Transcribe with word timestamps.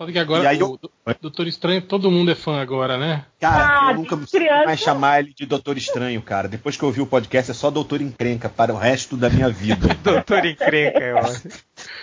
Sabe 0.00 0.14
que 0.14 0.18
agora 0.18 0.48
aí 0.48 0.62
o 0.62 0.78
Doutor 1.20 1.46
Estranho, 1.46 1.82
todo 1.82 2.10
mundo 2.10 2.30
é 2.30 2.34
fã 2.34 2.58
agora, 2.58 2.96
né? 2.96 3.26
Cara, 3.38 3.88
Ah, 3.88 3.90
eu 3.90 3.96
nunca 3.96 4.16
criança. 4.16 4.64
mais 4.64 4.80
chamar 4.80 5.20
ele 5.20 5.34
de 5.36 5.44
Doutor 5.44 5.76
Estranho, 5.76 6.22
cara. 6.22 6.48
Depois 6.48 6.74
que 6.74 6.82
eu 6.82 6.86
ouvi 6.86 7.02
o 7.02 7.06
podcast, 7.06 7.50
é 7.50 7.54
só 7.54 7.70
Doutor 7.70 8.00
Encrenca 8.00 8.48
para 8.48 8.72
o 8.72 8.78
resto 8.78 9.14
da 9.14 9.28
minha 9.28 9.50
vida. 9.50 9.94
Doutor 10.02 10.46
Encrenca, 10.46 11.00
eu 11.00 11.18
acho. 11.18 11.48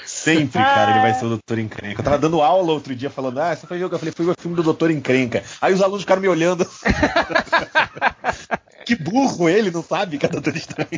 Sempre, 0.05 0.61
cara, 0.61 0.91
ele 0.91 0.99
vai 0.99 1.15
ser 1.15 1.25
o 1.25 1.29
Doutor 1.29 1.57
Encrenca. 1.57 1.99
Eu 1.99 2.05
tava 2.05 2.19
dando 2.19 2.39
aula 2.39 2.71
outro 2.71 2.95
dia 2.95 3.09
falando, 3.09 3.39
ah, 3.39 3.55
você 3.55 3.65
foi 3.65 3.79
ver 3.79 3.85
o 3.85 3.89
que 3.89 3.95
eu 3.95 3.99
falei, 3.99 4.13
foi 4.15 4.25
ver 4.27 4.31
o 4.33 4.41
filme 4.41 4.55
do 4.55 4.61
Doutor 4.61 4.91
Encrenca. 4.91 5.43
Aí 5.59 5.73
os 5.73 5.81
alunos 5.81 6.03
ficaram 6.03 6.21
me 6.21 6.27
olhando. 6.27 6.67
que 8.87 8.95
burro 8.95 9.49
ele, 9.49 9.69
não 9.69 9.83
sabe 9.83 10.17
que 10.17 10.25
é 10.25 10.29
Doutor 10.29 10.55
Estranho. 10.55 10.89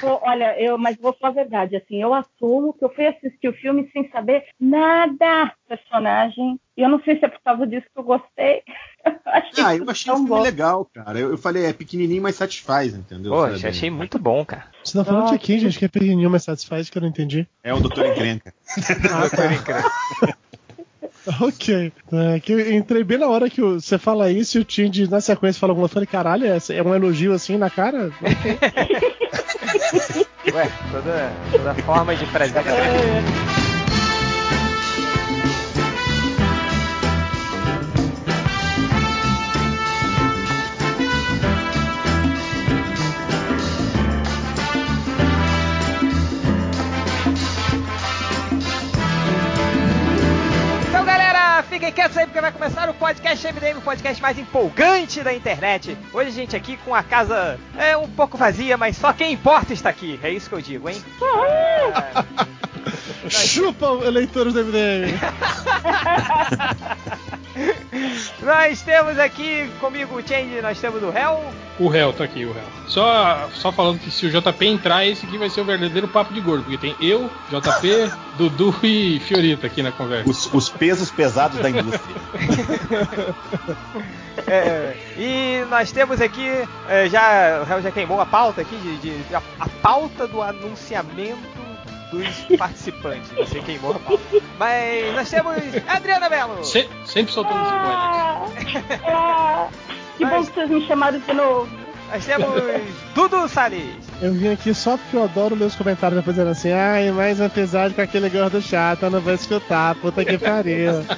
Pô, 0.00 0.18
olha, 0.22 0.60
eu, 0.60 0.76
mas 0.76 0.96
vou 0.96 1.12
falar 1.12 1.32
a 1.32 1.36
verdade, 1.36 1.76
assim, 1.76 2.02
eu 2.02 2.12
assumo 2.12 2.72
que 2.72 2.84
eu 2.84 2.92
fui 2.92 3.06
assistir 3.06 3.48
o 3.48 3.52
filme 3.52 3.88
sem 3.92 4.10
saber 4.10 4.44
nada 4.58 5.44
do 5.44 5.76
personagem. 5.76 6.58
E 6.76 6.82
eu 6.82 6.88
não 6.88 7.00
sei 7.02 7.18
se 7.18 7.24
é 7.24 7.28
por 7.28 7.40
causa 7.42 7.66
disso 7.66 7.86
que 7.92 8.00
eu 8.00 8.02
gostei. 8.04 8.62
achei 9.24 9.64
Ah, 9.64 9.76
eu 9.76 9.88
achei 9.88 10.10
o 10.12 10.16
tão 10.16 10.24
filme 10.24 10.28
bom. 10.28 10.42
legal, 10.42 10.84
cara. 10.92 11.18
Eu, 11.18 11.30
eu 11.30 11.38
falei, 11.38 11.66
é 11.66 11.72
pequenininho, 11.72 12.22
mas 12.22 12.34
satisfaz, 12.36 12.94
entendeu? 12.94 13.32
Poxa, 13.32 13.56
Sabe? 13.56 13.68
achei 13.68 13.90
muito 13.90 14.18
bom, 14.18 14.44
cara. 14.44 14.66
Você 14.82 14.98
tá 14.98 15.04
falando 15.04 15.30
de 15.30 15.38
quem, 15.38 15.58
gente? 15.58 15.78
Que 15.78 15.84
é 15.84 15.88
pequenininho, 15.88 16.30
mas 16.30 16.42
satisfaz, 16.42 16.90
que 16.90 16.98
eu 16.98 17.02
não 17.02 17.08
entendi. 17.08 17.46
É 17.62 17.72
o 17.72 17.80
Doutor 17.80 18.06
Encrenca. 18.06 18.52
Doutor 19.20 19.52
Encrenca. 19.52 19.84
Ok. 21.40 21.92
É, 22.12 22.40
que 22.40 22.52
eu 22.52 22.74
entrei 22.74 23.04
bem 23.04 23.18
na 23.18 23.28
hora 23.28 23.50
que 23.50 23.60
você 23.60 23.98
fala 23.98 24.30
isso 24.30 24.58
e 24.58 24.60
o 24.60 24.64
Tindy 24.64 25.08
na 25.08 25.20
sequência 25.20 25.60
fala 25.60 25.72
alguma 25.72 25.88
coisa. 25.88 26.04
Eu 26.04 26.06
falei, 26.06 26.06
caralho, 26.06 26.46
é, 26.46 26.58
é 26.76 26.82
um 26.82 26.94
elogio 26.94 27.32
assim 27.32 27.56
na 27.56 27.70
cara? 27.70 28.10
Ué, 30.52 30.68
toda, 30.90 31.32
toda 31.52 31.74
forma 31.82 32.16
de 32.16 32.26
presente. 32.32 32.60
Então, 32.60 33.59
quietos 51.92 52.16
aí 52.16 52.26
porque 52.26 52.40
vai 52.40 52.52
começar 52.52 52.88
o 52.88 52.94
podcast 52.94 53.46
MDM, 53.46 53.78
o 53.78 53.82
podcast 53.82 54.22
mais 54.22 54.38
empolgante 54.38 55.22
da 55.22 55.34
internet. 55.34 55.96
Hoje 56.12 56.28
a 56.28 56.32
gente 56.32 56.56
aqui 56.56 56.76
com 56.78 56.94
a 56.94 57.02
casa 57.02 57.58
é 57.76 57.96
um 57.96 58.08
pouco 58.08 58.36
vazia, 58.36 58.76
mas 58.76 58.96
só 58.96 59.12
quem 59.12 59.32
importa 59.32 59.72
está 59.72 59.88
aqui. 59.88 60.18
É 60.22 60.30
isso 60.30 60.48
que 60.48 60.54
eu 60.54 60.60
digo, 60.60 60.88
hein? 60.88 61.00
Chupa, 63.28 63.86
eleitores 64.04 64.54
do 64.54 64.64
MDM! 64.64 65.18
Nós 68.42 68.82
temos 68.82 69.18
aqui 69.18 69.68
comigo 69.80 70.16
o 70.16 70.26
Change, 70.26 70.60
nós 70.62 70.78
temos 70.80 71.02
o 71.02 71.06
Hell. 71.16 71.40
O 71.78 71.88
réu 71.88 72.12
tá 72.12 72.24
aqui, 72.24 72.44
o 72.44 72.52
réu. 72.52 72.64
Só, 72.86 73.48
só 73.54 73.70
falando 73.72 73.98
que 73.98 74.10
se 74.10 74.26
o 74.26 74.30
JP 74.30 74.66
entrar, 74.66 75.06
esse 75.06 75.24
aqui 75.26 75.38
vai 75.38 75.48
ser 75.48 75.60
o 75.60 75.64
verdadeiro 75.64 76.08
papo 76.08 76.32
de 76.34 76.40
gordo, 76.40 76.64
porque 76.64 76.76
tem 76.78 76.94
eu, 77.00 77.30
JP, 77.50 78.10
Dudu 78.36 78.74
e 78.82 79.20
Fiorita 79.20 79.66
aqui 79.66 79.82
na 79.82 79.92
conversa. 79.92 80.28
Os, 80.28 80.52
os 80.52 80.68
pesos 80.68 81.10
pesados 81.10 81.58
da 81.58 81.70
indústria. 81.70 82.16
É, 84.46 84.96
e 85.18 85.64
nós 85.68 85.92
temos 85.92 86.20
aqui, 86.20 86.48
é, 86.88 87.08
já 87.08 87.62
o 87.62 87.70
Hell 87.70 87.82
já 87.82 87.90
queimou 87.90 88.20
a 88.20 88.26
pauta 88.26 88.62
aqui, 88.62 88.74
de, 88.76 88.96
de- 88.96 89.34
a, 89.34 89.42
a 89.60 89.68
pauta 89.82 90.26
do 90.26 90.40
anunciamento 90.40 91.38
dos 92.10 92.56
participantes. 92.58 93.30
Você 93.32 93.60
queimou 93.60 93.92
a 93.92 93.98
pauta. 93.98 94.22
Mas 94.58 95.14
nós 95.14 95.30
temos 95.30 95.54
Adriana 95.88 96.28
Mello. 96.28 96.64
Se- 96.64 96.88
sempre 97.06 97.32
soltando 97.32 97.62
spoilers. 97.64 99.00
Ah, 99.06 99.68
ah, 99.68 99.68
que 100.18 100.24
bom 100.26 100.44
que 100.44 100.52
vocês 100.52 100.70
me 100.70 100.86
chamaram 100.86 101.18
de 101.18 101.32
novo. 101.32 101.68
Nós 102.12 102.26
temos 102.26 102.50
Dudu 103.14 103.48
Salles. 103.48 103.94
Eu 104.20 104.32
vim 104.34 104.52
aqui 104.52 104.74
só 104.74 104.96
porque 104.96 105.16
eu 105.16 105.22
adoro 105.22 105.54
ler 105.54 105.66
os 105.66 105.76
comentários 105.76 106.18
depois 106.18 106.34
dizendo 106.34 106.50
assim, 106.50 106.72
ai, 106.72 107.10
mas 107.12 107.40
apesar 107.40 107.88
de 107.88 107.94
com 107.94 108.02
aquele 108.02 108.28
gordo 108.28 108.60
chato, 108.60 109.04
eu 109.04 109.10
não 109.10 109.20
vou 109.20 109.32
escutar, 109.32 109.94
puta 109.94 110.24
que 110.24 110.36
pariu. 110.36 111.04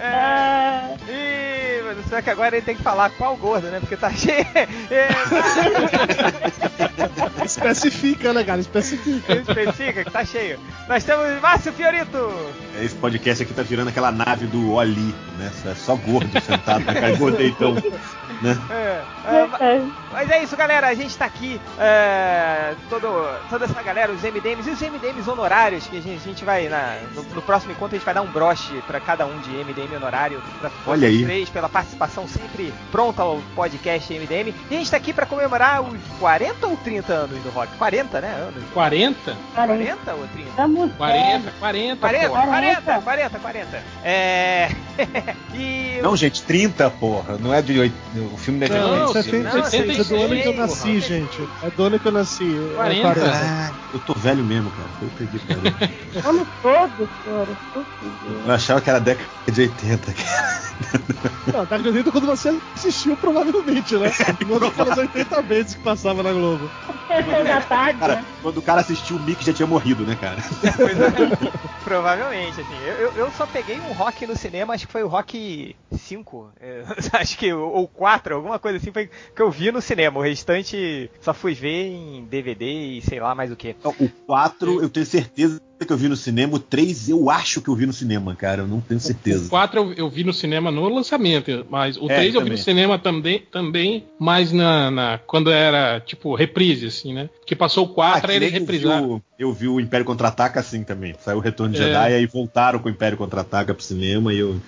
Ah, 0.00 0.94
E 1.08 1.73
será 2.08 2.22
que 2.22 2.30
agora 2.30 2.56
ele 2.56 2.64
tem 2.64 2.76
que 2.76 2.82
falar 2.82 3.10
qual 3.10 3.36
gordo, 3.36 3.66
né? 3.68 3.80
Porque 3.80 3.96
tá 3.96 4.10
cheio. 4.12 4.46
É, 4.90 5.08
Especifica, 7.44 8.32
né, 8.32 8.44
cara? 8.44 8.60
Especifica. 8.60 9.34
especifica 9.34 10.04
que 10.04 10.10
tá 10.10 10.24
cheio. 10.24 10.58
Nós 10.88 11.04
temos 11.04 11.40
Márcio 11.40 11.72
Fiorito. 11.72 12.18
Esse 12.80 12.94
podcast 12.94 13.42
aqui 13.42 13.52
tá 13.52 13.62
virando 13.62 13.88
aquela 13.88 14.10
nave 14.10 14.46
do 14.46 14.72
Oli, 14.72 15.14
né? 15.38 15.50
É 15.66 15.74
só 15.74 15.94
gordo 15.96 16.40
sentado 16.40 16.84
na 16.84 16.94
cara, 16.94 17.14
gordeitão, 17.16 17.74
né? 17.74 18.58
É, 18.70 19.02
é, 19.26 19.46
ma- 19.46 19.58
é. 19.60 19.82
mas 20.12 20.30
é 20.30 20.42
isso, 20.42 20.56
galera. 20.56 20.88
A 20.88 20.94
gente 20.94 21.16
tá 21.16 21.24
aqui, 21.24 21.60
é, 21.78 22.74
todo, 22.88 23.06
toda 23.50 23.64
essa 23.66 23.82
galera, 23.82 24.12
os 24.12 24.22
MDMs 24.22 24.68
e 24.68 24.72
os 24.72 24.80
MDMs 24.80 25.28
honorários, 25.28 25.86
que 25.86 25.98
a 25.98 26.02
gente, 26.02 26.22
a 26.22 26.26
gente 26.26 26.44
vai, 26.44 26.68
na- 26.68 26.98
no, 27.14 27.22
no 27.22 27.42
próximo 27.42 27.72
encontro, 27.72 27.96
a 27.96 27.98
gente 27.98 28.04
vai 28.06 28.14
dar 28.14 28.22
um 28.22 28.30
broche 28.30 28.80
pra 28.86 29.00
cada 29.00 29.26
um 29.26 29.38
de 29.40 29.50
MDM 29.50 29.96
honorário. 29.96 30.42
Pra 30.60 30.70
Olha 30.86 31.08
aí. 31.08 31.24
três, 31.24 31.48
pela 31.50 31.68
participação 31.84 32.26
sempre 32.26 32.72
pronta 32.90 33.22
ao 33.22 33.40
podcast 33.54 34.12
MDM. 34.12 34.54
E 34.70 34.74
a 34.74 34.78
gente 34.78 34.90
tá 34.90 34.96
aqui 34.96 35.12
pra 35.12 35.26
comemorar 35.26 35.82
os 35.82 36.00
40 36.18 36.66
ou 36.66 36.76
30 36.78 37.12
anos 37.12 37.42
do 37.42 37.50
rock? 37.50 37.76
40, 37.76 38.20
né? 38.20 38.28
Anos. 38.28 38.64
40? 38.72 39.36
40 39.54 40.14
ou 40.14 40.26
30? 40.28 40.50
Estamos 40.50 40.92
40, 40.94 41.52
40, 41.60 41.96
40, 42.00 42.28
porra. 42.28 42.46
40, 42.46 43.00
40, 43.02 43.38
40. 43.38 43.82
É. 44.02 44.68
e. 45.54 46.00
Não, 46.02 46.16
gente, 46.16 46.42
30, 46.42 46.90
porra. 46.90 47.38
Não 47.38 47.52
é 47.52 47.62
de 47.62 47.78
oito. 47.78 47.94
O 48.32 48.36
filme 48.36 48.60
não 48.60 48.66
é 48.66 48.68
de 48.68 48.76
Não, 48.76 49.06
oito. 49.06 49.12
76, 49.12 50.00
é 50.00 50.04
do 50.04 50.22
ano 50.22 50.42
que 50.42 50.48
eu 50.48 50.54
nasci, 50.54 50.82
porra. 50.82 51.00
gente. 51.00 51.48
É 51.62 51.70
do 51.70 51.82
ano 51.84 51.98
que 51.98 52.06
eu 52.06 52.12
nasci. 52.12 52.56
é 52.72 52.74
40. 52.74 53.24
Ah, 53.24 53.72
eu 53.92 54.00
tô 54.00 54.14
velho 54.14 54.44
mesmo, 54.44 54.70
cara. 54.70 55.10
Que 55.16 55.38
pariu. 55.38 55.92
Vamos 56.22 56.48
todos, 56.62 57.08
senhora. 57.24 57.48
Por 57.72 57.84
favor. 57.84 58.42
Eu 58.46 58.52
achava 58.54 58.80
que 58.80 58.90
era 58.90 59.00
década 59.00 59.28
de 59.50 59.60
80. 59.62 60.14
Não, 61.52 61.66
tá 61.66 61.76
acredito 61.76 62.10
quando 62.10 62.26
você 62.26 62.58
assistiu, 62.74 63.16
provavelmente, 63.16 63.96
né? 63.96 64.10
Não 64.46 64.68
aquelas 64.68 64.98
80 64.98 65.42
vezes 65.42 65.74
que 65.74 65.80
passava 65.82 66.22
na 66.22 66.32
Globo. 66.32 66.68
da 67.44 67.60
tarde, 67.60 67.98
Cara, 68.00 68.16
né? 68.16 68.24
quando 68.42 68.58
o 68.58 68.62
cara 68.62 68.80
assistiu 68.80 69.16
o 69.16 69.20
Mick 69.20 69.44
já 69.44 69.52
tinha 69.52 69.66
morrido, 69.66 70.04
né, 70.04 70.16
cara? 70.20 70.42
Pois 70.76 70.98
é. 71.00 71.12
Provavelmente, 71.84 72.60
assim. 72.60 72.76
Eu, 72.84 72.94
eu, 72.94 73.12
eu 73.16 73.30
só 73.36 73.46
peguei 73.46 73.78
um 73.80 73.92
rock 73.92 74.26
no 74.26 74.36
cinema, 74.36 74.74
acho 74.74 74.83
que 74.86 74.92
foi 74.92 75.02
o 75.02 75.08
rock 75.08 75.74
5. 75.92 76.50
é, 76.60 76.82
acho 77.18 77.38
que. 77.38 77.52
Ou 77.52 77.86
4, 77.88 78.34
alguma 78.36 78.58
coisa 78.58 78.78
assim, 78.78 78.92
foi 78.92 79.08
que 79.34 79.42
eu 79.42 79.50
vi 79.50 79.70
no 79.70 79.80
cinema. 79.80 80.18
O 80.18 80.22
restante 80.22 81.10
só 81.20 81.32
fui 81.34 81.54
ver 81.54 81.86
em 81.92 82.24
DVD 82.24 82.64
e 82.98 83.02
sei 83.02 83.20
lá 83.20 83.34
mais 83.34 83.50
o 83.50 83.56
que. 83.56 83.74
O 83.84 84.08
4 84.26 84.82
eu 84.82 84.88
tenho 84.88 85.06
certeza 85.06 85.60
que 85.84 85.92
eu 85.92 85.96
vi 85.98 86.08
no 86.08 86.16
cinema. 86.16 86.54
O 86.54 86.58
3 86.58 87.10
eu 87.10 87.28
acho 87.28 87.60
que 87.60 87.68
eu 87.68 87.74
vi 87.74 87.84
no 87.84 87.92
cinema, 87.92 88.34
cara. 88.34 88.62
Eu 88.62 88.66
não 88.66 88.80
tenho 88.80 88.98
O 88.98 89.02
certeza. 89.02 89.50
4 89.50 89.78
eu, 89.80 89.92
eu 89.94 90.08
vi 90.08 90.24
no 90.24 90.32
cinema 90.32 90.70
no 90.70 90.88
lançamento, 90.88 91.66
mas 91.68 91.96
o 91.98 92.04
É, 92.10 92.16
3 92.16 92.34
eu 92.34 92.42
vi 92.42 92.50
no 92.50 92.56
cinema 92.58 92.98
também, 92.98 93.40
também 93.52 94.04
mas 94.18 94.50
na, 94.52 94.90
na- 94.90 95.18
quando 95.18 95.50
era 95.50 96.00
tipo 96.00 96.34
reprise, 96.34 96.86
assim, 96.86 97.12
né? 97.12 97.28
Porque 97.44 97.54
passou 97.54 97.84
o 97.84 97.88
4, 97.90 98.30
aí 98.30 98.36
Ah, 98.36 98.40
que 98.40 98.44
eles 98.46 98.52
nem 98.52 98.60
eu 98.60 98.66
vi 98.66 98.72
reprisaram. 98.72 99.10
o- 99.16 99.22
Eu 99.38 99.52
vi 99.52 99.66
o 99.68 99.80
Império 99.80 100.06
Contra-Ataca 100.06 100.60
assim 100.60 100.82
também. 100.84 101.14
Saiu 101.18 101.38
o 101.38 101.40
Retorno 101.40 101.74
de 101.74 101.82
É. 101.82 101.86
Jedi, 101.86 102.12
aí 102.14 102.24
voltaram 102.26 102.78
com 102.78 102.88
o 102.88 102.90
Império 102.90 103.18
Contra-Ataca 103.18 103.74
pro 103.74 103.82
cinema 103.82 104.32
e 104.32 104.38
eu. 104.38 104.60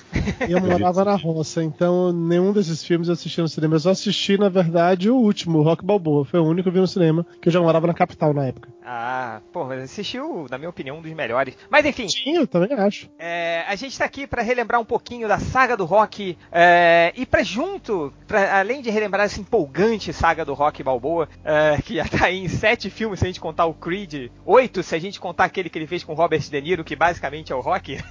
Eu 0.49 0.61
morava 0.61 1.05
na 1.05 1.15
roça, 1.15 1.63
então 1.63 2.13
nenhum 2.13 2.53
desses 2.53 2.83
filmes 2.85 3.07
eu 3.09 3.15
assisti 3.15 3.41
no 3.41 3.49
cinema. 3.49 3.77
Eu 3.77 3.81
só 3.81 3.91
assisti, 3.91 4.37
na 4.37 4.49
verdade, 4.49 5.09
o 5.09 5.17
último, 5.17 5.59
o 5.61 5.63
Rock 5.63 5.85
Balboa. 5.85 6.25
Foi 6.25 6.41
o 6.41 6.45
único 6.45 6.65
que 6.65 6.69
eu 6.69 6.73
vi 6.73 6.81
no 6.81 6.87
cinema, 6.89 7.25
que 7.41 7.49
eu 7.49 7.53
já 7.53 7.61
morava 7.61 7.87
na 7.87 7.95
capital 7.95 8.35
na 8.35 8.45
época. 8.47 8.69
Ah, 8.85 9.41
pô, 9.53 9.65
mas 9.65 9.83
assistiu, 9.83 10.47
na 10.51 10.59
minha 10.59 10.71
opinião, 10.71 10.99
um 10.99 11.03
dos 11.03 11.13
melhores. 11.13 11.57
Mas 11.71 11.85
enfim, 11.87 12.09
Sim, 12.09 12.37
eu 12.37 12.47
também 12.47 12.73
acho. 12.77 13.09
É, 13.19 13.65
a 13.69 13.75
gente 13.77 13.97
tá 13.99 14.05
aqui 14.05 14.27
pra 14.27 14.43
relembrar 14.43 14.81
um 14.81 14.85
pouquinho 14.85 15.27
da 15.27 15.39
saga 15.39 15.77
do 15.77 15.85
rock 15.85 16.37
é, 16.53 17.13
e 17.17 17.25
pra 17.27 17.43
junto, 17.43 18.13
pra, 18.29 18.59
além 18.61 18.83
de 18.83 18.91
relembrar 18.91 19.27
essa 19.27 19.41
empolgante 19.41 20.13
saga 20.13 20.45
do 20.45 20.55
rock 20.55 20.83
Balboa, 20.85 21.29
é, 21.45 21.81
que 21.83 21.97
já 21.97 22.05
tá 22.05 22.27
aí 22.27 22.39
em 22.39 22.49
sete 22.67 22.91
filmes 22.91 23.21
se 23.21 23.25
a 23.25 23.29
gente 23.29 23.39
contar 23.39 23.67
o 23.67 23.73
Creed, 23.73 24.29
oito 24.45 24.83
se 24.83 24.93
a 24.93 24.99
gente 24.99 25.21
contar 25.21 25.45
aquele 25.45 25.71
que 25.71 25.79
ele 25.79 25.87
fez 25.87 26.03
com 26.03 26.15
Robert 26.15 26.41
De 26.41 26.61
Niro, 26.61 26.83
que 26.83 26.97
basicamente 26.97 27.53
é 27.53 27.55
o 27.55 27.61
rock, 27.61 28.03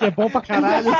Que 0.00 0.06
é 0.06 0.10
bom 0.10 0.28
pra 0.28 0.40
caralho. 0.40 0.90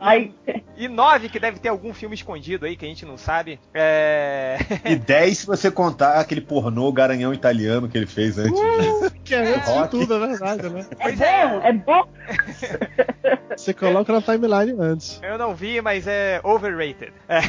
Ai, 0.00 0.32
e 0.76 0.88
nove 0.88 1.28
que 1.28 1.38
deve 1.38 1.58
ter 1.58 1.68
algum 1.68 1.92
filme 1.92 2.14
escondido 2.14 2.64
aí 2.64 2.76
que 2.76 2.84
a 2.84 2.88
gente 2.88 3.04
não 3.04 3.18
sabe. 3.18 3.60
É... 3.74 4.56
E 4.84 4.96
10 4.96 5.38
se 5.38 5.46
você 5.46 5.70
contar 5.70 6.18
aquele 6.18 6.40
pornô 6.40 6.90
garanhão 6.90 7.32
italiano 7.32 7.88
que 7.88 7.98
ele 7.98 8.06
fez 8.06 8.38
antes 8.38 8.58
disso. 8.58 9.12
que 9.22 9.34
é 9.34 9.54
antes 9.54 9.72
de 9.72 9.78
Rock. 9.78 9.90
tudo, 9.90 10.14
é 10.14 10.26
verdade, 10.26 10.68
né? 10.68 10.86
é 10.90 10.94
Pois 10.94 11.18
bom, 11.18 11.24
é. 11.24 11.68
é 11.68 11.72
bom. 11.74 12.08
Você 13.56 13.74
coloca 13.74 14.12
na 14.12 14.22
timeline 14.22 14.74
antes. 14.78 15.20
Eu 15.22 15.36
não 15.36 15.54
vi, 15.54 15.80
mas 15.82 16.06
é 16.06 16.40
overrated. 16.44 17.12
É. 17.28 17.40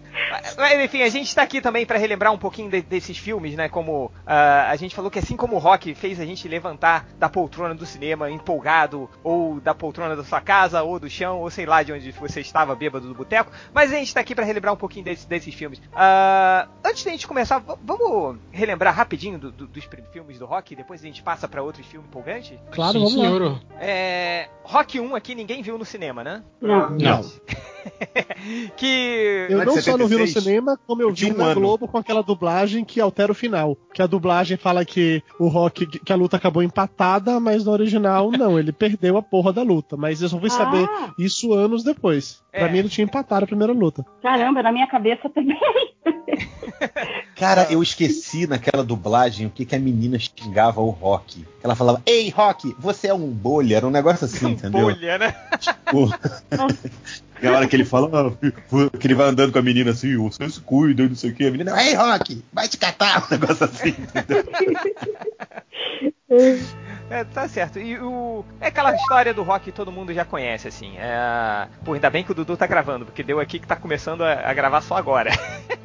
mas, 0.56 0.84
enfim, 0.84 1.02
a 1.02 1.08
gente 1.08 1.34
tá 1.34 1.42
aqui 1.42 1.60
também 1.60 1.84
para 1.84 1.98
relembrar 1.98 2.32
um 2.32 2.38
pouquinho 2.38 2.70
de, 2.70 2.82
desses 2.82 3.16
filmes, 3.18 3.54
né? 3.54 3.68
Como 3.68 4.06
uh, 4.06 4.12
a 4.26 4.76
gente 4.76 4.94
falou 4.94 5.10
que 5.10 5.18
assim 5.18 5.36
como 5.36 5.56
o 5.56 5.58
rock 5.58 5.94
fez 5.94 6.20
a 6.20 6.24
gente 6.24 6.46
levantar 6.48 7.06
da 7.18 7.28
poltrona 7.28 7.74
do 7.74 7.86
cinema 7.86 8.30
empolgado, 8.30 9.08
ou 9.22 9.60
da 9.60 9.74
poltrona 9.74 10.16
da 10.16 10.24
sua 10.24 10.40
casa, 10.40 10.82
ou 10.82 10.98
do 10.98 11.10
chão, 11.10 11.40
ou 11.40 11.50
sei 11.50 11.66
lá 11.66 11.82
de 11.82 11.92
onde 11.92 12.10
você 12.12 12.40
estava 12.40 12.74
bêbado 12.74 13.08
do 13.08 13.14
boteco. 13.14 13.50
Mas 13.72 13.92
a 13.92 13.96
gente 13.96 14.14
tá 14.14 14.20
aqui 14.20 14.34
para 14.34 14.44
relembrar 14.44 14.72
um 14.72 14.76
pouquinho 14.76 15.04
desse, 15.04 15.26
desses 15.26 15.54
filmes. 15.54 15.78
Uh, 15.78 16.68
antes 16.84 17.04
da 17.04 17.10
gente 17.10 17.26
começar, 17.26 17.62
vamos 17.82 18.38
relembrar 18.50 18.94
rapidinho 18.94 19.38
do, 19.38 19.50
do, 19.50 19.66
dos 19.66 19.88
filmes 20.12 20.38
do 20.38 20.46
rock, 20.46 20.74
depois 20.76 21.02
a 21.02 21.06
gente 21.06 21.22
passa 21.22 21.48
para 21.48 21.62
outros 21.62 21.86
filmes 21.86 22.08
empolgantes? 22.08 22.58
Claro, 22.70 22.92
Sim, 22.92 22.98
vamos 22.98 23.12
senhor. 23.14 23.42
lá. 23.42 23.60
É, 23.80 24.48
rock 24.64 25.00
1 25.00 25.14
aqui 25.14 25.34
ninguém 25.34 25.62
viu 25.62 25.78
no 25.78 25.84
cinema, 25.84 26.22
né? 26.22 26.42
Não. 26.60 26.90
Não. 26.90 27.22
que. 28.76 29.46
Eu 29.48 29.64
não 29.64 29.80
só 29.80 29.96
não 29.96 30.06
vi 30.06 30.16
no 30.20 30.26
cinema, 30.26 30.78
como 30.86 31.02
eu 31.02 31.12
vi 31.12 31.32
um 31.32 31.36
na 31.36 31.46
ano. 31.46 31.60
Globo 31.60 31.88
com 31.88 31.98
aquela 31.98 32.22
dublagem 32.22 32.84
que 32.84 33.00
altera 33.00 33.32
o 33.32 33.34
final. 33.34 33.76
Que 33.92 34.02
a 34.02 34.06
dublagem 34.06 34.56
fala 34.56 34.84
que 34.84 35.22
o 35.38 35.48
Rock, 35.48 35.86
que 35.86 36.12
a 36.12 36.16
luta 36.16 36.36
acabou 36.36 36.62
empatada, 36.62 37.38
mas 37.40 37.64
no 37.64 37.72
original 37.72 38.30
não, 38.36 38.58
ele 38.58 38.72
perdeu 38.72 39.16
a 39.16 39.22
porra 39.22 39.52
da 39.52 39.62
luta. 39.62 39.96
Mas 39.96 40.22
eu 40.22 40.28
só 40.28 40.38
fui 40.38 40.50
saber 40.50 40.88
ah. 40.88 41.12
isso 41.18 41.52
anos 41.52 41.82
depois. 41.82 42.42
Pra 42.50 42.66
é. 42.66 42.72
mim 42.72 42.78
ele 42.78 42.88
tinha 42.88 43.04
empatado 43.04 43.44
a 43.44 43.48
primeira 43.48 43.72
luta. 43.72 44.04
Caramba, 44.22 44.62
na 44.62 44.72
minha 44.72 44.86
cabeça 44.86 45.28
também. 45.28 45.58
Cara, 47.36 47.66
eu 47.70 47.82
esqueci 47.82 48.46
naquela 48.46 48.84
dublagem 48.84 49.46
o 49.46 49.50
que, 49.50 49.64
que 49.64 49.74
a 49.74 49.78
menina 49.78 50.18
xingava 50.18 50.80
o 50.80 50.90
Rock. 50.90 51.44
Ela 51.62 51.74
falava, 51.74 52.02
ei, 52.04 52.28
Rock, 52.30 52.74
você 52.78 53.08
é 53.08 53.14
um 53.14 53.28
bolha. 53.28 53.76
Era 53.76 53.86
um 53.86 53.90
negócio 53.90 54.24
assim, 54.24 54.46
um 54.46 54.50
entendeu? 54.50 54.82
Bolha, 54.82 55.18
né? 55.18 55.34
Tipo. 55.58 56.08
E 57.42 57.46
a 57.46 57.52
hora 57.52 57.66
que 57.66 57.74
ele 57.76 57.84
fala, 57.84 58.10
ah, 58.12 58.30
que 58.98 59.06
ele 59.06 59.14
vai 59.14 59.28
andando 59.28 59.52
com 59.52 59.58
a 59.58 59.62
menina 59.62 59.90
assim, 59.92 60.16
você 60.16 60.48
se 60.48 60.60
cuida, 60.60 61.08
não 61.08 61.14
sei 61.14 61.30
o 61.30 61.34
que. 61.34 61.46
A 61.46 61.50
menina, 61.50 61.82
ei, 61.82 61.94
Rock, 61.94 62.44
vai 62.52 62.68
te 62.68 62.76
catar, 62.76 63.24
um 63.30 63.30
negócio 63.30 63.64
assim. 63.64 63.94
É, 67.10 67.24
tá 67.24 67.48
certo. 67.48 67.80
E 67.80 67.98
o. 67.98 68.44
É 68.60 68.68
aquela 68.68 68.94
história 68.94 69.34
do 69.34 69.42
rock 69.42 69.64
que 69.64 69.72
todo 69.72 69.90
mundo 69.90 70.14
já 70.14 70.24
conhece, 70.24 70.68
assim. 70.68 70.96
É... 70.96 71.66
Pô, 71.84 71.94
ainda 71.94 72.08
bem 72.08 72.22
que 72.22 72.30
o 72.30 72.34
Dudu 72.34 72.56
tá 72.56 72.68
gravando, 72.68 73.04
porque 73.04 73.24
deu 73.24 73.40
aqui 73.40 73.58
que 73.58 73.66
tá 73.66 73.74
começando 73.74 74.22
a, 74.22 74.48
a 74.48 74.54
gravar 74.54 74.80
só 74.80 74.96
agora. 74.96 75.32
é, 75.32 75.76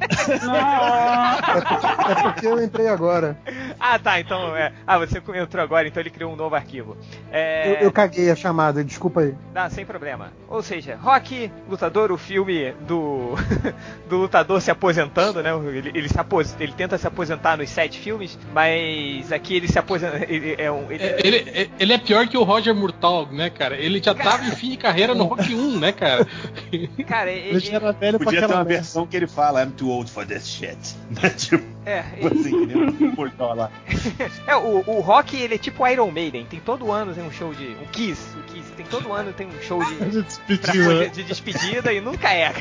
porque, 2.22 2.46
eu 2.46 2.62
entrei 2.62 2.86
agora. 2.86 3.36
Ah, 3.80 3.98
tá. 3.98 4.20
Então. 4.20 4.56
É... 4.56 4.72
Ah, 4.86 4.98
você 4.98 5.18
entrou 5.18 5.64
agora, 5.64 5.88
então 5.88 6.00
ele 6.00 6.10
criou 6.10 6.32
um 6.32 6.36
novo 6.36 6.54
arquivo. 6.54 6.96
É... 7.32 7.72
Eu, 7.72 7.86
eu, 7.86 7.92
caguei 7.92 8.30
a 8.30 8.36
chamada, 8.36 8.84
desculpa 8.84 9.22
aí. 9.22 9.34
Não, 9.52 9.68
sem 9.68 9.84
problema. 9.84 10.32
Ou 10.48 10.62
seja, 10.62 10.94
rock, 10.94 11.45
lutador, 11.68 12.12
o 12.12 12.16
filme 12.16 12.72
do. 12.86 13.34
do 14.08 14.18
lutador 14.18 14.60
se 14.60 14.70
aposentando, 14.70 15.42
né? 15.42 15.50
Ele, 15.66 15.90
ele, 15.94 16.08
se 16.08 16.18
apos... 16.18 16.54
ele 16.58 16.72
tenta 16.72 16.98
se 16.98 17.06
aposentar 17.06 17.56
nos 17.56 17.70
sete 17.70 17.98
filmes, 17.98 18.38
mas 18.52 19.32
aqui 19.32 19.56
ele 19.56 19.68
se 19.68 19.78
aposenta. 19.78 20.24
Ele, 20.28 20.54
é 20.58 20.70
um, 20.70 20.90
ele 20.90 21.06
ele, 21.26 21.70
ele 21.78 21.92
é 21.92 21.98
pior 21.98 22.26
que 22.26 22.36
o 22.36 22.42
Roger 22.42 22.74
Murtaugh, 22.74 23.30
né, 23.32 23.50
cara? 23.50 23.76
Ele 23.76 24.00
já 24.02 24.14
cara... 24.14 24.30
tava 24.30 24.44
em 24.46 24.52
fim 24.52 24.70
de 24.70 24.76
carreira 24.76 25.14
no 25.14 25.24
Rock 25.24 25.54
1, 25.54 25.78
né, 25.78 25.92
cara? 25.92 26.26
Cara, 27.06 27.30
ele, 27.30 27.56
ele 27.56 27.74
era 27.74 27.92
velho 27.92 28.18
Podia 28.18 28.40
ter 28.40 28.46
uma 28.46 28.56
merda. 28.56 28.74
versão 28.74 29.06
que 29.06 29.16
ele 29.16 29.26
fala 29.26 29.62
I'm 29.62 29.70
too 29.70 29.88
old 29.88 30.10
for 30.10 30.26
this 30.26 30.46
shit. 30.46 30.76
Né, 31.16 31.30
tipo, 31.30 31.64
é, 31.86 32.02
tipo 32.02 32.26
assim, 32.26 32.62
ele... 32.62 33.14
o 33.16 33.54
lá. 33.54 33.70
é, 34.46 34.56
o, 34.56 34.82
o 34.86 35.00
Rock, 35.00 35.36
ele 35.36 35.54
é 35.54 35.58
tipo 35.58 35.86
Iron 35.86 36.10
Maiden. 36.10 36.44
Tem 36.44 36.60
todo 36.60 36.90
ano 36.90 37.14
tem 37.14 37.24
um 37.24 37.30
show 37.30 37.54
de... 37.54 37.64
O 37.64 37.86
Kiss, 37.92 38.36
o 38.36 38.42
Kiss. 38.42 38.72
Tem 38.72 38.84
todo 38.86 39.12
ano 39.12 39.32
tem 39.32 39.46
um 39.46 39.62
show 39.62 39.82
de... 39.84 39.94
de 40.10 40.22
despedida. 40.22 41.08
De 41.36 41.42
despedida 41.42 41.92
e 41.92 42.00
nunca 42.00 42.32
é. 42.32 42.52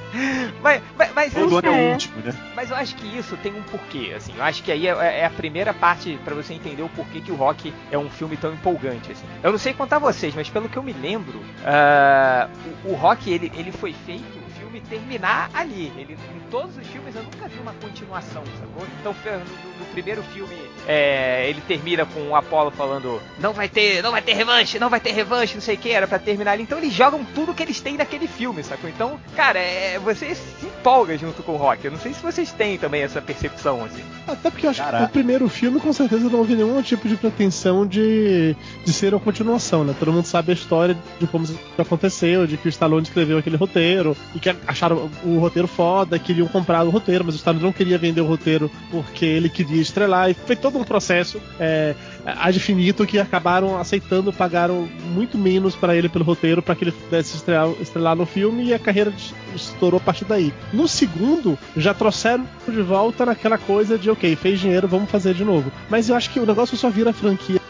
mas, 0.62 0.82
mas, 0.96 1.12
mas 1.14 1.34
todo 1.34 1.58
ano 1.58 1.68
é 1.68 1.70
o 1.70 1.92
último, 1.92 2.20
né? 2.22 2.34
Mas 2.54 2.70
eu 2.70 2.76
acho 2.76 2.94
que 2.96 3.06
isso 3.06 3.36
tem 3.38 3.52
um 3.52 3.62
porquê, 3.62 4.12
assim. 4.16 4.34
Eu 4.36 4.42
acho 4.42 4.62
que 4.62 4.72
aí 4.72 4.86
é, 4.86 5.20
é 5.20 5.26
a 5.26 5.30
primeira 5.30 5.72
parte 5.72 6.18
para 6.24 6.34
você 6.34 6.54
entender 6.54 6.82
o 6.82 6.88
porquê 6.88 7.20
que 7.20 7.32
o 7.32 7.34
Rock 7.34 7.72
é 7.90 7.98
um 7.98 8.10
filme 8.10 8.36
tão 8.36 8.52
empolgante, 8.52 9.12
assim. 9.12 9.26
Eu 9.42 9.52
não 9.52 9.58
sei 9.58 9.72
contar 9.72 9.98
vocês, 9.98 10.34
mas 10.34 10.48
pelo 10.48 10.68
que 10.68 10.76
eu 10.76 10.82
me 10.82 10.92
lembro, 10.92 11.38
uh, 11.38 12.50
o, 12.84 12.92
o 12.92 12.94
Rock, 12.94 13.30
ele, 13.30 13.52
ele 13.54 13.72
foi 13.72 13.92
feito 13.92 14.43
filme 14.74 14.80
terminar 14.80 15.50
ali. 15.54 15.92
Ele, 15.96 16.14
em 16.34 16.50
todos 16.50 16.76
os 16.76 16.86
filmes 16.86 17.14
eu 17.14 17.22
nunca 17.22 17.48
vi 17.48 17.58
uma 17.60 17.72
continuação, 17.74 18.42
sacou? 18.60 18.86
Então 19.00 19.14
no, 19.24 19.78
no 19.78 19.92
primeiro 19.92 20.22
filme 20.22 20.54
é, 20.86 21.48
ele 21.48 21.60
termina 21.62 22.04
com 22.04 22.28
o 22.28 22.36
Apollo 22.36 22.70
falando 22.70 23.20
não 23.38 23.52
vai 23.52 23.68
ter, 23.68 24.02
não 24.02 24.10
vai 24.10 24.22
ter 24.22 24.34
revanche, 24.34 24.78
não 24.78 24.90
vai 24.90 25.00
ter 25.00 25.12
revanche, 25.12 25.54
não 25.54 25.62
sei 25.62 25.76
o 25.76 25.78
que, 25.78 25.90
era 25.90 26.06
para 26.06 26.18
terminar 26.18 26.52
ali. 26.52 26.62
Então 26.62 26.78
eles 26.78 26.92
jogam 26.92 27.24
tudo 27.34 27.54
que 27.54 27.62
eles 27.62 27.80
têm 27.80 27.96
naquele 27.96 28.26
filme, 28.26 28.62
sacou? 28.62 28.88
Então, 28.88 29.18
cara, 29.36 29.58
é, 29.58 29.98
você 29.98 30.34
se 30.34 30.66
empolga 30.66 31.16
junto 31.16 31.42
com 31.42 31.52
o 31.52 31.56
Rock. 31.56 31.84
Eu 31.84 31.92
não 31.92 31.98
sei 31.98 32.12
se 32.12 32.22
vocês 32.22 32.52
têm 32.52 32.78
também 32.78 33.02
essa 33.02 33.20
percepção, 33.20 33.84
assim. 33.84 34.02
Até 34.26 34.50
porque 34.50 34.66
eu 34.66 34.70
acho 34.70 34.82
Caraca. 34.82 35.04
que 35.04 35.10
o 35.10 35.12
primeiro 35.12 35.48
filme 35.48 35.80
com 35.80 35.92
certeza 35.92 36.28
não 36.28 36.38
houve 36.38 36.54
nenhum 36.54 36.80
tipo 36.82 37.08
de 37.08 37.16
pretensão 37.16 37.86
de, 37.86 38.56
de 38.84 38.92
ser 38.92 39.14
uma 39.14 39.20
continuação, 39.20 39.84
né? 39.84 39.94
Todo 39.98 40.12
mundo 40.12 40.26
sabe 40.26 40.52
a 40.52 40.54
história 40.54 40.96
de 41.20 41.26
como 41.26 41.44
isso 41.44 41.58
aconteceu, 41.78 42.46
de 42.46 42.56
que 42.56 42.68
o 42.68 42.70
Stallone 42.70 43.02
escreveu 43.02 43.38
aquele 43.38 43.56
roteiro 43.56 44.16
e 44.34 44.40
que 44.40 44.48
acharam 44.66 45.10
o 45.24 45.38
roteiro 45.38 45.68
foda, 45.68 46.18
queriam 46.18 46.46
comprar 46.48 46.84
o 46.84 46.90
roteiro, 46.90 47.24
mas 47.24 47.34
o 47.34 47.38
Stallone 47.38 47.62
não 47.62 47.72
queria 47.72 47.98
vender 47.98 48.20
o 48.20 48.26
roteiro 48.26 48.70
porque 48.90 49.24
ele 49.24 49.48
queria 49.48 49.80
estrelar, 49.80 50.30
e 50.30 50.34
foi 50.34 50.56
todo 50.56 50.78
um 50.78 50.84
processo 50.84 51.40
é, 51.58 51.94
ad 52.24 52.58
finito 52.58 53.06
que 53.06 53.18
acabaram 53.18 53.78
aceitando, 53.78 54.32
pagaram 54.32 54.88
muito 55.14 55.36
menos 55.36 55.74
para 55.74 55.96
ele 55.96 56.08
pelo 56.08 56.24
roteiro 56.24 56.62
para 56.62 56.74
que 56.74 56.84
ele 56.84 56.92
pudesse 56.92 57.36
estrelar, 57.36 57.70
estrelar 57.80 58.16
no 58.16 58.26
filme 58.26 58.64
e 58.64 58.74
a 58.74 58.78
carreira 58.78 59.12
estourou 59.54 59.98
a 59.98 60.00
partir 60.00 60.24
daí. 60.24 60.52
No 60.72 60.88
segundo, 60.88 61.58
já 61.76 61.94
trouxeram 61.94 62.46
de 62.66 62.82
volta 62.82 63.26
naquela 63.26 63.58
coisa 63.58 63.98
de 63.98 64.10
ok, 64.10 64.34
fez 64.36 64.60
dinheiro, 64.60 64.88
vamos 64.88 65.10
fazer 65.10 65.34
de 65.34 65.44
novo. 65.44 65.70
Mas 65.88 66.08
eu 66.08 66.16
acho 66.16 66.30
que 66.30 66.40
o 66.40 66.46
negócio 66.46 66.76
só 66.76 66.90
vira 66.90 67.12
franquia. 67.12 67.60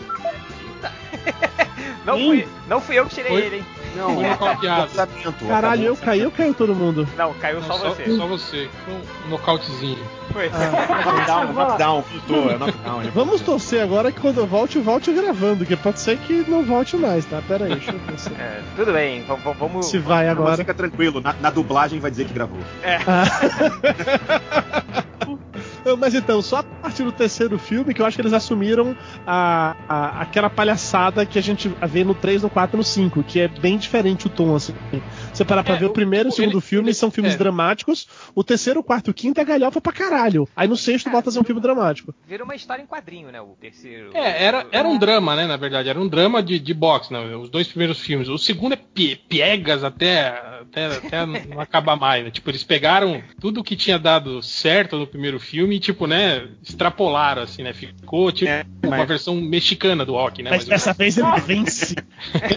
não, 2.05 2.19
fui, 2.19 2.49
não 2.69 2.81
fui 2.81 2.99
eu 2.99 3.07
que 3.07 3.15
tirei 3.15 3.33
Foi? 3.33 3.41
ele, 3.43 3.57
hein? 3.57 3.65
Não, 3.95 4.25
é 4.25 4.31
nocauteado. 4.31 4.91
Caralho, 5.49 5.85
eu 5.85 5.97
caí 5.97 6.25
ou 6.25 6.31
caiu 6.31 6.55
todo 6.55 6.75
mundo? 6.75 7.09
Não, 7.17 7.33
caiu 7.35 7.61
não, 7.61 7.67
só, 7.67 7.79
só, 7.79 7.89
você. 7.91 8.17
Só 8.17 8.27
você. 8.27 8.69
Um 9.27 9.29
nocautezinho. 9.31 9.99
Foi. 10.33 10.51
Ah. 10.53 11.05
knockdown, 11.05 11.53
knockdown, 11.53 12.03
voltou, 12.03 12.51
é 12.51 12.59
knockdown. 12.59 13.03
Vamos 13.15 13.41
torcer 13.41 13.83
agora 13.83 14.11
que 14.11 14.21
quando 14.21 14.39
eu 14.39 14.47
volte, 14.47 14.77
eu 14.77 14.83
volte 14.83 15.13
gravando, 15.13 15.65
que 15.65 15.77
pode 15.77 16.01
ser 16.01 16.19
que 16.19 16.45
não 16.49 16.65
volte 16.65 16.97
mais, 16.97 17.25
tá? 17.25 17.41
Pera 17.47 17.67
aí, 17.67 17.75
deixa 17.75 17.93
eu 17.93 17.99
ver. 17.99 18.41
É, 18.41 18.63
tudo 18.77 18.93
bem, 18.93 19.25
vamos. 19.59 19.87
Se 19.87 19.99
vai 19.99 20.29
agora. 20.29 20.51
Mas 20.51 20.59
fica 20.61 20.75
tranquilo, 20.75 21.21
na, 21.21 21.35
na 21.35 21.51
dublagem 21.51 22.01
vai 22.01 22.11
dizer 22.11 22.27
que 22.27 22.35
gravou. 22.35 22.59
É. 22.83 22.99
Ah. 23.07 23.25
Mas 25.99 26.15
então, 26.15 26.41
só 26.41 26.59
a 26.59 26.63
partir 26.63 27.05
do 27.05 27.13
terceiro 27.13 27.59
filme 27.59 27.93
que 27.93 28.01
eu 28.01 28.07
acho 28.07 28.17
que 28.17 28.23
eles 28.23 28.33
assumiram 28.33 28.97
a, 29.27 29.77
a, 29.89 30.23
aquela 30.23 30.49
palhaçada 30.49 31.27
que 31.27 31.39
a 31.39 31.43
gente 31.43 31.69
vê 31.89 32.05
no 32.05 32.15
3, 32.15 32.43
no 32.43 32.51
4 32.51 32.77
e 32.77 32.79
no 32.79 32.85
5, 32.85 33.23
que 33.23 33.41
é 33.41 33.49
bem 33.49 33.77
diferente 33.77 34.27
o 34.27 34.31
tom, 34.31 34.55
assim. 34.55 34.75
Você 35.33 35.45
parar 35.45 35.63
pra 35.63 35.75
é, 35.75 35.79
ver 35.79 35.87
o, 35.87 35.91
primeiro 35.91 36.29
e 36.29 36.31
o 36.31 36.33
segundo 36.33 36.55
ele, 36.55 36.61
filme 36.61 36.89
ele, 36.89 36.95
são 36.95 37.11
filmes 37.11 37.35
é. 37.35 37.37
dramáticos, 37.37 38.09
o 38.35 38.43
terceiro, 38.43 38.81
o 38.81 38.83
quarto 38.83 39.09
e 39.09 39.11
o 39.11 39.15
quinto 39.15 39.41
é 39.41 39.45
galhofa 39.45 39.81
pra 39.81 39.93
caralho. 39.93 40.49
Aí 40.57 40.69
no 40.69 40.77
sexto 40.77 41.09
é, 41.09 41.13
volta 41.13 41.29
a 41.29 41.33
ser 41.33 41.41
um 41.41 41.45
filme 41.45 41.61
dramático. 41.61 42.15
Vira 42.27 42.45
uma 42.45 42.55
história 42.55 42.83
em 42.83 42.87
quadrinho, 42.87 43.31
né? 43.31 43.41
O 43.41 43.57
terceiro. 43.61 44.11
É, 44.15 44.45
era, 44.45 44.67
era 44.71 44.89
um 44.89 44.99
drama, 44.99 45.37
né? 45.37 45.47
Na 45.47 45.57
verdade, 45.57 45.89
era 45.89 46.01
um 46.01 46.09
drama 46.09 46.43
de, 46.43 46.59
de 46.59 46.75
boxe, 46.75 47.13
né? 47.13 47.37
Os 47.37 47.49
dois 47.49 47.69
primeiros 47.69 47.99
filmes. 47.99 48.29
O 48.29 48.39
segundo 48.39 48.75
é 48.75 48.81
piegas 49.29 49.85
até, 49.85 50.54
até, 50.75 50.87
até 50.87 51.27
não 51.27 51.61
acabar 51.61 51.97
mais, 51.97 52.25
né? 52.25 52.31
Tipo, 52.31 52.51
eles 52.51 52.65
pegaram 52.65 53.23
tudo 53.41 53.63
que 53.63 53.77
tinha 53.77 53.99
dado 53.99 54.43
certo 54.43 54.99
no 54.99 55.07
primeiro 55.07 55.39
filme 55.39 55.77
e, 55.77 55.81
tipo, 55.81 56.07
né, 56.07 56.49
extrapolaram, 56.63 57.43
assim, 57.43 57.63
né? 57.63 57.73
Ficou, 57.73 58.33
tipo, 58.33 58.51
é, 58.51 58.65
uma 58.83 58.99
mas... 58.99 59.09
versão 59.09 59.37
mexicana 59.37 60.05
do 60.05 60.13
rock, 60.13 60.43
né? 60.43 60.51
Mas, 60.51 60.61
mas 60.61 60.69
dessa 60.69 60.93
vez 60.93 61.17
ele 61.17 61.29
vence. 61.47 61.95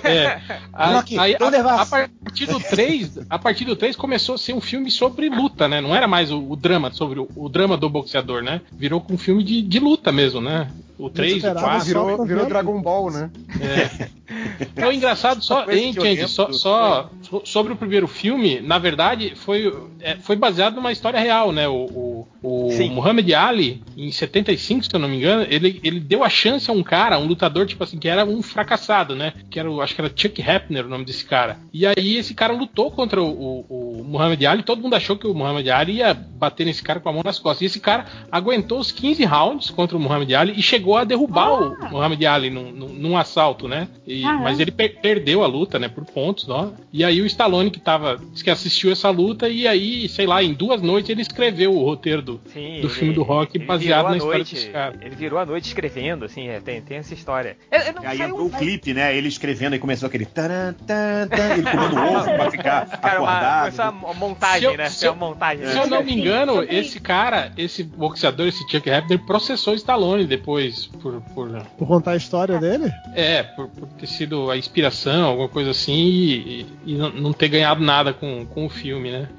é. 0.04 0.42
A, 0.74 1.04
aí, 1.20 1.36
a, 1.36 1.82
a, 1.82 1.86
partir 1.86 2.46
do 2.46 2.60
3, 2.60 3.20
a 3.30 3.40
partir 3.40 3.66
do 3.66 3.76
3 3.76 3.96
começou 3.96 4.36
a 4.36 4.38
ser 4.38 4.54
um 4.54 4.62
filme 4.62 4.92
sobre 4.92 5.28
luta, 5.28 5.68
né? 5.68 5.82
Não 5.82 5.96
era 5.96 6.08
mais 6.08 6.32
o, 6.32 6.52
o 6.52 6.56
drama, 6.56 6.92
sobre 6.92 7.20
o, 7.20 7.28
o, 7.36 7.50
drama 7.50 7.76
do 7.76 7.90
boxeador, 7.90 8.44
né? 8.44 8.62
Virou 8.72 9.02
com 9.02 9.14
um 9.14 9.18
filme 9.18 9.44
de, 9.44 9.62
de 9.62 9.80
luta 9.80 10.12
mesmo, 10.12 10.40
né? 10.40 10.70
O 10.98 11.10
3, 11.10 11.44
o 11.44 11.54
4. 11.54 11.86
Virou, 11.86 12.26
virou 12.26 12.46
Dragon 12.48 12.82
Ball, 12.82 13.12
né? 13.12 13.30
É. 13.62 14.08
Então, 14.60 14.92
engraçado 14.92 15.42
só, 15.42 15.64
hein, 15.72 15.94
gente, 15.94 16.28
só, 16.28 16.52
só 16.52 17.10
sobre 17.46 17.72
o 17.72 17.78
primeiro 17.78 18.08
filme, 18.10 18.60
na 18.60 18.78
verdade, 18.78 19.34
foi, 19.36 19.74
é, 20.02 20.18
foi 20.18 20.36
baseado 20.36 20.76
numa 20.76 20.92
história 20.92 21.18
real, 21.20 21.52
né? 21.54 21.66
O, 21.68 21.74
o 21.86 22.28
o. 22.44 22.70
Muhammad 22.90 23.30
Ali, 23.34 23.82
em 23.96 24.12
75, 24.12 24.84
se 24.84 24.90
eu 24.94 25.00
não 25.00 25.08
me 25.08 25.18
engano, 25.18 25.46
ele, 25.50 25.80
ele 25.84 26.00
deu 26.00 26.24
a 26.24 26.30
chance 26.30 26.70
a 26.70 26.74
um 26.74 26.84
cara, 26.84 27.18
um 27.18 27.26
lutador, 27.26 27.66
tipo 27.66 27.84
assim, 27.84 27.98
que 27.98 28.08
era 28.08 28.26
um 28.26 28.42
fracassado, 28.42 29.16
né? 29.16 29.34
Que 29.50 29.60
era, 29.60 29.70
o- 29.72 29.82
acho 29.82 29.96
que 29.96 30.02
era 30.02 30.12
Chuck 30.14 30.42
Hepner 30.42 30.86
o 30.86 30.90
nome 30.90 31.06
desse 31.06 31.24
cara. 31.26 31.58
E 31.74 31.86
aí 31.86 32.18
esse 32.18 32.34
cara 32.34 32.52
lutou 32.54 32.92
contra 32.92 33.22
o, 33.22 33.28
o, 33.70 34.00
o 34.02 34.04
Muhammad 34.04 34.44
Ali, 34.44 34.64
todo 34.64 34.82
mundo 34.82 34.96
achou 34.96 35.18
que 35.18 35.28
o 35.28 35.34
Muhammad 35.34 35.68
Ali 35.70 35.94
ia 35.98 36.14
bater 36.14 36.66
nesse 36.66 36.84
cara 36.84 37.00
com 37.00 37.10
a 37.10 37.14
mão 37.14 37.22
nas 37.24 37.40
costas. 37.40 37.62
E 37.62 37.66
esse 37.66 37.80
cara 37.80 38.06
aguentou 38.32 38.80
os 38.80 38.92
15 38.92 39.24
rounds 39.26 39.70
contra 39.70 39.96
o 39.96 40.00
Muhammad 40.00 40.32
Ali 40.34 40.54
e 40.58 40.62
chegou 40.62 40.87
a 40.96 41.04
derrubar 41.04 41.52
o 41.62 41.90
Muhammad 41.92 42.24
Ali 42.26 42.50
num, 42.50 42.72
num, 42.72 42.88
num 42.90 43.18
assalto, 43.18 43.68
né? 43.68 43.88
E-. 44.06 44.22
Mas 44.22 44.60
ele 44.60 44.72
per- 44.72 45.00
perdeu 45.02 45.44
a 45.44 45.48
luta, 45.48 45.80
né? 45.80 45.88
Por 45.90 46.06
pontos, 46.06 46.48
ó. 46.50 46.72
E 46.94 47.04
aí 47.04 47.22
o 47.22 47.26
Stallone 47.26 47.72
que 47.72 47.80
tava, 47.80 48.20
que 48.44 48.50
assistiu 48.50 48.92
essa 48.92 49.10
luta 49.10 49.50
e 49.50 49.68
aí, 49.68 50.08
sei 50.08 50.26
lá, 50.28 50.44
em 50.44 50.54
duas 50.54 50.82
noites 50.82 51.10
ele 51.10 51.22
escreveu 51.22 51.74
o 51.74 51.84
roteiro 51.84 52.22
do, 52.22 52.40
Sim, 52.54 52.82
do 52.82 52.90
filme 52.90 53.14
do 53.14 53.24
Rock 53.24 53.58
ele 53.58 53.66
baseado 53.66 54.10
na 54.10 54.18
história 54.18 54.38
noite, 54.38 54.56
desse 54.56 54.70
cara. 54.70 54.96
Ele 55.02 55.16
virou 55.16 55.40
a 55.40 55.46
noite 55.46 55.66
escrevendo, 55.66 56.26
assim, 56.26 56.48
é, 56.48 56.60
tem, 56.60 56.82
tem 56.82 56.98
essa 56.98 57.14
história. 57.14 57.58
Eu- 57.72 57.80
eu 57.82 57.94
não 57.94 58.08
Aí 58.08 58.22
entrou 58.22 58.46
o 58.46 58.50
clipe, 58.52 58.94
né? 58.94 59.16
Ele 59.16 59.28
escrevendo 59.28 59.76
e 59.76 59.80
começou 59.80 60.08
aquele. 60.08 60.26
taran, 60.26 60.74
tan, 60.74 61.28
tan, 61.28 61.54
ele 61.54 61.64
comendo 61.64 61.96
ovo 61.98 62.24
pra 62.26 62.52
ficar 62.52 62.86
Cara, 63.00 63.22
uma, 63.22 63.32
acordado. 63.32 63.68
essa 63.70 63.92
montagem, 63.92 64.60
Se 64.62 64.66
eu- 64.74 64.78
né? 64.78 64.90
se 64.90 65.06
eu- 65.06 65.14
uma 65.14 65.28
montagem. 65.30 65.66
Se 65.68 65.74
né? 65.76 65.82
eu 65.84 65.88
não 65.88 66.04
me 66.04 66.14
engano, 66.14 66.64
esse 66.64 67.00
cara, 67.00 67.52
esse 67.58 67.84
boxeador, 67.84 68.48
esse 68.48 68.60
Chuck 68.70 68.90
Hepner, 68.90 69.20
processou 69.26 69.74
o 69.74 69.76
Stallone 69.76 70.26
depois 70.26 70.77
por, 70.86 71.22
por 71.34 71.50
Por 71.78 71.88
contar 71.88 72.12
a 72.12 72.16
história 72.16 72.60
dele? 72.60 72.92
é, 73.16 73.44
por, 73.44 73.68
por 73.70 73.88
ter 73.90 74.08
sido 74.08 74.50
a 74.52 74.58
inspiração, 74.58 75.26
alguma 75.26 75.50
coisa 75.50 75.72
assim, 75.72 75.94
e, 75.96 76.66
e 76.86 76.96
não, 76.96 77.10
não 77.12 77.34
ter 77.34 77.48
ganhado 77.50 77.82
nada 77.84 78.14
com, 78.14 78.46
com 78.46 78.66
o 78.66 78.70
filme, 78.70 79.12
né? 79.12 79.30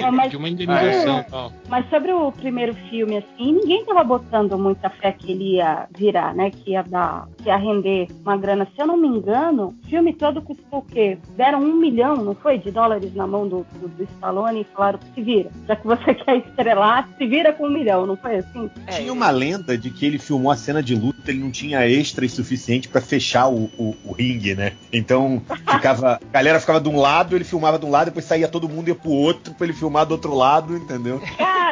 Não, 0.00 0.12
mas, 0.12 0.30
De 0.30 0.36
uma 0.36 0.48
indenização 0.48 1.20
e 1.20 1.24
tal. 1.24 1.52
mas 1.68 1.88
sobre 1.90 2.12
o 2.12 2.30
primeiro 2.32 2.74
filme, 2.90 3.16
assim, 3.18 3.52
ninguém 3.52 3.84
tava 3.84 4.04
botando 4.04 4.56
muita 4.58 4.88
fé 4.90 5.12
que 5.12 5.32
ele 5.32 5.56
ia 5.56 5.86
virar, 5.96 6.34
né? 6.34 6.50
Que 6.50 6.70
ia 6.72 6.82
dar, 6.82 7.26
que 7.38 7.48
ia 7.48 7.56
render 7.56 8.08
uma 8.22 8.36
grana. 8.36 8.66
Se 8.74 8.80
eu 8.82 8.86
não 8.86 8.96
me 8.96 9.08
engano, 9.08 9.74
o 9.84 9.88
filme 9.88 10.12
todo 10.12 10.40
custou 10.42 10.80
o 10.80 10.82
quê? 10.82 11.18
Deram 11.36 11.60
um 11.60 11.74
milhão, 11.76 12.16
não 12.16 12.34
foi? 12.34 12.58
De 12.58 12.70
dólares 12.70 13.14
na 13.14 13.26
mão 13.26 13.48
do, 13.48 13.66
do, 13.80 13.88
do 13.88 14.02
Stallone 14.04 14.60
e 14.60 14.64
falaram, 14.74 14.98
se 15.14 15.22
vira. 15.22 15.50
Já 15.66 15.76
que 15.76 15.86
você 15.86 16.14
quer 16.14 16.36
estrelar, 16.38 17.08
se 17.16 17.26
vira 17.26 17.52
com 17.52 17.66
um 17.66 17.70
milhão, 17.72 18.06
não 18.06 18.16
foi 18.16 18.36
assim? 18.36 18.70
É, 18.86 18.92
Tinha 18.92 19.12
uma 19.12 19.30
lenda 19.30 19.76
de 19.76 19.90
que 19.90 20.04
ele 20.06 20.18
filmou 20.18 20.50
a 20.52 20.56
cena 20.56 20.75
de 20.82 20.94
luta, 20.94 21.30
ele 21.30 21.38
não 21.40 21.50
tinha 21.50 21.86
extras 21.88 22.32
suficiente 22.32 22.88
pra 22.88 23.00
fechar 23.00 23.48
o, 23.48 23.70
o- 23.78 23.94
o 24.04 24.12
ringue, 24.12 24.54
né? 24.54 24.72
Então 24.92 25.42
ficava. 25.72 26.20
A 26.22 26.32
galera 26.32 26.60
ficava 26.60 26.80
de 26.80 26.88
um 26.88 26.98
lado, 26.98 27.34
ele 27.36 27.44
filmava 27.44 27.78
de 27.78 27.86
um 27.86 27.90
lado, 27.90 28.06
depois 28.06 28.24
saía 28.24 28.48
todo 28.48 28.68
mundo 28.68 28.88
e 28.88 28.90
ia 28.90 28.94
pro 28.94 29.10
outro 29.10 29.54
pra 29.54 29.66
ele 29.66 29.72
filmar 29.74 30.06
do 30.06 30.12
outro 30.12 30.34
lado, 30.34 30.76
entendeu? 30.76 31.20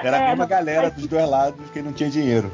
Era 0.03 0.17
a 0.19 0.21
é, 0.21 0.29
mesma 0.29 0.37
não- 0.45 0.49
galera 0.49 0.91
dos 0.91 1.07
dois 1.07 1.29
lados 1.29 1.61
que 1.73 1.81
não 1.81 1.93
tinha 1.93 2.11
dinheiro. 2.11 2.51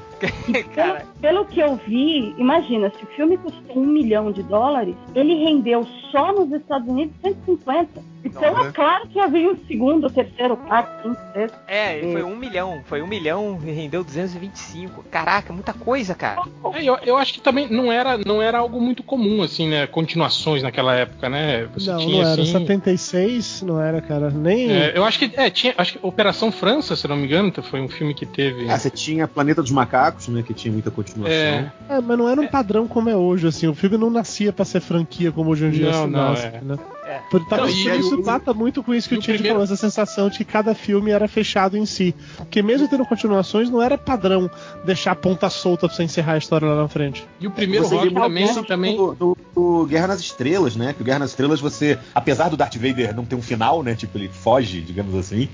Pelo, 0.75 0.99
pelo 1.21 1.45
que 1.47 1.61
eu 1.61 1.77
vi, 1.87 2.35
imagina, 2.39 2.91
se 2.97 3.03
o 3.05 3.07
filme 3.17 3.37
custou 3.39 3.79
um 3.83 3.87
milhão 3.87 4.31
de 4.31 4.43
dólares, 4.43 4.95
ele 5.15 5.35
rendeu 5.45 5.87
só 6.13 6.33
nos 6.33 6.53
Estados 6.53 6.89
Unidos 6.89 7.15
150. 7.23 8.03
Então 8.25 8.55
Não, 8.55 8.67
é 8.67 8.73
claro 8.73 9.09
que 9.09 9.19
havia 9.19 9.51
um 9.51 9.57
segundo, 9.67 10.11
terceiro, 10.11 10.57
quarto, 10.57 11.03
quinto, 11.03 11.19
sexto. 11.33 11.59
é, 11.67 11.99
ele 11.99 12.13
foi 12.13 12.23
um 12.23 12.37
milhão. 12.37 12.83
Foi 12.85 13.03
um 13.03 13.07
milhão 13.07 13.59
e 13.65 13.71
rendeu 13.71 14.05
225. 14.05 15.05
Caraca, 15.11 15.53
muita 15.53 15.73
coisa, 15.73 16.15
cara. 16.15 16.43
É, 16.75 16.85
eu, 16.85 16.99
eu 17.05 17.17
acho 17.17 17.35
que 17.35 17.41
também 17.41 17.69
não 17.71 17.91
era, 17.91 18.19
não 18.19 18.43
era 18.43 18.59
algo 18.59 18.81
muito 18.81 19.03
comum, 19.03 19.43
assim, 19.43 19.69
né? 19.69 19.87
Continuações 19.87 20.63
naquela 20.63 20.95
época, 20.95 21.29
né? 21.29 21.67
Você 21.75 21.91
não, 21.91 21.99
tinha, 21.99 22.23
não 22.23 22.33
era. 22.33 22.43
assim. 22.43 22.53
76 22.53 23.63
não 23.63 23.81
era, 23.81 24.01
cara. 24.01 24.31
Nem. 24.31 24.71
é, 24.71 24.93
eu 24.95 25.05
acho 25.05 25.19
que 25.19 25.31
é, 25.35 25.51
tinha, 25.51 25.75
acho 25.77 25.93
que 25.93 25.99
Operação 26.03 26.53
França, 26.53 26.95
se 26.97 27.07
eu 27.07 27.09
não 27.09 27.17
me 27.17 27.25
engano, 27.25 27.53
foi 27.63 27.81
um 27.81 27.89
filme 27.89 28.15
que 28.15 28.27
teve. 28.27 28.69
Ah, 28.71 28.79
você 28.79 28.91
tinha 28.91 29.27
Planeta 29.27 29.63
dos 29.63 29.71
Macacos, 29.71 30.29
né? 30.29 30.43
Que 30.43 30.55
tinha 30.55 30.73
muita 30.73 30.91
continuação. 30.91 31.35
É. 31.35 31.73
É, 31.89 32.01
mas 32.01 32.19
não 32.19 32.29
era 32.29 32.41
um 32.41 32.47
padrão 32.47 32.87
como 32.87 33.09
é 33.09 33.17
hoje, 33.17 33.47
assim. 33.47 33.67
O 33.67 33.75
filme 33.75 33.97
não 33.97 34.11
nascia 34.11 34.53
pra 34.53 34.65
ser 34.65 34.81
franquia 34.81 35.33
como 35.33 35.51
hoje 35.51 35.67
em 35.67 35.71
dia 35.71 35.91
Não, 35.91 36.05
se 36.05 36.11
não, 36.11 36.31
nasce, 36.31 36.47
é. 36.47 36.61
né? 36.63 36.79
É. 37.11 37.21
Por- 37.31 37.45
Talvez 37.47 37.75
Não, 37.75 37.81
e- 37.83 37.85
por 37.97 38.01
isso 38.01 38.15
o- 38.15 38.23
bata 38.23 38.55
muito 38.55 38.83
com 38.85 38.95
isso 38.95 39.09
que 39.09 39.15
o 39.17 39.19
o 39.19 39.21
Tid 39.21 39.35
primeiro- 39.35 39.55
falou, 39.57 39.65
essa 39.65 39.77
sensação 39.77 40.29
de 40.29 40.39
que 40.39 40.45
cada 40.45 40.75
filme 40.75 41.11
era 41.11 41.27
fechado 41.27 41.77
em 41.77 41.85
si. 41.85 42.15
Porque 42.37 42.63
mesmo 42.63 42.87
tendo 42.89 43.05
continuações, 43.05 43.69
não 43.69 43.83
era 43.83 43.99
padrão 43.99 44.49
deixar 44.85 45.13
a 45.13 45.15
ponta 45.17 45.51
solta 45.51 45.89
pra 45.89 45.97
você 45.97 46.05
encerrar 46.05 46.35
a 46.35 46.39
história 46.39 46.69
lá 46.69 46.83
na 46.83 46.89
frente. 46.89 47.27
E 47.41 47.47
o 47.47 47.51
primeiro 47.51 47.85
Você 47.85 47.97
vê 47.97 48.03
rock 48.09 48.15
também, 48.15 48.45
isso 48.45 48.63
também. 48.65 48.97
Do, 48.97 49.15
do- 49.15 49.37
do 49.55 49.87
Guerra 49.87 50.07
nas 50.09 50.21
Estrelas, 50.21 50.77
né? 50.77 50.93
Que 50.93 51.03
o 51.03 51.05
Guerra 51.05 51.19
nas 51.21 51.31
Estrelas, 51.31 51.61
você, 51.61 51.99
apesar 52.15 52.49
do 52.49 52.57
Darth 52.57 52.77
Vader 52.77 53.15
não 53.17 53.25
ter 53.25 53.35
um 53.35 53.43
final, 53.43 53.83
né? 53.83 53.95
Tipo, 53.97 54.17
ele 54.17 54.29
foge, 54.29 54.81
digamos 54.81 55.15
assim. 55.17 55.49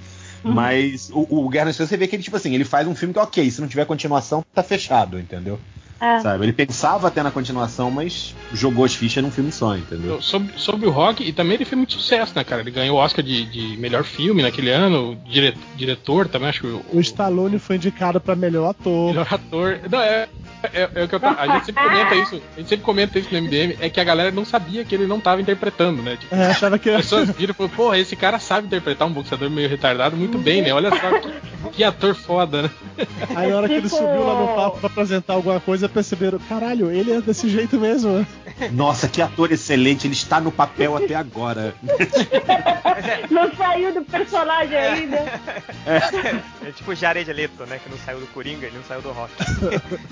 Uhum. 0.45 0.53
Mas 0.53 1.11
o, 1.13 1.45
o 1.45 1.49
Guerra 1.49 1.65
nas 1.67 1.73
Estrelas, 1.75 1.89
você 1.89 1.97
vê 1.97 2.07
que 2.07 2.17
ele, 2.17 2.23
tipo 2.23 2.37
assim, 2.37 2.55
ele 2.55 2.65
faz 2.65 2.87
um 2.87 2.95
filme 2.95 3.15
que, 3.15 3.19
ok, 3.21 3.51
se 3.51 3.61
não 3.61 3.67
tiver 3.69 3.87
continuação, 3.87 4.45
tá 4.55 4.63
fechado, 4.63 5.19
entendeu? 5.19 5.59
É. 6.01 6.21
Sabe? 6.21 6.45
Ele 6.45 6.53
pensava 6.53 7.09
até 7.09 7.23
na 7.23 7.31
continuação, 7.31 7.91
mas 7.91 8.35
jogou 8.53 8.85
as 8.85 8.95
fichas 8.95 9.23
num 9.23 9.31
filme 9.31 9.51
só, 9.51 9.77
entendeu? 9.77 10.21
Sobre, 10.21 10.53
sobre 10.57 10.87
o 10.87 10.91
rock, 10.91 11.23
e 11.27 11.33
também 11.33 11.55
ele 11.55 11.65
fez 11.65 11.77
muito 11.77 11.95
sucesso, 11.95 12.33
né, 12.37 12.45
cara? 12.45 12.61
Ele 12.61 12.71
ganhou 12.71 12.97
o 12.97 13.01
Oscar 13.01 13.25
de, 13.25 13.45
de 13.47 13.77
melhor 13.79 14.05
filme 14.05 14.43
naquele 14.43 14.71
ano, 14.71 15.17
dire, 15.27 15.57
diretor 15.75 16.29
também, 16.29 16.49
acho 16.49 16.61
que 16.61 16.67
o, 16.67 16.85
O 16.93 17.01
Stallone 17.01 17.59
foi 17.59 17.77
indicado 17.77 18.21
pra 18.21 18.37
melhor 18.37 18.71
ator. 18.71 19.09
melhor 19.09 19.27
ator. 19.31 19.81
Não, 19.91 20.01
é. 20.01 20.29
É, 20.73 20.89
é 20.95 21.05
o 21.05 21.09
que 21.09 21.15
eu 21.15 21.21
a 21.23 21.47
gente 21.55 21.67
sempre 21.67 21.83
comenta 21.85 22.15
isso, 22.17 22.43
a 22.55 22.61
gente 22.61 22.69
sempre 22.69 22.85
comenta 22.85 23.19
isso 23.19 23.29
no 23.33 23.41
MDM, 23.41 23.77
é 23.81 23.89
que 23.89 24.01
a 24.01 24.05
galera 24.05 24.31
não 24.31 24.45
sabia 24.45 24.85
que 24.85 24.95
ele 24.95 25.07
não 25.07 25.21
tava 25.21 25.41
interpretando, 25.41 26.03
né? 26.03 26.17
Tipo, 26.17 26.35
É, 26.35 26.47
achava 26.47 26.79
que 26.79 26.91
as 26.91 27.03
pessoas 27.03 27.31
viram 27.31 27.53
e 27.53 27.55
falaram, 27.55 27.77
porra, 27.77 27.99
esse 27.99 28.17
cara 28.17 28.39
sabe 28.39 28.67
interpretar 28.67 29.07
um 29.07 29.13
boxeador 29.13 29.51
meio 29.51 29.69
retardado 29.69 30.17
muito 30.17 30.39
bem, 30.39 30.63
né? 30.63 30.73
Olha 30.73 30.91
só 30.91 31.19
que, 31.19 31.33
que 31.73 31.85
ator 31.85 32.15
foda, 32.15 32.63
né? 32.63 32.71
Aí 33.35 33.51
na 33.51 33.57
hora 33.57 33.69
que 33.69 33.75
ele 33.75 33.89
subiu 33.89 34.27
lá 34.27 34.41
no 34.41 34.49
palco 34.55 34.79
pra 34.79 34.89
apresentar 34.89 35.35
alguma 35.35 35.61
coisa, 35.61 35.86
perceberam, 35.89 36.39
caralho, 36.39 36.91
ele 36.91 37.13
é 37.13 37.21
desse 37.21 37.49
jeito 37.49 37.79
mesmo. 37.79 38.27
Nossa, 38.73 39.09
que 39.09 39.21
ator 39.23 39.53
excelente, 39.53 40.07
ele 40.07 40.15
está 40.15 40.41
no 40.41 40.51
papel 40.53 40.97
até 40.97 41.15
agora. 41.15 41.75
Não 43.31 43.55
saiu 43.55 43.93
do 43.93 44.03
personagem 44.03 44.77
ainda. 44.77 45.17
É 46.65 46.71
tipo 46.73 46.91
o 46.93 46.95
Jared 46.95 47.31
Leto, 47.33 47.65
né? 47.67 47.79
Que 47.83 47.91
não 47.91 47.99
saiu 47.99 48.21
do 48.21 48.27
Coringa, 48.29 48.67
ele 48.67 48.77
não 48.77 48.85
saiu 48.85 49.03
do 49.03 49.11
Rock. 49.13 49.33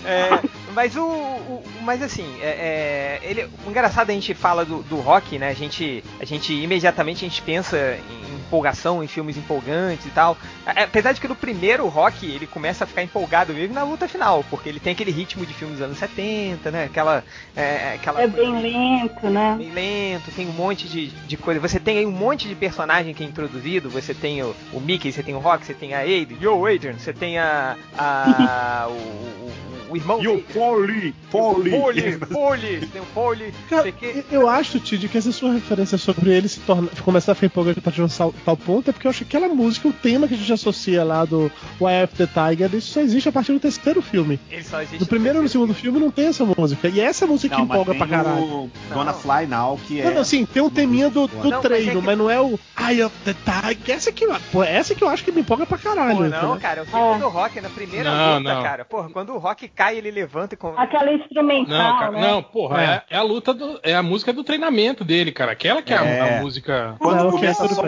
É, 0.05 0.29
mas 0.75 0.95
o, 0.97 1.03
o- 1.03 1.63
Mas 1.83 2.03
assim, 2.03 2.27
é, 2.43 3.21
é, 3.23 3.29
ele, 3.31 3.49
o 3.67 3.71
engraçado 3.71 4.11
a 4.11 4.13
gente 4.13 4.35
fala 4.35 4.65
do, 4.65 4.83
do 4.83 4.97
Rock, 4.97 5.39
né? 5.39 5.49
A 5.49 5.55
gente, 5.55 6.05
a 6.21 6.25
gente 6.25 6.53
imediatamente 6.53 7.25
a 7.25 7.29
gente 7.29 7.41
pensa 7.41 7.77
em 8.11 8.35
empolgação, 8.37 9.03
em 9.03 9.07
filmes 9.07 9.37
empolgantes 9.37 10.05
e 10.07 10.11
tal. 10.11 10.37
É, 10.67 10.83
Apesar 10.85 11.13
de 11.13 11.21
que 11.21 11.29
no 11.29 11.35
primeiro 11.35 11.89
Rock 11.89 12.27
ele 12.31 12.47
começa 12.47 12.85
a 12.85 12.87
ficar 12.87 13.03
empolgado 13.03 13.55
mesmo 13.55 13.75
na 13.75 13.83
luta 13.83 14.07
final, 14.07 14.45
porque 14.51 14.69
ele 14.69 14.79
tem 14.81 14.93
aquele 14.93 15.11
ritmo 15.11 15.47
de 15.47 15.55
filmes 15.65 15.79
dos 15.79 15.83
anos 15.83 15.99
70, 15.99 16.71
né? 16.71 16.85
Aquela. 16.85 17.25
É, 17.57 17.95
aquela 17.95 18.23
É 18.23 18.27
bem 18.27 18.61
lento, 18.61 19.29
né? 19.29 19.57
bem 19.59 19.71
lento, 19.73 20.31
tem 20.31 20.47
um 20.47 20.53
monte 20.53 20.89
de, 20.89 21.09
de 21.09 21.37
coisa. 21.37 21.61
Você 21.61 21.81
tem 21.81 21.99
aí 21.99 22.07
um 22.07 22.13
monte 22.13 22.47
de 22.47 22.55
personagem 22.55 23.15
que 23.15 23.25
é 23.25 23.27
introduzido. 23.27 23.89
Você 23.91 24.15
tem 24.15 24.43
o, 24.43 24.55
o 24.73 24.81
Mickey, 24.81 25.11
você 25.11 25.23
tem 25.23 25.35
o 25.35 25.39
Rock, 25.39 25.65
você 25.65 25.75
tem 25.75 25.95
a 25.95 25.99
Aiden, 25.99 26.39
Yo 26.41 26.67
Adrian, 26.67 26.95
você 26.95 27.13
tem 27.13 27.39
a. 27.39 27.77
a 27.97 28.87
o, 28.91 28.93
o, 28.93 29.53
o 29.95 29.97
irmão 29.97 30.23
E 30.23 30.29
o. 30.29 30.43
Foley, 30.43 31.15
Foley. 31.31 31.71
Foley, 31.71 32.19
Foley, 32.31 32.81
tem 32.93 33.01
o 33.03 33.05
Foley, 33.07 33.53
não 33.53 33.69
Cara, 33.69 33.83
sei 33.83 33.91
o 33.91 33.95
quê. 33.95 34.25
eu 34.31 34.49
acho, 34.49 34.79
Tid, 34.81 35.09
que 35.09 35.17
essa 35.19 35.33
sua 35.33 35.53
referência 35.53 35.97
sobre 35.99 36.31
ele 36.33 36.49
se 36.49 36.61
torna, 36.61 36.89
começar 37.05 37.33
a 37.33 37.35
ficar 37.35 37.47
empolgante 37.47 37.79
a 37.79 37.83
partir 37.83 37.97
de 37.97 38.03
um 38.03 38.09
sal- 38.09 38.35
tal 38.45 38.57
ponto 38.57 38.91
é 38.91 38.93
porque 38.93 39.07
eu 39.07 39.11
acho 39.11 39.25
que 39.25 39.37
aquela 39.37 39.53
música, 39.55 39.89
o 39.89 39.93
tema 39.93 40.27
que 40.29 40.35
a 40.35 40.37
gente 40.37 40.53
associa 40.53 41.03
lá 41.05 41.25
do 41.25 41.51
Why 41.81 42.05
of 42.05 42.15
the 42.17 42.27
Tiger, 42.27 42.75
isso 42.75 42.93
só 42.93 43.01
existe 43.01 43.29
a 43.29 43.33
partir 43.33 43.53
do 43.53 43.61
terceiro 43.61 44.03
filme. 44.03 44.39
Ele 44.51 44.63
só 44.65 44.81
existe 44.83 45.01
No 45.01 45.07
primeiro 45.07 45.39
e 45.39 45.43
no 45.43 45.49
segundo 45.49 45.75
filme 45.75 45.99
não 46.01 46.11
tem 46.11 46.27
essa 46.27 46.45
música. 46.45 46.89
E 46.89 47.01
é 47.01 47.05
essa 47.05 47.27
música 47.27 47.55
que 47.55 47.61
Não, 47.61 47.67
mas 47.69 47.77
empolga 47.81 47.93
tem 47.93 47.99
pra 47.99 48.09
caralho. 48.09 48.43
o 48.45 48.71
Gonna 48.93 49.13
Não. 49.13 49.19
Fly 49.21 49.47
Now, 49.47 49.79
que 49.87 50.01
é. 50.01 50.05
Não, 50.05 50.15
não, 50.15 50.25
sim, 50.25 50.45
tem 50.47 50.63
um 50.63 50.71
teminha 50.71 51.09
do, 51.11 51.27
do 51.27 51.37
Não, 51.37 51.51
mas 51.51 51.61
treino, 51.63 51.91
é 51.91 51.95
que- 51.95 52.01
mas 52.01 52.19
não 52.19 52.31
é 52.31 52.41
o 52.41 52.59
Eye 52.79 53.03
of 53.03 53.15
the 53.25 53.35
Tiger. 53.35 53.97
Essa 53.97 54.13
que, 54.13 54.25
eu- 54.25 54.35
pô, 54.53 54.63
essa 54.63 54.95
que 54.95 55.03
eu 55.03 55.09
acho 55.09 55.25
que 55.25 55.33
me 55.33 55.41
empolga 55.41 55.67
pra 55.67 55.79
caralho. 55.79 56.17
Pô, 56.17 56.23
não, 56.23 56.29
entendeu? 56.29 56.57
cara, 56.61 56.83
o 56.83 56.87
segundo 56.87 57.29
Rock 57.29 57.59
é 57.59 57.63
na 57.63 57.69
primeira 57.71 58.11
Não, 58.11 58.39
luta, 58.39 58.55
não. 58.55 58.63
cara. 58.63 58.85
Porra, 58.85 59.09
quando 59.11 59.33
o 59.35 59.39
Rock 59.39 59.69
cai, 59.69 59.84
ele 59.93 60.11
levanta 60.11 60.55
e 60.55 60.57
com... 60.57 60.69
Aquela 60.79 61.13
instrumental, 61.13 61.77
Não, 61.77 61.99
cara, 61.99 62.11
né? 62.13 62.21
não, 62.21 62.43
porra, 62.43 62.83
É. 62.83 62.87
é. 62.87 63.03
é 63.11 63.17
a 63.19 63.23
luta 63.23 63.53
do. 63.53 63.81
É 63.83 63.95
a 63.95 64.03
música 64.03 64.33
do 64.33 64.43
treinamento 64.45 65.05
dele, 65.05 65.33
cara. 65.33 65.53
Aquela 65.53 65.83
que 65.83 65.93
é, 65.93 65.99
a- 65.99 66.05
É. 66.05 66.39
a, 66.39 66.43
música. 66.43 66.97
Quando 66.99 67.17
Não, 67.19 67.29
ok, 67.29 67.39
começa 67.41 67.63
tudo 67.69 67.75
só, 67.75 67.83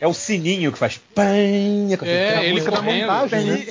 é 0.00 0.06
o 0.06 0.12
sininho 0.14 0.72
que 0.72 0.78
faz. 0.78 1.00
É, 1.16 2.44
ele 2.44 2.52
música 2.54 2.70
da 2.70 2.76
correndo. 2.78 3.00
montagem, 3.12 3.44
né? 3.44 3.66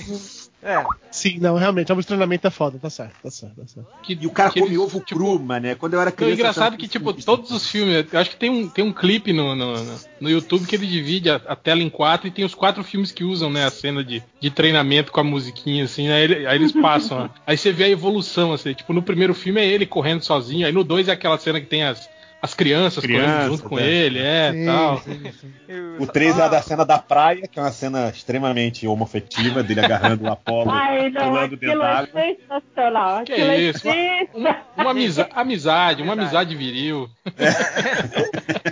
É, 0.64 0.84
Sim, 1.10 1.40
não, 1.40 1.56
realmente, 1.58 1.92
o 1.92 2.04
treinamento 2.04 2.46
é 2.48 2.52
foda, 2.52 2.78
tá 2.78 2.90
certo, 2.90 3.16
tá 3.22 3.32
certo, 3.32 3.56
tá 3.56 3.68
certo. 3.68 3.88
Que, 4.02 4.14
E 4.14 4.28
o 4.28 4.32
cara 4.32 4.52
que 4.52 4.60
come 4.60 4.74
eles, 4.74 4.80
ovo 4.84 5.00
tipo, 5.00 5.20
cru, 5.20 5.40
mané. 5.40 5.74
Quando 5.76 5.96
eu 5.96 6.02
era 6.02 6.12
Não, 6.12 6.16
criança. 6.16 6.34
é 6.34 6.36
engraçado 6.36 6.78
que, 6.78 6.88
tipo, 6.88 7.12
todos 7.14 7.50
os 7.52 7.68
filmes. 7.68 8.06
Eu 8.12 8.20
acho 8.20 8.30
que 8.30 8.36
tem 8.38 8.50
um, 8.50 8.70
tem 8.70 8.86
um 8.86 8.94
clipe 8.94 9.34
no, 9.34 9.56
no, 9.56 9.84
no- 9.84 10.00
no 10.22 10.30
YouTube 10.30 10.68
que 10.68 10.76
ele 10.76 10.86
divide 10.86 11.30
a, 11.32 11.36
a 11.36 11.56
tela 11.56 11.82
em 11.82 11.90
quatro 11.90 12.28
e 12.28 12.32
tem 12.32 12.46
os 12.46 12.54
quatro 12.54 12.84
filmes 12.84 13.12
que 13.12 13.24
usam, 13.24 13.50
né? 13.50 13.66
A 13.66 13.72
cena 13.72 14.04
de, 14.04 14.24
de 14.40 14.52
treinamento 14.52 15.12
com 15.12 15.20
a 15.20 15.24
musiquinha, 15.24 15.84
assim, 15.86 16.08
aí, 16.10 16.24
ele- 16.24 16.46
aí 16.46 16.58
eles 16.58 16.72
passam. 16.72 17.24
né? 17.24 17.30
Aí 17.46 17.58
você 17.58 17.72
vê 17.72 17.86
a 17.86 17.90
evolução, 17.90 18.54
assim. 18.54 18.74
Tipo, 18.74 18.94
no 18.94 19.02
primeiro 19.02 19.34
filme 19.34 19.60
é 19.60 19.66
ele 19.68 19.86
correndo 19.88 20.24
sozinho, 20.24 20.66
aí 20.68 20.72
no 20.72 20.84
dois 20.84 21.08
é 21.08 21.12
aquela 21.12 21.38
cena 21.40 21.60
que 21.60 21.68
tem 21.68 21.84
as, 21.84 22.08
as 22.42 22.54
crianças, 22.54 23.04
Crianças, 23.04 23.32
correndo 23.36 23.52
junto 23.58 23.70
com 23.70 23.76
né? 23.76 23.88
ele, 23.88 24.20
é, 24.20 24.52
Sim, 24.52 24.66
tal. 24.66 24.98
sim, 25.02 25.32
sim. 25.40 25.54
O 26.00 26.08
3 26.08 26.40
é 26.40 26.42
a 26.42 26.48
da 26.48 26.62
cena 26.62 26.84
da 26.86 26.98
praia, 26.98 27.48
que 27.48 27.60
é 27.60 27.62
uma 27.62 27.72
cena 27.72 28.10
extremamente 28.10 28.88
homofetiva, 28.88 29.62
dele 29.62 29.80
agarrando 29.82 30.24
o 30.26 30.32
Apolo, 30.32 30.72
Ai, 30.72 31.10
não, 31.10 31.22
pulando 31.30 31.56
dentro 31.58 31.82
é 31.82 31.86
água. 31.88 32.10
sensacional. 32.22 33.24
Que 33.24 33.34
é 33.34 33.60
isso, 33.62 33.88
Uma, 34.34 34.58
uma 34.78 34.92
amiza- 34.92 35.30
amizade, 35.34 36.02
uma 36.02 36.14
amizade 36.14 36.56
viril. 36.56 37.08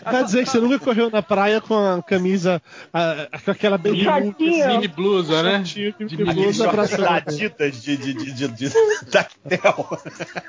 Vai 0.04 0.24
dizer 0.24 0.44
que 0.44 0.50
você 0.50 0.60
nunca 0.60 0.80
correu 0.80 1.10
na 1.10 1.22
praia 1.22 1.62
com 1.62 1.76
a 1.78 2.02
camisa, 2.02 2.62
a- 2.94 3.28
com 3.44 3.52
aquela 3.52 3.78
bem. 3.78 4.06
Mini 4.40 4.88
blusa, 4.88 5.44
né? 5.44 5.60
De 5.60 5.94
blusa 6.16 6.68
abraçando. 6.70 7.04
da 7.04 7.16
Adidas 7.16 7.82
de, 7.82 7.98
de, 7.98 8.14
de, 8.14 8.32
de, 8.32 8.48
de 8.48 8.70
tactel. 9.12 9.88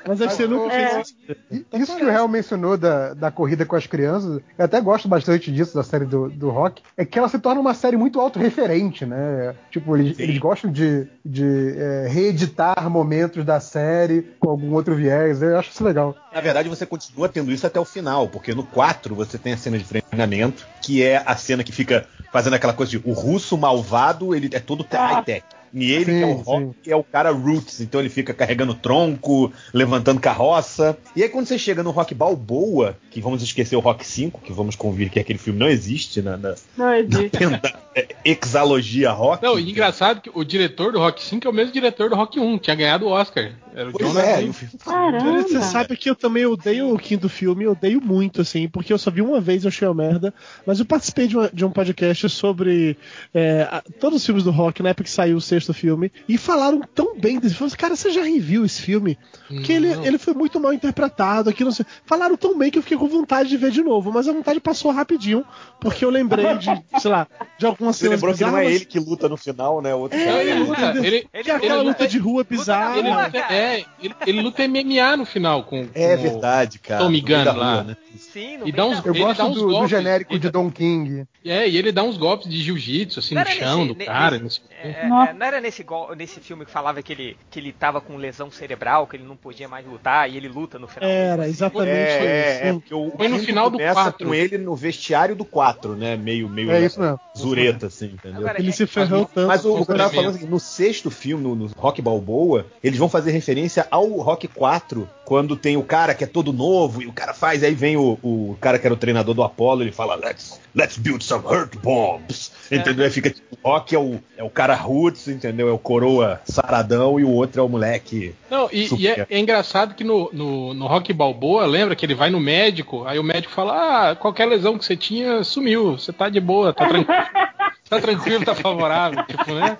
Mas 0.07 0.21
é 0.21 0.27
que 0.27 0.33
você 0.33 0.47
nunca 0.47 0.73
É. 0.73 0.89
fez 0.93 1.07
isso. 1.09 1.15
E 1.51 1.65
Isso 1.81 1.95
que 1.97 2.03
o 2.03 2.09
Real 2.09 2.27
mencionou 2.27 2.77
da, 2.77 3.10
da 3.15 3.31
corrida 3.31 3.65
com 3.65 3.75
as 3.75 3.87
crianças, 3.87 4.41
eu 4.57 4.65
até 4.65 4.79
gosto 4.81 5.07
bastante 5.07 5.51
disso 5.51 5.75
da 5.75 5.83
série 5.83 6.05
do, 6.05 6.29
do 6.29 6.49
Rock, 6.49 6.81
é 6.97 7.05
que 7.05 7.17
ela 7.17 7.29
se 7.29 7.39
torna 7.39 7.61
uma 7.61 7.73
série 7.73 7.97
muito 7.97 8.19
autorreferente, 8.19 9.05
né? 9.05 9.55
Tipo, 9.69 9.97
eles, 9.97 10.19
eles 10.19 10.37
gostam 10.37 10.71
de, 10.71 11.07
de 11.23 11.75
é, 11.77 12.07
reeditar 12.09 12.89
momentos 12.89 13.43
da 13.45 13.59
série 13.59 14.23
com 14.39 14.49
algum 14.49 14.73
outro 14.73 14.95
viés, 14.95 15.41
eu 15.41 15.57
acho 15.57 15.71
isso 15.71 15.83
legal. 15.83 16.15
Na 16.33 16.41
verdade, 16.41 16.69
você 16.69 16.85
continua 16.85 17.29
tendo 17.29 17.51
isso 17.51 17.65
até 17.67 17.79
o 17.79 17.85
final, 17.85 18.27
porque 18.27 18.53
no 18.53 18.63
4 18.63 19.13
você 19.15 19.37
tem 19.37 19.53
a 19.53 19.57
cena 19.57 19.77
de 19.77 19.83
treinamento, 19.85 20.65
que 20.81 21.03
é 21.03 21.21
a 21.25 21.35
cena 21.35 21.63
que 21.63 21.71
fica 21.71 22.05
fazendo 22.31 22.53
aquela 22.53 22.73
coisa 22.73 22.91
de 22.91 23.01
o 23.03 23.13
russo 23.13 23.57
malvado, 23.57 24.33
ele 24.35 24.49
é 24.53 24.59
todo 24.59 24.85
Ah. 24.91 25.07
high-tech. 25.15 25.45
E 25.73 25.91
ele, 25.91 26.05
Sim, 26.05 26.17
que 26.17 26.23
é 26.23 26.25
o 26.25 26.33
Rock, 26.33 26.91
é 26.91 26.95
o 26.95 27.03
cara 27.03 27.31
roots, 27.31 27.79
então 27.81 27.99
ele 28.01 28.09
fica 28.09 28.33
carregando 28.33 28.73
tronco, 28.73 29.51
levantando 29.73 30.19
carroça. 30.19 30.97
E 31.15 31.23
aí 31.23 31.29
quando 31.29 31.45
você 31.47 31.57
chega 31.57 31.81
no 31.83 31.91
Rock 31.91 32.13
Balboa, 32.13 32.97
que 33.09 33.21
vamos 33.21 33.41
esquecer 33.41 33.75
o 33.75 33.79
Rock 33.79 34.05
5, 34.05 34.41
que 34.41 34.51
vamos 34.51 34.75
convir 34.75 35.09
que 35.09 35.19
aquele 35.19 35.39
filme 35.39 35.59
não 35.59 35.67
existe 35.67 36.21
na, 36.21 36.35
na, 36.37 36.55
Não 36.77 36.93
existe. 36.93 37.39
na 37.45 37.61
é, 37.95 38.07
exalogia 38.23 39.11
rock. 39.11 39.43
Não, 39.43 39.59
e 39.59 39.69
engraçado 39.71 40.21
que 40.21 40.31
o 40.33 40.43
diretor 40.43 40.91
do 40.93 40.99
Rock 40.99 41.21
5 41.23 41.45
é 41.47 41.49
o 41.49 41.53
mesmo 41.53 41.73
diretor 41.73 42.09
do 42.09 42.15
Rock 42.15 42.39
1, 42.39 42.57
tinha 42.59 42.75
ganhado 42.75 43.05
o 43.05 43.09
Oscar. 43.09 43.51
Era 43.73 43.89
o 43.89 43.93
Pois 43.93 44.07
Jonah 44.07 44.21
é, 44.25 44.49
Caramba. 44.83 45.41
Você 45.43 45.61
sabe 45.61 45.95
que 45.95 46.09
eu 46.09 46.15
também 46.15 46.45
odeio 46.45 46.93
o 46.93 46.99
quinto 46.99 47.29
filme, 47.29 47.63
eu 47.65 47.71
odeio 47.71 48.01
muito, 48.01 48.41
assim, 48.41 48.67
porque 48.67 48.91
eu 48.91 48.97
só 48.97 49.09
vi 49.11 49.21
uma 49.21 49.39
vez 49.39 49.63
e 49.63 49.65
eu 49.65 49.69
achei 49.69 49.87
uma 49.87 49.93
merda. 49.93 50.33
Mas 50.65 50.79
eu 50.79 50.85
participei 50.85 51.27
de, 51.27 51.37
uma- 51.37 51.49
de 51.51 51.63
um 51.65 51.71
podcast 51.71 52.27
sobre 52.29 52.97
é, 53.33 53.67
a- 53.71 53.83
todos 53.99 54.19
os 54.19 54.25
filmes 54.25 54.43
do 54.43 54.51
rock, 54.51 54.81
na 54.83 54.89
época 54.89 55.03
que 55.05 55.09
saiu 55.09 55.37
o 55.37 55.41
sexto 55.41 55.60
filme, 55.73 56.11
e 56.27 56.37
falaram 56.37 56.81
tão 56.95 57.17
bem 57.19 57.39
desse 57.39 57.55
filme. 57.55 57.71
Cara, 57.75 57.95
você 57.95 58.09
já 58.11 58.23
reviu 58.23 58.65
esse 58.65 58.81
filme? 58.81 59.17
Porque 59.47 59.71
ele, 59.73 59.95
Não. 59.95 60.05
ele 60.05 60.17
foi 60.17 60.33
muito 60.33 60.59
mal 60.59 60.73
interpretado 60.73 61.49
aqui, 61.49 61.63
não 61.63 61.71
sei. 61.71 61.85
Falaram 62.05 62.35
tão 62.37 62.57
bem 62.57 62.71
que 62.71 62.77
eu 62.77 62.81
fiquei 62.83 62.97
com 62.97 63.07
vontade 63.07 63.49
de 63.49 63.57
ver 63.57 63.71
de 63.71 63.81
novo, 63.81 64.11
mas 64.11 64.27
a 64.27 64.33
vontade 64.33 64.59
passou 64.59 64.91
rapidinho, 64.91 65.45
porque 65.79 66.03
eu 66.05 66.09
lembrei 66.09 66.57
de, 66.57 66.65
sei 66.99 67.11
lá, 67.11 67.27
de 67.57 67.65
algumas 67.65 67.95
Você 67.95 68.05
cenas 68.05 68.21
lembrou 68.21 68.35
que 68.35 68.41
não 68.43 68.49
é 68.57 68.61
bizarras. 68.61 68.75
ele 68.75 68.85
que 68.85 68.99
luta 68.99 69.29
no 69.29 69.37
final, 69.37 69.81
né? 69.81 69.93
Outro 69.93 70.17
É, 70.17 70.25
cara. 70.25 70.43
ele 70.43 70.59
luta, 70.59 70.93
ele, 71.05 71.27
Que 71.43 71.51
é 71.51 71.55
aquela 71.55 71.75
ele- 71.75 71.83
luta 71.89 72.07
de 72.07 72.17
rua 72.17 72.43
bizarra. 72.43 72.97
ele 72.97 73.09
luta, 73.09 73.37
é, 73.53 73.85
ele, 74.01 74.15
ele 74.25 74.41
luta 74.41 74.63
MMA 74.67 75.17
no 75.17 75.25
final 75.25 75.63
com, 75.63 75.87
É 75.93 76.15
com 76.15 76.23
verdade, 76.23 76.79
cara. 76.79 77.09
Meio 77.09 77.23
Gunn 77.25 77.43
da 77.43 77.53
lá. 77.53 77.73
rua, 77.75 77.83
né? 77.83 77.97
Sim, 78.17 78.57
no 78.57 78.67
E 78.67 78.71
dá 78.71 78.85
uns-. 78.85 79.03
Eu 79.05 79.13
Ele 79.13 79.19
dá 79.23 79.27
gosto 79.27 79.43
uns 79.43 79.55
do, 79.55 79.61
do 79.61 79.67
golpes, 79.71 79.89
genérico 79.89 80.31
ele 80.33 80.39
de 80.39 80.49
Don 80.49 80.69
King. 80.71 81.25
É, 81.43 81.67
e 81.67 81.75
ele 81.77 81.91
dá 81.91 82.03
uns 82.03 82.17
golpes 82.17 82.49
de 82.49 82.57
jiu-jitsu, 82.61 83.19
assim, 83.19 83.35
Não 83.35 83.41
no 83.43 83.49
chão 83.49 83.77
nesse- 83.85 83.87
do 83.99 84.05
cara. 84.05 84.39
não 84.39 84.47
o. 84.47 84.49
É, 84.83 84.89
é, 84.89 85.07
não 85.07 85.21
era 85.51 85.61
nesse, 85.61 85.83
gol- 85.83 86.15
nesse 86.15 86.39
filme 86.39 86.65
que 86.65 86.71
falava 86.71 87.01
que 87.01 87.11
ele, 87.13 87.37
que 87.49 87.59
ele 87.59 87.71
tava 87.71 87.99
com 88.01 88.15
lesão 88.17 88.49
cerebral, 88.51 89.05
que 89.07 89.15
ele 89.15 89.23
não 89.23 89.35
podia 89.35 89.67
mais 89.67 89.85
lutar 89.85 90.29
e 90.29 90.37
ele 90.37 90.47
luta 90.47 90.79
no 90.79 90.87
final. 90.87 91.09
Era, 91.09 91.47
exatamente 91.47 91.89
É, 91.91 92.25
é, 92.25 92.51
isso. 92.55 92.63
é, 92.67 92.73
porque 92.73 92.93
o 92.93 93.11
Foi 93.17 93.27
no 93.27 93.39
final 93.39 93.69
do 93.69 93.77
começa 93.77 93.93
quatro. 93.93 94.27
com 94.27 94.33
ele 94.33 94.57
no 94.57 94.75
vestiário 94.75 95.35
do 95.35 95.45
4, 95.45 95.95
né? 95.95 96.15
Meio, 96.15 96.47
meio 96.49 96.71
É 96.71 96.81
isso 96.85 96.99
mesmo. 96.99 97.19
zureta, 97.37 97.87
assim, 97.87 98.05
entendeu? 98.05 98.39
Agora, 98.41 98.59
Ele 98.59 98.69
é- 98.69 98.71
se 98.71 98.87
ferrou 98.87 99.25
tanto. 99.25 99.47
Mas 99.47 99.65
o, 99.65 99.73
o 99.75 99.85
que 99.85 99.91
eu 99.91 99.97
tava 99.97 100.13
falando 100.13 100.35
assim, 100.35 100.45
no 100.47 100.59
sexto 100.59 101.09
filme, 101.11 101.43
no, 101.43 101.55
no 101.55 101.67
Rock 101.77 102.01
Balboa, 102.01 102.65
eles 102.83 102.97
vão 102.99 103.09
fazer 103.09 103.31
referência 103.31 103.87
ao 103.91 104.07
Rock 104.19 104.47
4, 104.47 105.07
quando 105.25 105.55
tem 105.55 105.77
o 105.77 105.83
cara 105.83 106.13
que 106.13 106.23
é 106.23 106.27
todo 106.27 106.51
novo, 106.51 107.01
e 107.01 107.07
o 107.07 107.13
cara 107.13 107.33
faz, 107.33 107.63
aí 107.63 107.73
vem 107.73 107.95
o, 107.97 108.17
o 108.21 108.57
cara 108.59 108.77
que 108.77 108.85
era 108.85 108.93
o 108.93 108.97
treinador 108.97 109.33
do 109.33 109.43
Apollo, 109.43 109.81
ele 109.81 109.91
fala, 109.91 110.15
let's, 110.15 110.59
let's 110.75 110.97
build 110.97 111.23
some 111.23 111.43
hurt 111.45 111.75
bombs. 111.81 112.51
Entendeu? 112.71 113.05
Aí 113.05 113.11
fica 113.11 113.29
tipo, 113.29 113.57
o 113.61 113.69
Rock 113.69 113.95
é 113.95 113.99
o, 113.99 114.19
é 114.37 114.43
o 114.43 114.49
cara 114.49 114.75
roots, 114.75 115.27
entendeu? 115.27 115.69
É 115.69 115.71
o 115.71 115.77
coroa 115.77 116.41
saradão 116.45 117.19
e 117.19 117.23
o 117.23 117.29
outro 117.29 117.61
é 117.61 117.63
o 117.63 117.69
moleque. 117.69 118.33
Não, 118.49 118.69
e, 118.71 118.87
e 118.95 119.07
é, 119.07 119.25
é 119.29 119.39
engraçado 119.39 119.93
que 119.93 120.03
no, 120.03 120.29
no, 120.33 120.73
no 120.73 120.87
Rock 120.87 121.13
Balboa, 121.13 121.65
lembra 121.65 121.95
que 121.95 122.05
ele 122.05 122.15
vai 122.15 122.29
no 122.29 122.39
médico, 122.39 123.05
aí 123.05 123.19
o 123.19 123.23
médico 123.23 123.53
fala: 123.53 124.11
Ah, 124.11 124.15
qualquer 124.15 124.45
lesão 124.45 124.77
que 124.77 124.85
você 124.85 124.95
tinha 124.95 125.43
sumiu, 125.43 125.97
você 125.97 126.11
tá 126.11 126.29
de 126.29 126.39
boa, 126.39 126.73
tá 126.73 126.87
tranquilo. 126.87 127.07
tá 127.91 128.01
tranquilo, 128.01 128.45
tá 128.45 128.55
favorável, 128.55 129.23
tipo, 129.25 129.53
né? 129.53 129.77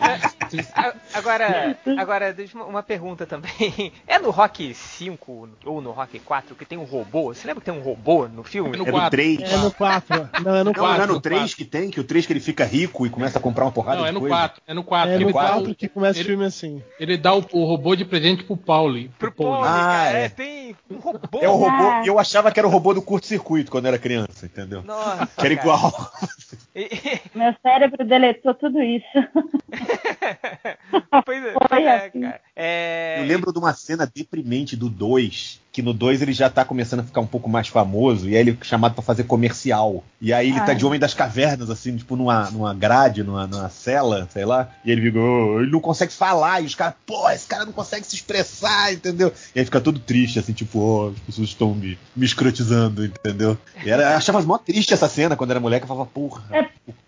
A- 0.75 0.93
Agora, 1.13 1.77
agora 1.97 2.33
deixa 2.33 2.57
uma- 2.57 2.65
uma 2.65 2.83
pergunta 2.83 3.25
também. 3.25 3.91
É 4.05 4.19
no 4.19 4.29
Rock 4.31 4.73
5 4.73 5.49
ou 5.65 5.81
no 5.81 5.91
Rock 5.91 6.19
4 6.19 6.55
que 6.55 6.65
tem 6.65 6.77
um 6.77 6.83
robô? 6.83 7.33
Você 7.33 7.47
lembra 7.47 7.61
que 7.61 7.71
tem 7.71 7.79
um 7.79 7.81
robô 7.83 8.27
no 8.27 8.43
filme? 8.43 8.73
É 8.75 8.77
no 8.77 8.83
É 8.83 8.85
do 8.85 8.91
quatro. 8.91 9.09
3. 9.11 9.41
É 9.41 9.57
no 9.57 9.71
4. 9.71 10.29
Não, 10.43 10.55
é 10.55 10.63
no 10.63 10.63
Não, 10.63 10.63
não 10.63 10.71
é 10.71 10.73
4. 10.73 11.07
no 11.07 11.13
no 11.13 11.21
3 11.21 11.41
quatro. 11.41 11.55
que 11.57 11.65
tem, 11.65 11.89
que 11.89 11.99
o 11.99 12.03
3 12.03 12.25
que 12.25 12.33
ele 12.33 12.39
fica 12.39 12.65
rico 12.65 13.05
e 13.05 13.09
começa 13.09 13.39
a 13.39 13.41
comprar 13.41 13.65
uma 13.65 13.71
porrada 13.71 13.97
Não, 13.97 14.03
de 14.03 14.09
é 14.09 14.11
no 14.11 14.19
coisa. 14.19 14.35
4, 14.35 14.61
é 14.67 14.73
no 14.73 14.83
4. 14.83 15.09
É 15.11 15.15
no 15.17 15.21
ele, 15.23 15.33
dá 15.33 15.39
4 15.39 15.71
o- 15.71 15.75
que 15.75 15.87
começa 15.87 16.19
ele- 16.19 16.23
o 16.25 16.27
filme 16.31 16.45
assim. 16.45 16.83
ele 16.99 17.17
dá 17.17 17.33
o, 17.33 17.45
o 17.53 17.65
robô 17.65 17.95
de 17.95 18.03
presente 18.05 18.43
pro 18.43 18.57
Pauli. 18.57 19.09
Pro 19.17 19.31
Pauli. 19.31 19.51
Paul, 19.53 19.63
Ah, 19.63 19.67
cara, 20.05 20.17
é. 20.19 20.25
é, 20.25 20.29
tem 20.29 20.75
um 20.89 20.97
robô. 20.99 21.39
É 21.41 21.47
o 21.49 21.55
robô, 21.55 21.89
Ah. 21.91 22.01
e 22.03 22.07
eu 22.07 22.19
achava 22.19 22.51
que 22.51 22.59
era 22.59 22.67
o 22.67 22.71
robô 22.71 22.93
do 22.93 23.01
curto-circuito 23.01 23.71
quando 23.71 23.85
era 23.87 23.97
criança, 23.97 24.45
entendeu? 24.45 24.83
Nossa, 24.83 25.27
Que 25.37 25.45
era 25.45 25.55
cara. 25.55 25.61
igual. 25.61 26.11
E- 26.75 27.19
Meu 27.35 27.53
cérebro 27.61 28.00
deletou 28.05 28.53
tudo 28.53 28.81
isso. 28.81 29.05
pois 31.25 31.43
é, 31.45 31.53
pois 31.53 31.83
é, 31.85 31.95
assim. 32.07 32.21
cara. 32.21 32.41
É, 32.55 33.17
Eu 33.19 33.25
lembro 33.25 33.51
de 33.51 33.59
uma 33.59 33.73
cena 33.73 34.09
deprimente 34.13 34.75
do 34.75 34.89
2, 34.89 35.59
que 35.71 35.81
no 35.81 35.93
2 35.93 36.21
ele 36.21 36.33
já 36.33 36.49
tá 36.49 36.65
começando 36.65 36.99
a 36.99 37.03
ficar 37.03 37.21
um 37.21 37.27
pouco 37.27 37.49
mais 37.49 37.67
famoso, 37.67 38.27
e 38.29 38.35
aí 38.35 38.41
ele 38.41 38.57
é 38.59 38.65
chamado 38.65 38.93
pra 38.93 39.01
fazer 39.03 39.23
comercial. 39.23 40.03
E 40.21 40.33
aí 40.33 40.49
ele 40.49 40.59
tá 40.59 40.67
Ai. 40.69 40.75
de 40.75 40.85
Homem 40.85 40.99
das 40.99 41.13
Cavernas, 41.13 41.69
assim, 41.69 41.95
tipo 41.95 42.15
numa, 42.15 42.49
numa 42.51 42.73
grade, 42.73 43.23
numa, 43.23 43.47
numa 43.47 43.69
cela, 43.69 44.27
sei 44.31 44.45
lá, 44.45 44.69
e 44.85 44.91
ele 44.91 45.01
fica, 45.01 45.19
"Oh", 45.19 45.61
ele 45.61 45.71
não 45.71 45.79
consegue 45.79 46.11
falar, 46.13 46.61
e 46.61 46.65
os 46.65 46.75
caras, 46.75 46.95
pô, 47.05 47.29
esse 47.29 47.47
cara 47.47 47.65
não 47.65 47.71
consegue 47.73 48.05
se 48.05 48.15
expressar, 48.15 48.93
entendeu? 48.93 49.31
E 49.55 49.59
aí 49.59 49.65
fica 49.65 49.79
todo 49.81 49.99
triste, 49.99 50.39
assim, 50.39 50.53
tipo, 50.53 50.79
ó, 50.79 51.09
as 51.09 51.19
pessoas 51.19 51.47
estão 51.49 51.73
me, 51.73 51.97
me 52.15 52.25
escrotizando, 52.25 53.05
entendeu? 53.05 53.57
E 53.83 53.89
era, 53.89 54.03
eu 54.11 54.17
achava 54.17 54.41
mó 54.41 54.57
triste 54.57 54.93
essa 54.93 55.07
cena 55.07 55.35
quando 55.37 55.51
era 55.51 55.59
moleque, 55.59 55.83
eu 55.83 55.87
falava, 55.87 56.05
porra. 56.13 56.43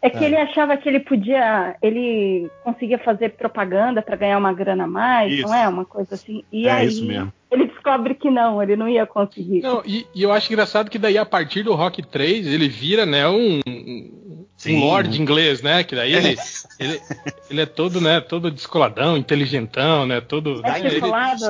É 0.01 0.09
que 0.09 0.17
É. 0.17 0.23
ele 0.25 0.37
achava 0.37 0.77
que 0.83 0.89
ele 0.89 0.99
podia, 0.99 1.75
ele 1.81 2.51
conseguia 2.61 2.99
fazer 2.99 3.29
propaganda 3.29 4.01
pra 4.01 4.17
ganhar 4.17 4.37
uma 4.37 4.51
grana 4.51 4.83
a 4.83 4.87
mais, 4.87 5.31
Isso. 5.31 5.43
não 5.43 5.55
é? 5.55 5.67
Uma 5.67 5.85
coisa 5.85 6.13
assim. 6.13 6.43
E 6.51 6.67
É 6.67 6.71
aí 6.73 6.87
isso 6.87 7.05
mesmo. 7.05 7.31
Ele 7.53 7.67
descobre 7.67 8.15
que 8.15 8.29
não, 8.29 8.61
ele 8.61 8.75
não 8.75 8.87
ia 8.87 9.05
conseguir. 9.05 9.61
Não, 9.61 9.81
e, 9.85 10.05
e 10.13 10.23
eu 10.23 10.31
acho 10.31 10.51
engraçado 10.51 10.89
que 10.89 10.97
daí 10.99 11.17
a 11.17 11.25
partir 11.25 11.63
do 11.63 11.73
Rock 11.75 12.01
3 12.01 12.47
ele 12.47 12.67
vira, 12.67 13.05
né, 13.05 13.27
um, 13.27 13.59
um, 13.67 14.45
um 14.67 14.79
lord 14.79 15.21
inglês, 15.21 15.61
né? 15.61 15.83
Que 15.83 15.95
daí 15.95 16.13
ele, 16.13 16.35
ele, 16.79 17.01
ele 17.49 17.61
é 17.61 17.65
todo, 17.65 17.99
né, 18.01 18.19
todo 18.21 18.49
descoladão, 18.51 19.17
inteligentão, 19.17 20.05
né? 20.05 20.21
Todo. 20.21 20.61
É 20.65 20.79
ele-. 20.79 21.01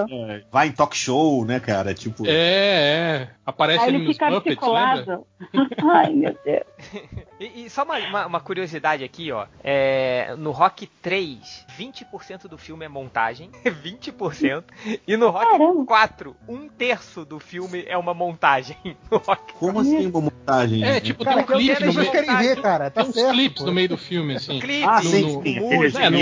É, 0.10 0.44
Vai 0.52 0.68
em 0.68 0.72
talk 0.72 0.96
show, 0.98 1.46
né, 1.46 1.60
cara? 1.60 1.94
Tipo. 1.94 2.26
é, 2.28 2.32
é. 2.34 3.30
Aparece 3.46 3.84
Aí 3.84 3.90
ele 3.90 3.98
ele 3.98 4.06
nos 4.08 4.14
fica 4.16 4.30
Muppets. 4.30 4.58
Ai, 5.84 6.14
meu 6.14 6.36
Deus. 6.44 6.64
E, 7.40 7.66
e 7.66 7.70
só 7.70 7.84
uma, 7.84 7.98
uma- 7.98 8.26
uma 8.28 8.40
curiosidade 8.40 9.04
aqui, 9.04 9.30
ó. 9.30 9.48
É, 9.62 10.34
no 10.38 10.52
Rock 10.52 10.88
3, 11.02 11.66
20% 11.78 12.48
do 12.48 12.58
filme 12.58 12.86
é 12.86 12.88
montagem, 12.88 13.50
20%. 13.66 14.64
E 15.06 15.18
no 15.18 15.30
Rock 15.30 15.46
Caramba. 15.52 15.84
4, 15.98 16.36
um 16.50 16.68
terço 16.68 17.24
do 17.24 17.40
filme 17.40 17.84
é 17.88 17.96
uma 17.96 18.16
montagem. 18.16 18.76
No 19.12 19.20
Rock 19.20 19.54
Como 19.60 19.80
assim 19.80 20.08
uma 20.08 20.22
montagem? 20.22 20.84
É, 20.84 21.00
tipo, 21.00 21.24
Cara, 21.24 21.44
tem 21.44 21.56
um 21.56 21.60
clipe 21.60 21.68
no 21.68 21.74
as 21.74 21.78
pessoas 21.96 21.96
meio. 21.98 22.12
querem 22.12 22.38
ver, 22.38 22.62
cara. 22.64 22.90
Tá 22.90 23.02
Tem 23.02 23.10
uns 23.12 23.16
certo. 23.16 23.32
clipes 23.34 23.60
pô. 23.62 23.68
no 23.68 23.74
meio 23.74 23.90
do 23.90 23.98
filme, 23.98 24.36
assim. 24.36 24.60
clipe, 24.60 24.84
Ah, 24.84 25.02
no- 25.04 25.10
sim, 25.10 25.22
no- 25.22 25.44
sim, 25.44 25.60
no- 25.60 25.66
aqueles 25.68 25.96
é, 25.96 26.10
no-. 26.10 26.18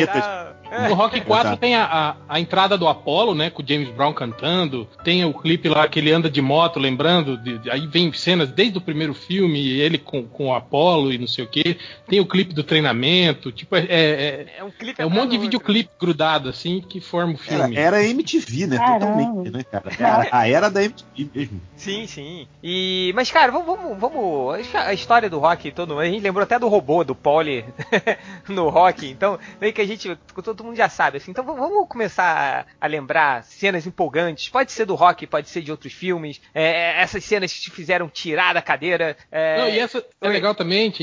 É. 0.72 0.88
No 0.88 0.94
Rock 0.96 1.20
4 1.22 1.52
Tá. 1.52 1.58
tem 1.58 1.76
a, 1.76 1.84
a, 1.86 2.16
a 2.30 2.40
entrada 2.40 2.78
do 2.78 2.88
Apollo, 2.88 3.34
né? 3.36 3.50
Com 3.50 3.62
o 3.62 3.68
James 3.68 3.90
Brown 3.90 4.14
cantando. 4.14 4.88
Tem 5.04 5.24
o 5.26 5.34
clipe 5.34 5.68
lá 5.68 5.86
que 5.88 6.00
ele 6.00 6.12
anda 6.12 6.30
de 6.30 6.42
moto, 6.42 6.80
lembrando. 6.80 7.38
de- 7.38 7.58
de- 7.60 7.70
aí 7.72 7.88
vem 7.88 8.12
cenas 8.14 8.50
desde 8.52 8.78
o 8.78 8.82
primeiro 8.82 9.14
filme, 9.14 9.66
ele 9.70 9.98
com, 9.98 10.24
com 10.26 10.48
o 10.48 10.54
Apollo 10.54 11.12
e 11.14 11.18
não 11.18 11.28
sei 11.28 11.44
o 11.44 11.48
que. 11.48 11.78
Tem 12.08 12.20
o 12.22 12.26
clipe 12.26 12.54
do 12.54 12.64
treinamento. 12.64 13.52
Tipo, 13.52 13.76
é, 13.78 13.86
é, 13.90 14.46
É 14.60 14.64
um 14.64 14.72
clipe 14.72 15.02
é 15.02 15.06
um 15.06 15.10
monte 15.10 15.32
de 15.32 15.38
videoclipe 15.38 15.90
grudado, 16.00 16.48
assim, 16.50 16.82
que 16.82 17.00
forma 17.02 17.34
o 17.34 17.40
Era, 17.48 17.64
filme. 17.64 17.76
era 17.78 18.06
MTV, 18.06 18.68
né? 18.68 18.78
Caramba. 18.78 19.00
Totalmente, 19.06 19.52
né, 19.52 19.61
cara? 19.64 19.92
Era 20.00 20.30
a 20.32 20.48
era 20.48 20.70
da 20.70 20.84
MTV 20.84 21.30
mesmo. 21.34 21.62
Sim, 21.76 22.06
sim. 22.08 22.48
E, 22.64 23.12
mas, 23.16 23.32
cara, 23.32 23.52
vamos, 23.52 23.66
vamos, 23.66 23.98
vamos. 23.98 24.76
A 24.76 24.94
história 24.94 25.30
do 25.30 25.40
rock, 25.40 25.72
todo 25.72 26.00
A 26.00 26.06
gente 26.06 26.22
lembrou 26.22 26.44
até 26.44 26.60
do 26.60 26.68
robô, 26.68 27.04
do 27.04 27.16
Poli 27.16 27.66
no 28.48 28.70
rock. 28.70 29.08
Então, 29.08 29.40
meio 29.60 29.74
que 29.74 29.82
a 29.82 29.88
gente. 29.88 30.16
Todo, 30.44 30.64
mundo 30.64 30.76
já 30.76 30.90
sabe, 30.90 31.18
assim. 31.18 31.32
Então 31.32 31.44
vamos 31.44 31.88
começar 31.88 32.68
a, 32.80 32.88
lembrar 32.88 33.44
cenas 33.44 33.88
empolgantes. 33.88 34.50
Pode 34.50 34.72
ser 34.72 34.86
do 34.86 34.96
rock, 34.96 35.26
pode 35.28 35.50
ser 35.50 35.62
de 35.62 35.72
outros 35.72 35.94
filmes. 35.94 36.42
É, 36.54 36.64
é, 36.64 37.02
essas 37.02 37.24
cenas 37.24 37.52
que 37.54 37.62
te 37.62 37.72
fizeram 37.72 38.10
tirar 38.10 38.54
da 38.54 38.62
cadeira. 38.62 39.18
é, 39.32 39.58
Não, 39.58 39.70
e 39.70 39.80
essa 39.80 40.06
é 40.22 40.28
legal 40.28 40.54
também, 40.54 40.94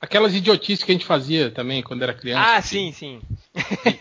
aquelas 0.00 0.34
idiotices 0.34 0.84
que 0.84 0.92
a 0.92 0.94
gente 0.94 1.06
fazia 1.06 1.50
também 1.50 1.82
quando 1.82 2.02
era 2.02 2.14
criança. 2.14 2.56
Ah, 2.56 2.62
sim, 2.62 2.92
sim. 2.92 3.20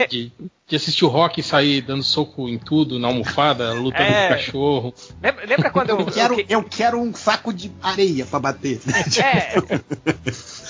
De, 0.09 0.27
de 0.29 0.51
assistir 0.75 1.05
o 1.05 1.07
rock 1.07 1.39
e 1.39 1.43
sair 1.43 1.81
dando 1.81 2.03
soco 2.03 2.49
em 2.49 2.57
tudo, 2.57 2.99
na 2.99 3.07
almofada, 3.07 3.71
lutando 3.73 4.03
É. 4.03 4.27
com 4.27 4.33
o 4.33 4.37
cachorro. 4.37 4.93
Lembra, 5.23 5.45
lembra 5.45 5.69
quando 5.69 5.89
eu. 5.91 5.99
Eu 5.99 6.05
quero, 6.07 6.33
eu 6.33 6.45
que- 6.45 6.53
eu 6.53 6.63
quero 6.63 6.99
um 7.01 7.13
saco 7.13 7.53
de 7.53 7.71
areia 7.81 8.25
pra 8.25 8.39
bater. 8.39 8.79
É. 9.23 9.61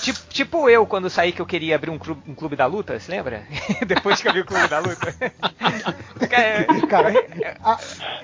tipo, 0.02 0.20
tipo 0.28 0.68
eu, 0.68 0.86
quando 0.86 1.10
saí 1.10 1.32
que 1.32 1.40
eu 1.42 1.46
queria 1.46 1.74
abrir 1.74 1.90
um 1.90 1.98
clube, 1.98 2.22
um 2.28 2.34
clube 2.34 2.54
da 2.56 2.66
luta, 2.66 2.98
se 3.00 3.10
lembra? 3.10 3.42
Depois 3.86 4.20
que 4.22 4.28
abri 4.28 4.40
o 4.40 4.44
clube 4.46 4.68
da 4.68 4.78
luta. 4.78 5.14
Cara, 6.28 6.66
Cara, 6.88 7.12
a- 7.64 7.78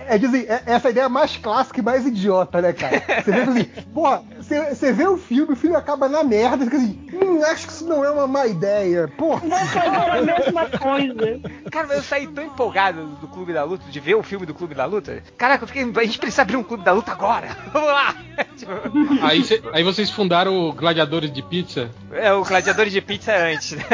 é, 0.07 0.19
dizem, 0.19 0.43
é, 0.49 0.63
essa 0.67 0.89
é 0.89 0.91
ideia 0.91 1.09
mais 1.09 1.37
clássica 1.37 1.81
e 1.81 1.83
mais 1.83 2.07
idiota, 2.07 2.61
né, 2.63 2.73
cara? 2.73 3.03
Você 3.23 3.31
vê 3.33 3.41
assim, 3.41 3.65
porra, 3.93 4.23
você, 4.39 4.75
você 4.75 4.93
vê 4.93 5.07
o 5.07 5.17
filme, 5.17 5.53
o 5.53 5.57
filme 5.57 5.77
acaba 5.77 6.09
na 6.09 6.23
merda, 6.23 6.65
e 6.65 6.67
fica 6.67 6.77
assim, 6.77 7.07
hum, 7.13 7.43
acho 7.45 7.67
que 7.67 7.73
isso 7.73 7.87
não 7.87 8.05
é 8.05 8.11
uma 8.11 8.27
má 8.27 8.47
ideia. 8.47 9.09
Porra, 9.17 9.41
Vou 9.41 9.59
fazer 9.59 10.11
a 10.11 10.23
mesma 10.23 10.67
coisa. 10.79 11.41
Cara, 11.71 11.87
mas 11.87 11.97
eu 11.99 12.03
saí 12.03 12.27
tão 12.27 12.45
empolgado 12.45 13.05
do 13.21 13.27
Clube 13.29 13.53
da 13.53 13.65
Luta, 13.65 13.85
de 13.91 14.01
ver 14.01 14.15
o 14.15 14.23
filme 14.23 14.47
do 14.47 14.55
Clube 14.55 14.75
da 14.75 14.85
Luta. 14.85 15.23
Caraca, 15.37 15.65
eu 15.65 15.69
fiquei, 15.69 15.83
a 15.83 16.05
gente 16.05 16.19
precisa 16.19 16.43
abrir 16.43 16.57
um 16.57 16.63
Clube 16.63 16.85
da 16.85 16.93
Luta 16.93 17.13
agora. 17.13 17.49
Vamos 17.73 17.89
lá. 17.89 18.15
Aí, 19.23 19.45
cê- 19.45 19.63
aí 19.73 19.83
vocês 19.83 20.11
fundaram 20.11 20.57
o 20.57 20.73
Gladiadores 20.73 21.33
de 21.33 21.43
Pizza. 21.43 21.91
é, 22.13 22.33
o 22.33 22.45
Gladiadores 22.45 22.93
de 22.93 23.01
Pizza 23.01 23.33
é 23.33 23.55
antes. 23.55 23.73
Né? 23.73 23.85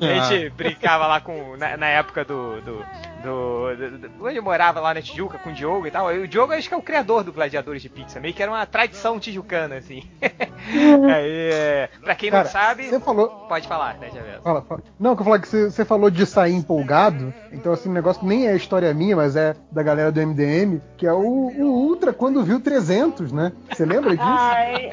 A 0.20 0.28
gente 0.28 0.50
brincava 0.50 1.06
lá 1.06 1.20
com. 1.20 1.56
Na, 1.56 1.76
na 1.76 1.86
época 1.86 2.24
do. 2.24 2.60
do, 2.60 2.84
do, 3.22 3.76
do- 3.76 3.98
do- 3.98 4.24
Onde 4.26 4.36
eu 4.36 4.42
morava 4.42 4.80
lá 4.80 4.94
na 4.94 5.02
Tijuca 5.02 5.38
com 5.38 5.50
o 5.50 5.52
Diogo 5.52 5.86
e 5.86 5.90
tal. 5.90 6.12
E 6.14 6.18
o 6.20 6.28
Diogo 6.28 6.52
acho 6.52 6.68
que 6.68 6.74
é 6.74 6.76
o 6.76 6.82
criador 6.82 7.22
do 7.24 7.32
Gladiadores 7.32 7.82
de 7.82 7.88
Pizza. 7.88 8.20
Meio 8.20 8.32
que 8.34 8.42
era 8.42 8.50
uma 8.52 8.64
tradição 8.66 9.18
tijucana, 9.18 9.76
assim. 9.76 10.02
Aí, 10.22 11.50
é, 11.52 11.88
pra 12.02 12.14
quem 12.14 12.30
não 12.30 12.38
cara, 12.38 12.48
sabe. 12.48 12.84
você 12.88 13.00
falou. 13.00 13.28
Pode 13.48 13.66
falar, 13.66 13.94
né, 13.98 14.08
Javel? 14.12 14.42
Fala, 14.42 14.62
fala. 14.62 14.82
Não, 14.98 15.14
que 15.16 15.22
eu 15.22 15.24
falar 15.24 15.38
que 15.40 15.48
você, 15.48 15.70
você 15.70 15.84
falou 15.84 16.10
de 16.10 16.26
sair 16.26 16.54
empolgado, 16.54 17.32
então 17.52 17.72
assim, 17.72 17.88
um 17.88 17.92
negócio 17.92 18.20
que 18.20 18.26
nem 18.26 18.46
é 18.48 18.54
história 18.56 18.92
minha, 18.92 19.16
mas 19.16 19.36
é 19.36 19.54
da 19.70 19.82
galera 19.82 20.12
do 20.12 20.20
MDM, 20.20 20.80
que 20.96 21.06
é 21.06 21.12
o, 21.12 21.18
o 21.20 21.64
Ultra 21.88 22.12
quando 22.12 22.44
viu 22.44 22.60
300, 22.60 23.32
né? 23.32 23.52
Você 23.72 23.84
lembra 23.84 24.10
disso? 24.10 24.28
Ai, 24.28 24.90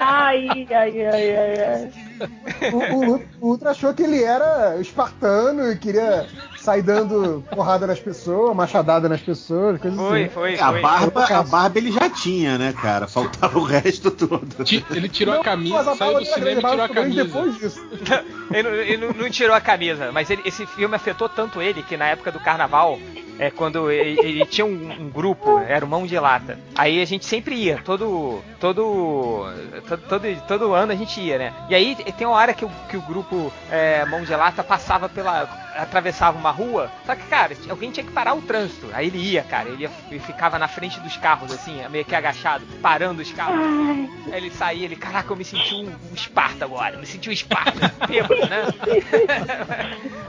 ai, 0.00 0.66
ai, 0.70 1.06
ai, 1.06 1.36
ai, 1.36 1.64
ai. 1.64 1.92
O, 2.72 2.76
o- 3.14 3.22
o 3.40 3.48
Ultra 3.48 3.70
achou 3.70 3.92
que 3.94 4.02
ele 4.02 4.22
era 4.22 4.76
espartano 4.80 5.70
e 5.70 5.76
queria 5.76 6.26
sair 6.62 6.82
dando 6.82 7.42
porrada 7.50 7.86
nas 7.86 7.98
pessoas, 7.98 8.54
machadada 8.54 9.08
nas 9.08 9.20
pessoas, 9.20 9.80
coisas 9.80 9.98
Foi, 9.98 10.22
assim. 10.24 10.32
foi, 10.32 10.54
É, 10.54 10.60
a 10.62 10.70
foi. 10.70 10.80
barba, 10.80 11.24
a 11.24 11.42
barba 11.42 11.78
ele 11.78 11.90
já 11.90 12.08
tinha, 12.08 12.56
né, 12.56 12.72
cara? 12.72 13.06
Faltava 13.08 13.58
o 13.58 13.62
resto 13.64 14.10
todo. 14.10 14.46
Ele 14.94 15.08
tirou 15.08 15.34
a 15.34 15.36
Não, 15.38 15.44
camisa, 15.44 15.80
a 15.80 15.84
saiu 15.96 15.96
barba 15.98 16.20
do 16.20 16.26
cinema 16.26 16.60
e 16.60 16.70
tirou 16.70 16.82
a 16.84 16.88
camisa. 16.88 17.24
Depois 17.24 17.58
disso. 17.58 17.86
ele, 18.52 18.62
não, 18.62 18.74
ele 18.76 18.96
não- 18.98 19.12
não 19.12 19.30
tirou 19.30 19.54
a 19.54 19.60
camisa, 19.60 20.10
mas 20.12 20.30
ele- 20.30 20.42
esse 20.44 20.66
filme 20.66 20.94
afetou 20.94 21.28
tanto 21.28 21.60
ele 21.62 21.82
que 21.82 21.96
na 21.96 22.06
época 22.06 22.30
do 22.32 22.40
carnaval, 22.40 22.98
é 23.38 23.50
quando 23.50 23.90
ele, 23.90 24.20
ele 24.20 24.46
tinha 24.46 24.64
um, 24.64 24.92
um 25.00 25.08
grupo, 25.10 25.58
era 25.58 25.84
o 25.84 25.88
Mão 25.88 26.06
de 26.06 26.16
Lata. 26.18 26.58
Aí 26.76 27.00
a 27.00 27.04
gente 27.04 27.24
sempre 27.24 27.54
ia, 27.54 27.80
todo 27.84 28.42
todo 28.60 29.46
todo, 29.88 30.02
todo, 30.08 30.46
todo 30.46 30.74
ano 30.74 30.92
a 30.92 30.94
gente 30.94 31.20
ia, 31.20 31.38
né? 31.38 31.52
E 31.68 31.74
aí 31.74 31.94
tem 32.16 32.26
uma 32.26 32.36
hora 32.36 32.52
que 32.54 32.64
o, 32.64 32.70
que 32.88 32.96
o 32.96 33.00
grupo 33.02 33.52
é, 33.70 34.04
Mão 34.04 34.22
de 34.22 34.34
Lata 34.34 34.62
passava 34.62 35.08
pela 35.08 35.60
atravessava 35.74 36.38
uma 36.38 36.50
rua, 36.50 36.90
só 37.06 37.14
que 37.16 37.22
cara, 37.28 37.56
alguém 37.70 37.90
tinha 37.90 38.04
que 38.04 38.12
parar 38.12 38.34
o 38.34 38.42
trânsito. 38.42 38.88
Aí 38.92 39.06
ele 39.06 39.16
ia, 39.18 39.42
cara, 39.42 39.70
ele, 39.70 39.84
ia- 39.84 39.90
ele 40.10 40.20
ficava 40.20 40.58
na 40.58 40.68
frente 40.68 41.00
dos 41.00 41.16
carros 41.16 41.50
assim, 41.52 41.80
meio 41.90 42.04
que 42.04 42.14
agachado, 42.14 42.64
parando 42.82 43.22
os 43.22 43.32
carros. 43.32 43.58
Aí 44.30 44.36
ele 44.36 44.50
saía, 44.50 44.84
ele, 44.84 44.96
caraca, 44.96 45.32
eu 45.32 45.36
me 45.36 45.44
senti 45.44 45.74
um, 45.74 45.88
um 45.88 46.14
Esparta 46.14 46.66
agora, 46.66 46.94
eu 46.96 47.00
me 47.00 47.06
senti 47.06 47.30
um 47.30 47.32
Esparta, 47.32 47.92
bêbado, 48.06 48.34
né? 48.48 48.66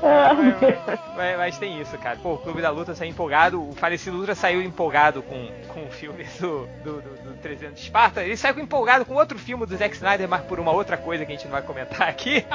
mas, 0.02 1.00
mas- 1.16 1.38
mas 1.38 1.58
tem 1.58 1.82
isso, 1.82 1.98
cara. 1.98 2.18
Pô, 2.18 2.34
o 2.34 2.38
Clube 2.38 2.62
da 2.62 2.70
Luta 2.70 2.94
saiu 2.96 3.10
empolgado, 3.10 3.62
o 3.70 3.74
falecido 3.74 4.18
Ultra 4.18 4.36
saiu 4.36 4.62
empolgado 4.62 5.22
com, 5.24 5.48
com 5.68 5.84
o 5.86 5.92
filme 5.92 6.24
do, 6.40 6.68
do, 6.84 7.02
do, 7.02 7.24
do 7.24 7.34
300 7.42 7.76
de 7.76 7.82
Esparta. 7.82 8.24
Ele 8.24 8.38
saiu 8.38 8.60
empolgado 8.60 9.06
com 9.06 9.14
outro 9.16 9.38
filme 9.38 9.66
do 9.66 9.76
Zack 9.76 9.96
Snyder, 9.96 10.28
mas 10.28 10.42
por 10.44 10.60
uma 10.60 10.72
outra 10.72 10.98
coisa 10.98 11.26
que 11.26 11.32
a 11.32 11.36
gente 11.36 11.46
não 11.46 11.52
vai 11.54 11.62
comentar 11.62 12.08
aqui. 12.10 12.46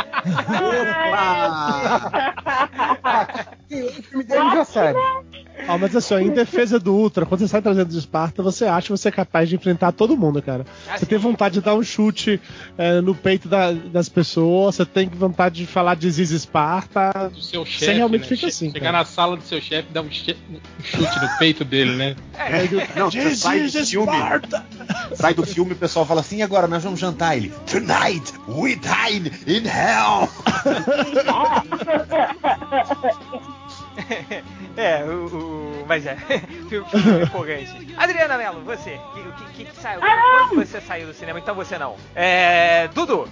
O 3.70 4.02
filme 4.02 4.24
dele 4.24 4.50
já 4.50 4.64
sabe. 4.64 4.98
Ah, 5.66 5.76
mas 5.76 5.94
assim, 5.94 6.14
ó, 6.14 6.18
em 6.18 6.30
defesa 6.30 6.78
do 6.78 6.94
Ultra, 6.94 7.26
quando 7.26 7.40
você 7.40 7.48
sai 7.48 7.60
trazendo 7.60 7.88
de 7.90 7.98
Esparta, 7.98 8.42
você 8.42 8.64
acha 8.66 8.86
que 8.86 8.90
você 8.92 9.08
é 9.08 9.12
capaz 9.12 9.48
de 9.48 9.56
enfrentar 9.56 9.92
todo 9.92 10.16
mundo, 10.16 10.40
cara. 10.40 10.64
Ah, 10.88 10.96
Você 10.96 11.04
tem 11.06 11.18
vontade 11.18 11.54
de 11.54 11.60
dar 11.60 11.74
um 11.74 11.82
chute 11.82 12.40
é, 12.76 13.00
no 13.00 13.14
peito 13.14 13.48
da- 13.48 13.72
das 13.72 14.08
pessoas, 14.08 14.76
você 14.76 14.86
tem 14.86 15.08
vontade 15.08 15.56
de 15.56 15.66
falar 15.66 15.94
de 15.96 16.10
Ziz 16.10 16.30
Esparta. 16.30 17.30
Do 17.32 17.42
seu 17.42 17.64
Você 17.66 17.86
chefe, 17.86 17.92
realmente 17.92 18.22
né? 18.22 18.26
fica 18.28 18.40
Che- 18.40 18.46
assim, 18.46 18.70
Chegar 18.72 18.86
cara. 18.92 18.98
na 18.98 19.04
sala 19.04 19.36
do 19.36 19.42
seu 19.42 19.60
chefe 19.60 19.88
e 19.90 19.92
dar 19.92 20.02
um, 20.02 20.10
che- 20.10 20.36
um 20.50 20.58
chute 20.82 21.20
no 21.20 21.38
peito 21.38 21.64
dele, 21.64 21.96
né? 21.96 22.16
Não, 22.96 23.10
você 23.10 23.34
sai 23.34 23.60
do 23.64 23.70
filme, 23.84 24.12
Esparta! 24.12 24.64
sai 25.14 25.34
do 25.34 25.44
filme 25.44 25.72
e 25.72 25.74
o 25.74 25.76
pessoal 25.76 26.06
fala 26.06 26.20
assim, 26.20 26.38
e 26.38 26.42
agora 26.42 26.66
nós 26.66 26.82
vamos 26.84 26.98
jantar 27.00 27.36
ele. 27.36 27.52
Tonight 27.70 28.32
we 28.48 28.76
dine 28.76 29.30
in 29.46 29.64
hell. 29.66 30.28
É, 34.76 35.02
o, 35.04 35.26
o- 35.26 35.84
mas 35.88 36.06
é, 36.06 36.14
filme, 36.68 36.88
filme 36.88 37.22
empolgante. 37.24 37.94
Adriana 37.96 38.38
Mello, 38.38 38.60
você, 38.64 38.94
o 38.94 39.32
que, 39.32 39.44
que, 39.54 39.64
que 39.64 39.80
saiu? 39.80 40.00
Quando 40.00 40.54
você 40.64 40.80
saiu 40.80 41.08
do 41.08 41.14
cinema? 41.14 41.38
Então 41.40 41.54
você 41.54 41.76
não. 41.76 41.96
É, 42.14 42.86
Dudu, 42.94 43.28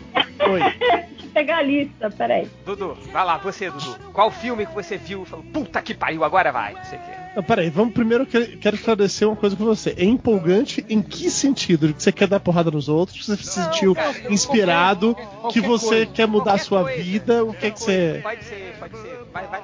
Oi. 0.50 0.60
Deixa 0.60 1.06
eu 1.22 1.30
pegar 1.32 1.58
a 1.58 1.62
lista, 1.62 2.10
peraí. 2.10 2.48
Dudu, 2.64 2.98
vai 3.12 3.24
lá, 3.24 3.36
você, 3.38 3.70
Dudu. 3.70 3.96
Qual 4.12 4.28
filme 4.30 4.66
que 4.66 4.74
você 4.74 4.96
viu 4.96 5.22
e 5.22 5.26
falou, 5.26 5.44
puta 5.52 5.80
que 5.80 5.94
pariu, 5.94 6.24
agora 6.24 6.50
vai? 6.50 6.72
Não 6.74 6.84
sei 6.84 6.98
o 6.98 7.02
quê. 7.02 7.10
Não, 7.36 7.42
peraí, 7.44 7.70
vamos 7.70 7.94
primeiro 7.94 8.26
que- 8.26 8.56
quero 8.56 8.74
esclarecer 8.74 9.28
uma 9.28 9.36
coisa 9.36 9.54
com 9.54 9.64
você. 9.64 9.94
É 9.96 10.04
empolgante 10.04 10.84
em 10.88 11.00
que 11.02 11.30
sentido? 11.30 11.92
Que 11.94 12.02
você 12.02 12.10
quer 12.10 12.26
dar 12.26 12.40
porrada 12.40 12.70
nos 12.72 12.88
outros? 12.88 13.18
Que 13.18 13.24
você 13.26 13.36
se 13.36 13.44
sentiu 13.62 13.94
cara, 13.94 14.32
inspirado? 14.32 15.14
qualquer- 15.14 15.52
que 15.52 15.60
qualquer 15.60 15.62
você 15.62 15.86
coisa, 15.88 16.06
quer 16.06 16.26
mudar 16.26 16.54
a 16.54 16.58
sua 16.58 16.82
coisa, 16.82 17.02
vida? 17.02 17.44
O 17.44 17.52
que 17.54 17.66
é 17.66 17.70
que 17.70 17.78
você. 17.78 18.20
Pode 18.22 18.42
ser, 18.44 18.76
pode 18.80 18.96
ser. 18.98 19.20
Vai, 19.32 19.46
vai. 19.46 19.62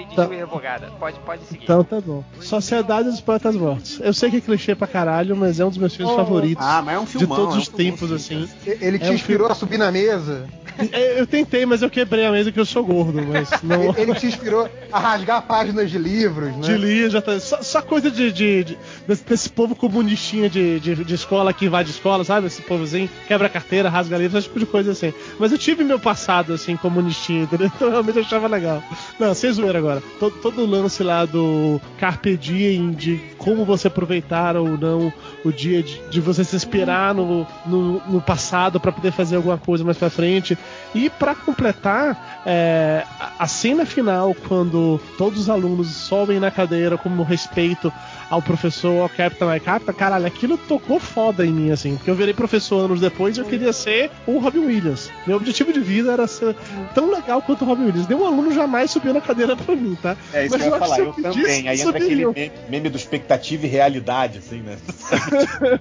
Lei 0.00 0.06
de 0.08 0.16
Tá. 0.16 0.28
E 0.32 0.36
revogada. 0.36 0.90
Pode, 0.98 1.18
pode 1.20 1.44
seguir. 1.44 1.64
Então 1.64 1.84
tá 1.84 2.00
bom. 2.00 2.24
Sociedade 2.40 3.10
dos 3.10 3.20
Poetas 3.20 3.54
Mortos. 3.54 4.00
Eu 4.02 4.14
sei 4.14 4.30
que 4.30 4.38
é 4.38 4.40
clichê 4.40 4.74
pra 4.74 4.86
caralho, 4.86 5.36
mas 5.36 5.60
é 5.60 5.64
um 5.64 5.68
dos 5.68 5.76
meus 5.78 5.94
filmes 5.94 6.14
favoritos. 6.14 6.64
Ah, 6.64 6.80
mas 6.82 6.94
é 6.94 6.98
um 6.98 7.04
de 7.04 7.10
filmão. 7.10 7.36
todos 7.36 7.54
é 7.54 7.58
um 7.58 7.60
os 7.60 7.68
tempos, 7.68 8.08
sim, 8.22 8.44
assim. 8.44 8.48
Ele 8.80 8.98
te 8.98 9.04
É 9.06 9.10
um 9.10 9.14
inspirou 9.14 9.46
filme- 9.48 9.52
a 9.52 9.54
subir 9.54 9.78
na 9.78 9.92
mesa. 9.92 10.46
É, 10.92 11.20
Eu 11.20 11.26
tentei, 11.26 11.66
mas 11.66 11.82
eu 11.82 11.90
quebrei 11.90 12.26
a 12.26 12.30
mesa 12.32 12.50
que 12.52 12.58
eu 12.60 12.64
sou 12.64 12.84
gordo, 12.84 13.20
mas 13.26 13.50
não. 13.62 13.94
Ele, 13.96 14.14
te 14.14 14.26
inspirou 14.26 14.68
a 14.92 14.98
rasgar 14.98 15.42
páginas 15.46 15.90
de 15.90 15.98
livros, 15.98 16.54
né? 16.56 16.60
De 16.62 16.76
lia, 16.76 17.10
já 17.10 17.20
tá. 17.20 17.38
Só, 17.40 17.62
só 17.62 17.82
coisa 17.82 18.10
de, 18.10 18.32
de- 18.32 18.64
de- 18.64 18.78
desse, 19.28 19.48
povo 19.50 19.74
comunistinha 19.74 20.48
de, 20.48 20.80
de, 20.80 20.94
de 21.04 21.14
escola 21.14 21.52
que 21.52 21.66
invade 21.66 21.90
escola, 21.90 22.24
sabe? 22.24 22.46
Esse 22.46 22.62
povozinho, 22.62 23.08
quebra 23.26 23.48
carteira, 23.48 23.88
rasga 23.88 24.16
livros, 24.16 24.38
esse 24.38 24.48
tipo 24.48 24.58
de 24.60 24.66
coisa 24.66 24.92
assim. 24.92 25.12
Mas 25.38 25.52
eu 25.52 25.58
tive 25.58 25.84
meu 25.84 25.98
passado, 25.98 26.52
assim, 26.52 26.76
comunistinha, 26.76 27.42
entendeu? 27.42 27.70
Então 27.80 27.90
realmente 27.90 28.16
eu 28.16 28.22
achava 28.22 28.46
legal. 28.46 28.82
Não, 29.18 29.32
sem 29.34 29.50
zoeira 29.52 29.78
agora. 29.78 30.02
Todo, 30.18 30.36
todo 30.40 30.62
o 30.62 30.66
lance 30.66 31.02
lá 31.02 31.24
do 31.24 31.80
Carpe 31.98 32.36
Diem, 32.36 32.92
de 32.92 33.20
como 33.38 33.64
você 33.64 33.88
aproveitar 33.88 34.56
ou 34.56 34.76
não 34.76 35.12
o 35.44 35.50
dia, 35.50 35.82
de, 35.82 36.00
de 36.10 36.20
você 36.20 36.44
se 36.44 36.54
inspirar 36.56 37.14
no, 37.14 37.46
no, 37.66 38.02
no 38.06 38.20
passado 38.20 38.78
pra 38.78 38.92
poder 38.92 39.12
fazer 39.12 39.36
alguma 39.36 39.56
coisa 39.56 39.82
mais 39.84 39.96
pra 39.96 40.10
frente. 40.10 40.58
E 40.94 41.08
pra 41.08 41.34
completar, 41.34 42.42
é, 42.44 43.04
a 43.38 43.46
cena 43.46 43.86
final, 43.86 44.34
quando 44.48 45.00
todos 45.16 45.38
os 45.40 45.48
alunos 45.48 45.88
sobem 45.88 46.40
na 46.40 46.50
cadeira 46.50 46.98
como 46.98 47.22
respeito 47.22 47.92
ao 48.30 48.40
professor, 48.40 49.02
ao 49.02 49.08
Capitão 49.08 49.54
e 49.54 49.58
Capitão, 49.60 49.92
caralho, 49.92 50.24
aquilo 50.26 50.56
tocou 50.56 51.00
foda 51.00 51.44
em 51.44 51.52
mim, 51.52 51.70
assim, 51.72 51.96
porque 51.96 52.08
eu 52.10 52.14
virei 52.14 52.32
professor 52.32 52.84
anos 52.84 53.00
depois 53.00 53.36
e 53.36 53.40
eu 53.40 53.44
queria 53.44 53.72
ser 53.72 54.10
o 54.26 54.38
Robin 54.38 54.60
Williams. 54.60 55.10
Meu 55.26 55.36
objetivo 55.36 55.72
de 55.72 55.80
vida 55.80 56.12
era 56.12 56.26
ser 56.28 56.54
tão 56.94 57.10
legal 57.10 57.42
quanto 57.42 57.62
o 57.62 57.66
Robin 57.66 57.86
Williams. 57.86 58.06
Nenhum 58.08 58.24
aluno 58.24 58.52
jamais 58.54 58.90
subiu 58.90 59.12
na 59.12 59.20
cadeira 59.20 59.56
pra 59.56 59.74
mim, 59.74 59.98
tá? 60.00 60.16
É 60.32 60.46
isso 60.46 60.56
Mas 60.56 60.62
que 60.62 60.68
eu 60.68 60.70
ia 60.70 60.76
eu 60.76 60.78
falar, 60.78 60.98
eu 61.00 61.06
eu 61.06 61.12
também. 61.22 61.68
Aí 61.68 61.80
entra 61.80 61.96
aquele 61.98 62.26
meme, 62.26 62.52
meme 62.68 62.88
do 62.88 62.96
expectativa 62.96 63.66
e 63.66 63.68
realidade, 63.68 64.38
assim, 64.38 64.60
né? 64.60 64.78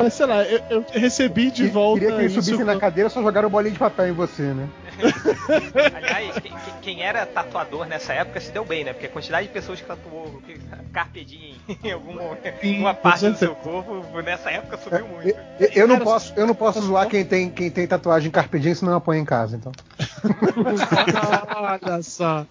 Ah, 0.00 0.10
sei 0.10 0.26
lá, 0.26 0.42
eu, 0.44 0.60
eu 0.70 0.84
recebi 0.92 1.50
de 1.50 1.66
volta. 1.68 2.00
Queria 2.00 2.16
que 2.16 2.22
ele 2.22 2.30
subisse 2.34 2.64
na 2.64 2.78
cadeira 2.78 3.08
só 3.08 3.22
jogaram 3.22 3.48
bolinha 3.48 3.72
de 3.72 3.78
papel 3.78 4.08
em 4.08 4.12
você, 4.12 4.42
né? 4.42 4.68
Aliás, 5.94 6.38
quem, 6.38 6.52
quem- 6.52 6.72
quem 6.82 7.02
era 7.02 7.24
tatuador 7.24 7.86
nessa 7.86 8.12
época 8.12 8.40
se 8.40 8.50
deu 8.50 8.64
bem, 8.64 8.84
né? 8.84 8.92
Porque 8.92 9.06
a 9.06 9.08
quantidade 9.08 9.46
de 9.46 9.52
pessoas 9.52 9.80
que 9.80 9.86
tatuou 9.86 10.42
que- 10.46 10.58
Carpe 10.92 11.24
Diem 11.24 11.56
em 11.82 11.92
algum 11.92 12.14
momento, 12.14 12.60
Sim, 12.60 12.80
uma 12.80 12.94
com 12.94 13.02
parte 13.02 13.28
do 13.28 13.36
seu 13.36 13.54
corpo, 13.56 14.22
nessa 14.22 14.50
época 14.50 14.76
subiu 14.76 15.06
muito. 15.08 15.28
Eu, 15.58 15.68
eu 15.74 15.88
não 15.88 15.98
posso, 16.00 16.32
eu 16.36 16.46
não 16.46 16.54
posso 16.54 16.80
zoar 16.82 17.08
quem 17.08 17.24
tem, 17.24 17.50
quem 17.50 17.70
tem 17.70 17.86
tatuagem 17.86 18.30
Carpe 18.30 18.58
Diem, 18.58 18.74
senão 18.74 18.92
eu 18.92 18.98
apanho 18.98 19.22
em 19.22 19.24
casa, 19.24 19.56
então. 19.56 19.72
Olha 21.82 22.02
só. 22.02 22.46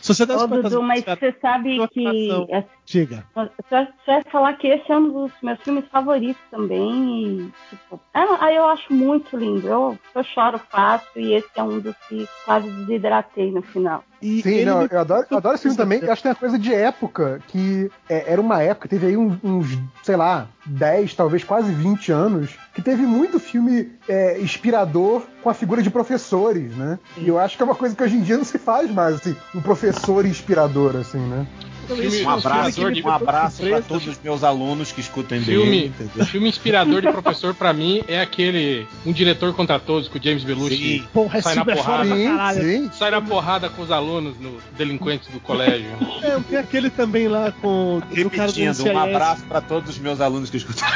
Sociedade 0.00 0.42
Ô, 0.42 0.46
Dudu, 0.46 0.82
mas 0.82 1.02
você 1.04 1.34
sabe 1.40 1.86
que. 1.88 2.30
é- 2.50 2.64
Diga. 2.86 3.24
Você 3.34 3.88
vai 4.06 4.22
falar 4.30 4.52
que 4.54 4.66
esse 4.66 4.92
é 4.92 4.96
um 4.96 5.10
dos 5.10 5.32
meus 5.42 5.58
filmes 5.62 5.86
favoritos 5.88 6.42
também. 6.50 7.40
E, 7.40 7.52
tipo, 7.70 7.98
ah, 8.12 8.52
eu 8.52 8.66
acho 8.66 8.92
muito 8.92 9.34
lindo. 9.36 9.66
Eu, 9.66 9.98
eu 10.14 10.24
choro 10.24 10.58
fácil 10.70 11.08
e 11.16 11.32
esse 11.32 11.48
é 11.56 11.62
um 11.62 11.80
dos 11.80 11.96
que 12.08 12.28
quase 12.44 12.68
desidratei 12.70 13.50
no 13.50 13.62
final. 13.62 14.04
E 14.24 14.42
Sim, 14.42 14.64
não, 14.64 14.80
me- 14.80 14.88
eu 14.90 15.00
adoro, 15.00 15.26
eu 15.30 15.36
adoro 15.36 15.54
esse 15.54 15.64
filme 15.64 15.76
também. 15.76 15.98
Eu 16.00 16.10
acho 16.10 16.22
que 16.22 16.22
tem 16.22 16.32
uma 16.32 16.36
coisa 16.38 16.58
de 16.58 16.72
época, 16.72 17.40
que 17.48 17.90
é, 18.08 18.32
era 18.32 18.40
uma 18.40 18.62
época, 18.62 18.88
teve 18.88 19.06
aí 19.08 19.16
uns, 19.18 19.36
uns, 19.44 19.78
sei 20.02 20.16
lá, 20.16 20.48
10, 20.64 21.14
talvez 21.14 21.44
quase 21.44 21.70
20 21.70 22.10
anos, 22.10 22.56
que 22.74 22.80
teve 22.80 23.02
muito 23.02 23.38
filme 23.38 23.92
é, 24.08 24.40
inspirador 24.40 25.22
com 25.42 25.50
a 25.50 25.54
figura 25.54 25.82
de 25.82 25.90
professores, 25.90 26.74
né? 26.74 26.98
E 27.18 27.28
eu 27.28 27.38
acho 27.38 27.54
que 27.58 27.62
é 27.62 27.66
uma 27.66 27.74
coisa 27.74 27.94
que 27.94 28.02
hoje 28.02 28.16
em 28.16 28.22
dia 28.22 28.38
não 28.38 28.44
se 28.44 28.56
faz 28.58 28.90
mais, 28.90 29.16
assim, 29.16 29.36
um 29.54 29.60
professor 29.60 30.24
inspirador, 30.24 30.96
assim, 30.96 31.18
né? 31.18 31.46
Então, 31.84 31.96
Filme- 31.96 32.04
Um 32.04 32.08
é 32.08 32.10
filme 32.18 32.32
abraço, 32.32 32.82
um 32.82 33.10
abraço 33.10 33.62
para 33.62 33.82
todos 33.82 34.06
os 34.08 34.18
meus 34.22 34.44
alunos 34.44 34.92
que 34.92 35.00
escutam. 35.00 35.40
Filme, 35.40 35.86
entendeu? 35.86 36.26
filme 36.26 36.48
inspirador 36.48 37.00
de 37.02 37.10
professor 37.12 37.54
pra 37.54 37.72
mim 37.72 38.02
é 38.08 38.20
aquele 38.20 38.86
Um 39.04 39.12
Diretor 39.12 39.52
contra 39.54 39.78
Todos 39.78 40.08
com 40.08 40.18
o 40.18 40.22
James 40.22 40.44
Belushi. 40.44 40.76
Sim. 41.00 41.08
Porra, 41.12 41.38
esse 41.38 41.48
Sai 41.48 41.54
na 41.56 41.62
é 41.62 41.74
porrada. 41.76 42.54
Sim, 42.60 42.84
sim. 42.84 42.90
Sai 42.92 43.10
na 43.10 43.20
porrada 43.20 43.68
com 43.68 43.82
os 43.82 43.90
alunos, 43.90 44.38
no 44.40 44.58
delinquentes 44.76 45.28
do 45.28 45.40
colégio. 45.40 45.86
É, 46.22 46.38
tem 46.40 46.58
aquele 46.58 46.90
também 46.90 47.28
lá 47.28 47.52
com 47.52 47.98
o 47.98 48.30
cara 48.30 48.50
do 48.52 48.88
um 48.92 48.98
abraço 48.98 49.44
para 49.44 49.60
todos 49.60 49.90
os 49.90 49.98
meus 49.98 50.20
alunos 50.20 50.50
que 50.50 50.56
escutam. 50.56 50.84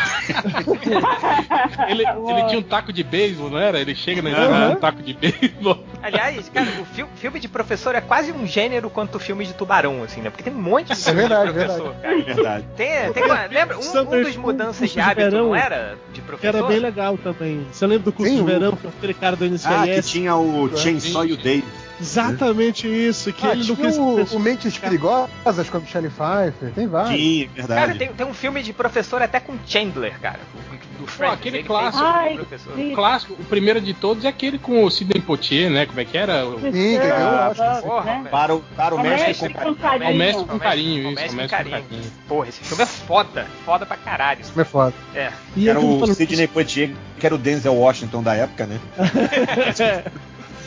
Ele, 1.89 2.03
ele 2.05 2.45
tinha 2.49 2.59
um 2.59 2.63
taco 2.63 2.93
de 2.93 3.03
beisebol, 3.03 3.51
não 3.51 3.59
era? 3.59 3.81
Ele 3.81 3.95
chega 3.95 4.23
na 4.23 4.31
com 4.69 4.73
um 4.73 4.77
taco 4.77 5.03
de 5.03 5.15
beisebol. 5.15 5.85
Aliás, 6.03 6.49
cara, 6.49 6.69
o 6.81 6.85
fi- 6.85 7.07
filme 7.17 7.41
de 7.41 7.49
professor 7.49 7.95
é 7.95 8.01
quase 8.01 8.33
um 8.33 8.47
gênero 8.47 8.89
quanto 8.91 9.17
o 9.17 9.19
filme 9.19 9.45
de 9.45 9.53
tubarão, 9.55 10.03
assim, 10.03 10.21
né? 10.21 10.31
Porque 10.31 10.43
tem 10.43 10.53
um 10.53 10.61
monte 10.61 10.78
de 10.85 10.95
filme 10.95 11.21
verdade, 11.21 11.53
de 11.53 11.59
professor, 11.59 11.95
cara. 12.03 12.23
Verdade. 12.23 12.65
Tem, 12.77 13.13
tem 13.13 13.25
uma- 13.25 13.47
lembra? 13.47 13.77
Um, 13.79 13.81
um 13.81 14.23
dos 14.23 14.37
mudanças 14.37 14.79
curso 14.79 14.87
de 14.87 14.93
de 14.95 15.01
hábito, 15.01 15.31
verão, 15.31 15.47
não 15.49 15.57
era? 15.57 15.97
De 16.13 16.21
Que 16.21 16.27
professor? 16.27 16.57
era 16.59 16.67
bem 16.67 16.79
legal 16.79 17.19
também. 17.19 17.67
Você 17.73 17.87
lembra 17.87 18.05
do 18.05 18.13
curso 18.13 18.33
Sim, 18.33 18.39
de 18.39 18.45
verão, 18.51 18.73
que 18.77 18.87
aquele 18.87 19.15
cara 19.15 19.37
do 19.37 19.45
NCIS? 19.45 19.67
Ah, 19.67 19.85
que 19.87 20.03
tinha 20.03 20.37
o 20.37 20.77
Chainsaw 20.77 21.25
e 21.27 21.33
o 21.33 21.37
Dave. 21.37 21.65
Exatamente 22.01 22.87
isso, 22.87 23.33
que 23.33 23.47
Ah, 23.47 23.53
ele 23.53 23.67
não 23.67 23.77
quis. 23.77 23.97
o, 23.99 24.37
o 24.37 24.41
Mentes 24.41 24.77
Perigosas 24.79 25.69
com 25.71 25.77
a 25.79 25.81
Michelle 25.81 26.09
Pfeiffer, 26.11 26.71
tem 26.75 26.87
vários. 26.87 27.21
Sim, 27.21 27.49
Cara, 27.57 27.67
verdade. 27.69 27.99
tem, 27.99 28.09
tem 28.13 28.27
um 28.27 28.35
filme 28.35 28.63
de 28.63 28.73
professor 28.73 29.21
até 29.23 29.41
com 29.41 29.55
Chandler, 29.67 30.19
cara. 30.21 30.41
Do 30.99 31.07
Friends. 31.07 31.35
aquele 31.35 31.59
ele 31.59 31.65
clássico. 31.67 32.05
Ai, 32.05 32.37
o. 32.39 32.81
O 32.93 32.95
clássico, 32.95 33.33
o 33.35 33.45
primeiro 33.45 33.81
de 33.81 33.95
todos 33.95 34.25
é 34.25 34.29
aquele 34.29 34.59
com 34.59 34.83
o 34.85 34.91
Sidney 34.91 35.23
Poitier, 35.23 35.71
né? 35.71 35.87
Como 35.87 36.01
é 36.01 36.05
que 36.05 36.19
era? 36.19 36.45
O, 36.45 36.59
Sim, 36.61 36.73
que 36.73 36.99
ganhou 36.99 37.31
o 37.33 37.51
Oscar. 37.51 37.83
Porra, 37.83 38.05
né? 38.19 38.29
Para 38.31 38.55
o, 38.57 38.61
para 38.77 38.95
o 38.97 38.99
O 38.99 39.03
mestre 39.03 39.27
mestre 39.29 39.55
com 39.55 39.61
com 39.63 39.71
o 39.71 39.77
carinho. 39.77 40.17
mestre 40.17 40.45
com 40.45 40.57
O 40.57 40.59
carinho, 40.59 41.09
o 41.09 41.13
isso. 41.13 41.15
mestre 41.15 41.29
O 41.29 41.31
com 41.31 41.37
mestre 41.37 41.57
com 41.65 41.71
carinho. 41.71 41.89
carinho. 41.89 42.13
Porra, 42.27 42.49
esse 42.49 42.61
filme 42.65 42.83
é 42.83 42.87
foda. 42.87 43.47
Foda 43.65 43.87
pra 43.87 43.97
caralho. 43.97 44.41
Isso 44.41 44.61
é 44.61 44.65
foda. 44.65 44.93
É. 45.15 45.31
E 45.57 45.69
Era 45.69 45.79
aquele 45.79 46.03
o 46.03 46.15
Sidney 46.15 46.47
Poitier, 46.49 46.91
que 47.19 47.27
era 47.27 47.35
o 47.35 47.39
Denzel 47.39 47.75
Washington 47.75 48.21
da 48.23 48.35
época, 48.35 48.67
né? 48.67 48.81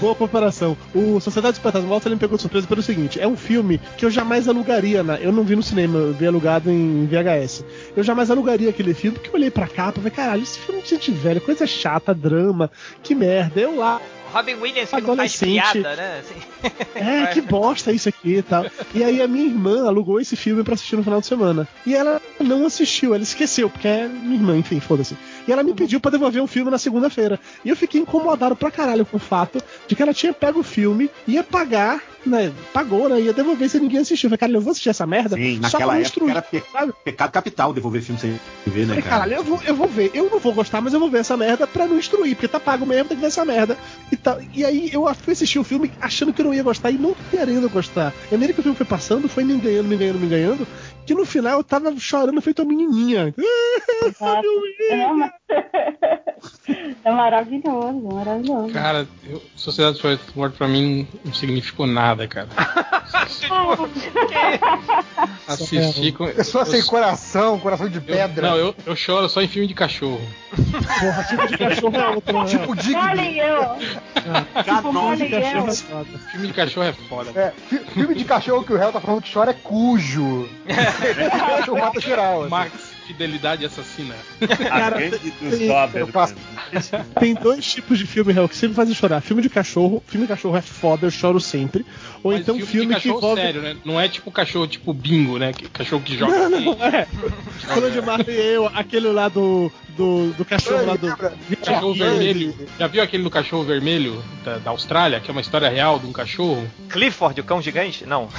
É, 0.01 0.03
Boa 0.03 0.15
comparação. 0.15 0.75
O 0.95 1.19
Sociedade 1.19 1.53
dos 1.53 1.63
Fantasmas 1.63 2.05
ele 2.05 2.15
me 2.15 2.19
pegou 2.19 2.35
de 2.35 2.41
surpresa 2.41 2.65
pelo 2.65 2.81
seguinte: 2.81 3.19
é 3.19 3.27
um 3.27 3.37
filme 3.37 3.79
que 3.97 4.03
eu 4.05 4.09
jamais 4.09 4.47
alugaria, 4.47 5.03
né? 5.03 5.19
Eu 5.21 5.31
não 5.31 5.43
vi 5.43 5.55
no 5.55 5.61
cinema, 5.61 5.99
eu 5.99 6.13
vi 6.13 6.25
alugado 6.25 6.71
em 6.71 7.05
VHS. 7.05 7.63
Eu 7.95 8.03
jamais 8.03 8.31
alugaria 8.31 8.69
aquele 8.71 8.93
filme, 8.93 9.17
porque 9.17 9.29
eu 9.29 9.35
olhei 9.35 9.51
pra 9.51 9.67
capa 9.67 9.99
e 9.99 10.01
falei, 10.01 10.11
caralho, 10.11 10.43
esse 10.43 10.59
filme 10.59 10.81
de 10.81 10.89
gente 10.89 11.11
velha, 11.11 11.39
coisa 11.39 11.67
chata, 11.67 12.13
drama, 12.13 12.71
que 13.03 13.13
merda. 13.13 13.59
Eu 13.59 13.77
lá, 13.77 14.01
Robin 14.33 14.55
Williams 14.55 14.89
que 14.89 15.01
não 15.01 15.15
faz 15.15 15.41
Adolescente. 15.41 15.71
piada, 15.73 15.95
né? 15.95 16.19
Assim. 16.19 16.50
é, 16.95 17.28
que 17.28 17.41
bosta 17.41 17.91
isso 17.91 18.10
aqui 18.10 18.36
e 18.38 18.41
tal. 18.41 18.65
E 18.93 19.04
aí 19.04 19.21
a 19.21 19.28
minha 19.28 19.45
irmã 19.45 19.88
alugou 19.88 20.19
esse 20.19 20.36
filme 20.36 20.63
pra 20.63 20.74
assistir 20.76 20.95
no 20.95 21.04
final 21.04 21.19
de 21.19 21.28
semana. 21.28 21.67
E 21.86 21.95
ela 21.95 22.21
não 22.39 22.65
assistiu, 22.65 23.13
ela 23.13 23.24
esqueceu, 23.24 23.69
porque 23.69 23.88
é 23.88 24.08
minha 24.08 24.36
irmã, 24.36 24.58
enfim, 24.58 24.80
foda-se. 24.80 25.17
E 25.47 25.52
ela 25.52 25.63
me 25.63 25.74
pediu 25.74 26.00
pra 26.00 26.12
devolver 26.12 26.41
o 26.41 26.47
filme 26.47 26.69
na 26.71 26.78
segunda-feira. 26.78 27.39
E 27.65 27.69
eu 27.69 27.76
fiquei 27.76 28.02
incomodado 28.02 28.56
pra 28.56 28.69
caralho 28.71 29.06
com 29.06 29.17
o 29.17 29.19
fato 29.19 29.62
de 29.88 29.95
que 29.95 30.02
ela 30.04 30.13
tinha 30.13 30.34
pego 30.34 30.60
o 30.60 30.63
filme, 30.63 31.10
ia 31.28 31.43
pagar, 31.43 32.02
né? 32.26 32.52
Pagou, 32.71 33.10
né? 33.10 33.19
Ia 33.19 33.34
devolver 33.34 33.67
se 33.69 33.80
ninguém 33.80 34.00
assistiu. 34.00 34.28
Eu 34.28 34.32
falei, 34.32 34.38
cara, 34.39 34.52
eu 34.54 34.62
vou 34.62 34.71
assistir 34.71 34.89
essa 34.89 35.08
merda 35.08 35.36
Sim, 35.36 35.56
só 35.56 35.62
naquela 35.62 35.80
pra 35.80 35.86
não 35.86 35.93
época 35.93 36.02
instruir. 36.08 36.32
era 36.32 36.41
pe- 36.41 36.63
sabe? 36.71 36.93
pecado 37.04 37.32
capital 37.32 37.74
devolver 37.74 38.02
filme 38.04 38.19
sem 38.21 38.39
ver, 38.67 38.82
né, 38.82 38.88
Falei, 38.88 39.02
cara? 39.02 39.10
caralho, 39.15 39.34
eu 39.36 39.43
vou, 39.43 39.60
eu 39.65 39.76
vou 39.76 39.88
ver. 39.88 40.12
Eu 40.13 40.30
não 40.30 40.39
vou 40.39 40.54
gostar, 40.54 40.80
mas 40.82 40.93
eu 40.93 41.00
vou 41.00 41.10
ver 41.10 41.19
essa 41.19 41.36
merda 41.36 41.65
pra 41.65 41.88
não 41.88 41.97
instruir, 41.97 42.36
porque 42.36 42.47
tá 42.47 42.60
pago 42.60 42.86
mesmo, 42.86 43.06
tem 43.10 43.17
que 43.17 43.21
ver 43.21 43.28
essa 43.28 43.43
merda. 43.43 43.76
E, 44.12 44.17
tal. 44.17 44.38
e 44.54 44.63
aí 44.63 44.89
eu 44.93 45.12
fui 45.15 45.34
assistir 45.34 45.58
o 45.58 45.63
filme 45.63 45.91
achando 46.00 46.32
que 46.32 46.41
eu 46.41 46.50
não 46.51 46.55
ia 46.55 46.63
gostar 46.63 46.91
e 46.91 46.97
não 46.97 47.15
querendo 47.29 47.69
gostar. 47.69 48.13
E 48.29 48.35
à 48.35 48.37
medida 48.37 48.53
que 48.53 48.59
o 48.59 48.63
filme 48.63 48.77
foi 48.77 48.85
passando, 48.85 49.29
foi 49.29 49.43
me 49.43 49.53
enganhando, 49.53 49.87
me 49.87 49.95
enganhando, 49.95 50.19
me 50.19 50.25
enganhando, 50.25 50.67
que 51.05 51.13
no 51.13 51.25
final 51.25 51.57
eu 51.59 51.63
tava 51.63 51.93
chorando 51.99 52.41
feito 52.41 52.61
uma 52.63 52.69
menininha. 52.69 53.33
É, 56.71 57.09
é 57.09 57.11
maravilhoso, 57.11 58.07
é 58.09 58.13
maravilhoso. 58.15 58.73
Cara, 58.73 59.07
eu, 59.29 59.41
Sociedade 59.55 59.93
dos 59.93 60.01
Fantasmas 60.01 60.53
pra 60.55 60.67
mim 60.67 61.07
não 61.23 61.33
significou 61.33 61.85
nada, 61.85 62.27
cara. 62.27 62.47
Assistir 65.47 66.11
com. 66.13 66.27
Pessoa 66.31 66.65
sem 66.65 66.79
eu- 66.79 66.85
coração, 66.85 67.59
coração 67.59 67.89
de 67.89 67.97
eu- 67.97 68.01
pedra. 68.01 68.49
Não, 68.49 68.57
eu, 68.57 68.75
eu 68.85 68.95
choro 68.95 69.27
só 69.29 69.41
em 69.41 69.47
filme 69.47 69.67
de 69.67 69.73
cachorro. 69.73 70.21
Porra, 70.51 71.23
tipo 71.29 71.47
de 71.47 71.57
cachorro 71.57 71.95
é 71.97 72.07
outro, 72.09 72.39
né? 72.39 72.45
Tipo 72.45 72.75
Digby. 72.75 72.95
Olhem 72.95 73.37
eu! 73.37 73.61
Tipo 74.63 75.15
de 75.17 75.29
cachorro 75.29 75.67
eu. 75.67 75.67
é 75.67 75.75
foda. 75.75 76.19
Filme 76.31 76.47
de 76.47 76.53
cachorro 76.53 76.85
é 76.87 76.93
foda. 76.93 77.31
É, 77.39 77.51
fi- 77.67 77.79
filme 77.93 78.15
de 78.15 78.25
cachorro 78.25 78.63
que 78.63 78.73
o 78.73 78.77
réu 78.77 78.91
tá 78.91 78.99
falando 79.01 79.21
que 79.21 79.31
chora 79.33 79.51
é 79.51 79.53
cujo. 79.53 80.49
O 81.71 81.75
mata 81.80 81.99
geral. 82.01 82.41
assim. 82.41 82.49
Max, 82.49 82.71
Fidelidade 83.08 83.65
Assassina. 83.65 84.15
A 84.69 84.89
grande 84.89 85.32
dos 85.41 85.56
Sim, 85.58 85.67
Dober, 85.67 86.01
eu 86.01 86.08
faço- 86.08 86.36
cara. 86.82 87.06
Tem 87.19 87.34
dois 87.34 87.65
tipos 87.73 87.97
de 87.99 88.06
filme 88.08 88.32
real 88.32 88.47
que 88.47 88.56
sempre 88.56 88.75
fazem 88.75 88.93
chorar. 88.95 89.21
Filme 89.21 89.41
de 89.41 89.49
cachorro, 89.49 90.01
filme 90.08 90.25
de 90.25 90.30
cachorro 90.34 90.56
é 90.58 90.62
foda, 90.62 91.06
eu 91.08 91.12
choro 91.12 91.39
sempre. 91.39 91.86
Ou 92.23 92.32
Mas 92.32 92.41
então 92.41 92.60
filme, 92.60 92.95
de 92.95 93.01
que 93.01 93.10
envolve. 93.10 93.41
sério, 93.41 93.62
né? 93.62 93.75
Não 93.84 93.99
é 93.99 94.08
tipo 94.08 94.32
cachorro 94.32 94.67
tipo 94.67 94.93
bingo, 94.93 95.38
né? 95.38 95.51
Cachorro 95.73 96.01
que 96.01 96.17
joga. 96.17 96.49
Não, 96.49 96.60
não, 96.62 96.73
é. 96.86 97.08
Quando 97.67 97.91
de 97.91 98.01
Marley 98.01 98.36
e 98.36 98.54
eu, 98.54 98.67
aquele 98.67 99.08
lá 99.12 99.27
do. 99.27 99.71
Do, 99.97 100.32
do 100.34 100.45
cachorro 100.45 100.86
lá 100.86 100.95
do. 100.95 101.15
Cachorro 101.63 101.93
vermelho. 101.93 102.56
Já 102.80 102.88
viu 102.88 103.04
aquele 103.04 103.23
do 103.23 103.30
cachorro 103.30 103.63
vermelho 103.63 104.23
da, 104.43 104.58
da 104.58 104.71
Austrália, 104.71 105.19
que 105.19 105.30
é 105.30 105.32
uma 105.32 105.41
história 105.41 105.69
real 105.69 105.99
de 105.99 106.06
um 106.08 106.12
cachorro? 106.12 106.65
Clifford, 106.89 107.39
o 107.41 107.43
cão 107.43 107.62
gigante? 107.62 108.06
Não. 108.06 108.30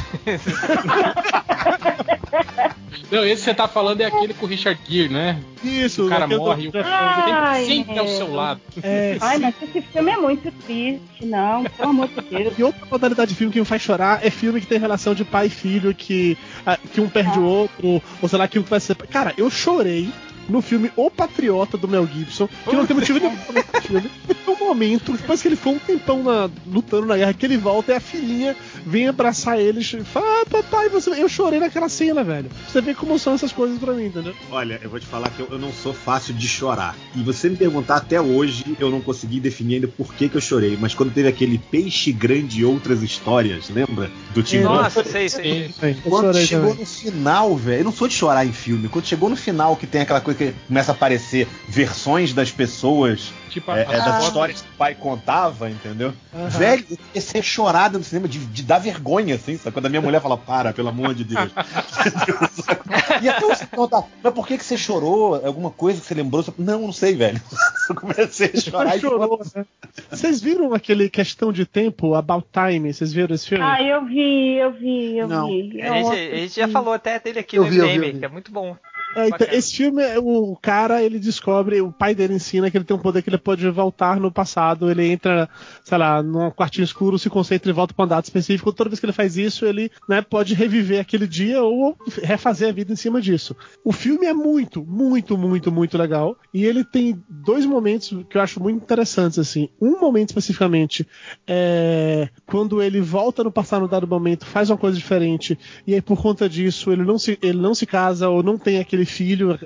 Não, 3.11 3.25
esse 3.25 3.37
que 3.43 3.45
você 3.45 3.55
tá 3.55 3.69
falando 3.69 4.01
é 4.01 4.07
aquele 4.07 4.33
com 4.33 4.47
o 4.47 4.49
Richard 4.49 4.81
Gere, 4.88 5.09
né? 5.12 5.38
Isso, 5.62 6.07
O 6.07 6.09
cara 6.09 6.27
do- 6.27 6.38
morre 6.38 6.65
e 6.65 6.69
o 6.69 6.73
Ai, 6.83 7.65
sempre, 7.65 7.77
sempre 7.77 7.99
ao 7.99 8.05
meu. 8.07 8.17
seu 8.17 8.35
lado. 8.35 8.61
É, 8.83 9.17
Ai, 9.21 9.38
mas 9.38 9.55
esse 9.62 9.83
filme 9.83 10.11
é 10.11 10.17
muito 10.17 10.51
triste, 10.65 11.25
não, 11.27 11.65
pelo 11.65 11.91
amor 11.91 12.09
de 12.09 12.21
Deus. 12.23 12.55
E 12.59 12.62
outra 12.62 12.87
modalidade 12.91 13.31
de 13.31 13.37
filme 13.37 13.53
que 13.53 13.59
me 13.61 13.67
faz 13.67 13.83
chorar 13.83 14.25
é 14.25 14.31
filme 14.31 14.61
que 14.61 14.67
tem 14.67 14.79
relação 14.79 15.15
de 15.15 15.25
pai 15.25 15.47
e 15.47 15.51
filho, 15.51 15.95
que, 15.95 16.38
ah, 16.67 16.79
que 16.93 17.01
um 17.03 17.09
perde 17.09 17.38
o 17.38 17.45
outro, 17.45 18.03
ou 18.21 18.29
sei 18.29 18.38
lá, 18.38 18.49
que 18.49 18.59
um 18.59 18.62
vai 18.62 18.81
ser. 18.81 18.97
Cara, 18.97 19.35
eu 19.37 19.51
chorei 19.51 20.09
no 20.48 20.61
filme 20.62 20.90
O 20.96 21.11
Patriota 21.11 21.76
do 21.78 21.88
Mel 21.88 22.07
Gibson, 22.07 22.48
que 22.68 22.74
não 22.76 22.87
tem 22.87 22.96
motivo 22.96 23.18
nenhum 23.18 23.37
pra 23.70 23.81
filme. 23.81 24.11
Tem 24.26 24.55
um 24.55 24.59
momento, 24.59 25.12
depois 25.12 25.40
que 25.42 25.48
ele 25.48 25.57
foi 25.57 25.72
um 25.74 25.78
tempão 25.78 26.22
na- 26.22 26.50
lutando 26.66 27.07
na 27.07 27.16
guerra, 27.16 27.33
que 27.35 27.46
ele 27.46 27.57
volta 27.57 27.92
e 27.92 27.96
a 27.96 28.00
filhinha 28.00 28.57
vem 28.87 29.09
abraçar 29.09 29.59
eles 29.61 29.92
e 29.92 30.00
fala: 30.05 30.26
Ah, 30.42 30.46
papai, 30.48 30.88
você... 30.88 31.11
eu 31.11 31.28
chorei 31.28 31.61
naquela 31.61 31.88
cena, 31.88 32.22
velho. 32.24 32.50
Você 32.68 32.81
vê 32.81 32.94
como 32.94 33.18
são 33.18 33.35
essas 33.35 33.52
coisas 33.52 33.78
pra 33.78 33.92
mim, 33.92 34.07
entendeu? 34.07 34.35
Olha, 34.50 34.81
eu 34.83 34.90
vou 34.90 34.98
te 35.00 35.07
falar 35.07 35.31
que 35.31 35.40
eu, 35.40 35.48
eu 35.50 35.59
não 35.59 35.72
sou 35.72 35.92
fácil 35.92 36.35
de 36.35 36.46
chorar. 36.48 36.96
E 37.14 37.22
você 37.22 37.48
me 37.48 37.57
perguntar 37.57 37.96
até 37.96 38.20
hoje, 38.20 38.76
eu 38.78 38.90
não 38.90 39.00
consegui 39.00 39.40
definir 39.40 39.76
ainda 39.76 39.88
por 39.88 40.12
que, 40.14 40.28
que 40.28 40.37
eu 40.37 40.40
chorei. 40.40 40.76
Mas 40.81 40.94
quando 40.94 41.12
teve 41.12 41.28
aquele 41.28 41.59
Peixe 41.59 42.12
Grande 42.12 42.61
e 42.61 42.64
Outras 42.64 43.02
Histórias, 43.02 43.68
lembra? 43.70 44.11
Do 44.35 44.42
Tim. 44.42 44.61
Nossa, 44.61 45.05
sei, 45.05 45.28
sei. 45.28 45.74
Quando 46.05 46.35
chegou 46.37 46.70
também. 46.70 46.81
no 46.81 46.87
final, 46.87 47.57
velho, 47.57 47.81
eu 47.81 47.85
não 47.85 47.92
sou 47.92 48.09
de 48.09 48.14
chorar 48.14 48.44
em 48.46 48.52
filme. 48.52 48.88
Quando 48.88 49.07
chegou 49.07 49.28
no 49.28 49.37
final, 49.37 49.76
que 49.76 49.87
tem 49.87 50.00
aquela 50.02 50.20
coisa 50.20 50.32
que 50.35 50.53
começa 50.68 50.92
a 50.92 50.95
aparecer 50.95 51.47
versões 51.68 52.33
das 52.33 52.51
pessoas, 52.51 53.33
Tipo, 53.51 53.71
é, 53.73 53.75
a- 53.75 53.79
é, 53.79 53.85
a 53.85 53.99
das 53.99 54.14
foto- 54.14 54.27
histórias 54.27 54.61
que 54.62 54.68
o 54.68 54.77
pai 54.79 54.95
contava, 54.95 55.68
entendeu? 55.71 56.12
Velho, 56.49 56.85
eu 56.90 56.97
comecei 56.97 57.40
a 57.40 57.45
chorar 57.45 57.90
no 57.92 58.03
cinema, 58.03 58.27
de, 58.27 58.38
de 58.38 58.62
dar 58.62 58.79
vergonha, 58.79 59.35
assim, 59.35 59.57
sabe? 59.59 59.73
Quando 59.75 59.87
a 59.87 59.88
minha 59.90 60.01
mulher 60.01 60.21
fala, 60.23 60.38
para, 60.38 60.73
pelo 60.73 60.88
amor 60.88 61.14
de 61.14 61.25
Deus. 61.25 61.51
e 63.23 63.29
até 63.29 63.40
você 63.47 63.66
perguntar, 63.66 64.05
mas 64.23 64.33
por 64.35 64.47
que, 64.47 64.57
que 64.59 64.64
você 64.64 64.77
chorou? 64.77 65.35
Alguma 65.45 65.71
coisa 65.71 66.01
que 66.01 66.07
você 66.07 66.14
lembrou? 66.14 66.45
Não, 66.59 66.81
não 66.83 66.92
sei, 66.92 67.14
velho. 67.14 67.40
Eu 67.88 67.95
comecei 67.97 68.53
a 68.55 68.61
chorar 68.61 68.90
Você 68.92 68.97
e 68.97 69.01
chorou, 69.01 69.42
né? 69.55 69.66
Vocês 70.11 70.40
viram 70.40 70.73
aquele 70.73 71.11
questão 71.11 71.53
de 71.53 71.66
tempo, 71.66 72.14
About 72.14 72.47
Time? 72.53 72.92
Vocês 72.92 73.12
viram 73.12 73.35
esse 73.35 73.49
filme? 73.49 73.64
Ah, 73.64 73.83
eu 73.83 74.05
vi, 74.07 74.55
eu 74.57 74.73
vi, 74.73 75.18
eu 75.18 75.29
Não. 75.29 75.47
vi. 75.49 75.83
A 75.83 75.92
gente, 76.03 76.12
a 76.33 76.37
gente 76.37 76.55
já 76.61 76.68
falou 76.68 76.95
até 76.95 77.18
dele 77.18 77.40
aqui 77.40 77.57
Eu 77.57 77.64
no 77.64 77.71
vi, 77.71 77.79
eu 77.79 77.87
eu 77.88 78.01
vi. 78.01 78.18
que 78.18 78.25
é 78.25 78.29
muito 78.29 78.53
bom. 78.53 78.77
É, 79.14 79.29
então, 79.29 79.46
esse 79.51 79.77
filme, 79.77 80.03
é, 80.03 80.18
o 80.18 80.57
cara, 80.61 81.03
ele 81.03 81.18
descobre, 81.18 81.81
o 81.81 81.92
pai 81.92 82.14
dele 82.14 82.35
ensina 82.35 82.70
que 82.70 82.77
ele 82.77 82.85
tem 82.85 82.96
um 82.96 83.01
poder 83.01 83.22
que 83.22 83.29
ele 83.29 83.38
pode 83.38 83.68
voltar 83.70 84.18
no 84.18 84.33
passado. 84.33 84.90
Ele 84.90 85.07
entra, 85.07 85.48
sei 85.85 85.98
lá, 85.98 86.22
num 86.22 86.51
quartinho 86.51 86.85
escuro, 86.85 87.18
se 87.18 87.29
concentra 87.29 87.70
e 87.70 87.75
volta 87.75 87.94
pra 87.94 88.05
um 88.05 88.09
dado 88.09 88.25
específico. 88.25 88.72
Toda 88.72 88.90
vez 88.90 89.01
que 89.01 89.07
ele 89.07 89.12
faz 89.12 89.37
isso, 89.37 89.66
ele 89.66 89.90
né, 90.09 90.22
pode 90.22 90.55
reviver 90.55 91.01
aquele 91.01 91.27
dia 91.27 91.62
ou 91.62 91.96
refazer 92.22 92.68
a 92.68 92.72
vida 92.72 92.92
em 92.92 92.96
cima 92.96 93.20
disso. 93.20 93.57
O 93.85 93.92
filme 93.92 94.27
é 94.27 94.33
muito, 94.33 94.85
muito, 94.85 95.37
muito, 95.37 95.70
muito 95.70 95.98
legal. 95.98 96.37
E 96.53 96.64
ele 96.64 96.85
tem 96.85 97.22
dois 97.29 97.66
momentos 97.66 98.16
que 98.29 98.37
eu 98.37 98.42
acho 98.42 98.61
muito 98.61 98.83
interessantes, 98.83 99.38
assim. 99.38 99.68
Um 99.81 100.01
momento 100.01 100.31
especificamente 100.31 101.07
é 101.46 102.29
quando 102.46 102.83
ele 102.83 103.01
volta 103.01 103.42
no 103.42 103.51
passado 103.51 103.83
no 103.83 103.88
dado 103.88 104.07
momento, 104.07 104.46
faz 104.46 104.70
uma 104.70 104.77
coisa 104.77 104.96
diferente, 104.96 105.59
e 105.87 105.94
aí 105.94 106.03
por 106.03 106.20
conta 106.20 106.48
disso 106.48 106.92
ele 106.92 107.03
não 107.03 107.18
se, 107.18 107.38
ele 107.42 107.59
não 107.59 107.75
se 107.75 107.87
casa 107.87 108.29
ou 108.29 108.42
não 108.42 108.57
tem 108.57 108.79
aquele 108.79 109.02
filho, 109.05 109.59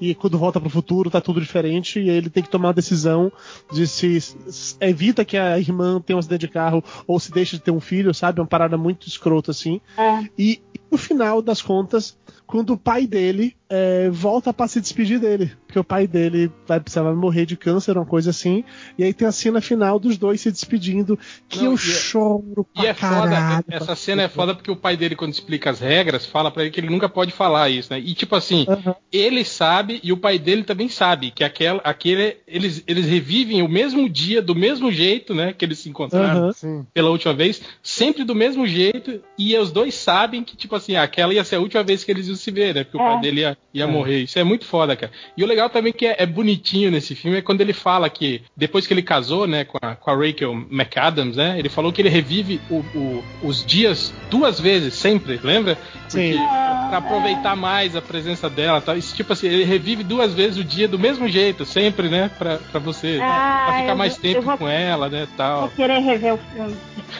e 0.00 0.14
quando 0.14 0.38
volta 0.38 0.60
pro 0.60 0.70
futuro 0.70 1.10
tá 1.10 1.20
tudo 1.20 1.40
diferente, 1.40 2.00
e 2.00 2.10
aí 2.10 2.16
ele 2.16 2.30
tem 2.30 2.42
que 2.42 2.48
tomar 2.50 2.68
uma 2.68 2.74
decisão 2.74 3.30
de 3.72 3.86
se 3.86 4.20
se- 4.20 4.76
evita 4.80 5.24
que 5.24 5.36
a 5.36 5.58
irmã 5.58 6.00
tenha 6.00 6.16
um 6.16 6.20
acidente 6.20 6.46
de 6.46 6.48
carro 6.52 6.82
ou 7.06 7.18
se 7.20 7.30
deixa 7.30 7.56
de 7.56 7.62
ter 7.62 7.70
um 7.70 7.80
filho, 7.80 8.12
sabe? 8.14 8.38
É 8.38 8.42
uma 8.42 8.48
parada 8.48 8.76
muito 8.76 9.06
escrota 9.08 9.50
assim. 9.50 9.80
É. 9.96 10.24
E 10.38 10.60
no 10.90 10.96
final 10.98 11.42
das 11.42 11.60
contas, 11.60 12.16
quando 12.46 12.72
o 12.72 12.78
pai 12.78 13.06
dele 13.06 13.54
é, 13.70 14.08
volta 14.10 14.52
pra 14.52 14.66
se 14.68 14.80
despedir 14.80 15.18
dele. 15.20 15.52
Porque 15.66 15.78
o 15.78 15.84
pai 15.84 16.06
dele 16.06 16.50
vai 16.66 16.80
precisar 16.80 17.02
morrer 17.14 17.44
de 17.44 17.56
câncer, 17.56 17.96
uma 17.96 18.06
coisa 18.06 18.30
assim. 18.30 18.64
E 18.96 19.04
aí 19.04 19.12
tem 19.12 19.28
a 19.28 19.32
cena 19.32 19.60
final 19.60 19.98
dos 19.98 20.16
dois 20.16 20.40
se 20.40 20.50
despedindo, 20.50 21.18
que 21.48 21.58
Não, 21.58 21.64
eu 21.66 21.72
e 21.72 21.74
é- 21.74 21.78
choro 21.78 22.66
pra 22.72 22.82
E 22.82 22.86
é 22.86 22.94
foda, 22.94 23.28
caralho. 23.28 23.64
essa 23.68 23.94
cena 23.94 24.22
é 24.22 24.28
foda 24.28 24.54
porque 24.54 24.70
o 24.70 24.76
pai 24.76 24.96
dele, 24.96 25.14
quando 25.14 25.32
explica 25.32 25.70
as 25.70 25.80
regras, 25.80 26.24
fala 26.24 26.50
pra 26.50 26.62
ele 26.62 26.70
que 26.70 26.80
ele 26.80 26.88
nunca 26.88 27.08
pode 27.08 27.32
falar 27.32 27.68
isso, 27.68 27.92
né? 27.92 27.98
E 28.00 28.14
tipo 28.14 28.34
assim, 28.34 28.64
Aham. 28.68 28.94
ele 29.12 29.44
sabe 29.44 30.00
e 30.02 30.12
o 30.12 30.16
pai 30.16 30.38
dele 30.38 30.64
também 30.64 30.88
sabe 30.88 31.30
que 31.30 31.44
aquela, 31.44 31.80
aquele, 31.84 32.38
eles, 32.46 32.82
eles 32.86 33.06
revivem 33.06 33.60
o 33.62 33.68
mesmo 33.68 34.08
dia, 34.08 34.40
do 34.40 34.54
mesmo 34.54 34.90
jeito, 34.90 35.34
né? 35.34 35.52
Que 35.52 35.64
eles 35.64 35.78
se 35.78 35.88
encontraram. 35.90 36.52
Sim. 36.52 36.86
pela 36.94 37.10
última 37.10 37.34
vez, 37.34 37.60
sempre 37.82 38.24
do 38.24 38.34
mesmo 38.34 38.66
jeito, 38.66 39.20
e 39.38 39.56
os 39.56 39.70
dois 39.70 39.94
sabem 39.94 40.42
que, 40.42 40.56
tipo 40.56 40.74
assim, 40.74 40.96
aquela 40.96 41.34
ia 41.34 41.44
ser 41.44 41.56
a 41.56 41.60
última 41.60 41.82
vez 41.82 42.04
que 42.04 42.10
eles 42.10 42.26
iam 42.28 42.36
se 42.36 42.50
ver, 42.50 42.74
né? 42.74 42.84
Porque 42.84 42.96
o 42.96 43.00
É. 43.00 43.12
pai 43.12 43.20
dele 43.20 43.40
ia, 43.42 43.57
ia 43.72 43.86
morrer. 43.86 44.20
Isso 44.22 44.38
é 44.38 44.42
muito 44.44 44.64
foda, 44.64 44.96
cara. 44.96 45.12
E 45.36 45.44
o 45.44 45.46
legal 45.46 45.68
também 45.68 45.92
que 45.92 46.06
é, 46.06 46.16
é 46.18 46.26
bonitinho 46.26 46.90
nesse 46.90 47.14
filme 47.14 47.36
é 47.38 47.42
quando 47.42 47.60
ele 47.60 47.72
fala 47.74 48.08
que, 48.08 48.42
depois 48.56 48.86
que 48.86 48.94
ele 48.94 49.02
casou, 49.02 49.46
né, 49.46 49.64
com 49.64 49.76
a, 49.82 49.94
com 49.94 50.10
a 50.10 50.14
Rachel 50.16 50.54
McAdams, 50.70 51.36
né? 51.36 51.58
Ele 51.58 51.68
falou 51.68 51.92
que 51.92 52.00
ele 52.00 52.08
revive 52.08 52.60
o- 52.70 52.76
o- 52.94 53.24
os 53.42 53.64
dias 53.64 54.12
duas 54.30 54.58
vezes, 54.58 54.94
sempre, 54.94 55.38
lembra? 55.42 55.76
Porque 56.10 56.32
Sim. 56.32 56.38
pra 56.38 56.96
aproveitar 56.98 57.54
mais 57.54 57.94
a 57.94 58.00
presença 58.00 58.48
dela, 58.48 58.80
tá? 58.80 58.96
Isso, 58.96 59.14
tipo 59.14 59.34
assim, 59.34 59.46
ele 59.48 59.64
revive 59.64 60.02
duas 60.02 60.32
vezes 60.32 60.56
o 60.56 60.64
dia 60.64 60.88
do 60.88 60.98
mesmo 60.98 61.28
jeito, 61.28 61.66
sempre, 61.66 62.08
né? 62.08 62.30
Pra, 62.38 62.56
pra 62.56 62.80
você, 62.80 63.18
Ah, 63.22 63.66
pra 63.68 63.80
ficar 63.80 63.94
mais 63.94 64.12
vou- 64.14 64.22
tempo 64.22 64.40
vou- 64.42 64.56
com 64.58 64.66
ela, 64.68 65.10
né, 65.10 65.28
tal. 65.36 65.60
Vou 65.60 65.68
querer 65.70 65.98
rever 65.98 66.34
o 66.34 66.38
filme. 66.38 66.74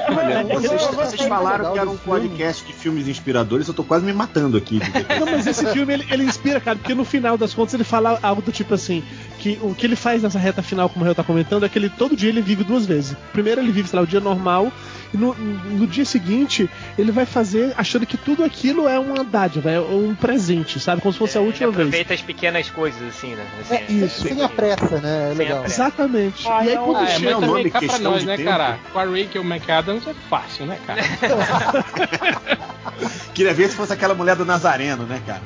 Olha, 0.08 0.44
vocês, 0.44 0.82
vocês 0.94 1.22
falaram 1.28 1.72
que 1.72 1.78
era 1.78 1.88
um 1.90 1.96
podcast 1.96 2.64
de 2.64 2.72
filmes 2.72 3.06
inspiradores, 3.08 3.68
eu 3.68 3.74
tô 3.74 3.84
quase 3.84 4.04
me 4.04 4.12
matando 4.12 4.56
aqui. 4.56 4.78
Não, 5.20 5.26
mas 5.26 5.46
esse 5.46 5.66
filme 5.72 5.92
ele, 5.94 6.06
ele 6.10 6.24
inspira, 6.28 6.60
cara, 6.60 6.78
porque 6.78 6.94
no 6.94 7.04
final 7.04 7.36
das 7.36 7.54
contas 7.54 7.74
ele 7.74 7.84
fala 7.84 8.18
algo 8.22 8.42
do 8.42 8.52
tipo 8.52 8.74
assim: 8.74 9.02
que 9.38 9.58
o 9.62 9.74
que 9.74 9.86
ele 9.86 9.96
faz 9.96 10.22
nessa 10.22 10.38
reta 10.38 10.62
final, 10.62 10.88
como 10.88 11.02
o 11.02 11.04
Rael 11.04 11.14
tá 11.14 11.24
comentando, 11.24 11.64
é 11.64 11.68
que 11.68 11.78
ele 11.78 11.88
todo 11.88 12.16
dia 12.16 12.28
ele 12.28 12.42
vive 12.42 12.64
duas 12.64 12.86
vezes. 12.86 13.16
Primeiro 13.32 13.60
ele 13.60 13.72
vive, 13.72 13.88
sei 13.88 13.98
lá, 13.98 14.02
o 14.02 14.06
dia 14.06 14.20
normal, 14.20 14.72
e 15.12 15.16
no, 15.16 15.34
no 15.34 15.86
dia 15.86 16.04
seguinte 16.04 16.68
ele 16.98 17.10
vai 17.12 17.24
fazer 17.26 17.72
achando 17.76 18.04
que 18.06 18.16
tudo 18.16 18.44
aquilo 18.44 18.88
é 18.88 18.98
uma 18.98 19.24
dádiva, 19.24 19.70
é 19.70 19.80
um 19.80 20.14
presente, 20.14 20.78
sabe? 20.80 21.00
Como 21.00 21.12
se 21.12 21.18
fosse 21.18 21.36
a 21.38 21.40
Ele 21.40 21.48
última 21.48 21.70
vez. 21.70 21.78
aproveita 21.80 22.14
as 22.14 22.20
pequenas 22.22 22.70
coisas, 22.70 23.00
assim, 23.08 23.34
né? 23.34 23.46
Assim, 23.60 23.74
É, 23.74 23.84
isso. 23.92 24.22
Sem 24.28 24.42
a 24.42 24.48
pressa, 24.48 25.00
né? 25.00 25.28
É 25.28 25.30
a 25.30 25.34
legal. 25.34 25.60
pressa. 25.60 25.74
Exatamente. 25.74 26.46
Ah, 26.48 26.64
e 26.64 26.68
aí 26.68 26.74
eu- 26.74 26.82
quando 26.82 26.96
Ah, 26.98 27.02
é, 27.04 27.06
Chega 27.06 27.18
chega. 27.18 27.30
mas 27.34 27.42
o 27.42 27.46
nome 27.52 27.70
também 27.70 27.72
cá 27.72 27.80
pra 27.94 27.98
nós, 27.98 28.24
né, 28.24 28.36
tempo. 28.36 28.48
cara? 28.50 28.78
Com 28.92 28.98
a 28.98 29.04
Rachel 29.04 29.44
McAdams 29.44 30.06
é 30.06 30.14
fácil, 30.28 30.66
né, 30.66 30.78
cara? 30.86 31.00
Queria 33.32 33.54
ver 33.54 33.68
se 33.70 33.76
fosse 33.76 33.92
aquela 33.92 34.14
mulher 34.14 34.34
do 34.34 34.44
Nazareno, 34.44 35.04
né, 35.04 35.22
cara? 35.24 35.40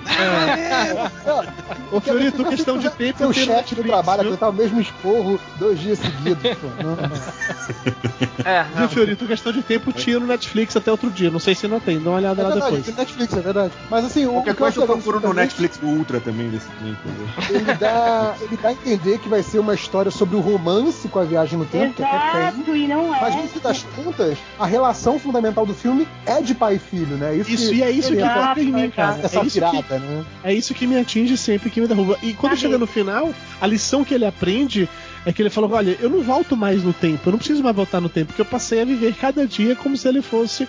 Ô, 1.91 2.01
Fiorito, 2.01 2.43
questão 2.47 2.79
de 2.79 2.89
tempo. 2.91 3.19
Ter 3.19 3.35
chefe 3.35 3.47
do 3.47 3.53
Netflix, 3.53 3.87
trabalho 3.91 4.21
viu? 4.23 4.29
aguentar 4.31 4.49
o 4.49 4.53
mesmo 4.53 4.81
esporro 4.81 5.39
dois 5.59 5.79
dias 5.79 5.99
seguidos. 5.99 6.43
pô. 6.59 6.69
Não, 6.83 6.97
não. 6.97 8.51
É, 8.51 8.63
Viu, 8.63 8.81
não. 8.81 8.89
Fiorito, 8.89 9.27
questão 9.27 9.52
de 9.53 9.63
tempo 9.63 9.93
tinha 9.93 10.19
no 10.19 10.27
Netflix 10.27 10.77
até 10.77 10.91
outro 10.91 11.11
dia. 11.11 11.31
Não 11.31 11.39
sei 11.39 11.55
se 11.55 11.67
ainda 11.67 11.79
tem, 11.81 12.01
dá 12.01 12.11
uma 12.11 12.17
olhada 12.17 12.41
É 12.41 12.45
lá 12.45 12.51
verdade, 12.51 12.71
depois. 12.77 12.87
tem 12.87 12.95
Netflix, 12.95 13.33
é 13.35 13.41
verdade. 13.41 13.73
Mas 13.91 14.05
assim, 14.05 14.27
o 14.27 14.33
Qualquer 14.33 14.41
o 14.53 14.55
que 14.55 14.63
eu 14.63 14.73
coisa 14.73 14.87
procuro 14.87 15.17
no 15.17 15.23
também, 15.29 15.45
Netflix 15.45 15.77
do 15.79 15.87
Ultra 15.87 16.21
também, 16.21 16.49
desse 16.51 16.67
entendeu? 16.81 17.29
Ele 17.51 17.75
dá, 17.75 18.35
ele 18.41 18.57
dá 18.57 18.69
a 18.69 18.73
entender 18.73 19.19
que 19.19 19.29
vai 19.29 19.43
ser 19.43 19.59
uma 19.59 19.75
história 19.75 20.11
sobre 20.11 20.37
o 20.37 20.41
romance 20.41 21.07
com 21.09 21.19
a 21.19 21.25
viagem 21.25 21.59
no 21.59 21.65
tempo, 21.65 21.95
que 21.95 22.03
até 22.03 22.19
tem. 22.33 22.49
Exato, 22.49 22.77
e 22.77 22.89
não 22.89 23.15
é. 23.15 23.21
Mas 23.21 23.37
no 23.37 23.43
fim 23.49 23.59
das 23.61 23.83
contas, 23.95 24.39
a 24.59 24.67
relação 24.67 25.19
fundamental 25.19 25.67
do 25.67 25.75
filme 25.75 26.07
é 26.27 26.41
de 26.41 26.55
pai 26.55 26.77
e 26.77 26.79
filho, 26.79 27.17
né? 27.17 27.37
Isso, 27.37 27.51
Isso, 27.51 27.71
que, 27.71 27.77
e 27.77 27.83
é 27.83 27.91
isso 27.91 28.09
que 28.11 28.17
Exato, 28.19 28.49
toca 28.49 28.61
em 28.63 28.73
mim, 28.73 28.91
cara. 28.91 29.19
exato. 29.19 29.27
essa 29.27 29.39
É 29.39 29.71
que, 29.71 29.95
né? 29.95 30.25
é 30.45 30.55
isso 30.55 30.75
que 30.75 30.87
me 30.87 30.99
atinge 30.99 31.37
sempre, 31.37 31.71
que 31.71 31.81
me 31.81 31.87
derruba. 31.87 32.19
E 32.23 32.33
quando 32.35 32.57
chega 32.57 32.79
no 32.79 32.87
final, 32.87 33.33
a 33.61 33.67
lição 33.67 34.05
que 34.05 34.15
ele 34.15 34.25
aprende 34.25 34.89
é 35.25 35.33
que 35.33 35.41
ele 35.41 35.51
falou: 35.51 35.71
olha, 35.71 35.97
eu 36.01 36.11
não 36.11 36.23
volto 36.23 36.57
mais 36.57 36.83
no 36.83 36.93
tempo, 36.93 37.29
eu 37.29 37.33
não 37.33 37.39
preciso 37.39 37.63
mais 37.63 37.75
voltar 37.75 38.01
no 38.01 38.09
tempo, 38.09 38.29
porque 38.29 38.41
eu 38.41 38.47
passei 38.47 38.83
a 38.83 38.85
viver 38.85 39.15
cada 39.15 39.47
dia 39.47 39.77
como 39.77 39.97
se 39.97 40.09
ele 40.09 40.23
fosse. 40.23 40.69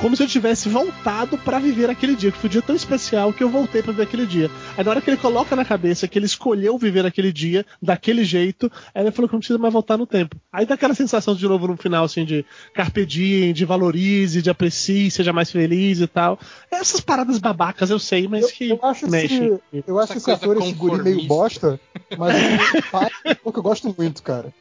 Como 0.00 0.16
se 0.16 0.22
eu 0.22 0.26
tivesse 0.26 0.68
voltado 0.68 1.36
pra 1.38 1.58
viver 1.58 1.90
aquele 1.90 2.14
dia, 2.16 2.30
que 2.32 2.38
foi 2.38 2.48
um 2.48 2.52
dia 2.52 2.62
tão 2.62 2.74
especial 2.76 3.32
que 3.32 3.42
eu 3.44 3.48
voltei 3.50 3.82
pra 3.82 3.92
viver 3.92 4.04
aquele 4.04 4.26
dia. 4.26 4.50
Aí 4.76 4.84
na 4.84 4.90
hora 4.90 5.00
que 5.00 5.10
ele 5.10 5.16
coloca 5.16 5.54
na 5.54 5.64
cabeça 5.64 6.08
que 6.08 6.18
ele 6.18 6.26
escolheu 6.26 6.78
viver 6.78 7.04
aquele 7.04 7.32
dia 7.32 7.64
daquele 7.82 8.24
jeito, 8.24 8.70
aí 8.94 9.02
ele 9.02 9.10
falou 9.10 9.28
que 9.28 9.34
não 9.34 9.40
precisa 9.40 9.58
mais 9.58 9.72
voltar 9.72 9.96
no 9.96 10.06
tempo. 10.06 10.36
Aí 10.52 10.64
dá 10.66 10.74
aquela 10.74 10.94
sensação 10.94 11.34
de 11.34 11.46
novo 11.46 11.68
no 11.68 11.76
final, 11.76 12.04
assim, 12.04 12.24
de 12.24 12.44
carpe 12.74 13.04
diem, 13.04 13.52
de 13.52 13.64
valorize, 13.64 14.40
de 14.42 14.50
aprecie, 14.50 15.10
seja 15.10 15.32
mais 15.32 15.50
feliz 15.50 16.00
e 16.00 16.06
tal. 16.06 16.38
Essas 16.70 17.00
paradas 17.00 17.38
babacas 17.38 17.90
eu 17.90 17.98
sei, 17.98 18.26
mas 18.28 18.44
Eu, 18.44 18.48
que 18.50 18.70
eu 18.70 18.80
acho 18.82 19.10
mexem. 19.10 19.58
esse, 19.72 19.84
eu 19.86 19.98
acho 19.98 20.12
Essa 20.12 20.18
esse 20.18 20.30
ator, 20.30 20.56
esse 20.58 20.72
guri 20.72 21.02
meio 21.02 21.24
bosta, 21.26 21.78
mas 22.16 22.34
o 22.74 22.90
pai 22.90 23.08
é 23.24 23.36
um 23.44 23.52
que 23.52 23.58
eu 23.58 23.62
gosto 23.62 23.94
muito, 23.96 24.22
cara. 24.22 24.52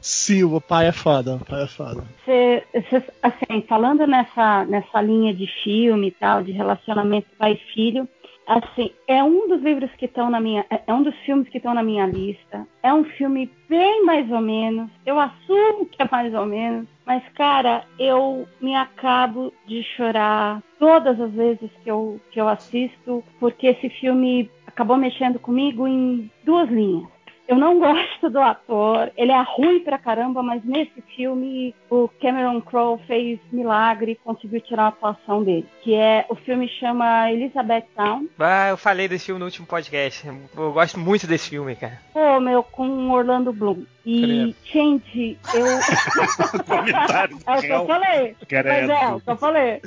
Sim, 0.00 0.44
o 0.44 0.60
pai 0.60 0.86
é 0.88 0.92
foda, 0.92 1.36
o 1.36 1.44
pai 1.44 1.64
é 1.64 1.66
foda. 1.66 2.04
Cê- 2.24 2.64
cê- 2.88 3.02
assim, 3.22 3.62
falando 3.68 4.06
nessa, 4.06 4.41
nessa 4.68 5.00
linha 5.00 5.32
de 5.34 5.46
filme 5.62 6.08
e 6.08 6.10
tal, 6.10 6.42
de 6.42 6.52
relacionamento 6.52 7.28
pai 7.38 7.56
filho, 7.72 8.08
assim, 8.46 8.90
é 9.06 9.22
um 9.22 9.48
dos 9.48 9.62
livros 9.62 9.90
que 9.96 10.06
estão 10.06 10.30
na 10.30 10.40
minha, 10.40 10.64
é 10.70 10.82
é 10.86 10.94
um 10.94 11.02
dos 11.02 11.14
filmes 11.20 11.48
que 11.48 11.58
estão 11.58 11.74
na 11.74 11.82
minha 11.82 12.06
lista. 12.06 12.66
É 12.82 12.92
um 12.92 13.04
filme 13.04 13.50
bem 13.68 14.04
mais 14.04 14.30
ou 14.30 14.40
menos. 14.40 14.90
Eu 15.06 15.18
assumo 15.18 15.86
que 15.86 16.02
é 16.02 16.08
mais 16.10 16.34
ou 16.34 16.44
menos, 16.44 16.86
mas 17.06 17.22
cara, 17.34 17.84
eu 17.98 18.46
me 18.60 18.74
acabo 18.74 19.52
de 19.66 19.82
chorar 19.96 20.62
todas 20.78 21.20
as 21.20 21.32
vezes 21.32 21.70
que 21.82 21.90
eu 21.90 22.20
que 22.30 22.40
eu 22.40 22.48
assisto, 22.48 23.22
porque 23.38 23.68
esse 23.68 23.88
filme 23.88 24.50
acabou 24.66 24.96
mexendo 24.96 25.38
comigo 25.38 25.86
em 25.86 26.30
duas 26.44 26.68
linhas. 26.68 27.08
Eu 27.52 27.58
não 27.58 27.78
gosto 27.78 28.30
do 28.30 28.40
ator, 28.40 29.12
ele 29.14 29.30
é 29.30 29.42
ruim 29.42 29.80
pra 29.80 29.98
caramba, 29.98 30.42
mas 30.42 30.64
nesse 30.64 31.02
filme 31.14 31.74
o 31.90 32.08
Cameron 32.08 32.62
Crowe 32.62 32.98
fez 33.06 33.38
milagre 33.52 34.12
e 34.12 34.16
conseguiu 34.16 34.58
tirar 34.62 34.84
a 34.84 34.88
atuação 34.88 35.44
dele. 35.44 35.68
Que 35.82 35.94
é, 35.94 36.24
o 36.30 36.34
filme 36.34 36.66
chama 36.66 37.30
Elizabeth 37.30 37.84
Town. 37.94 38.26
Ah, 38.38 38.70
eu 38.70 38.78
falei 38.78 39.06
desse 39.06 39.26
filme 39.26 39.38
no 39.38 39.44
último 39.44 39.66
podcast. 39.66 40.26
Eu 40.56 40.72
gosto 40.72 40.98
muito 40.98 41.26
desse 41.26 41.50
filme, 41.50 41.76
cara. 41.76 42.00
Pô, 42.14 42.40
meu, 42.40 42.62
com 42.62 43.10
Orlando 43.10 43.52
Bloom. 43.52 43.84
E, 44.06 44.56
gente, 44.64 45.38
eu. 45.52 45.66
é 47.52 47.58
o 47.58 47.60
que 47.60 47.66
eu 47.70 47.86
falei. 47.86 48.36
Mas 48.50 48.88
é, 48.88 49.08
o 49.08 49.20
que 49.20 49.30
eu 49.30 49.36
falei. 49.36 49.80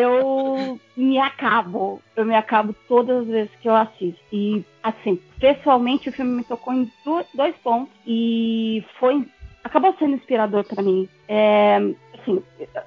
Eu 0.00 0.80
me 0.96 1.18
acabo. 1.18 2.00
Eu 2.14 2.24
me 2.24 2.34
acabo 2.34 2.74
todas 2.88 3.22
as 3.22 3.26
vezes 3.26 3.50
que 3.60 3.68
eu 3.68 3.74
assisto. 3.74 4.20
E, 4.32 4.64
assim, 4.82 5.20
pessoalmente, 5.40 6.08
o 6.08 6.12
filme 6.12 6.36
me 6.38 6.44
tocou 6.44 6.72
em 6.72 6.84
do- 7.04 7.24
dois 7.34 7.54
pontos. 7.56 7.92
E 8.06 8.84
foi. 8.98 9.24
Acabou 9.64 9.94
sendo 9.98 10.14
inspirador 10.14 10.64
pra 10.64 10.82
mim. 10.82 11.08
É, 11.28 11.76
assim, 12.20 12.42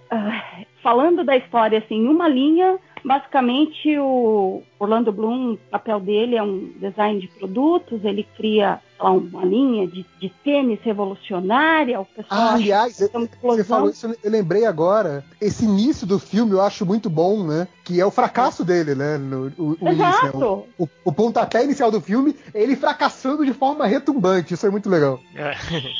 ah, 0.10 0.62
falando 0.82 1.24
da 1.24 1.36
história, 1.36 1.80
assim, 1.80 1.95
em 1.95 2.08
uma 2.08 2.28
linha, 2.28 2.78
basicamente 3.04 3.98
o 3.98 4.63
Orlando 4.80 5.12
Bloom, 5.12 5.54
o 5.54 5.58
papel 5.58 6.00
dele 6.00 6.36
é 6.38 6.43
um 6.43 6.72
design 6.78 7.19
de 7.19 7.28
produtos, 7.28 8.04
ele 8.06 8.24
cria 8.38 8.80
lá, 8.99 9.12
uma 9.12 9.45
linha 9.45 9.88
de, 9.88 10.05
de 10.19 10.29
tênis 10.43 10.79
revolucionária, 10.81 11.99
o 11.99 12.05
pessoal 12.05 12.39
Ah, 12.41 12.53
aliás, 12.53 12.97
que 12.97 13.03
é 13.03 13.07
Você 13.41 13.63
falou 13.63 13.89
isso, 13.89 14.07
eu 14.23 14.31
lembrei 14.31 14.65
agora. 14.65 15.23
Esse 15.39 15.65
início 15.65 16.05
do 16.05 16.19
filme 16.19 16.51
eu 16.53 16.62
acho 16.62 16.85
muito 16.85 17.09
bom, 17.09 17.43
né? 17.45 17.67
Que 17.83 17.99
é 17.99 18.05
o 18.05 18.12
fracasso 18.12 18.63
dele, 18.63 18.93
né? 18.95 19.17
No, 19.17 19.47
o, 19.57 19.71
o 19.71 19.88
início, 19.88 19.97
né? 20.05 20.29
Exato. 20.29 20.65
O, 20.77 20.83
o- 20.83 20.89
o 21.05 21.12
pontapé 21.12 21.63
inicial 21.63 21.89
do 21.91 21.99
filme, 22.01 22.35
ele 22.53 22.75
fracassando 22.75 23.45
de 23.45 23.53
forma 23.53 23.85
retumbante. 23.88 24.53
Isso 24.53 24.65
é 24.65 24.69
muito 24.69 24.89
legal. 24.89 25.19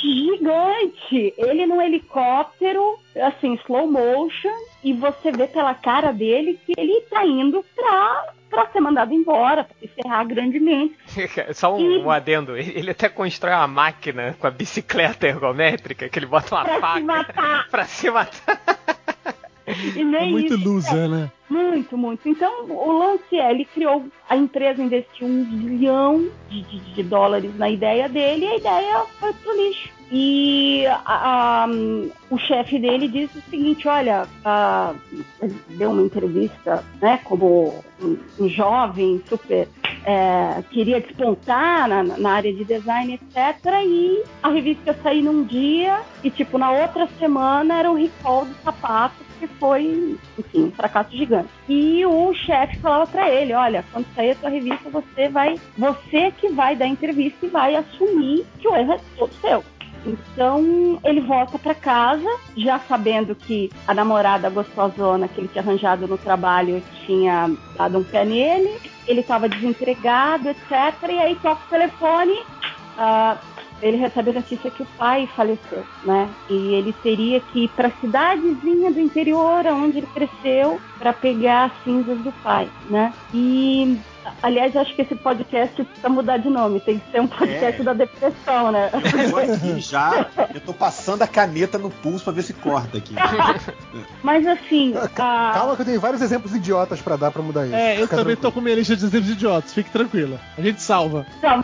Gigante! 0.02 1.34
Ele 1.38 1.66
num 1.66 1.82
helicóptero, 1.82 2.98
assim, 3.16 3.56
slow 3.66 3.90
motion, 3.90 4.54
e 4.84 4.94
você 4.94 5.32
vê 5.32 5.48
pela 5.48 5.74
cara 5.74 6.12
dele 6.12 6.60
que 6.66 6.74
ele 6.78 7.02
tá 7.10 7.26
indo 7.26 7.64
pra 7.76 8.34
para 8.50 8.68
ser 8.72 8.80
mandado 8.80 9.14
embora, 9.14 9.64
para 9.64 9.76
se 9.80 9.88
ferrar 9.88 10.26
grandemente. 10.28 10.96
Só 11.54 11.76
um, 11.76 11.80
E- 11.80 11.98
um 12.04 12.10
adendo. 12.12 12.58
Ele 12.58 12.92
até 12.92 13.08
constrói 13.10 13.54
uma 13.54 13.68
máquina 13.68 14.36
com 14.40 14.48
a 14.48 14.52
bicicleta 14.52 15.28
ergométrica 15.28 16.10
que 16.10 16.20
ele 16.20 16.26
bota 16.26 16.54
uma 16.56 16.64
Pra 16.64 16.76
se 16.76 16.82
faca 16.82 17.00
matar. 17.02 17.68
pra 17.72 17.86
se 17.86 18.10
matar. 18.12 18.60
E 19.96 20.02
É 20.02 20.04
nem 20.04 20.32
muito 20.32 20.54
isso. 20.56 20.70
loser, 20.70 21.10
né? 21.10 21.32
Muito, 21.50 21.98
muito. 21.98 22.28
Então, 22.30 22.66
o 22.70 22.92
lance 22.92 23.36
é, 23.36 23.50
ele 23.52 23.66
criou, 23.66 24.06
a 24.30 24.36
empresa 24.38 24.82
investiu 24.84 25.28
um 25.28 25.44
bilhão 25.44 26.28
de, 26.50 26.62
de- 26.62 26.94
de 26.96 27.04
dólares 27.04 27.56
na 27.58 27.70
ideia 27.70 28.08
dele 28.08 28.46
e 28.46 28.48
a 28.50 28.56
ideia 28.58 29.04
foi 29.20 29.34
pro 29.34 29.56
lixo. 29.56 29.90
E 30.12 30.86
a- 30.88 31.02
a- 31.66 31.68
o 32.30 32.38
chefe 32.38 32.78
dele 32.80 33.08
disse 33.08 33.38
o 33.38 33.42
seguinte, 33.50 33.88
olha, 33.88 34.28
ele 35.42 35.56
deu 35.70 35.92
uma 35.92 36.02
entrevista, 36.04 36.84
né, 37.02 37.20
como 37.24 37.74
um, 38.02 38.18
um 38.40 38.50
jovem 38.50 39.22
super 39.28 39.68
é, 40.06 40.64
queria 40.72 41.02
despontar 41.02 41.88
na, 41.88 42.02
na 42.04 42.32
área 42.32 42.52
de 42.54 42.64
design, 42.64 43.14
etc. 43.16 43.64
E 43.86 44.24
a 44.42 44.50
revista 44.50 44.82
ia 44.92 45.04
sair 45.04 45.22
num 45.22 45.44
dia 45.44 46.00
e, 46.24 46.32
tipo, 46.32 46.58
na 46.58 46.72
outra 46.72 47.08
semana 47.20 47.78
era 47.78 47.92
o 47.92 47.96
recall 47.96 48.46
do 48.46 48.56
sapato, 48.64 49.16
que 49.40 49.48
foi, 49.48 50.18
enfim, 50.38 50.66
um 50.66 50.72
fracasso 50.72 51.16
gigante. 51.16 51.50
E 51.68 52.06
o 52.06 52.34
chefe 52.34 52.78
falava 52.80 53.08
pra 53.08 53.30
ele, 53.30 53.54
olha, 53.54 53.86
quando 53.92 54.06
sair 54.14 54.32
a 54.32 54.36
tua 54.36 54.50
revista, 54.50 54.90
você 54.90 55.30
vai, 55.30 55.56
você 55.78 56.32
que 56.32 56.50
vai 56.50 56.76
dar 56.76 56.88
entrevista 56.88 57.46
e 57.46 57.50
vai 57.50 57.76
assumir 57.76 58.46
que 58.60 58.68
o 58.68 58.76
erro 58.76 58.94
é 58.94 59.00
todo 59.18 59.34
seu. 59.42 59.64
Então 60.06 61.00
ele 61.04 61.22
volta 61.22 61.60
pra 61.60 61.76
casa, 61.76 62.30
já 62.56 62.80
sabendo 62.80 63.36
que 63.36 63.72
a 63.88 63.94
namorada 63.94 64.50
gostosona 64.50 65.28
que 65.28 65.42
ele 65.42 65.48
tinha 65.50 65.62
arranjado 65.62 66.08
no 66.08 66.18
trabalho 66.18 66.82
tinha 67.06 67.52
dado 67.76 67.98
um 67.98 68.04
pé 68.04 68.24
nele, 68.24 68.78
ele 69.08 69.22
estava 69.22 69.50
desempregado, 69.50 70.50
etc. 70.50 70.72
E 71.10 71.20
aí 71.20 71.36
toca 71.36 71.62
o 71.66 71.70
telefone, 71.70 72.40
ah, 72.98 73.38
ele 73.82 73.98
recebe 73.98 74.32
a 74.32 74.34
notícia 74.34 74.70
que 74.72 74.84
o 74.84 74.88
pai 74.98 75.28
faleceu, 75.36 75.84
né? 76.04 76.30
E 76.50 76.74
ele 76.74 76.94
teria 77.04 77.40
que 77.40 77.66
ir 77.66 77.70
para 77.70 77.88
a 77.88 77.92
cidadezinha 78.02 78.92
do 78.92 79.00
interior, 79.00 79.66
onde 79.68 80.00
ele 80.00 80.08
cresceu, 80.14 80.80
para 80.98 81.14
pegar 81.14 81.66
as 81.66 81.84
cinzas 81.84 82.18
do 82.20 82.32
pai, 82.44 82.70
né? 82.90 83.14
E 83.34 83.98
Aliás, 84.44 84.76
eu 84.76 84.82
acho 84.82 84.94
que 84.94 85.02
esse 85.02 85.16
podcast 85.16 85.84
precisa 85.84 86.08
mudar 86.08 86.38
de 86.38 86.50
nome. 86.52 86.80
Tem 86.82 87.00
que 87.00 87.12
ser 87.12 87.20
um 87.20 87.26
podcast 87.28 87.82
É. 87.82 87.84
da 87.84 87.94
depressão, 87.94 88.72
né? 88.72 88.92
Eu 88.94 89.32
tô 89.32 89.38
aqui 89.40 89.80
já, 89.80 90.28
eu 90.54 90.62
tô 90.62 90.72
passando 90.74 91.24
a 91.24 91.28
caneta 91.28 91.80
no 91.80 91.90
pulso 91.90 92.26
pra 92.26 92.34
ver 92.34 92.44
se 92.44 92.54
corta 92.54 93.00
aqui. 93.00 93.16
Mas 94.22 94.46
assim, 94.46 94.94
a- 94.96 95.08
Calma 95.08 95.76
que 95.76 95.82
eu 95.82 95.86
tenho 95.86 96.00
vários 96.02 96.22
exemplos 96.22 96.54
idiotas 96.54 97.02
pra 97.02 97.16
dar 97.16 97.32
pra 97.32 97.42
mudar 97.42 97.66
isso. 97.66 97.76
É, 97.76 97.96
eu 97.98 98.04
Fica 98.04 98.18
também 98.18 98.36
tô 98.36 98.42
tranquilo. 98.42 98.52
com 98.54 98.62
minha 98.62 98.76
lista 98.76 98.96
de 98.96 99.06
exemplos 99.06 99.32
idiotas, 99.32 99.74
fique 99.74 99.90
tranquila. 99.90 100.40
A 100.58 100.62
gente 100.62 100.82
salva. 100.82 101.26
Não, 101.42 101.64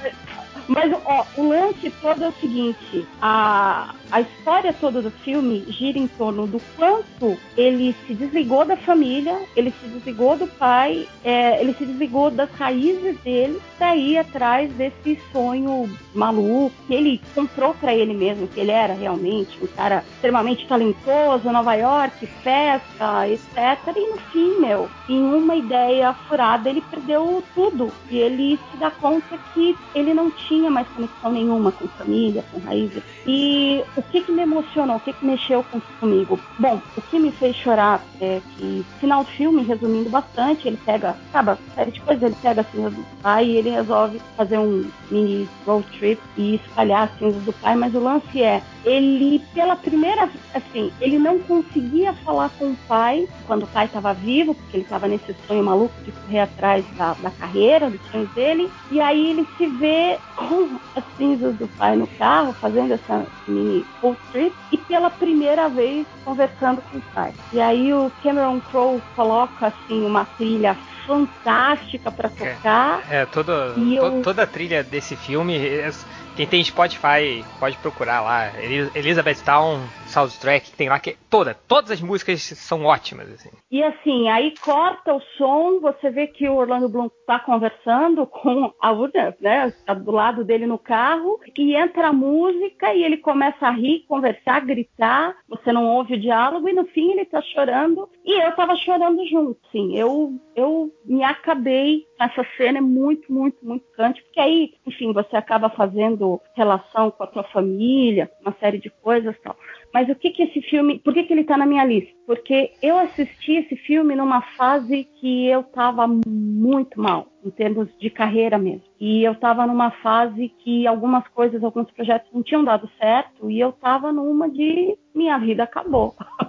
mas, 0.67 0.91
ó, 1.05 1.25
o 1.37 1.49
lance 1.49 1.91
todo 2.01 2.23
é 2.23 2.27
o 2.27 2.33
seguinte: 2.33 3.05
a, 3.21 3.93
a 4.11 4.21
história 4.21 4.73
toda 4.73 5.01
do 5.01 5.11
filme 5.11 5.65
gira 5.69 5.97
em 5.97 6.07
torno 6.07 6.47
do 6.47 6.61
quanto 6.75 7.37
ele 7.55 7.95
se 8.05 8.13
desligou 8.13 8.65
da 8.65 8.75
família, 8.75 9.39
ele 9.55 9.71
se 9.71 9.87
desligou 9.87 10.35
do 10.37 10.47
pai, 10.47 11.07
é, 11.23 11.61
ele 11.61 11.73
se 11.73 11.85
desligou 11.85 12.31
das 12.31 12.49
raízes 12.51 13.17
dele 13.21 13.61
pra 13.77 13.95
ir 13.95 14.17
atrás 14.17 14.71
desse 14.73 15.19
sonho 15.31 15.89
maluco 16.13 16.75
que 16.87 16.93
ele 16.93 17.21
comprou 17.33 17.73
pra 17.73 17.93
ele 17.93 18.13
mesmo, 18.13 18.47
que 18.47 18.59
ele 18.59 18.71
era 18.71 18.93
realmente 18.93 19.57
um 19.61 19.67
cara 19.67 20.03
extremamente 20.15 20.67
talentoso, 20.67 21.51
Nova 21.51 21.73
York, 21.75 22.25
festa, 22.43 23.27
etc. 23.27 23.95
E 23.95 24.09
no 24.09 24.17
fim, 24.31 24.59
meu, 24.59 24.89
em 25.09 25.21
uma 25.21 25.55
ideia 25.55 26.13
furada, 26.27 26.69
ele 26.69 26.81
perdeu 26.81 27.43
tudo. 27.53 27.91
E 28.09 28.17
ele 28.17 28.59
se 28.71 28.77
dá 28.77 28.91
conta 28.91 29.37
que 29.53 29.75
ele 29.93 30.13
não 30.13 30.31
tinha 30.31 30.54
mais 30.69 30.87
conexão 30.87 31.31
nenhuma 31.31 31.71
com 31.71 31.87
família, 31.87 32.43
com 32.51 32.59
raízes. 32.59 33.03
E 33.27 33.83
o 33.95 34.01
que 34.01 34.21
que 34.21 34.31
me 34.31 34.41
emocionou, 34.41 34.97
o 34.97 34.99
que 34.99 35.13
que 35.13 35.25
mexeu 35.25 35.63
com, 35.71 35.79
comigo? 35.99 36.39
Bom, 36.59 36.81
o 36.95 37.01
que 37.01 37.19
me 37.19 37.31
fez 37.31 37.55
chorar 37.55 38.01
é 38.21 38.41
que, 38.57 38.85
final 38.99 39.23
do 39.23 39.29
filme, 39.31 39.63
resumindo 39.63 40.09
bastante, 40.09 40.67
ele 40.67 40.79
pega, 40.85 41.15
acaba, 41.29 41.57
série 41.73 41.91
de 41.91 42.01
coisas, 42.01 42.23
ele 42.23 42.35
pega 42.41 42.61
a 42.61 42.63
cinza 42.63 42.89
do 42.89 43.05
pai 43.21 43.45
e 43.45 43.57
ele 43.57 43.69
resolve 43.69 44.21
fazer 44.37 44.57
um 44.57 44.85
mini 45.09 45.47
road 45.65 45.85
trip 45.97 46.21
e 46.37 46.55
espalhar 46.55 47.03
as 47.03 47.19
cinzas 47.19 47.43
do 47.43 47.53
pai, 47.53 47.75
mas 47.75 47.93
o 47.93 47.99
lance 47.99 48.41
é, 48.41 48.61
ele, 48.85 49.41
pela 49.53 49.75
primeira, 49.75 50.29
assim, 50.53 50.91
ele 51.01 51.17
não 51.17 51.39
conseguia 51.39 52.13
falar 52.13 52.49
com 52.57 52.71
o 52.71 52.77
pai 52.87 53.27
quando 53.47 53.63
o 53.63 53.67
pai 53.67 53.85
estava 53.85 54.13
vivo, 54.13 54.53
porque 54.53 54.77
ele 54.77 54.83
estava 54.83 55.07
nesse 55.07 55.35
sonho 55.47 55.63
maluco 55.63 55.93
de 56.03 56.11
correr 56.11 56.41
atrás 56.41 56.85
da, 56.97 57.13
da 57.13 57.31
carreira, 57.31 57.89
dos 57.89 58.01
sonhos 58.11 58.29
dele, 58.33 58.69
e 58.91 59.01
aí 59.01 59.31
ele 59.31 59.47
se 59.57 59.65
vê 59.65 60.17
com 60.47 60.79
as 60.95 61.03
cinzas 61.17 61.55
do 61.55 61.67
pai 61.67 61.95
no 61.95 62.07
carro, 62.07 62.53
fazendo 62.53 62.93
essa 62.93 63.25
mini 63.47 63.85
road 64.01 64.17
trip, 64.31 64.55
e 64.71 64.77
pela 64.77 65.09
primeira 65.09 65.67
vez 65.69 66.05
conversando 66.23 66.81
com 66.81 66.97
o 66.97 67.01
pai. 67.13 67.33
E 67.53 67.59
aí 67.59 67.93
o 67.93 68.11
Cameron 68.23 68.59
Crowe 68.61 69.01
coloca, 69.15 69.67
assim, 69.67 70.05
uma 70.05 70.25
trilha 70.25 70.77
fantástica 71.05 72.11
para 72.11 72.29
tocar, 72.29 73.03
É, 73.09 73.25
toda, 73.25 73.73
E 73.77 73.97
to- 73.97 74.05
eu- 74.05 74.21
toda 74.21 74.43
a 74.43 74.47
trilha 74.47 74.83
desse 74.83 75.15
filme, 75.15 75.55
é- 75.57 75.89
quem 76.35 76.45
tem 76.45 76.63
Spotify 76.63 77.43
pode 77.59 77.77
procurar 77.77 78.21
lá. 78.21 78.51
Elizabeth 78.95 79.43
Town 79.45 79.79
soundtrack 80.07 80.71
tem 80.71 80.89
lá 80.89 80.99
que 80.99 81.17
toda, 81.29 81.53
todas 81.53 81.91
as 81.91 82.01
músicas 82.01 82.41
são 82.41 82.85
ótimas 82.85 83.29
assim. 83.29 83.49
E 83.71 83.83
assim, 83.83 84.29
aí 84.29 84.53
corta 84.61 85.13
o 85.13 85.21
som, 85.37 85.79
você 85.79 86.09
vê 86.09 86.27
que 86.27 86.47
o 86.47 86.55
Orlando 86.55 86.89
Bloom 86.89 87.09
tá 87.25 87.39
conversando 87.39 88.25
com 88.27 88.73
a 88.81 88.91
Urna, 88.91 89.35
né? 89.39 89.73
Tá 89.85 89.93
do 89.93 90.11
lado 90.11 90.43
dele 90.43 90.65
no 90.65 90.77
carro, 90.77 91.39
e 91.57 91.75
entra 91.75 92.07
a 92.07 92.13
música 92.13 92.93
e 92.93 93.03
ele 93.03 93.17
começa 93.17 93.67
a 93.67 93.71
rir, 93.71 94.05
conversar, 94.07 94.61
gritar, 94.61 95.35
você 95.47 95.71
não 95.71 95.85
ouve 95.85 96.15
o 96.15 96.19
diálogo, 96.19 96.69
e 96.69 96.73
no 96.73 96.85
fim 96.85 97.11
ele 97.11 97.25
tá 97.25 97.41
chorando, 97.41 98.09
e 98.23 98.41
eu 98.41 98.51
tava 98.55 98.75
chorando 98.77 99.25
junto, 99.27 99.59
sim. 99.71 99.97
Eu, 99.97 100.33
eu 100.55 100.91
me 101.05 101.23
acabei 101.23 102.04
essa 102.19 102.45
cena 102.57 102.77
é 102.77 102.81
muito, 102.81 103.31
muito, 103.31 103.57
muito 103.63 103.83
tocante, 103.85 104.23
porque 104.23 104.39
aí, 104.39 104.73
enfim, 104.85 105.11
você 105.11 105.35
acaba 105.35 105.69
fazendo 105.69 106.39
relação 106.55 107.11
com 107.11 107.23
a 107.23 107.27
tua 107.27 107.43
família, 107.43 108.29
uma 108.41 108.55
série 108.59 108.77
de 108.77 108.89
coisas 108.89 109.35
e 109.35 109.41
tal. 109.41 109.55
Mas 109.93 110.09
o 110.09 110.15
que 110.15 110.29
que 110.31 110.43
esse 110.43 110.61
filme, 110.61 110.99
por 110.99 111.13
que 111.13 111.23
que 111.23 111.33
ele 111.33 111.43
tá 111.43 111.57
na 111.57 111.65
minha 111.65 111.83
lista? 111.83 112.13
Porque 112.25 112.71
eu 112.81 112.97
assisti 112.97 113.53
esse 113.53 113.75
filme 113.75 114.15
numa 114.15 114.41
fase 114.41 115.05
que 115.19 115.47
eu 115.47 115.63
tava 115.63 116.07
muito 116.07 116.99
mal, 116.99 117.27
em 117.43 117.49
termos 117.49 117.87
de 117.99 118.09
carreira 118.09 118.57
mesmo. 118.57 118.83
E 118.99 119.23
eu 119.23 119.35
tava 119.35 119.65
numa 119.67 119.91
fase 119.91 120.49
que 120.59 120.87
algumas 120.87 121.27
coisas, 121.29 121.63
alguns 121.63 121.89
projetos 121.91 122.31
não 122.33 122.43
tinham 122.43 122.63
dado 122.63 122.89
certo, 122.99 123.49
e 123.49 123.59
eu 123.59 123.71
tava 123.71 124.11
numa 124.11 124.49
de 124.49 124.97
minha 125.13 125.37
vida 125.37 125.63
acabou. 125.63 126.15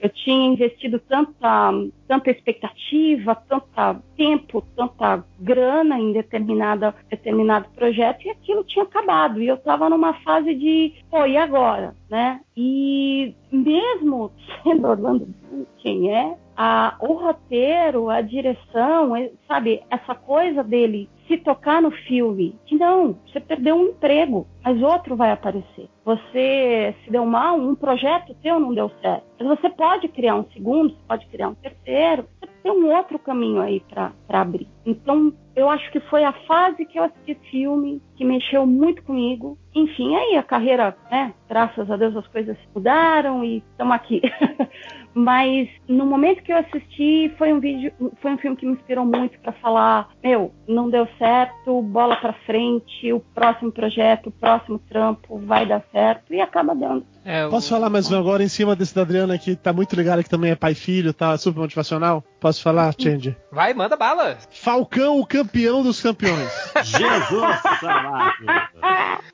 Eu 0.00 0.10
tinha 0.10 0.48
investido 0.48 0.98
tanta, 0.98 1.72
tanta 2.06 2.30
expectativa, 2.30 3.34
tanto 3.34 4.02
tempo, 4.16 4.62
tanta 4.76 5.24
grana 5.40 5.98
em 5.98 6.12
determinada, 6.12 6.94
determinado 7.10 7.68
projeto 7.74 8.26
e 8.26 8.30
aquilo 8.30 8.64
tinha 8.64 8.84
acabado. 8.84 9.40
E 9.40 9.48
eu 9.48 9.56
estava 9.56 9.88
numa 9.88 10.14
fase 10.20 10.54
de, 10.54 10.94
pô, 11.10 11.24
e 11.24 11.36
agora? 11.36 11.94
Né? 12.10 12.40
E 12.56 13.34
mesmo 13.56 14.30
sendo 14.62 14.86
Orlando 14.88 15.26
Bloom 15.26 15.66
quem 15.78 16.12
é, 16.14 16.36
a, 16.56 16.96
o 17.00 17.12
roteiro, 17.12 18.08
a 18.08 18.20
direção, 18.20 19.14
eh, 19.16 19.30
sabe, 19.46 19.82
essa 19.90 20.14
coisa 20.14 20.64
dele 20.64 21.08
se 21.26 21.36
tocar 21.38 21.82
no 21.82 21.90
filme, 21.90 22.56
que 22.66 22.76
não, 22.76 23.16
você 23.26 23.40
perdeu 23.40 23.76
um 23.76 23.88
emprego, 23.88 24.46
mas 24.64 24.80
outro 24.80 25.16
vai 25.16 25.32
aparecer. 25.32 25.88
Você 26.04 26.94
se 27.04 27.10
deu 27.10 27.26
mal, 27.26 27.58
um 27.58 27.74
projeto 27.74 28.34
teu 28.42 28.60
não 28.60 28.72
deu 28.72 28.90
certo. 29.02 29.24
Mas 29.38 29.60
você 29.60 29.68
pode 29.68 30.08
criar 30.08 30.36
um 30.36 30.46
segundo, 30.52 30.90
você 30.90 31.02
pode 31.06 31.26
criar 31.26 31.48
um 31.48 31.54
terceiro, 31.54 32.26
você 32.40 32.50
tem 32.62 32.72
um 32.72 32.94
outro 32.94 33.18
caminho 33.18 33.60
aí 33.60 33.80
para 33.80 34.12
abrir. 34.28 34.68
Então, 34.84 35.32
eu 35.56 35.68
acho 35.70 35.90
que 35.90 35.98
foi 36.00 36.22
a 36.22 36.32
fase 36.46 36.84
que 36.84 36.98
eu 36.98 37.04
assisti 37.04 37.34
filme 37.50 38.00
que 38.14 38.24
mexeu 38.24 38.66
muito 38.66 39.02
comigo. 39.02 39.58
Enfim, 39.74 40.14
aí 40.14 40.36
a 40.36 40.42
carreira, 40.42 40.96
né? 41.10 41.34
Graças 41.48 41.90
a 41.90 41.96
Deus 41.96 42.16
as 42.16 42.26
coisas 42.28 42.56
mudaram 42.74 43.42
e 43.44 43.58
estamos 43.72 43.94
aqui. 43.94 44.20
Mas 45.14 45.68
no 45.88 46.04
momento 46.04 46.42
que 46.42 46.52
eu 46.52 46.58
assisti, 46.58 47.32
foi 47.38 47.50
um 47.52 47.58
vídeo, 47.58 47.90
foi 48.20 48.32
um 48.32 48.38
filme 48.38 48.56
que 48.56 48.66
me 48.66 48.72
inspirou 48.72 49.04
muito 49.06 49.38
para 49.40 49.52
falar, 49.52 50.10
meu, 50.22 50.52
não 50.68 50.90
deu 50.90 51.08
certo, 51.18 51.80
bola 51.80 52.16
para 52.16 52.34
frente, 52.44 53.10
o 53.12 53.20
próximo 53.34 53.72
projeto, 53.72 54.26
o 54.28 54.30
próximo 54.32 54.78
trampo 54.78 55.38
vai 55.38 55.64
dar 55.64 55.82
certo 55.90 56.34
e 56.34 56.40
acaba 56.40 56.74
dando. 56.74 57.06
É, 57.24 57.48
Posso 57.48 57.66
o- 57.74 57.76
falar 57.78 57.88
mais 57.90 58.10
um 58.12 58.18
agora 58.18 58.42
em 58.42 58.48
cima 58.48 58.76
desse 58.76 58.94
da 58.94 59.02
Adriana 59.02 59.38
que 59.38 59.56
tá 59.56 59.72
muito 59.72 59.96
ligado 59.96 60.22
que 60.22 60.28
também 60.30 60.50
é 60.50 60.54
pai 60.54 60.72
e 60.72 60.76
filho, 60.76 61.12
tá 61.14 61.36
super 61.38 61.60
motivacional? 61.60 62.22
Posso 62.38 62.62
falar, 62.62 62.94
Change? 62.98 63.34
Vai, 63.50 63.72
manda 63.74 63.96
bala. 63.96 64.36
Falcão, 64.50 65.18
o 65.18 65.26
campeão 65.26 65.45
dos 65.82 66.00
campeões. 66.00 66.50
Jesus 66.84 67.82
amado. 67.82 68.32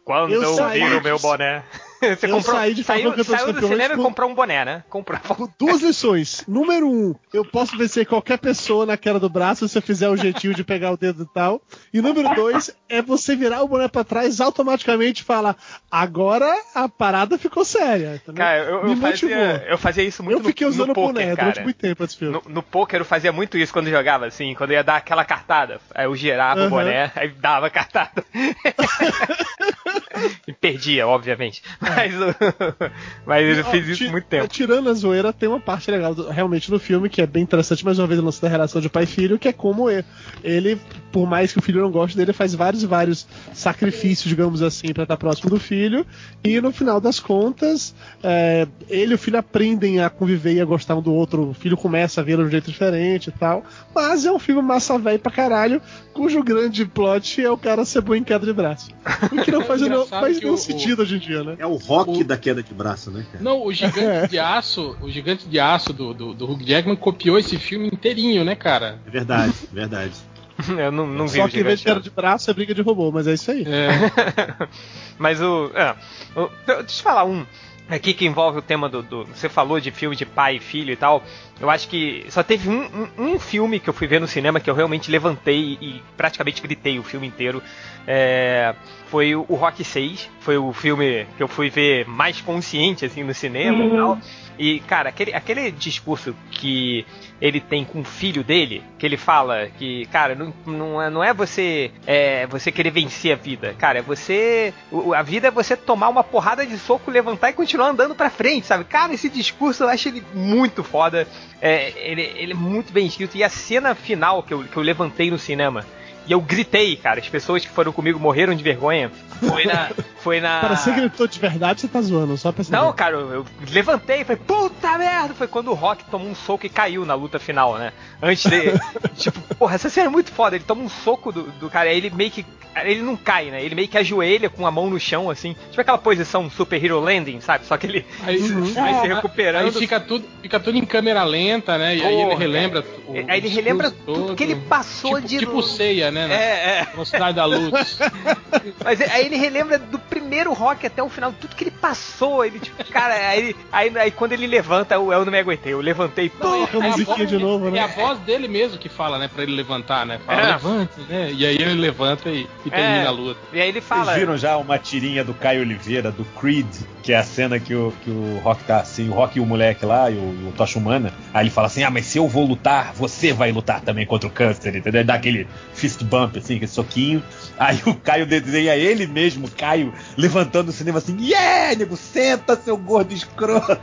Quando 0.05 0.33
Eu 0.33 0.43
eu, 0.43 0.69
viro 0.71 0.99
o 0.99 1.03
meu 1.03 1.19
boné. 1.19 1.63
Você 2.17 2.27
Eu 2.27 2.37
comprou, 2.37 2.57
saí 2.57 2.75
de 2.75 2.83
saiu, 2.85 3.25
saiu 3.25 3.53
do 3.53 3.69
cinema 3.69 3.95
e 3.95 3.97
com- 3.97 4.03
comprou 4.03 4.31
um 4.31 4.35
boné, 4.35 4.65
né? 4.65 4.85
Comprou. 4.91 5.19
Com 5.21 5.49
duas 5.59 5.83
lições. 5.83 6.45
Número 6.49 6.89
um, 6.89 7.15
eu 7.33 7.45
posso 7.45 7.77
vencer 7.77 8.07
qualquer 8.07 8.39
pessoa 8.39 8.85
na 8.85 8.97
queda 8.97 9.21
do 9.21 9.29
braço 9.29 9.69
se 9.69 9.79
eu 9.79 9.83
fizer 9.83 10.09
o 10.09 10.17
jeitinho 10.17 10.55
de 10.55 10.65
pegar 10.65 10.93
o 10.93 10.97
dedo 10.97 11.23
e 11.23 11.35
tal. 11.35 11.61
E 11.95 12.01
número 12.01 12.35
dois, 12.35 12.75
é 12.89 13.01
você 13.01 13.37
virar 13.37 13.63
o 13.63 13.69
boné 13.69 13.89
pra 13.89 14.05
trás 14.05 14.41
automaticamente 14.41 15.23
fala: 15.23 15.57
agora 15.91 16.53
a 16.75 16.89
parada 16.89 17.39
ficou 17.39 17.65
séria. 17.65 18.17
entendeu? 18.17 18.45
Cara, 18.45 18.59
eu, 18.59 18.89
eu, 18.89 18.97
fazia, 18.97 19.65
eu 19.69 19.79
fazia 19.79 20.05
isso 20.05 20.23
muito 20.23 20.39
eu 20.41 20.45
fiquei 20.45 20.67
no, 20.67 20.73
usando 20.73 20.87
no 20.89 20.93
o 20.93 20.95
poker, 20.95 21.15
boné 21.15 21.37
cara. 21.37 21.51
durante 21.51 21.65
muito 21.65 21.77
tempo 21.79 22.05
esse 22.05 22.17
filme. 22.17 22.35
No, 22.35 22.43
no 22.55 22.63
poker 22.63 23.01
eu 23.01 23.05
fazia 23.05 23.33
muito 23.33 23.57
isso 23.57 23.73
quando 23.73 23.89
jogava, 23.89 24.27
assim, 24.27 24.55
quando 24.55 24.71
eu 24.73 24.77
ia 24.77 24.85
dar 24.85 24.97
aquela 24.97 25.25
cartada. 25.25 25.81
Aí 25.95 26.05
eu 26.07 26.15
girava 26.17 26.61
o 26.61 26.65
Aham. 26.65 26.71
boné, 26.71 27.13
aí 27.15 27.29
dava 27.29 27.67
a 27.67 27.71
cartada. 27.71 28.25
e 30.47 30.53
perdia, 30.53 31.07
obviamente. 31.07 31.63
Mas, 31.97 32.13
mas 33.27 33.59
eu 33.59 33.65
Ó, 33.67 33.71
fiz 33.71 33.89
isso 33.89 34.11
muito 34.11 34.25
tempo. 34.27 34.49
Tirando 34.49 34.89
a 34.91 34.95
zoeira, 34.95 35.33
tem 35.33 35.49
uma 35.49 35.61
parte 35.61 35.91
legal 35.91 36.15
realmente 36.31 36.71
no 36.71 36.79
filme 36.79 37.09
que 37.09 37.21
é 37.23 37.27
bem 37.27 37.43
interessante, 37.43 37.85
mais 37.85 37.99
uma 37.99 38.07
vez, 38.07 38.21
o 38.21 38.25
lance 38.25 38.41
da 38.41 38.49
relação 38.49 38.81
de 38.81 38.89
pai 38.89 39.05
e 39.05 39.07
filho, 39.07 39.39
que 39.39 39.49
é 39.49 39.53
como 39.53 39.89
ele, 39.91 40.05
ele, 40.43 40.81
por 41.11 41.27
mais 41.29 41.53
que 41.53 41.59
o 41.59 41.63
filho 41.63 41.81
não 41.83 41.91
goste 41.91 42.17
dele, 42.17 42.33
faz 42.33 42.55
vários 42.55 42.83
e 42.83 42.87
vários 42.87 43.27
sacrifícios, 43.53 44.29
digamos 44.29 44.63
assim, 44.63 44.93
pra 44.93 45.05
estar 45.05 45.17
próximo 45.17 45.51
do 45.51 45.59
filho. 45.59 46.07
E 46.43 46.61
no 46.61 46.73
final 46.73 47.01
das 47.01 47.21
contas, 47.21 47.95
é, 48.23 48.67
ele 48.89 49.13
e 49.13 49.15
o 49.15 49.19
filho 49.19 49.39
aprendem 49.39 50.01
a 50.01 50.09
conviver 50.11 50.55
e 50.55 50.61
a 50.61 50.65
gostar 50.65 50.97
um 50.97 51.03
do 51.03 51.13
outro. 51.13 51.51
O 51.51 51.55
filho 51.55 51.77
começa 51.77 52.21
a 52.21 52.25
ver 52.25 52.37
de 52.37 52.43
um 52.43 52.51
jeito 52.51 52.71
diferente 52.71 53.29
e 53.29 53.33
tal. 53.33 53.65
Mas 53.95 54.25
é 54.25 54.33
um 54.33 54.39
filme 54.39 54.63
massa 54.63 54.99
velho 54.99 55.19
pra 55.19 55.31
caralho, 55.33 55.81
cujo 56.13 56.43
grande 56.43 56.85
plot 56.85 57.41
é 57.43 57.51
o 57.51 57.57
cara 57.57 57.85
ser 57.85 58.01
bom 58.01 58.15
em 58.15 58.25
queda 58.25 58.45
de 58.47 58.53
braço. 58.53 58.91
O 59.31 59.43
que 59.43 59.51
não 59.51 59.63
faz, 59.65 59.81
não, 59.83 60.07
faz 60.07 60.39
que 60.39 60.45
nenhum 60.45 60.55
o- 60.55 60.59
sentido 60.59 61.03
hoje 61.03 61.17
em 61.17 61.19
dia, 61.19 61.43
né? 61.45 61.57
É 61.59 61.67
o 61.67 61.79
rock 61.87 62.21
O- 62.21 62.25
da 62.25 62.37
queda 62.37 62.63
de 62.63 62.73
braço, 62.75 63.11
né, 63.11 63.25
cara? 63.31 63.43
Não, 63.43 63.65
o 63.65 63.73
gigante 63.73 64.29
de 64.31 64.39
aço, 64.39 64.97
o 65.01 65.11
gigante 65.11 65.49
de 65.49 65.59
aço 65.61 65.93
do, 65.93 66.13
do, 66.15 66.35
do 66.35 66.51
Hugh 66.51 66.63
Jackman 66.65 66.97
copiou 66.97 67.39
esse 67.39 67.59
filme 67.59 67.89
inteirinho, 67.89 68.45
né, 68.45 68.55
cara? 68.55 69.01
É 69.07 69.11
verdade, 69.11 69.53
é 69.71 69.75
verdade. 69.75 70.13
Eu 70.79 70.93
não, 70.93 71.07
não 71.07 71.27
vi 71.27 71.39
Só 71.39 71.49
que 71.49 71.59
em 71.59 71.63
vez 71.63 71.79
de 71.81 71.87
queda 71.87 72.01
de 72.01 72.11
braço 72.11 72.51
é 72.51 72.55
briga 72.55 72.75
de 72.75 72.83
robô, 72.83 73.11
mas 73.11 73.27
é 73.27 73.35
isso 73.35 73.51
aí. 73.51 73.65
É, 73.67 74.69
Mas 75.19 75.41
o, 75.41 75.71
é, 75.75 75.95
o- 76.37 76.49
Deixa 76.67 76.81
eu 76.81 76.85
te 76.87 77.03
falar 77.03 77.25
um 77.25 77.45
aqui 77.89 78.15
que 78.15 78.25
envolve 78.27 78.59
o 78.59 78.63
tema 78.63 78.89
do, 78.89 79.03
do- 79.03 79.25
Você 79.27 79.49
falou 79.49 79.79
de 79.81 79.91
filme 79.91 80.17
de 80.17 80.25
pai 80.25 80.57
e 80.57 80.61
filho 80.61 80.93
e 80.93 80.97
tal. 80.97 81.23
Eu 81.61 81.69
acho 81.71 81.89
que 81.89 82.25
só 82.29 82.43
teve 82.43 82.69
um, 82.69 82.83
um, 83.19 83.33
um 83.35 83.39
filme 83.39 83.79
que 83.79 83.89
eu 83.89 83.95
fui 83.95 84.07
ver 84.07 84.21
no 84.21 84.27
cinema 84.27 84.59
que 84.61 84.69
eu 84.71 84.75
realmente 84.75 85.11
levantei 85.11 85.79
e 85.81 86.03
praticamente 86.17 86.61
gritei 86.63 86.99
o 86.99 87.03
filme 87.03 87.27
inteiro. 87.27 87.63
É, 88.07 88.75
foi 89.07 89.35
o 89.35 89.45
o 89.49 89.55
Rock 89.55 89.85
6. 89.85 90.29
Foi 90.41 90.57
o 90.57 90.73
filme 90.73 91.27
que 91.37 91.43
eu 91.43 91.49
fui 91.49 91.69
ver 91.71 92.07
mais 92.09 92.41
consciente 92.41 93.05
assim 93.05 93.23
no 93.23 93.35
cinema 93.35 93.85
e 93.85 93.91
tal. 93.91 94.19
E, 94.63 94.79
cara, 94.79 95.09
aquele, 95.09 95.35
aquele 95.35 95.73
discurso 95.73 96.37
que 96.53 97.05
ele 97.41 97.61
tem 97.61 97.85
com 97.85 98.03
o 98.03 98.05
filho 98.05 98.45
dele, 98.45 98.81
que 98.97 99.05
ele 99.05 99.17
fala 99.17 99.67
que, 99.77 100.07
cara, 100.07 100.37
não, 100.37 100.55
não, 100.65 101.03
é, 101.03 101.11
não 101.11 101.25
é 101.25 101.35
você 101.35 101.91
é, 102.07 102.47
você 102.47 102.71
querer 102.71 102.93
vencer 102.93 103.33
a 103.33 103.35
vida, 103.35 103.75
cara, 103.77 103.99
é 103.99 104.03
você. 104.03 104.73
A 105.17 105.23
vida 105.25 105.49
é 105.49 105.51
você 105.51 105.77
tomar 105.77 106.09
uma 106.11 106.23
porrada 106.23 106.65
de 106.65 106.79
soco, 106.79 107.11
levantar 107.11 107.51
e 107.51 107.55
continuar 107.55 107.89
andando 107.89 108.15
pra 108.15 108.31
frente, 108.31 108.69
sabe? 108.69 108.85
Cara, 108.85 109.13
esse 109.13 109.29
discurso 109.29 109.83
eu 109.83 109.89
acho 109.89 110.07
ele 110.07 110.23
muito 110.33 110.85
foda. 110.85 111.27
É, 111.61 111.93
ele, 111.97 112.23
ele 112.37 112.53
é 112.53 112.55
muito 112.55 112.93
bem 112.93 113.09
escrito. 113.09 113.37
E 113.37 113.43
a 113.43 113.49
cena 113.49 113.97
final 113.97 114.45
que 114.45 114.55
eu, 114.55 114.63
que 114.63 114.77
eu 114.77 114.83
levantei 114.85 115.29
no 115.29 115.41
cinema. 115.41 115.85
E 116.27 116.33
eu 116.33 116.41
gritei, 116.41 116.95
cara. 116.97 117.21
As 117.21 117.29
pessoas 117.29 117.65
que 117.65 117.71
foram 117.71 117.93
comigo 117.93 118.19
morreram 118.19 118.55
de 118.55 118.63
vergonha. 118.63 119.11
Foi 119.41 119.65
na. 119.65 119.91
Foi 120.21 120.41
na. 120.41 120.61
Para 120.61 120.77
ser 120.77 120.95
gritou 120.95 121.27
de 121.27 121.39
verdade, 121.41 121.81
você 121.81 121.89
tá 121.89 122.01
zoando, 122.01 122.37
só 122.37 122.53
pra 122.53 122.63
saber. 122.63 122.77
Não, 122.77 122.93
cara, 122.93 123.17
eu, 123.17 123.45
levantei 123.71 124.21
e 124.21 124.25
falei, 124.25 124.41
puta 124.47 124.97
merda! 124.99 125.35
Foi 125.35 125.49
quando 125.49 125.69
o 125.71 125.75
Rock 125.75 126.05
tomou 126.05 126.29
um 126.29 126.35
soco 126.35 126.65
e 126.65 126.69
caiu 126.69 127.05
na 127.05 127.15
luta 127.15 127.39
final, 127.41 127.77
né? 127.77 127.93
Antes 128.23 128.49
de. 128.49 128.61
tipo, 129.19 129.41
porra, 129.57 129.75
essa 129.75 129.91
cena 129.91 130.07
é 130.07 130.11
muito 130.11 130.31
foda. 130.31 130.55
Ele 130.55 130.65
toma 130.65 130.83
um 130.83 130.89
soco 130.89 131.33
do, 131.33 131.43
do 131.53 131.69
cara, 131.69 131.91
aí 131.91 131.97
ele 131.97 132.11
meio 132.11 132.31
que. 132.31 132.47
Ele 132.85 133.03
não 133.03 133.17
cai, 133.17 133.51
né? 133.51 133.63
Ele 133.63 133.75
meio 133.75 133.87
que 133.89 133.99
ajoelha 133.99 134.49
com 134.49 134.67
a 134.67 134.71
mão 134.71 134.89
no 134.89 134.99
chão, 134.99 135.29
assim. 135.29 135.55
Tipo 135.69 135.81
aquela 135.83 135.99
posição 135.99 136.49
Super 136.49 136.83
Hero 136.83 137.01
Landing, 137.01 137.41
sabe? 137.41 137.67
Só 137.67 137.77
que 137.77 137.87
ele 137.87 138.07
aí, 138.25 138.39
vai 138.73 139.01
se 139.01 139.09
recuperando. 139.09 139.67
Aí 139.67 139.73
fica 139.73 140.01
tudo, 140.01 140.25
fica 140.41 140.59
tudo 140.59 140.79
em 140.79 140.87
câmera 140.87 141.23
lenta, 141.25 141.77
né? 141.77 141.97
E 141.97 142.03
aí 142.03 142.15
ele 142.23 142.35
relembra. 142.35 142.83
o- 143.09 143.13
Aí 143.29 143.39
ele 143.41 143.49
relembra 143.49 143.91
discurso 143.91 144.21
tudo 144.23 144.35
que 144.37 144.43
ele 144.45 144.55
passou 144.57 145.17
tipo, 145.17 145.29
de 145.29 145.39
Tipo 145.41 145.63
ceia, 145.63 146.11
né? 146.13 146.27
na 146.27 146.35
É, 146.35 146.79
é. 146.81 146.85
Velocidade 146.93 147.37
da 147.37 147.45
luz. 147.45 147.99
Mas 148.85 149.01
aí 149.01 149.27
ele 149.27 149.37
relembra 149.37 149.79
do 149.79 149.99
primeiro 149.99 150.53
rock 150.53 150.87
até 150.87 151.03
o 151.03 151.09
final, 151.09 151.33
tudo 151.33 151.57
que 151.57 151.65
ele 151.65 151.71
passou. 151.71 152.45
Ele, 152.45 152.61
tipo, 152.61 152.85
cara, 152.93 153.15
aí, 153.15 153.39
ele- 153.39 153.57
aí, 153.73 153.99
aí 153.99 154.11
quando 154.11 154.33
ele 154.33 154.47
levanta, 154.47 154.95
eu, 154.95 155.13
eu 155.13 155.25
não 155.25 155.33
me 155.33 155.39
aguentei. 155.39 155.73
Eu 155.73 155.81
levantei, 155.81 156.31
Não, 156.41 156.67
pô, 156.67 156.79
a 156.81 156.83
musiquinha 156.89 157.27
de 157.27 157.39
novo, 157.39 157.71
né? 157.71 157.79
É 157.79 157.83
a 157.83 157.87
voz 157.87 158.19
dele 158.21 158.47
mesmo 158.49 158.79
que 158.79 158.89
fala, 158.89 159.19
né? 159.19 159.29
Pra 159.33 159.43
ele 159.43 159.53
levantar, 159.55 160.05
né? 160.07 160.21
Fala, 160.25 160.41
É. 160.41 160.47
levante, 160.53 161.01
né? 161.09 161.33
E 161.33 161.47
aí 161.47 161.57
ele 161.57 161.75
levanta 161.75 162.29
e, 162.29 162.47
e 162.65 162.71
termina 162.71 163.03
É. 163.03 163.07
a 163.07 163.11
luta. 163.11 163.41
E 163.53 163.61
aí 163.61 163.69
ele 163.69 163.81
fala. 163.81 164.05
Vocês 164.05 164.19
viram 164.19 164.37
já 164.37 164.57
uma 164.57 164.79
tirinha 164.79 165.25
do 165.25 165.35
Caio 165.35 165.63
Oliveira, 165.63 166.11
do 166.11 166.25
Creed, 166.39 166.67
que 167.03 167.13
é 167.13 167.17
a 167.19 167.25
cena 167.25 167.59
que 167.59 167.75
o, 167.75 167.93
que 168.03 168.11
o 168.11 168.39
Rock 168.39 168.63
tá 168.65 168.79
assim, 168.81 169.09
o 169.09 169.13
Rock 169.13 169.37
e 169.39 169.41
o 169.41 169.47
moleque 169.47 169.85
lá, 169.85 170.11
e 170.11 170.15
o, 170.15 170.49
o 170.49 170.53
Tocha 170.57 170.79
Humana. 170.79 171.13
Aí 171.35 171.43
ele 171.45 171.51
fala 171.51 171.67
assim: 171.67 171.83
Ah, 171.83 171.91
mas 171.91 172.07
se 172.07 172.19
eu 172.19 172.29
vou 172.29 172.45
lutar, 172.47 172.93
você 172.95 173.33
vai 173.33 173.51
lutar 173.51 173.81
também 173.81 174.07
contra 174.07 174.29
o 174.29 174.33
câncer, 174.33 174.75
entendeu? 174.77 175.05
Dá 175.05 175.15
aquele 175.15 175.49
fist 175.75 176.03
bump, 176.05 176.37
assim, 176.39 176.57
aquele 176.57 176.71
soquinho. 176.71 177.23
Aí 177.59 177.81
o 177.87 177.95
Caio 177.95 178.25
desenha 178.27 178.77
ele 178.77 179.07
mesmo, 179.07 179.51
Caio, 179.51 179.93
levantando 180.17 180.69
o 180.69 180.73
cinema 180.73 180.99
assim: 180.99 181.17
Yeah, 181.21 181.75
nego, 181.77 181.97
senta, 181.97 182.55
seu 182.57 182.77
gordo 182.77 183.13
escroto. 183.13 183.79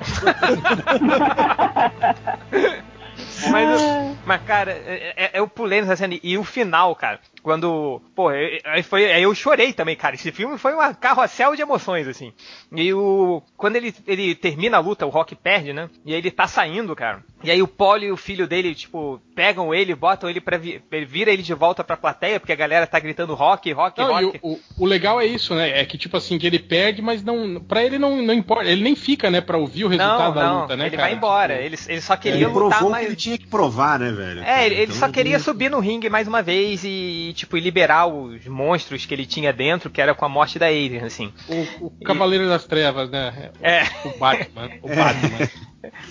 Mas, 3.51 3.81
mas, 4.25 4.41
cara, 4.43 4.71
é- 4.71 5.13
é- 5.15 5.31
eu 5.39 5.47
pulei 5.47 5.81
nessa 5.81 5.95
cena. 5.95 6.17
E 6.21 6.37
o 6.37 6.43
final, 6.43 6.93
cara, 6.95 7.19
quando. 7.41 8.01
Pô, 8.15 8.29
aí 8.29 8.83
foi, 8.83 9.11
aí 9.11 9.23
eu 9.23 9.33
chorei 9.35 9.73
também, 9.73 9.95
cara. 9.95 10.15
Esse 10.15 10.31
filme 10.31 10.57
foi 10.57 10.73
uma 10.73 10.93
carrossel 10.93 11.55
de 11.55 11.61
emoções, 11.61 12.07
assim. 12.07 12.33
E 12.75 12.93
o. 12.93 13.41
Quando 13.57 13.75
ele, 13.75 13.93
ele 14.07 14.35
termina 14.35 14.77
a 14.77 14.79
luta, 14.81 15.05
o 15.05 15.09
Rock 15.09 15.35
perde, 15.35 15.73
né? 15.73 15.89
E 16.05 16.13
aí 16.13 16.19
ele 16.19 16.31
tá 16.31 16.47
saindo, 16.47 16.95
cara. 16.95 17.23
E 17.43 17.49
aí 17.49 17.61
o 17.61 17.67
Paulo 17.67 18.03
e 18.03 18.11
o 18.11 18.17
filho 18.17 18.47
dele, 18.47 18.75
tipo, 18.75 19.21
pegam 19.33 19.73
ele, 19.73 19.95
botam 19.95 20.29
ele 20.29 20.41
pra. 20.41 20.57
Vi, 20.57 20.81
ele 20.91 21.05
vira 21.05 21.31
ele 21.31 21.41
de 21.41 21.53
volta 21.53 21.83
pra 21.83 21.95
plateia, 21.97 22.39
porque 22.39 22.51
a 22.53 22.55
galera 22.57 22.85
tá 22.85 22.99
gritando 22.99 23.33
rock, 23.33 23.71
rock, 23.71 23.97
Não, 23.99 24.11
rock. 24.13 24.39
o, 24.41 24.53
o, 24.53 24.59
o 24.79 24.85
legal 24.85 25.19
é 25.21 25.25
isso, 25.25 25.55
né? 25.55 25.79
É 25.79 25.85
que, 25.85 25.97
tipo 25.97 26.17
assim, 26.17 26.37
que 26.37 26.45
ele 26.45 26.59
perde, 26.59 27.01
mas 27.01 27.23
não. 27.23 27.59
Pra 27.61 27.83
ele 27.83 27.97
não, 27.97 28.21
não 28.21 28.33
importa. 28.33 28.69
Ele 28.69 28.83
nem 28.83 28.95
fica, 28.95 29.29
né, 29.31 29.39
pra 29.41 29.57
ouvir 29.57 29.85
o 29.85 29.87
resultado 29.87 30.23
Não, 30.27 30.33
da 30.33 30.43
não, 30.43 30.61
luta, 30.61 30.75
né? 30.75 30.87
ele 30.87 30.95
cara? 30.97 31.07
vai 31.09 31.17
embora. 31.17 31.53
Tipo, 31.55 31.65
Ele, 31.65 31.77
ele 31.87 32.01
só 32.01 32.13
Ele 32.13 32.21
queria 32.21 32.47
lutar 32.47 32.69
provou 32.69 32.87
o 32.89 32.91
mais. 32.91 33.05
que 33.05 33.09
ele 33.11 33.15
tinha 33.15 33.37
que 33.37 33.47
provar, 33.47 33.99
né, 33.99 34.11
velho? 34.11 34.43
É, 34.43 34.65
ele, 34.65 34.75
ele 34.75 34.83
Então, 34.83 34.95
só 34.95 35.09
queria 35.09 35.39
subir 35.39 35.69
no 35.71 35.79
ringue 35.79 36.09
mais 36.09 36.27
uma 36.27 36.41
vez 36.41 36.83
e, 36.83 37.28
tipo, 37.33 37.57
e 37.57 37.59
liberar 37.59 38.07
os 38.07 38.45
monstros 38.47 39.05
que 39.05 39.13
ele 39.13 39.25
tinha 39.25 39.51
dentro, 39.51 39.89
que 39.89 40.01
era 40.01 40.13
com 40.13 40.25
a 40.25 40.29
morte 40.29 40.59
da 40.59 40.67
Adrian, 40.67 41.05
assim. 41.05 41.33
O, 41.47 41.87
o 41.87 41.91
Cavaleiro 42.05 42.47
das 42.47 42.65
Trevas, 42.65 43.09
né? 43.09 43.51
É. 43.61 43.83
O 44.07 44.17
Batman. 44.17 44.69
O 44.81 44.87
Batman. 44.93 45.49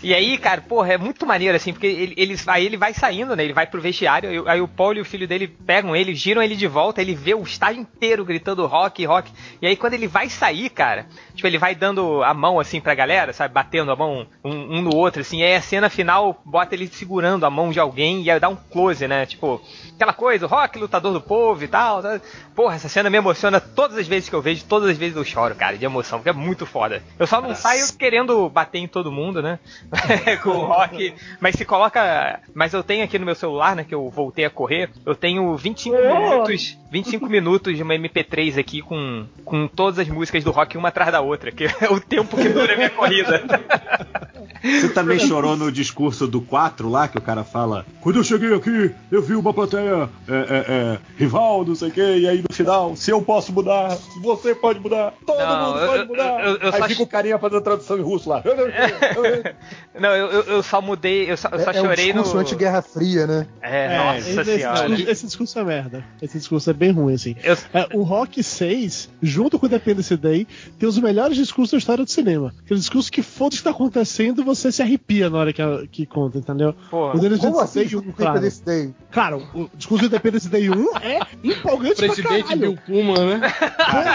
E 0.03 0.15
aí, 0.15 0.39
cara, 0.39 0.63
porra, 0.63 0.95
é 0.95 0.99
muito 0.99 1.27
maneiro, 1.27 1.55
assim, 1.57 1.73
porque 1.73 1.87
ele, 1.87 2.15
eles, 2.17 2.47
aí 2.49 2.65
ele 2.65 2.77
vai 2.77 2.95
saindo, 2.95 3.37
né? 3.37 3.45
Ele 3.45 3.53
vai 3.53 3.67
pro 3.67 3.81
vestiário, 3.81 4.29
aí, 4.31 4.55
aí 4.55 4.61
o 4.61 4.69
Paul 4.69 4.95
e 4.95 5.01
o 5.01 5.05
filho 5.05 5.29
dele 5.29 5.47
pegam 5.47 5.95
ele, 5.95 6.15
giram 6.15 6.43
ele 6.43 6.57
de 6.57 6.67
volta, 6.67 7.03
ele 7.03 7.15
vê 7.15 7.35
o 7.35 7.43
estádio 7.43 7.83
inteiro 7.83 8.25
gritando 8.25 8.67
rock, 8.67 9.05
rock. 9.05 9.31
E 9.61 9.67
aí, 9.67 9.77
quando 9.77 9.95
ele 9.95 10.07
vai 10.07 10.31
sair, 10.31 10.71
cara, 10.71 11.07
tipo, 11.35 11.47
ele 11.47 11.59
vai 11.59 11.75
dando 11.75 12.23
a 12.23 12.33
mão, 12.33 12.59
assim, 12.59 12.81
pra 12.81 12.95
galera, 12.95 13.33
sabe? 13.33 13.53
Batendo 13.53 13.93
a 13.93 13.97
mão 13.97 14.27
um, 14.43 14.79
um 14.79 14.83
no 14.83 14.95
outro, 14.95 15.21
assim. 15.21 15.41
E 15.41 15.45
aí 15.45 15.55
a 15.55 15.61
cena 15.61 15.91
final 15.91 16.41
bota 16.45 16.75
ele 16.75 16.87
segurando 16.89 17.45
a 17.45 17.51
mão 17.51 17.71
de 17.71 17.79
alguém 17.79 18.23
e 18.23 18.31
aí 18.31 18.41
dá 18.41 18.49
um 18.49 18.57
close, 18.57 19.07
né? 19.07 19.27
Tipo, 19.27 19.61
aquela 19.95 20.13
coisa, 20.13 20.47
rock, 20.47 20.79
lutador 20.79 21.13
do 21.13 21.21
povo 21.21 21.63
e 21.63 21.69
tal. 21.69 22.03
tá? 22.03 22.21
Porra, 22.55 22.77
essa 22.77 22.89
cena 22.89 23.11
me 23.11 23.19
emociona 23.19 23.61
todas 23.61 23.99
as 23.99 24.07
vezes 24.07 24.29
que 24.29 24.35
eu 24.35 24.43
vejo, 24.43 24.65
todas 24.65 24.89
as 24.89 24.97
vezes 24.97 25.17
eu 25.17 25.25
choro, 25.25 25.55
cara, 25.55 25.77
de 25.77 25.85
emoção, 25.85 26.19
porque 26.19 26.31
é 26.31 26.33
muito 26.33 26.65
foda. 26.65 27.03
Eu 27.19 27.27
só 27.27 27.41
não 27.41 27.55
saio 27.55 27.93
querendo 27.99 28.49
bater 28.49 28.79
em 28.79 28.89
todo 28.89 29.13
mundo, 29.13 29.43
né? 29.43 29.58
Com 30.43 30.51
o 30.51 30.65
rock. 30.67 31.15
Mas 31.41 31.55
se 31.57 31.65
coloca. 31.65 32.41
Mas 32.55 32.73
eu 32.75 32.83
tenho 32.83 33.05
aqui 33.05 33.19
no 33.19 33.25
meu 33.27 33.35
celular, 33.35 33.75
né? 33.77 33.85
Que 33.85 33.95
eu 33.95 34.09
voltei 34.11 34.45
a 34.45 34.51
correr. 34.51 34.91
Eu 35.07 35.15
tenho 35.15 35.57
25 35.57 35.97
Oh! 35.97 36.31
minutos. 36.31 36.77
25 36.91 37.27
minutos 37.27 37.77
de 37.77 37.83
uma 37.83 37.95
MP3 37.95 38.59
aqui 38.59 38.81
com, 38.81 39.27
com 39.45 39.69
todas 39.69 39.99
as 39.99 40.09
músicas 40.09 40.43
do 40.43 40.51
rock 40.51 40.77
uma 40.79 40.89
atrás 40.89 41.13
da 41.13 41.21
outra, 41.21 41.53
que 41.53 41.65
é 41.65 41.91
o 41.91 42.01
tempo 42.01 42.35
que 42.37 42.49
dura 42.49 42.73
a 42.73 42.77
minha 42.77 42.89
corrida. 42.91 43.43
Você 44.63 44.89
também 44.89 45.19
chorou 45.21 45.57
no 45.57 45.71
discurso 45.71 46.27
do 46.27 46.41
4 46.41 46.89
lá, 46.89 47.07
que 47.07 47.17
o 47.19 47.21
cara 47.21 47.45
fala: 47.45 47.87
Quando 48.01 48.17
eu 48.17 48.25
cheguei 48.25 48.53
aqui, 48.53 48.91
eu 49.11 49.23
vi 49.23 49.35
uma 49.37 49.53
plateia 49.55 50.09
é, 50.29 50.33
é, 50.33 50.65
é, 50.69 50.99
rival, 51.17 51.65
não 51.65 51.75
sei 51.77 51.89
o 51.89 51.93
quê, 51.93 52.17
e 52.19 52.29
aí 52.29 52.43
no 52.49 52.53
final, 52.55 52.97
se 52.97 53.11
eu 53.13 53.23
posso 53.23 53.53
mudar, 53.53 53.97
você 54.21 54.55
pode 54.57 54.81
mudar, 54.81 55.13
todo 55.25 55.39
Não, 55.39 55.67
mundo 55.69 55.79
eu- 55.81 55.87
pode 55.87 56.03
eu- 56.03 56.07
mudar. 56.09 56.45
eu- 56.45 56.57
eu 56.57 56.75
aí 56.75 56.83
fica 56.89 57.03
o 57.03 57.07
carinha 57.07 57.39
fazendo 57.39 57.61
tradução 57.61 57.99
em 57.99 58.03
russo 58.03 58.29
lá. 58.31 58.43
Não, 59.99 60.11
eu, 60.11 60.27
eu, 60.31 60.43
eu 60.45 60.63
só 60.63 60.81
mudei, 60.81 61.29
eu 61.31 61.37
só, 61.37 61.49
eu 61.49 61.59
só 61.61 61.73
É, 61.73 61.77
é 61.79 61.83
um 61.83 61.85
chorei 61.87 62.07
discurso 62.13 62.35
no. 62.35 62.41
anti-Guerra 62.41 62.83
Fria, 62.83 63.27
né? 63.27 63.47
É, 63.61 63.87
É, 63.87 63.99
nossa 63.99 64.19
esse, 64.19 64.41
esse 64.41 64.55
senhora. 64.59 64.79
discurso, 64.89 65.11
esse 65.11 65.27
discurso 65.27 65.59
é 65.59 65.65
merda. 65.65 66.05
Esse 66.23 66.39
discurso 66.39 66.71
é 66.71 66.73
bem 66.73 66.91
ruim, 66.93 67.15
assim. 67.15 67.35
Eu- 67.43 67.57
É, 67.75 67.89
o 67.95 68.03
Rock 68.03 68.43
6, 68.43 69.09
junto 69.21 69.59
com 69.59 69.67
o 69.67 69.69
Independence 69.69 70.17
Day, 70.17 70.47
tem 70.79 70.89
os 70.89 70.99
melhores 70.99 71.37
discursos 71.37 71.73
da 71.73 71.79
história 71.79 72.05
do 72.05 72.11
cinema. 72.11 72.55
Aquele 72.65 72.79
discurso 72.81 73.11
que 73.11 73.23
foda 73.23 73.55
o 73.55 73.59
que 73.59 73.65
tá 73.65 73.71
acontecendo, 73.71 74.45
você 74.45 74.71
se 74.71 74.83
arrepia 74.83 75.29
na 75.29 75.39
hora 75.39 75.53
que, 75.53 75.63
que 75.91 76.07
conta, 76.07 76.39
entendeu? 76.39 76.75
Porra. 76.91 77.15
O 77.15 77.19
Independence 77.19 77.47
Como 77.47 77.61
assim? 77.61 77.79
Day 77.81 77.87
1, 77.87 77.89
Desculpa, 77.89 78.17
claro. 78.23 78.41
day? 78.65 78.95
Claro, 79.11 79.49
o 79.55 79.71
discurso 79.75 80.03
do 80.05 80.07
Independence 80.07 80.49
Day 80.49 80.71
1 80.71 80.97
é 80.99 81.21
empolgante 81.43 81.97
pra 81.97 82.07
Presidente 82.09 82.43
caralho. 82.45 82.61
Bill 82.61 82.79
Pullman, 82.87 83.39
né? 83.39 83.53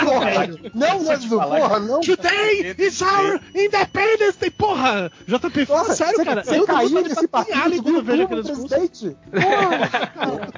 Porra, 0.06 0.32
velho. 0.32 0.60
Não, 0.74 1.04
não, 1.04 1.20
porra, 1.30 1.80
não. 1.80 2.00
Today 2.02 2.76
is 2.78 3.02
our 3.02 3.40
Independence 3.56 4.38
Day, 4.40 4.50
porra! 4.52 5.12
JP, 5.28 5.66
fala 5.66 5.80
Nossa, 5.80 5.96
sério, 5.96 6.16
você, 6.16 6.26
cara. 6.26 6.44
Você 6.44 6.60
eu 6.60 6.66
caiu 6.66 7.02
nesse 7.02 7.28
partido 7.28 7.84
quando 7.84 7.96
eu 7.96 8.04
vejo 8.04 8.24
aquele 8.24 8.44
discurso. 8.44 9.18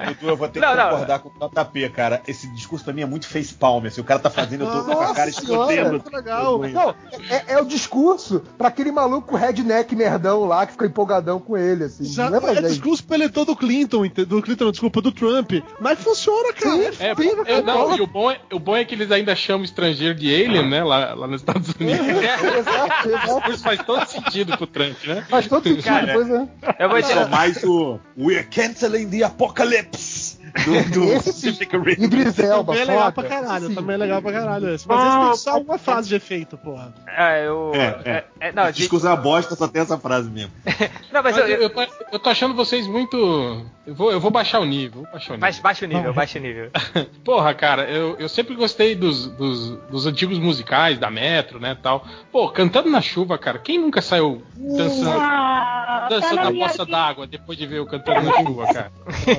Dudu, 0.08 0.28
eu 0.28 0.36
vou 0.36 0.48
ter 0.48 0.60
Não, 0.60 0.70
que 0.70 0.76
não. 0.76 0.90
concordar 0.90 1.18
com 1.20 1.28
o 1.28 1.48
JP, 1.48 1.88
cara. 1.90 2.22
Esse 2.26 2.48
discurso 2.54 2.84
pra 2.84 2.94
mim 2.94 3.02
é 3.02 3.06
muito 3.06 3.26
face 3.28 3.54
palm. 3.54 3.84
Assim, 3.86 4.00
o 4.00 4.04
cara 4.04 4.20
tá 4.20 4.30
fazendo, 4.30 4.64
eu 4.64 4.70
tô 4.70 4.84
com 4.84 5.00
a 5.00 5.14
cara 5.14 5.30
legal. 6.12 6.58
Não, 6.58 6.94
é, 7.30 7.54
é 7.54 7.60
o 7.60 7.64
discurso 7.64 8.42
pra 8.56 8.68
aquele 8.68 8.90
maluco 8.90 9.36
redneck 9.36 9.94
merdão 9.94 10.44
lá 10.44 10.66
que 10.66 10.72
fica 10.72 10.86
empolgadão 10.86 11.38
com 11.38 11.56
ele, 11.56 11.84
assim. 11.84 12.04
Já, 12.04 12.30
não 12.30 12.38
é 12.38 12.56
é 12.56 12.62
discurso 12.62 13.04
pro 13.04 13.16
eleitor 13.16 13.44
do 13.44 13.56
Clinton, 13.56 14.06
do 14.08 14.42
Clinton, 14.42 14.70
desculpa, 14.70 15.00
do 15.00 15.12
Trump. 15.12 15.52
Mas 15.80 15.98
funciona, 15.98 16.52
cara. 16.52 16.76
É, 16.98 17.14
Sim, 17.14 17.30
é, 17.46 17.62
não, 17.62 17.96
e 17.96 18.00
o 18.00 18.06
bom, 18.06 18.30
é, 18.30 18.40
o 18.52 18.58
bom 18.58 18.76
é 18.76 18.84
que 18.84 18.94
eles 18.94 19.10
ainda 19.10 19.34
chamam 19.34 19.64
estrangeiro 19.64 20.14
de 20.14 20.32
alien, 20.34 20.68
né? 20.68 20.82
Lá, 20.82 21.14
lá 21.14 21.26
nos 21.26 21.40
Estados 21.40 21.74
Unidos. 21.78 22.06
Exato, 22.56 23.08
exato. 23.08 23.50
Isso 23.50 23.62
faz 23.62 23.82
todo 23.84 24.06
sentido 24.06 24.55
pro 24.56 24.66
Trump, 24.66 24.96
né? 25.04 25.24
Faz 25.28 25.46
todo 25.46 25.62
sentido, 25.62 25.84
Cara, 25.84 26.12
pois 26.12 26.30
é. 26.30 26.48
Eu 26.78 26.88
vou 26.88 27.00
dizer. 27.00 27.28
mais 27.28 27.62
o 27.64 27.98
We're 28.16 28.44
canceling 28.44 29.08
the 29.10 29.22
apocalypse 29.24 30.35
do, 30.64 30.90
do 30.90 31.04
Esse. 31.12 31.48
Idris 31.98 32.38
Elba, 32.38 32.72
Também 32.74 32.82
é 32.82 32.94
legal 32.94 33.12
pra 33.12 33.24
caralho, 33.24 33.66
Sim. 33.68 33.74
também 33.74 33.94
é 33.94 33.98
legal 33.98 34.22
pra 34.22 34.32
caralho 34.32 34.68
esse. 34.74 34.86
Mas 34.88 35.06
esse 35.06 35.18
tem 35.26 35.36
só 35.36 35.60
uma 35.60 35.78
frase 35.78 36.08
de 36.08 36.14
efeito, 36.14 36.56
porra. 36.58 36.94
É, 37.06 37.46
eu. 37.46 37.72
É, 37.74 37.78
é. 37.80 38.10
é, 38.10 38.24
é, 38.48 38.52
não, 38.52 38.64
Esse 38.64 38.72
de- 38.72 38.78
discurso 38.80 39.06
é 39.06 39.10
uma 39.10 39.16
bosta, 39.16 39.54
só 39.56 39.68
tem 39.68 39.82
essa 39.82 39.98
frase 39.98 40.30
mesmo. 40.30 40.52
não, 41.12 41.22
mas 41.22 41.36
Mas 41.36 41.38
eu. 41.38 41.46
eu, 41.48 41.62
eu- 41.62 41.70
tô, 41.70 41.82
eu 42.12 42.18
tô 42.18 42.30
achando 42.30 42.54
vocês 42.54 42.86
muito. 42.86 43.16
Eu 43.86 43.94
vou, 43.94 44.10
eu 44.10 44.18
vou 44.20 44.30
baixar 44.30 44.58
o 44.60 44.64
nível. 44.64 45.02
Vou 45.02 45.12
baixar 45.12 45.30
o 45.32 45.36
nível. 45.36 45.40
Baixa, 45.40 45.62
baixa 45.62 45.84
o 45.84 45.88
nível, 45.88 46.12
baixa 46.12 46.38
o 46.38 46.42
nível. 46.42 46.70
Porra, 47.24 47.54
cara, 47.54 47.84
eu, 47.88 48.16
eu 48.18 48.28
sempre 48.28 48.54
gostei 48.56 48.94
dos, 48.96 49.26
dos, 49.28 49.70
dos 49.90 50.06
antigos 50.06 50.38
musicais, 50.38 50.98
da 50.98 51.10
Metro, 51.10 51.60
né, 51.60 51.76
tal. 51.80 52.04
Pô, 52.32 52.48
cantando 52.50 52.90
na 52.90 53.00
chuva, 53.00 53.38
cara, 53.38 53.58
quem 53.58 53.78
nunca 53.78 54.02
saiu 54.02 54.42
dançando, 54.56 55.20
Ah, 55.20 56.06
tá 56.08 56.16
dançando 56.16 56.36
na 56.36 56.52
poça 56.66 56.84
d'água 56.84 57.26
depois 57.26 57.56
de 57.56 57.66
ver 57.66 57.80
o 57.80 57.86
cantando 57.86 58.22
na 58.22 58.32
chuva, 58.42 58.66
cara? 58.72 58.92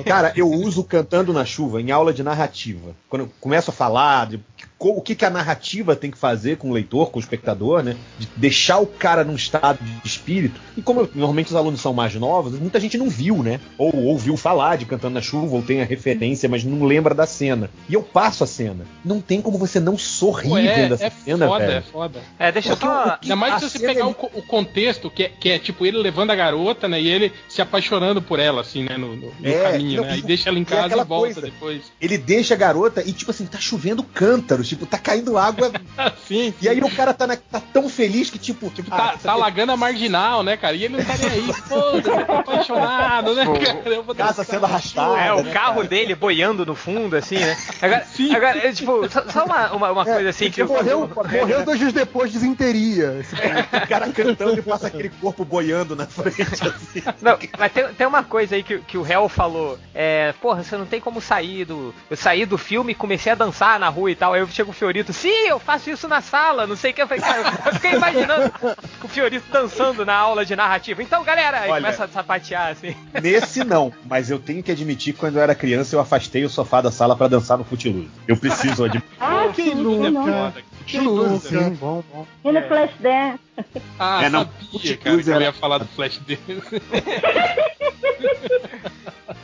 Cara, 0.04 0.32
eu 0.34 0.48
uso 0.50 0.82
Cantando 1.08 1.32
na 1.32 1.42
Chuva 1.42 1.80
em 1.80 1.90
aula 1.90 2.12
de 2.12 2.22
narrativa. 2.22 2.94
Quando 3.08 3.22
eu 3.22 3.32
começo 3.40 3.70
a 3.70 3.72
falar 3.72 4.26
de 4.26 4.44
o 4.80 5.00
que, 5.02 5.14
que 5.14 5.24
a 5.24 5.30
narrativa 5.30 5.96
tem 5.96 6.10
que 6.10 6.16
fazer 6.18 6.56
com 6.56 6.70
o 6.70 6.72
leitor, 6.72 7.10
com 7.10 7.18
o 7.18 7.22
espectador, 7.22 7.82
né? 7.82 7.96
De 8.18 8.28
deixar 8.36 8.78
o 8.78 8.86
cara 8.86 9.24
num 9.24 9.34
estado 9.34 9.78
de 9.82 10.06
espírito. 10.06 10.60
E 10.76 10.82
como 10.82 11.08
normalmente 11.14 11.48
os 11.48 11.56
alunos 11.56 11.80
são 11.80 11.92
mais 11.92 12.14
novos, 12.14 12.58
muita 12.58 12.78
gente 12.78 12.96
não 12.96 13.08
viu, 13.10 13.42
né? 13.42 13.60
Ou 13.76 13.94
ouviu 14.04 14.36
falar 14.36 14.76
de 14.76 14.84
Cantando 14.84 15.14
na 15.14 15.20
Chuva, 15.20 15.56
ou 15.56 15.62
tem 15.62 15.82
a 15.82 15.84
referência, 15.84 16.48
mas 16.48 16.62
não 16.64 16.84
lembra 16.84 17.14
da 17.14 17.26
cena. 17.26 17.70
E 17.88 17.94
eu 17.94 18.02
passo 18.02 18.44
a 18.44 18.46
cena. 18.46 18.86
Não 19.04 19.20
tem 19.20 19.42
como 19.42 19.58
você 19.58 19.80
não 19.80 19.98
sorrir 19.98 20.48
Pô, 20.48 20.58
é, 20.58 20.80
essa 20.92 21.04
é 21.06 21.10
cena, 21.10 21.46
foda, 21.48 21.64
é 21.64 21.66
velho. 21.66 21.84
foda. 21.90 22.20
É, 22.38 22.52
deixa 22.52 22.68
eu 22.70 22.76
Porque 22.76 22.86
só. 22.94 23.06
o- 23.08 23.18
Ainda 23.22 23.36
mais 23.36 23.54
se 23.62 23.70
você 23.70 23.78
pegar 23.80 24.02
é- 24.02 24.04
o, 24.04 24.14
co- 24.14 24.30
o 24.34 24.42
contexto, 24.42 25.10
que 25.10 25.24
é, 25.24 25.28
que 25.28 25.48
é 25.50 25.58
tipo 25.58 25.84
ele 25.84 25.98
levando 25.98 26.30
a 26.30 26.36
garota, 26.36 26.86
né? 26.86 27.00
E 27.00 27.08
ele 27.08 27.32
se 27.48 27.60
apaixonando 27.60 28.22
por 28.22 28.38
ela, 28.38 28.60
assim, 28.60 28.84
né? 28.84 28.96
No, 28.96 29.16
no- 29.16 29.32
no 29.40 29.48
É, 29.48 29.72
caminho, 29.72 30.02
não, 30.02 30.08
né? 30.08 30.18
e- 30.18 30.22
deixa 30.22 30.48
ela 30.48 30.58
em 30.58 30.62
e 30.62 30.64
casa 30.64 30.94
e, 30.94 31.04
volta 31.04 31.06
coisa. 31.06 31.40
depois. 31.40 31.82
Ele 32.00 32.16
deixa 32.16 32.54
a 32.54 32.56
garota 32.56 33.02
e, 33.04 33.12
tipo 33.12 33.30
assim, 33.30 33.44
tá 33.46 33.58
chovendo 33.58 34.02
cântaros, 34.02 34.67
tipo, 34.68 34.86
tá 34.86 34.98
caindo 34.98 35.36
água. 35.38 35.72
Assim. 35.98 36.54
e 36.60 36.68
aí 36.68 36.80
o 36.80 36.90
cara 36.94 37.12
tá, 37.12 37.26
na- 37.26 37.36
tá 37.36 37.60
tão 37.72 37.88
feliz 37.88 38.30
que, 38.30 38.38
tipo, 38.38 38.70
Tipo, 38.70 38.94
ah, 38.94 38.96
tá, 39.12 39.18
tá 39.22 39.32
alagando 39.32 39.72
a 39.72 39.76
marginal, 39.76 40.42
né, 40.42 40.56
cara? 40.56 40.76
E 40.76 40.84
ele 40.84 40.96
não 40.98 41.04
tá 41.04 41.14
nem 41.16 41.28
aí. 41.30 41.52
Foda-se, 41.68 42.08
eu 42.08 42.26
tô 42.26 42.32
apaixonado, 42.32 43.34
né, 43.34 43.44
cara? 43.44 43.94
Eu 43.94 44.02
vou 44.02 44.14
casa 44.14 44.44
sendo 44.44 44.60
na 44.62 44.68
arrastada. 44.68 45.18
É, 45.20 45.32
o 45.32 45.42
né, 45.42 45.52
carro 45.52 45.76
cara? 45.76 45.88
dele 45.88 46.14
boiando 46.14 46.64
no 46.66 46.74
fundo, 46.74 47.16
assim, 47.16 47.38
né? 47.38 47.56
Agora, 47.80 48.04
Sim. 48.04 48.34
agora 48.34 48.58
é, 48.58 48.72
tipo, 48.72 49.08
só, 49.10 49.24
só 49.28 49.44
uma, 49.44 49.72
uma, 49.72 49.92
uma 49.92 50.02
É, 50.02 50.14
coisa 50.14 50.28
assim 50.30 50.50
que 50.50 50.60
eu. 50.62 50.68
morreu, 50.68 51.08
morreu 51.08 51.64
dois 51.64 51.78
dias 51.78 51.92
depois 51.92 52.30
de 52.32 52.38
desinteria. 52.38 53.20
O 53.84 53.88
cara 53.88 54.08
cantando 54.12 54.58
e 54.58 54.62
passa 54.62 54.86
aquele 54.88 55.08
corpo 55.08 55.44
boiando 55.44 55.94
na 55.96 56.06
frente, 56.06 56.42
assim. 56.42 57.02
Não, 57.20 57.38
mas 57.58 57.72
tem, 57.72 57.88
tem 57.94 58.06
uma 58.06 58.22
coisa 58.22 58.54
aí 58.56 58.62
que, 58.62 58.78
que 58.78 58.98
o 58.98 59.02
réu 59.02 59.28
falou. 59.28 59.78
É, 59.94 60.32
porra, 60.40 60.62
você 60.62 60.76
não 60.76 60.86
tem 60.86 61.00
como 61.00 61.20
sair 61.20 61.64
do. 61.64 61.94
Eu 62.10 62.16
saí 62.16 62.44
do 62.46 62.58
filme 62.58 62.92
e 62.92 62.94
comecei 62.94 63.32
a 63.32 63.34
dançar 63.34 63.78
na 63.78 63.88
rua 63.88 64.10
e 64.10 64.14
tal. 64.14 64.32
Aí 64.34 64.40
chega 64.58 64.70
o 64.70 64.72
Fiorito, 64.72 65.12
sim, 65.12 65.46
eu 65.46 65.60
faço 65.60 65.88
isso 65.88 66.08
na 66.08 66.20
sala, 66.20 66.66
não 66.66 66.74
sei 66.74 66.90
o 66.90 66.94
que. 66.94 67.00
Eu 67.02 67.06
falei, 67.06 67.22
cara, 67.22 67.42
eu 67.66 67.72
fiquei 67.74 67.92
imaginando 67.94 68.52
o 69.04 69.06
Fiorito 69.06 69.46
dançando 69.52 70.04
na 70.04 70.14
aula 70.14 70.44
de 70.44 70.56
narrativa. 70.56 71.00
Então, 71.00 71.22
galera, 71.22 71.60
aí 71.60 71.70
Olha. 71.70 71.80
começa 71.82 72.04
a 72.04 72.08
sapatear 72.08 72.72
assim. 72.72 72.96
Nesse 73.22 73.62
não, 73.62 73.92
mas 74.04 74.30
eu 74.30 74.38
tenho 74.40 74.60
que 74.60 74.72
admitir 74.72 75.12
que 75.14 75.20
quando 75.20 75.36
eu 75.36 75.42
era 75.42 75.54
criança 75.54 75.94
eu 75.94 76.00
afastei 76.00 76.44
o 76.44 76.48
sofá 76.50 76.80
da 76.80 76.90
sala 76.90 77.14
pra 77.14 77.28
dançar 77.28 77.56
no 77.56 77.62
Footloose. 77.64 78.10
Eu 78.26 78.36
preciso 78.36 78.84
admitir. 78.84 79.08
Ah, 79.20 79.48
que 79.52 79.74
louco, 79.74 80.08
não. 80.10 80.24
cara. 80.24 80.54
Que 80.86 80.98
sim, 80.98 81.70
bom, 81.74 82.02
bom. 82.12 82.26
E 82.44 82.52
no 82.52 82.62
Flashdance. 82.66 83.38
Ah, 83.98 84.24
É, 84.24 84.30
não, 84.30 84.40
sabia, 84.72 84.96
cara, 84.96 85.22
que 85.22 85.30
eu 85.30 85.40
ia 85.40 85.52
falar 85.52 85.78
do 85.78 85.86
Flash 85.86 86.18
dele. 86.18 86.40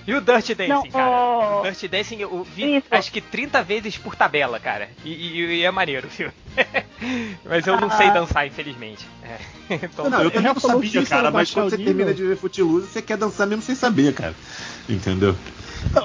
E 0.07 0.15
o 0.15 0.21
Dirty 0.21 0.55
Dancing, 0.55 0.69
Não, 0.69 0.83
cara? 0.91 1.61
O 1.61 1.63
Dirty 1.63 1.89
Dancing 1.89 2.21
eu 2.21 2.45
vi 2.55 2.77
Isso. 2.77 2.87
acho 2.91 3.11
que 3.13 3.21
30 3.21 3.63
vezes 3.63 3.97
por 3.97 4.15
tabela, 4.15 4.61
cara. 4.61 4.91
E, 5.05 5.11
e- 5.11 5.57
e 5.61 5.65
é 5.65 5.71
maneiro 5.71 6.07
o 6.07 6.11
filme. 6.11 6.33
Mas 7.45 7.67
eu 7.67 7.81
não 7.81 7.89
Ah. 7.89 7.97
sei 7.97 8.11
dançar, 8.11 8.47
infelizmente. 8.47 9.07
É. 9.23 9.39
Então, 9.85 10.11
Não, 10.11 10.23
eu 10.23 10.31
também 10.31 10.53
não 10.53 10.61
sabia, 10.61 11.07
cara, 11.07 11.23
era 11.23 11.31
mas 11.31 11.51
quando 11.51 11.71
você 11.71 11.79
termina 11.79 12.13
de 12.13 12.23
ver 12.23 12.37
Footloose, 12.37 12.87
você 12.87 13.01
quer 13.01 13.17
dançar 13.17 13.47
mesmo 13.47 13.63
sem 13.63 13.75
saber, 13.75 14.13
cara. 14.13 14.35
Entendeu? 14.87 15.35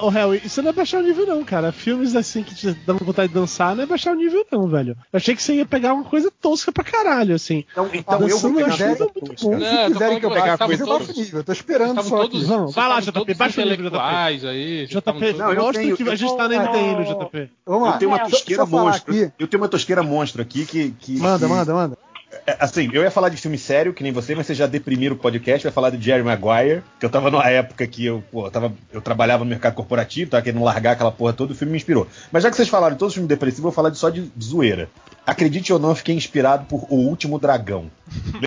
Ô, 0.02 0.08
Harry, 0.08 0.40
isso 0.44 0.62
não 0.62 0.70
é 0.70 0.72
baixar 0.72 0.98
o 0.98 1.02
nível, 1.02 1.26
não, 1.26 1.44
cara. 1.44 1.72
Filmes 1.72 2.14
assim 2.14 2.42
que 2.42 2.54
te 2.54 2.72
dão 2.86 2.96
vontade 2.96 3.28
de 3.28 3.34
dançar 3.34 3.74
não 3.74 3.82
é 3.84 3.86
baixar 3.86 4.12
o 4.12 4.14
nível, 4.16 4.46
não, 4.50 4.66
velho. 4.68 4.96
Eu 5.12 5.16
achei 5.16 5.34
que 5.34 5.42
você 5.42 5.54
ia 5.54 5.66
pegar 5.66 5.94
uma 5.94 6.04
coisa 6.04 6.30
tosca 6.40 6.70
pra 6.72 6.84
caralho, 6.84 7.34
assim. 7.34 7.64
Então, 7.72 7.88
então 7.92 8.28
eu 8.28 8.38
vou 8.38 8.54
pegar 8.54 8.74
é 8.74 8.86
coisa 8.86 9.04
muito 9.14 9.42
bom. 9.42 9.50
Não, 9.58 9.86
Se 9.86 9.92
quiserem 9.92 10.20
que 10.20 10.26
eu 10.26 10.30
a 10.30 10.58
coisa, 10.58 10.82
eu 10.82 10.86
faço 10.86 11.06
todos- 11.06 11.16
nível. 11.16 11.40
Eu 11.40 11.44
tô 11.44 11.52
esperando 11.52 12.02
só 12.02 12.16
todos, 12.18 12.42
aqui. 12.42 12.50
Não, 12.50 12.68
vai 12.68 12.88
lá, 12.88 13.00
JP, 13.00 13.34
baixa 13.34 13.60
o 13.60 13.64
nível, 13.64 13.74
intelectuais 13.86 14.44
aí. 14.44 14.86
JP, 14.86 15.32
Não, 15.32 15.54
mostra 15.54 15.82
tenho, 15.82 15.96
que 15.96 16.02
eu 16.02 16.12
a 16.12 16.14
gente 16.16 16.36
tá 16.36 16.48
na 16.48 16.54
MTN. 16.56 17.04
JP. 17.04 17.50
Vamos 17.66 17.88
lá. 17.88 17.94
Eu 17.94 17.98
tenho 17.98 18.10
uma 18.10 18.18
tosqueira 18.20 18.66
monstro. 18.66 19.12
aqui. 19.12 19.32
Eu 19.38 19.48
tenho 19.48 19.62
uma 19.62 19.68
tosqueira 19.68 20.02
monstro 20.02 20.42
aqui 20.42 20.64
que. 20.66 21.18
Manda, 21.18 21.48
manda, 21.48 21.74
manda. 21.74 21.98
É, 22.46 22.56
Assim, 22.60 22.88
eu 22.92 23.02
ia 23.02 23.10
falar 23.10 23.28
de 23.28 23.36
filme 23.36 23.58
sério, 23.58 23.92
que 23.92 24.02
nem 24.02 24.12
você, 24.12 24.34
mas 24.34 24.46
você 24.46 24.54
já 24.54 24.66
deprimiram 24.66 25.16
o 25.16 25.18
podcast, 25.18 25.64
vai 25.64 25.72
falar 25.72 25.90
de 25.90 26.02
Jerry 26.04 26.22
Maguire, 26.22 26.82
que 26.98 27.06
eu 27.06 27.10
tava 27.10 27.30
numa 27.30 27.48
época 27.48 27.86
que 27.86 28.06
eu, 28.06 28.22
pô, 28.30 28.46
eu, 28.46 28.50
tava, 28.50 28.72
eu 28.92 29.00
trabalhava 29.00 29.44
no 29.44 29.50
mercado 29.50 29.74
corporativo, 29.74 30.30
tava 30.30 30.42
querendo 30.42 30.62
largar 30.62 30.92
aquela 30.92 31.10
porra 31.10 31.32
toda, 31.32 31.52
o 31.52 31.56
filme 31.56 31.72
me 31.72 31.76
inspirou. 31.78 32.06
Mas 32.30 32.42
já 32.42 32.50
que 32.50 32.56
vocês 32.56 32.68
falaram 32.68 32.94
de 32.94 32.98
todos 32.98 33.12
os 33.12 33.14
filmes 33.14 33.28
depressivos, 33.28 33.58
eu 33.60 33.62
vou 33.64 33.72
falar 33.72 33.90
de, 33.90 33.98
só 33.98 34.10
de, 34.10 34.30
zoeira. 34.40 34.88
Acredite 35.26 35.72
ou 35.72 35.78
não, 35.78 35.90
eu 35.90 35.94
fiquei 35.94 36.14
inspirado 36.14 36.64
por 36.66 36.86
O 36.88 36.96
Último 36.96 37.38
Dragão. 37.38 37.90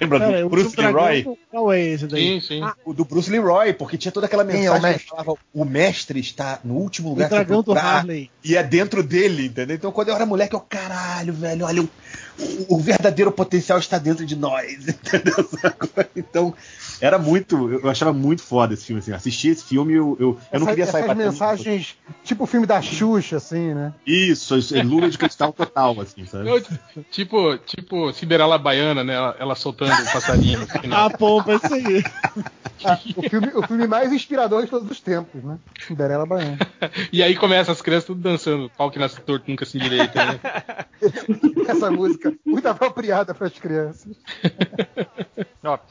Lembra 0.01 0.19
Pera, 0.19 0.41
do 0.41 0.47
o 0.47 0.49
Bruce 0.49 0.67
último 0.67 0.83
dragão, 0.83 1.05
Leroy? 1.05 1.37
Qual 1.49 1.71
é 1.71 1.81
esse 1.81 2.07
daí? 2.07 2.41
Sim, 2.41 2.47
sim. 2.47 2.61
Ah, 2.63 2.73
o 2.83 2.93
do 2.93 3.05
Bruce 3.05 3.29
Leroy, 3.31 3.73
porque 3.73 3.97
tinha 3.97 4.11
toda 4.11 4.25
aquela 4.25 4.43
é 4.43 4.45
o 4.45 4.47
mensagem 4.47 4.81
que 4.81 4.87
mestre? 4.87 5.07
falava 5.07 5.33
o 5.53 5.65
mestre 5.65 6.19
está 6.19 6.59
no 6.63 6.73
último 6.75 7.09
O 7.09 7.11
lugar 7.11 7.29
que 7.29 7.35
você 7.35 7.39
dragão 7.43 7.57
do 7.59 7.63
procurar, 7.65 7.99
Harley. 7.99 8.29
e 8.43 8.57
é 8.57 8.63
dentro 8.63 9.01
dele, 9.01 9.45
entendeu? 9.45 9.75
Então 9.75 9.91
quando 9.91 10.09
eu 10.09 10.15
era 10.15 10.25
moleque, 10.25 10.55
eu, 10.55 10.59
caralho, 10.59 11.31
velho, 11.31 11.65
olha, 11.65 11.81
o, 11.83 11.89
o- 12.67 12.77
verdadeiro 12.79 13.31
potencial 13.31 13.77
está 13.79 13.97
dentro 13.97 14.25
de 14.25 14.35
nós, 14.35 14.87
entendeu? 14.87 15.49
Então, 16.15 16.53
era 17.03 17.19
muito, 17.19 17.69
eu 17.69 17.89
achava 17.89 18.13
muito 18.13 18.41
foda 18.41 18.73
esse 18.73 18.85
filme, 18.85 18.99
assim, 19.01 19.11
assistir 19.11 19.49
esse 19.49 19.65
filme, 19.65 19.91
eu, 19.93 20.15
eu, 20.17 20.39
eu 20.53 20.59
não 20.59 20.65
Essa- 20.65 20.65
queria 20.67 20.85
sair 20.85 21.01
batendo- 21.05 21.25
mensagens, 21.31 21.97
tipo 22.23 22.45
o 22.45 22.47
filme 22.47 22.65
da 22.65 22.81
Xuxa, 22.81 23.35
assim, 23.35 23.73
né? 23.73 23.93
Isso, 24.07 24.57
isso, 24.57 24.73
é 24.73 24.81
lula 24.81 25.09
de 25.09 25.17
cristal 25.17 25.51
total, 25.51 25.99
assim, 25.99 26.25
sabe? 26.25 26.47
Eu, 26.49 26.63
tipo, 27.11 27.57
tipo 27.57 28.13
Cinderela 28.13 28.57
Baiana, 28.57 29.03
né? 29.03 29.15
Ela, 29.15 29.35
ela 29.37 29.55
soltando 29.55 29.91
o 29.91 30.13
passarinho 30.13 30.65
final. 30.65 31.07
Ah, 31.07 31.09
pompa, 31.09 31.55
isso 31.55 31.73
aí. 31.73 32.01
Ah, 32.85 32.97
o, 33.17 33.29
filme, 33.29 33.47
o 33.53 33.67
filme 33.67 33.85
mais 33.87 34.11
inspirador 34.13 34.63
de 34.63 34.69
todos 34.69 34.89
os 34.89 34.99
tempos, 35.01 35.43
né? 35.43 35.57
Cinderela 35.85 36.25
Baiana. 36.25 36.57
E 37.11 37.21
aí 37.21 37.35
começa 37.35 37.71
as 37.73 37.81
crianças 37.81 38.05
tudo 38.05 38.21
dançando. 38.21 38.69
Pau 38.77 38.89
que 38.89 38.97
nasce 38.99 39.19
torto, 39.21 39.49
nunca 39.49 39.65
se 39.65 39.77
endireita. 39.77 40.25
Né? 40.25 40.39
Essa 41.67 41.91
música 41.91 42.33
muito 42.45 42.65
apropriada 42.67 43.33
para 43.33 43.47
as 43.47 43.53
crianças. 43.59 44.15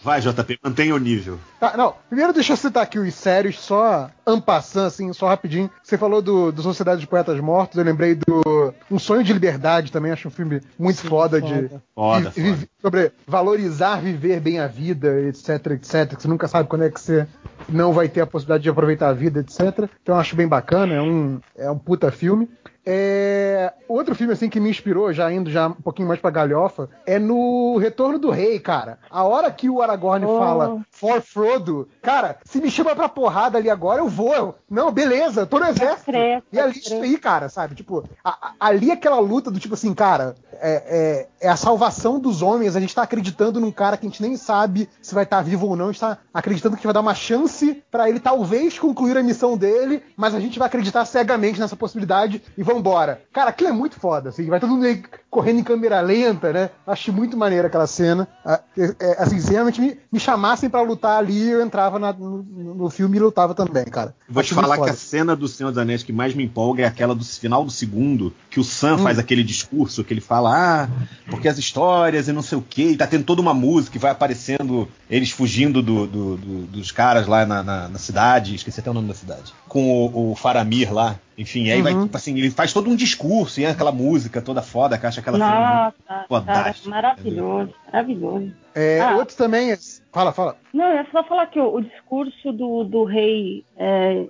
Vai, 0.03 0.21
JP, 0.21 0.59
mantenha 0.63 0.95
o 0.95 0.99
nível. 1.03 1.39
Tá, 1.61 1.77
não, 1.77 1.95
primeiro 2.09 2.33
deixa 2.33 2.53
eu 2.55 2.57
citar 2.57 2.83
aqui 2.83 2.99
os 2.99 3.15
sérios, 3.15 3.59
só 3.61 4.11
ampassando, 4.27 4.87
assim, 4.87 5.13
só 5.13 5.29
rapidinho. 5.29 5.71
Você 5.83 5.99
falou 5.99 6.23
do, 6.23 6.51
do 6.51 6.63
Sociedade 6.63 7.01
dos 7.01 7.09
Poetas 7.09 7.39
Mortos, 7.41 7.77
eu 7.79 7.85
lembrei 7.85 8.15
do 8.15 8.73
Um 8.91 8.99
Sonho 8.99 9.23
de 9.23 9.33
Liberdade 9.33 9.93
também, 9.93 10.11
acho 10.13 10.29
um 10.29 10.31
filme 10.31 10.61
muito 10.79 11.01
Sim, 11.01 11.09
foda, 11.09 11.41
foda. 11.41 11.53
de. 11.63 11.71
Foda, 11.95 12.31
vi- 12.31 12.43
vi- 12.43 12.53
foda. 12.55 12.69
Sobre 12.83 13.13
valorizar, 13.27 14.01
viver 14.01 14.41
bem 14.41 14.59
a 14.59 14.67
vida, 14.67 15.21
etc, 15.23 15.49
etc. 15.73 16.17
Que 16.17 16.23
você 16.23 16.29
nunca 16.29 16.49
sabe 16.49 16.69
quando 16.69 16.83
é 16.85 16.91
que 16.91 17.01
você 17.01 17.27
não 17.69 17.93
vai 17.93 18.09
ter 18.09 18.21
a 18.23 18.27
possibilidade 18.27 18.63
de 18.65 18.71
aproveitar 18.71 19.09
a 19.09 19.13
vida, 19.13 19.41
etc. 19.41 19.89
Então 20.03 20.15
eu 20.15 20.21
acho 20.21 20.35
bem 20.35 20.49
bacana, 20.49 20.95
é 20.95 21.01
um, 21.03 21.41
é 21.57 21.71
um 21.71 21.79
puta 21.79 22.11
filme. 22.11 22.49
É, 22.85 23.73
Outro 23.89 24.15
filme 24.15 24.33
assim 24.33 24.49
que 24.49 24.59
me 24.59 24.71
inspirou, 24.71 25.13
já 25.13 25.31
indo 25.31 25.51
já 25.51 25.69
um 25.69 25.73
pouquinho 25.75 26.09
mais 26.09 26.19
pra 26.19 26.31
galhofa, 26.31 26.89
é 27.05 27.19
no 27.19 27.77
Retorno 27.77 28.19
do 28.19 28.31
Rei, 28.31 28.59
cara. 28.59 28.99
A 29.11 29.23
hora 29.23 29.51
que 29.51 29.69
o 29.69 29.83
Aragorn 29.83 30.25
Oh. 30.25 30.39
fala 30.39 30.81
For 30.91 31.21
Frodo, 31.21 31.89
cara, 32.01 32.39
se 32.45 32.59
me 32.59 32.71
chama 32.71 32.97
pra 32.97 33.09
porrada 33.09 33.59
ali 33.59 33.69
agora, 33.69 34.01
eu 34.01 34.09
vou. 34.09 34.35
Eu- 34.35 34.55
Não, 34.71 34.91
beleza, 34.91 35.45
tô 35.45 35.59
no 35.59 35.67
exército. 35.67 36.07
crer, 36.11 36.43
e 36.51 36.59
ali 36.59 36.73
pode 36.73 36.79
isso 36.87 36.95
aí, 36.95 37.19
cara, 37.19 37.51
sabe? 37.51 37.75
Tipo, 37.75 38.03
a- 38.25 38.31
a- 38.31 38.53
ali 38.69 38.91
aquela 38.91 39.21
luta 39.21 39.51
do 39.51 39.61
tipo 39.61 39.75
assim, 39.75 39.93
cara, 39.93 40.35
é, 40.55 41.27
é- 41.41 41.47
é 41.47 41.49
a 41.51 41.57
salvação 41.57 42.19
dos 42.19 42.41
homens. 42.41 42.75
A 42.75 42.81
gente 42.81 42.95
tá 42.95 43.03
acreditando 43.03 43.61
num 43.61 43.71
cara 43.71 43.99
que 43.99 44.07
a 44.07 44.09
gente 44.09 44.23
nem 44.23 44.37
sabe 44.39 44.89
se 45.03 45.15
vai 45.15 45.25
estar 45.25 45.43
vivo 45.43 45.67
ou 45.69 45.77
não. 45.77 45.89
A 45.89 45.93
gente 45.93 46.01
tá 46.01 46.17
acreditando 46.33 46.77
que 46.79 46.87
vai 46.87 46.95
dar 46.95 47.01
uma 47.01 47.15
chance 47.15 47.83
pra 47.91 48.09
ele 48.09 48.19
talvez 48.21 48.79
concluir 48.79 49.19
a 49.19 49.23
missão 49.23 49.57
dele, 49.57 50.03
mas 50.17 50.35
a 50.35 50.41
gente 50.41 50.59
vai 50.59 50.67
acreditar 50.67 51.05
cegamente 51.05 51.61
nessa 51.61 51.77
possibilidade 51.77 52.43
e 52.57 52.63
vambora. 52.73 53.23
Cara, 53.33 53.51
aquilo 53.51 53.71
é 53.71 53.73
muito 53.73 53.97
foda, 53.99 54.29
assim. 54.31 54.47
Vai 54.47 54.61
todo 54.61 54.71
mundo 54.71 54.85
aí 54.85 55.03
correndo 55.31 55.61
em 55.61 55.65
câmera 55.65 56.01
lenta, 56.01 56.53
né? 56.53 56.71
Acho 56.87 57.13
muito 57.13 57.37
maneiro 57.37 57.67
aquela 57.67 57.87
cena. 57.87 58.29
Ah, 58.45 58.61
é- 58.77 58.95
é, 59.01 59.23
assim, 59.23 59.41
se 59.41 59.51
realmente 59.53 59.81
me, 59.81 59.97
me 60.13 60.21
chamassem 60.21 60.69
pra 60.69 60.83
lutar 60.83 61.19
ali, 61.19 61.49
eu 61.51 61.63
entrava 61.63 61.99
na- 61.99 62.13
no, 62.13 62.43
no 62.43 62.91
filme 62.91 63.17
e 63.17 63.21
lutava 63.21 63.55
também, 63.55 63.85
cara. 63.85 64.15
Vou 64.29 64.43
te 64.43 64.47
Acho 64.47 64.55
muito 64.55 64.69
falar 64.69 64.85
que 64.85 64.91
a 64.91 64.95
cena 64.95 65.35
do 65.35 65.49
Senhor 65.49 65.71
dos 65.71 65.79
Anéis 65.79 66.03
que 66.03 66.13
mais 66.13 66.35
me 66.35 66.45
empolga 66.45 66.83
é 66.83 66.87
aquela 66.87 67.15
do 67.15 67.25
final 67.25 67.65
do 67.65 67.71
segundo, 67.71 68.33
que 68.51 68.61
o 68.61 68.65
Sam 68.65 68.97
Hum. 68.97 68.99
faz 68.99 69.19
aquele 69.19 69.43
discurso 69.43 70.05
que 70.05 70.13
ele 70.13 70.21
fala, 70.21 70.83
ah, 70.85 70.89
porque 71.31 71.49
as 71.49 71.57
histórias 71.59 72.29
e 72.29 72.33
não 72.33 72.43
sei 72.43 72.59
o 72.59 72.63
quê, 72.69 72.89
e 72.91 72.97
tá 72.97 73.07
tendo 73.07 73.25
toda 73.25 73.41
uma 73.41 73.55
música 73.55 73.97
e 73.97 74.01
vai 74.01 74.11
aparecendo 74.11 74.87
eles 75.09 75.31
fugindo 75.31 75.83
do- 75.83 76.07
do- 76.07 76.37
do- 76.37 76.63
dos 76.67 76.91
caras 76.93 77.27
lá 77.27 77.47
na, 77.47 77.63
na- 77.63 77.89
na 77.89 77.99
cidade, 77.99 78.55
esqueci 78.55 78.81
até 78.81 78.91
o 78.91 78.95
nome 78.95 79.09
da 79.09 79.15
cidade, 79.15 79.53
com 79.69 80.07
o, 80.07 80.33
o 80.33 80.37
Faramir 80.37 80.93
lá, 80.93 81.17
enfim, 81.37 81.71
aí 81.71 81.81
vai, 81.83 81.93
Uhum. 81.95 82.05
tipo 82.05 82.17
assim, 82.17 82.37
ele 82.39 82.51
faz 82.51 82.73
todo 82.73 82.91
um 82.91 82.97
discurso, 82.97 83.61
e 83.61 83.65
é 83.65 83.71
aquela 83.71 83.93
música 83.93 84.41
toda 84.43 84.63
foda, 84.63 84.99
que 84.99 85.05
eu 85.05 85.09
acho 85.09 85.21
aquela 85.21 85.39
Nossa, 85.39 85.95
cara, 86.07 86.27
Fantástico. 86.29 86.91
maravilhoso, 86.91 87.75
maravilhoso. 87.87 88.53
É, 88.75 89.01
Ah. 89.01 89.17
Outro 89.17 89.37
também 89.37 89.73
é. 89.73 89.79
Fala, 90.13 90.33
fala. 90.33 90.57
Não, 90.73 90.87
eu 90.89 90.95
ia 90.97 91.07
só 91.11 91.25
falar 91.25 91.47
que 91.47 91.59
o, 91.59 91.75
o 91.77 91.81
discurso 91.83 92.53
do, 92.53 92.85
do 92.85 93.05
rei 93.05 93.65
é, 93.77 94.27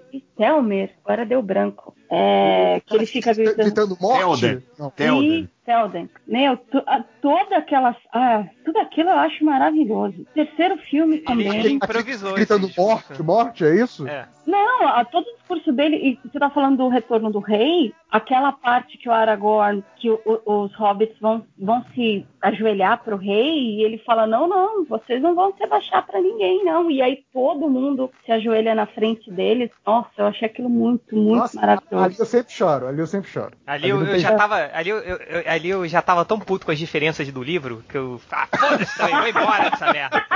agora 1.05 1.27
deu 1.27 1.43
branco. 1.43 1.95
É, 2.11 2.81
que 2.87 2.95
ele 2.95 3.07
fica 3.07 3.33
gritando. 3.33 3.57
gritando 3.57 3.99
morte. 4.01 4.63
Não. 4.79 4.93
Selden. 5.65 6.11
Meu, 6.27 6.57
to- 6.57 6.83
a- 6.87 7.05
toda 7.21 7.57
aquelas. 7.59 7.97
Ah, 8.13 8.45
tudo 8.65 8.79
aquilo 8.81 9.11
eu 9.11 9.19
acho 9.19 9.45
maravilhoso. 9.45 10.27
Terceiro 10.35 10.77
filme 10.79 11.17
Ele, 11.17 11.25
também. 11.25 11.59
ele 11.59 11.71
improvisou. 11.71 12.35
Gritando 12.35 12.69
morte, 12.77 13.23
morte, 13.23 13.65
é 13.65 13.77
isso? 13.77 14.07
É. 14.09 14.27
Não, 14.45 14.89
a- 14.89 15.05
todo 15.05 15.25
o 15.25 15.35
discurso 15.37 15.73
dele, 15.73 15.97
e 15.97 16.29
você 16.29 16.39
tá 16.39 16.51
falando 16.51 16.79
do 16.79 16.89
retorno 16.89 17.31
do 17.31 17.39
rei, 17.39 17.95
aquela 18.11 18.51
parte 18.51 18.99
que 18.99 19.09
o 19.09 19.13
Aragorn, 19.13 19.85
que 19.97 20.11
o- 20.11 20.21
o- 20.45 20.63
os 20.65 20.75
hobbits 20.75 21.17
vão, 21.21 21.45
vão 21.57 21.85
se 21.95 22.27
ajoelhar 22.43 23.05
pro 23.05 23.17
rei, 23.17 23.77
e 23.77 23.85
ele 23.85 23.99
fala, 23.99 24.27
não, 24.27 24.49
não, 24.49 24.85
vocês 24.85 25.23
não 25.23 25.37
vão 25.37 25.55
se 25.57 25.63
abaixar 25.63 26.05
pra 26.05 26.21
ninguém, 26.21 26.65
não. 26.65 26.91
E 26.91 27.01
aí 27.01 27.23
todo 27.33 27.71
mundo 27.71 28.11
se 28.27 28.33
ajoelha 28.33 28.75
na 28.75 28.85
frente 28.87 29.31
deles. 29.31 29.71
Nossa, 29.87 30.11
eu 30.19 30.27
achei 30.27 30.47
aquilo 30.49 30.69
muito, 30.69 31.15
muito 31.15 31.39
Nossa, 31.39 31.61
maravilhoso. 31.61 32.05
ali 32.05 32.17
eu 32.19 32.27
sempre 32.27 32.53
choro, 32.53 32.87
ali 32.89 32.99
eu 32.99 33.07
sempre 33.07 33.31
choro. 33.31 33.53
Ali 33.65 33.89
eu, 33.91 33.99
não 34.01 34.07
eu 34.07 34.13
tem- 34.13 34.21
já 34.21 34.35
tava. 34.35 34.57
Ali 34.75 34.89
eu, 34.91 34.99
eu- 34.99 35.17
eu- 35.19 35.43
ali 35.63 35.71
eu 35.71 35.87
já 35.89 36.03
tava 36.03 36.25
tão 36.25 36.39
puto 36.41 36.67
com 36.67 36.73
as 36.73 36.79
diferenças 36.79 37.31
do 37.31 37.43
livro 37.43 37.85
que 37.89 37.97
eu. 37.97 38.21
Ah, 38.31 38.49
foda-se 38.59 38.97
também, 38.97 39.15
vou 39.15 39.29
embora 39.29 39.71
dessa 39.71 39.93
merda. 39.93 40.27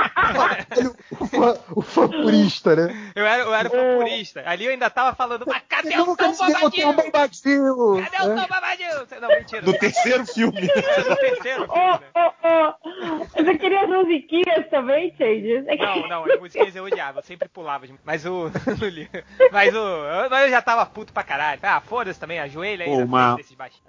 O, 1.19 1.25
fã, 1.27 1.57
o 1.75 1.81
fã 1.81 2.07
purista, 2.07 2.75
né? 2.75 3.11
Eu 3.15 3.25
era, 3.25 3.43
eu 3.43 3.53
era 3.53 3.67
É. 3.67 3.97
purista. 3.97 4.43
Ali 4.45 4.65
eu 4.65 4.71
ainda 4.71 4.89
tava 4.89 5.15
falando, 5.15 5.45
mas 5.45 5.61
cadê 5.67 5.95
o 5.99 6.05
nunca 6.05 6.25
Tom 6.25 6.33
Bombadil? 6.33 6.93
bombadil? 6.93 8.03
Cadê 8.11 8.23
o 8.23 8.35
né? 8.35 8.41
Tom 8.41 8.53
Bombadil? 8.53 9.21
Não, 9.21 9.29
mentira. 9.29 9.61
No 9.63 9.73
terceiro 9.77 10.25
filme. 10.25 10.57
É 10.87 11.09
no 11.09 11.15
terceiro 11.17 11.67
filme, 11.67 11.99
né? 11.99 12.07
ô, 12.15 12.47
ô, 12.47 13.43
Você 13.43 13.57
queria 13.57 13.81
as 13.81 13.89
musiquinhas 13.89 14.69
também, 14.69 15.13
Changes? 15.17 15.67
É 15.67 15.75
Não, 15.75 16.07
não, 16.07 16.25
as 16.25 16.39
musiquinhas 16.39 16.75
eu 16.75 16.85
odiava, 16.85 17.19
eu 17.19 17.23
sempre 17.23 17.47
pulava. 17.49 17.85
Mas 18.05 18.25
o. 18.25 18.49
mas 19.51 19.73
o. 19.73 19.77
Eu, 19.77 20.29
mas 20.29 20.43
eu 20.45 20.49
já 20.49 20.61
tava 20.61 20.85
puto 20.85 21.11
pra 21.11 21.23
caralho. 21.23 21.59
Ah, 21.63 21.81
foda-se 21.81 22.19
também, 22.19 22.39
ajoelha 22.39 22.85
aí 22.85 22.91
uma-. 22.91 23.37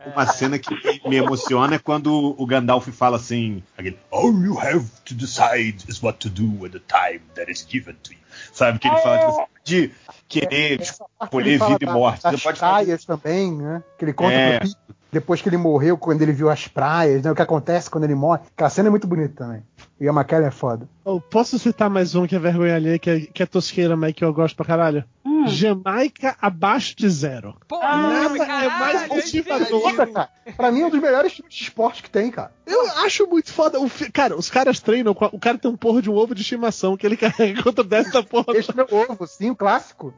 Uma 0.07 0.27
cena 0.27 0.59
que 0.59 0.75
me 1.09 1.18
emociona 1.19 1.77
é 1.77 1.79
quando 1.79 2.35
o 2.39 2.47
Gandalf 2.47 2.89
fala 2.89 3.17
assim: 3.17 3.63
aquele, 3.77 3.99
All 4.11 4.33
you 4.33 4.59
have 4.59 4.87
to 5.05 5.15
decide 5.15 5.79
is 5.89 6.03
what 6.03 6.19
to 6.19 6.29
do 6.29 6.65
at 6.65 6.73
the 6.73 6.81
time 6.81 7.21
that 7.35 7.51
is 7.51 7.67
given 7.69 7.95
to 8.03 8.13
you. 8.13 8.19
Sabe? 8.53 8.79
Que 8.79 8.89
ele 8.89 8.97
fala 8.99 9.19
tipo, 9.19 9.31
assim, 9.31 9.47
de 9.65 9.93
querer 10.29 10.81
escolher 10.81 11.49
ele 11.51 11.59
fala 11.59 11.73
vida 11.79 11.91
e 11.91 11.93
morte. 11.93 12.23
Você 12.23 12.31
Das 12.31 12.43
pode 12.43 12.59
fazer 12.59 12.99
também, 13.05 13.53
né? 13.53 13.83
Que 13.99 14.05
ele 14.05 14.13
conta 14.13 14.33
É. 14.33 14.59
pro 14.59 14.69
Pico, 14.69 14.95
depois 15.11 15.41
que 15.43 15.49
ele 15.49 15.57
morreu, 15.57 15.97
quando 15.97 16.23
ele 16.23 16.33
viu 16.33 16.51
as 16.51 16.69
praias, 16.69 17.23
né? 17.23 17.31
O 17.31 17.35
que 17.35 17.43
acontece 17.43 17.91
quando 17.91 18.05
ele 18.05 18.15
morre. 18.15 18.41
Aquela 18.55 18.71
cena 18.71 18.89
é 18.89 18.91
muito 18.91 19.07
bonita 19.07 19.45
também. 19.45 19.63
E 20.01 20.09
a 20.09 20.13
McKellen 20.13 20.47
é 20.49 20.51
foda. 20.51 20.89
Oh, 21.05 21.21
posso 21.21 21.59
citar 21.59 21.89
mais 21.91 22.15
um 22.15 22.27
que 22.27 22.37
é 22.37 22.39
vergonha 22.39 22.75
alheia, 22.77 22.99
que 22.99 23.11
é, 23.11 23.21
que 23.21 23.43
é 23.43 23.47
tosqueira, 23.47 23.97
mas 23.97 24.13
que 24.13 24.25
eu 24.25 24.33
gosto 24.33 24.55
pra 24.55 24.67
caralho? 24.67 25.05
Hum. 25.25 25.47
Jamaica 25.49 26.37
abaixo 26.41 26.95
de 26.97 27.09
zero. 27.09 27.57
Pô, 27.67 27.79
Nada 27.81 28.35
é 28.37 28.39
caralho, 28.47 28.71
mais 28.79 29.03
é 29.03 29.07
motivador. 29.09 29.81
Foda, 29.81 30.07
cara. 30.07 30.29
Pra 30.57 30.71
mim 30.71 30.83
é 30.83 30.87
um 30.87 30.91
dos 30.91 31.01
melhores 31.01 31.33
filmes 31.33 31.55
de 31.55 31.63
esporte 31.63 32.03
que 32.03 32.11
tem, 32.11 32.31
cara. 32.31 32.53
Eu 32.67 32.87
acho 33.05 33.27
muito 33.27 33.53
foda. 33.53 33.81
O 33.81 33.89
fi- 33.89 34.11
cara, 34.13 34.37
os 34.37 34.51
caras 34.51 34.79
treinam. 34.81 35.15
com 35.15 35.25
a- 35.25 35.31
O 35.33 35.39
cara 35.39 35.57
tem 35.59 35.71
um 35.71 35.77
porra 35.77 36.03
de 36.03 36.11
um 36.11 36.15
ovo 36.15 36.35
de 36.35 36.43
estimação 36.43 36.97
que 36.97 37.07
ele 37.07 37.17
carrega 37.17 37.63
contra 37.63 37.83
dessa 37.83 38.23
porra. 38.23 38.47
Esse 38.57 38.71
é 38.71 38.75
meu 38.75 38.87
ovo, 38.91 39.27
sim, 39.27 39.51
o 39.51 39.57
clássico. 39.57 40.13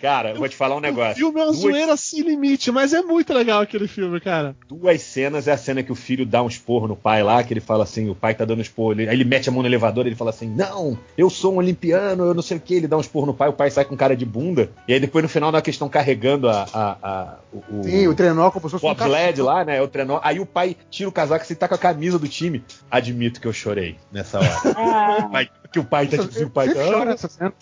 Cara, 0.00 0.30
eu 0.30 0.36
vou 0.38 0.48
te 0.48 0.56
falar 0.56 0.74
um 0.74 0.78
O 0.78 0.80
negócio. 0.80 1.16
filme 1.16 1.40
é 1.40 1.44
uma 1.44 1.52
Duas- 1.52 1.60
zoeira 1.62 1.96
sem 1.96 2.20
limite, 2.22 2.70
mas 2.72 2.92
é 2.92 3.02
muito 3.02 3.32
legal 3.42 3.60
aquele 3.60 3.86
filme, 3.88 4.20
cara. 4.20 4.54
duas 4.68 5.00
cenas 5.02 5.46
é 5.48 5.52
a 5.52 5.56
cena 5.56 5.82
que 5.82 5.92
o 5.92 5.94
filho 5.94 6.24
dá 6.24 6.42
um 6.42 6.48
esporro 6.48 6.86
no 6.88 6.96
pai 6.96 7.22
lá, 7.22 7.42
que 7.42 7.52
ele 7.52 7.60
fala 7.60 7.84
assim, 7.84 8.08
o 8.08 8.14
pai 8.14 8.34
tá 8.34 8.44
dando 8.44 8.62
esporro, 8.62 8.92
ele- 8.92 9.08
aí 9.08 9.14
ele 9.16 9.24
mete 9.24 9.48
a 9.48 9.52
mão 9.52 9.62
no 9.62 9.68
elevador, 9.68 10.06
ele 10.06 10.14
fala 10.16 10.30
assim, 10.30 10.48
não, 10.48 10.98
eu 11.16 11.28
sou 11.28 11.54
um 11.54 11.56
olimpiano, 11.58 12.24
eu 12.24 12.34
não 12.34 12.42
sei 12.42 12.56
o 12.56 12.60
que, 12.60 12.74
ele 12.74 12.86
dá 12.88 12.96
um 12.96 13.00
esporro 13.00 13.26
no 13.26 13.34
pai, 13.34 13.48
o 13.48 13.52
pai 13.52 13.70
sai 13.70 13.84
com 13.84 13.96
cara 13.96 14.16
de 14.16 14.24
bunda, 14.24 14.70
e 14.86 14.94
aí 14.94 15.00
depois 15.00 15.22
no 15.22 15.28
final 15.28 15.50
na 15.52 15.60
questão 15.62 15.88
carregando 15.88 16.48
a, 16.48 16.66
a- 16.72 16.96
a- 17.02 17.38
o, 17.52 17.78
o- 17.80 17.84
Sim, 17.84 18.06
o 18.08 18.14
trenó 18.14 18.50
como 18.50 18.68
se 18.68 18.72
fosse 18.72 18.84
o 18.84 18.88
um 18.88 18.94
bobsled 18.94 19.42
lá, 19.42 19.64
né, 19.64 19.82
o 19.82 19.88
trenó, 19.88 20.20
aí 20.22 20.38
o 20.40 20.46
pai 20.46 20.76
tira 20.90 21.08
o 21.08 21.12
casaco 21.12 21.44
e 21.50 21.54
tá 21.54 21.68
com 21.68 21.74
a 21.74 21.78
camisa 21.78 22.18
do 22.18 22.28
time. 22.28 22.62
Admito 22.90 23.40
que 23.40 23.46
eu 23.46 23.52
chorei 23.52 23.96
nessa 24.10 24.38
hora. 24.38 24.60
Ah, 24.76 25.28
Mas 25.30 25.48
que 25.72 25.78
o 25.78 25.84
pai 25.84 26.06
tá 26.06 26.18
tipo 26.18 26.28
assim, 26.28 26.44
o 26.44 26.50
pai 26.50 26.68
tá... 26.72 27.04
nessa 27.04 27.28
cena. 27.28 27.52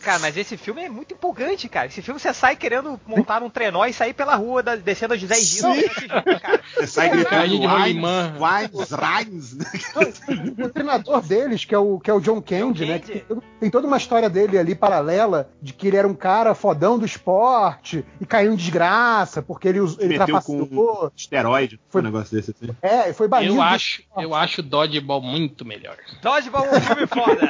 Cara, 0.00 0.18
mas 0.18 0.36
esse 0.36 0.56
filme 0.56 0.82
é 0.82 0.88
muito 0.88 1.12
empolgante, 1.14 1.68
cara. 1.68 1.86
Esse 1.88 2.00
filme 2.02 2.18
você 2.18 2.32
sai 2.32 2.56
querendo 2.56 2.98
montar 3.06 3.42
um 3.42 3.50
trenó 3.50 3.84
e 3.84 3.92
sair 3.92 4.14
pela 4.14 4.34
rua 4.34 4.62
da- 4.62 4.76
descendo 4.76 5.14
a 5.14 5.16
José 5.16 5.34
Gino. 5.36 5.74
Sim. 5.74 6.08
cara. 6.08 6.60
Você 6.74 6.86
sai 6.86 7.10
gritando 7.10 7.48
de 7.48 7.66
Wines, 7.66 8.90
Rhines, 8.90 9.56
né? 9.56 9.66
O 10.64 10.68
treinador 10.70 11.20
deles, 11.22 11.64
que 11.64 11.74
é 11.74 11.78
o, 11.78 11.98
que 12.00 12.10
é 12.10 12.14
o 12.14 12.20
John 12.20 12.40
Candy, 12.40 12.84
John 12.86 12.92
né? 12.92 12.98
Tem, 12.98 13.18
todo- 13.20 13.42
tem 13.60 13.70
toda 13.70 13.86
uma 13.86 13.96
história 13.96 14.30
dele 14.30 14.56
ali 14.58 14.74
paralela 14.74 15.50
de 15.60 15.72
que 15.72 15.86
ele 15.88 15.96
era 15.96 16.08
um 16.08 16.14
cara 16.14 16.54
fodão 16.54 16.98
do 16.98 17.04
esporte 17.04 18.04
e 18.20 18.26
caiu 18.26 18.52
em 18.52 18.56
desgraça 18.56 19.42
porque 19.42 19.68
ele, 19.68 19.78
ele 19.98 20.18
Meteu 20.18 20.40
com 20.40 20.64
trapaceou. 20.64 21.12
esteroide, 21.16 21.80
Foi- 21.88 22.00
um 22.00 22.04
negócio 22.04 22.34
desse 22.36 22.52
assim. 22.52 22.74
É, 22.80 23.12
foi 23.12 23.28
banido. 23.28 23.54
Eu 23.54 23.62
acho, 23.62 24.02
eu 24.16 24.34
acho 24.34 24.62
Dodgeball 24.62 25.20
muito 25.20 25.64
melhor. 25.64 25.96
Dodgeball 26.22 26.64
é 26.66 26.78
um 26.78 26.80
filme 26.80 27.06
foda. 27.06 27.49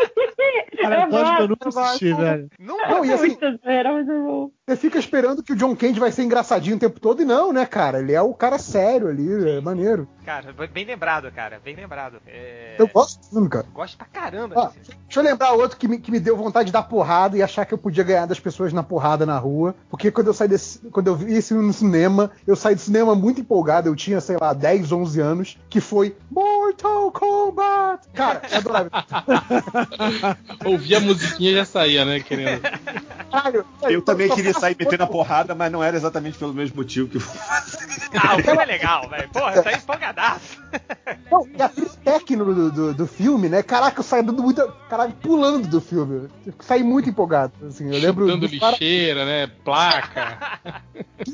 Cara, 0.81 0.95
Eu 0.95 1.09
Dodgeball 1.09 1.19
eu 1.19 1.47
gosto, 1.47 1.47
nunca 1.47 1.69
eu 1.69 1.83
assisti, 1.83 2.13
velho. 2.13 2.49
Nunca. 2.59 2.87
Não, 2.89 3.05
e 3.05 3.13
assim, 3.13 3.27
muito 3.27 4.11
bom. 4.23 4.51
você 4.67 4.75
fica 4.75 4.99
esperando 4.99 5.43
que 5.43 5.53
o 5.53 5.55
John 5.55 5.75
Candy 5.75 5.99
vai 5.99 6.11
ser 6.11 6.23
engraçadinho 6.23 6.75
o 6.75 6.79
tempo 6.79 6.99
todo 6.99 7.21
e 7.21 7.25
não, 7.25 7.53
né, 7.53 7.65
cara? 7.65 7.99
Ele 7.99 8.13
é 8.13 8.21
o 8.21 8.33
cara 8.33 8.57
sério 8.57 9.07
ali, 9.07 9.57
é 9.57 9.61
maneiro. 9.61 10.07
Cara, 10.25 10.53
bem 10.71 10.85
lembrado, 10.85 11.31
cara. 11.31 11.59
Bem 11.63 11.75
lembrado. 11.75 12.21
É... 12.27 12.75
Eu 12.77 12.87
gosto 12.87 13.19
do 13.19 13.25
filme, 13.27 13.49
cara. 13.49 13.65
Gosto 13.73 13.97
pra 13.97 14.05
caramba 14.07 14.55
desse 14.55 14.85
filme. 14.85 15.01
deixa 15.05 15.19
eu 15.19 15.23
lembrar 15.23 15.51
outro 15.53 15.77
que 15.77 15.87
me, 15.87 15.97
que 15.99 16.11
me 16.11 16.19
deu 16.19 16.37
vontade 16.37 16.67
de 16.67 16.71
dar 16.71 16.83
porrada 16.83 17.35
e 17.37 17.41
achar 17.41 17.65
que 17.65 17.73
eu 17.73 17.77
podia 17.77 18.03
ganhar 18.03 18.25
das 18.25 18.39
pessoas 18.39 18.71
na 18.71 18.83
porrada 18.83 19.25
na 19.25 19.37
rua. 19.37 19.75
Porque 19.89 20.11
quando 20.11 20.27
eu 20.27 20.33
saí 20.33 20.47
desse, 20.47 20.79
quando 20.89 21.07
eu 21.07 21.15
vi 21.15 21.33
esse 21.33 21.49
filme 21.49 21.65
no 21.65 21.73
cinema, 21.73 22.31
eu 22.45 22.55
saí 22.55 22.75
do 22.75 22.81
cinema 22.81 23.15
muito 23.15 23.41
empolgado. 23.41 23.89
Eu 23.89 23.95
tinha, 23.95 24.21
sei 24.21 24.37
lá, 24.39 24.53
10, 24.53 24.91
11 24.91 25.19
anos, 25.19 25.57
que 25.69 25.81
foi 25.81 26.15
Mortal 26.29 27.11
Kombat. 27.11 28.07
Cara, 28.13 28.41
eu 28.51 28.57
adorava. 28.57 28.89
Ouvia 30.71 30.97
a 30.97 30.99
musiquinha 30.99 31.51
e 31.51 31.55
já 31.55 31.65
saía, 31.65 32.05
né? 32.05 32.19
Querendo. 32.19 32.61
Eu 33.89 34.01
também 34.01 34.29
queria 34.29 34.53
sair 34.53 34.75
metendo 34.77 35.03
a 35.03 35.07
porrada, 35.07 35.55
mas 35.55 35.71
não 35.71 35.81
era 35.83 35.95
exatamente 35.95 36.37
pelo 36.37 36.53
mesmo 36.53 36.75
motivo 36.77 37.07
que 37.07 37.17
eu 37.17 37.21
Ah, 38.13 38.35
o 38.35 38.43
filme 38.43 38.61
é 38.61 38.65
legal, 38.65 39.09
velho. 39.09 39.29
Porra, 39.29 39.61
tá 39.63 39.71
empolgadaço. 39.71 40.61
Não, 41.31 41.47
e 41.57 41.61
a 41.61 41.65
atriz 41.65 41.95
técnica 42.03 42.43
do, 42.43 42.71
do, 42.71 42.93
do 42.93 43.07
filme, 43.07 43.47
né? 43.47 43.63
Caraca, 43.63 43.99
eu 43.99 44.03
saí 44.03 44.21
dando 44.21 44.43
muita. 44.43 44.67
Caralho, 44.89 45.13
pulando 45.13 45.67
do 45.67 45.79
filme. 45.79 46.27
Eu 46.45 46.53
saí 46.59 46.83
muito 46.83 47.09
empolgado. 47.09 47.53
Assim, 47.65 47.85
eu 47.93 47.99
lembro. 48.01 48.27
Dando 48.27 48.49
cara- 48.59 48.71
lixeira, 48.73 49.25
né? 49.25 49.47
Placa. 49.63 50.59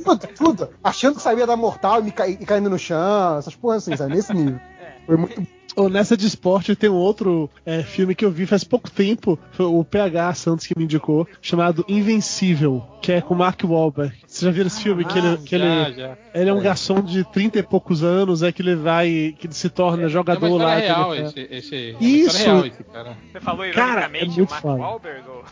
Tudo, 0.04 0.28
tudo. 0.36 0.70
Achando 0.84 1.16
que 1.16 1.22
sabia 1.22 1.48
dar 1.48 1.56
mortal 1.58 2.00
e, 2.00 2.04
me 2.04 2.12
cai- 2.12 2.38
e 2.40 2.46
caindo 2.46 2.70
no 2.70 2.78
chão, 2.78 3.38
essas 3.40 3.56
porras 3.56 3.82
assim, 3.84 3.96
sabe? 3.98 4.16
Nesse 4.16 4.34
nível. 4.34 4.60
Foi 5.06 5.18
muito. 5.18 5.48
Ou 5.78 5.90
nessa 5.90 6.18
de 6.18 6.26
esporte 6.26 6.76
tem 6.76 6.90
um 6.90 6.96
outro 6.96 7.48
é, 7.64 7.84
filme 7.84 8.16
que 8.16 8.26
eu 8.26 8.32
vi 8.32 8.48
faz 8.48 8.64
pouco 8.64 8.90
tempo, 8.90 9.38
foi 9.52 9.68
o 9.68 9.84
PH 9.84 10.34
Santos 10.34 10.66
que 10.66 10.76
me 10.76 10.86
indicou, 10.86 11.28
chamado 11.40 11.86
Invencível, 11.88 12.84
que 13.00 13.12
é 13.12 13.22
com 13.22 13.36
o 13.36 13.38
Mark 13.38 13.62
Wahlberg. 13.64 14.16
Você 14.26 14.46
já 14.46 14.52
viu 14.52 14.66
esse 14.66 14.82
filme? 14.82 15.06
que 15.06 15.20
ele, 15.20 15.38
que 15.38 15.56
já, 15.56 15.66
ele, 15.66 15.94
já. 15.94 16.18
ele 16.34 16.50
é 16.50 16.54
um 16.54 16.60
garçom 16.60 17.00
de 17.00 17.24
30 17.24 17.60
e 17.60 17.64
poucos 17.64 18.04
anos, 18.04 18.42
é 18.42 18.52
que 18.52 18.64
ele 18.64 18.76
vai, 18.76 19.36
que 19.38 19.46
ele 19.46 19.54
se 19.54 19.70
torna 19.70 20.06
É 20.06 20.10
jogador 20.10 20.48
história 20.48 20.66
lá. 20.66 20.80
real 20.80 21.16
esse, 21.16 21.48
esse, 21.52 21.76
é 21.76 22.04
Isso. 22.04 22.38
história 22.38 22.54
real 22.54 22.66
esse 22.66 22.84
cara. 22.84 23.18
Você 23.32 23.40
falou 23.40 23.72
Cara, 23.72 24.08
ironicamente 24.08 24.24
é 24.24 24.28
muito 24.28 24.48
o 24.48 24.50
Mark 24.50 24.62
foda. 24.64 24.82
Wahlberg? 24.82 25.24
Ou... 25.30 25.44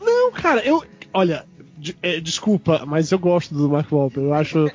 Não, 0.00 0.30
cara, 0.30 0.60
eu. 0.64 0.84
Olha, 1.12 1.44
de- 1.80 1.96
é, 2.02 2.20
desculpa, 2.20 2.84
mas 2.86 3.10
eu 3.10 3.18
gosto 3.18 3.54
do 3.54 3.68
Mark 3.68 3.90
Wahlberg. 3.90 4.28
Eu 4.28 4.34
acho. 4.34 4.70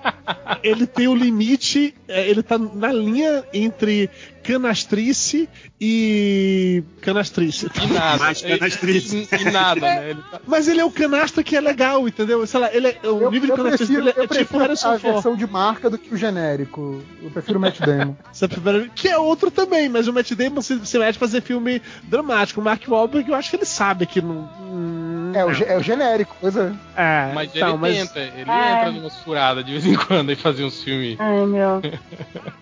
ele 0.62 0.86
tem 0.86 1.08
o 1.08 1.14
limite. 1.14 1.94
é, 2.08 2.28
ele 2.28 2.42
tá 2.42 2.58
na 2.58 2.92
linha 2.92 3.44
entre 3.52 4.10
canastrice 4.42 5.48
e. 5.80 6.82
canastrice. 7.00 7.66
E 7.82 7.86
nada. 7.92 8.18
Mais 8.18 8.42
canastrice. 8.42 9.28
E, 9.30 9.36
e 9.36 9.44
nada, 9.50 9.80
né? 9.80 10.10
Ele 10.10 10.22
tá- 10.30 10.40
Mas 10.46 10.68
ele 10.68 10.80
é 10.80 10.84
o 10.84 10.90
canastra 10.90 11.42
que 11.42 11.56
é 11.56 11.60
legal, 11.60 12.06
entendeu? 12.06 12.46
Sei 12.46 12.60
lá, 12.60 12.68
ele 12.72 12.88
é, 12.88 12.98
o 13.04 13.22
Eu, 13.22 13.30
nível 13.30 13.46
de 13.46 13.50
eu 13.52 13.56
canastrice 13.56 13.92
prefiro, 13.92 14.04
dele 14.04 14.16
é 14.16 14.20
eu 14.20 14.22
tipo 14.28 14.34
prefiro 14.34 14.60
Harrison 14.62 14.88
a 14.92 14.98
Ford. 14.98 15.12
versão 15.14 15.36
de 15.36 15.46
marca 15.46 15.88
do 15.90 15.98
que 15.98 16.14
o 16.14 16.16
genérico. 16.16 17.02
Eu 17.22 17.30
prefiro 17.30 17.58
o 17.58 17.60
Matt 17.60 17.78
Damon. 17.84 18.14
Você 18.32 18.48
prefere- 18.48 18.90
Que 18.94 19.08
é 19.08 19.18
outro 19.18 19.50
também, 19.50 19.88
mas 19.88 20.08
o 20.08 20.12
Matt 20.12 20.32
Damon 20.32 20.60
se, 20.62 20.84
se 20.86 20.98
mete 20.98 21.18
fazer 21.18 21.40
filme 21.42 21.80
dramático. 22.04 22.60
O 22.60 22.64
Mark 22.64 22.82
Wahlberg, 22.88 23.28
eu 23.30 23.34
acho 23.36 23.50
que 23.50 23.56
ele 23.56 23.64
sabe 23.64 24.06
que 24.06 24.20
não. 24.20 24.48
hum, 24.60 25.32
É 25.34 25.44
o, 25.44 25.50
é 25.50 25.76
o 25.76 25.82
genérico, 25.82 26.34
coisa. 26.40 26.74
é, 26.96 27.30
Mas 27.34 27.50
então, 27.54 27.70
ele 27.70 27.78
mas- 27.78 27.96
tenta, 28.10 28.20
ele 28.20 28.50
É. 28.50 28.78
entra 28.78 28.92
numa 28.92 29.10
furada 29.10 29.62
de 29.62 29.72
vez 29.72 29.86
em 29.86 29.94
quando 29.94 30.30
e 30.32 30.36
fazia 30.36 30.66
uns 30.66 30.82
filmes. 30.82 31.16
Ai, 31.18 31.46
meu. 31.46 31.80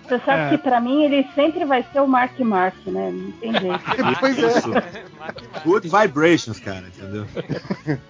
Você 0.08 0.18
sabe 0.24 0.40
É. 0.42 0.48
que 0.56 0.58
pra 0.62 0.80
mim 0.80 1.02
ele 1.04 1.26
sempre 1.34 1.64
vai 1.68 1.84
ser 1.92 2.00
o 2.00 2.06
Mark 2.08 2.38
Mark, 2.40 2.74
né? 2.86 3.10
Não 3.12 3.30
tem 3.32 3.52
jeito. 3.52 3.80
Pois 4.20 4.38
é. 4.38 4.58
Isso. 4.58 4.68
Mark 4.68 4.94
Mark. 5.18 5.64
Good 5.64 5.88
vibrations, 5.88 6.58
cara, 6.58 6.84
entendeu? 6.88 7.26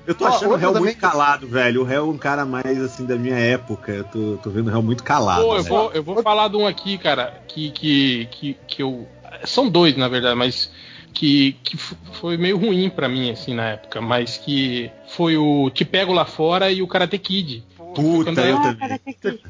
Eu 0.06 0.14
tô 0.14 0.24
Ó, 0.24 0.28
achando 0.28 0.52
o 0.52 0.56
réu 0.56 0.68
também 0.70 0.84
muito 0.84 0.94
que- 0.94 1.00
calado, 1.00 1.46
velho. 1.46 1.82
O 1.82 1.84
réu 1.84 2.06
é 2.06 2.08
um 2.12 2.18
cara 2.18 2.44
mais 2.46 2.80
assim 2.80 3.04
da 3.04 3.16
minha 3.16 3.36
época. 3.38 3.92
Eu 3.92 4.04
tô, 4.04 4.38
tô 4.42 4.50
vendo 4.50 4.68
o 4.68 4.70
réu 4.70 4.82
muito 4.82 5.02
calado. 5.04 5.42
Pô, 5.42 5.56
eu 5.56 5.62
velho. 5.62 5.74
vou, 5.74 5.92
eu 5.92 6.02
vou 6.02 6.22
falar 6.22 6.48
de 6.48 6.56
um 6.56 6.66
aqui, 6.66 6.96
cara, 6.96 7.42
que, 7.48 7.70
que, 7.70 8.28
que, 8.30 8.56
que 8.66 8.82
eu. 8.82 9.06
São 9.44 9.68
dois, 9.68 9.96
na 9.96 10.08
verdade, 10.08 10.34
mas 10.36 10.70
que, 11.12 11.52
que 11.64 11.76
foi 11.76 12.36
meio 12.36 12.56
ruim 12.56 12.88
pra 12.88 13.08
mim, 13.08 13.30
assim, 13.30 13.54
na 13.54 13.70
época, 13.70 14.00
mas 14.00 14.36
que 14.38 14.90
foi 15.08 15.36
o 15.36 15.68
Te 15.70 15.84
Pego 15.84 16.12
Lá 16.12 16.24
Fora 16.24 16.70
e 16.70 16.80
o 16.82 16.86
Karate 16.88 17.18
Kid. 17.18 17.64
Puta, 17.94 18.40
eu 18.42 18.56
Ah, 18.56 18.62
também. 18.62 18.98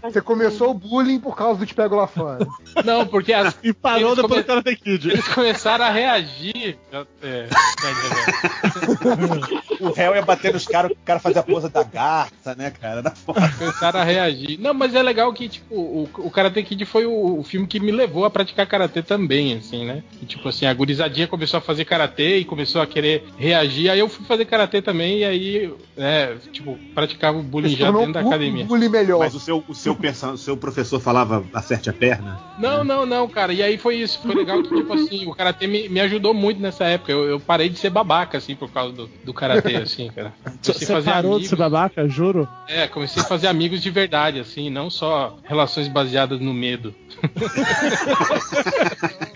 Pode 0.01 0.13
Você 0.13 0.21
começou 0.21 0.71
o 0.71 0.75
bullying 0.75 1.19
por 1.21 1.37
causa 1.37 1.59
do 1.61 1.67
Te 1.67 1.75
Pego 1.75 1.97
Lá 1.97 2.07
Fora. 2.07 2.47
Não, 2.85 3.07
porque 3.07 3.33
as, 3.33 3.57
E 3.63 3.73
parou 3.73 4.13
Eles 4.13 4.17
depois 4.17 4.45
come- 4.47 4.53
do 4.61 4.63
Karate 4.65 4.77
Kid. 4.77 5.11
eles 5.11 5.29
começaram 5.29 5.85
a 5.85 5.91
reagir. 5.91 6.79
É, 7.23 7.49
O 9.81 9.91
réu 9.93 10.15
ia 10.15 10.23
bater 10.23 10.53
nos 10.53 10.67
caras, 10.67 10.91
o 10.91 10.97
cara 11.05 11.21
fazia 11.21 11.41
a 11.41 11.45
pose 11.45 11.69
da 11.69 11.83
garça, 11.85 12.55
né, 12.57 12.71
cara? 12.71 13.01
Da 13.03 13.11
foda. 13.13 13.49
começaram 13.59 14.01
a 14.01 14.05
reagir. 14.05 14.59
Não, 14.61 14.75
mas 14.75 14.95
é 14.95 15.03
legal 15.03 15.33
que, 15.33 15.49
tipo, 15.49 15.75
o, 15.75 16.09
o 16.19 16.31
Karate 16.31 16.63
Kid 16.65 16.85
foi 16.85 17.07
o, 17.07 17.39
o 17.39 17.45
filme 17.45 17.67
que 17.67 17.79
me 17.79 17.93
levou 17.93 18.25
a 18.25 18.31
praticar 18.31 18.67
karatê 18.67 19.03
também, 19.03 19.55
assim, 19.55 19.85
né? 19.87 20.03
E, 20.21 20.27
tipo 20.27 20.49
assim, 20.49 20.67
a 20.67 20.75
gurizadinha 20.75 21.29
começou 21.29 21.59
a 21.59 21.61
fazer 21.61 21.85
karatê 21.85 22.39
e 22.39 22.45
começou 22.45 22.81
a 22.83 22.87
querer 22.87 23.25
reagir. 23.39 23.89
Aí 23.91 24.01
eu 24.01 24.09
fui 24.09 24.25
fazer 24.27 24.45
karatê 24.47 24.83
também 24.83 25.19
e 25.19 25.25
aí, 25.25 25.73
é, 25.97 26.35
tipo, 26.53 26.77
praticava 26.95 27.39
o 27.39 27.43
bullying 27.43 27.77
já 27.77 27.91
dentro 27.93 28.13
da 28.15 28.23
academia. 28.29 28.65
bullying 28.65 28.89
melhor. 28.89 29.19
Mas 29.21 29.35
o 29.35 29.41
seu, 29.41 29.63
o 29.69 29.75
seu, 29.75 29.95
perso- 29.95 30.31
o 30.33 30.39
seu 30.39 30.57
professor 30.57 30.99
falava 31.01 31.45
acerte 31.53 31.91
a 31.91 31.93
perna? 31.93 32.39
Não, 32.59 32.83
não, 32.85 33.05
não, 33.07 33.29
cara. 33.29 33.53
E 33.53 33.63
aí 33.63 33.77
foi 33.79 33.97
isso. 33.97 34.21
Foi 34.23 34.35
legal 34.35 34.63
que, 34.63 34.75
tipo 34.75 34.93
assim, 34.93 35.27
o 35.27 35.35
karatê 35.35 35.67
me, 35.67 35.89
me 35.89 36.01
ajudou 36.01 36.33
muito 36.35 36.61
nessa 36.61 36.85
época. 36.85 37.13
Eu, 37.13 37.25
eu 37.25 37.41
parei 37.41 37.69
de 37.69 37.79
ser 37.79 37.91
babaca, 37.91 38.39
assim, 38.39 38.55
por 38.57 38.71
causa 38.71 38.93
do, 38.95 39.11
do 39.25 39.33
karatê, 39.35 39.77
assim, 39.77 40.11
cara. 40.11 40.33
Comecei 40.45 40.75
a 40.75 40.79
Você 40.79 40.87
fazer 40.87 41.11
parou 41.11 41.31
de 41.31 41.35
amigos. 41.37 41.49
ser 41.51 41.57
babaca, 41.57 42.09
juro? 42.09 42.49
É, 42.69 42.87
comecei 42.89 43.23
a 43.23 43.27
fazer 43.27 43.47
amigos 43.49 43.83
de 43.83 43.91
verdade, 43.91 44.41
assim, 44.41 44.71
não 44.71 44.89
só 44.91 45.37
relações 45.45 45.89
baseadas 45.89 46.41
no 46.41 46.53
medo. 46.55 46.95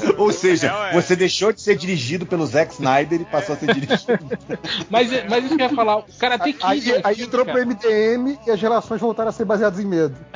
Ou 0.18 0.32
seja, 0.32 0.68
É, 0.68 0.92
você 0.92 1.14
deixou 1.16 1.52
de 1.52 1.60
ser 1.60 1.76
dirigido 1.76 2.26
pelo 2.26 2.46
Zack 2.46 2.74
Snyder 2.74 3.20
e 3.20 3.24
passou 3.24 3.54
a 3.54 3.58
ser 3.58 3.74
dirigido. 3.74 4.18
Mas, 4.90 5.08
mas 5.28 5.44
isso 5.44 5.56
que 5.56 5.62
eu 5.62 5.68
ia 5.68 5.74
falar, 5.74 5.98
o 5.98 6.04
Karate 6.18 6.52
Kid. 6.52 6.64
Aí, 6.64 6.90
é 6.90 6.94
um 6.94 7.00
aí 7.04 7.14
filme, 7.14 7.28
entrou 7.28 7.44
cara. 7.44 7.58
pro 7.58 7.66
MDM 7.68 8.38
e 8.46 8.50
as 8.50 8.60
relações 8.60 9.00
voltaram 9.00 9.30
a 9.30 9.32
ser 9.32 9.44
baseadas 9.44 9.78
em 9.80 9.86
medo. 9.86 10.16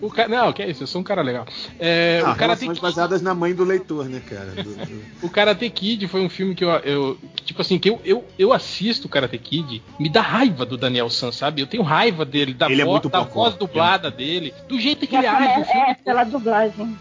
O, 0.00 0.10
ca- 0.10 0.28
não, 0.28 0.52
que 0.52 0.62
é 0.62 0.70
isso, 0.70 0.82
eu 0.82 0.86
sou 0.86 1.00
um 1.00 1.04
cara 1.04 1.22
legal. 1.22 1.46
É, 1.78 2.20
Ah, 2.24 2.32
o, 2.32 2.36
Karate 2.36 2.64
relações 2.64 2.78
Kid, 2.78 2.82
baseadas 2.82 3.22
na 3.22 3.34
mãe 3.34 3.54
do 3.54 3.64
leitor, 3.64 4.08
né, 4.08 4.20
cara? 4.28 4.46
Do- 4.50 4.74
do- 4.74 5.02
o 5.22 5.30
Karate 5.30 5.68
Kid 5.70 6.06
foi 6.08 6.20
um 6.20 6.28
filme 6.28 6.54
que 6.54 6.64
eu, 6.64 6.70
eu- 6.70 7.18
que, 7.36 7.44
tipo 7.44 7.62
assim, 7.62 7.78
que 7.78 7.88
eu, 7.88 8.00
eu, 8.04 8.24
eu 8.38 8.52
assisto 8.52 9.06
o 9.06 9.10
Karate 9.10 9.38
Kid, 9.38 9.82
me 9.98 10.08
dá 10.08 10.20
raiva 10.20 10.64
do 10.66 10.76
Daniel 10.76 11.08
San, 11.10 11.30
sabe? 11.32 11.62
Eu 11.62 11.66
tenho 11.66 11.82
raiva 11.82 12.24
dele, 12.24 12.54
da, 12.54 12.70
Ele 12.70 12.82
é 12.82 12.84
vo- 12.84 12.92
muito 12.92 13.08
da 13.08 13.20
voz 13.20 13.54
dublada 13.54 14.10
dele, 14.10 14.52
do 14.68 14.78
jeito 14.80 15.06
que 15.06 15.12
Já 15.12 15.18
ele 15.18 15.26
age, 15.28 15.44
o 15.44 15.52
começa, 15.54 15.72
filme 15.72 15.90
é, 15.90 15.94
pela 15.94 16.24
dublagem. 16.24 16.98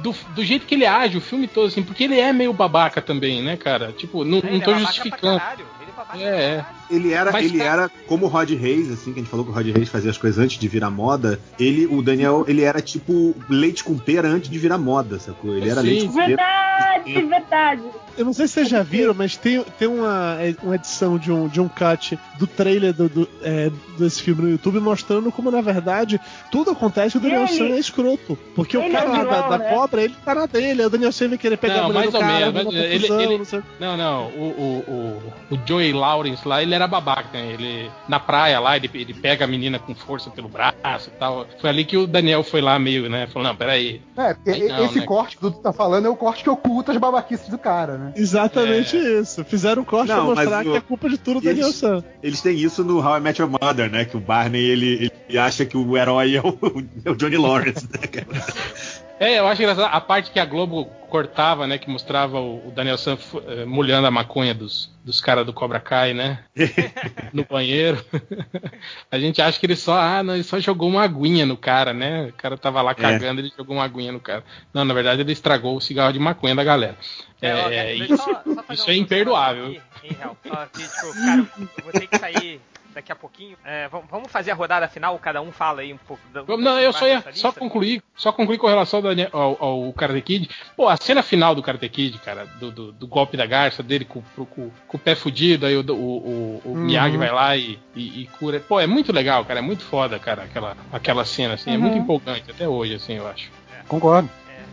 do, 0.00 0.13
do 0.34 0.44
jeito 0.44 0.66
que 0.66 0.74
ele 0.74 0.86
age 0.86 1.16
o 1.16 1.20
filme 1.20 1.46
todo, 1.46 1.66
assim, 1.68 1.82
porque 1.82 2.04
ele 2.04 2.18
é 2.20 2.32
meio 2.32 2.52
babaca 2.52 3.00
também, 3.02 3.42
né, 3.42 3.56
cara? 3.56 3.92
Tipo, 3.92 4.24
não, 4.24 4.38
É, 4.38 4.42
não 4.42 4.48
ele 4.50 4.56
é 4.56 4.64
tô 4.64 4.70
babaca 4.72 4.82
pra 4.86 4.92
justificando. 4.92 5.38
caralho, 5.38 5.66
ele 5.80 5.90
é 5.90 5.94
babaca 5.94 6.18
É, 6.18 6.22
pra 6.22 6.38
é. 6.40 6.56
caralho. 6.56 6.76
Ele 6.90 7.12
era, 7.12 7.32
Mas, 7.32 7.46
ele 7.46 7.58
cara- 7.58 7.70
era 7.82 7.90
como 8.06 8.26
o 8.26 8.28
Rod 8.28 8.50
Reis, 8.50 8.90
assim, 8.90 9.12
que 9.12 9.20
a 9.20 9.22
gente 9.22 9.30
falou 9.30 9.44
que 9.44 9.50
o 9.50 9.54
Rod 9.54 9.66
Reis 9.68 9.88
fazia 9.88 10.10
as 10.10 10.18
coisas 10.18 10.42
antes 10.42 10.58
de 10.58 10.68
virar 10.68 10.90
moda. 10.90 11.40
Ele, 11.58 11.86
o 11.86 12.02
Daniel, 12.02 12.44
ele 12.46 12.62
era 12.62 12.80
tipo 12.80 13.34
leite 13.48 13.82
com 13.84 13.96
pera 13.98 14.28
antes 14.28 14.50
de 14.50 14.58
virar 14.58 14.78
moda, 14.78 15.18
sacou? 15.18 15.54
Ele 15.56 15.68
era 15.70 15.80
Sim. 15.80 15.86
leite 15.86 16.06
com 16.06 16.14
pera. 16.14 16.26
Verdade, 17.04 17.26
verdade. 17.26 17.82
Eu 18.16 18.24
não 18.24 18.32
sei 18.32 18.46
se 18.46 18.54
vocês 18.54 18.68
já 18.68 18.80
viram, 18.82 19.12
mas 19.12 19.36
tem, 19.36 19.60
tem 19.76 19.88
uma, 19.88 20.36
é, 20.40 20.54
uma 20.62 20.76
edição 20.76 21.18
de 21.18 21.32
um, 21.32 21.48
de 21.48 21.60
um 21.60 21.68
cut 21.68 22.16
do 22.38 22.46
trailer 22.46 22.92
do, 22.94 23.08
do, 23.08 23.28
é, 23.42 23.70
desse 23.98 24.22
filme 24.22 24.40
no 24.42 24.50
YouTube 24.50 24.78
mostrando 24.78 25.32
como, 25.32 25.50
na 25.50 25.60
verdade, 25.60 26.20
tudo 26.50 26.70
acontece 26.70 27.16
e 27.16 27.18
o 27.18 27.20
Daniel 27.20 27.42
Ele- 27.42 27.52
San 27.52 27.64
é 27.66 27.78
escroto. 27.78 28.38
Porque 28.54 28.76
o 28.76 28.82
ele 28.82 28.92
cara 28.92 29.06
é 29.06 29.08
lá 29.08 29.18
vilão, 29.18 29.30
da, 29.32 29.48
da 29.48 29.58
né? 29.58 29.70
cobra, 29.70 30.02
ele 30.02 30.14
tá 30.24 30.32
na 30.32 30.46
dele. 30.46 30.82
aí 30.82 30.86
O 30.86 30.90
Daniel 30.90 31.10
San 31.10 31.28
vai 31.28 31.38
querer 31.38 31.56
pegar 31.56 31.74
Não, 31.74 31.80
a 31.80 31.86
mulher 31.88 31.98
mais 31.98 32.10
do 32.12 32.14
ou 32.16 32.20
cara, 32.22 32.52
menos, 32.52 32.74
ele- 32.74 32.92
confusão, 32.94 33.20
ele- 33.20 33.38
não 33.38 33.44
sei. 33.44 33.60
Não, 33.80 33.96
não, 33.96 34.26
o, 34.28 34.42
o, 34.88 35.22
o, 35.52 35.54
o 35.56 35.60
Joey 35.66 35.92
Lawrence 35.92 36.46
lá, 36.46 36.62
ele 36.62 36.73
era 36.74 36.86
babaca, 36.86 37.28
né? 37.32 37.52
Ele, 37.52 37.90
na 38.08 38.18
praia 38.20 38.58
lá, 38.60 38.76
ele, 38.76 38.90
ele 38.94 39.14
pega 39.14 39.44
a 39.44 39.48
menina 39.48 39.78
com 39.78 39.94
força 39.94 40.30
pelo 40.30 40.48
braço 40.48 41.08
e 41.08 41.18
tal. 41.18 41.46
Foi 41.60 41.70
ali 41.70 41.84
que 41.84 41.96
o 41.96 42.06
Daniel 42.06 42.42
foi 42.42 42.60
lá 42.60 42.78
meio, 42.78 43.08
né? 43.08 43.26
Falou, 43.28 43.48
não, 43.48 43.56
peraí. 43.56 44.02
É, 44.16 44.34
porque 44.34 44.50
Aí 44.50 44.68
não, 44.68 44.84
esse 44.84 45.00
né? 45.00 45.06
corte 45.06 45.36
que 45.36 45.42
tu 45.42 45.50
tá 45.52 45.72
falando 45.72 46.06
é 46.06 46.08
o 46.10 46.16
corte 46.16 46.42
que 46.42 46.50
oculta 46.50 46.92
as 46.92 46.98
babaquices 46.98 47.48
do 47.48 47.58
cara, 47.58 47.96
né? 47.98 48.12
Exatamente 48.16 48.96
isso. 48.96 49.44
Fizeram 49.44 49.82
um 49.82 49.84
corte 49.84 50.08
Não, 50.08 50.26
pra 50.26 50.34
mostrar 50.34 50.66
o- 50.66 50.70
que 50.72 50.76
é 50.76 50.80
culpa 50.80 51.08
de 51.08 51.18
tudo 51.18 51.40
do 51.40 51.48
eles- 51.48 51.56
Daniel 51.58 51.72
San. 51.72 52.04
Eles 52.22 52.40
têm 52.40 52.56
isso 52.58 52.84
no 52.84 52.98
How 53.04 53.18
I 53.18 53.20
Met 53.20 53.40
Your 53.40 53.50
Mother, 53.50 53.90
né? 53.90 54.04
Que 54.04 54.16
o 54.16 54.20
Barney 54.20 54.62
ele, 54.64 55.10
ele 55.28 55.38
acha 55.38 55.64
que 55.64 55.76
o 55.76 55.96
herói 55.96 56.36
é 56.36 56.40
o, 56.40 56.44
é 57.04 57.10
o 57.10 57.14
Johnny 57.16 57.36
Lawrence, 57.36 57.86
né, 57.92 58.06
cara? 58.06 58.26
É, 59.20 59.38
eu 59.38 59.46
acho 59.46 59.62
engraçado 59.62 59.88
a 59.94 60.00
parte 60.00 60.30
que 60.32 60.40
a 60.40 60.44
Globo 60.44 60.86
cortava, 61.08 61.66
né? 61.68 61.78
Que 61.78 61.88
mostrava 61.88 62.40
o, 62.40 62.72
Daniel 62.74 62.98
San 62.98 63.16
eh, 63.46 63.64
molhando 63.64 64.06
a 64.08 64.10
maconha 64.10 64.52
dos, 64.52 64.90
dos 65.04 65.20
caras 65.20 65.46
do 65.46 65.52
Cobra 65.52 65.78
Kai, 65.78 66.12
né? 66.12 66.44
no 67.32 67.44
banheiro. 67.44 68.04
a 69.10 69.18
gente 69.18 69.40
acha 69.40 69.58
que 69.60 69.66
ele 69.66 69.76
só, 69.76 69.96
ah, 70.00 70.22
não, 70.22 70.34
ele 70.34 70.42
só 70.42 70.58
jogou 70.58 70.88
uma 70.88 71.02
aguinha 71.04 71.46
no 71.46 71.56
cara, 71.56 71.94
né? 71.94 72.26
O 72.26 72.32
cara 72.32 72.58
tava 72.58 72.82
lá 72.82 72.92
cagando, 72.92 73.40
ele 73.40 73.52
jogou 73.56 73.76
uma 73.76 73.84
aguinha 73.84 74.10
no 74.10 74.18
cara. 74.20 74.42
Não, 74.74 74.84
na 74.84 74.92
verdade 74.92 75.20
ele 75.20 75.32
estragou 75.32 75.76
o 75.76 75.80
cigarro 75.80 76.12
de 76.12 76.18
maconha 76.18 76.56
da 76.56 76.64
galera. 76.64 76.96
É, 77.40 77.54
ó, 77.54 77.68
É, 77.70 77.92
eu 77.94 78.04
isso, 78.04 78.16
só- 78.16 78.42
só 78.44 78.72
isso 78.72 78.88
um- 78.88 78.92
é 78.92 78.96
imperdoável. 78.96 79.66
aqui, 79.66 79.80
em 80.02 80.12
real. 80.14 80.36
Só 80.44 80.66
que, 80.66 80.82
tipo, 80.82 81.14
cara, 81.14 81.46
eu 81.78 81.84
vou 81.84 81.92
ter 81.92 82.06
que 82.08 82.18
sair 82.18 82.60
daqui 82.94 83.10
a 83.12 83.16
pouquinho. 83.16 83.56
É, 83.64 83.88
vamos, 84.10 84.30
fazer 84.30 84.50
a 84.50 84.54
rodada 84.54 84.88
final, 84.88 85.18
cada 85.18 85.42
um 85.42 85.50
fala 85.52 85.80
aí 85.82 85.92
um 85.92 85.96
pouco. 85.98 86.22
da- 86.32 86.44
Não, 86.56 86.78
eu 86.80 86.92
só 86.92 87.06
ia 87.06 87.22
só 87.32 87.52
concluir, 87.52 88.02
só 88.16 88.32
concluir 88.32 88.58
com 88.58 88.66
relação 88.66 88.98
ao, 88.98 89.02
Daniel- 89.02 89.30
ao, 89.32 89.56
ao 89.62 89.92
Karate 89.92 90.22
Kid. 90.22 90.48
Pô, 90.76 90.88
a 90.88 90.96
cena 90.96 91.22
final 91.22 91.54
do 91.54 91.62
Karate 91.62 91.88
Kid, 91.88 92.18
cara, 92.18 92.46
do, 92.58 92.70
do- 92.70 92.92
do 92.92 93.06
golpe 93.06 93.36
da 93.36 93.46
garça 93.46 93.82
dele 93.82 94.04
com, 94.04 94.22
pro- 94.34 94.46
com- 94.46 94.70
com 94.88 94.96
o 94.96 95.00
pé 95.00 95.14
fudido, 95.14 95.66
aí 95.66 95.76
o, 95.76 95.80
o, 95.80 95.92
o- 95.92 96.62
o 96.64 96.68
Uhum. 96.70 96.76
Miyagi 96.84 97.16
vai 97.16 97.30
lá 97.30 97.56
e, 97.56 97.78
e- 97.94 98.22
e 98.22 98.26
cura. 98.38 98.60
Pô, 98.60 98.78
é 98.80 98.86
muito 98.86 99.12
legal, 99.12 99.44
cara, 99.44 99.58
é 99.58 99.62
muito 99.62 99.84
foda, 99.84 100.18
cara, 100.18 100.44
aquela, 100.44 100.76
aquela 100.92 101.24
cena, 101.24 101.54
assim, 101.54 101.72
é 101.74 101.78
muito 101.78 101.94
Uhum. 101.96 102.02
empolgante 102.02 102.50
até 102.50 102.68
hoje, 102.68 102.94
assim, 102.94 103.14
eu 103.14 103.26
acho. 103.26 103.50
Concordo. 103.88 104.28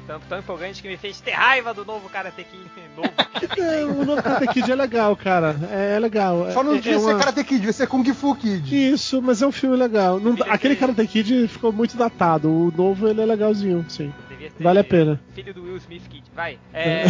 Tanto 0.08 0.26
tão 0.28 0.39
empolgante 0.39 0.82
que 0.82 0.88
me 0.88 0.97
fez 0.97 1.20
ter 1.22 1.32
raiva 1.32 1.74
do 1.74 1.86
novo 1.86 2.10
Karate 2.10 2.43
Kid 2.43 2.70
novo. 2.95 3.10
É, 3.58 3.86
o 3.86 4.04
novo 4.06 4.22
Karate 4.22 4.47
Kid 4.47 4.72
é 4.72 4.76
legal, 4.76 5.16
cara. 5.16 5.56
É, 5.72 5.95
é 5.95 5.99
legal. 5.99 6.52
Só 6.52 6.64
não 6.64 6.72
é, 6.74 6.76
devia 6.76 6.95
é 6.95 6.99
ser 6.99 7.06
uma- 7.06 7.20
Karate 7.20 7.43
Kid, 7.43 7.58
devia 7.60 7.74
ser 7.74 7.88
Kung 7.88 8.04
Fu 8.14 8.36
Kid. 8.36 8.91
Isso, 8.91 9.22
mas 9.22 9.41
é 9.41 9.47
um 9.47 9.52
filme 9.52 9.76
legal. 9.78 10.20
Não- 10.20 10.34
aquele 10.49 10.76
ter- 10.76 10.80
Karate 10.82 11.08
Kid 11.08 11.47
ficou 11.47 11.72
muito 11.72 11.95
datado. 11.97 12.49
O 12.49 12.72
novo 12.76 13.08
ele 13.08 13.22
é 13.22 13.26
legalzinho, 13.26 13.86
sim. 13.89 14.12
Vale 14.60 14.80
a 14.80 14.84
pena. 14.84 15.20
Filho 15.36 15.54
do 15.54 15.64
Will 15.64 15.78
Smith 15.78 16.02
Kid. 16.10 16.24
Vai. 16.36 16.58
É, 16.74 17.06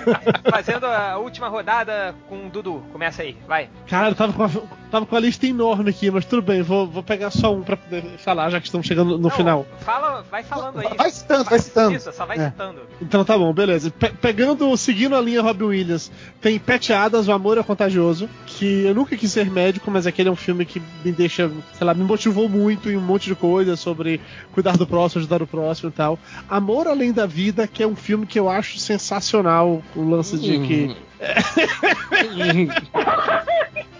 fazendo 0.50 0.84
a 0.86 1.16
última 1.18 1.48
rodada 1.48 2.14
com 2.28 2.46
o 2.46 2.50
Dudu. 2.50 2.82
Começa 2.92 3.22
aí, 3.22 3.36
vai. 3.46 3.68
Cara, 3.88 4.08
eu 4.10 4.14
tava 4.14 4.32
com, 4.32 4.42
a, 4.42 4.48
tava 4.90 5.06
com 5.06 5.16
a 5.16 5.20
lista 5.20 5.46
enorme 5.46 5.90
aqui, 5.90 6.10
mas 6.10 6.24
tudo 6.24 6.42
bem, 6.42 6.62
vou, 6.62 6.86
vou 6.86 7.02
pegar 7.02 7.30
só 7.30 7.54
um 7.54 7.62
pra 7.62 7.76
poder 7.76 8.02
falar, 8.18 8.50
já 8.50 8.60
que 8.60 8.66
estamos 8.66 8.86
chegando 8.86 9.16
no 9.16 9.24
Não, 9.24 9.30
final. 9.30 9.66
Fala, 9.80 10.22
vai 10.30 10.42
falando 10.42 10.78
aí. 10.80 10.94
Vai 10.96 11.10
citando, 11.10 11.44
vai 11.44 11.58
citando. 11.58 11.96
Isso, 11.96 12.12
só 12.12 12.26
vai 12.26 12.33
É. 12.40 12.50
citando. 12.50 12.80
Então 13.00 13.24
tá 13.24 13.36
bom, 13.36 13.52
beleza. 13.52 13.90
Pe- 13.90 14.12
pegando, 14.20 14.76
seguindo 14.76 15.14
a 15.16 15.20
linha 15.20 15.42
Robin 15.42 15.64
Williams, 15.64 16.10
tem 16.40 16.60
Adams, 16.96 17.28
O 17.28 17.32
Amor 17.32 17.58
é 17.58 17.62
Contagioso, 17.62 18.28
que 18.46 18.84
eu 18.84 18.94
nunca 18.94 19.16
quis 19.16 19.30
ser 19.32 19.50
médico, 19.50 19.90
mas 19.90 20.06
aquele 20.06 20.28
é 20.28 20.32
um 20.32 20.36
filme 20.36 20.64
que 20.64 20.80
me 21.04 21.12
deixa, 21.12 21.50
sei 21.74 21.86
lá, 21.86 21.94
me 21.94 22.04
motivou 22.04 22.48
muito 22.48 22.90
em 22.90 22.96
um 22.96 23.00
monte 23.00 23.26
de 23.26 23.34
coisa 23.34 23.76
sobre 23.76 24.20
cuidar 24.52 24.76
do 24.76 24.86
próximo, 24.86 25.20
ajudar 25.20 25.42
o 25.42 25.46
próximo 25.46 25.88
e 25.90 25.92
tal. 25.92 26.18
Amor 26.48 26.86
Além 26.86 27.12
da 27.12 27.26
Vida, 27.26 27.66
que 27.66 27.82
é 27.82 27.86
um 27.86 27.96
filme 27.96 28.26
que 28.26 28.38
eu 28.38 28.48
acho 28.48 28.78
sensacional, 28.78 29.82
o 29.94 30.02
lance 30.02 30.38
de 30.38 30.58
que 30.60 30.96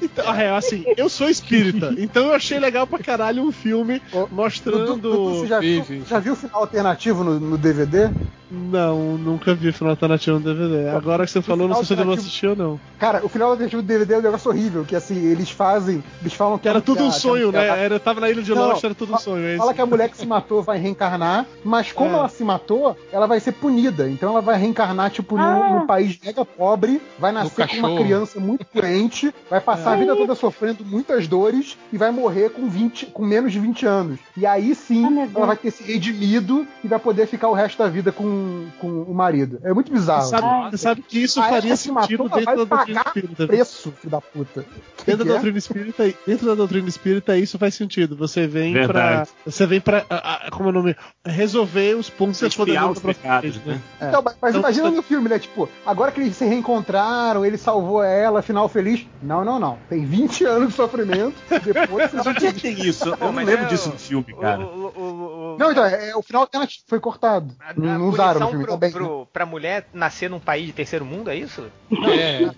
Então, 0.00 0.34
é, 0.34 0.50
assim, 0.50 0.84
eu 0.96 1.08
sou 1.08 1.28
espírita, 1.28 1.94
então 1.98 2.26
eu 2.26 2.34
achei 2.34 2.58
legal 2.58 2.86
pra 2.86 2.98
caralho 2.98 3.42
um 3.42 3.52
filme 3.52 4.02
mostrando. 4.30 4.96
Dudu, 4.96 5.34
você 5.40 5.46
já 5.46 5.60
viu, 5.60 5.84
já 6.08 6.18
viu 6.18 6.32
o 6.32 6.36
final 6.36 6.60
alternativo 6.60 7.22
no, 7.24 7.38
no 7.40 7.56
DVD? 7.58 8.10
Não, 8.54 9.16
nunca 9.16 9.54
vi 9.54 9.72
final 9.72 9.92
alternativo 9.92 10.38
no 10.38 10.44
DVD. 10.44 10.90
Agora 10.90 11.24
que 11.24 11.30
você 11.32 11.40
falou, 11.40 11.66
não 11.66 11.76
sei 11.76 11.86
se 11.86 11.92
eu 11.94 11.96
devo 11.96 12.10
alternativo- 12.10 12.28
assistir 12.28 12.46
ou 12.48 12.56
não. 12.56 12.80
Cara, 12.98 13.24
o 13.24 13.28
final 13.30 13.48
alternativo 13.48 13.80
do 13.80 13.86
DVD 13.88 14.12
é 14.12 14.18
um 14.18 14.22
negócio 14.22 14.50
horrível, 14.50 14.84
que 14.84 14.94
assim, 14.94 15.16
eles 15.24 15.50
fazem. 15.50 16.04
Eles 16.20 16.34
falam 16.34 16.58
que. 16.58 16.68
Era 16.68 16.78
a- 16.78 16.82
tudo 16.82 17.02
a- 17.02 17.06
um 17.06 17.10
sonho, 17.10 17.48
a- 17.48 17.52
né? 17.52 17.66
Era, 17.84 17.94
eu 17.94 18.00
tava 18.00 18.20
na 18.20 18.28
ilha 18.28 18.42
de 18.42 18.54
Não, 18.54 18.68
Lost, 18.68 18.84
era 18.84 18.94
tudo 18.94 19.14
um 19.14 19.18
sonho. 19.18 19.42
É 19.46 19.56
Fala 19.56 19.70
isso. 19.70 19.76
que 19.76 19.80
a 19.80 19.86
mulher 19.86 20.10
que 20.10 20.18
se 20.18 20.26
matou 20.26 20.62
vai 20.62 20.78
reencarnar, 20.78 21.46
mas 21.64 21.92
como 21.92 22.10
É. 22.10 22.18
ela 22.18 22.28
se 22.28 22.44
matou, 22.44 22.94
ela 23.10 23.26
vai 23.26 23.40
ser 23.40 23.52
punida. 23.52 24.06
Então 24.10 24.32
ela 24.32 24.42
vai 24.42 24.58
reencarnar, 24.58 25.10
tipo, 25.10 25.34
num, 25.38 25.42
Ah. 25.42 25.70
num 25.80 25.86
país 25.86 26.18
mega 26.22 26.44
pobre, 26.44 27.00
vai 27.18 27.32
nascer 27.32 27.66
com 27.66 27.76
uma 27.78 27.96
criança 27.96 28.38
muito 28.38 28.66
doente, 28.86 29.34
vai 29.48 29.60
passar 29.60 29.92
a 29.92 29.96
vida 29.96 30.14
toda 30.16 30.34
sofrendo 30.34 30.84
muitas 30.84 31.26
dores 31.26 31.76
e 31.92 31.96
vai 31.98 32.10
morrer 32.10 32.50
com 32.50 32.68
20, 32.68 33.06
com 33.06 33.24
menos 33.24 33.52
de 33.52 33.58
20 33.60 33.86
anos. 33.86 34.18
E 34.36 34.44
aí 34.46 34.74
sim, 34.74 35.04
Ah, 35.20 35.28
ela 35.34 35.46
vai 35.46 35.56
ter 35.56 35.70
se 35.70 35.82
redimido 35.82 36.66
e 36.82 36.88
vai 36.88 36.98
poder 36.98 37.26
ficar 37.26 37.48
o 37.48 37.52
resto 37.54 37.78
da 37.78 37.88
vida 37.88 38.10
com, 38.12 38.66
com 38.80 38.88
o 39.02 39.14
marido. 39.14 39.58
É 39.62 39.72
muito 39.72 39.88
Você 39.88 39.94
bizarro. 39.94 40.22
sabe, 40.28 40.70
você 40.70 40.78
sabe 40.78 41.02
que 41.02 41.22
isso 41.22 41.40
A 41.40 41.44
faria 41.48 41.76
se 41.76 41.84
sentido 41.84 42.24
dentro 42.24 42.44
vai 42.44 42.56
da 42.56 42.64
doutrina 42.64 43.02
espírita. 43.06 43.46
Preço, 43.46 43.92
filho 43.92 44.10
da 44.10 44.20
puta. 44.20 44.64
Dentro 45.06 45.24
da 45.24 45.30
é? 45.30 45.32
doutrina 45.34 45.58
espírita, 45.58 46.14
dentro 46.26 46.46
da 46.46 46.54
doutrina 46.54 46.88
espírita, 46.88 47.36
isso 47.36 47.58
faz 47.58 47.74
sentido. 47.74 48.16
Você 48.16 48.46
vem 48.46 48.72
pra. 48.72 48.82
Verdade. 48.86 49.30
Você 49.44 49.66
vem 49.66 49.80
pra. 49.80 50.04
a- 50.08 50.46
a- 50.46 50.50
como 50.50 50.68
é 50.68 50.72
o 50.72 50.74
nome? 50.74 50.96
Resolver 51.24 51.94
os 51.96 52.08
pontos 52.10 52.38
que 52.38 52.40
você 52.50 52.60
Expiar 52.60 52.84
for 52.84 52.90
os 52.92 52.98
pecados, 53.00 53.56
né? 53.64 53.80
É. 54.00 54.08
Então, 54.08 54.22
mas, 54.22 54.34
mas 54.40 54.50
Então, 54.50 54.60
imagina 54.60 54.90
no 54.90 55.02
filme, 55.02 55.28
né? 55.28 55.38
Tipo, 55.38 55.68
agora 55.86 56.10
que 56.12 56.20
eles 56.20 56.36
se 56.36 56.44
reencontraram, 56.44 57.44
ele 57.44 57.56
salvou 57.58 58.02
ela, 58.02 58.42
final 58.42 58.68
feliz. 58.72 59.06
Não, 59.22 59.44
não, 59.44 59.58
não. 59.58 59.78
Tem 59.88 60.04
20 60.04 60.44
anos 60.46 60.68
de 60.70 60.74
sofrimento. 60.74 61.34
Depois 61.62 62.10
você 62.10 62.28
Onde 62.28 62.46
é 62.46 62.52
que 62.52 62.60
tem 62.60 62.80
isso? 62.80 63.08
Eu 63.08 63.16
não 63.32 63.44
lembro 63.44 63.64
é 63.66 63.68
disso 63.68 63.88
o- 63.88 63.92
no 63.92 63.98
filme, 63.98 64.34
cara. 64.40 64.60
o- 64.60 64.86
o- 64.86 65.54
o- 65.54 65.56
Não, 65.58 65.70
então, 65.70 65.84
é, 65.84 66.10
é, 66.10 66.16
o 66.16 66.22
final 66.22 66.48
foi 66.88 66.98
cortado. 67.00 67.54
A, 67.60 67.70
a 67.70 67.74
não 67.74 67.98
não 67.98 68.08
usaram 68.08 68.40
no 68.40 68.48
filme, 68.48 68.64
pro, 68.64 68.72
tá 68.72 68.78
bem. 68.78 68.90
pro, 68.90 69.26
pra 69.32 69.46
mulher 69.46 69.86
nascer 69.92 70.28
num 70.30 70.40
país 70.40 70.66
de 70.66 70.72
terceiro 70.72 71.04
mundo, 71.04 71.30
é 71.30 71.36
isso? 71.36 71.64
É, 71.90 72.50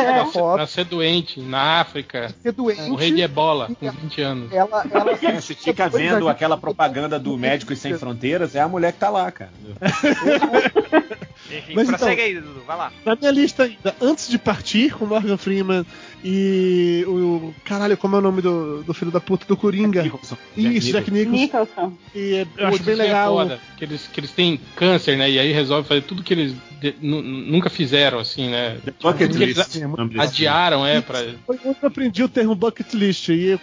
a 0.00 0.24
nascer, 0.24 0.56
nascer 0.56 0.84
doente 0.84 1.40
na 1.40 1.80
África, 1.80 2.34
ser 2.42 2.52
doente. 2.52 2.82
morrer 2.90 3.10
de 3.12 3.22
ebola 3.22 3.68
com 3.78 3.90
20 3.90 4.20
anos. 4.22 4.52
Ela, 4.52 4.84
ela 4.90 5.12
É, 5.22 5.40
você 5.40 5.54
fica 5.54 5.88
vendo 5.88 6.28
aquela 6.28 6.56
propaganda 6.56 7.18
do 7.18 7.36
Médicos 7.38 7.78
Sem 7.78 7.96
Fronteiras, 7.96 8.54
é 8.54 8.60
a 8.60 8.68
mulher 8.68 8.92
que 8.92 8.98
tá 8.98 9.10
lá, 9.10 9.30
cara. 9.30 9.50
Enfim, 11.50 11.74
Mas 11.74 11.88
prossegue 11.88 12.12
então- 12.22 12.24
aí, 12.24 12.34
Dudu, 12.34 12.62
vai 12.66 12.76
lá. 12.76 12.92
Na 13.04 13.14
minha 13.16 13.30
lista 13.30 13.64
ainda, 13.64 13.94
antes 14.00 14.28
de 14.28 14.38
partir, 14.38 14.92
com 14.94 15.04
Morgan 15.06 15.36
Freeman 15.36 15.84
e 16.24 17.04
o. 17.06 17.54
Caralho, 17.64 17.96
como 17.98 18.16
é 18.16 18.18
o 18.18 18.22
nome 18.22 18.40
do, 18.40 18.82
do 18.82 18.94
filho 18.94 19.10
da 19.10 19.20
puta 19.20 19.44
do 19.46 19.56
Coringa? 19.56 20.02
Nicholson, 20.02 20.36
Isso, 20.56 20.90
Jack 20.92 21.10
Nicholson. 21.10 21.36
Nicholson. 21.38 21.92
E 22.14 22.34
é- 22.36 22.46
eu 22.56 22.66
acho 22.68 22.82
bem 22.82 22.94
é 22.94 22.96
legal. 22.96 23.34
foda, 23.34 23.60
que, 23.76 23.84
eles, 23.84 24.08
que 24.10 24.20
eles 24.20 24.30
têm 24.30 24.58
câncer, 24.74 25.18
né? 25.18 25.30
E 25.30 25.38
aí 25.38 25.52
resolvem 25.52 25.86
fazer 25.86 26.02
tudo 26.02 26.22
que 26.22 26.32
eles 26.32 26.54
de- 26.92 26.94
nu- 27.00 27.22
nunca 27.22 27.70
fizeram, 27.70 28.18
assim, 28.18 28.48
né? 28.50 28.76
The 28.84 28.92
Bucket 29.02 29.32
List. 29.34 29.76
é 29.76 29.86
muito- 29.86 29.98
nome 29.98 30.10
desse 30.14 30.20
Adiaram, 30.26 30.86
é, 30.86 31.00
pra. 31.00 31.18
Foi 31.46 31.56
quando 31.56 31.76
eu 31.82 31.88
aprendi 31.88 32.22
o 32.22 32.28
termo 32.28 32.54
bucket 32.54 32.92
list 32.94 33.28
e 33.30 33.58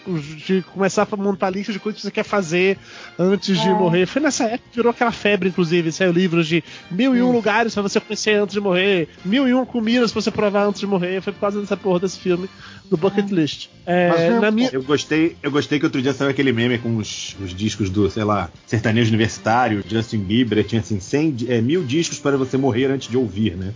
de 0.45 0.61
começar 0.73 1.07
a 1.11 1.15
montar 1.15 1.49
lista 1.49 1.71
de 1.71 1.79
coisas 1.79 2.01
que 2.01 2.07
você 2.07 2.11
quer 2.11 2.23
fazer 2.23 2.77
antes 3.19 3.59
de 3.59 3.67
É. 3.67 3.73
morrer. 3.73 4.05
Foi 4.07 4.21
nessa 4.21 4.45
época 4.45 4.69
que 4.71 4.75
virou 4.77 4.89
aquela 4.91 5.11
febre, 5.11 5.49
inclusive. 5.49 5.91
Saiu 5.91 6.11
livros 6.11 6.47
de 6.47 6.63
mil 6.89 7.15
e 7.15 7.21
um 7.21 7.31
lugares 7.31 7.73
pra 7.73 7.83
você 7.83 7.99
conhecer 7.99 8.35
antes 8.41 8.53
de 8.53 8.59
morrer, 8.59 9.07
mil 9.23 9.47
e 9.47 9.53
um 9.53 9.65
comidas 9.65 10.11
pra 10.11 10.21
você 10.21 10.31
provar 10.31 10.65
antes 10.65 10.79
de 10.79 10.87
morrer. 10.87 11.21
Foi 11.21 11.31
por 11.33 11.39
causa 11.39 11.59
dessa 11.61 11.77
porra 11.77 11.99
desse 11.99 12.17
filme, 12.19 12.49
do 12.89 12.97
bucket 12.97 13.29
list. 13.29 13.67
É, 13.85 14.09
Mas 14.09 14.19
foi- 14.21 14.39
na 14.39 14.51
minha, 14.51 14.69
Eu 14.71 14.83
gostei, 14.83 15.35
eu 15.41 15.51
gostei 15.51 15.79
que 15.79 15.85
outro 15.85 16.01
dia 16.01 16.13
saiu 16.13 16.29
aquele 16.29 16.51
meme 16.51 16.77
com 16.77 16.97
os, 16.97 17.35
os 17.43 17.53
discos 17.53 17.89
do, 17.89 18.09
sei 18.09 18.23
lá, 18.23 18.49
sertanejo 18.65 19.09
universitário, 19.09 19.83
Justin 19.87 20.19
Bieber, 20.19 20.63
tinha 20.63 20.81
assim, 20.81 20.99
100, 20.99 21.31
di- 21.31 21.51
é, 21.51 21.61
mil 21.61 21.83
discos 21.83 22.19
para 22.19 22.37
você 22.37 22.57
morrer 22.57 22.85
antes 22.85 23.07
de 23.11 23.17
ouvir, 23.17 23.55
né? 23.57 23.73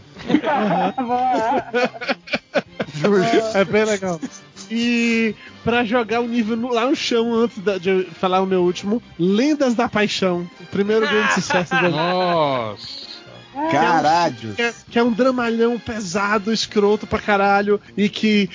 Justo. 2.93 3.57
É 3.57 3.65
bem 3.65 3.83
legal. 3.85 4.19
E 4.71 5.35
pra 5.63 5.83
jogar 5.83 6.21
o 6.21 6.27
nível 6.27 6.55
no- 6.55 6.73
lá 6.73 6.87
no 6.89 6.95
chão 6.95 7.33
antes 7.33 7.57
da- 7.59 7.77
de 7.77 7.89
eu 7.89 8.05
falar 8.19 8.41
o 8.41 8.45
meu 8.45 8.63
último, 8.63 9.01
Lendas 9.19 9.75
da 9.75 9.87
Paixão. 9.89 10.49
O 10.61 10.65
primeiro 10.67 11.07
grande 11.07 11.33
sucesso 11.35 11.71
da 11.71 11.89
Nossa. 11.89 13.05
Caralho! 13.71 14.53
que 14.53 14.61
é, 14.61 14.73
que 14.91 14.99
é 14.99 15.03
um 15.03 15.11
dramalhão 15.13 15.79
pesado, 15.79 16.51
escroto 16.51 17.07
pra 17.07 17.19
caralho, 17.19 17.79
e 17.95 18.09
que 18.09 18.49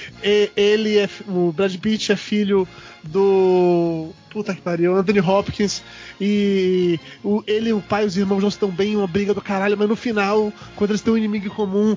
ele 0.57 0.99
é. 0.99 1.09
O 1.26 1.53
Brad 1.53 1.74
Pitt 1.76 2.12
é 2.12 2.16
filho 2.16 2.68
do. 3.05 4.11
Puta 4.30 4.55
que 4.55 4.61
pariu, 4.61 4.94
Anthony 4.94 5.18
Hopkins. 5.18 5.82
E 6.20 7.01
o- 7.24 7.42
ele, 7.48 7.72
o 7.72 7.80
pai 7.80 8.05
e 8.05 8.07
os 8.07 8.16
irmãos 8.16 8.40
não 8.40 8.51
se 8.51 8.61
dão 8.61 8.70
bem, 8.70 8.94
uma 8.96 9.09
briga 9.09 9.34
do 9.34 9.40
caralho, 9.40 9.76
mas 9.76 9.88
no 9.88 9.96
final, 9.96 10.53
quando 10.76 10.90
eles 10.92 11.01
têm 11.01 11.12
um 11.12 11.16
inimigo 11.18 11.46
em 11.46 11.51
comum, 11.51 11.96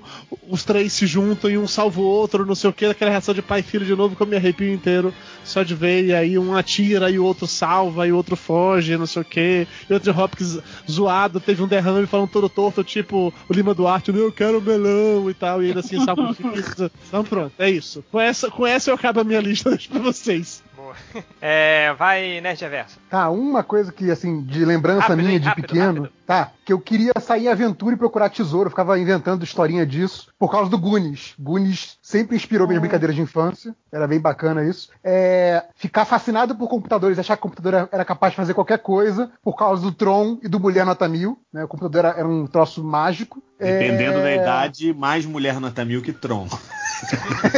os 0.49 0.63
três 0.63 0.93
se 0.93 1.05
juntam 1.05 1.47
e 1.51 1.59
um 1.59 1.67
salva 1.67 2.01
o 2.01 2.03
outro, 2.03 2.43
não 2.43 2.55
sei 2.55 2.71
o 2.71 2.73
que, 2.73 2.85
aquela 2.85 3.11
reação 3.11 3.35
de 3.35 3.43
pai 3.43 3.59
e 3.59 3.63
filho 3.63 3.85
de 3.85 3.95
novo, 3.95 4.15
que 4.15 4.21
eu 4.23 4.25
me 4.25 4.35
arrepio 4.35 4.73
inteiro 4.73 5.13
só 5.43 5.61
de 5.61 5.75
ver, 5.75 6.05
e 6.05 6.13
aí 6.13 6.39
um 6.39 6.55
atira 6.55 7.07
e 7.11 7.19
o 7.19 7.23
outro 7.23 7.45
salva, 7.45 8.07
e 8.07 8.11
o 8.11 8.15
outro 8.17 8.35
foge, 8.35 8.97
não 8.97 9.05
sei 9.05 9.21
o 9.21 9.25
que. 9.25 9.67
E 9.87 9.93
o 9.93 9.95
Anthony 9.95 10.17
Hopkins 10.19 10.57
zoado, 10.89 11.39
teve 11.39 11.61
um 11.61 11.67
derrame 11.67 12.07
falando 12.07 12.29
todo 12.29 12.49
torto, 12.49 12.83
tipo 12.83 13.31
o 13.47 13.53
Lima 13.53 13.75
Duarte, 13.75 14.09
eu 14.09 14.31
quero 14.31 14.59
melão 14.59 15.29
e 15.29 15.35
tal, 15.35 15.61
e 15.61 15.67
ainda 15.67 15.81
assim 15.81 16.03
salva 16.03 16.31
o 16.31 16.33
filho. 16.33 16.89
Então 17.07 17.23
pronto, 17.23 17.51
é 17.59 17.69
isso. 17.69 18.03
Com 18.11 18.19
essa, 18.19 18.49
com 18.49 18.65
essa 18.65 18.89
eu 18.89 18.95
acabo 18.95 19.19
a 19.19 19.23
minha 19.23 19.39
lista 19.39 19.77
pra 19.87 19.99
vocês. 19.99 20.63
É, 21.45 21.93
vai, 21.99 22.39
Nerd 22.41 22.61
Reverso. 22.61 22.99
Tá, 23.09 23.29
uma 23.29 23.63
coisa 23.63 23.91
que, 23.91 24.09
assim, 24.09 24.41
de 24.43 24.63
lembrança 24.63 25.01
Rápido, 25.07 25.17
minha 25.17 25.31
hein? 25.33 25.39
de 25.39 25.47
Rápido, 25.47 25.67
pequeno, 25.67 26.01
rápido. 26.03 26.13
tá, 26.25 26.51
que 26.63 26.71
eu 26.71 26.79
queria 26.79 27.11
sair 27.19 27.45
em 27.45 27.49
aventura 27.49 27.93
e 27.95 27.97
procurar 27.97 28.29
tesouro, 28.29 28.67
eu 28.67 28.71
ficava 28.71 28.97
inventando 28.97 29.43
historinha 29.43 29.85
disso, 29.85 30.29
por 30.39 30.49
causa 30.49 30.69
do 30.69 30.77
Goonies. 30.77 31.33
Goonies 31.37 31.97
sempre 32.01 32.37
inspirou 32.37 32.65
minhas 32.65 32.79
brincadeiras 32.81 33.15
de 33.15 33.21
infância, 33.21 33.75
era 33.91 34.07
bem 34.07 34.19
bacana 34.21 34.63
isso. 34.63 34.89
É, 35.03 35.65
ficar 35.75 36.05
fascinado 36.05 36.55
por 36.55 36.69
computadores, 36.69 37.19
achar 37.19 37.35
que 37.35 37.41
o 37.41 37.49
computador 37.49 37.73
era- 37.73 37.89
era 37.91 38.05
capaz 38.05 38.31
de 38.31 38.37
fazer 38.37 38.53
qualquer 38.53 38.79
coisa, 38.79 39.29
por 39.43 39.55
causa 39.57 39.81
do 39.81 39.91
Tron 39.91 40.39
e 40.41 40.47
do 40.47 40.59
Mulher 40.61 40.85
Nota 40.85 41.07
Mil, 41.09 41.37
né, 41.51 41.65
o 41.65 41.67
computador 41.67 42.05
era, 42.05 42.19
era 42.19 42.27
um 42.27 42.47
troço 42.47 42.81
mágico. 42.83 43.43
Dependendo 43.59 44.19
É, 44.19 44.23
da 44.23 44.31
idade, 44.33 44.93
mais 44.93 45.25
mulher 45.25 45.59
nota 45.59 45.83
mil 45.85 46.01
que 46.01 46.11
Tron. 46.11 46.47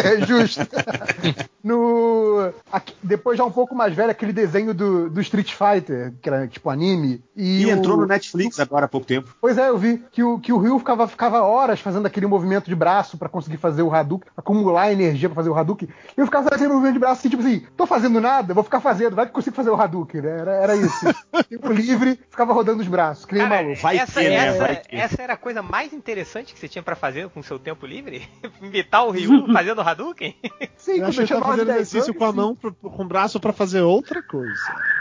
É 0.04 0.26
justo. 0.26 0.62
no, 1.64 2.52
aqui- 2.72 2.96
depois 3.02 3.38
já 3.38 3.46
um 3.46 3.52
pouco 3.52 3.76
mais 3.76 3.94
velho, 3.96 4.12
aquele 4.12 4.34
desenho 4.34 4.74
do, 4.74 5.10
do 5.10 5.22
Street 5.22 5.54
Fighter, 5.54 6.14
que 6.22 6.30
era 6.30 6.48
tipo 6.48 6.70
anime. 6.70 7.24
E, 7.36 7.62
E 7.62 7.66
o- 7.66 7.70
entrou 7.70 7.98
no 7.98 8.06
Netflix 8.06 8.60
agora 8.60 8.86
há 8.86 8.88
pouco 8.90 9.06
tempo. 9.08 9.36
Pois 9.42 9.58
é, 9.58 9.70
eu 9.70 9.78
vi 9.78 10.04
que 10.12 10.24
o, 10.24 10.40
que 10.40 10.54
o 10.54 10.58
Ryu 10.58 10.78
ficava, 10.80 11.08
ficava 11.08 11.42
horas 11.42 11.80
fazendo 11.80 12.06
aquele 12.06 12.26
movimento 12.28 12.66
de 12.66 12.76
braço 12.76 13.18
pra 13.18 13.30
conseguir 13.30 13.58
fazer 13.58 13.82
o 13.82 13.94
Hadouken, 13.94 14.30
acumular 14.38 14.92
energia 14.92 15.30
pra 15.30 15.36
fazer 15.36 15.50
o 15.50 15.56
Hadouken. 15.56 15.90
E 16.18 16.20
eu 16.22 16.26
ficava 16.26 16.44
fazendo 16.46 16.56
aquele 16.62 16.74
movimento 16.74 16.94
de 16.94 17.00
braço 17.00 17.20
assim, 17.20 17.30
tipo 17.30 17.42
assim, 17.42 17.66
tô 17.76 17.86
fazendo 17.86 18.20
nada, 18.22 18.54
vou 18.54 18.64
ficar 18.64 18.80
fazendo, 18.80 19.16
vai 19.16 19.26
que 19.26 19.30
eu 19.32 19.36
consigo 19.36 19.56
fazer 19.56 19.70
o 19.70 19.80
Hadouken, 19.80 20.22
né? 20.22 20.40
Era, 20.40 20.52
era 20.56 20.76
isso. 20.76 21.06
Tempo 21.50 21.72
livre, 21.72 22.20
ficava 22.30 22.54
rodando 22.54 22.82
os 22.82 22.88
braços, 22.88 23.26
que 23.26 23.34
nem 23.36 23.44
Cara, 23.48 23.62
maluco. 23.64 23.82
vai 23.82 23.98
essa, 23.98 24.20
ter, 24.20 24.30
né? 24.30 24.36
essa, 24.48 24.60
Vai 24.60 24.76
ter. 24.78 24.96
essa 24.96 25.22
era 25.22 25.34
a 25.34 25.38
coisa 25.38 25.62
mais 25.62 25.94
interessante 25.94 26.54
que 26.54 26.60
você 26.60 26.68
tinha 26.68 26.84
pra 26.84 26.96
fazer 26.96 27.30
com 27.30 27.40
o 27.40 27.44
seu 27.44 27.60
tempo 27.60 27.86
livre? 27.86 28.28
Imitar 28.62 29.06
o 29.06 29.12
Ryu 29.12 29.35
fazendo 29.54 29.82
Hadouken? 29.82 30.36
Sim, 30.78 31.00
Eu 31.00 31.08
acho 31.08 31.22
que 31.22 31.28
tava 31.28 31.46
fazendo 31.46 31.68
10 31.68 31.80
exercício 31.80 32.12
anos, 32.14 32.18
com 32.18 32.26
a 32.26 32.34
mão, 32.34 32.56
pro- 32.56 32.74
com 32.74 33.04
o 33.04 33.08
braço 33.08 33.40
pra 33.40 33.54
fazer 33.54 33.82
outra 33.82 34.22
coisa. 34.22 34.54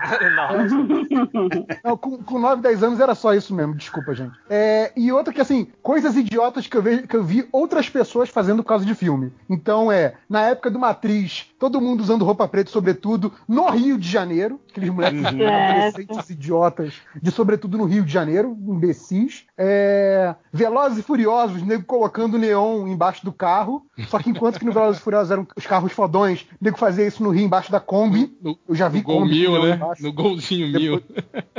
Não, 1.83 1.97
com, 1.97 2.19
com 2.23 2.39
9, 2.39 2.63
10 2.63 2.83
anos 2.83 3.01
era 3.01 3.15
só 3.15 3.35
isso 3.35 3.55
mesmo, 3.55 3.75
desculpa, 3.75 4.15
gente. 4.15 4.33
É, 4.49 4.93
e 4.97 5.11
outra 5.13 5.33
que, 5.33 5.41
assim, 5.41 5.69
coisas 5.83 6.17
idiotas 6.17 6.67
que 6.67 6.77
eu, 6.77 6.83
vejo, 6.83 7.07
que 7.07 7.17
eu 7.17 7.25
vi 7.25 7.49
outras 7.53 7.89
pessoas 7.89 8.29
fazendo 8.29 8.63
por 8.63 8.69
causa 8.69 8.85
de 8.85 8.95
filme. 8.95 9.33
Então, 9.49 9.91
é, 9.91 10.15
na 10.29 10.43
época 10.43 10.71
de 10.71 10.79
Matriz, 10.79 11.47
todo 11.59 11.81
mundo 11.81 12.01
usando 12.01 12.25
roupa 12.25 12.47
preta, 12.49 12.71
sobretudo, 12.71 13.33
no 13.49 13.69
Rio 13.71 13.99
de 13.99 14.09
Janeiro, 14.09 14.61
aqueles 14.71 14.91
moleques 14.91 15.21
Certo. 15.23 15.43
adolescentes 15.43 16.31
idiotas, 16.31 16.95
de 17.21 17.31
sobretudo 17.31 17.79
no 17.79 17.85
Rio 17.85 18.05
de 18.05 18.13
Janeiro, 18.13 18.57
imbecis. 18.67 19.45
É, 19.57 20.35
Velozes 20.53 20.99
e 20.99 21.03
Furiosos, 21.03 21.63
nego 21.63 21.85
colocando 21.85 22.39
neon 22.39 22.87
embaixo 22.89 23.25
do 23.25 23.33
carro, 23.33 23.87
só 24.09 24.19
que 24.25 24.31
enquanto 24.31 24.59
que 24.59 24.65
no 24.65 24.73
Velozes 24.73 25.01
e 25.01 25.05
Furiosos 25.05 25.31
eram 25.31 25.47
os 25.55 25.67
carros 25.67 25.93
fodões, 25.93 26.47
nego 26.61 26.79
fazia 26.79 27.07
isso 27.07 27.23
no 27.23 27.31
Rio 27.31 27.45
embaixo 27.45 27.71
da 27.71 27.79
Kombi. 27.79 28.37
No, 28.43 28.59
Eu 28.69 28.75
já 28.75 28.89
vi 28.89 28.99
no 28.99 29.05
gol 29.05 29.21
Kombi 29.21 29.31
mil, 29.31 29.63
né? 29.63 29.75
embaixo. 29.77 30.03
No 30.03 30.13
golzinho 30.13 30.69
mil. 30.69 31.03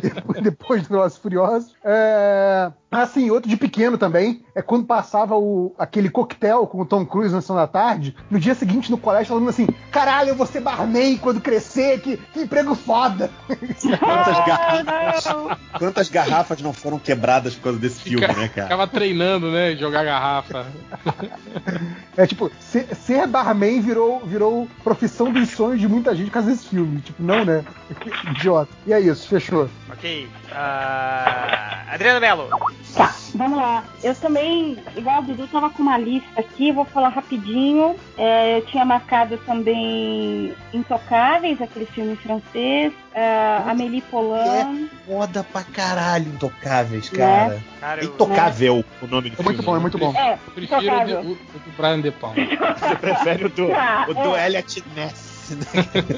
depois, 0.01 0.41
depois 0.43 0.81
do 0.83 0.89
Velozes 0.89 1.17
e 1.17 1.21
Furiosos. 1.21 1.73
É... 1.83 2.71
Assim, 2.91 3.29
outro 3.29 3.49
de 3.49 3.57
pequeno 3.57 3.97
também, 3.97 4.41
é 4.55 4.61
quando 4.61 4.85
passava 4.85 5.35
o, 5.35 5.75
aquele 5.77 6.09
coquetel 6.09 6.65
com 6.65 6.79
o 6.79 6.85
Tom 6.85 7.05
Cruise 7.05 7.33
na 7.35 7.41
sessão 7.41 7.53
da 7.57 7.67
tarde, 7.67 8.15
no 8.31 8.39
dia 8.39 8.55
seguinte 8.55 8.89
no 8.89 8.97
colégio 8.97 9.27
falando 9.33 9.49
assim, 9.49 9.67
caralho, 9.91 10.29
eu 10.29 10.35
vou 10.35 10.45
ser 10.45 10.61
barman 10.61 11.17
quando 11.17 11.41
crescer, 11.41 11.99
que, 11.99 12.15
que 12.15 12.39
emprego 12.43 12.73
foda. 12.73 13.29
Quantas, 13.99 14.37
Ah, 14.37 14.45
garrafas, 14.47 15.25
não. 15.25 15.57
quantas 15.77 16.09
garrafas 16.09 16.61
não 16.61 16.71
foram 16.71 16.97
quebradas 16.97 17.53
por 17.55 17.63
causa 17.63 17.79
desse 17.79 17.99
filme, 18.01 18.25
Fica- 18.25 18.39
né, 18.39 18.47
cara? 18.47 18.67
Ficava 18.67 18.87
treinando, 18.87 19.51
né? 19.51 19.75
Jogar 19.75 20.05
garrafa. 20.05 20.65
É 22.15 22.25
tipo, 22.25 22.44
ser, 22.59 22.87
ser 22.95 23.27
barman 23.27 23.81
virou, 23.81 24.19
virou 24.25 24.67
profissão 24.83 25.31
dos 25.31 25.49
sonhos 25.49 25.79
de 25.79 25.87
muita 25.87 26.15
gente 26.15 26.27
por 26.27 26.33
causa 26.33 26.49
desse 26.51 26.67
filme. 26.69 27.01
Tipo, 27.01 27.21
não, 27.23 27.43
né? 27.45 27.63
Idiota. 28.31 28.71
E 28.87 28.93
é 28.93 28.99
isso, 28.99 29.27
fechou. 29.27 29.69
Ok. 29.91 30.27
Ah, 30.51 31.83
Adriano 31.91 32.19
Melo. 32.19 32.49
Tá, 32.95 33.13
vamos 33.33 33.57
lá. 33.57 33.83
Eu 34.03 34.15
também, 34.15 34.77
igual 34.95 35.19
o 35.19 35.23
Dudu, 35.23 35.47
tava 35.47 35.69
com 35.69 35.81
uma 35.83 35.97
lista 35.97 36.27
aqui, 36.39 36.71
vou 36.71 36.85
falar 36.85 37.09
rapidinho. 37.09 37.95
É, 38.17 38.57
eu 38.57 38.65
tinha 38.65 38.85
marcado 38.85 39.37
também 39.39 40.53
Intocáveis, 40.73 41.61
aquele 41.61 41.85
filme 41.85 42.15
francês, 42.15 42.93
é, 43.13 43.57
Amélie 43.65 44.01
Poulain. 44.01 44.89
Foda 45.05 45.43
pra 45.43 45.63
caralho, 45.63 46.27
Intocáveis, 46.27 47.11
Né? 47.11 47.17
cara. 47.17 47.63
Cara, 47.81 48.01
É 48.01 48.05
eu, 48.05 48.09
Intocável 48.09 48.85
o 49.01 49.07
nome 49.07 49.29
do 49.29 49.33
É 49.33 49.35
filme. 49.37 49.43
muito 49.53 49.63
bom, 49.63 49.75
é 49.75 49.79
muito 49.79 49.97
bom. 49.97 50.13
É, 50.15 50.33
Eu 50.47 50.53
prefiro 50.53 50.79
o, 51.19 51.27
o, 51.27 51.31
o 51.31 51.35
do 51.59 51.71
Brian 51.77 52.01
De 52.01 52.11
Palma. 52.11 52.34
Você 52.35 52.95
prefere 53.01 53.45
o 53.45 53.49
do, 53.49 53.71
Ah, 53.73 54.05
o 54.09 54.13
do 54.13 54.35
é. 54.35 54.45
Elliot 54.47 54.83
Ness, 54.95 55.57
né? 55.57 55.65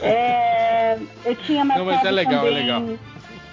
É, 0.01 0.97
eu 1.25 1.35
tinha 1.35 1.63
marcado 1.63 1.85
Não, 1.85 1.95
mas 1.95 2.05
é 2.05 2.11
legal, 2.11 2.33
é 2.45 2.49
também 2.49 2.53
legal. 2.53 2.83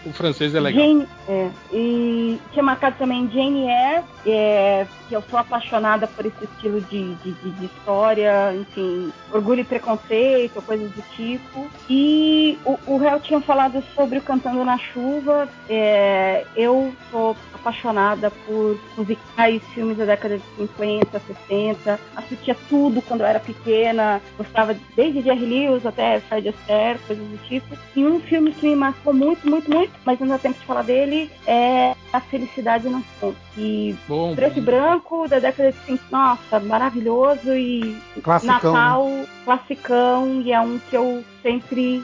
O 0.06 0.12
francês 0.12 0.54
é 0.54 0.60
legal. 0.60 0.84
Jane, 0.84 1.08
é, 1.28 1.50
e 1.72 2.38
tinha 2.52 2.62
marcado 2.62 2.96
também 2.98 3.28
Jane 3.30 3.66
Eyre, 3.66 4.04
é, 4.26 4.86
que 5.08 5.14
eu 5.14 5.22
sou 5.30 5.38
apaixonada 5.38 6.06
por 6.06 6.26
esse 6.26 6.44
estilo 6.44 6.80
de, 6.82 7.14
de, 7.16 7.32
de- 7.32 7.64
história, 7.64 8.54
enfim, 8.54 9.12
orgulho 9.32 9.60
e 9.60 9.64
preconceito, 9.64 10.60
coisas 10.62 10.90
do 10.90 11.02
tipo. 11.16 11.66
E 11.88 12.58
o, 12.64 12.72
o 12.86 13.20
tinha 13.20 13.40
falado 13.40 13.82
sobre 13.94 14.18
o 14.18 14.22
Cantando 14.22 14.64
na 14.64 14.78
Chuva. 14.78 15.48
é, 15.68 16.44
eu 16.56 16.92
sou 17.10 17.36
apaixonada 17.54 18.30
por 18.30 18.78
musicais, 18.96 19.62
filmes 19.72 19.96
da 19.96 20.04
década 20.04 20.36
de 20.38 20.44
50, 20.56 21.20
60. 21.48 22.00
Assistia 22.16 22.56
tudo 22.68 23.00
quando 23.02 23.20
eu 23.22 23.26
era 23.26 23.40
pequena. 23.40 24.20
Gostava 24.36 24.76
desde 24.94 25.22
Jerry 25.22 25.46
Lewis 25.46 25.86
até 25.86 26.20
Fred 26.20 26.48
Astaire, 26.50 26.98
coisas 27.06 27.24
do 27.26 27.38
tipo. 27.48 27.76
E 27.96 28.04
um 28.04 28.20
filme 28.20 28.52
que 28.52 28.66
me 28.68 28.76
marcou 28.76 29.14
muito, 29.14 29.48
muito, 29.48 29.70
muito, 29.70 29.92
mas 30.04 30.18
não 30.20 30.28
dá 30.28 30.38
tempo 30.38 30.58
de 30.58 30.66
falar 30.66 30.82
dele, 30.82 31.30
é 31.46 31.94
A 32.12 32.20
Felicidade 32.20 32.88
Não 32.88 33.02
Conta. 33.20 33.36
E 33.56 33.94
Bom, 34.08 34.34
preto 34.34 34.58
e 34.58 34.62
branco, 34.62 35.28
da 35.28 35.38
década 35.38 35.72
de 35.72 35.78
50. 35.86 36.04
Nossa, 36.10 36.60
maravilhoso 36.60 37.54
e 37.54 37.96
Classicão. 38.22 38.54
né? 38.54 38.78
Natal, 38.78 39.10
classicão, 39.44 40.42
e 40.42 40.52
é 40.52 40.60
um 40.60 40.78
que 40.78 40.96
eu 40.96 41.24
sempre, 41.44 42.02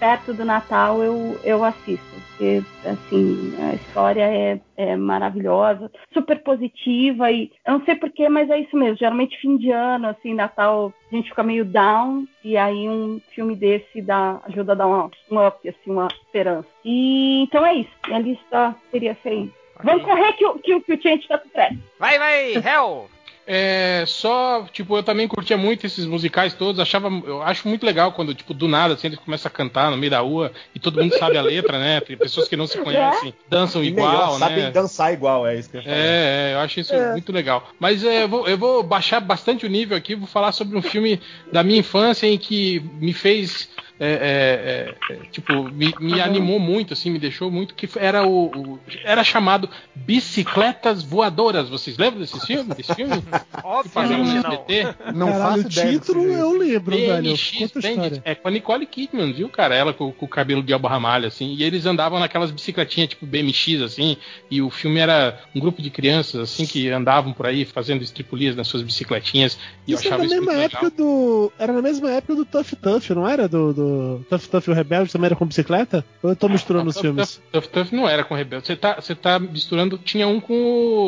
perto 0.00 0.34
do 0.34 0.44
Natal, 0.44 1.00
eu, 1.02 1.38
eu 1.44 1.62
assisto. 1.64 2.04
Porque, 2.30 2.62
assim, 2.84 3.54
a 3.70 3.74
história 3.74 4.22
é, 4.24 4.60
é 4.76 4.96
maravilhosa, 4.96 5.90
super 6.12 6.42
positiva, 6.42 7.30
e 7.30 7.52
eu 7.66 7.74
não 7.74 7.84
sei 7.84 7.94
porquê, 7.94 8.28
mas 8.28 8.50
é 8.50 8.58
isso 8.58 8.76
mesmo. 8.76 8.96
Geralmente, 8.96 9.38
fim 9.40 9.56
de 9.56 9.70
ano, 9.70 10.08
assim, 10.08 10.34
Natal, 10.34 10.92
a 11.12 11.14
gente 11.14 11.28
fica 11.28 11.42
meio 11.42 11.64
down, 11.64 12.26
e 12.42 12.56
aí 12.56 12.88
um 12.88 13.20
filme 13.34 13.54
desse 13.54 14.00
dá, 14.02 14.40
ajuda 14.48 14.72
a 14.72 14.74
dar 14.74 14.86
uma, 14.86 15.10
um 15.30 15.46
up, 15.46 15.68
assim, 15.68 15.90
uma 15.90 16.08
esperança. 16.24 16.66
E 16.84 17.42
então 17.42 17.64
é 17.64 17.74
isso. 17.74 17.90
Minha 18.08 18.20
lista 18.20 18.74
seria 18.90 19.10
essa 19.12 19.28
aí. 19.28 19.50
Vamos 19.84 20.02
correr 20.02 20.32
que, 20.34 20.46
o- 20.46 20.58
que, 20.58 20.74
o- 20.74 20.80
que 20.82 20.92
o 20.94 21.00
Change 21.02 21.26
tá 21.28 21.38
com 21.38 21.48
pressa. 21.50 21.76
Vai, 21.98 22.18
vai, 22.18 22.52
Hell. 22.66 23.08
É, 23.52 24.04
só, 24.06 24.64
tipo, 24.72 24.96
eu 24.96 25.02
também 25.02 25.26
curtia 25.26 25.56
muito 25.56 25.84
esses 25.84 26.06
musicais 26.06 26.54
todos, 26.54 26.80
achava, 26.80 27.08
eu 27.26 27.42
acho 27.42 27.66
muito 27.66 27.84
legal 27.84 28.12
quando, 28.12 28.32
tipo, 28.32 28.54
do 28.54 28.68
nada, 28.68 28.94
assim, 28.94 29.08
eles 29.08 29.18
começam 29.18 29.48
a 29.48 29.52
cantar 29.52 29.90
no 29.90 29.96
meio 29.96 30.12
da 30.12 30.20
rua 30.20 30.52
e 30.72 30.78
todo 30.78 31.02
mundo 31.02 31.18
sabe 31.18 31.36
a 31.36 31.42
letra, 31.42 31.76
né? 31.76 32.00
Tem 32.00 32.16
pessoas 32.16 32.46
que 32.46 32.56
não 32.56 32.68
se 32.68 32.78
conhecem, 32.78 33.34
dançam 33.48 33.82
E 33.82 33.88
igual, 33.88 34.08
melhor, 34.08 34.38
né? 34.38 34.38
sabem 34.38 34.70
dançar 34.70 35.12
igual, 35.12 35.44
é 35.44 35.56
isso 35.56 35.68
que 35.68 35.78
eu 35.78 35.82
falar. 35.82 35.96
É, 35.96 36.50
é, 36.50 36.54
eu 36.54 36.58
acho 36.60 36.78
isso 36.78 36.94
muito 37.10 37.32
legal. 37.32 37.68
Mas 37.80 38.04
é, 38.04 38.22
eu, 38.22 38.28
vou, 38.28 38.46
eu 38.46 38.56
vou 38.56 38.84
baixar 38.84 39.18
bastante 39.18 39.66
o 39.66 39.68
nível 39.68 39.96
aqui, 39.96 40.14
vou 40.14 40.28
falar 40.28 40.52
sobre 40.52 40.78
um 40.78 40.82
filme 40.82 41.20
da 41.50 41.64
minha 41.64 41.80
infância 41.80 42.28
em 42.28 42.38
que 42.38 42.78
me 43.00 43.12
fez. 43.12 43.68
É, 44.00 44.94
é, 45.08 45.12
é, 45.12 45.16
tipo, 45.30 45.64
me, 45.64 45.94
me 46.00 46.20
animou 46.20 46.58
muito, 46.58 46.94
assim, 46.94 47.10
me 47.10 47.18
deixou 47.18 47.50
muito, 47.50 47.74
que 47.74 47.88
era 47.96 48.26
o, 48.26 48.46
o- 48.46 48.80
Era 49.04 49.22
chamado 49.22 49.68
Bicicletas 49.94 51.02
Voadoras. 51.02 51.68
Vocês 51.68 51.96
lembram 51.96 52.20
desse 52.20 52.40
filme? 52.46 52.74
Desse 52.74 52.94
filme? 52.94 53.12
Obviamente 53.62 54.28
não. 54.42 54.52
SBT? 54.52 54.84
Não 55.14 55.26
Caralho, 55.28 55.62
faço 55.62 55.66
o 55.68 55.70
ideia. 55.70 55.92
título 55.98 56.22
seja 56.22 56.38
eu 56.38 56.52
lembro, 56.52 56.96
velho. 56.96 57.22
BMX 57.22 57.52
história. 57.60 58.22
É 58.24 58.34
com 58.34 58.48
a 58.48 58.50
Nicole 58.50 58.86
Kidman, 58.86 59.32
viu, 59.32 59.48
cara? 59.48 59.74
Ela 59.74 59.92
com, 59.92 60.10
com 60.12 60.26
o 60.26 60.28
cabelo 60.28 60.62
de 60.62 60.72
alba 60.72 60.88
ramalho, 60.88 61.26
assim. 61.26 61.54
E 61.54 61.62
eles 61.62 61.86
andavam 61.86 62.18
naquelas 62.18 62.50
bicicletinhas 62.50 63.10
tipo 63.10 63.26
BMX, 63.26 63.82
assim. 63.82 64.16
E 64.50 64.60
o 64.62 64.70
filme 64.70 64.98
era 64.98 65.38
um 65.54 65.60
grupo 65.60 65.80
de 65.82 65.90
crianças, 65.90 66.40
assim, 66.40 66.66
que 66.66 66.88
andavam 66.90 67.32
por 67.32 67.46
aí 67.46 67.64
fazendo 67.64 68.02
estripulias 68.02 68.56
nas 68.56 68.66
suas 68.66 68.82
bicicletinhas. 68.82 69.58
E 69.86 69.92
Isso 69.92 70.06
eu 70.08 70.12
era 70.12 70.16
achava 70.16 70.18
na 70.22 70.24
isso 70.26 70.34
mesma 70.36 70.52
muito 70.52 70.64
época 70.76 70.84
legal. 70.86 71.06
do. 71.06 71.52
Era 71.58 71.72
na 71.72 71.82
mesma 71.82 72.10
época 72.10 72.34
do 72.34 72.44
Tough 72.44 72.74
Tough, 72.80 73.10
não 73.16 73.28
era? 73.28 73.48
Do, 73.48 73.72
do 73.72 73.89
Tough 74.28 74.46
Tough 74.50 74.64
e 74.68 74.70
o 74.70 74.74
Rebelde 74.74 75.12
também 75.12 75.26
era 75.26 75.36
com 75.36 75.46
bicicleta? 75.46 76.04
Ou 76.22 76.30
eu 76.30 76.36
tô 76.36 76.48
misturando 76.48 76.84
Não, 76.84 76.90
os 76.90 76.94
Tough 76.94 77.02
filmes? 77.02 77.40
Tough, 77.52 77.62
Tough 77.62 77.72
Tough 77.72 77.92
não 77.92 78.08
era 78.08 78.24
com 78.24 78.34
Rebelde. 78.34 78.66
Você 78.66 78.76
tá, 78.76 78.96
você 78.96 79.14
tá 79.14 79.38
misturando. 79.38 79.98
Tinha 79.98 80.26
um 80.26 80.40
com 80.40 80.54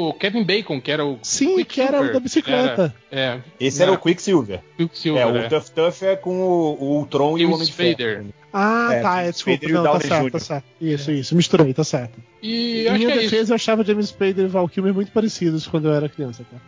o 0.09 0.15
Kevin 0.15 0.45
Bacon, 0.45 0.81
que 0.81 0.91
era 0.91 1.05
o. 1.05 1.19
Sim, 1.23 1.65
que 1.65 1.81
era 1.81 2.01
o 2.01 2.13
da 2.13 2.21
bicicleta. 2.21 2.95
É, 3.11 3.41
Esse 3.61 3.83
era 3.83 3.93
o 3.93 3.99
Quicksilver. 3.99 4.61
Quicksilver. 4.77 5.23
É, 5.23 5.27
o 5.27 5.37
é. 5.37 5.49
Tough 5.49 5.69
Tough 5.75 6.03
é 6.03 6.17
com 6.17 6.41
o, 6.43 6.77
o 6.81 6.99
Ultron 6.99 7.39
e 7.39 7.45
o 7.45 7.51
James 7.51 7.55
Homem 7.55 7.67
de 7.67 7.73
Ferro. 7.73 8.33
Ah, 8.53 8.89
É, 8.93 9.01
tá, 9.01 9.23
é, 9.23 9.31
desculpa. 9.33 9.67
Não, 9.69 9.83
tá 9.85 10.01
certo, 10.01 10.25
Jr. 10.25 10.31
tá 10.33 10.39
certo. 10.39 10.65
Isso, 10.81 11.11
isso, 11.11 11.35
misturei, 11.35 11.73
tá 11.73 11.83
certo. 11.85 12.19
E 12.43 12.87
Em 12.87 12.93
minha 12.99 13.09
é 13.11 13.13
isso. 13.17 13.31
defesa, 13.31 13.53
eu 13.53 13.55
achava 13.55 13.83
James 13.85 14.09
Spader 14.09 14.45
e 14.45 14.49
Val 14.49 14.69
Kilmer 14.69 14.93
muito 14.93 15.11
parecidos 15.13 15.67
quando 15.67 15.89
eu 15.89 15.95
era 15.95 16.09
criança, 16.09 16.45
cara. 16.51 16.63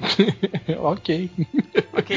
ok. 0.80 1.30
Ok. 1.92 2.16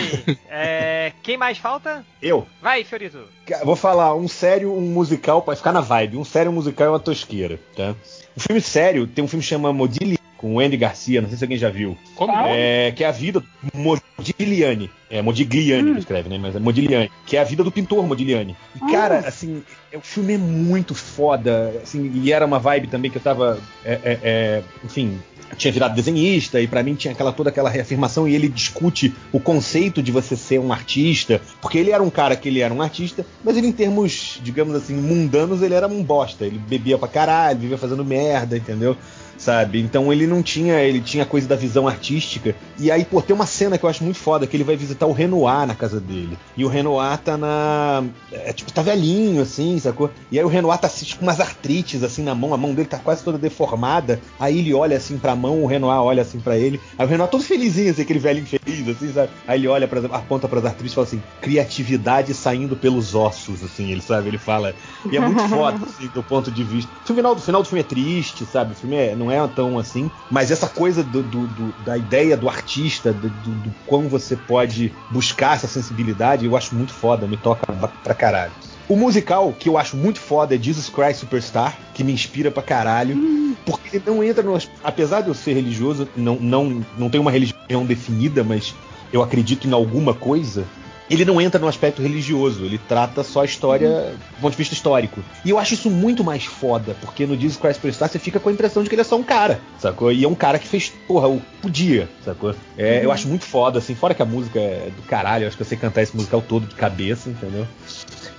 É, 0.50 1.12
quem 1.24 1.38
mais 1.38 1.58
falta? 1.58 2.06
Eu? 2.22 2.48
Vai, 2.62 2.84
Fiorito. 2.84 3.20
Vou 3.64 3.76
falar 3.76 4.16
um 4.16 4.28
sério, 4.28 4.74
um 4.74 4.82
musical, 4.82 5.42
pra 5.42 5.56
ficar 5.56 5.72
na 5.72 5.82
vibe. 5.82 6.18
Um 6.18 6.24
sério, 6.26 6.52
um 6.52 6.56
musical 6.56 6.88
e 6.88 6.90
uma 6.92 7.00
tosqueira, 7.00 7.60
tá? 7.76 7.96
Um 8.38 8.40
filme 8.40 8.62
sério, 8.62 9.06
tem 9.08 9.24
um 9.24 9.28
filme 9.28 9.44
que 9.44 9.50
chama 9.50 9.74
Modigliani, 9.74 10.18
com 10.40 10.56
o 10.56 10.60
Andy 10.62 10.78
Garcia, 10.78 11.22
não 11.22 11.28
sei 11.28 11.38
se 11.38 11.44
alguém 11.44 11.58
já 11.58 11.70
viu. 11.70 11.98
Como? 12.16 12.32
É, 12.48 12.92
que 12.96 13.04
é 13.04 13.08
a 13.08 13.12
vida 13.12 13.42
do 13.42 13.78
Modigliani. 13.78 14.90
É 15.12 15.22
Modigliani 15.22 15.94
que 15.94 16.00
escreve, 16.00 16.30
né? 16.30 16.38
Mas 16.38 16.56
é 16.56 16.60
Modigliani. 16.60 17.12
Que 17.26 17.36
é 17.36 17.42
a 17.42 17.44
vida 17.44 17.64
do 17.64 17.72
pintor 17.72 18.08
Modigliani. 18.08 18.56
E, 18.76 18.80
Ah. 18.84 18.92
cara, 18.92 19.20
assim, 19.20 19.62
é- 19.92 19.98
o 19.98 20.02
filme 20.02 20.34
é 20.36 20.38
muito 20.38 20.96
foda. 20.96 21.74
Assim, 21.84 22.10
e 22.16 22.32
era 22.32 22.46
uma 22.46 22.58
vibe 22.58 22.88
também 22.88 23.12
que 23.12 23.18
eu 23.18 23.22
tava. 23.22 23.60
é, 23.84 23.92
é, 23.94 24.20
é, 24.24 24.64
enfim. 24.84 25.20
Tinha 25.58 25.74
virado 25.74 25.96
desenhista 25.96 26.62
e 26.62 26.68
pra 26.68 26.84
mim 26.84 26.94
tinha 26.94 27.12
aquela 27.12 27.34
toda 27.34 27.50
aquela 27.50 27.72
reafirmação 27.72 28.28
e 28.28 28.36
ele 28.36 28.48
discute 28.48 29.12
o 29.32 29.40
conceito 29.40 30.02
de 30.02 30.12
você 30.12 30.36
ser 30.36 30.60
um 30.60 30.72
artista, 30.72 31.42
porque 31.60 31.80
ele 31.80 31.90
era 31.90 32.04
um 32.04 32.10
cara 32.12 32.36
que 32.36 32.48
ele 32.48 32.60
era 32.62 32.72
um 32.72 32.84
artista, 32.84 33.26
mas 33.44 33.58
ele 33.58 33.66
em 33.66 33.72
termos, 33.72 34.40
digamos 34.44 34.76
assim, 34.76 34.94
mundanos, 34.94 35.64
ele 35.64 35.74
era 35.74 35.88
um 35.88 36.04
bosta, 36.04 36.46
ele 36.46 36.60
bebia 36.60 37.00
pra 37.00 37.08
caralho, 37.08 37.58
vivia 37.62 37.80
fazendo 37.80 38.06
merda, 38.06 38.56
entendeu? 38.58 38.96
Sabe? 39.40 39.80
Então 39.80 40.12
ele 40.12 40.28
não 40.28 40.44
tinha, 40.44 40.82
ele 40.82 41.00
tinha 41.00 41.26
coisa 41.26 41.48
da 41.48 41.56
visão 41.56 41.88
artística. 41.88 42.54
E 42.78 42.92
aí, 42.92 43.06
pô, 43.06 43.22
tem 43.22 43.36
uma 43.36 43.46
cena 43.46 43.78
que 43.78 43.86
eu 43.86 43.90
acho 43.90 44.04
muito 44.04 44.20
foda, 44.20 44.46
que 44.46 44.56
ele 44.56 44.64
vai 44.64 44.76
visitar 44.76 45.08
o 45.08 45.14
Renoir 45.14 45.66
na 45.66 45.74
casa 45.74 46.00
dele. 46.00 46.38
E 46.56 46.66
o 46.66 46.68
Renoir 46.68 47.18
tá 47.18 47.38
na. 47.38 48.04
É, 48.32 48.52
tipo, 48.52 48.72
tá 48.72 48.82
velhinho, 48.82 49.42
assim, 49.42 49.80
sacou? 49.80 50.12
E 50.32 50.38
aí 50.38 50.44
o 50.44 50.50
Renoir 50.50 50.78
tá 50.78 50.88
assim, 50.88 51.06
com 51.16 51.24
umas 51.24 51.40
artrites, 51.40 52.04
assim, 52.04 52.22
na 52.22 52.36
mão, 52.36 52.54
a 52.54 52.58
mão 52.58 52.74
dele 52.74 52.88
tá 52.88 53.00
quase 53.00 53.24
toda 53.24 53.38
deformada. 53.38 54.20
Aí 54.40 54.60
ele 54.60 54.74
olha 54.74 54.98
assim 54.98 55.18
pra 55.18 55.36
mão, 55.36 55.64
o 55.64 55.66
Renoir 55.66 56.02
olha 56.02 56.22
assim 56.22 56.40
pra 56.40 56.58
ele. 56.58 56.80
Aí 56.98 57.06
o 57.06 57.10
Renoir 57.10 57.30
todo 57.30 57.44
felizinho, 57.44 57.92
assim, 57.92 58.02
aquele 58.02 58.20
velho 58.20 58.42
infeliz, 58.42 58.88
assim, 58.90 59.14
sabe? 59.14 59.30
Aí 59.48 59.60
ele 59.60 59.68
olha, 59.68 59.88
pra, 59.88 60.02
aponta 60.12 60.48
pras 60.48 60.66
artrites 60.66 60.92
e 60.92 60.96
fala 60.96 61.08
assim: 61.08 61.24
criatividade 61.42 62.34
saindo 62.34 62.76
pelos 62.76 63.16
ossos, 63.16 63.64
assim, 63.64 63.92
ele 63.92 64.02
sabe? 64.02 64.28
Ele 64.28 64.38
fala. 64.38 64.76
E 65.10 65.16
é 65.16 65.20
muito 65.20 65.42
foda, 65.48 65.86
assim, 65.86 66.08
do 66.14 66.24
ponto 66.24 66.52
de 66.52 66.64
vista. 66.64 66.92
O 67.04 67.14
final 67.14 67.34
do 67.34 67.42
final 67.42 67.62
do 67.62 67.68
filme 67.68 67.82
é 67.82 67.84
triste, 67.84 68.46
sabe? 68.46 68.74
O 68.74 68.76
filme 68.76 68.96
é, 68.96 69.16
não 69.16 69.29
é 69.32 69.46
tão 69.48 69.78
assim. 69.78 70.10
Mas 70.30 70.52
essa 70.52 70.68
coisa 70.68 71.04
do, 71.04 71.22
do, 71.22 71.48
do, 71.48 71.74
da 71.84 71.98
ideia 71.98 72.36
do 72.36 72.50
artista, 72.50 73.14
do, 73.14 73.30
do, 73.30 73.52
do 73.52 73.76
quão 73.86 74.08
você 74.08 74.36
pode 74.36 74.94
buscar 75.10 75.56
essa 75.56 75.68
sensibilidade, 75.68 76.46
eu 76.46 76.56
acho 76.56 76.76
muito 76.76 76.94
foda, 76.94 77.28
me 77.28 77.38
toca 77.38 77.66
pra 78.04 78.14
caralho. 78.14 78.52
O 78.88 78.96
musical 78.96 79.54
que 79.54 79.70
eu 79.70 79.78
acho 79.78 79.96
muito 79.96 80.20
foda 80.20 80.56
é 80.56 80.58
Jesus 80.58 80.90
Christ 80.90 81.20
Superstar, 81.20 81.78
que 81.94 82.04
me 82.04 82.12
inspira 82.12 82.50
pra 82.50 82.64
caralho. 82.64 83.16
Porque 83.64 83.98
ele 83.98 84.04
não 84.06 84.24
entra 84.24 84.42
no. 84.42 84.58
Apesar 84.84 85.22
de 85.22 85.28
eu 85.28 85.36
ser 85.36 85.54
religioso, 85.54 86.08
não, 86.16 86.38
não, 86.38 86.84
não 86.98 87.10
tem 87.10 87.22
uma 87.22 87.30
religião 87.30 87.86
definida, 87.86 88.44
mas 88.44 88.74
eu 89.14 89.22
acredito 89.22 89.68
em 89.68 89.74
alguma 89.74 90.14
coisa. 90.14 90.66
Ele 91.10 91.26
não 91.26 91.42
entra 91.42 91.60
no 91.60 91.68
aspecto 91.68 92.02
religioso, 92.02 92.64
ele 92.66 92.78
trata 92.78 93.24
só 93.24 93.42
a 93.42 93.46
história 93.46 93.90
do 94.36 94.42
ponto 94.42 94.52
de 94.52 94.58
vista 94.58 94.74
histórico. 94.76 95.24
E 95.44 95.50
eu 95.50 95.58
acho 95.58 95.74
isso 95.74 95.90
muito 95.90 96.24
mais 96.24 96.46
foda, 96.46 96.96
porque 97.02 97.26
no 97.26 97.36
Jesus 97.36 97.58
Christ 97.58 97.76
Superstar 97.78 98.10
você 98.10 98.20
fica 98.20 98.40
com 98.40 98.50
a 98.50 98.52
impressão 98.52 98.84
de 98.84 98.90
que 98.90 98.96
ele 98.96 99.02
é 99.02 99.06
só 99.06 99.16
um 99.16 99.24
cara, 99.24 99.60
sacou? 99.80 100.12
E 100.12 100.24
é 100.24 100.28
um 100.28 100.36
cara 100.36 100.60
que 100.60 100.68
fez, 100.68 100.90
porra, 101.08 101.28
o 101.28 101.42
podia, 101.62 102.08
sacou? 102.24 102.54
É, 102.78 103.04
Eu 103.04 103.12
acho 103.12 103.28
muito 103.28 103.46
foda, 103.46 103.80
assim, 103.80 103.96
fora 103.96 104.14
que 104.14 104.22
a 104.22 104.26
música 104.26 104.60
é 104.60 104.92
do 104.96 105.02
caralho, 105.04 105.44
eu 105.44 105.48
acho 105.48 105.58
que 105.58 105.64
eu 105.64 105.68
sei 105.68 105.78
cantar 105.78 106.04
esse 106.04 106.16
musical 106.16 106.42
todo 106.42 106.68
de 106.68 106.76
cabeça, 106.76 107.30
entendeu? 107.30 107.66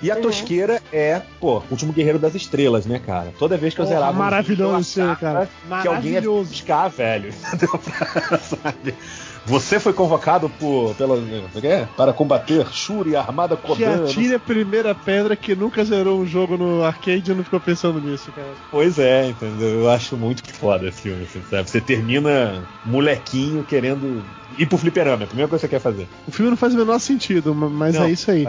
E 0.03 0.11
a 0.11 0.15
Uhum. 0.15 0.23
tosqueira 0.23 0.81
é, 0.93 1.21
pô, 1.41 1.63
Último 1.71 1.93
Guerreiro 1.93 2.19
das 2.19 2.35
Estrelas, 2.35 2.87
né, 2.87 2.99
cara? 3.05 3.33
Toda 3.39 3.57
vez 3.59 3.75
que 3.75 3.81
eu 3.81 3.87
zerava. 3.87 4.13
um 4.13 4.15
maravilhoso 4.19 4.79
eu 4.79 4.85
filme, 4.85 5.17
cara. 5.17 5.41
achava 5.41 5.83
Que 5.83 5.89
alguém 5.89 6.13
ia 6.13 6.21
Maravilhoso. 6.21 6.51
buscar, 6.51 6.89
velho. 6.89 7.33
Sabe? 8.41 8.95
Você 9.47 9.81
foi 9.81 9.93
convocado 9.93 10.49
por, 10.51 10.95
pela, 10.95 11.17
é? 11.63 11.87
para 11.97 12.13
combater 12.13 12.67
Shuri, 12.71 13.17
a 13.17 13.21
Armada 13.21 13.57
Que 13.57 13.63
Kodan. 13.67 14.05
atire 14.05 14.35
a 14.35 14.39
primeira 14.39 14.95
pedra 14.95 15.35
que 15.35 15.55
nunca 15.57 15.85
zerou 15.85 16.21
um 16.21 16.27
jogo 16.27 16.57
no 16.57 16.85
arcade 16.85 17.31
e 17.31 17.35
não 17.35 17.43
ficou 17.43 17.59
pensando 17.61 18.01
nisso, 18.01 18.31
cara. 18.33 18.53
Pois 18.71 18.99
é, 18.99 19.29
entendeu? 19.31 19.81
Eu 19.81 19.91
acho 19.91 20.17
muito 20.17 20.43
foda 20.53 20.87
esse 20.89 21.01
filme, 21.03 21.25
assim, 21.25 21.43
sabe? 21.51 21.69
Você 21.71 21.81
termina 21.81 22.63
molequinho 22.85 23.65
querendo 23.65 24.23
ir 24.59 24.67
pro 24.67 24.77
fliperama, 24.79 25.23
é 25.23 25.25
a 25.25 25.29
primeira 25.29 25.49
coisa 25.49 25.67
que 25.67 25.71
você 25.75 25.77
quer 25.77 25.83
fazer. 25.83 26.07
O 26.27 26.31
filme 26.31 26.51
não 26.51 26.57
faz 26.57 26.75
o 26.75 26.77
menor 26.77 26.99
sentido, 26.99 27.55
ma- 27.55 27.69
mas 27.71 27.95
Não, 27.95 28.05
é 28.05 28.11
isso 28.11 28.31
aí. 28.31 28.47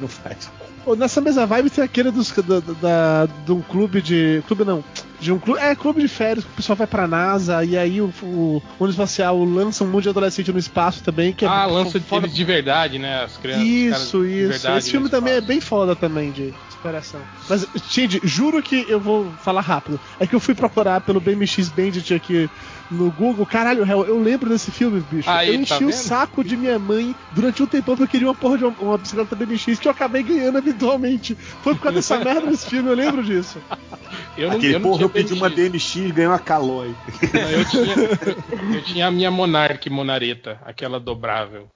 Não 0.00 0.08
faz. 0.08 0.50
Nessa 0.98 1.20
mesma 1.20 1.46
vibe 1.46 1.70
tem 1.70 1.82
aquele 1.84 2.10
dos, 2.10 2.30
da, 2.32 2.60
da- 2.60 3.26
de 3.46 3.52
um 3.52 3.62
clube 3.62 4.02
de. 4.02 4.42
Clube 4.46 4.64
não. 4.64 4.84
De 5.20 5.32
um 5.32 5.38
clube. 5.38 5.60
É, 5.60 5.74
clube 5.74 6.00
de 6.02 6.08
férias, 6.08 6.44
que 6.44 6.50
o 6.50 6.54
pessoal 6.54 6.76
vai 6.76 6.86
pra 6.86 7.06
NASA 7.06 7.64
e 7.64 7.76
aí 7.78 8.00
o, 8.00 8.12
o 8.22 8.62
mundo 8.78 8.90
espacial 8.90 9.42
lança 9.44 9.82
um 9.84 9.86
monte 9.86 10.02
de 10.04 10.08
adolescente 10.10 10.52
no 10.52 10.58
espaço 10.58 11.02
também. 11.02 11.32
Que 11.32 11.44
é 11.44 11.48
Ah, 11.48 11.66
lança 11.66 11.98
de 11.98 12.04
foda- 12.06 12.26
eles 12.26 12.36
de 12.36 12.44
verdade, 12.44 12.98
né? 12.98 13.22
As 13.24 13.36
crianças. 13.36 13.64
Isso, 13.66 14.24
isso. 14.26 14.48
verdade 14.50 14.78
Esse 14.78 14.90
filme 14.90 15.04
no 15.04 15.10
também 15.10 15.32
é 15.32 15.36
espaço. 15.36 15.48
bem 15.48 15.60
foda 15.60 15.96
também 15.96 16.30
de 16.32 16.52
superação. 16.70 17.20
Mas, 17.48 17.66
Shinji, 17.88 18.20
juro 18.24 18.62
que 18.62 18.84
eu 18.88 19.00
vou 19.00 19.32
falar 19.42 19.60
rápido. 19.62 19.98
É 20.18 20.26
que 20.26 20.34
eu 20.34 20.40
fui 20.40 20.54
procurar 20.54 21.00
pelo 21.00 21.20
BMX 21.20 21.68
Bandit 21.70 22.12
aqui 22.12 22.50
no 22.90 23.10
Google. 23.10 23.46
Caralho, 23.46 23.84
réu, 23.84 24.04
eu 24.04 24.20
lembro 24.20 24.48
desse 24.48 24.70
filme, 24.70 25.00
bicho. 25.10 25.30
Aí, 25.30 25.48
eu 25.48 25.54
enchi 25.54 25.70
tá 25.70 25.76
o 25.76 25.80
vendo? 25.80 25.92
saco 25.92 26.44
de 26.44 26.56
minha 26.56 26.78
mãe 26.78 27.14
durante 27.32 27.62
um 27.62 27.66
tempão 27.66 27.96
porque 27.96 28.04
eu 28.04 28.08
queria 28.08 28.28
uma 28.28 28.34
porra 28.34 28.58
de 28.58 28.64
uma, 28.64 28.74
uma 28.80 28.98
bicicleta 28.98 29.36
BMX 29.36 29.78
que 29.78 29.88
eu 29.88 29.92
acabei 29.92 30.22
ganhando 30.22 30.58
eventualmente. 30.58 31.34
Foi 31.34 31.74
por 31.74 31.82
causa 31.82 31.96
dessa 31.96 32.18
merda 32.24 32.46
desse 32.46 32.66
filme, 32.66 32.88
eu 32.88 32.94
lembro 32.94 33.22
disso. 33.22 33.58
Eu 34.36 34.50
não, 34.50 34.56
Aquele 34.56 34.74
eu 34.74 34.80
porra, 34.80 35.02
eu 35.02 35.10
pedi 35.10 35.32
uma 35.32 35.48
BMX. 35.48 35.94
DMX 35.94 35.96
e 35.96 36.12
ganhei 36.12 36.28
uma 36.28 36.38
Caloi. 36.38 36.94
Não, 37.32 37.50
eu, 37.50 37.64
tinha, 37.64 37.94
eu 38.76 38.82
tinha 38.82 39.06
a 39.06 39.10
minha 39.10 39.30
Monarch 39.30 39.88
Monareta, 39.90 40.60
aquela 40.64 40.98
dobrável. 40.98 41.68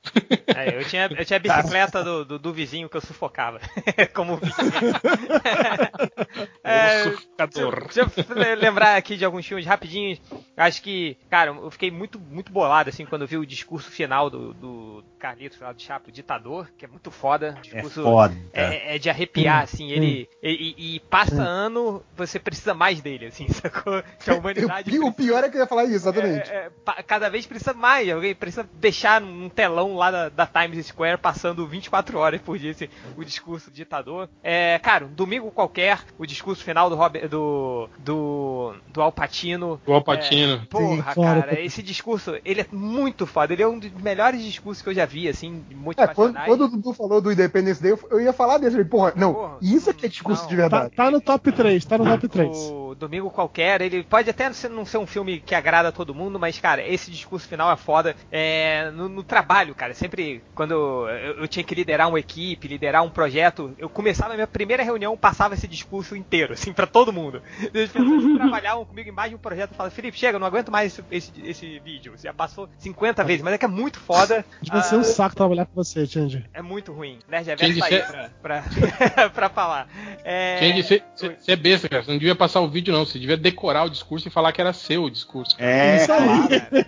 É, 0.47 0.76
eu, 0.76 0.85
tinha, 0.85 1.09
eu 1.16 1.24
tinha 1.24 1.36
a 1.36 1.40
bicicleta 1.40 2.02
do, 2.02 2.24
do, 2.24 2.39
do 2.39 2.52
vizinho 2.52 2.89
que 2.89 2.97
eu 2.97 3.01
sufocava. 3.01 3.60
Como 4.14 4.36
videogame. 4.36 4.93
É, 6.64 7.02
o 7.02 7.12
sufocador. 7.12 7.86
Deixa 7.86 8.01
eu 8.01 8.59
lembrar 8.59 8.97
aqui 8.97 9.16
de 9.16 9.24
alguns 9.24 9.47
filmes 9.47 9.64
rapidinhos. 9.64 10.20
Acho 10.56 10.82
que, 10.82 10.97
cara, 11.30 11.50
eu 11.50 11.70
fiquei 11.70 11.90
muito, 11.90 12.18
muito 12.18 12.52
bolado 12.52 12.88
assim 12.90 13.04
quando 13.06 13.22
eu 13.22 13.28
vi 13.28 13.36
o 13.36 13.46
discurso 13.46 13.90
final 13.90 14.28
do, 14.30 14.52
do 14.54 15.04
Carlitos 15.18 15.58
lá 15.60 15.72
do 15.72 15.80
Chapo, 15.82 16.10
ditador, 16.12 16.68
que 16.78 16.84
é 16.84 16.88
muito 16.88 17.10
foda. 17.10 17.56
É 17.58 17.60
Discurso 17.60 18.02
foda. 18.02 18.34
é, 18.52 18.96
é 18.96 18.98
de 18.98 19.10
arrepiar, 19.10 19.62
assim. 19.62 19.90
Ele 19.90 20.28
e, 20.42 20.74
e- 20.78 20.96
e 20.96 21.00
passa 21.00 21.42
ano, 21.42 22.02
você 22.16 22.38
precisa 22.38 22.72
mais 22.74 23.00
dele, 23.00 23.26
assim, 23.26 23.48
sacou? 23.52 24.02
Que 24.22 24.30
a 24.30 24.34
humanidade. 24.34 24.98
o 24.98 25.12
pior 25.12 25.42
é 25.44 25.48
que 25.48 25.56
eu 25.56 25.60
ia 25.60 25.66
falar 25.66 25.84
isso, 25.84 25.94
exatamente. 25.94 26.50
É, 26.50 26.70
é, 26.96 27.02
cada 27.02 27.28
vez 27.28 27.46
precisa 27.46 27.72
mais, 27.74 28.08
alguém 28.08 28.34
precisa 28.34 28.68
deixar 28.74 29.20
num 29.20 29.48
telão 29.48 29.96
lá 29.96 30.10
da, 30.10 30.28
da 30.28 30.46
Times 30.46 30.86
Square 30.86 31.18
passando 31.18 31.66
24 31.66 32.18
horas 32.18 32.40
por 32.40 32.58
dia 32.58 32.70
esse, 32.70 32.88
o 33.16 33.24
discurso 33.24 33.70
do 33.70 33.74
ditador. 33.74 34.28
É, 34.42 34.78
cara, 34.78 35.04
um 35.06 35.12
domingo 35.12 35.50
qualquer, 35.50 36.00
o 36.18 36.26
discurso 36.26 36.62
final 36.62 36.88
do 36.88 36.96
Robert, 36.96 37.28
do 37.28 37.88
do 37.98 38.74
do 38.92 39.02
Alpatino. 39.02 39.80
O 39.86 39.92
Alpatino. 39.92 40.66
Porra, 40.66 40.84
Sim, 40.86 40.88
claro. 41.15 41.43
cara, 41.43 41.60
esse 41.60 41.82
discurso, 41.82 42.36
ele 42.44 42.60
é 42.60 42.66
muito 42.73 43.27
foda. 43.27 43.52
Ele 43.52 43.62
é 43.62 43.69
um 43.69 43.78
dos 43.78 43.90
melhores 43.93 44.43
discursos 44.43 44.82
que 44.82 44.89
eu 44.89 44.94
já 44.94 45.05
vi, 45.06 45.28
assim, 45.28 45.65
É, 45.97 46.06
quando, 46.09 46.39
quando 46.44 46.65
o 46.65 46.69
Dudu 46.69 46.93
falou 46.93 47.20
do 47.20 47.32
Independence 47.32 47.82
Day, 47.82 47.93
eu, 47.93 48.01
eu 48.10 48.20
ia 48.20 48.32
falar 48.32 48.59
dele. 48.59 48.85
Porra, 48.85 49.12
não, 49.16 49.35
Porra, 49.35 49.56
isso 49.62 49.90
aqui 49.90 50.06
é 50.06 50.09
discurso 50.09 50.43
não. 50.43 50.48
de 50.51 50.56
Tá, 50.56 50.62
verdade. 50.62 50.94
tá 50.94 51.10
no 51.10 51.20
top 51.20 51.52
3, 51.52 51.85
tá 51.85 51.98
no 51.98 52.05
top 52.05 52.28
3. 52.28 52.56
O 52.70 52.94
Domingo 52.94 53.31
Qualquer, 53.31 53.81
ele 53.81 54.02
pode 54.02 54.28
até 54.31 54.51
não 54.70 54.85
ser 54.85 54.98
um 54.98 55.06
filme 55.06 55.40
que 55.40 55.55
agrada 55.55 55.89
a 55.89 55.93
todo 55.93 56.15
mundo, 56.15 56.39
mas, 56.39 56.59
cara, 56.59 56.86
esse 56.86 57.10
discurso 57.10 57.47
final 57.48 57.70
é 57.70 57.77
foda. 57.77 58.15
É, 58.31 58.90
no, 58.90 59.09
no 59.09 59.23
trabalho, 59.23 59.74
cara, 59.74 59.94
sempre 59.94 60.43
quando 60.55 60.73
eu, 60.73 61.40
eu 61.40 61.48
tinha 61.48 61.65
que 61.65 61.74
liderar 61.74 62.09
uma 62.09 62.19
equipe, 62.20 62.69
liderar 62.69 63.02
um 63.05 63.10
projeto, 63.10 63.74
eu 63.78 63.89
começava 63.89 64.32
a 64.32 64.36
minha 64.36 64.47
primeira 64.47 64.82
reunião, 64.82 65.16
passava 65.16 65.55
esse 65.55 65.66
discurso 65.66 66.16
inteiro, 66.16 66.52
assim, 66.55 66.73
pra 66.73 66.86
todo 66.86 67.12
mundo. 67.12 67.43
As 67.62 67.90
pessoas 67.90 68.24
que 68.24 68.35
trabalhavam 68.39 68.85
comigo 68.85 69.09
em 69.09 69.12
mais 69.12 69.31
de 69.31 69.36
um 69.36 69.39
projeto 69.39 69.74
falavam, 69.74 69.94
Felipe, 69.94 70.19
chega, 70.19 70.39
não 70.39 70.47
aguento 70.47 70.70
mais 70.70 70.77
esse, 70.84 71.02
esse, 71.10 71.32
esse 71.44 71.78
vídeo. 71.80 72.12
Você 72.16 72.26
já 72.28 72.34
passou 72.34 72.68
50 72.78 73.24
vezes, 73.24 73.42
mas 73.42 73.55
é 73.55 73.59
que 73.59 73.64
é 73.64 73.68
muito 73.68 73.98
foda. 74.00 74.44
Devia 74.62 74.82
ser 74.82 74.96
um 74.96 75.00
Ah, 75.00 75.05
saco 75.05 75.34
trabalhar 75.36 75.66
com 75.66 75.74
você, 75.74 76.06
Change. 76.06 76.44
é 76.52 76.62
muito 76.62 76.92
ruim. 76.92 77.18
Nerd 77.28 77.55
Quem 77.56 77.72
Reverso 77.72 77.80
tá 77.80 77.86
aí 77.86 78.00
disse- 78.02 78.30
pra, 78.42 78.62
pra, 78.62 79.30
pra 79.30 79.48
falar. 79.48 79.88
É, 80.24 80.72
disse, 80.72 81.02
você 81.16 81.52
é 81.52 81.56
besta, 81.56 81.88
cara. 81.88 82.02
Você 82.02 82.10
não 82.10 82.18
devia 82.18 82.34
passar 82.34 82.60
o 82.60 82.68
vídeo, 82.68 82.92
não. 82.92 83.05
Você 83.05 83.18
devia 83.18 83.36
decorar 83.36 83.84
o 83.84 83.90
discurso 83.90 84.28
e 84.28 84.30
falar 84.30 84.52
que 84.52 84.60
era 84.60 84.72
seu 84.72 85.05
o 85.05 85.10
discurso. 85.10 85.56
É, 85.59 85.96
Isso 86.02 86.12
aí. 86.12 86.18
claro. 86.18 86.86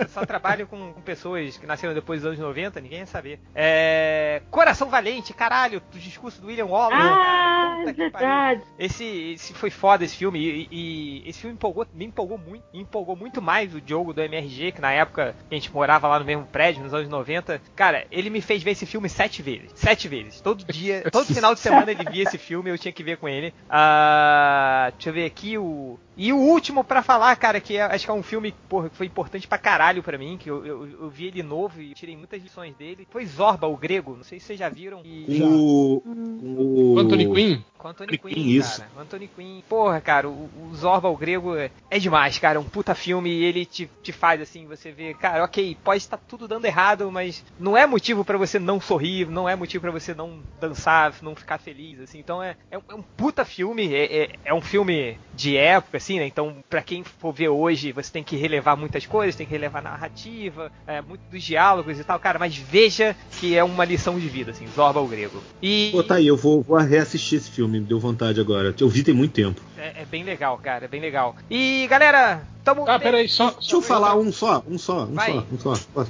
Eu 0.00 0.08
só 0.10 0.24
trabalho 0.24 0.66
com, 0.66 0.92
com 0.92 1.00
pessoas 1.02 1.56
que 1.56 1.66
nasceram 1.66 1.94
depois 1.94 2.20
dos 2.22 2.28
anos 2.28 2.38
90, 2.40 2.80
ninguém 2.80 3.00
ia 3.00 3.06
saber. 3.06 3.40
É, 3.54 4.42
Coração 4.50 4.88
Valente, 4.88 5.32
caralho, 5.34 5.82
o 5.94 5.98
discurso 5.98 6.40
do 6.40 6.46
William 6.48 6.66
Wallace. 6.66 6.94
Ah, 7.02 7.74
cara, 7.78 7.90
é 7.90 7.92
verdade. 7.92 8.62
Esse, 8.78 9.04
esse 9.34 9.52
foi 9.54 9.70
foda 9.70 10.04
esse 10.04 10.16
filme 10.16 10.38
e, 10.38 10.68
e 10.70 11.28
esse 11.28 11.40
filme 11.40 11.54
empolgou, 11.54 11.86
me 11.92 12.04
empolgou 12.06 12.38
muito, 12.38 12.64
me 12.72 12.80
empolgou 12.80 13.16
muito 13.16 13.27
mais 13.40 13.74
o 13.74 13.80
Diogo 13.80 14.12
do 14.12 14.20
MRG, 14.22 14.72
que 14.72 14.80
na 14.80 14.92
época 14.92 15.34
que 15.48 15.54
a 15.54 15.58
gente 15.58 15.72
morava 15.72 16.08
lá 16.08 16.18
no 16.18 16.24
mesmo 16.24 16.44
prédio, 16.46 16.82
nos 16.82 16.94
anos 16.94 17.08
90. 17.08 17.60
Cara, 17.76 18.06
ele 18.10 18.30
me 18.30 18.40
fez 18.40 18.62
ver 18.62 18.72
esse 18.72 18.86
filme 18.86 19.08
sete 19.08 19.42
vezes. 19.42 19.70
Sete 19.74 20.08
vezes. 20.08 20.40
Todo 20.40 20.64
dia, 20.64 21.04
todo 21.12 21.26
final 21.26 21.54
de 21.54 21.60
semana 21.60 21.90
ele 21.90 22.04
via 22.10 22.22
esse 22.24 22.38
filme, 22.38 22.70
eu 22.70 22.78
tinha 22.78 22.92
que 22.92 23.02
ver 23.02 23.16
com 23.18 23.28
ele. 23.28 23.52
Ah, 23.68 24.90
deixa 24.94 25.10
eu 25.10 25.14
ver 25.14 25.24
aqui 25.26 25.56
o. 25.58 25.98
E 26.16 26.32
o 26.32 26.36
último 26.36 26.82
pra 26.82 27.00
falar, 27.00 27.36
cara, 27.36 27.60
que 27.60 27.76
é- 27.76 27.82
acho 27.82 28.04
que 28.04 28.10
é 28.10 28.14
um 28.14 28.24
filme 28.24 28.52
porra, 28.68 28.88
que 28.90 28.96
foi 28.96 29.06
importante 29.06 29.46
pra 29.46 29.56
caralho 29.56 30.02
pra 30.02 30.18
mim, 30.18 30.36
que 30.36 30.50
eu, 30.50 30.66
eu, 30.66 30.86
eu 31.02 31.08
vi 31.08 31.26
ele 31.26 31.44
novo 31.44 31.80
e 31.80 31.94
tirei 31.94 32.16
muitas 32.16 32.42
lições 32.42 32.74
dele. 32.74 33.06
Foi 33.08 33.24
Zorba, 33.24 33.68
o 33.68 33.76
grego, 33.76 34.16
não 34.16 34.24
sei 34.24 34.40
se 34.40 34.46
vocês 34.46 34.58
já 34.58 34.68
viram. 34.68 35.00
E... 35.04 35.38
Com 35.38 35.46
o. 35.56 36.00
Com 36.00 36.94
o. 36.94 36.98
Anthony 36.98 37.32
Quinn? 37.32 37.60
Com 37.78 37.88
Anthony 37.88 38.14
Anthony 38.14 38.34
Quinn, 38.34 38.42
Quinn, 38.42 38.50
isso. 38.58 38.80
cara. 38.80 38.90
O 38.96 39.00
Anthony 39.00 39.28
Quinn. 39.28 39.62
Porra, 39.68 40.00
cara, 40.00 40.28
o, 40.28 40.50
o 40.60 40.74
Zorba, 40.74 41.08
o 41.08 41.16
grego, 41.16 41.54
é, 41.54 41.70
é 41.88 41.98
demais, 42.00 42.36
cara. 42.38 42.56
É 42.58 42.60
um 42.60 42.64
puta 42.64 42.96
filme 42.96 43.17
e 43.26 43.44
ele 43.44 43.64
te, 43.64 43.88
te 44.02 44.12
faz 44.12 44.40
assim, 44.40 44.66
você 44.66 44.90
vê, 44.90 45.14
cara, 45.14 45.44
ok, 45.44 45.76
pode 45.84 45.98
estar 46.02 46.16
tudo 46.16 46.48
dando 46.48 46.64
errado, 46.64 47.10
mas 47.10 47.44
não 47.58 47.76
é 47.76 47.86
motivo 47.86 48.24
pra 48.24 48.38
você 48.38 48.58
não 48.58 48.80
sorrir, 48.80 49.28
não 49.28 49.48
é 49.48 49.54
motivo 49.54 49.82
pra 49.82 49.90
você 49.90 50.14
não 50.14 50.40
dançar, 50.60 51.14
não 51.22 51.34
ficar 51.36 51.58
feliz, 51.58 52.00
assim. 52.00 52.18
Então 52.18 52.42
é, 52.42 52.56
é, 52.70 52.78
um- 52.78 52.82
é 52.90 52.94
um 52.94 53.02
puta 53.16 53.44
filme, 53.44 53.94
é, 53.94 54.22
é, 54.24 54.28
é 54.46 54.54
um 54.54 54.60
filme 54.60 55.16
de 55.32 55.56
época, 55.56 55.96
assim, 55.98 56.18
né? 56.18 56.26
Então, 56.26 56.58
pra 56.68 56.82
quem 56.82 57.04
for 57.04 57.32
ver 57.32 57.48
hoje, 57.48 57.92
você 57.92 58.10
tem 58.10 58.24
que 58.24 58.36
relevar 58.36 58.76
muitas 58.76 59.06
coisas, 59.06 59.36
tem 59.36 59.46
que 59.46 59.52
relevar 59.52 59.78
a 59.80 59.90
narrativa, 59.90 60.70
é, 60.86 61.00
muito 61.00 61.20
dos 61.30 61.42
diálogos 61.42 61.98
e 61.98 62.04
tal, 62.04 62.18
cara, 62.18 62.38
mas 62.38 62.56
veja 62.56 63.16
que 63.38 63.56
é 63.56 63.62
uma 63.62 63.84
lição 63.84 64.18
de 64.18 64.28
vida, 64.28 64.50
assim, 64.50 64.66
Zorba, 64.74 65.00
o 65.00 65.06
grego. 65.06 65.42
E. 65.62 65.90
Pô, 65.92 66.02
tá 66.02 66.16
aí, 66.16 66.26
eu 66.26 66.36
vou, 66.36 66.62
vou 66.62 66.76
reassistir 66.78 67.38
esse 67.38 67.50
filme. 67.50 67.58
filme, 67.58 67.80
deu 67.80 67.98
vontade 67.98 68.40
agora. 68.40 68.72
Eu 68.78 68.88
vi 68.88 69.02
tem 69.02 69.12
muito 69.12 69.32
tempo. 69.32 69.60
É, 69.76 70.02
é 70.02 70.04
bem 70.04 70.22
legal, 70.22 70.56
cara, 70.58 70.84
é 70.84 70.88
bem 70.88 71.00
legal. 71.00 71.34
E 71.50 71.88
galera, 71.90 72.46
tamo. 72.74 72.88
Ah, 72.88 72.98
peraí, 72.98 73.28
só. 73.28 73.50
Deixa 73.52 73.76
eu 73.76 73.82
falar 73.82 74.16
um 74.16 74.32
só, 74.32 74.62
um 74.68 74.78
só, 74.78 75.04
um 75.04 75.14
Vai. 75.14 75.32
só, 75.32 75.70
um 75.70 75.74
só. 75.74 76.06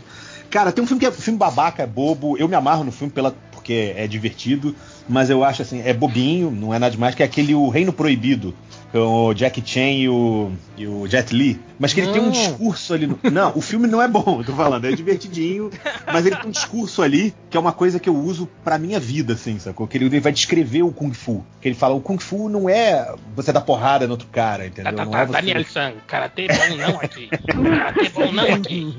Cara, 0.50 0.72
tem 0.72 0.82
um 0.82 0.86
filme 0.86 1.00
que 1.00 1.06
é 1.06 1.12
filme 1.12 1.38
babaca, 1.38 1.82
é 1.82 1.86
bobo. 1.86 2.36
Eu 2.38 2.48
me 2.48 2.54
amarro 2.54 2.84
no 2.84 2.92
filme 2.92 3.12
pela, 3.12 3.34
porque 3.52 3.92
é 3.96 4.06
divertido, 4.06 4.74
mas 5.08 5.30
eu 5.30 5.44
acho 5.44 5.62
assim, 5.62 5.82
é 5.82 5.92
bobinho, 5.92 6.50
não 6.50 6.72
é 6.72 6.78
nada 6.78 6.90
demais, 6.90 7.14
que 7.14 7.22
é 7.22 7.26
aquele 7.26 7.54
O 7.54 7.68
Reino 7.68 7.92
Proibido, 7.92 8.54
com 8.92 8.98
o 8.98 9.34
Jack 9.34 9.62
Chan 9.64 9.90
e 9.90 10.08
o, 10.08 10.50
e 10.76 10.86
o 10.86 11.06
Jet 11.06 11.34
Li. 11.34 11.60
Mas 11.78 11.92
que 11.94 12.00
ele 12.00 12.10
tem 12.12 12.20
um 12.20 12.24
Não. 12.26 12.32
discurso 12.32 12.92
ali. 12.92 13.06
No... 13.06 13.18
Não, 13.30 13.52
o 13.54 13.60
filme 13.60 13.86
não 13.86 14.02
é 14.02 14.08
bom, 14.08 14.38
eu 14.40 14.44
tô 14.44 14.52
falando, 14.52 14.84
é 14.86 14.90
divertidinho, 14.92 15.70
mas 16.12 16.26
ele 16.26 16.34
tem 16.34 16.48
um 16.48 16.50
discurso 16.50 17.02
ali 17.02 17.32
que 17.48 17.56
é 17.56 17.60
uma 17.60 17.72
coisa 17.72 18.00
que 18.00 18.08
eu 18.08 18.16
uso 18.16 18.48
pra 18.64 18.78
minha 18.78 18.98
vida, 18.98 19.34
assim, 19.34 19.58
sacou? 19.58 19.86
Que 19.86 19.96
ele 19.96 20.06
ele 20.06 20.20
vai 20.20 20.32
descrever 20.32 20.82
o 20.82 20.90
Kung 20.90 21.12
Fu. 21.12 21.44
Que 21.60 21.68
ele 21.68 21.74
fala, 21.74 21.94
o 21.94 22.00
Kung 22.00 22.18
Fu 22.18 22.48
não 22.48 22.68
é 22.68 23.14
você 23.36 23.52
dar 23.52 23.60
porrada 23.60 24.06
no 24.06 24.12
outro 24.12 24.26
cara, 24.32 24.64
Tá, 24.64 24.66
entendeu? 24.66 24.92
tá, 24.96 25.04
não 25.04 25.12
tá, 25.12 25.20
é 25.20 25.26
você... 25.26 25.32
Daniel 25.32 25.64
San, 25.68 25.92
karatê 26.06 26.46
bom 26.48 26.76
não 26.76 26.96
aqui. 27.00 27.28
Karatê 27.28 28.08
bom 28.08 28.32
não 28.32 28.54
aqui. 28.54 28.96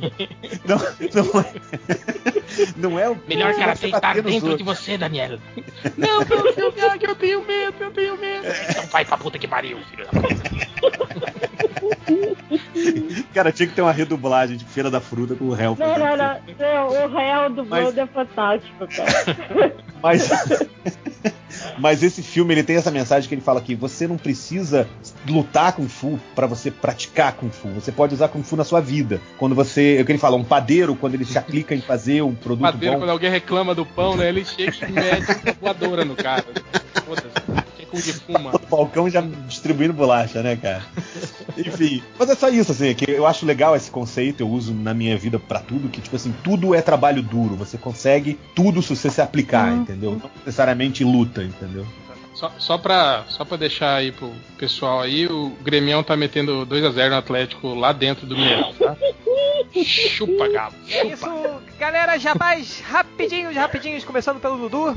Não, 0.65 0.77
não 1.13 1.41
é. 1.41 1.53
Não 2.77 2.99
é 2.99 3.09
o 3.09 3.17
Melhor 3.27 3.53
karatê 3.55 3.87
estar 3.87 3.99
bater 4.01 4.23
nos 4.23 4.31
dentro 4.33 4.47
de 4.57 4.63
outros. 4.63 4.79
você, 4.79 4.97
Daniel. 4.97 5.39
Não, 5.97 6.19
não, 6.19 6.53
seu 6.53 6.71
Miyagi, 6.71 7.05
eu 7.05 7.15
tenho 7.15 7.45
medo, 7.45 7.75
eu 7.79 7.91
tenho 7.91 8.17
medo. 8.17 8.45
Então 8.69 8.85
vai 8.87 9.03
pra 9.05 9.17
puta 9.17 9.37
que 9.37 9.47
pariu, 9.47 9.78
filho 9.85 10.05
da 10.05 10.11
puta. 10.21 11.39
Cara, 13.33 13.51
tinha 13.51 13.67
que 13.67 13.75
ter 13.75 13.81
uma 13.81 13.91
redublagem 13.91 14.57
de 14.57 14.65
Feira 14.65 14.89
da 14.89 14.99
Fruta 14.99 15.35
com 15.35 15.45
o 15.45 15.53
réu. 15.53 15.75
Não, 15.79 15.97
não, 15.99 16.17
não. 16.17 16.39
não, 16.59 17.05
O 17.05 17.07
real 17.15 17.49
do 17.49 17.65
Mas- 17.65 17.83
Blood 17.83 17.99
é 17.99 18.07
fantástico, 18.07 18.87
cara. 18.87 19.75
Mas, 20.01 20.29
mas 21.77 22.01
esse 22.01 22.23
filme 22.23 22.53
ele 22.53 22.63
tem 22.63 22.77
essa 22.77 22.89
mensagem 22.89 23.27
que 23.27 23.35
ele 23.35 23.41
fala 23.41 23.59
que 23.59 23.75
você 23.75 24.07
não 24.07 24.15
precisa 24.15 24.87
lutar 25.27 25.73
Kung 25.73 25.89
Fu 25.89 26.17
pra 26.33 26.47
você 26.47 26.71
praticar 26.71 27.33
Kung 27.33 27.49
Fu. 27.49 27.67
Você 27.71 27.91
pode 27.91 28.13
usar 28.15 28.29
Kung 28.29 28.41
Fu 28.41 28.55
na 28.55 28.63
sua 28.63 28.79
vida. 28.79 29.19
Quando 29.37 29.53
você. 29.55 29.97
É 29.97 30.01
o 30.01 30.05
que 30.05 30.13
ele 30.13 30.17
fala, 30.19 30.37
um 30.37 30.43
padeiro, 30.45 30.95
quando 30.95 31.15
ele 31.15 31.25
se 31.25 31.37
aplica 31.37 31.75
em 31.75 31.81
fazer 31.81 32.21
um 32.21 32.33
produto 32.33 32.61
Padeiro, 32.61 32.93
bom. 32.95 33.01
quando 33.01 33.09
alguém 33.09 33.29
reclama 33.29 33.75
do 33.75 33.85
pão, 33.85 34.15
né? 34.15 34.29
Ele 34.29 34.45
chega 34.45 34.87
e 34.87 34.91
mete 34.93 35.31
uma 35.43 35.53
voadora 35.59 36.05
no 36.05 36.15
cara. 36.15 36.45
Foda-se. 37.05 37.68
Com 37.89 37.97
de 37.97 38.13
Falcão 38.69 39.09
já 39.09 39.21
distribuindo 39.47 39.93
bolacha, 39.93 40.41
né, 40.43 40.55
cara? 40.55 40.85
Enfim. 41.57 42.03
Mas 42.17 42.29
é 42.29 42.35
só 42.35 42.49
isso, 42.49 42.71
assim, 42.71 42.89
é 42.89 42.93
que 42.93 43.09
eu 43.09 43.25
acho 43.25 43.45
legal 43.45 43.75
esse 43.75 43.89
conceito, 43.91 44.41
eu 44.41 44.49
uso 44.49 44.73
na 44.73 44.93
minha 44.93 45.17
vida 45.17 45.39
pra 45.39 45.59
tudo, 45.59 45.89
que, 45.89 45.99
tipo 46.01 46.15
assim, 46.15 46.33
tudo 46.43 46.73
é 46.75 46.81
trabalho 46.81 47.21
duro. 47.21 47.55
Você 47.55 47.77
consegue 47.77 48.39
tudo 48.55 48.81
se 48.81 48.95
você 48.95 49.09
se 49.09 49.21
aplicar, 49.21 49.71
Uhum. 49.71 49.81
entendeu? 49.81 50.11
Não 50.11 50.29
necessariamente 50.45 51.03
luta, 51.03 51.43
entendeu? 51.43 51.85
Só, 52.33 52.51
só, 52.57 52.77
pra, 52.77 53.25
só 53.27 53.43
pra 53.43 53.57
deixar 53.57 53.95
aí 53.95 54.13
pro 54.13 54.31
pessoal 54.57 55.01
aí, 55.01 55.27
o 55.27 55.49
Gremião 55.61 56.01
tá 56.01 56.15
metendo 56.15 56.65
2x0 56.65 57.09
no 57.09 57.17
Atlético 57.17 57.73
lá 57.73 57.91
dentro 57.91 58.25
do 58.25 58.33
Mineirão, 58.37 58.73
tá? 58.75 58.95
Chupa, 59.83 60.47
galo. 60.47 60.73
É 60.89 61.05
isso, 61.07 61.25
galera, 61.77 62.17
jabás 62.17 62.79
rapidinhos, 62.79 63.55
rapidinhos, 63.55 64.05
começando 64.05 64.39
pelo 64.39 64.57
Dudu. 64.57 64.95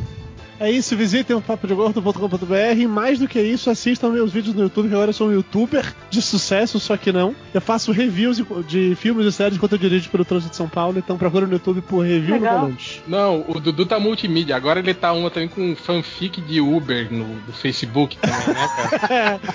É 0.62 0.70
isso, 0.70 0.96
visitem 0.96 1.34
o 1.34 1.40
papodegordo.com.br 1.40 2.54
e 2.76 2.86
mais 2.86 3.18
do 3.18 3.26
que 3.26 3.42
isso, 3.42 3.68
assistam 3.68 4.10
meus 4.10 4.30
vídeos 4.30 4.54
no 4.54 4.62
YouTube, 4.62 4.88
que 4.88 4.94
agora 4.94 5.08
eu 5.10 5.12
sou 5.12 5.26
um 5.26 5.32
youtuber 5.32 5.92
de 6.08 6.22
sucesso, 6.22 6.78
só 6.78 6.96
que 6.96 7.10
não. 7.10 7.34
Eu 7.52 7.60
faço 7.60 7.90
reviews 7.90 8.36
de, 8.36 8.44
de 8.68 8.94
filmes 8.94 9.26
e 9.26 9.32
séries 9.32 9.56
enquanto 9.56 9.72
eu 9.72 9.78
dirijo 9.78 10.08
pelo 10.08 10.24
Trânsito 10.24 10.50
de 10.52 10.56
São 10.56 10.68
Paulo, 10.68 11.00
então 11.00 11.18
procura 11.18 11.48
no 11.48 11.54
YouTube 11.54 11.80
por 11.80 12.06
Review 12.06 12.36
Legal. 12.36 12.54
no 12.54 12.60
Volante. 12.60 13.02
Não, 13.08 13.44
o 13.48 13.58
Dudu 13.58 13.84
tá 13.86 13.98
multimídia. 13.98 14.54
Agora 14.54 14.78
ele 14.78 14.94
tá 14.94 15.12
uma 15.12 15.32
também 15.32 15.48
com 15.48 15.74
fanfic 15.74 16.40
de 16.40 16.60
Uber 16.60 17.12
no 17.12 17.24
do 17.40 17.52
Facebook 17.52 18.16
também, 18.18 18.54
né, 18.54 18.68
cara? 18.76 19.40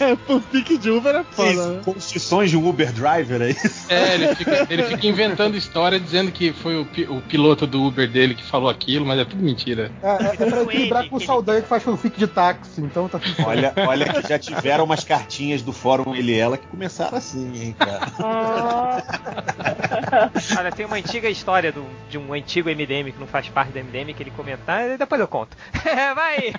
É, 0.00 0.16
fanfic 0.16 0.78
de 0.78 0.90
Uber 0.90 1.14
é 1.14 1.24
foda, 1.24 1.66
né? 1.68 1.80
Construções 1.84 2.50
de 2.50 2.56
um 2.56 2.66
Uber 2.66 2.90
Driver 2.90 3.42
aí. 3.42 3.54
É, 3.88 4.14
ele 4.14 4.34
fica, 4.34 4.66
ele 4.70 4.82
fica 4.84 5.06
inventando 5.06 5.56
história 5.56 6.00
dizendo 6.00 6.32
que 6.32 6.52
foi 6.52 6.76
o, 6.76 6.88
o 7.10 7.20
piloto 7.20 7.66
do 7.66 7.84
Uber 7.84 8.08
dele 8.08 8.34
que 8.34 8.42
falou 8.42 8.70
aquilo, 8.70 9.04
mas 9.04 9.18
é 9.18 9.24
tudo 9.24 9.42
mentira. 9.42 9.92
É, 10.02 10.37
é, 10.40 10.50
pra 10.50 10.62
equilibrar 10.62 11.08
com 11.08 11.16
o 11.16 11.20
Saldanha 11.20 11.62
que 11.62 11.68
faz 11.68 11.82
fanfic 11.82 12.18
de 12.18 12.26
táxi, 12.26 12.80
então 12.80 13.08
tá 13.08 13.18
tudo. 13.18 13.46
Olha, 13.46 13.72
olha 13.86 14.12
que 14.12 14.28
já 14.28 14.38
tiveram 14.38 14.84
umas 14.84 15.04
cartinhas 15.04 15.62
do 15.62 15.72
fórum 15.72 16.14
ele 16.14 16.32
e 16.32 16.38
ela 16.38 16.56
que 16.56 16.66
começaram 16.66 17.18
assim, 17.18 17.52
hein, 17.62 17.76
cara. 17.78 18.00
Ah, 18.20 19.02
Olha, 20.58 20.72
tem 20.72 20.86
uma 20.86 20.96
antiga 20.96 21.28
história 21.28 21.70
do- 21.72 21.86
de 22.08 22.18
um 22.18 22.32
antigo 22.32 22.68
MDM 22.68 23.12
que 23.12 23.18
não 23.20 23.26
faz 23.26 23.48
parte 23.48 23.72
do 23.72 23.78
MDM 23.78 24.14
que 24.14 24.22
ele 24.22 24.30
comentar, 24.30 24.96
depois 24.96 25.20
eu 25.20 25.28
conto. 25.28 25.56
Vai! 26.14 26.52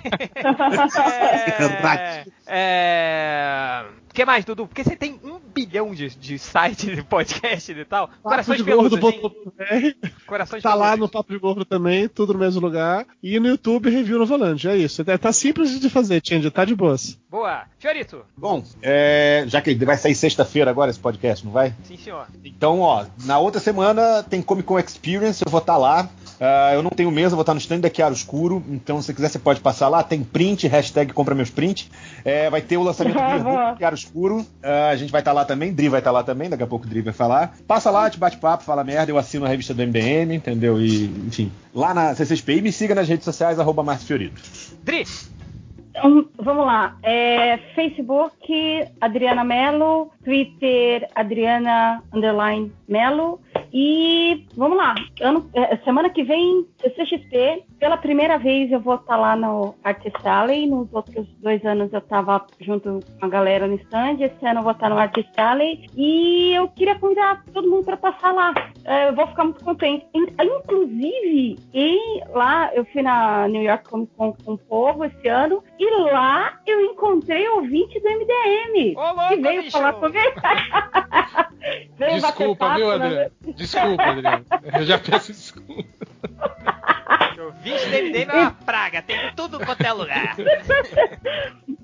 É. 1.82 2.24
é... 2.46 3.84
O 4.10 4.12
que 4.12 4.24
mais, 4.24 4.44
Dudu? 4.44 4.66
Porque 4.66 4.82
você 4.82 4.96
tem 4.96 5.20
um 5.22 5.38
bilhão 5.54 5.94
de, 5.94 6.08
de 6.10 6.36
sites 6.38 6.96
de 6.96 7.02
podcast 7.02 7.70
e 7.70 7.84
tal. 7.84 8.10
Corações 8.22 8.60
peludos, 8.60 8.92
hein? 8.98 9.00
Papodegordo.br 9.00 10.08
Corações 10.26 10.62
Tá 10.62 10.74
lá 10.74 10.86
peludos. 10.92 11.00
no 11.00 11.08
Papo 11.08 11.32
de 11.32 11.38
Gordo 11.38 11.64
também, 11.64 12.08
tudo 12.08 12.32
no 12.32 12.40
mesmo 12.40 12.60
lugar. 12.60 13.06
E 13.22 13.38
no 13.38 13.46
YouTube, 13.48 13.88
Review 13.88 14.18
no 14.18 14.26
Volante, 14.26 14.68
é 14.68 14.76
isso. 14.76 15.04
Tá- 15.04 15.16
Tá 15.16 15.32
simples 15.32 15.78
de 15.78 15.88
fazer, 15.88 16.20
Tindy, 16.20 16.50
tá 16.50 16.64
de 16.64 16.74
boas. 16.74 17.16
Boa. 17.30 17.62
Fiorito. 17.78 18.22
Bom, 18.36 18.64
é, 18.82 19.44
já 19.46 19.62
que 19.62 19.74
vai 19.76 19.96
sair 19.96 20.14
sexta-feira 20.16 20.70
agora 20.70 20.90
esse 20.90 20.98
podcast, 20.98 21.44
não 21.44 21.52
vai? 21.52 21.72
Sim, 21.84 21.96
senhor. 21.96 22.26
Então, 22.44 22.80
ó, 22.80 23.06
na 23.24 23.38
outra 23.38 23.60
semana 23.60 24.24
tem 24.24 24.42
Comic 24.42 24.66
Con 24.66 24.78
Experience, 24.80 25.40
eu 25.46 25.50
vou 25.50 25.60
estar 25.60 25.76
lá. 25.76 26.08
Ah, 26.40 26.70
eu 26.72 26.82
não 26.82 26.90
tenho 26.90 27.10
mesa, 27.10 27.36
vou 27.36 27.42
estar 27.42 27.52
no 27.52 27.60
stand 27.60 27.80
da 27.80 27.90
Chiaro 27.92 28.14
Escuro. 28.14 28.64
Então, 28.70 29.02
se 29.02 29.12
quiser, 29.12 29.28
você 29.28 29.38
pode 29.38 29.60
passar 29.60 29.88
lá. 29.88 30.02
Tem 30.02 30.24
print, 30.24 30.66
hashtag 30.66 31.12
compra 31.12 31.34
meus 31.34 31.50
print. 31.50 31.90
É, 32.24 32.48
vai 32.48 32.62
ter 32.62 32.78
o 32.78 32.82
lançamento 32.82 33.18
do 33.18 33.20
e-book 33.36 33.78
Chiaro 33.78 33.94
Escuro. 33.94 34.46
Ah, 34.62 34.88
a 34.88 34.96
gente 34.96 35.12
vai 35.12 35.20
estar 35.20 35.32
lá 35.32 35.44
também. 35.44 35.70
Dri 35.72 35.90
vai 35.90 36.00
estar 36.00 36.10
lá 36.10 36.22
também. 36.22 36.48
Daqui 36.48 36.62
a 36.62 36.66
pouco 36.66 36.86
o 36.86 36.88
Dri 36.88 37.02
vai 37.02 37.12
falar. 37.12 37.54
Passa 37.68 37.90
lá, 37.90 38.08
te 38.08 38.18
bate 38.18 38.38
papo, 38.38 38.64
fala 38.64 38.82
merda. 38.82 39.12
Eu 39.12 39.18
assino 39.18 39.44
a 39.44 39.48
revista 39.48 39.74
do 39.74 39.82
MDM, 39.86 40.32
entendeu? 40.34 40.80
E, 40.80 41.04
enfim, 41.26 41.52
lá 41.74 41.92
na 41.92 42.14
CCXP. 42.14 42.56
E 42.56 42.62
me 42.62 42.72
siga 42.72 42.94
nas 42.94 43.06
redes 43.06 43.24
sociais, 43.26 43.60
arroba 43.60 43.82
Márcio 43.82 44.06
Fiorito. 44.06 44.40
Dri. 44.82 45.04
então, 45.90 46.26
vamos 46.38 46.64
lá. 46.64 46.96
É, 47.02 47.58
Facebook, 47.74 48.88
Adriana 48.98 49.44
Melo. 49.44 50.10
Twitter, 50.24 51.06
Adriana 51.14 52.02
Underline 52.14 52.72
Melo. 52.88 53.38
E 53.72 54.46
vamos 54.56 54.76
lá. 54.76 54.94
Ano, 55.20 55.48
é, 55.54 55.76
semana 55.78 56.10
que 56.10 56.22
vem, 56.24 56.66
CCXP. 56.80 57.64
Pela 57.78 57.96
primeira 57.96 58.36
vez 58.38 58.70
eu 58.72 58.80
vou 58.80 58.96
estar 58.96 59.16
lá 59.16 59.36
no 59.36 59.74
Artist 59.84 60.26
Alley. 60.26 60.66
Nos 60.66 60.92
outros 60.92 61.26
dois 61.40 61.64
anos 61.64 61.92
eu 61.92 62.00
estava 62.00 62.44
junto 62.60 62.98
com 63.18 63.26
a 63.26 63.28
galera 63.28 63.66
no 63.68 63.74
stand. 63.76 64.16
Esse 64.20 64.44
ano 64.46 64.60
eu 64.60 64.64
vou 64.64 64.72
estar 64.72 64.88
no 64.90 64.98
Artist 64.98 65.30
Alley. 65.38 65.86
E 65.96 66.52
eu 66.52 66.68
queria 66.68 66.98
convidar 66.98 67.44
todo 67.52 67.70
mundo 67.70 67.84
para 67.84 67.96
passar 67.96 68.32
lá. 68.32 68.52
É, 68.84 69.08
eu 69.08 69.14
vou 69.14 69.26
ficar 69.28 69.44
muito 69.44 69.64
contente. 69.64 70.04
In- 70.14 70.30
Inclusive, 70.42 71.58
e 71.72 72.20
lá 72.30 72.70
eu 72.74 72.84
fui 72.86 73.02
na 73.02 73.46
New 73.48 73.62
York 73.62 73.88
Comic 73.88 74.12
Con 74.16 74.32
com 74.44 74.52
o 74.54 74.58
povo 74.58 75.04
esse 75.04 75.28
ano. 75.28 75.62
E 75.78 75.90
lá 76.12 76.58
eu 76.66 76.80
encontrei 76.86 77.48
o 77.48 77.56
ouvinte 77.56 77.98
do 78.00 78.08
MDM. 78.08 78.96
Ô, 78.96 79.00
louco, 79.12 79.28
que 79.28 79.36
veio 79.36 79.62
bicho! 79.62 79.72
falar 79.72 79.92
comigo. 80.00 80.18
veio 81.98 82.20
bater 82.20 82.38
Desculpa, 82.38 82.74
viu, 82.74 82.98
né? 82.98 83.30
Desculpa, 83.56 84.02
Adriano. 84.02 84.44
Eu 84.78 84.84
já 84.84 84.98
peço 84.98 85.32
desculpa. 85.32 85.84
O 87.40 87.52
20 87.62 87.84
do 87.84 87.90
MDM 87.90 88.30
é 88.30 88.40
uma 88.42 88.50
praga, 88.50 89.02
tem 89.02 89.16
tudo 89.34 89.58
quanto 89.64 89.80
é 89.80 89.92
lugar. 89.92 90.36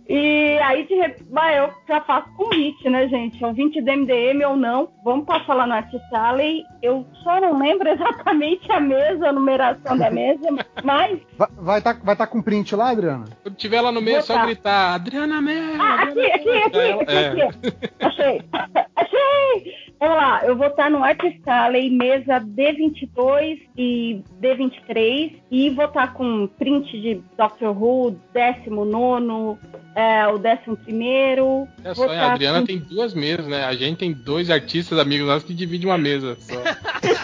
E 0.09 0.59
aí, 0.61 0.87
de 0.87 0.95
repente, 0.95 1.29
eu 1.57 1.71
já 1.89 2.01
faço 2.03 2.33
convite, 2.37 2.89
né, 2.89 3.09
gente? 3.09 3.45
Ouvinte 3.45 3.81
do 3.81 3.91
MDM 3.91 4.45
ou 4.47 4.57
não, 4.57 4.89
vamos 5.05 5.27
passar 5.27 5.55
lá 5.55 5.67
no 5.67 5.75
Artist 5.75 6.15
Alley. 6.15 6.63
Eu 6.81 7.05
só 7.25 7.41
não 7.41 7.59
lembro 7.59 7.89
exatamente 7.91 8.71
a 8.71 8.79
mesa, 8.79 9.29
a 9.29 9.33
numeração 9.33 9.99
da 9.99 10.09
mesa, 10.09 10.49
mas. 10.85 11.21
Vai 11.37 11.49
estar 11.49 11.63
vai 11.63 11.81
tá, 11.83 11.93
vai 12.05 12.17
tá 12.17 12.27
com 12.27 12.41
print 12.41 12.77
lá, 12.77 12.91
Adriana? 12.91 13.25
Quando 13.43 13.57
tiver 13.57 13.81
lá 13.81 13.91
no 13.91 14.01
meio, 14.01 14.19
é 14.19 14.23
só 14.23 14.35
Botar. 14.35 14.47
gritar 14.47 14.95
Adriana 14.95 15.43
Melo. 15.43 15.83
Ah, 15.83 16.03
aqui, 16.03 16.21
aqui, 16.21 16.51
aqui, 16.51 16.79
aqui, 16.79 17.13
é. 17.13 17.29
aqui. 17.29 17.77
Achei. 18.01 18.43
Achei! 18.95 19.86
Vamos 19.99 20.17
lá, 20.17 20.43
eu 20.45 20.55
vou 20.55 20.67
estar 20.67 20.91
no 20.91 21.03
Artist 21.03 21.41
Alley, 21.49 21.89
mesa 21.91 22.39
D22 22.41 23.61
e 23.79 24.23
D23, 24.43 25.37
e 25.51 25.71
vou 25.71 25.87
estar 25.87 26.13
com 26.13 26.47
print 26.47 27.01
de 27.01 27.23
Doctor 27.37 27.71
Who, 27.83 28.11
19, 28.35 29.59
é, 29.95 30.27
o 30.29 30.37
11. 30.37 31.69
É 31.83 31.95
só, 31.95 32.09
a 32.11 32.33
Adriana 32.33 32.61
com- 32.61 32.67
tem 32.67 32.79
duas 32.79 33.15
mesas, 33.15 33.47
né? 33.47 33.65
A 33.65 33.75
gente 33.75 33.97
tem 33.97 34.13
dois 34.13 34.51
artistas 34.51 34.99
amigos 34.99 35.27
nossos 35.27 35.45
que 35.45 35.55
dividem 35.55 35.89
uma 35.89 35.97
mesa 35.99 36.37
só. 36.41 36.61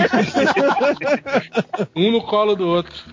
um 1.96 2.10
no 2.12 2.22
colo 2.22 2.54
do 2.54 2.66
outro. 2.66 2.92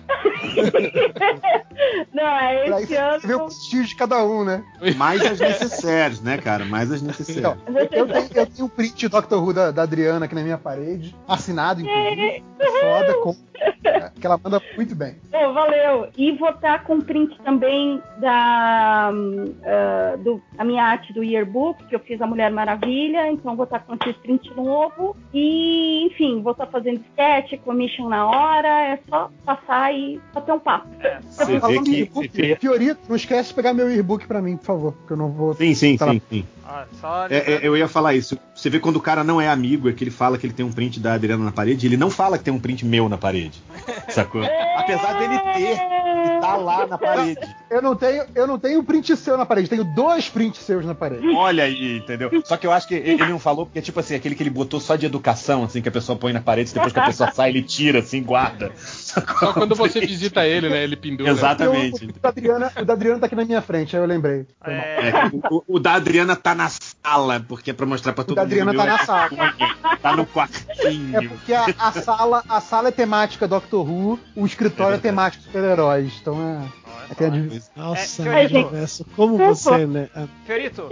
Não, 2.12 2.26
é 2.26 2.68
esse 2.82 2.94
ano. 2.94 3.20
você 3.20 3.26
vê 3.26 3.34
o 3.34 3.46
prestígio 3.46 3.86
de 3.86 3.96
cada 3.96 4.22
um, 4.24 4.44
né? 4.44 4.62
Mais 4.96 5.24
as 5.24 5.38
necessárias, 5.38 6.20
né, 6.20 6.36
cara? 6.38 6.64
Mais 6.64 6.90
as 6.92 7.02
necessárias. 7.02 7.58
Eu 7.66 7.88
tenho, 7.88 8.08
eu 8.34 8.46
tenho 8.46 8.66
um 8.66 8.68
print 8.68 8.94
de 8.94 9.08
Doctor 9.08 9.42
Who 9.42 9.52
da, 9.52 9.70
da 9.70 9.82
Adriana 9.82 10.26
aqui 10.26 10.34
na 10.34 10.42
minha 10.42 10.58
parede, 10.58 11.16
assinado, 11.26 11.80
inclusive. 11.80 12.44
É 12.58 12.80
foda. 12.80 13.14
Com... 13.22 13.34
que 14.20 14.26
ela 14.26 14.38
manda 14.42 14.60
muito 14.76 14.94
bem. 14.94 15.16
Pô, 15.30 15.52
valeu. 15.52 16.08
E 16.16 16.32
vou 16.32 16.50
estar 16.50 16.84
com 16.84 17.00
print 17.00 17.38
também 17.42 18.02
da 18.18 19.10
ah, 19.10 20.16
do, 20.18 20.42
a 20.58 20.64
minha 20.64 20.84
arte 20.84 21.12
do 21.12 21.22
yearbook, 21.22 21.84
que 21.86 21.94
eu 21.94 22.00
fiz 22.00 22.20
a 22.20 22.26
Mulher 22.26 22.50
Maravilha, 22.50 23.30
então 23.30 23.56
vou 23.56 23.64
estar 23.64 23.80
com 23.80 23.94
esse 23.94 24.12
print 24.14 24.52
novo. 24.54 25.16
E, 25.32 26.06
enfim, 26.06 26.42
vou 26.42 26.52
estar 26.52 26.66
fazendo 26.70 27.00
sketch, 27.12 27.60
commission 27.64 28.08
na 28.08 28.26
hora, 28.26 28.68
é 28.68 28.98
só 29.08 29.30
passar 29.44 29.92
e 29.94 30.20
bater 30.32 30.52
um 30.52 30.58
papo. 30.58 30.88
Você 31.30 31.58
vê 31.58 31.82
que. 31.82 32.04
você 32.12 32.28
vê- 32.28 32.56
Fiorito, 32.56 33.00
não 33.08 33.16
esquece 33.16 33.48
de 33.50 33.54
pegar 33.54 33.74
meu 33.74 33.92
e-book 33.92 34.26
pra 34.26 34.40
mim, 34.40 34.56
por 34.56 34.64
favor, 34.66 34.94
que 35.06 35.12
eu 35.12 35.16
não 35.16 35.30
vou. 35.30 35.54
Sim, 35.54 35.74
sim, 35.74 35.96
Tá 35.96 36.10
sim, 36.10 36.20
sim. 36.30 36.44
Ó, 36.70 36.84
só 37.00 37.26
É, 37.28 37.36
é, 37.54 37.60
eu 37.62 37.76
ia 37.76 37.88
falar 37.88 38.14
isso. 38.14 38.38
Você 38.54 38.70
vê 38.70 38.78
quando 38.78 38.96
o 38.96 39.00
cara 39.00 39.24
não 39.24 39.40
é 39.40 39.48
amigo, 39.48 39.88
é 39.88 39.92
que 39.92 40.04
ele 40.04 40.10
fala 40.10 40.38
que 40.38 40.46
ele 40.46 40.52
tem 40.54 40.64
um 40.64 40.72
print 40.72 41.00
da 41.00 41.14
Adriana 41.14 41.44
na 41.44 41.52
parede, 41.52 41.86
ele 41.86 41.96
não 41.96 42.10
fala 42.10 42.38
que 42.38 42.44
tem 42.44 42.52
um 42.54 42.60
print 42.60 42.84
meu 42.86 43.08
na 43.08 43.18
parede. 43.18 43.62
Sacou? 44.08 44.42
Apesar 44.76 45.14
dele 45.18 45.38
ter, 45.54 45.76
e 45.76 46.40
tá 46.40 46.56
lá 46.56 46.86
na 46.86 46.96
parede. 46.98 47.40
Eu 47.70 47.80
não 47.82 47.94
tenho, 47.96 48.24
eu 48.34 48.46
não 48.46 48.58
tenho 48.58 48.82
print 48.84 49.16
seu 49.16 49.36
na 49.36 49.46
parede, 49.46 49.68
tenho 49.68 49.84
dois 49.94 50.28
prints 50.28 50.60
seus 50.60 50.84
na 50.84 50.94
parede. 50.94 51.26
Olha 51.34 51.64
aí, 51.64 51.98
entendeu? 51.98 52.30
Só 52.44 52.56
que 52.56 52.66
eu 52.66 52.72
acho 52.72 52.86
que 52.88 52.94
ele 52.94 53.24
não 53.26 53.38
falou 53.38 53.66
porque, 53.66 53.80
tipo 53.80 53.98
assim, 54.00 54.14
aquele 54.14 54.34
que 54.34 54.42
ele 54.42 54.50
botou 54.50 54.80
só 54.80 54.96
de 54.96 55.06
educação, 55.06 55.64
assim, 55.64 55.80
que 55.80 55.88
a 55.88 55.92
pessoa 55.92 56.16
põe 56.18 56.32
na 56.32 56.40
parede, 56.40 56.72
depois 56.74 56.92
que 56.92 56.98
a 57.00 57.06
pessoa 57.06 57.30
sai, 57.32 57.50
ele 57.50 57.62
tira, 57.62 58.00
assim, 58.00 58.22
guarda. 58.22 58.72
Sacou? 58.76 59.38
Só 59.38 59.52
quando 59.52 59.74
você 59.74 60.00
visita 60.00 60.46
ele, 60.46 60.68
né? 60.68 60.82
Ele 60.84 60.96
pendura. 60.96 61.30
Exatamente. 61.30 62.04
Eu- 62.04 62.10
o, 62.10 62.20
da 62.20 62.28
Adriana, 62.28 62.72
o 62.80 62.84
da 62.84 62.92
Adriana 62.92 63.18
tá 63.20 63.26
aqui 63.26 63.36
na 63.36 63.44
minha 63.44 63.62
frente, 63.62 63.96
aí 63.96 64.02
eu 64.02 64.06
lembrei. 64.06 64.46
É, 64.64 64.70
É, 65.10 65.30
o, 65.50 65.62
o 65.66 65.78
da 65.78 65.94
Adriana 65.94 66.34
tá 66.36 66.54
na 66.60 66.68
sala, 66.70 67.44
porque 67.48 67.70
é 67.70 67.74
pra 67.74 67.86
mostrar 67.86 68.12
pra 68.12 68.24
todo 68.24 68.36
da 68.36 68.42
mundo. 68.42 68.50
Adriana 68.52 68.72
o 68.72 68.76
tá 68.76 68.84
na 68.84 68.94
é 68.94 69.04
sala. 69.06 69.30
Tá 70.02 70.16
no 70.16 70.22
É 70.22 70.26
quartinho. 70.26 71.28
porque 71.30 71.54
a, 71.54 71.66
a 71.78 71.92
sala, 71.92 72.44
a 72.48 72.60
sala 72.60 72.88
é 72.88 72.92
temática 72.92 73.48
Doctor 73.48 73.88
Who, 73.88 74.18
o 74.36 74.44
escritório 74.46 74.94
é, 74.94 74.98
É 74.98 75.00
temático 75.00 75.44
super-heróis. 75.44 76.12
Então 76.20 76.36
é. 76.40 76.79
É 77.18 77.30
div- 77.30 77.62
Nossa, 77.76 78.22
É, 78.22 79.04
como 79.16 79.36
você, 79.36 79.86
né? 79.86 80.08
Fiorito, 80.46 80.88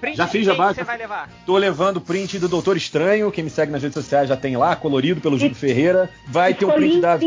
print 0.00 0.16
Já 0.16 0.26
fiz 0.26 0.44
já 0.46 0.54
você 0.54 0.84
vai 0.84 0.98
levar? 0.98 1.28
Tô 1.46 1.56
levando 1.56 2.00
print 2.00 2.38
do 2.38 2.48
Doutor 2.48 2.76
Estranho, 2.76 3.30
quem 3.30 3.44
me 3.44 3.50
segue 3.50 3.72
nas 3.72 3.82
redes 3.82 3.94
sociais 3.94 4.28
já 4.28 4.36
tem 4.36 4.56
lá, 4.56 4.76
colorido 4.76 5.20
pelo 5.20 5.38
Júlio 5.38 5.54
Ferreira. 5.54 6.10
Vai 6.26 6.54
ter 6.54 6.64
um 6.66 6.70
print 6.72 7.00
da. 7.00 7.18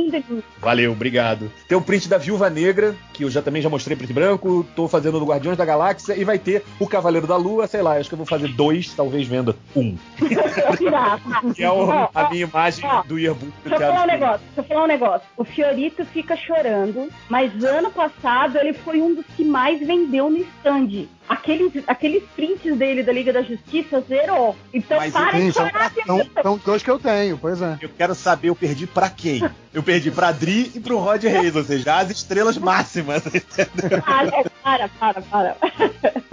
Valeu, 0.60 0.92
obrigado. 0.92 1.52
Tem 1.68 1.78
um 1.78 1.82
print 1.82 2.08
da 2.08 2.18
Viúva 2.18 2.50
Negra, 2.50 2.96
que 3.14 3.24
eu 3.24 3.30
já 3.30 3.42
também 3.42 3.62
já 3.62 3.70
mostrei 3.70 3.96
preto 3.98 4.10
e 4.12 4.14
branco. 4.14 4.66
Tô 4.76 4.88
fazendo 4.88 5.20
do 5.20 5.26
Guardiões 5.26 5.58
da 5.58 5.66
Galáxia. 5.66 6.16
E 6.16 6.24
vai 6.24 6.38
ter 6.40 6.64
o 6.80 6.88
Cavaleiro 6.88 7.28
da 7.28 7.38
Lua, 7.38 7.68
sei 7.68 7.82
lá, 7.82 7.98
acho 7.98 8.10
que 8.10 8.14
eu 8.14 8.18
vou 8.18 8.26
fazer 8.28 8.48
dois, 8.50 8.94
talvez 8.94 9.28
venda 9.28 9.56
um. 9.76 9.98
Que 11.56 11.64
é 11.64 11.72
o- 11.72 11.92
a 12.14 12.30
minha 12.30 12.44
imagem 12.46 12.86
do 13.08 13.18
yearbook 13.20 13.52
do 13.64 13.70
Deixa 13.70 13.84
eu 13.86 13.92
falar 13.92 14.04
um 14.04 14.08
negócio, 14.08 14.40
deixa 14.46 14.60
eu 14.60 14.64
falar 14.64 14.84
um 14.84 14.88
negócio. 14.88 15.28
O 15.38 15.44
Fiorito 15.44 16.06
fica 16.06 16.36
chorando, 16.36 17.10
mas 17.30 17.52
ano 17.64 17.90
passado 17.92 18.11
ele 18.60 18.74
foi 18.74 19.02
um 19.02 19.14
dos 19.16 19.26
que 19.36 19.44
mais 19.44 19.80
vendeu 19.80 20.30
no 20.30 20.38
stand. 20.38 21.08
Aqueles, 21.30 21.72
aqueles 21.88 22.24
prints 22.36 22.78
dele 22.78 23.04
da 23.04 23.12
Liga 23.12 23.32
da 23.32 23.42
Justiça 23.42 24.02
zerou. 24.02 24.56
Então 24.74 24.98
Mas 24.98 25.14
para 25.14 25.32
Sim, 25.32 25.48
de 25.48 25.54
chorar, 25.54 25.92
são, 25.94 26.18
Fiorito. 26.18 26.42
são 26.42 26.58
dois 26.58 26.84
que 26.84 26.92
eu 26.92 27.00
tenho, 27.00 27.38
pois 27.38 27.62
é. 27.62 27.78
Eu 27.82 27.90
quero 27.90 28.14
saber, 28.14 28.50
eu 28.50 28.56
perdi 28.56 28.86
pra 28.86 29.10
quem? 29.10 29.42
Eu 29.74 29.82
perdi 29.82 30.12
pra 30.12 30.28
Adri 30.28 30.72
e 30.76 30.80
pro 30.80 30.98
Rod 30.98 31.24
Reis, 31.24 31.56
ou 31.56 31.64
seja, 31.64 31.98
as 31.98 32.10
estrelas 32.10 32.58
máximas. 32.58 33.24
entendeu? 33.34 34.02
Para, 34.02 34.44
para, 34.62 34.90
para, 34.90 35.22
para. 35.22 35.56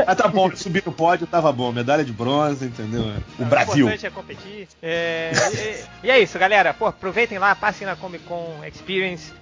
Mas 0.05 0.17
tá 0.17 0.27
bom, 0.27 0.51
subir 0.57 0.83
no 0.85 0.93
pódio 0.93 1.27
tava 1.27 1.53
bom. 1.53 1.71
Medalha 1.71 2.05
de 2.05 2.13
bronze, 2.13 2.65
entendeu? 2.65 3.13
O 3.39 3.45
Brasil. 3.45 3.87
O 3.87 3.89
importante 3.89 4.07
é 4.07 4.11
competir. 4.11 4.69
É, 4.83 5.31
e, 6.03 6.07
e 6.07 6.11
é 6.11 6.19
isso, 6.19 6.37
galera. 6.39 6.75
Pô, 6.75 6.87
aproveitem 6.87 7.39
lá, 7.39 7.55
passem 7.55 7.87
na 7.87 7.95
Comic 7.95 8.25
Con 8.25 8.65
Experience. 8.67 9.33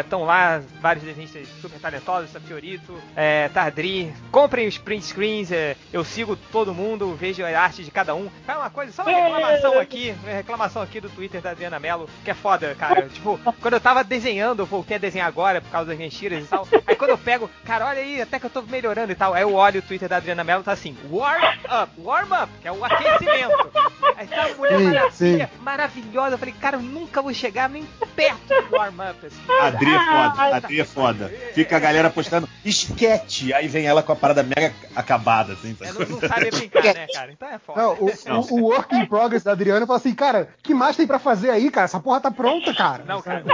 Estão 0.00 0.24
lá 0.24 0.60
vários 0.80 1.04
desenhistas 1.04 1.48
super 1.60 1.80
talentosos, 1.80 2.30
Fiorito, 2.46 2.94
é, 3.14 3.48
Tardri. 3.48 4.12
Comprem 4.30 4.68
os 4.68 4.76
print 4.76 5.05
screens. 5.06 5.50
é, 5.52 5.76
eu 5.92 6.04
sigo 6.04 6.36
todo 6.36 6.74
mundo, 6.74 7.14
vejo 7.14 7.44
a 7.44 7.60
arte 7.60 7.82
de 7.84 7.90
cada 7.90 8.14
um. 8.14 8.28
É 8.46 8.52
uma 8.52 8.70
coisa, 8.70 8.92
só 8.92 9.02
uma 9.02 9.10
reclamação 9.10 9.78
aqui, 9.78 10.14
uma 10.22 10.32
reclamação 10.32 10.82
aqui 10.82 11.00
do 11.00 11.08
Twitter 11.08 11.40
da 11.40 11.50
Adriana 11.50 11.78
Mello, 11.78 12.08
que 12.24 12.30
é 12.30 12.34
foda, 12.34 12.74
cara. 12.74 13.08
Tipo, 13.16 13.38
quando 13.60 13.74
eu 13.74 13.80
tava 13.80 14.04
desenhando, 14.04 14.60
eu 14.60 14.66
voltei 14.66 14.96
a 14.96 15.00
desenhar 15.00 15.26
agora 15.26 15.60
por 15.60 15.70
causa 15.70 15.88
das 15.88 15.96
minhas 15.96 16.12
tiras 16.12 16.44
e 16.44 16.46
tal. 16.46 16.66
Aí 16.86 16.94
quando 16.94 17.10
eu 17.10 17.18
pego, 17.18 17.50
cara, 17.64 17.86
olha 17.86 18.00
aí, 18.00 18.20
até 18.20 18.38
que 18.38 18.46
eu 18.46 18.50
tô 18.50 18.62
melhorando 18.62 19.12
e 19.12 19.14
tal. 19.14 19.32
Aí 19.32 19.42
eu 19.42 19.54
olho 19.54 19.80
o 19.80 19.82
Twitter 19.82 20.08
da 20.08 20.16
Adriana 20.16 20.44
Mello, 20.44 20.62
tá 20.62 20.72
assim, 20.72 20.96
warm 21.10 21.42
up, 21.64 21.92
warm 21.98 22.32
up, 22.42 22.52
que 22.60 22.68
é 22.68 22.72
o 22.72 22.84
aquecimento. 22.84 23.70
Aí 24.16 24.26
tá 24.26 24.46
uma 24.46 24.78
mulher 24.78 25.12
Sim, 25.12 25.38
maravilha, 25.38 25.50
maravilhosa. 25.60 26.34
Eu 26.34 26.38
falei, 26.38 26.54
cara, 26.60 26.76
eu 26.76 26.82
nunca 26.82 27.22
vou 27.22 27.32
chegar 27.32 27.68
nem 27.68 27.84
perto 28.14 28.48
do 28.68 28.76
warm 28.76 29.00
up. 29.00 29.26
Assim. 29.26 29.40
Adri 29.60 29.94
é 29.94 29.98
foda, 29.98 30.56
Adri 30.56 30.80
é 30.80 30.84
foda. 30.84 31.28
Fica 31.54 31.76
a 31.76 31.80
galera 31.80 32.10
postando 32.10 32.48
esquete, 32.64 33.52
aí 33.52 33.68
vem 33.68 33.86
ela 33.86 34.02
com 34.02 34.12
a 34.12 34.16
parada 34.16 34.42
mega 34.42 34.74
acabada, 34.94 35.52
assim. 35.54 35.76
É, 35.80 35.86
sacou? 35.86 36.06
não, 36.06 36.20
não 36.20 36.28
sabe 36.28 36.50
brincar, 36.50 36.82
né, 36.94 37.06
cara? 37.12 37.32
Então 37.32 37.48
é 37.48 37.58
foda. 37.58 37.80
Não, 37.80 37.92
o, 37.94 38.06
o- 38.54 38.60
o 38.60 38.62
work 38.70 38.94
in 38.94 39.06
progress 39.06 39.42
da 39.42 39.52
Adriana 39.52 39.86
fala 39.86 39.98
assim, 39.98 40.14
cara, 40.14 40.48
que 40.62 40.72
mais 40.74 40.96
tem 40.96 41.06
pra 41.06 41.18
fazer 41.18 41.50
aí, 41.50 41.70
cara? 41.70 41.86
Essa 41.86 42.00
porra 42.00 42.20
tá 42.20 42.30
pronta, 42.30 42.74
cara. 42.74 43.04
Não, 43.04 43.20
cara. 43.22 43.44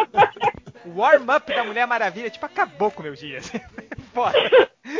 O 0.84 0.98
warm-up 0.98 1.54
da 1.54 1.62
Mulher 1.64 1.86
Maravilha, 1.86 2.28
tipo, 2.28 2.44
acabou 2.44 2.90
com 2.90 3.00
o 3.00 3.04
meu 3.04 3.14
dia. 3.14 3.40
Foda. 4.12 4.36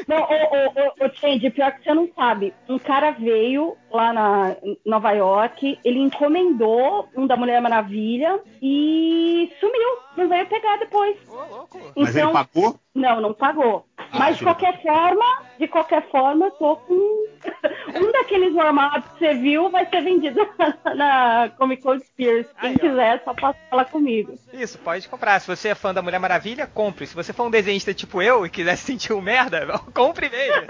Não, 0.07 0.19
ô, 0.19 0.23
ô, 0.23 1.05
ô, 1.05 1.07
ô, 1.07 1.11
Change, 1.15 1.51
pior 1.51 1.73
que 1.73 1.85
você 1.85 1.95
não 1.95 2.09
sabe. 2.15 2.53
Um 2.69 2.79
cara 2.79 3.11
veio 3.13 3.77
lá 3.91 4.13
na 4.13 4.57
em 4.63 4.79
Nova 4.87 5.13
York, 5.13 5.79
ele 5.85 5.99
encomendou 6.01 7.09
um 7.17 7.27
da 7.27 7.37
Mulher 7.37 7.61
Maravilha 7.61 8.41
e 8.61 9.51
sumiu. 9.61 9.99
Não 10.17 10.29
veio 10.29 10.47
pegar 10.47 10.77
depois. 10.79 11.17
Ô, 11.29 11.35
louco. 11.57 11.79
Mas 11.97 12.15
ele 12.17 12.27
Então, 12.27 12.33
pagou? 12.33 12.79
não, 12.95 13.21
não 13.21 13.33
pagou. 13.35 13.87
Ah, 13.97 14.05
Mas 14.19 14.37
de 14.37 14.45
qualquer 14.45 14.83
forma, 14.83 15.25
de 15.59 15.67
qualquer 15.69 16.11
forma, 16.11 16.47
eu 16.47 16.51
tô 16.53 16.77
com 16.77 16.95
um 17.99 18.13
daqueles 18.13 18.55
warm-ups 18.55 19.09
que 19.13 19.19
você 19.19 19.35
viu 19.35 19.71
vai 19.71 19.87
ser 19.87 20.03
vendido 20.03 20.41
na 20.97 21.51
Comic 21.57 21.83
Con 21.83 21.99
Spears. 21.99 22.47
Quem 22.61 22.71
Aí, 22.71 22.79
quiser, 22.79 23.23
só 23.25 23.33
passa 23.35 23.59
falar 23.71 23.87
comigo. 23.87 24.35
Isso, 24.53 24.79
pode 24.79 25.09
comprar. 25.09 25.41
Se 25.41 25.47
você 25.47 25.69
é 25.69 25.75
fã 25.75 25.95
da 25.95 26.03
Mulher 26.03 26.19
Maravilha, 26.19 26.67
compre. 26.67 27.07
Se 27.07 27.15
você 27.15 27.33
for 27.33 27.45
um 27.47 27.51
desenhista 27.51 27.95
tipo 27.95 28.21
eu 28.21 28.45
e 28.45 28.51
quiser 28.51 28.77
se 28.77 28.85
sentir 28.93 29.13
um 29.15 29.21
merda, 29.23 29.65
compre 29.95 30.29
mesmo. 30.29 30.67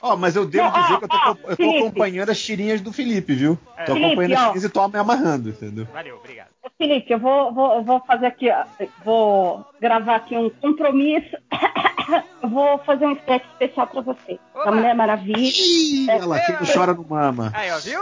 Ó, 0.00 0.16
mas 0.16 0.34
eu 0.36 0.44
devo 0.44 0.68
ó, 0.68 0.80
dizer 0.80 0.98
que 0.98 1.04
eu 1.04 1.08
tô, 1.08 1.16
ó, 1.16 1.30
eu 1.30 1.36
tô 1.36 1.56
Felipe. 1.56 1.78
acompanhando 1.78 2.30
as 2.30 2.40
tirinhas 2.40 2.80
do 2.80 2.92
Felipe, 2.92 3.34
viu? 3.34 3.58
É. 3.76 3.84
Tô 3.84 3.92
Felipe, 3.92 4.06
acompanhando 4.06 4.32
as 4.32 4.38
ó. 4.40 4.46
tirinhas 4.46 4.64
e 4.64 4.68
tô 4.68 4.88
me 4.88 4.98
amarrando, 4.98 5.48
entendeu? 5.50 5.86
Valeu, 5.92 6.16
obrigado. 6.16 6.48
Felipe, 6.78 7.12
eu 7.12 7.18
vou, 7.18 7.52
vou, 7.52 7.84
vou 7.84 8.00
fazer 8.00 8.26
aqui, 8.26 8.50
ó, 8.50 8.64
vou 9.04 9.64
gravar 9.80 10.16
aqui 10.16 10.36
um 10.36 10.50
compromisso. 10.50 11.36
Vou 12.42 12.78
fazer 12.78 13.06
um 13.06 13.12
sketch 13.12 13.44
especial 13.52 13.86
pra 13.86 14.00
você. 14.00 14.38
Oba! 14.54 14.64
Da 14.64 14.72
Mulher 14.72 14.94
Maravilha. 14.94 15.38
Ih, 15.38 16.06
olha 16.10 16.26
lá, 16.26 16.40
quem 16.40 16.54
não 16.56 16.66
chora 16.66 16.94
no 16.94 17.04
mama. 17.04 17.52
Aí, 17.54 17.70
ó, 17.70 17.78
viu? 17.78 18.00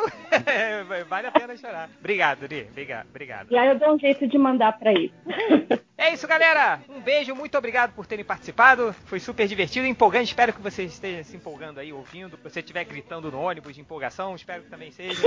vale 1.09 1.27
a 1.27 1.31
pena 1.31 1.56
chorar. 1.56 1.90
Obrigado, 1.98 2.47
Ri. 2.47 2.66
Obrigado, 2.70 3.06
obrigado. 3.09 3.47
E 3.51 3.56
aí 3.56 3.68
eu 3.68 3.78
dou 3.78 3.94
um 3.94 3.98
jeito 3.98 4.27
de 4.27 4.39
mandar 4.39 4.78
pra 4.78 4.93
ele. 4.93 5.12
É 6.01 6.14
isso, 6.14 6.27
galera. 6.27 6.81
Um 6.89 7.01
beijo, 7.01 7.35
muito 7.35 7.59
obrigado 7.59 7.93
por 7.93 8.06
terem 8.06 8.24
participado. 8.24 8.94
Foi 9.05 9.20
super 9.20 9.47
divertido 9.47 9.86
e 9.86 9.90
empolgante. 9.90 10.28
Espero 10.28 10.52
que 10.52 10.62
você 10.62 10.85
esteja 10.85 11.22
se 11.24 11.36
empolgando 11.36 11.78
aí, 11.78 11.93
ouvindo. 11.93 12.39
Se 12.39 12.43
você 12.43 12.60
estiver 12.60 12.85
gritando 12.85 13.31
no 13.31 13.39
ônibus 13.39 13.74
de 13.74 13.82
empolgação, 13.82 14.35
espero 14.35 14.62
que 14.62 14.70
também 14.70 14.90
seja. 14.93 15.20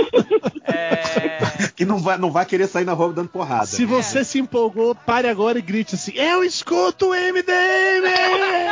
É... 0.64 1.68
Que 1.76 1.84
não 1.86 1.98
vai, 1.98 2.18
não 2.18 2.32
vai 2.32 2.44
querer 2.44 2.66
sair 2.66 2.84
na 2.84 2.92
rua 2.92 3.12
dando 3.12 3.28
porrada. 3.28 3.66
Se 3.66 3.84
você 3.84 4.24
se 4.24 4.40
empolgou, 4.40 4.94
pare 4.94 5.28
agora 5.28 5.58
e 5.58 5.62
grite 5.62 5.94
assim: 5.94 6.12
Eu 6.16 6.42
escuto 6.42 7.10
o 7.10 7.14
MDM! 7.14 7.44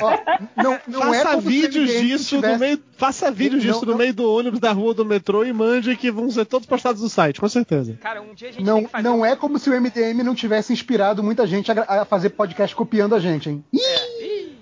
Ó, 0.00 0.18
não, 0.62 0.78
não 0.86 1.14
é 1.14 1.22
faça 1.22 1.40
se 1.40 1.46
vídeos 1.48 1.90
disso 1.90 2.36
tivesse- 2.36 2.52
no 2.54 2.58
meio. 2.58 2.82
Faça 2.96 3.30
vídeos 3.30 3.64
Não, 3.64 3.72
disso 3.72 3.84
no 3.86 3.92
não. 3.92 3.98
meio 3.98 4.14
do 4.14 4.32
ônibus, 4.32 4.60
da 4.60 4.72
rua, 4.72 4.94
do 4.94 5.04
metrô 5.04 5.44
e 5.44 5.52
mande 5.52 5.96
que 5.96 6.10
vão 6.10 6.30
ser 6.30 6.44
todos 6.46 6.66
postados 6.66 7.02
no 7.02 7.08
site, 7.08 7.40
com 7.40 7.48
certeza. 7.48 7.98
Cara, 8.00 8.22
um 8.22 8.32
dia 8.34 8.48
a 8.48 8.52
gente 8.52 8.64
tem 8.64 8.66
Não, 8.66 8.82
que 8.84 8.88
fazer. 8.88 9.02
não 9.04 9.20
um- 9.20 9.26
é 9.26 9.34
como 9.36 9.58
se 9.58 9.68
o 9.68 9.74
MDM 9.74 10.22
não 10.22 10.34
tivesse 10.34 10.72
inspirado 10.72 11.22
muita 11.22 11.46
gente 11.46 11.70
a, 11.72 11.74
a 12.02 12.04
fazer 12.04 12.30
podcast 12.30 12.74
copiando 12.74 13.14
a 13.14 13.18
gente, 13.20 13.50
hein? 13.50 13.64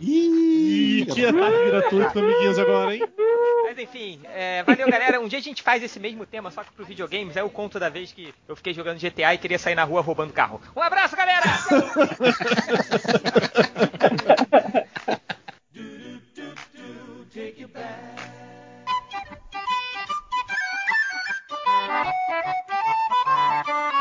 Ih, 0.05 1.07
que 1.15 1.24
ataque 1.24 1.70
gratuito, 1.70 2.19
amiguinhos, 2.19 2.59
agora, 2.59 2.93
hein? 2.93 3.03
Mas 3.62 3.79
enfim, 3.79 4.20
é, 4.24 4.65
valeu 4.65 4.91
galera. 4.91 5.20
Um 5.20 5.29
dia 5.29 5.39
a 5.39 5.43
gente 5.43 5.62
faz 5.62 5.81
esse 5.81 6.01
mesmo 6.01 6.27
tema, 6.27 6.51
só 6.51 6.65
que 6.65 6.73
pro 6.73 6.85
videogames. 6.85 7.37
É 7.37 7.43
o 7.45 7.49
conto 7.49 7.79
da 7.79 7.89
vez 7.89 8.11
que 8.11 8.35
eu 8.49 8.57
fiquei 8.57 8.74
jogando 8.74 8.99
GTA 8.99 9.35
e 9.35 9.39
queria 9.39 9.61
sair 9.61 9.77
na 9.77 9.85
rua 9.85 10.01
roubando 10.01 10.33
carro. 10.33 10.61
Um 10.74 10.83
abraço, 10.83 11.15
galera! 11.15 11.47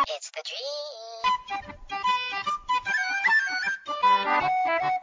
It's 0.10 0.32
the 0.32 0.42
dream. 4.82 5.01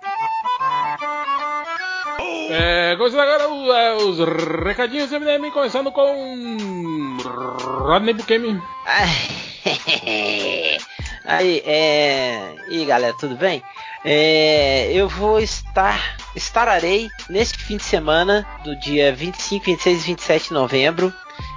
É, 2.51 2.97
começando 2.97 3.21
agora 3.21 3.49
o- 3.49 3.73
é, 3.73 3.95
os 3.97 4.19
recadinhos 4.65 5.11
do 5.11 5.17
MDM, 5.17 5.51
começando 5.51 5.93
com 5.93 7.17
Rodney 7.83 8.15
Bukemi. 8.15 8.61
Aí, 11.27 11.63
é. 11.67 12.55
E 12.71 12.85
galera, 12.87 13.15
tudo 13.19 13.37
bem? 13.37 13.63
É, 14.05 14.91
eu 14.93 15.09
vou 15.09 15.39
estar. 15.41 16.17
Estararei 16.35 17.09
neste 17.29 17.59
fim 17.59 17.77
de 17.77 17.85
semana, 17.85 18.47
do 18.65 18.75
dia 18.77 19.13
25, 19.13 19.67
26 19.67 20.03
e 20.05 20.07
27 20.07 20.49
de 20.49 20.55
novembro. 20.55 21.13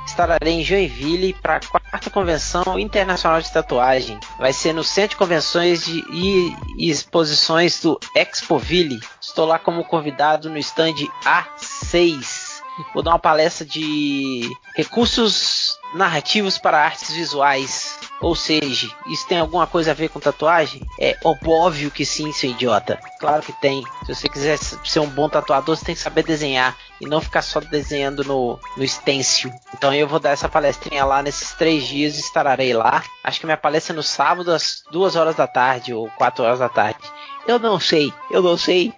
Estararei 0.06 0.56
em 0.56 0.64
Joinville 0.64 1.34
para 1.42 1.56
a 1.56 1.60
quarta 1.92 2.10
convenção 2.10 2.80
internacional 2.80 3.42
de 3.42 3.52
tatuagem. 3.52 4.18
Vai 4.40 4.54
ser 4.54 4.74
no 4.74 4.84
Centro 4.84 5.12
de 5.12 5.16
Convenções 5.18 5.86
de, 5.86 6.00
e, 6.10 6.56
e 6.78 6.90
Exposições 6.90 7.82
do 7.82 8.00
Expoville. 8.16 9.00
Estou 9.20 9.46
lá 9.46 9.60
como 9.60 9.84
convidado 9.84 10.50
no 10.50 10.58
stand 10.58 10.96
A6. 11.26 12.62
Vou 12.94 13.04
dar 13.04 13.12
uma 13.12 13.20
palestra 13.20 13.66
de 13.66 14.50
recursos 14.76 15.78
narrativos 15.94 16.58
para 16.58 16.82
artes 16.82 17.14
visuais. 17.14 18.00
Ou 18.22 18.36
seja, 18.36 18.88
isso 19.08 19.28
tem 19.28 19.40
alguma 19.40 19.66
coisa 19.66 19.92
a 19.92 19.96
ver 19.96 20.10
com 20.10 20.20
tatuagem? 20.20 20.82
É 21.00 21.18
óbvio 21.24 21.90
que 21.90 22.06
sim, 22.06 22.32
seu 22.32 22.52
idiota. 22.52 23.00
Claro 23.20 23.42
que 23.42 23.52
tem. 23.54 23.84
Se 24.06 24.14
você 24.14 24.30
quiser 24.30 24.58
ser 24.58 25.00
um 25.00 25.10
bom 25.10 25.28
tatuador, 25.28 25.76
você 25.76 25.86
tem 25.86 25.96
que 25.96 26.02
saber 26.02 26.24
desenhar 26.24 26.78
e 27.00 27.08
não 27.08 27.20
ficar 27.20 27.42
só 27.42 27.60
desenhando 27.60 28.24
no, 28.24 28.60
no 28.78 28.88
stencil. 28.88 29.52
Então 29.74 29.92
eu 29.92 30.08
vou 30.08 30.20
dar 30.20 30.30
essa 30.30 30.48
palestrinha 30.48 31.04
lá 31.04 31.24
nesses 31.24 31.54
três 31.54 31.88
dias 31.88 32.16
e 32.16 32.20
estarei 32.20 32.74
lá. 32.74 33.04
Acho 33.24 33.40
que 33.40 33.46
minha 33.48 33.58
palestra 33.58 33.94
é 33.94 33.96
no 33.96 34.04
sábado 34.04 34.52
às 34.52 34.84
duas 34.92 35.16
horas 35.16 35.36
da 35.36 35.48
tarde 35.48 35.92
ou 35.92 36.08
quatro 36.12 36.44
horas 36.44 36.60
da 36.60 36.70
tarde. 36.70 37.00
Eu 37.48 37.58
não 37.58 37.80
sei, 37.80 38.14
eu 38.30 38.44
não 38.44 38.56
sei. 38.56 38.94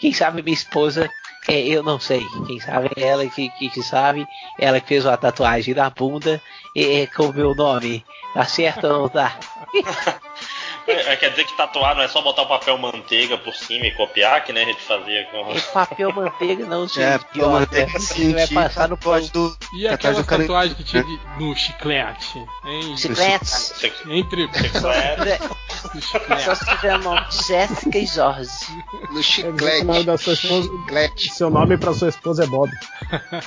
Quem 0.00 0.12
sabe 0.12 0.42
minha 0.42 0.54
esposa 0.54 1.10
é, 1.48 1.60
eu 1.60 1.82
não 1.82 1.98
sei. 1.98 2.24
Quem 2.46 2.58
sabe 2.58 2.90
é 2.96 3.02
ela 3.02 3.26
que, 3.28 3.50
que, 3.50 3.68
que 3.68 3.82
sabe. 3.82 4.26
Ela 4.58 4.80
que 4.80 4.88
fez 4.88 5.04
uma 5.04 5.16
tatuagem 5.16 5.74
na 5.74 5.90
bunda 5.90 6.40
é, 6.76 7.06
com 7.06 7.26
o 7.26 7.34
meu 7.34 7.54
nome. 7.54 8.04
Tá 8.32 8.44
certo 8.44 8.86
ou 8.86 8.92
não 9.02 9.08
tá? 9.08 9.38
É, 10.86 11.16
quer 11.16 11.30
dizer 11.30 11.44
que 11.44 11.56
tatuar 11.56 11.94
não 11.94 12.02
é 12.02 12.08
só 12.08 12.20
botar 12.20 12.42
o 12.42 12.46
papel 12.46 12.76
manteiga 12.78 13.38
por 13.38 13.54
cima 13.54 13.86
e 13.86 13.90
copiar, 13.92 14.44
que 14.44 14.52
nem 14.52 14.64
a 14.64 14.66
gente 14.66 14.82
fazia 14.82 15.24
com. 15.30 15.50
É 15.52 15.60
papel 15.72 16.12
manteiga 16.12 16.66
não, 16.66 16.86
gente. 16.86 17.00
É, 17.02 17.18
papel 17.18 17.48
manteiga 17.50 17.98
sim, 18.00 18.32
vai 18.34 18.46
tinha 18.46 18.60
passar 18.62 18.88
no 18.88 18.96
tatuagem 18.96 19.30
do. 19.30 19.56
E 19.78 19.88
aquela 19.88 20.22
tatuagem 20.22 20.74
que 20.76 20.84
tinha 20.84 21.02
de- 21.02 21.20
no 21.38 21.54
chiclete? 21.56 22.38
Hein? 22.66 22.96
Chicletes. 22.96 23.72
Entre 24.08 24.48
Só 24.72 24.92
chiclete. 26.00 26.56
se 26.56 26.64
tiver 26.66 26.98
nome 26.98 27.20
Jéssica 27.30 27.98
e 27.98 28.06
Jorge. 28.06 28.50
No 29.10 29.20
É 29.20 29.22
chiclete. 29.22 29.82
o 29.82 29.84
nome 29.86 30.04
da 30.04 30.18
sua 30.18 30.32
esposa. 30.34 30.68
Chiclete. 30.68 31.30
Seu 31.34 31.50
nome 31.50 31.76
pra 31.78 31.92
sua 31.94 32.08
esposa 32.08 32.44
é 32.44 32.46
Bob. 32.46 32.70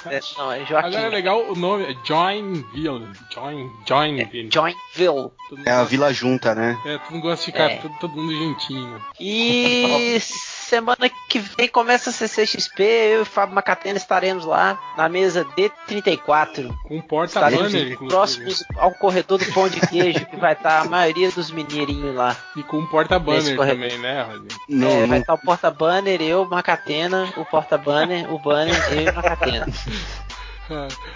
É, 0.09 0.19
Não, 0.37 0.51
é 0.51 0.65
Joaquim. 0.65 0.87
Agora 0.87 1.01
é 1.07 1.09
legal 1.09 1.39
o 1.51 1.55
nome, 1.55 1.83
é 1.91 1.95
Joinville. 2.03 3.07
Join, 3.33 3.71
Joinville. 3.87 4.49
Joinville. 4.51 5.31
Todo 5.49 5.57
mundo 5.59 5.67
É 5.67 5.71
a 5.71 5.83
Vila 5.83 6.13
Junta, 6.13 6.53
né? 6.53 6.77
É, 6.85 6.97
todo 6.97 7.11
mundo 7.13 7.26
gosta 7.27 7.45
de 7.45 7.51
ficar 7.51 7.71
É. 7.71 7.77
todo, 7.77 7.93
todo 7.99 8.15
mundo 8.15 8.33
juntinho. 8.35 9.01
E 9.19 10.17
semana 10.21 11.09
que 11.29 11.39
vem 11.39 11.67
começa 11.69 12.09
a 12.09 12.13
CCXP, 12.13 12.83
eu 12.83 13.19
e 13.19 13.21
o 13.21 13.25
Fábio 13.25 13.55
Macatena 13.55 13.97
estaremos 13.97 14.43
lá 14.45 14.77
na 14.97 15.07
mesa 15.07 15.45
D34. 15.57 16.67
Com 16.83 16.95
Estaremos 16.95 17.07
porta-banner, 17.07 17.65
inclusive. 17.91 18.07
próximos 18.07 18.63
ao 18.77 18.91
corredor 18.91 19.37
do 19.39 19.45
pão 19.53 19.69
de 19.69 19.79
queijo, 19.81 20.25
que 20.25 20.35
vai 20.35 20.53
estar 20.53 20.81
a 20.81 20.85
maioria 20.85 21.31
dos 21.31 21.51
mineirinhos 21.51 22.15
lá. 22.15 22.35
E 22.55 22.63
com 22.63 22.77
um 22.77 22.85
porta-banner 22.87 23.55
corredor. 23.55 23.83
também, 23.83 23.97
né, 23.99 24.23
Rodney? 24.23 24.47
Não, 24.69 24.87
É, 24.89 24.99
vai 25.01 25.07
não. 25.07 25.17
estar 25.17 25.33
o 25.33 25.37
porta-banner, 25.39 26.21
eu, 26.21 26.45
Macatena, 26.45 27.31
o 27.37 27.45
porta-banner, 27.45 28.31
o 28.33 28.39
banner, 28.39 28.75
eu 28.93 29.01
e 29.01 29.11
Macatena. 29.11 29.67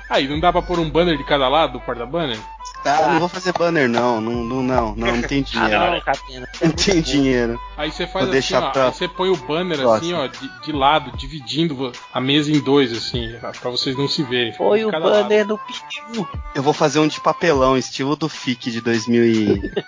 Aí, 0.09 0.27
não 0.27 0.39
dá 0.39 0.51
pra 0.51 0.61
pôr 0.61 0.79
um 0.79 0.89
banner 0.89 1.17
de 1.17 1.23
cada 1.23 1.47
lado 1.47 1.73
do 1.73 1.79
porta-banner? 1.81 2.37
Tá, 2.83 3.09
não 3.09 3.19
vou 3.19 3.29
fazer 3.29 3.53
banner, 3.53 3.87
não. 3.87 4.19
Não, 4.19 4.31
não, 4.43 4.63
não, 4.63 4.95
não, 4.95 5.15
não 5.15 5.21
tem 5.21 5.45
Ah, 5.55 5.67
dinheiro. 5.67 5.79
não, 5.85 5.91
Macatena. 5.91 6.49
Não 6.61 6.71
tem 6.71 7.01
dinheiro. 7.01 7.59
Aí 7.77 7.91
você 7.91 8.07
faz 8.07 8.13
Vou 8.13 8.21
assim, 8.23 8.31
deixar 8.31 8.63
ó, 8.63 8.69
pra 8.71 8.85
aí 8.87 8.93
você 8.93 9.07
põe 9.07 9.29
o 9.29 9.35
banner 9.35 9.77
próximo. 9.79 9.95
assim, 9.95 10.13
ó, 10.13 10.27
de, 10.27 10.61
de 10.65 10.71
lado, 10.71 11.15
dividindo 11.15 11.91
a 12.13 12.19
mesa 12.19 12.51
em 12.51 12.59
dois, 12.59 12.91
assim, 12.91 13.35
pra 13.39 13.69
vocês 13.69 13.95
não 13.95 14.07
se 14.07 14.23
verem. 14.23 14.53
Foi 14.53 14.79
de 14.79 14.85
o 14.85 14.91
cada 14.91 15.05
lado. 15.05 15.23
banner 15.23 15.45
no 15.47 15.57
piu. 15.59 16.27
Eu 16.55 16.63
vou 16.63 16.73
fazer 16.73 16.99
um 16.99 17.07
de 17.07 17.19
papelão, 17.21 17.77
estilo 17.77 18.15
do 18.15 18.27
FIC 18.27 18.71
de 18.71 18.81
2000 18.81 19.25
e... 19.25 19.71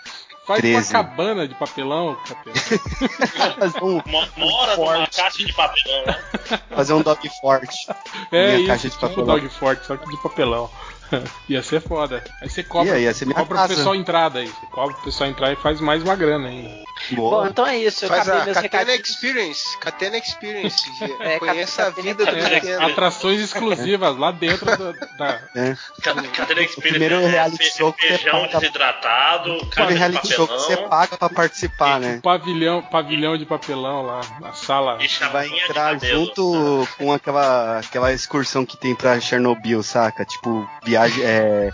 Faz 0.45 0.59
13. 0.61 0.75
uma 0.77 1.03
cabana 1.03 1.47
de 1.47 1.55
papelão, 1.55 2.17
fazer 3.59 3.83
um, 3.83 4.01
Mo- 4.05 4.27
Mora 4.37 4.75
numa 4.75 5.07
caixa 5.07 5.37
de 5.45 5.53
papelão, 5.53 6.05
né? 6.05 6.19
fazer 6.69 6.93
um 6.93 7.01
dog 7.01 7.29
forte. 7.41 7.87
É 8.31 8.57
isso, 8.57 8.67
caixa 8.67 8.89
de 8.89 8.95
tipo 8.95 9.07
papelão. 9.07 9.25
dog 9.27 9.49
forte, 9.49 9.85
só 9.85 9.95
que 9.95 10.09
de 10.09 10.17
papelão. 10.21 10.69
ia 11.47 11.61
ser 11.63 11.79
foda. 11.81 12.23
Aí 12.41 12.49
você 12.49 12.63
cobra, 12.63 12.99
Ia, 12.99 13.13
cobra 13.13 13.45
pro 13.45 13.67
pessoal 13.75 13.95
entrada 13.95 14.39
aí. 14.39 14.47
Você 14.47 14.65
cobra 14.71 14.95
pro 14.95 15.03
pessoal 15.05 15.29
entrar 15.29 15.51
e 15.51 15.55
faz 15.55 15.79
mais 15.79 16.01
uma 16.03 16.15
grana 16.15 16.47
ainda. 16.49 16.83
Bom, 17.11 17.29
Boa. 17.29 17.47
então 17.49 17.65
é 17.65 17.77
isso, 17.77 18.05
eu 18.05 18.09
Faz 18.09 18.21
acabei 18.21 18.41
a 18.41 18.45
meus 18.45 18.57
Catena 18.57 18.79
recadinhos. 18.79 19.09
Experience. 19.09 19.77
Catena 19.79 20.17
Experience. 20.17 20.83
É, 21.19 21.39
Conheça 21.39 21.83
a 21.83 21.85
Catena 21.85 22.03
vida 22.13 22.25
do 22.25 22.37
É, 22.37 22.49
Catena. 22.59 22.85
atrações 22.87 23.39
exclusivas 23.39 24.17
lá 24.17 24.31
dentro 24.31 24.65
da. 24.65 24.91
da- 25.17 25.39
É. 25.55 25.75
Cadê 26.01 26.63
Experience? 26.63 26.81
primeiro 26.81 27.15
é 27.15 27.25
reality 27.27 27.77
show 27.77 27.91
que 27.93 28.07
você 28.07 28.17
Feijão 28.17 28.41
paga- 28.47 28.59
desidratado, 28.59 29.57
de 29.87 29.93
reality 29.93 30.33
show 30.33 30.47
que 30.47 30.53
você 30.53 30.77
paga 30.77 31.17
pra 31.17 31.29
participar, 31.29 31.99
né? 31.99 32.19
pavilhão, 32.23 32.81
pavilhão 32.81 33.37
de 33.37 33.45
papelão 33.45 34.03
lá, 34.03 34.21
na 34.39 34.53
sala. 34.53 34.97
e 35.01 35.07
Vai 35.31 35.47
entrar 35.47 35.93
cabelo. 35.93 36.25
junto 36.25 36.87
com 36.97 37.11
aquela, 37.13 37.79
aquela 37.79 38.11
excursão 38.13 38.65
que 38.65 38.77
tem 38.77 38.95
pra 38.95 39.19
Chernobyl, 39.19 39.81
saca? 39.83 40.25
Tipo, 40.25 40.67
viagem. 40.83 41.23
É, 41.23 41.69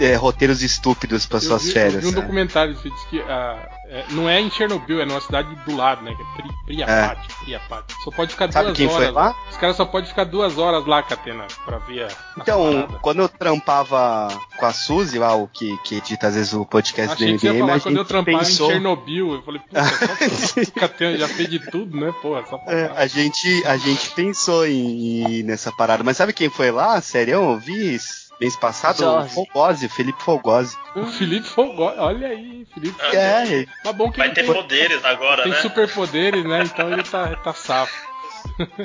é, 0.00 0.14
roteiros 0.14 0.62
estúpidos 0.62 1.26
pra 1.26 1.38
Eu 1.38 1.42
suas 1.42 1.62
vi, 1.62 1.68
eu 1.68 1.74
férias. 1.74 2.00
vi 2.02 2.06
um 2.06 2.10
sabe? 2.10 2.22
documentário 2.22 2.74
que 2.76 2.90
diz 2.90 3.04
que 3.04 3.20
ah, 3.22 3.68
é, 3.92 4.04
não 4.10 4.28
é 4.28 4.40
em 4.40 4.48
Chernobyl, 4.50 5.00
é 5.00 5.04
numa 5.04 5.20
cidade 5.20 5.52
do 5.66 5.76
lado, 5.76 6.02
né? 6.04 6.14
Que 6.14 6.22
é 6.22 6.26
Pri, 6.36 6.48
Priapati, 6.66 7.28
Priapati. 7.44 7.94
Só 8.04 8.10
pode 8.12 8.30
ficar 8.32 8.52
Sabe 8.52 8.66
duas 8.66 8.78
quem 8.78 8.88
foi 8.88 8.96
horas. 9.02 9.14
lá? 9.14 9.36
Os 9.50 9.56
caras 9.56 9.76
só 9.76 9.84
podem 9.84 10.08
ficar 10.08 10.24
duas 10.24 10.56
horas 10.58 10.86
lá, 10.86 11.02
Catena, 11.02 11.46
pra 11.64 11.78
ver 11.78 12.04
a. 12.04 12.08
Então, 12.38 12.86
quando 13.02 13.22
eu 13.22 13.28
trampava 13.28 14.28
com 14.56 14.66
a 14.66 14.72
Suzy, 14.72 15.18
lá, 15.18 15.34
o 15.34 15.48
que, 15.48 15.76
que 15.78 15.96
edita 15.96 16.28
às 16.28 16.34
vezes 16.34 16.52
o 16.52 16.64
podcast 16.64 17.14
Achei 17.14 17.32
do 17.32 17.38
que 17.40 17.46
ia 17.46 17.52
MDM, 17.52 17.66
falar 17.66 17.76
a 17.76 17.80
quando 17.80 17.96
eu 17.96 18.04
trampava 18.04 18.38
pensou. 18.38 18.66
em 18.68 18.70
Chernobyl. 18.72 19.34
Eu 19.34 19.42
falei, 19.42 19.60
puta, 19.60 19.82
só 19.84 20.70
Catena 20.80 21.18
já 21.18 21.28
fez 21.28 21.50
de 21.50 21.58
tudo, 21.70 21.96
né? 21.98 22.14
Porra, 22.22 22.44
só 22.48 22.58
pra 22.58 22.72
É, 22.72 22.92
a 22.96 23.06
gente, 23.08 23.66
a 23.66 23.76
gente 23.76 24.10
pensou 24.10 24.66
em 24.66 25.38
ir 25.40 25.42
nessa 25.42 25.72
parada. 25.72 26.04
Mas 26.04 26.16
sabe 26.16 26.32
quem 26.32 26.48
foi 26.48 26.70
lá? 26.70 27.00
Sério, 27.00 27.34
eu 27.34 27.58
vi 27.58 27.94
mês 28.40 28.56
passado? 28.56 28.96
O 28.96 29.02
Jorge. 29.02 29.34
Fogose, 29.34 29.88
Felipe 29.88 30.22
Fogose. 30.22 30.76
O 30.96 31.06
Felipe 31.06 31.46
Fogó, 31.46 31.94
olha 31.98 32.28
aí, 32.28 32.66
Felipe. 32.72 32.96
É, 33.14 33.66
Mas 33.84 33.94
bom 33.94 34.10
que 34.10 34.18
Vai 34.18 34.28
ele 34.28 34.34
ter 34.34 34.44
tem, 34.44 34.52
poderes 34.52 35.04
agora, 35.04 35.42
tem 35.42 35.52
né? 35.52 35.58
superpoderes, 35.60 36.44
né? 36.44 36.62
Então 36.64 36.92
ele 36.92 37.02
tá, 37.02 37.36
tá 37.36 37.52
safo. 37.52 38.09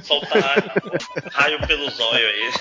Soltar 0.03 0.63
raio 1.31 1.67
pelo 1.67 1.89
zóio 1.89 2.27
aí. 2.27 2.51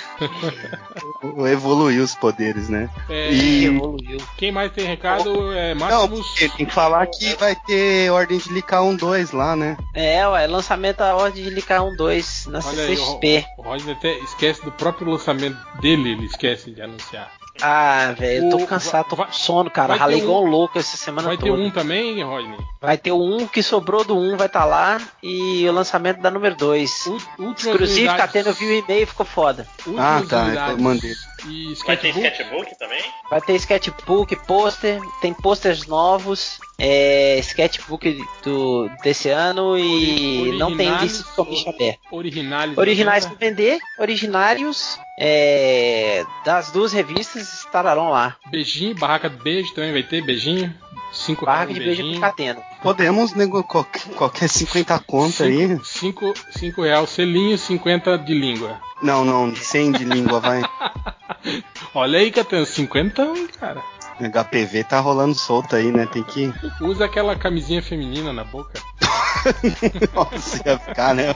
evoluiu 1.52 2.04
os 2.04 2.14
poderes, 2.14 2.68
né? 2.68 2.88
É, 3.08 3.32
E- 3.32 3.64
Evoluiu. 3.66 4.18
Quem 4.36 4.52
mais 4.52 4.72
tem 4.72 4.84
recado 4.86 5.52
é 5.52 5.74
Não, 5.74 5.80
Máximos. 5.86 6.26
porque 6.28 6.48
tem 6.50 6.66
que 6.66 6.74
falar 6.74 7.06
que 7.06 7.34
vai 7.36 7.54
ter 7.66 8.10
ordem 8.10 8.38
de 8.38 8.50
licar 8.52 8.82
um 8.82 8.94
2 8.96 9.32
lá, 9.32 9.54
né? 9.56 9.76
É, 9.94 10.26
ué, 10.28 10.46
lançamento 10.46 10.98
da 10.98 11.16
ordem 11.16 11.42
de 11.44 11.50
Licar 11.50 11.80
1-2 11.82 12.46
na 12.50 12.58
Olha 12.64 12.82
aí, 12.84 12.94
o, 12.94 12.96
CCXP. 12.96 13.46
o 13.58 13.62
Roger 13.62 13.96
até 13.96 14.12
esquece 14.18 14.64
do 14.64 14.72
próprio 14.72 15.08
lançamento 15.10 15.56
dele, 15.80 16.12
ele 16.12 16.26
esquece 16.26 16.70
de 16.70 16.82
anunciar. 16.82 17.30
Ah, 17.66 18.12
velho, 18.18 18.44
eu 18.44 18.50
tô 18.58 18.66
cansado, 18.66 19.06
tô 19.08 19.16
vai- 19.16 19.26
com 19.26 19.32
sono, 19.32 19.70
cara. 19.70 19.88
vai 19.88 19.96
ter 19.96 20.00
Ralei 20.02 20.20
um- 20.20 20.24
igual 20.24 20.44
um 20.44 20.48
louco 20.48 20.78
essa 20.78 20.98
semana 20.98 21.28
Vai 21.28 21.38
ter 21.38 21.46
toda. 21.48 21.62
um 21.62 21.70
também, 21.70 22.22
Rodney? 22.22 22.58
Vai 22.80 22.98
ter 22.98 23.12
o 23.12 23.16
um 23.22 23.46
que 23.46 23.62
sobrou 23.62 24.04
do 24.04 24.14
1 24.16 24.34
um, 24.34 24.36
vai 24.36 24.48
estar 24.48 24.66
lá 24.66 25.00
e 25.22 25.66
o 25.66 25.72
lançamento 25.72 26.20
da 26.20 26.30
número 26.30 26.54
2. 26.56 27.06
U- 27.06 27.12
Últimas 27.38 27.74
Inclusive, 27.74 28.06
Catena, 28.14 28.50
eu 28.50 28.54
vi 28.54 28.66
o 28.66 28.72
e-mail 28.84 29.02
e 29.04 29.06
ficou 29.06 29.24
foda. 29.24 29.66
Ah, 29.96 30.22
tá, 30.28 30.42
unidades 30.42 30.76
eu 30.76 30.84
mandei. 30.84 31.12
E 31.46 31.74
Vai 31.86 31.96
ter 31.96 32.08
sketchbook. 32.08 32.78
também? 32.78 33.02
Vai 33.30 33.40
ter 33.40 33.54
sketchbook, 33.56 34.36
pôster, 34.46 34.98
tem 35.20 35.34
posters 35.34 35.86
novos, 35.86 36.58
é, 36.78 37.38
sketchbook 37.40 38.16
do, 38.42 38.88
desse 39.02 39.28
ano 39.28 39.78
e 39.78 40.40
Ori- 40.48 40.58
não 40.58 40.76
tem 40.76 40.88
originais 40.90 41.02
lista 41.02 41.28
de 41.30 41.36
commission 41.36 41.70
aberta. 41.70 41.98
Originais. 42.10 43.26
Para 43.26 43.34
vender, 43.36 43.78
originários 43.98 44.98
é, 45.20 46.24
das 46.44 46.70
duas 46.70 46.92
revistas 46.92 47.52
estarão 47.60 48.10
lá. 48.10 48.36
Beijinho, 48.50 48.94
barraca 48.94 49.28
de 49.28 49.36
beijo 49.36 49.72
também 49.74 49.92
vai 49.92 50.02
ter, 50.02 50.22
beijinho. 50.22 50.74
Cinco 51.12 51.46
Barraca 51.46 51.72
reais 51.72 51.76
de 51.76 51.80
um 51.80 51.84
beijo 51.84 52.02
beijinho. 52.02 52.20
com 52.20 52.26
catena. 52.28 52.62
Podemos 52.82 53.34
nego 53.34 53.62
qualquer, 53.64 54.02
qualquer 54.14 54.48
50 54.48 54.98
conta 55.00 55.44
aí. 55.44 55.68
Cinco, 55.68 55.84
cinco, 55.84 56.34
cinco 56.50 56.82
real 56.82 57.06
selinho, 57.06 57.56
50 57.56 58.18
de 58.18 58.34
língua. 58.34 58.80
Não, 59.02 59.24
não, 59.24 59.54
100 59.54 59.92
de 59.92 60.04
língua, 60.04 60.40
vai. 60.40 60.62
Olha 61.94 62.18
aí, 62.18 62.30
Catena, 62.30 62.64
50, 62.64 63.22
hein, 63.22 63.48
cara. 63.58 63.82
HPV 64.20 64.84
tá 64.84 65.00
rolando 65.00 65.34
solto 65.34 65.74
aí, 65.76 65.90
né? 65.90 66.06
Tem 66.06 66.22
que. 66.22 66.52
Usa 66.80 67.04
aquela 67.06 67.34
camisinha 67.36 67.82
feminina 67.82 68.32
na 68.32 68.44
boca. 68.44 68.80
Nossa, 70.14 70.62
ia 70.68 70.78
ficar, 70.78 71.14
né? 71.14 71.34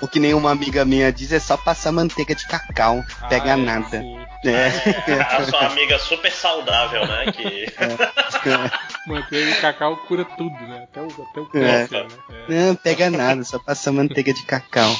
O 0.00 0.06
que 0.06 0.20
nem 0.20 0.34
uma 0.34 0.50
amiga 0.52 0.84
minha 0.84 1.12
diz 1.12 1.32
é 1.32 1.40
só 1.40 1.56
passar 1.56 1.90
manteiga 1.92 2.34
de 2.34 2.46
cacau, 2.46 3.02
pega 3.28 3.54
Ah, 3.54 3.54
é, 3.54 3.56
nada. 3.56 4.00
sim. 4.00 4.18
É. 4.44 4.68
A 5.20 5.44
sua 5.50 5.66
amiga 5.66 5.98
super 5.98 6.30
saudável, 6.30 7.04
né? 7.06 7.32
Que... 7.32 7.66
Manteiga 9.08 9.52
de 9.52 9.60
cacau 9.60 9.96
cura 10.06 10.24
tudo, 10.36 10.54
né? 10.68 10.84
Até 10.84 11.00
o, 11.00 11.06
até 11.06 11.40
o 11.40 11.48
É. 11.54 11.80
câncer, 11.88 12.04
né? 12.04 12.44
Não, 12.48 12.74
pega 12.76 13.10
nada, 13.10 13.42
só 13.42 13.58
passa 13.58 13.90
manteiga 13.90 14.32
de 14.32 14.44
cacau. 14.44 14.94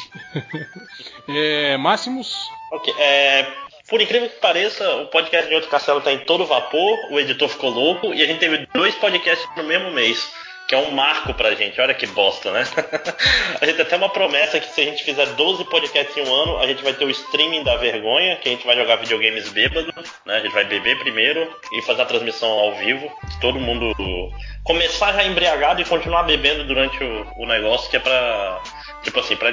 É, 1.28 1.76
Máximos, 1.76 2.34
Ok, 2.72 2.92
é, 2.98 3.46
por 3.88 4.00
incrível 4.00 4.28
que 4.28 4.36
pareça, 4.36 4.88
o 4.96 5.06
podcast 5.06 5.48
de 5.48 5.54
Outro 5.54 5.70
Castelo 5.70 6.00
tá 6.00 6.12
em 6.12 6.18
todo 6.18 6.44
vapor, 6.44 6.98
o 7.10 7.18
editor 7.18 7.48
ficou 7.48 7.70
louco 7.70 8.12
e 8.12 8.22
a 8.22 8.26
gente 8.26 8.38
teve 8.38 8.68
dois 8.74 8.94
podcasts 8.94 9.48
no 9.56 9.64
mesmo 9.64 9.90
mês, 9.90 10.30
que 10.68 10.74
é 10.74 10.78
um 10.78 10.90
marco 10.90 11.32
pra 11.32 11.54
gente. 11.54 11.80
Olha 11.80 11.94
que 11.94 12.06
bosta, 12.08 12.52
né? 12.52 12.64
a 13.58 13.64
gente 13.64 13.76
tem 13.76 13.86
até 13.86 13.96
uma 13.96 14.10
promessa 14.10 14.60
que 14.60 14.68
se 14.68 14.82
a 14.82 14.84
gente 14.84 15.02
fizer 15.02 15.24
12 15.24 15.64
podcasts 15.64 16.14
em 16.14 16.28
um 16.28 16.34
ano, 16.34 16.58
a 16.58 16.66
gente 16.66 16.82
vai 16.84 16.92
ter 16.92 17.06
o 17.06 17.10
streaming 17.10 17.64
da 17.64 17.76
vergonha, 17.76 18.36
que 18.36 18.50
a 18.50 18.52
gente 18.52 18.66
vai 18.66 18.76
jogar 18.76 18.96
videogames 18.96 19.48
bêbado, 19.48 19.90
né? 20.26 20.36
A 20.36 20.40
gente 20.40 20.52
vai 20.52 20.66
beber 20.66 20.98
primeiro 20.98 21.50
e 21.72 21.80
fazer 21.80 22.02
a 22.02 22.06
transmissão 22.06 22.50
ao 22.50 22.74
vivo. 22.74 23.10
Todo 23.40 23.58
mundo 23.58 23.94
começar 24.64 25.14
já 25.14 25.24
embriagado 25.24 25.80
e 25.80 25.86
continuar 25.86 26.24
bebendo 26.24 26.64
durante 26.64 27.02
o, 27.02 27.26
o 27.38 27.46
negócio, 27.46 27.88
que 27.88 27.96
é 27.96 28.00
pra. 28.00 28.62
Tipo 29.02 29.20
assim, 29.20 29.34
pra. 29.36 29.50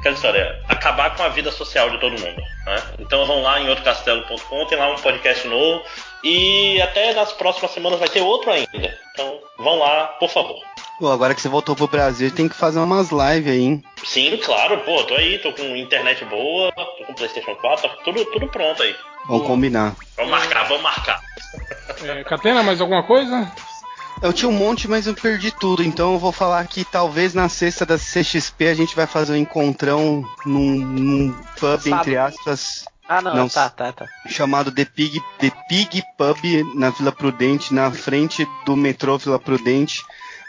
Aquela 0.00 0.14
história, 0.14 0.58
acabar 0.66 1.14
com 1.14 1.22
a 1.22 1.28
vida 1.28 1.52
social 1.52 1.90
de 1.90 2.00
todo 2.00 2.18
mundo. 2.18 2.42
Né? 2.66 2.82
Então 2.98 3.26
vão 3.26 3.42
lá 3.42 3.60
em 3.60 3.68
outrocastelo.com, 3.68 4.64
tem 4.66 4.78
lá 4.78 4.90
um 4.90 4.96
podcast 4.96 5.46
novo. 5.46 5.84
E 6.24 6.80
até 6.80 7.12
nas 7.12 7.32
próximas 7.32 7.70
semanas 7.70 7.98
vai 7.98 8.08
ter 8.08 8.22
outro 8.22 8.50
ainda. 8.50 8.98
Então 9.12 9.40
vão 9.58 9.78
lá, 9.78 10.06
por 10.18 10.30
favor. 10.30 10.58
Pô, 10.98 11.08
agora 11.10 11.34
que 11.34 11.40
você 11.42 11.48
voltou 11.48 11.76
pro 11.76 11.86
Brasil, 11.86 12.30
tem 12.30 12.48
que 12.48 12.54
fazer 12.54 12.78
umas 12.78 13.10
lives 13.10 13.52
aí, 13.52 13.60
hein? 13.60 13.84
Sim, 14.02 14.36
claro, 14.38 14.78
pô, 14.80 15.02
tô 15.04 15.14
aí, 15.14 15.38
tô 15.38 15.52
com 15.52 15.76
internet 15.76 16.24
boa, 16.24 16.72
tô 16.72 17.04
com 17.04 17.14
Playstation 17.14 17.54
4, 17.56 17.88
tá 17.88 17.96
tudo, 18.02 18.24
tudo 18.26 18.48
pronto 18.48 18.82
aí. 18.82 18.96
Vamos 19.26 19.46
combinar. 19.46 19.94
Vamos 20.16 20.30
marcar, 20.30 20.66
vamos 20.66 20.82
marcar. 20.82 21.20
é, 22.04 22.24
Catena, 22.24 22.62
mais 22.62 22.80
alguma 22.80 23.02
coisa? 23.02 23.50
Eu 24.22 24.32
tinha 24.34 24.48
um 24.48 24.52
monte, 24.52 24.86
mas 24.86 25.06
eu 25.06 25.14
perdi 25.14 25.50
tudo, 25.50 25.82
então 25.82 26.12
eu 26.12 26.18
vou 26.18 26.30
falar 26.30 26.66
que 26.66 26.84
talvez 26.84 27.32
na 27.32 27.48
sexta 27.48 27.86
da 27.86 27.96
CXP 27.96 28.66
a 28.68 28.74
gente 28.74 28.94
vai 28.94 29.06
fazer 29.06 29.32
um 29.32 29.36
encontrão 29.36 30.22
num, 30.44 30.76
num 30.76 31.34
pub, 31.58 31.86
entre 31.86 32.16
aspas, 32.18 32.84
Ah, 33.08 33.22
não, 33.22 33.34
Não. 33.34 33.48
tá, 33.48 33.70
tá, 33.70 33.92
tá. 33.92 34.06
chamado 34.28 34.70
The 34.70 34.84
Pig, 34.84 35.20
The 35.38 35.50
Pig 35.68 36.02
Pub 36.18 36.36
na 36.74 36.90
Vila 36.90 37.10
Prudente, 37.10 37.72
na 37.72 37.90
frente 37.90 38.46
do 38.66 38.76
metrô 38.76 39.16
Vila 39.16 39.38
Prudente. 39.38 40.02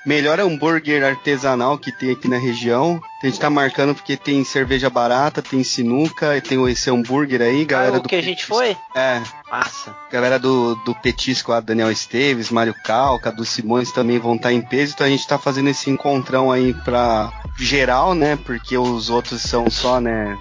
Melhor 0.06 0.40
hambúrguer 0.40 1.04
artesanal 1.04 1.78
que 1.78 1.92
tem 1.92 2.12
aqui 2.12 2.28
na 2.28 2.38
região. 2.38 3.00
A 3.22 3.28
gente 3.28 3.40
tá 3.40 3.52
marcando 3.52 3.94
porque 3.94 4.18
tem 4.18 4.44
cerveja 4.44 4.90
barata, 4.90 5.44
tem 5.44 5.64
sinuca, 5.64 6.36
e 6.36 6.42
tem 6.42 6.64
esse 6.70 6.90
hambúrguer 6.90 7.42
aí, 7.42 7.64
galera 7.64 7.98
Ah, 7.98 8.00
o 8.00 8.02
do 8.02 8.10
que 8.10 8.16
a 8.16 8.22
gente 8.22 8.44
foi? 8.44 8.76
É, 8.96 9.22
Massa. 9.52 9.96
galera 10.12 10.40
do, 10.40 10.74
do 10.78 10.96
Petisco 10.96 11.52
lá, 11.52 11.60
Daniel 11.60 11.92
Esteves, 11.92 12.50
Mário 12.50 12.74
Calca, 12.84 13.32
do 13.32 13.46
Simões 13.46 13.92
também 13.92 14.18
vão 14.18 14.36
estar 14.36 14.52
em 14.52 14.62
peso, 14.62 14.94
então 14.96 15.06
a 15.06 15.10
gente 15.10 15.28
tá 15.28 15.38
fazendo 15.38 15.70
esse 15.70 15.90
encontrão 15.92 16.52
aí 16.52 16.74
pra 16.74 17.32
geral, 17.60 18.16
né? 18.16 18.36
Porque 18.38 18.76
os 18.76 19.12
outros 19.12 19.42
são 19.44 19.70
só, 19.70 20.02
né? 20.02 20.36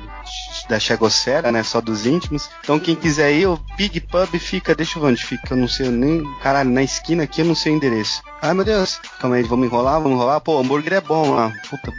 Da 0.70 0.78
Chegosfera, 0.78 1.50
né? 1.50 1.64
Só 1.64 1.80
dos 1.80 2.06
íntimos. 2.06 2.48
Então 2.62 2.78
quem 2.78 2.94
quiser 2.94 3.32
ir, 3.32 3.46
o 3.48 3.60
Big 3.76 4.00
Pub 4.00 4.38
fica, 4.38 4.72
deixa 4.72 4.98
eu 4.98 5.02
ver 5.02 5.08
onde 5.08 5.24
fica, 5.24 5.52
eu 5.52 5.56
não 5.56 5.66
sei 5.66 5.88
nem. 5.88 6.22
Caralho, 6.40 6.70
na 6.70 6.82
esquina 6.82 7.24
aqui 7.24 7.40
eu 7.40 7.44
não 7.44 7.56
sei 7.56 7.72
o 7.72 7.76
endereço. 7.76 8.22
Ai 8.40 8.54
meu 8.54 8.64
Deus, 8.64 9.00
calma 9.18 9.34
aí, 9.36 9.42
vamos 9.42 9.66
enrolar, 9.66 10.00
vamos 10.00 10.12
enrolar. 10.16 10.40
Pô, 10.40 10.60
hambúrguer 10.60 10.92
é 10.92 11.00
bom 11.00 11.34
lá. 11.34 11.52
Puta, 11.68 11.92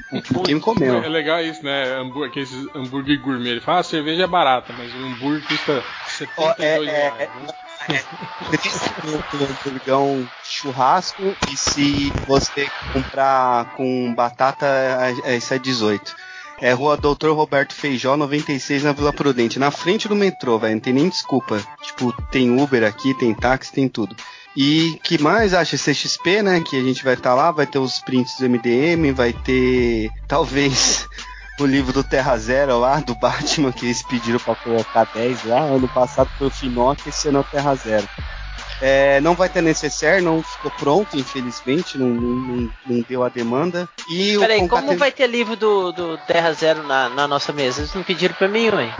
quem 0.45 0.55
me 0.55 0.61
comeu. 0.61 1.03
É 1.03 1.09
legal 1.09 1.43
isso, 1.43 1.63
né? 1.63 1.99
Hambúrguer, 1.99 2.29
aqueles 2.29 2.51
hambúrguer 2.73 3.21
gourmet. 3.21 3.49
Ele 3.51 3.61
fala, 3.61 3.79
ah, 3.79 3.81
a 3.81 3.83
cerveja 3.83 4.23
é 4.23 4.27
barata, 4.27 4.73
mas 4.77 4.93
o 4.95 4.97
hambúrguer 4.97 5.45
custa 5.47 5.83
72 6.07 6.37
Ó, 6.37 6.53
é- 6.57 6.77
reais. 6.91 7.19
é- 7.19 7.93
né? 7.93 8.01
um 9.03 9.43
hamburgão 9.43 10.29
churrasco 10.43 11.35
e 11.51 11.57
se 11.57 12.11
você 12.27 12.69
comprar 12.93 13.65
com 13.75 14.13
batata, 14.15 14.65
é- 14.65 15.33
é- 15.33 15.37
isso 15.37 15.53
é 15.53 15.59
18. 15.59 16.15
É 16.61 16.73
Rua 16.73 16.95
Doutor 16.95 17.35
Roberto 17.35 17.73
Feijó, 17.73 18.15
96 18.15 18.83
na 18.83 18.91
Vila 18.91 19.11
Prudente, 19.11 19.57
na 19.57 19.71
frente 19.71 20.07
do 20.07 20.15
metrô, 20.15 20.59
velho, 20.59 20.75
não 20.75 20.79
tem 20.79 20.93
nem 20.93 21.09
desculpa. 21.09 21.59
Tipo, 21.81 22.13
tem 22.29 22.55
Uber 22.55 22.83
aqui, 22.83 23.15
tem 23.15 23.33
táxi, 23.33 23.73
tem 23.73 23.89
tudo. 23.89 24.15
E 24.55 24.99
que 25.03 25.17
mais 25.17 25.55
acha 25.55 25.75
CXP, 25.75 26.43
né? 26.43 26.61
Que 26.61 26.77
a 26.77 26.83
gente 26.83 27.03
vai 27.03 27.15
estar 27.15 27.33
lá, 27.33 27.51
vai 27.51 27.65
ter 27.65 27.79
os 27.79 27.99
prints 27.99 28.37
do 28.37 28.47
MDM, 28.47 29.11
vai 29.11 29.33
ter 29.33 30.11
talvez 30.27 31.07
o 31.59 31.65
livro 31.65 31.91
do 31.91 32.03
Terra 32.03 32.37
Zero 32.37 32.79
lá, 32.79 32.99
do 32.99 33.15
Batman, 33.15 33.71
que 33.71 33.85
eles 33.85 34.03
pediram 34.03 34.39
pra 34.39 34.55
colocar 34.55 35.05
10 35.15 35.45
lá. 35.45 35.61
Ano 35.61 35.87
passado 35.87 36.29
foi 36.37 36.47
o 36.47 36.51
Finoc, 36.51 36.99
esse 37.07 37.29
ano 37.29 37.39
é 37.39 37.41
o 37.41 37.43
Terra 37.45 37.73
Zero. 37.73 38.07
É, 38.81 39.21
não 39.21 39.35
vai 39.35 39.47
ter 39.47 39.61
necessaire, 39.61 40.23
não 40.23 40.41
ficou 40.41 40.71
pronto, 40.71 41.15
infelizmente, 41.15 41.97
não, 41.99 42.07
não- 42.07 42.69
não- 42.85 43.03
deu 43.07 43.23
a 43.23 43.29
demanda. 43.29 43.87
E 44.09 44.37
Peraí, 44.39 44.59
o 44.63 44.67
como 44.67 44.97
vai 44.97 45.11
ter 45.11 45.27
livro 45.27 45.55
do, 45.55 45.91
do 45.91 46.17
Terra 46.17 46.51
Zero 46.53 46.81
na, 46.83 47.07
na 47.09 47.27
nossa 47.27 47.53
mesa? 47.53 47.81
Eles 47.81 47.93
não 47.93 48.03
pediram 48.03 48.33
pra 48.33 48.47
mim, 48.47 48.69
ué? 48.69 48.91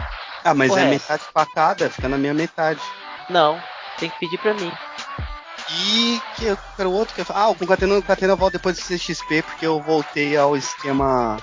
Ah, 0.44 0.54
mas 0.54 0.70
Porra, 0.70 0.82
é 0.82 0.86
é 0.86 0.90
metade 0.90 1.24
pra 1.34 1.46
cada, 1.48 1.90
fica 1.90 2.08
na 2.08 2.18
minha 2.18 2.34
metade. 2.34 2.80
Não, 3.30 3.60
tem 3.98 4.10
que 4.10 4.20
pedir 4.20 4.38
pra 4.38 4.54
mim. 4.54 4.72
E 5.70 6.22
que 6.36 6.46
eu 6.46 6.58
quero 6.76 6.92
outro 6.92 7.16
que 7.16 7.22
eu 7.22 7.26
Ah, 7.30 7.50
o 7.50 7.56
Concatena, 7.56 7.98
o 7.98 8.02
Concatena 8.02 8.36
volta 8.36 8.58
depois 8.58 8.78
do 8.78 8.84
CXP, 8.84 9.42
porque 9.44 9.66
eu 9.66 9.82
voltei 9.82 10.36
ao 10.36 10.56
esquema 10.56 11.38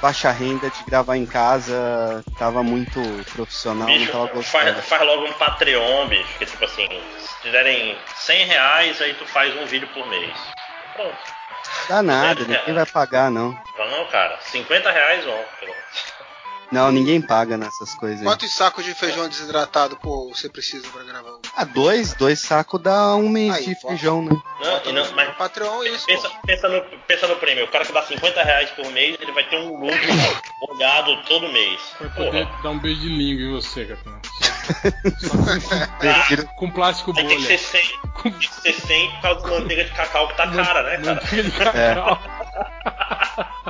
baixa 0.00 0.30
renda 0.30 0.70
de 0.70 0.84
gravar 0.84 1.16
em 1.16 1.26
casa, 1.26 2.24
tava 2.38 2.62
muito 2.62 3.00
profissional, 3.32 3.88
não 3.88 3.94
Bicho, 3.98 4.12
tava 4.12 4.26
gostando. 4.28 4.72
faz, 4.74 4.84
faz 4.86 5.02
logo 5.02 5.26
um 5.26 5.32
Patreon, 5.34 6.06
bicho, 6.08 6.38
que 6.38 6.46
tipo 6.46 6.64
assim, 6.64 6.88
se 7.18 7.42
te 7.42 7.50
derem 7.50 7.96
100 8.16 8.44
reais, 8.46 9.02
aí 9.02 9.14
tu 9.14 9.26
faz 9.26 9.54
um 9.56 9.66
vídeo 9.66 9.88
por 9.94 10.06
mês. 10.08 10.34
Pronto. 10.94 11.16
Dá 11.88 12.02
nada, 12.02 12.40
ninguém 12.44 12.74
vai 12.74 12.86
pagar, 12.86 13.30
não. 13.30 13.56
Não, 13.78 14.06
cara, 14.06 14.38
50 14.40 14.90
reais 14.90 15.24
vão. 15.24 15.44
pelo 15.58 15.72
menos. 15.72 16.19
Não, 16.72 16.92
ninguém 16.92 17.20
paga 17.20 17.56
nessas 17.56 17.92
coisas. 17.94 18.20
aí. 18.20 18.24
Quantos 18.24 18.52
sacos 18.52 18.84
de 18.84 18.94
feijão 18.94 19.28
desidratado, 19.28 19.96
pô, 19.96 20.28
você 20.32 20.48
precisa 20.48 20.86
pra 20.88 21.02
gravar. 21.02 21.32
Ah, 21.56 21.64
dois, 21.64 22.14
dois 22.14 22.38
sacos 22.40 22.80
dá 22.80 23.16
um 23.16 23.28
mês 23.28 23.52
Aí, 23.54 23.64
de 23.66 23.74
bota. 23.74 23.88
feijão, 23.88 24.22
né? 24.22 24.30
Não, 24.84 24.92
não, 24.92 25.12
mas 25.14 25.34
Patreon 25.36 25.82
isso, 25.84 26.06
pensa, 26.06 26.28
pô. 26.30 26.36
pensa, 26.46 26.68
no, 26.68 26.80
pensa 27.08 27.26
no 27.26 27.36
prêmio, 27.36 27.64
o 27.64 27.68
cara 27.68 27.84
que 27.84 27.92
dá 27.92 28.02
50 28.02 28.42
reais 28.44 28.70
por 28.70 28.86
mês, 28.92 29.16
ele 29.20 29.32
vai 29.32 29.42
ter 29.48 29.56
um 29.56 29.80
look 29.80 29.92
olhado 30.70 31.22
todo 31.24 31.48
mês. 31.52 31.80
Vai 31.98 32.08
poder 32.10 32.46
Porra. 32.46 32.62
dar 32.62 32.70
um 32.70 32.78
beijo 32.78 33.00
de 33.00 33.08
língua 33.08 33.42
em 33.46 33.50
você, 33.52 33.84
Catena. 33.86 34.20
Prefiro- 35.98 36.46
Com 36.56 36.70
plástico 36.70 37.10
Aí 37.16 37.26
tem 37.26 37.36
que 37.36 37.42
bolha. 37.42 37.58
ser 37.58 37.58
100, 37.58 37.98
tem 38.22 38.32
que 38.32 38.54
ser 38.54 38.72
100 38.74 39.10
por 39.10 39.20
causa 39.22 39.40
da 39.48 39.58
manteiga 39.60 39.84
de 39.84 39.90
cacau 39.90 40.28
que 40.28 40.36
tá 40.36 40.46
cara, 40.48 40.82
né, 40.84 40.96
cara? 41.04 41.14
Manteiga 41.14 41.42
de 41.42 41.50
cacau. 41.58 42.20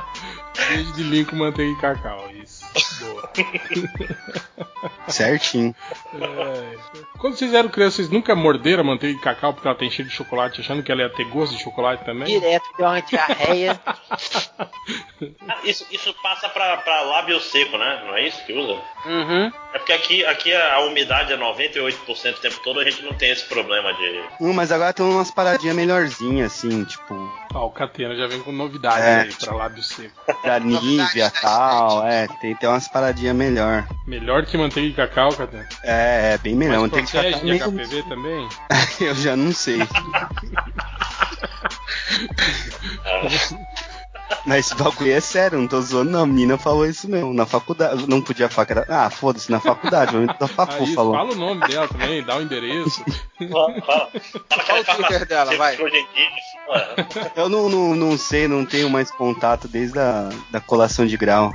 Beijo 0.69 0.93
de 0.93 1.03
língua 1.03 1.29
com 1.31 1.35
manteiga 1.37 1.73
de 1.73 1.81
cacau, 1.81 2.29
isso. 2.31 2.61
Boa. 3.01 3.31
Certinho. 5.07 5.75
É. 6.13 6.77
Quando 7.19 7.35
vocês 7.37 7.53
eram 7.53 7.69
crianças, 7.69 7.95
vocês 7.95 8.09
nunca 8.09 8.35
morderam 8.35 8.81
a 8.81 8.85
manteiga 8.85 9.15
de 9.17 9.23
cacau 9.23 9.53
porque 9.53 9.67
ela 9.67 9.77
tem 9.77 9.89
cheiro 9.89 10.09
de 10.09 10.15
chocolate, 10.15 10.61
achando 10.61 10.81
que 10.81 10.91
ela 10.91 11.01
ia 11.01 11.09
ter 11.09 11.25
gosto 11.25 11.55
de 11.55 11.61
chocolate 11.63 12.03
também? 12.05 12.25
Direto, 12.27 12.63
deu 12.77 12.87
uma 12.87 13.01
diarreia. 13.01 13.79
Ah, 15.47 15.57
Isso, 15.63 15.85
isso 15.91 16.11
passa 16.23 16.49
pra, 16.49 16.77
pra 16.77 17.01
lábio 17.03 17.39
seco, 17.39 17.77
né? 17.77 18.03
Não 18.07 18.15
é 18.17 18.27
isso 18.27 18.43
que 18.43 18.53
usa? 18.53 18.81
Uhum. 19.05 19.51
É 19.71 19.77
porque 19.77 19.93
aqui, 19.93 20.25
aqui 20.25 20.51
a 20.51 20.79
umidade 20.81 21.31
é 21.31 21.37
98% 21.37 22.33
o 22.37 22.41
tempo 22.41 22.59
todo, 22.63 22.79
a 22.79 22.83
gente 22.83 23.03
não 23.03 23.13
tem 23.13 23.29
esse 23.29 23.45
problema 23.45 23.93
de. 23.93 24.23
Hum, 24.39 24.51
mas 24.53 24.71
agora 24.71 24.91
tem 24.93 25.05
umas 25.05 25.29
paradinhas 25.29 25.75
melhorzinhas, 25.75 26.51
assim, 26.53 26.83
tipo, 26.85 27.13
Ó, 27.53 27.67
o 27.67 27.71
Catena 27.71 28.15
já 28.15 28.25
vem 28.25 28.41
com 28.41 28.51
novidades 28.51 29.05
É. 29.05 29.21
aí 29.21 29.33
pra 29.33 29.53
lábio 29.55 29.83
seco. 29.83 30.11
da 30.43 30.59
Nivea 30.59 31.27
e 31.27 31.41
tal, 31.41 32.07
é, 32.07 32.27
tem, 32.41 32.55
tem 32.55 32.67
umas 32.69 32.87
paradinhas 32.91 33.35
melhor. 33.35 33.87
Melhor 34.05 34.45
que 34.45 34.57
manteiga 34.57 34.89
de 34.89 34.95
cacau, 34.95 35.33
Catena? 35.33 35.67
É, 35.83 36.33
é 36.33 36.37
bem 36.37 36.55
melhor. 36.55 36.81
Mas 36.81 36.91
Tem 36.91 37.05
que 37.05 37.11
protege 37.11 37.39
de 37.39 37.45
meio... 37.45 37.71
HPV 37.71 38.03
também? 38.03 38.49
Eu 38.99 39.15
já 39.15 39.35
não 39.35 39.53
sei. 39.53 39.79
Mas 44.45 44.65
esse 44.67 44.75
bagulho 44.75 45.11
é 45.11 45.19
sério, 45.19 45.59
não 45.59 45.67
tô 45.67 45.81
zoando, 45.81 46.11
não. 46.11 46.23
A 46.23 46.25
menina 46.25 46.57
falou 46.57 46.85
isso 46.85 47.07
mesmo. 47.09 47.33
Na 47.33 47.45
faculdade. 47.45 48.07
Não 48.07 48.21
podia 48.21 48.49
falar 48.49 48.65
que 48.65 48.71
era. 48.73 48.85
Ah, 48.89 49.09
foda-se, 49.09 49.51
na 49.51 49.59
faculdade. 49.59 50.15
O 50.15 50.25
da 50.25 50.47
Facu 50.47 50.83
Aí, 50.83 50.93
falou. 50.93 51.13
fala 51.13 51.31
o 51.31 51.35
nome 51.35 51.67
dela 51.67 51.87
também, 51.87 52.23
dá 52.23 52.37
o 52.37 52.41
endereço. 52.41 53.03
Fala, 53.51 53.81
fala. 53.81 54.11
Fala 54.49 54.63
que 54.63 54.71
ela 54.71 54.79
é 54.79 54.83
Fala 54.83 54.99
o 54.99 55.03
Twitter 55.03 55.25
dela, 55.27 55.57
vai. 55.57 55.77
Eu 57.35 57.49
não, 57.49 57.69
não, 57.69 57.95
não 57.95 58.17
sei, 58.17 58.47
não 58.47 58.65
tenho 58.65 58.89
mais 58.89 59.11
contato 59.11 59.67
desde 59.67 59.99
a 59.99 60.29
da 60.51 60.59
colação 60.59 61.05
de 61.05 61.17
grau. 61.17 61.51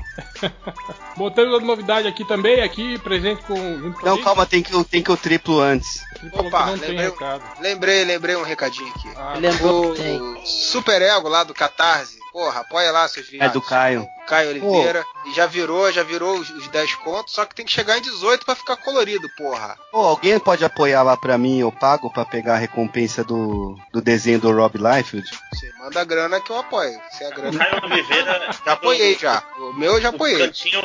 Bom, 1.17 1.31
temos 1.31 1.53
outra 1.53 1.67
novidade 1.67 2.07
aqui 2.09 2.25
também, 2.27 2.61
aqui 2.61 2.99
presente 2.99 3.43
com. 3.45 3.55
a 3.55 4.05
Não, 4.05 4.23
calma, 4.23 4.45
tem 4.45 4.63
que, 4.63 4.75
o- 4.75 4.85
tem 4.85 5.03
que 5.03 5.11
o 5.11 5.17
triplo 5.17 5.61
antes. 5.61 6.03
Opa, 6.33 6.67
lembrei, 6.71 6.97
recado. 6.97 7.43
lembrei, 7.61 8.05
lembrei 8.05 8.37
um 8.37 8.43
recadinho 8.43 8.89
aqui. 8.91 9.09
Ah, 9.17 9.35
Lembrou 9.39 9.93
O. 9.93 10.47
Super 10.47 11.01
Ego 11.03 11.29
lá 11.29 11.45
do 11.45 11.55
Catarse. 11.55 12.19
Porra, 12.37 12.61
apoia 12.61 12.93
lá 12.93 13.09
seus 13.09 13.27
viados. 13.31 13.49
É 13.51 13.53
do 13.55 13.63
Caio. 13.63 14.07
Caio 14.27 14.51
Oliveira. 14.51 15.03
E 15.25 15.33
já 15.33 15.47
virou, 15.47 15.91
já 15.91 16.03
virou 16.03 16.37
os, 16.39 16.51
os 16.51 16.69
10 16.69 16.95
contos, 16.97 17.33
só 17.33 17.47
que 17.47 17.55
tem 17.55 17.65
que 17.65 17.73
chegar 17.73 17.97
em 17.97 18.03
18 18.03 18.45
pra 18.45 18.55
ficar 18.55 18.77
colorido, 18.77 19.27
porra. 19.39 19.75
Pô, 19.91 20.01
alguém 20.01 20.39
pode 20.39 20.63
apoiar 20.63 21.03
lá 21.03 21.17
pra 21.17 21.39
mim, 21.39 21.61
eu 21.61 21.73
pago 21.73 22.11
pra 22.13 22.27
pegar 22.27 22.55
a 22.55 22.59
recompensa 22.59 23.25
do, 23.25 23.79
do 23.91 24.03
desenho 24.03 24.39
do 24.39 24.53
Rob 24.53 24.77
Liefeld? 24.77 25.27
Você 25.55 25.71
manda 25.79 26.01
a 26.01 26.05
grana 26.05 26.39
que 26.41 26.51
eu 26.51 26.59
apoio. 26.59 27.01
Se 27.13 27.25
é 27.25 27.29
a 27.29 27.31
O 27.31 27.35
grana. 27.35 27.59
Caio 27.59 27.85
Oliveira. 27.85 28.51
Já 28.67 28.73
apoiei 28.73 29.19
já. 29.19 29.43
O 29.59 29.73
meu 29.73 29.95
eu 29.95 30.01
já 30.03 30.11
O 30.11 30.15
apoiei. 30.15 30.39
cantinho, 30.39 30.81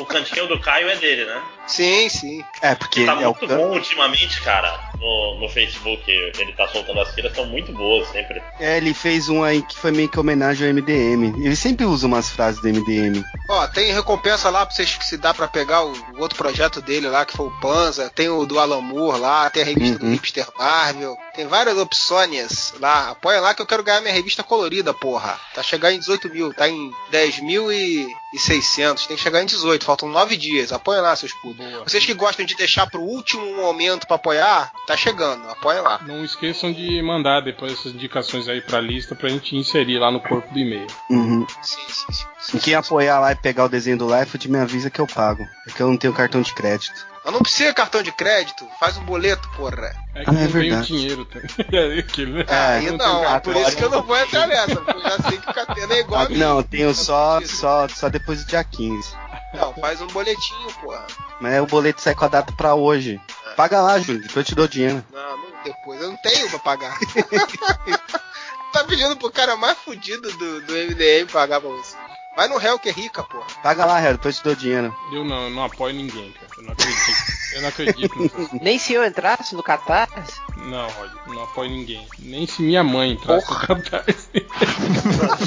o 0.00 0.04
cantinho 0.04 0.48
do 0.48 0.58
Caio 0.60 0.88
é 0.90 0.96
dele, 0.96 1.26
né? 1.26 1.42
Sim, 1.68 2.08
sim. 2.08 2.44
É, 2.60 2.74
porque 2.74 3.04
Tá 3.04 3.12
é 3.22 3.28
o 3.28 3.36
muito 3.38 3.46
bom 3.46 3.70
ultimamente, 3.74 4.40
cara. 4.42 4.88
No, 4.98 5.38
no 5.40 5.48
Facebook, 5.48 6.02
ele 6.10 6.52
tá 6.54 6.66
soltando 6.68 6.98
as 7.00 7.14
tiras, 7.14 7.32
são 7.34 7.46
muito 7.46 7.70
boas 7.72 8.08
sempre. 8.08 8.42
É, 8.58 8.78
ele 8.78 8.92
fez 8.92 9.28
um 9.28 9.44
aí 9.44 9.62
que 9.62 9.76
foi 9.78 9.92
meio 9.92 10.08
que 10.08 10.18
homenagem 10.18 10.66
ao 10.66 10.70
MDM. 10.92 11.44
Ele 11.44 11.56
sempre 11.56 11.84
usa 11.84 12.06
umas 12.06 12.30
frases 12.30 12.60
do 12.60 12.68
MDM. 12.68 13.22
Ó, 13.48 13.66
tem 13.68 13.92
recompensa 13.92 14.48
lá 14.50 14.64
pra 14.64 14.74
vocês 14.74 14.96
que 14.96 15.04
se 15.04 15.16
dá 15.16 15.32
pra 15.34 15.46
pegar 15.48 15.84
o, 15.84 15.92
o 15.92 16.20
outro 16.20 16.36
projeto 16.36 16.80
dele 16.80 17.08
lá, 17.08 17.24
que 17.24 17.36
foi 17.36 17.46
o 17.46 17.60
Panza. 17.60 18.10
Tem 18.14 18.28
o 18.28 18.44
do 18.46 18.58
Alan 18.58 18.80
Moore 18.80 19.20
lá, 19.20 19.50
tem 19.50 19.62
a 19.62 19.66
revista 19.66 19.98
do 19.98 20.06
Uhum. 20.06 20.12
Hipster 20.12 20.46
Marvel. 20.58 21.16
Tem 21.34 21.46
várias 21.46 21.76
opções 21.76 22.72
lá. 22.80 23.10
Apoia 23.10 23.40
lá 23.40 23.54
que 23.54 23.62
eu 23.62 23.66
quero 23.66 23.82
ganhar 23.82 24.00
minha 24.00 24.12
revista 24.14 24.42
colorida, 24.42 24.92
porra. 24.94 25.38
Tá 25.54 25.62
chegando 25.62 25.92
em 25.94 25.98
18 25.98 26.28
mil, 26.30 26.54
tá 26.54 26.68
em 26.68 26.90
10 27.10 27.40
mil 27.40 27.72
e, 27.72 28.06
e 28.32 28.38
600. 28.38 29.06
Tem 29.06 29.16
que 29.16 29.22
chegar 29.22 29.42
em 29.42 29.46
18, 29.46 29.84
faltam 29.84 30.08
9 30.08 30.36
dias. 30.36 30.72
Apoia 30.72 31.00
lá, 31.00 31.14
seus 31.16 31.32
putos. 31.32 31.56
Boa. 31.56 31.84
Vocês 31.84 32.04
que 32.04 32.14
gostam 32.14 32.44
de 32.44 32.54
deixar 32.54 32.88
pro 32.88 33.00
último 33.00 33.56
momento 33.56 34.06
pra 34.06 34.16
apoiar, 34.16 34.72
tá 34.86 34.96
chegando. 34.96 35.48
Apoia 35.48 35.82
lá. 35.82 36.00
Não 36.06 36.24
esqueçam 36.24 36.72
de 36.72 37.00
mandar 37.02 37.40
depois 37.40 37.72
essas 37.72 37.92
indicações 37.92 38.48
aí 38.48 38.60
pra 38.60 38.80
lista 38.80 39.14
pra 39.14 39.28
gente 39.28 39.56
inserir 39.56 39.98
lá 39.98 40.10
no 40.10 40.20
corpo 40.20 40.52
do 40.52 40.58
e-mail. 40.58 40.86
Uhum. 41.10 41.46
Sim, 41.62 41.78
sim, 41.88 42.12
sim. 42.12 42.24
sim, 42.38 42.58
quem 42.58 42.72
sim. 42.72 42.74
apoiar 42.74 43.20
lá 43.20 43.32
e 43.32 43.36
pegar 43.36 43.64
o 43.64 43.68
desenho 43.68 43.98
do 43.98 44.06
Liefeld 44.06 44.50
me 44.50 44.58
avisa 44.58 44.90
que 44.90 45.00
eu 45.00 45.06
pago. 45.06 45.46
É 45.66 45.72
que 45.72 45.80
eu 45.80 45.88
não 45.88 45.96
tenho 45.96 46.12
cartão 46.12 46.42
de 46.42 46.54
crédito. 46.54 47.06
Mas 47.28 47.34
não 47.34 47.42
precisa 47.42 47.74
cartão 47.74 48.02
de 48.02 48.10
crédito, 48.10 48.66
faz 48.80 48.96
um 48.96 49.04
boleto, 49.04 49.46
porra. 49.50 49.94
É 50.14 50.24
que 50.24 50.30
Ah, 50.30 50.32
é 50.32 50.32
não 50.32 50.34
tem 50.40 50.48
verdade. 50.48 50.86
dinheiro 50.86 51.26
também. 51.26 51.48
É 51.70 51.98
aquilo, 51.98 52.32
né? 52.38 52.44
É, 52.48 52.56
Aí 52.78 52.90
não 52.90 52.96
não, 52.96 53.34
é 53.34 53.38
por 53.40 53.54
isso 53.54 53.76
que 53.76 53.84
eu 53.84 53.90
não 53.90 54.02
vou 54.02 54.16
entrar 54.16 54.46
nessa, 54.46 54.76
porque 54.76 54.92
eu 54.96 55.02
já 55.02 55.18
sei 55.28 55.36
que 55.38 55.50
o 55.50 55.52
Catena 55.52 55.92
é 55.94 55.98
igual 55.98 56.22
a 56.22 56.24
Ah, 56.24 56.28
mim. 56.30 56.38
não, 56.38 56.62
tenho 56.62 56.94
só, 56.94 57.38
só, 57.44 57.86
só 57.86 58.08
depois 58.08 58.42
do 58.42 58.48
dia 58.48 58.64
15. 58.64 59.14
Não, 59.52 59.74
faz 59.74 60.00
um 60.00 60.06
boletinho, 60.06 60.72
porra. 60.80 61.06
Mas 61.38 61.60
o 61.60 61.66
boleto 61.66 62.00
sai 62.00 62.14
com 62.14 62.24
a 62.24 62.28
data 62.28 62.50
pra 62.56 62.74
hoje. 62.74 63.20
Paga 63.56 63.82
lá, 63.82 63.98
Júlio, 63.98 64.22
depois 64.22 64.36
eu 64.36 64.44
te 64.44 64.54
dou 64.54 64.66
dinheiro. 64.66 65.04
Não, 65.12 65.36
não, 65.36 65.62
depois 65.62 66.00
eu 66.00 66.08
não 66.08 66.16
tenho 66.22 66.48
pra 66.48 66.58
pagar. 66.60 66.96
tá 68.72 68.84
pedindo 68.84 69.18
pro 69.18 69.30
cara 69.30 69.54
mais 69.54 69.76
fudido 69.76 70.32
do, 70.32 70.62
do 70.62 70.72
MDM 70.72 71.26
pagar 71.30 71.60
pra 71.60 71.68
você. 71.68 71.94
Vai 72.38 72.46
no 72.46 72.56
réu 72.56 72.78
que 72.78 72.88
é 72.88 72.92
rica, 72.92 73.24
porra. 73.24 73.46
Paga 73.64 73.84
lá, 73.84 73.98
Hélio, 73.98 74.12
depois 74.12 74.36
eu 74.36 74.40
te 74.40 74.44
dou 74.44 74.54
dinheiro. 74.54 74.96
Eu 75.10 75.24
não, 75.24 75.42
eu 75.42 75.50
não 75.50 75.64
apoio 75.64 75.92
ninguém, 75.92 76.30
cara. 76.30 76.46
Eu 76.56 76.62
não 76.62 76.72
acredito. 76.72 77.32
Eu 77.52 77.62
não 77.62 77.68
acredito 77.68 78.22
nessas 78.22 78.52
Nem 78.62 78.78
se 78.78 78.92
eu 78.92 79.04
entrasse 79.04 79.56
no 79.56 79.62
Catarse. 79.64 80.40
Não, 80.56 80.88
Rod, 80.88 81.10
não 81.26 81.42
apoio 81.42 81.68
ninguém. 81.68 82.06
Nem 82.20 82.46
se 82.46 82.62
minha 82.62 82.84
mãe 82.84 83.10
entrasse 83.10 83.50
no 83.50 83.58
catarse. 83.58 84.28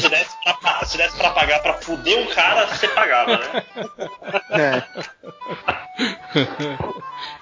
Se 0.01 0.09
desse, 0.09 0.35
pra, 0.43 0.85
se 0.85 0.97
desse 0.97 1.15
pra 1.15 1.29
pagar 1.29 1.61
pra 1.61 1.75
fuder 1.75 2.19
um 2.19 2.33
cara, 2.33 2.67
você 2.67 2.87
pagava, 2.89 3.37
né? 3.37 3.63
É. 4.49 4.83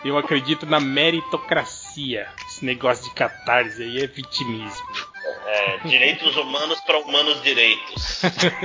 Eu 0.06 0.16
acredito 0.16 0.68
na 0.68 0.80
meritocracia. 0.80 2.28
Esse 2.48 2.64
negócio 2.64 3.04
de 3.06 3.16
catarse 3.16 3.82
aí 3.82 4.04
é 4.04 4.08
vitimismo. 4.08 5.09
É, 5.46 5.78
direitos 5.88 6.36
humanos 6.38 6.80
pra 6.82 7.00
humanos 7.00 7.42
direitos. 7.42 8.22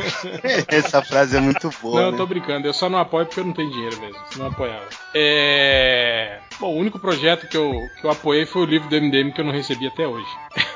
Essa 0.68 1.02
frase 1.02 1.36
é 1.36 1.40
muito 1.40 1.70
boa. 1.82 2.00
não, 2.00 2.06
eu 2.06 2.12
né? 2.12 2.18
tô 2.18 2.26
brincando, 2.26 2.66
eu 2.66 2.74
só 2.74 2.88
não 2.88 2.98
apoio 2.98 3.26
porque 3.26 3.40
eu 3.40 3.44
não 3.44 3.52
tenho 3.52 3.70
dinheiro 3.70 3.98
mesmo, 4.00 4.18
eu 4.38 4.46
apoiava. 4.46 4.88
É. 5.14 6.38
Bom, 6.60 6.68
o 6.74 6.78
único 6.78 6.98
projeto 6.98 7.48
que 7.48 7.56
eu, 7.56 7.72
que 8.00 8.06
eu 8.06 8.10
apoiei 8.10 8.46
foi 8.46 8.62
o 8.62 8.66
livro 8.66 8.88
do 8.88 8.96
MDM 9.00 9.32
que 9.32 9.40
eu 9.40 9.44
não 9.44 9.52
recebi 9.52 9.86
até 9.86 10.06
hoje. 10.06 10.28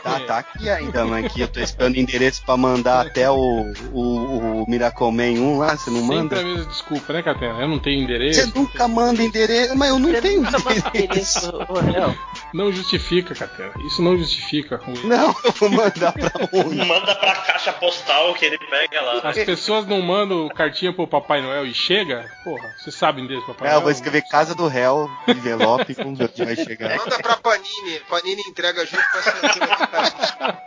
Tá, 0.02 0.18
tá 0.26 0.38
aqui 0.38 0.68
ainda, 0.68 1.04
mas 1.04 1.26
aqui 1.26 1.40
eu 1.42 1.48
tô 1.48 1.60
esperando 1.60 1.96
endereço 1.96 2.42
pra 2.44 2.56
mandar 2.56 3.06
até 3.06 3.30
o, 3.30 3.72
o, 3.92 4.62
o 4.62 4.64
Miracle 4.68 5.12
Man 5.12 5.40
1 5.40 5.58
lá, 5.58 5.76
você 5.76 5.90
não 5.90 6.00
Sempre 6.00 6.16
manda? 6.16 6.40
a 6.40 6.42
mesma 6.44 6.64
desculpa, 6.66 7.12
né, 7.12 7.22
Catena? 7.22 7.60
Eu 7.60 7.68
não 7.68 7.78
tenho 7.78 8.02
endereço. 8.02 8.40
Você 8.40 8.58
nunca 8.58 8.88
manda 8.88 9.22
endereço, 9.22 9.76
mas 9.76 9.88
eu 9.90 9.98
não 9.98 10.10
Você 10.10 10.20
tenho 10.22 10.42
nunca 10.42 10.58
manda 10.58 10.88
endereço. 10.88 11.46
endereço. 11.46 12.18
Não 12.54 12.72
justifica, 12.72 13.34
Catena. 13.34 13.72
Isso 13.86 14.00
não 14.02 14.16
justifica. 14.16 14.80
o- 14.86 15.06
Não, 15.06 15.34
eu 15.44 15.52
vou 15.52 15.70
mandar 15.70 16.12
pra 16.12 16.30
onde? 16.52 16.76
Manda 16.84 17.14
pra 17.14 17.34
caixa 17.36 17.72
postal 17.74 18.32
que 18.34 18.44
ele 18.44 18.58
pega 18.58 19.00
lá. 19.00 19.20
As 19.28 19.36
pessoas 19.44 19.86
não 19.86 20.00
mandam 20.00 20.48
cartinha 20.48 20.92
pro 20.92 21.06
Papai 21.06 21.40
Noel 21.42 21.66
e 21.66 21.74
chega? 21.74 22.30
Porra, 22.44 22.74
você 22.78 22.90
sabe 22.90 23.20
o 23.20 23.24
endereço 23.24 23.46
do 23.46 23.52
Papai 23.54 23.68
É, 23.68 23.70
eu 23.70 23.72
Noel? 23.74 23.82
vou 23.82 23.90
escrever 23.90 24.22
Casa 24.28 24.54
do 24.54 24.66
Réu, 24.66 25.10
envelope, 25.28 25.92
vamos 25.94 26.18
ver 26.18 26.24
o 26.24 26.28
que 26.28 26.44
vai 26.44 26.56
chegar. 26.56 26.96
Manda 26.96 27.18
pra 27.18 27.36
Panini. 27.36 28.00
Panini 28.08 28.42
entrega 28.48 28.84
junto 28.86 29.04
com 29.10 29.16
a 29.16 29.20
assinatura. 29.20 30.62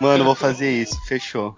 Mano, 0.00 0.24
vou 0.24 0.34
fazer 0.34 0.70
isso, 0.70 0.98
fechou. 1.06 1.54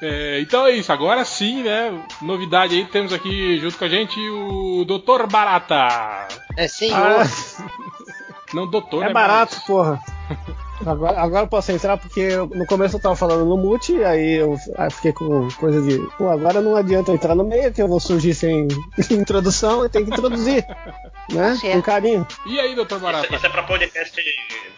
É, 0.00 0.40
então 0.40 0.66
é 0.66 0.72
isso, 0.72 0.92
agora 0.92 1.24
sim, 1.24 1.62
né? 1.62 1.90
Novidade 2.20 2.74
aí, 2.74 2.84
temos 2.84 3.12
aqui 3.12 3.58
junto 3.58 3.78
com 3.78 3.84
a 3.84 3.88
gente 3.88 4.18
o 4.28 4.84
Dr. 4.84 5.26
Barata. 5.30 6.28
É 6.56 6.68
senhor. 6.68 6.96
Ah, 6.96 7.24
Não, 8.54 8.66
doutor, 8.66 9.02
é 9.02 9.06
né, 9.08 9.12
barato, 9.12 9.54
mas- 9.56 9.64
porra. 9.66 10.00
Agora, 10.84 11.20
agora 11.20 11.44
eu 11.44 11.48
posso 11.48 11.72
entrar 11.72 11.96
porque 11.96 12.20
eu- 12.20 12.46
no 12.46 12.66
começo 12.66 12.96
eu 12.96 13.00
tava 13.00 13.16
falando 13.16 13.44
no 13.46 13.56
mute, 13.56 14.02
aí 14.04 14.34
eu 14.40 14.56
aí 14.76 14.90
fiquei 14.90 15.12
com 15.12 15.48
coisa 15.52 15.80
de, 15.80 15.98
pô, 16.18 16.28
agora 16.28 16.60
não 16.60 16.76
adianta 16.76 17.10
eu 17.10 17.14
entrar 17.14 17.34
no 17.34 17.44
meio 17.44 17.72
que 17.72 17.80
eu 17.80 17.88
vou 17.88 17.98
surgir 17.98 18.34
sem 18.34 18.68
introdução, 19.10 19.82
eu 19.82 19.88
tenho 19.88 20.04
que 20.04 20.10
introduzir, 20.12 20.64
né? 21.32 21.56
Certo. 21.60 21.72
Com 21.76 21.82
carinho. 21.82 22.26
E 22.46 22.60
aí, 22.60 22.74
doutor 22.74 22.96
Isso, 22.96 23.04
Barata? 23.04 23.34
isso 23.34 23.46
é 23.46 23.48
pra 23.48 23.62
podcast, 23.62 24.22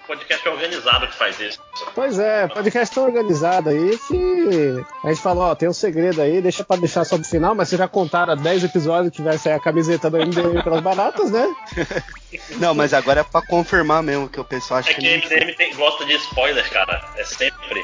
podcast 0.07 0.49
organizado 0.49 1.07
que 1.09 1.17
faz 1.17 1.41
isso. 1.41 1.59
Pois 1.95 2.19
é, 2.19 2.47
podcast 2.49 2.95
tão 2.95 3.05
organizado 3.05 3.69
aí 3.71 3.99
que 4.07 4.85
a 5.05 5.09
gente 5.09 5.21
falou, 5.21 5.45
ó, 5.45 5.55
tem 5.55 5.69
um 5.69 5.73
segredo 5.73 6.23
aí, 6.23 6.41
deixa 6.41 6.63
pra 6.65 6.77
deixar 6.77 7.05
só 7.05 7.17
pro 7.17 7.27
final, 7.27 7.55
mas 7.55 7.69
vocês 7.69 7.79
já 7.79 7.89
contaram 7.89 8.33
há 8.33 8.37
10 8.37 8.65
episódios 8.65 9.13
que 9.15 9.21
vai 9.23 9.37
sair 9.37 9.55
a 9.55 9.61
camiseta 9.61 10.09
do 10.09 10.17
MDM 10.17 10.63
pelas 10.63 10.81
baratas, 10.81 11.31
né? 11.31 11.53
Não, 12.59 12.75
mas 12.75 12.93
agora 12.93 13.21
é 13.21 13.25
pra 13.25 13.41
confirmar 13.43 14.03
mesmo 14.03 14.29
que 14.29 14.39
o 14.41 14.45
pessoal 14.45 14.81
acha 14.81 14.91
É 14.91 14.95
que. 14.95 15.01
que 15.01 15.07
o 15.09 15.11
MDM 15.39 15.55
tem- 15.55 15.75
gosta 15.75 16.05
de 16.05 16.13
spoiler, 16.15 16.69
cara. 16.71 17.03
É 17.17 17.25
sempre. 17.25 17.83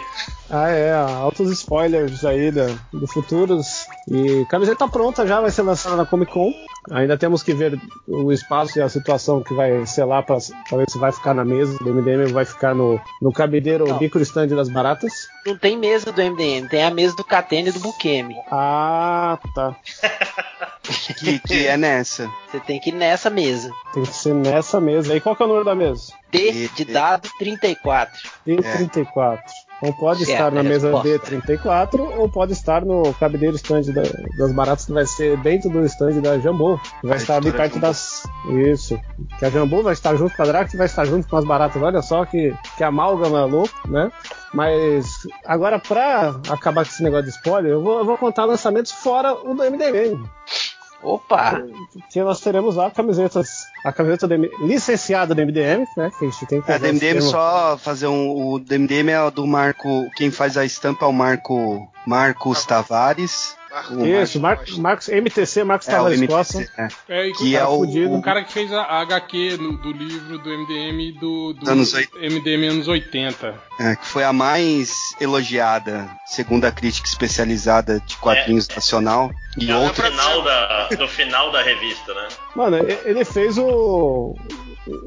Ah, 0.50 0.68
é, 0.68 0.92
altos 0.92 1.50
spoilers 1.50 2.24
aí 2.24 2.50
da, 2.50 2.66
do 2.92 3.06
Futuros. 3.06 3.86
E 4.08 4.42
a 4.42 4.46
camiseta 4.46 4.86
pronta 4.86 5.26
já, 5.26 5.40
vai 5.40 5.50
ser 5.50 5.62
lançada 5.62 5.96
na 5.96 6.04
Comic 6.04 6.32
Con. 6.32 6.52
Ainda 6.90 7.16
temos 7.16 7.42
que 7.42 7.54
ver 7.54 7.80
o 8.06 8.30
espaço 8.30 8.78
e 8.78 8.82
a 8.82 8.88
situação 8.88 9.42
que 9.42 9.54
vai 9.54 9.86
ser 9.86 10.04
lá 10.04 10.22
pra, 10.22 10.36
pra 10.68 10.78
ver 10.78 10.90
se 10.90 10.98
vai 10.98 11.10
ficar 11.10 11.32
na 11.32 11.44
mesa 11.44 11.78
do 11.78 11.94
MDM 11.94 12.26
ou 12.26 12.32
vai 12.34 12.44
ficar 12.44 12.74
no, 12.74 13.00
no 13.22 13.32
cabideiro 13.32 13.86
Não. 13.86 13.98
micro 13.98 14.20
stand 14.20 14.48
das 14.48 14.68
baratas. 14.68 15.12
Não 15.46 15.56
tem 15.56 15.78
mesa 15.78 16.12
do 16.12 16.22
MDM, 16.22 16.68
tem 16.68 16.84
a 16.84 16.90
mesa 16.90 17.16
do 17.16 17.24
Catene 17.24 17.70
e 17.70 17.72
do 17.72 17.80
Bukemi. 17.80 18.36
Ah, 18.50 19.38
tá. 19.54 19.74
Que, 21.18 21.38
que 21.38 21.66
é 21.66 21.78
nessa. 21.78 22.30
Você 22.50 22.60
tem 22.60 22.78
que 22.78 22.90
ir 22.90 22.92
nessa 22.92 23.30
mesa. 23.30 23.70
Tem 23.94 24.02
que 24.02 24.14
ser 24.14 24.34
nessa 24.34 24.78
mesa. 24.82 25.16
E 25.16 25.20
qual 25.20 25.34
que 25.34 25.42
é 25.42 25.46
o 25.46 25.48
número 25.48 25.64
da 25.64 25.74
mesa? 25.74 26.12
D 26.30 26.68
de 26.68 26.84
dado 26.84 27.26
34. 27.38 28.20
D34. 28.46 29.40
Então 29.78 29.92
pode 29.92 30.22
estar 30.22 30.50
na 30.50 30.62
mesa 30.62 30.90
resposta. 30.90 31.30
D34 31.42 32.00
ou 32.18 32.28
pode 32.28 32.52
estar 32.52 32.84
no 32.84 33.12
cabideiro 33.14 33.56
stand 33.56 33.82
da- 33.92 34.02
das 34.38 34.52
baratas 34.52 34.86
que 34.86 34.92
vai 34.92 35.04
ser 35.04 35.36
dentro 35.38 35.68
do 35.68 35.84
stand 35.84 36.20
da 36.20 36.38
Jambô. 36.38 36.78
Que 37.00 37.06
vai 37.06 37.18
A 37.18 37.20
estar 37.20 37.36
ali 37.36 37.52
perto 37.52 37.74
Jambô. 37.74 37.86
das. 37.86 38.22
Isso. 38.50 38.98
Que 39.38 39.44
a 39.44 39.50
Jambô 39.50 39.82
vai 39.82 39.92
estar 39.92 40.14
junto 40.16 40.34
com 40.36 40.42
a 40.42 40.46
Drax 40.46 40.72
e 40.72 40.76
vai 40.76 40.86
estar 40.86 41.04
junto 41.04 41.28
com 41.28 41.36
as 41.36 41.44
baratas. 41.44 41.82
Olha 41.82 42.00
só 42.00 42.24
que, 42.24 42.54
que 42.76 42.84
amálgama 42.84 43.44
louco, 43.44 43.74
né? 43.88 44.10
Mas 44.54 45.04
agora, 45.44 45.78
pra 45.80 46.36
acabar 46.48 46.84
com 46.84 46.90
esse 46.90 47.02
negócio 47.02 47.24
de 47.24 47.30
spoiler, 47.30 47.72
eu 47.72 47.82
vou, 47.82 47.98
eu 47.98 48.04
vou 48.04 48.16
contar 48.16 48.44
lançamentos 48.44 48.92
fora 48.92 49.34
o 49.34 49.52
do 49.54 49.64
MDM. 49.64 50.22
Opa! 51.04 51.62
Que 52.10 52.22
nós 52.22 52.40
teremos 52.40 52.76
lá 52.76 52.90
camisetas. 52.90 53.66
A 53.84 53.92
camiseta 53.92 54.26
do 54.26 54.34
licenciada 54.66 55.34
do 55.34 55.40
MDM, 55.42 55.86
né? 55.96 56.10
Que 56.18 56.24
a 56.24 56.30
gente 56.30 56.46
tem 56.46 56.62
que 56.62 56.72
É, 56.72 56.76
usar 56.76 56.86
do 56.86 56.94
MDM 56.94 57.20
só 57.20 57.76
fazer 57.78 58.06
um. 58.06 58.52
O 58.52 58.58
do 58.58 58.74
MDM 58.78 59.10
é 59.10 59.22
o 59.22 59.30
do 59.30 59.46
Marco. 59.46 60.08
Quem 60.16 60.30
faz 60.30 60.56
a 60.56 60.64
estampa 60.64 61.04
é 61.04 61.08
o 61.08 61.12
Marco. 61.12 61.86
Marcos 62.06 62.64
Tavares. 62.64 63.56
O 63.90 64.06
Isso, 64.06 64.40
Mar 64.40 64.58
Marcos, 64.78 65.08
MTC, 65.08 65.64
Marcos 65.64 65.88
É, 65.88 65.90
Tavares 65.92 66.20
MTC, 66.20 66.36
Costa. 66.36 66.72
é. 66.78 66.88
É, 67.08 67.28
e 67.28 67.32
Que 67.32 67.54
o, 67.54 67.58
é 67.58 67.66
o- 67.66 68.16
o 68.18 68.22
cara 68.22 68.44
que 68.44 68.52
fez 68.52 68.72
a 68.72 68.82
HQ 69.02 69.56
no- 69.60 69.76
do 69.78 69.92
livro 69.92 70.38
do 70.38 70.48
MDM 70.50 71.12
do, 71.18 71.52
do 71.54 71.70
Anos 71.70 71.92
MDM 72.14 72.68
anos 72.68 72.88
80. 72.88 73.54
É, 73.80 73.96
que 73.96 74.06
foi 74.06 74.22
a 74.24 74.32
mais 74.32 74.92
elogiada, 75.20 76.08
segundo 76.26 76.64
a 76.64 76.70
crítica 76.72 77.08
especializada 77.08 78.00
de 78.00 78.16
quadrinhos 78.18 78.68
nacional. 78.68 79.30
E 79.58 79.70
É 79.70 79.76
outra. 79.76 80.04
final 80.10 80.42
da, 80.42 80.88
do 80.88 81.08
final 81.08 81.50
da 81.52 81.62
revista, 81.62 82.14
né? 82.14 82.28
Mano, 82.54 82.76
ele 83.04 83.24
fez 83.24 83.58
o, 83.58 84.34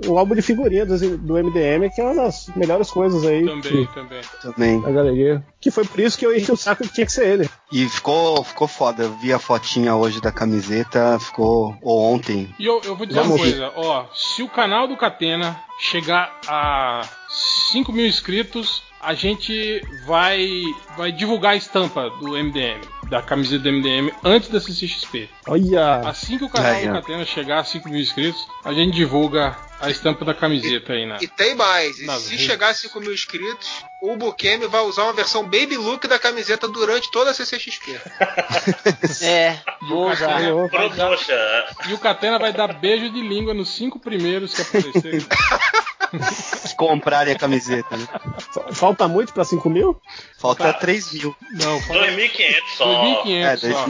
o 0.08 0.18
álbum 0.18 0.36
de 0.36 0.42
figurinha 0.42 0.86
do, 0.86 1.18
do 1.18 1.34
MDM, 1.36 1.90
que 1.94 2.02
é 2.02 2.04
uma 2.04 2.16
das 2.16 2.48
melhores 2.56 2.90
coisas 2.90 3.24
aí 3.26 3.46
Também, 3.46 3.62
que, 3.62 3.94
também. 3.94 4.22
Também. 4.42 4.82
da 4.82 4.92
galeria. 4.92 5.46
Que 5.62 5.70
foi 5.70 5.86
por 5.86 6.00
isso 6.00 6.18
que 6.18 6.26
eu 6.26 6.36
enchi 6.36 6.52
o 6.52 6.58
saco 6.58 6.84
que 6.84 6.94
tinha 6.94 7.06
que 7.06 7.12
ser 7.12 7.28
ele. 7.28 7.50
E 7.72 7.88
ficou, 7.88 8.44
ficou 8.44 8.68
foda. 8.68 9.04
Eu 9.04 9.14
vi 9.18 9.32
a 9.32 9.40
fotinha 9.40 9.96
hoje 9.96 10.22
da 10.22 10.32
camiseta, 10.32 11.20
ficou. 11.20 11.76
Ou 11.82 12.14
ontem. 12.14 12.54
E 12.60 12.66
eu, 12.66 12.82
eu 12.84 12.96
vou 12.96 13.06
dizer 13.06 13.20
Vamos 13.22 13.36
uma 13.36 13.46
ver. 13.46 13.52
coisa, 13.52 13.74
ó, 13.76 14.06
se 14.14 14.42
o 14.42 14.50
canal 14.50 14.88
do 14.88 14.98
Catena 14.98 15.60
chegar 15.80 16.40
a 16.48 17.08
5 17.72 17.92
mil 17.92 18.08
inscritos, 18.08 18.82
a 19.02 19.14
gente 19.14 19.82
vai, 20.06 20.48
vai 20.98 21.12
divulgar 21.12 21.54
a 21.54 21.56
estampa 21.56 22.10
do 22.20 22.32
MDM, 22.32 22.82
da 23.10 23.22
camiseta 23.22 23.64
do 23.64 23.72
MDM, 23.72 24.12
antes 24.24 24.50
da 24.50 24.60
CCXP. 24.60 25.30
Olha! 25.48 25.98
Assim 26.00 26.38
que 26.38 26.44
o 26.46 26.50
canal 26.50 26.82
do. 26.82 26.92
Catena 26.94 27.26
chegar 27.26 27.60
a 27.60 27.64
5 27.64 27.88
mil 27.90 28.00
inscritos, 28.00 28.48
a 28.66 28.74
gente 28.74 28.96
divulga 28.96 29.56
a 29.80 29.90
estampa 29.90 30.26
da 30.26 30.34
camiseta 30.34 30.94
aí, 30.94 31.06
né? 31.06 31.18
E 31.22 31.28
tem 31.28 31.56
mais. 31.56 32.00
E 32.00 32.06
se 32.06 32.32
redes. 32.32 32.46
chegar 32.46 32.70
a 32.70 32.74
5 32.74 33.00
mil 33.00 33.14
inscritos, 33.14 33.84
o 34.02 34.16
Bukemi 34.16 34.68
vai 34.68 34.82
usar 34.82 35.04
uma 35.04 35.14
versão 35.14 35.44
baby 35.44 35.78
look 35.78 36.08
da 36.08 36.18
camiseta 36.18 36.68
durante 36.68 37.12
toda 37.12 37.32
a 37.32 37.34
CCXP. 37.34 38.00
É, 39.22 39.60
vou 39.88 40.12
usar. 40.12 40.42
E 41.88 41.94
o 41.94 41.98
Catena 41.98 42.38
vai 42.38 42.54
dar 42.54 42.74
beijo 42.74 43.10
de 43.10 43.22
língua 43.22 43.54
nos 43.54 43.70
cinco 43.70 44.00
primeiros 44.00 44.54
que 44.54 44.62
aparecerem. 44.62 45.26
Comprarem 46.78 47.34
a 47.34 47.38
camiseta, 47.38 47.98
né? 47.98 48.08
Falta 48.72 49.08
muito 49.08 49.34
pra 49.34 49.44
5 49.44 49.70
mil? 49.70 50.00
Falta 50.38 50.72
3 50.74 51.14
mil. 51.14 51.36
Não, 51.54 51.80
2.500 51.82 52.62
só. 52.78 53.04
2.500 53.04 53.44
É, 53.44 53.58
só. 53.58 53.86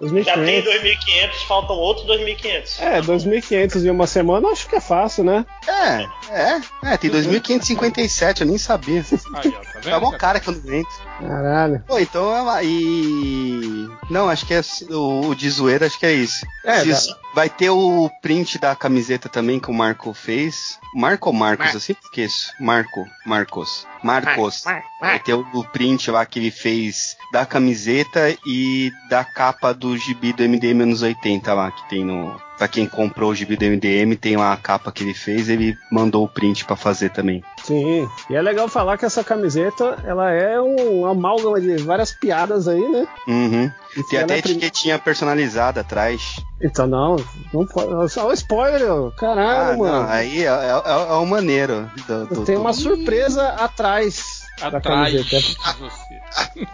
2.500. 0.00 0.24
Já 0.24 0.34
tem 0.34 0.62
2.500. 0.62 0.80
2.500, 0.80 1.46
faltam 1.46 1.76
outros 1.76 2.06
2.500. 2.06 2.80
É, 2.80 3.00
2.500 3.00 3.84
em 3.84 3.90
uma 3.90 4.06
semana, 4.06 4.48
acho 4.48 4.68
que 4.68 4.76
é 4.76 4.80
fácil, 4.80 5.24
né? 5.24 5.44
É, 5.66 6.06
é, 6.30 6.60
é, 6.92 6.96
tem 6.96 7.10
2.557, 7.10 8.40
eu 8.40 8.46
nem 8.46 8.58
sabia. 8.58 9.04
Aí, 9.34 9.48
ó, 9.56 9.60
tá 9.60 9.80
vendo? 9.80 9.88
É 9.94 9.98
mó 9.98 10.10
cara 10.12 10.40
quando 10.40 10.58
entra. 10.72 10.92
Caralho. 11.20 11.84
Pô, 11.86 11.98
então 11.98 12.34
é 12.36 12.40
uma. 12.42 12.62
E. 12.62 13.88
Não, 14.08 14.28
acho 14.28 14.46
que 14.46 14.54
é 14.54 14.60
o, 14.90 15.28
o 15.28 15.34
de 15.34 15.48
zoeira, 15.50 15.86
acho 15.86 15.98
que 15.98 16.06
é 16.06 16.12
isso. 16.12 16.44
É, 16.64 16.84
dá- 16.84 17.20
Vai 17.32 17.48
ter 17.48 17.70
o 17.70 18.10
print 18.20 18.58
da 18.58 18.74
camiseta 18.74 19.28
também 19.28 19.60
que 19.60 19.70
o 19.70 19.74
Marco 19.74 20.12
fez. 20.12 20.78
Marco 20.94 21.28
ou 21.28 21.32
Marcos? 21.34 21.72
Eu 21.74 21.80
sempre 21.80 22.02
esqueço. 22.04 22.52
Marco, 22.58 23.04
Marcos. 23.24 23.86
Marcos. 24.02 24.64
Vai 25.00 25.18
ter 25.20 25.34
o, 25.34 25.46
o 25.54 25.64
print 25.64 26.10
lá 26.10 26.26
que 26.26 26.38
ele 26.40 26.50
fez 26.50 27.16
da 27.32 27.46
camiseta 27.46 28.36
e 28.44 28.90
da 29.08 29.24
capa 29.24 29.72
do 29.72 29.96
gibi 29.96 30.32
do 30.32 30.42
MDM 30.42 30.82
anos 30.82 31.02
80 31.02 31.54
lá, 31.54 31.70
que 31.70 31.88
tem 31.88 32.04
no. 32.04 32.40
Pra 32.60 32.68
quem 32.68 32.86
comprou 32.86 33.30
o 33.30 33.34
gibi 33.34 33.56
do 33.56 33.64
MDM, 33.64 34.14
tem 34.16 34.36
lá 34.36 34.52
a 34.52 34.56
capa 34.58 34.92
que 34.92 35.02
ele 35.02 35.14
fez, 35.14 35.48
ele 35.48 35.78
mandou 35.90 36.24
o 36.24 36.28
print 36.28 36.66
pra 36.66 36.76
fazer 36.76 37.08
também. 37.08 37.42
Sim. 37.64 38.06
E 38.28 38.34
é 38.36 38.42
legal 38.42 38.68
falar 38.68 38.98
que 38.98 39.06
essa 39.06 39.24
camiseta, 39.24 39.96
ela 40.04 40.30
é 40.30 40.60
um 40.60 41.06
amálgama 41.06 41.58
de 41.58 41.78
várias 41.78 42.12
piadas 42.12 42.68
aí, 42.68 42.86
né? 42.86 43.08
Uhum. 43.26 43.72
E 43.96 44.02
Tem 44.10 44.18
até 44.20 44.36
é 44.38 44.42
prim- 44.42 44.50
etiquetinha 44.52 44.98
personalizada 44.98 45.80
atrás. 45.80 46.36
Então 46.62 46.86
não, 46.86 47.16
não 47.50 47.64
pode. 47.64 48.12
Só 48.12 48.28
o 48.28 48.32
spoiler, 48.34 49.10
caralho, 49.16 49.72
Ah, 49.72 49.76
mano. 49.78 50.02
não, 50.02 50.10
aí 50.10 50.42
é, 50.42 50.48
é- 50.48 50.82
é 51.08 51.14
o 51.14 51.24
maneiro. 51.24 51.90
do- 52.06 52.26
do- 52.26 52.44
Tem 52.44 52.56
do- 52.56 52.60
uma 52.60 52.74
surpresa 52.74 53.48
atrás. 53.54 54.39
Da 54.68 54.78
Atrás 54.78 55.12
camiseta. 55.12 55.40
de 55.40 55.78
você. 55.80 56.20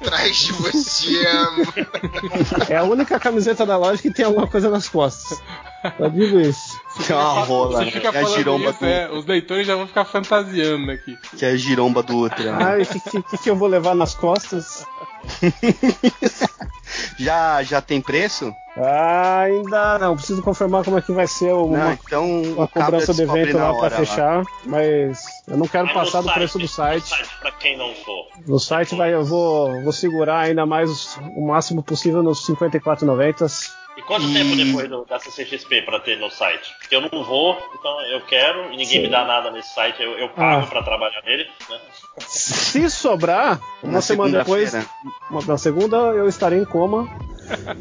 Atrás 0.03 0.37
de 0.37 0.53
você. 0.53 1.27
É 2.73 2.77
a 2.77 2.83
única 2.85 3.19
camiseta 3.21 3.65
da 3.67 3.77
loja 3.77 4.01
que 4.03 4.11
tem 4.13 4.25
alguma 4.25 4.47
coisa 4.47 4.69
nas 4.71 4.89
costas. 4.89 5.41
Só 5.99 6.09
digo 6.09 6.41
isso. 6.41 6.81
Tem 7.07 7.15
uma 7.15 7.45
rola, 7.45 7.79
Você 7.79 7.85
né? 7.85 7.91
fica 7.93 8.11
Que 8.11 8.17
é 8.17 8.21
a 8.21 8.25
giromba 8.25 8.71
isso, 8.71 8.81
do, 8.81 8.87
é, 8.87 9.11
os 9.13 9.27
leitores 9.27 9.67
já 9.67 9.77
vão 9.77 9.87
ficar 9.87 10.05
fantasiando 10.05 10.91
aqui. 10.91 11.17
que 11.37 11.45
é 11.45 11.51
a 11.51 11.57
giromba 11.57 12.03
do 12.03 12.17
outro. 12.17 12.43
né? 12.43 12.53
Ai, 12.65 12.83
o 12.83 12.87
que, 12.87 12.99
que, 13.01 13.23
que 13.23 13.39
que 13.39 13.51
eu 13.51 13.57
vou 13.57 13.69
levar 13.69 13.95
nas 13.95 14.15
costas? 14.15 14.85
Já, 17.19 17.63
já 17.63 17.81
tem 17.81 18.01
preço? 18.01 18.55
Ah, 18.77 19.41
ainda 19.41 19.99
não. 19.99 20.17
Preciso 20.17 20.43
confirmar 20.43 20.85
como 20.85 20.99
é 20.99 21.03
que 21.03 21.13
vai 21.13 21.27
ser 21.27 21.49
Não, 21.49 21.65
uma, 21.65 21.93
então 21.93 22.43
uma 22.43 22.69
cobrança 22.69 23.13
do 23.15 23.23
evento 23.23 23.57
lá 23.57 23.73
pra 23.73 23.83
hora 23.83 23.97
fechar. 23.97 24.45
Mas 24.65 25.25
eu 25.49 25.57
não 25.57 25.67
quero 25.67 25.87
no 25.87 25.95
passar 25.95 26.23
do 26.23 26.33
preço 26.33 26.59
do 26.59 26.69
site. 26.69 27.11
No 27.11 27.17
site 27.17 27.39
pra 27.41 27.53
quem 27.53 27.77
não 27.77 27.95
for. 27.95 28.27
No 28.47 28.61
site 28.61 28.95
vai, 28.95 29.15
eu 29.15 29.25
vou, 29.25 29.83
vou 29.83 29.93
segurar 29.93 30.41
ainda 30.41 30.67
mais 30.67 31.19
o 31.35 31.47
máximo 31.47 31.83
possível 31.83 32.23
nos 32.23 32.47
54,90. 32.47 33.71
E 33.97 34.03
quanto 34.03 34.27
E- 34.29 34.33
tempo 34.35 34.55
depois 34.57 34.89
do, 34.91 35.05
da 35.07 35.19
CCXP 35.19 35.83
pra 35.83 35.99
ter 36.01 36.19
no 36.19 36.31
site? 36.31 36.71
Porque 36.79 36.95
eu 36.95 37.01
não 37.01 37.25
vou, 37.25 37.57
então 37.79 38.01
eu 38.03 38.21
quero, 38.23 38.67
e 38.67 38.77
ninguém 38.77 38.87
Sim. 38.87 39.03
me 39.03 39.09
dá 39.09 39.25
nada 39.25 39.51
nesse 39.51 39.73
site, 39.75 40.03
eu, 40.03 40.13
eu 40.19 40.29
pago 40.29 40.65
Ah. 40.65 40.67
pra 40.69 40.83
trabalhar 40.83 41.23
nele. 41.25 41.49
Né? 41.71 41.79
Se 42.19 42.91
sobrar, 42.91 43.59
uma 43.83 43.95
Na 43.95 44.01
semana 44.03 44.39
depois, 44.41 44.75
uma- 45.31 45.43
na 45.47 45.57
segunda 45.59 45.97
eu 45.97 46.29
estarei 46.29 46.59
em 46.61 46.65
coma. 46.65 47.09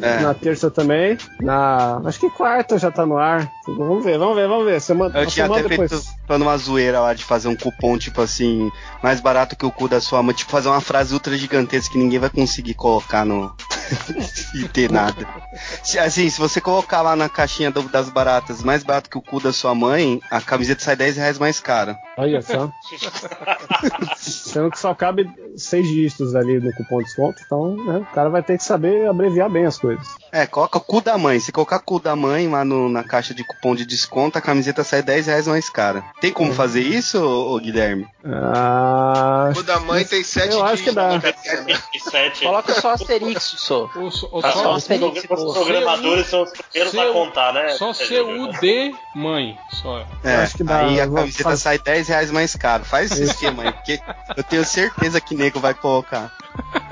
É. 0.02 0.20
Na 0.22 0.34
terça 0.34 0.70
também. 0.72 1.18
Na. 1.42 2.02
Acho 2.06 2.20
que 2.20 2.30
quarta 2.30 2.78
já 2.78 2.92
tá 2.92 3.06
no 3.06 3.18
ar. 3.18 3.52
Vamos 3.68 4.04
ver, 4.04 4.18
vamos 4.18 4.36
ver, 4.36 4.48
vamos 4.48 4.66
ver. 4.66 4.80
Semana, 4.82 5.20
Eu 5.20 5.26
tinha 5.28 5.46
até 5.46 5.64
depois. 5.64 5.92
feito 5.92 6.06
plano 6.28 6.46
uma 6.46 6.58
zoeira 6.58 7.00
lá 7.00 7.14
de 7.14 7.24
fazer 7.24 7.48
um 7.48 7.56
cupom, 7.56 7.98
tipo 7.98 8.22
assim, 8.22 8.72
mais 9.04 9.20
barato 9.20 9.56
que 9.56 9.66
o 9.66 9.72
cu 9.72 9.88
da 9.88 10.00
sua 10.02 10.22
mãe. 10.24 10.36
Tipo, 10.36 10.52
fazer 10.52 10.70
uma 10.70 10.82
frase 10.82 11.14
ultra 11.14 11.38
gigantesca 11.38 11.92
que 11.94 11.98
ninguém 11.98 12.20
vai 12.20 12.30
conseguir 12.30 12.74
colocar 12.76 13.26
no. 13.26 13.54
e 14.56 14.68
ter 14.68 14.92
nada. 14.92 15.28
Se- 15.84 16.00
Assim, 16.00 16.28
se 16.30 16.40
você 16.40 16.60
colocar 16.60 17.02
lá 17.04 17.16
na 17.16 17.30
caixinha 17.30 17.70
do- 17.70 17.84
das 17.84 18.10
baratas 18.10 18.64
mais 18.64 18.84
barato 18.84 19.10
que 19.10 19.18
o 19.18 19.22
cu 19.22 19.40
da 19.40 19.54
sua 19.54 19.76
mãe, 19.76 20.20
a 20.32 20.42
camiseta 20.42 20.84
sai 20.84 20.96
10 20.96 21.18
reais 21.18 21.38
mais 21.38 21.60
cara. 21.60 21.96
Olha 22.18 22.42
só. 22.42 22.72
Sendo 24.18 24.72
que 24.72 24.80
só 24.80 24.94
cabe 24.96 25.30
seis 25.56 25.88
dígitos 25.88 26.36
ali 26.36 26.60
no 26.60 26.74
cupom 26.74 26.98
de 27.00 27.06
desconto, 27.06 27.42
então 27.46 27.76
né, 27.86 27.98
o 28.00 28.14
cara 28.14 28.30
vai 28.30 28.42
ter 28.44 28.58
que 28.58 28.64
saber 28.64 29.08
abreviar 29.08 29.50
bem 29.56 29.66
as 29.66 29.78
coisas. 29.78 30.25
É, 30.38 30.46
coloca 30.46 30.78
o 30.78 30.82
cu 30.82 31.00
da 31.00 31.18
mãe. 31.18 31.40
Se 31.40 31.52
colocar 31.52 31.80
cu 31.80 31.98
da 32.00 32.14
mãe 32.16 32.48
lá 32.50 32.66
no- 32.66 32.90
na 32.90 33.04
caixa 33.04 33.34
de 33.34 33.42
cupom 33.44 33.74
de 33.74 33.86
desconto, 33.86 34.38
a 34.38 34.42
camiseta 34.42 34.84
sai 34.84 35.02
10 35.02 35.28
reais 35.28 35.48
mais 35.48 35.70
cara. 35.70 36.04
Tem 36.20 36.32
como 36.34 36.54
fazer 36.54 36.82
isso, 36.82 37.18
ô, 37.24 37.56
ô 37.56 37.60
Guilherme? 37.60 38.06
Ah, 38.26 39.52
O 39.56 39.64
da 39.64 39.80
mãe 39.80 40.04
tem 40.04 40.24
sete 40.24 40.54
eu 40.54 40.66
acho 40.66 40.84
que 40.84 40.92
dá. 40.92 41.18
né? 41.18 41.34
27. 41.94 42.44
Coloca 42.46 42.74
só 42.82 42.92
asterisco, 42.92 43.58
só. 43.58 43.90
Só- 44.12 44.28
ou 44.32 44.42
Ah, 44.44 44.52
só, 44.52 44.64
só 44.64 44.74
os, 44.76 44.88
progra- 44.88 45.22
os 45.46 45.54
programadores 45.58 46.28
são 46.28 46.44
os 46.44 46.52
primeiros 46.52 46.92
Seu- 46.92 47.10
a 47.10 47.14
contar, 47.14 47.54
né? 47.54 47.70
só 47.70 47.92
É, 47.92 47.94
CUD 47.94 48.96
mãe. 49.16 49.58
Só. 49.72 50.06
É, 50.24 50.36
acho 50.38 50.58
que 50.58 50.64
dá. 50.64 50.80
aí 50.86 51.00
a 51.00 51.08
camiseta 51.08 51.44
fazer- 51.44 51.62
sai 51.62 51.80
10 51.80 52.08
reais 52.10 52.30
mais 52.32 52.56
caro. 52.56 52.84
Faz 52.84 53.12
esse 53.12 53.24
esquema 53.24 53.64
aí, 53.64 53.72
porque 53.72 54.00
eu 54.36 54.44
tenho 54.44 54.66
certeza 54.66 55.22
que 55.22 55.34
nego 55.36 55.60
vai 55.60 55.74
colocar. 55.74 56.32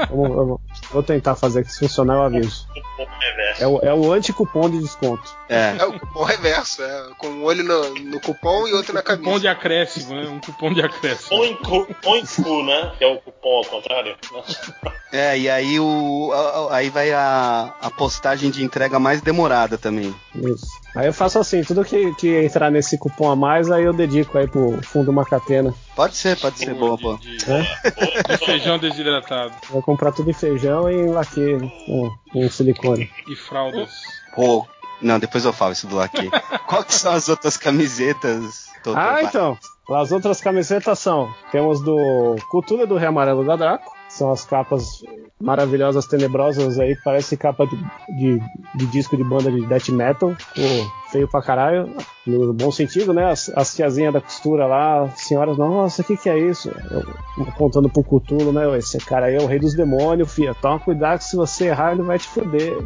Vamos- 0.10 0.38
eu 0.38 0.60
vou, 0.92 1.04
tentar 1.04 1.36
fazer 1.36 1.64
que 1.64 1.72
se 1.72 1.80
funcionar 1.80 2.16
eu 2.16 2.24
aviso. 2.24 2.68
Um 2.76 3.04
reverso. 3.36 3.64
É 3.64 3.68
o, 3.68 3.80
é 3.80 3.94
o 3.94 4.12
anti-cupom 4.14 4.70
de 4.70 4.80
desconto. 4.80 5.24
É. 5.50 5.76
É 5.80 5.86
o 5.86 6.00
cupom 6.00 6.24
reverso, 6.24 6.82
é, 6.84 7.10
com 7.18 7.28
um 7.28 7.44
olho 7.44 7.64
no, 7.64 7.94
no 7.96 8.20
cupom 8.22 8.68
e 8.68 8.74
outro 8.74 8.94
na 8.94 9.02
Cupom 9.02 9.18
camisa. 9.24 9.40
de 9.42 9.48
acréscimo, 9.48 10.16
né? 10.16 10.28
Um 10.28 10.40
cupom 10.40 10.74
de 10.74 10.82
acréscimo. 10.82 11.30
Põe 11.38 11.56
cu, 11.56 11.88
põe 12.02 12.24
cu, 12.26 12.64
né? 12.64 12.92
Que 12.98 13.04
é 13.04 13.08
o 13.08 13.18
cupom 13.20 13.58
ao 13.58 13.66
contrário. 13.66 14.16
É, 15.16 15.38
e 15.38 15.48
aí 15.48 15.80
o. 15.80 16.32
a- 16.34 16.76
Aí 16.76 16.90
vai 16.90 17.12
a, 17.14 17.72
a 17.80 17.92
postagem 17.92 18.50
de 18.50 18.64
entrega 18.64 18.98
mais 18.98 19.22
demorada 19.22 19.78
também. 19.78 20.14
Isso. 20.34 20.66
Aí 20.96 21.08
eu 21.08 21.14
faço 21.14 21.40
assim, 21.40 21.64
tudo 21.64 21.84
que, 21.84 22.14
que 22.16 22.44
entrar 22.44 22.70
nesse 22.70 22.98
cupom 23.00 23.30
a 23.32 23.36
mais, 23.36 23.72
aí 23.72 23.84
eu 23.84 23.94
dedico 23.94 24.38
aí 24.38 24.48
pro 24.48 24.80
fundo 24.84 25.12
Macatena. 25.12 25.74
Pode 25.96 26.16
ser, 26.16 26.38
pode 26.40 26.60
ser 26.60 26.74
boa, 26.76 26.96
boa. 26.98 27.18
De, 27.18 27.38
de- 27.38 27.52
É? 27.52 28.38
de 28.38 28.46
feijão 28.46 28.78
desidratado 28.78 29.54
Vou 29.72 29.82
comprar 29.82 30.12
tudo 30.12 30.30
em 30.30 30.34
feijão 30.34 30.90
e 30.90 30.94
em 30.96 31.08
laque, 31.10 31.58
com, 31.88 32.12
com 32.32 32.50
silicone. 32.50 33.10
e 33.28 33.36
fraldas. 33.36 33.90
Pô, 34.36 34.68
não, 35.02 35.18
depois 35.18 35.44
eu 35.46 35.52
falo 35.54 35.74
isso 35.74 35.88
do 35.88 36.00
aqui. 36.00 36.30
Qual 36.68 36.84
que 36.84 36.94
são 36.94 37.14
as 37.14 37.28
outras 37.28 37.58
camisetas? 37.58 38.68
Doutor 38.84 39.00
Ah, 39.00 39.24
então. 39.24 39.58
As 39.90 40.12
outras 40.12 40.40
camisetas 40.42 41.00
são: 41.00 41.34
temos 41.52 41.82
do 41.82 42.36
Cultura 42.50 42.86
do 42.88 42.98
Rei 42.98 43.08
Amarelo 43.08 43.44
da 43.46 43.56
Draco, 43.56 43.92
São 44.16 44.32
as 44.32 44.46
capas 44.46 45.04
maravilhosas, 45.42 46.06
tenebrosas 46.06 46.80
aí, 46.80 46.96
parece 47.04 47.36
capa 47.36 47.66
de, 47.66 47.76
de, 48.16 48.42
de 48.76 48.86
disco 48.88 49.18
de 49.18 49.24
banda 49.24 49.52
de 49.52 49.66
death 49.66 49.90
metal. 49.90 50.36
Pô, 50.56 51.10
feio 51.12 51.28
pra 51.28 51.42
caralho, 51.42 51.90
no 52.26 52.54
bom 52.54 52.72
sentido, 52.72 53.12
né? 53.12 53.32
As, 53.32 53.50
as 53.56 53.76
tiazinhas 53.76 54.14
da 54.14 54.22
costura 54.22 54.68
lá, 54.68 55.04
as 55.04 55.22
senhoras, 55.22 55.58
nossa, 55.58 56.04
o 56.04 56.06
que 56.06 56.16
que 56.16 56.30
é 56.30 56.38
isso? 56.38 56.72
Eu, 56.92 57.44
apontando 57.48 57.90
pro 57.90 58.04
Cutulo, 58.04 58.54
né? 58.54 58.78
Esse 58.78 59.00
cara 59.00 59.26
aí 59.26 59.36
é 59.36 59.42
o 59.42 59.48
rei 59.48 59.60
dos 59.60 59.76
demônios, 59.76 60.32
filha. 60.32 60.54
Toma 60.54 60.80
cuidado 60.80 61.18
que 61.18 61.26
se 61.26 61.36
você 61.36 61.66
errar, 61.66 61.94
ele 61.94 62.04
vai 62.04 62.20
te 62.20 62.28
foder. 62.28 62.78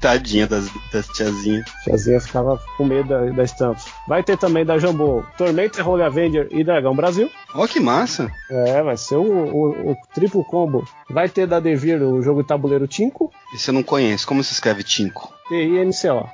Tadinha 0.00 0.46
das, 0.46 0.68
das 0.92 1.06
tiazinhas. 1.08 1.64
Tiazinha 1.84 2.20
ficava 2.20 2.58
com 2.76 2.84
medo 2.84 3.08
da, 3.08 3.26
da 3.26 3.42
estampa. 3.42 3.80
Vai 4.08 4.22
ter 4.22 4.38
também 4.38 4.64
da 4.64 4.78
Jambô 4.78 5.22
Tormenta, 5.36 5.84
Holy 5.84 6.02
Avenger 6.02 6.48
e 6.50 6.64
Dragão 6.64 6.96
Brasil. 6.96 7.30
Ó, 7.54 7.66
que 7.66 7.78
massa. 7.80 8.32
É, 8.50 8.82
vai 8.82 8.96
ser 8.96 9.16
o, 9.16 9.22
o, 9.22 9.90
o 9.92 9.96
triplo 10.14 10.44
combo. 10.44 10.88
Vai 11.10 11.28
ter 11.28 11.46
da 11.46 11.60
Devir 11.60 12.02
o 12.02 12.22
jogo 12.22 12.42
de 12.42 12.48
tabuleiro 12.48 12.88
Tinko. 12.88 13.30
Esse 13.54 13.70
eu 13.70 13.74
não 13.74 13.82
conheço. 13.82 14.26
Como 14.26 14.42
se 14.42 14.52
escreve 14.52 14.82
Tinko? 14.82 15.32
T-I-N-C-O. 15.48 16.26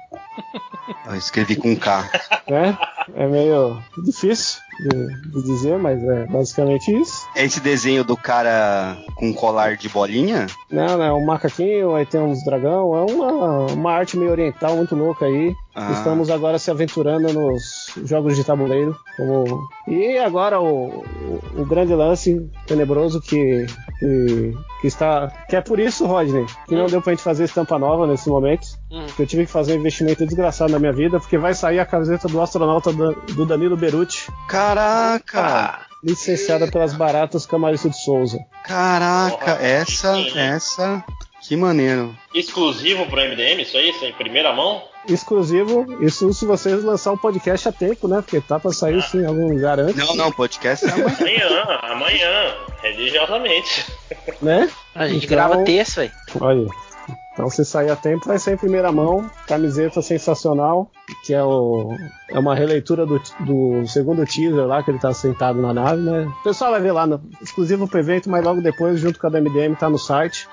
Eu 1.06 1.16
escrevi 1.16 1.56
com 1.56 1.74
K. 1.74 2.08
né? 2.48 2.78
É 3.14 3.26
meio 3.26 3.82
difícil 4.04 4.60
de, 4.80 5.30
de 5.30 5.42
dizer, 5.42 5.78
mas 5.78 6.02
é 6.02 6.26
basicamente 6.26 6.92
isso. 6.92 7.26
É 7.34 7.44
esse 7.44 7.60
desenho 7.60 8.04
do 8.04 8.16
cara 8.16 8.96
com 9.14 9.32
colar 9.32 9.76
de 9.76 9.88
bolinha? 9.88 10.46
Não, 10.70 10.98
não, 10.98 11.04
é 11.04 11.12
um 11.12 11.24
macaquinho, 11.24 11.94
aí 11.94 12.04
tem 12.04 12.20
uns 12.20 12.44
dragão, 12.44 12.94
é 12.94 13.12
uma, 13.12 13.66
uma 13.72 13.92
arte 13.92 14.16
meio 14.16 14.30
oriental 14.30 14.76
muito 14.76 14.94
louca 14.94 15.26
aí. 15.26 15.54
Ah. 15.74 15.92
Estamos 15.92 16.30
agora 16.30 16.58
se 16.58 16.70
aventurando 16.70 17.30
nos 17.32 17.92
jogos 18.04 18.34
de 18.34 18.44
tabuleiro. 18.44 18.96
Como... 19.16 19.68
E 19.86 20.16
agora 20.16 20.58
o, 20.58 20.86
o, 20.88 21.40
o 21.58 21.66
grande 21.66 21.94
lance 21.94 22.50
tenebroso 22.66 23.20
que, 23.20 23.66
que, 23.98 24.54
que 24.80 24.86
está. 24.86 25.28
Que 25.48 25.56
é 25.56 25.60
por 25.60 25.78
isso, 25.78 26.06
Rodney, 26.06 26.46
que 26.66 26.74
não 26.74 26.86
deu 26.86 27.02
pra 27.02 27.12
gente 27.12 27.22
fazer 27.22 27.44
estampa 27.44 27.78
nova 27.78 28.06
nesse 28.06 28.28
momento. 28.28 28.66
Hum. 28.90 29.06
Eu 29.18 29.26
tive 29.26 29.46
que 29.46 29.52
fazer 29.52 29.72
um 29.72 29.80
investimento 29.80 30.24
desgraçado 30.24 30.70
na 30.72 30.78
minha 30.78 30.92
vida, 30.92 31.18
porque 31.18 31.36
vai 31.36 31.54
sair 31.54 31.78
a 31.80 31.86
camiseta 31.86 32.28
do 32.28 32.40
astronauta 32.40 32.92
do 32.92 33.44
Danilo 33.44 33.76
Beruti, 33.76 34.28
Caraca! 34.48 35.80
licenciada 36.04 36.68
pelas 36.70 36.94
baratas 36.94 37.44
Camaristo 37.46 37.90
de 37.90 37.96
Souza. 38.04 38.38
Caraca, 38.64 39.36
Porra, 39.36 39.58
essa, 39.60 40.16
essa. 40.36 41.04
Que 41.42 41.56
maneiro. 41.56 42.16
Exclusivo 42.34 43.06
pro 43.06 43.20
MDM, 43.20 43.62
isso 43.62 43.76
aí? 43.76 43.90
Isso 43.90 44.04
em 44.04 44.12
primeira 44.12 44.52
mão? 44.52 44.82
Exclusivo, 45.08 46.02
isso 46.04 46.32
se 46.32 46.44
vocês 46.44 46.82
lançar 46.82 47.12
o 47.12 47.18
podcast 47.18 47.68
a 47.68 47.72
tempo, 47.72 48.08
né? 48.08 48.16
Porque 48.20 48.40
tá 48.40 48.58
pra 48.58 48.72
sair 48.72 49.00
sim 49.02 49.18
em 49.22 49.26
algum 49.26 49.48
lugar 49.52 49.78
antes, 49.78 49.96
Não, 49.96 50.16
não, 50.16 50.32
podcast 50.32 50.84
é 50.84 50.90
amanhã. 50.90 51.16
Amanhã, 51.20 51.78
amanhã, 51.82 52.54
religiosamente. 52.82 53.86
né? 54.42 54.68
A 54.94 55.06
gente 55.06 55.26
Então- 55.26 55.36
grava 55.36 55.64
terça, 55.64 56.00
velho. 56.00 56.12
Olha. 56.40 56.60
aí. 56.62 56.68
Então, 57.36 57.50
se 57.50 57.66
sair 57.66 57.90
a 57.90 57.96
tempo, 57.96 58.26
vai 58.26 58.38
ser 58.38 58.54
em 58.54 58.56
primeira 58.56 58.90
mão. 58.90 59.30
Camiseta 59.46 60.00
sensacional, 60.00 60.90
que 61.22 61.34
é, 61.34 61.44
o, 61.44 61.94
é 62.30 62.38
uma 62.38 62.54
releitura 62.54 63.04
do, 63.04 63.20
do 63.40 63.86
segundo 63.86 64.24
teaser 64.24 64.66
lá, 64.66 64.82
que 64.82 64.90
ele 64.90 64.98
tá 64.98 65.12
sentado 65.12 65.60
na 65.60 65.74
nave, 65.74 66.00
né? 66.00 66.24
O 66.40 66.42
pessoal 66.42 66.70
vai 66.70 66.80
ver 66.80 66.92
lá, 66.92 67.06
no, 67.06 67.20
exclusivo 67.42 67.86
pro 67.86 68.00
evento, 68.00 68.30
mas 68.30 68.42
logo 68.42 68.62
depois, 68.62 68.98
junto 68.98 69.20
com 69.20 69.26
a 69.26 69.30
da 69.30 69.38
MDM, 69.38 69.74
tá 69.74 69.90
no 69.90 69.98
site. 69.98 70.48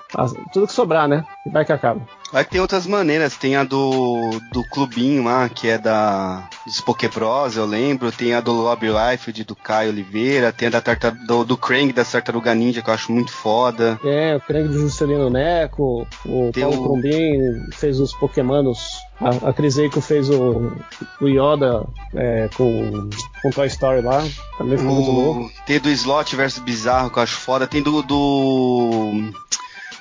Tudo 0.52 0.68
que 0.68 0.74
sobrar, 0.74 1.08
né? 1.08 1.24
E 1.46 1.50
vai 1.50 1.64
que 1.64 1.72
acaba. 1.72 2.02
Vai 2.34 2.44
ter 2.44 2.60
outras 2.60 2.88
maneiras. 2.88 3.38
Tem 3.38 3.56
a 3.56 3.64
do, 3.64 4.32
do 4.52 4.64
clubinho 4.64 5.24
lá, 5.24 5.48
que 5.48 5.68
é 5.70 5.78
da 5.78 6.50
dos 6.66 6.82
Pokébros, 6.82 7.56
eu 7.56 7.66
lembro. 7.66 8.12
Tem 8.12 8.34
a 8.34 8.42
do 8.42 8.52
Lobby 8.52 8.88
Life, 8.88 9.32
do 9.44 9.56
Caio 9.56 9.92
Oliveira. 9.92 10.52
Tem 10.52 10.68
a 10.68 10.72
da 10.72 10.82
tarta, 10.82 11.12
do, 11.12 11.44
do 11.46 11.56
Krang, 11.56 11.94
da 11.94 12.04
Tartaruga 12.04 12.56
Ninja, 12.56 12.82
que 12.82 12.90
eu 12.90 12.94
acho 12.96 13.12
muito 13.12 13.32
foda. 13.32 14.00
É, 14.04 14.36
o 14.36 14.42
Krang 14.42 14.68
do 14.68 14.80
Juscelino 14.80 15.30
Neco, 15.30 16.08
o 16.26 16.50
Tem 16.52 16.64
Paulo 16.64 16.98
o- 16.98 17.72
fez 17.76 18.00
os 18.00 18.12
Pokémonos. 18.14 18.80
A, 19.22 19.50
a 19.50 19.54
Cris 19.54 19.78
Eiko 19.78 20.02
fez 20.02 20.28
o, 20.30 20.72
o 21.22 21.28
Yoda 21.28 21.86
é, 22.16 22.50
com, 22.58 23.10
com 23.44 23.50
Toy 23.52 23.68
Story 23.68 24.02
lá. 24.02 24.24
Também 24.58 24.76
ficou 24.80 24.96
muito 24.96 25.12
louco. 25.12 25.42
O, 25.42 25.66
tem 25.68 25.80
do 25.80 25.90
Slot 25.90 26.36
versus 26.36 26.64
Bizarro, 26.64 27.12
que 27.12 27.20
eu 27.20 27.24
acho 27.24 27.36
foda. 27.38 27.68
Tem 27.68 27.84
do. 27.84 28.02
do... 28.02 29.12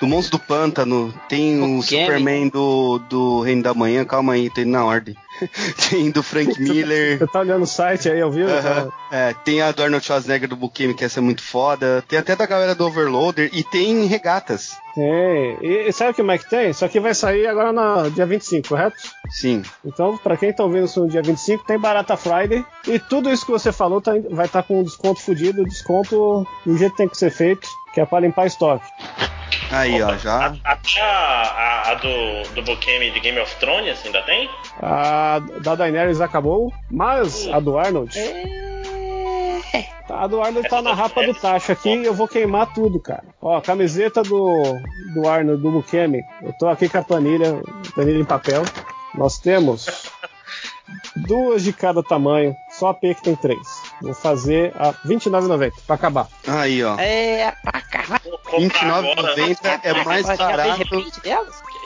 Do 0.02 0.08
Monstro 0.08 0.36
do 0.36 0.44
Pântano, 0.44 1.14
tem 1.28 1.60
o 1.60 1.78
O. 1.78 1.82
Superman 1.82 2.48
do, 2.48 2.98
do 3.08 3.40
Reino 3.42 3.62
da 3.62 3.72
Manhã, 3.72 4.04
calma 4.04 4.32
aí, 4.32 4.50
tem 4.50 4.64
na 4.64 4.84
ordem. 4.84 5.14
tem 5.88 6.10
do 6.10 6.24
Frank 6.24 6.60
Miller. 6.60 7.20
Você 7.20 7.26
tá 7.28 7.38
olhando 7.38 7.62
o 7.62 7.66
site 7.68 8.08
aí, 8.10 8.20
ouviu? 8.20 8.48
Aham. 8.48 8.90
É, 9.12 9.32
tem 9.44 9.62
a 9.62 9.70
do 9.70 9.80
Arnold 9.80 10.04
Schwarzenegger 10.04 10.48
do 10.48 10.56
Bukemi, 10.56 10.92
que 10.92 11.04
essa 11.04 11.20
é 11.20 11.22
muito 11.22 11.40
foda. 11.40 12.02
Tem 12.08 12.18
até 12.18 12.34
da 12.34 12.46
galera 12.46 12.74
do 12.74 12.84
Overloader 12.84 13.48
e 13.52 13.62
tem 13.62 14.04
regatas. 14.06 14.72
Tem. 14.92 15.56
E, 15.62 15.84
e 15.88 15.92
sabe 15.92 16.10
o 16.10 16.14
que 16.14 16.22
mais 16.24 16.42
que 16.42 16.50
tem? 16.50 16.70
Isso 16.70 16.84
aqui 16.84 16.98
vai 16.98 17.14
sair 17.14 17.46
agora 17.46 17.72
no 17.72 18.10
dia 18.10 18.26
25, 18.26 18.70
correto? 18.70 18.96
Sim. 19.30 19.62
Então, 19.84 20.16
pra 20.18 20.36
quem 20.36 20.52
tá 20.52 20.64
ouvindo 20.64 20.86
isso 20.86 20.98
no 20.98 21.08
dia 21.08 21.22
25, 21.22 21.64
tem 21.64 21.78
Barata 21.78 22.16
Friday. 22.16 22.66
E 22.88 22.98
tudo 22.98 23.30
isso 23.30 23.46
que 23.46 23.52
você 23.52 23.70
falou 23.70 24.00
tá- 24.00 24.14
vai 24.32 24.46
estar 24.46 24.64
com 24.64 24.80
um 24.80 24.82
desconto 24.82 25.20
fudido, 25.20 25.62
desconto 25.64 26.44
do 26.66 26.76
jeito 26.76 26.90
que 26.90 26.96
tem 26.98 27.08
que 27.08 27.16
ser 27.16 27.30
feito, 27.30 27.68
que 27.94 28.00
é 28.00 28.04
pra 28.04 28.18
limpar 28.18 28.46
estoque. 28.48 28.84
Aí, 29.72 30.02
ó, 30.02 30.16
já. 30.16 30.46
A- 30.48 30.72
Até 30.72 31.00
a, 31.00 31.06
a, 31.06 31.90
a 31.90 31.94
do, 31.94 32.54
do 32.54 32.62
Bokemi 32.62 33.10
de 33.10 33.20
Game 33.20 33.38
of 33.40 33.54
Thrones 33.56 34.00
ainda 34.04 34.22
tem? 34.22 34.48
A 34.80 35.40
da 35.62 35.74
Daenerys 35.74 36.20
acabou, 36.20 36.72
mas 36.90 37.48
a 37.48 37.58
do 37.58 37.78
Arnold. 37.78 38.14
A 40.10 40.26
do 40.26 40.42
Arnold 40.42 40.68
tá 40.68 40.82
na 40.82 40.92
rapa 40.92 41.24
do 41.24 41.32
tacho 41.34 41.72
aqui 41.72 41.88
e 41.94 42.04
eu 42.04 42.12
vou 42.12 42.28
queimar 42.28 42.72
tudo, 42.74 43.00
cara. 43.00 43.24
Ó, 43.40 43.56
a 43.56 43.62
camiseta 43.62 44.22
do, 44.22 44.62
do 45.14 45.26
Arnold, 45.28 45.62
do 45.62 45.70
Bukemi. 45.70 46.22
Eu 46.42 46.52
tô 46.52 46.68
aqui 46.68 46.88
com 46.88 46.98
a 46.98 47.02
planilha, 47.02 47.60
planilha 47.94 48.18
em 48.20 48.24
papel. 48.24 48.62
Nós 49.14 49.38
temos 49.38 49.86
duas 51.16 51.62
de 51.64 51.72
cada 51.72 52.02
tamanho, 52.02 52.54
só 52.70 52.88
a 52.88 52.94
P 52.94 53.14
que 53.14 53.22
tem 53.22 53.34
três. 53.36 53.58
Vou 54.02 54.14
fazer 54.14 54.72
a 54.76 54.90
R$29,90 54.90 55.72
pra 55.86 55.94
acabar. 55.94 56.28
Aí, 56.46 56.82
ó. 56.82 56.96
É, 56.98 57.54
pra 57.62 57.78
agora. 57.78 58.20
R$29,90 58.50 59.80
é 59.84 60.04
mais 60.04 60.26
barato. 60.26 60.84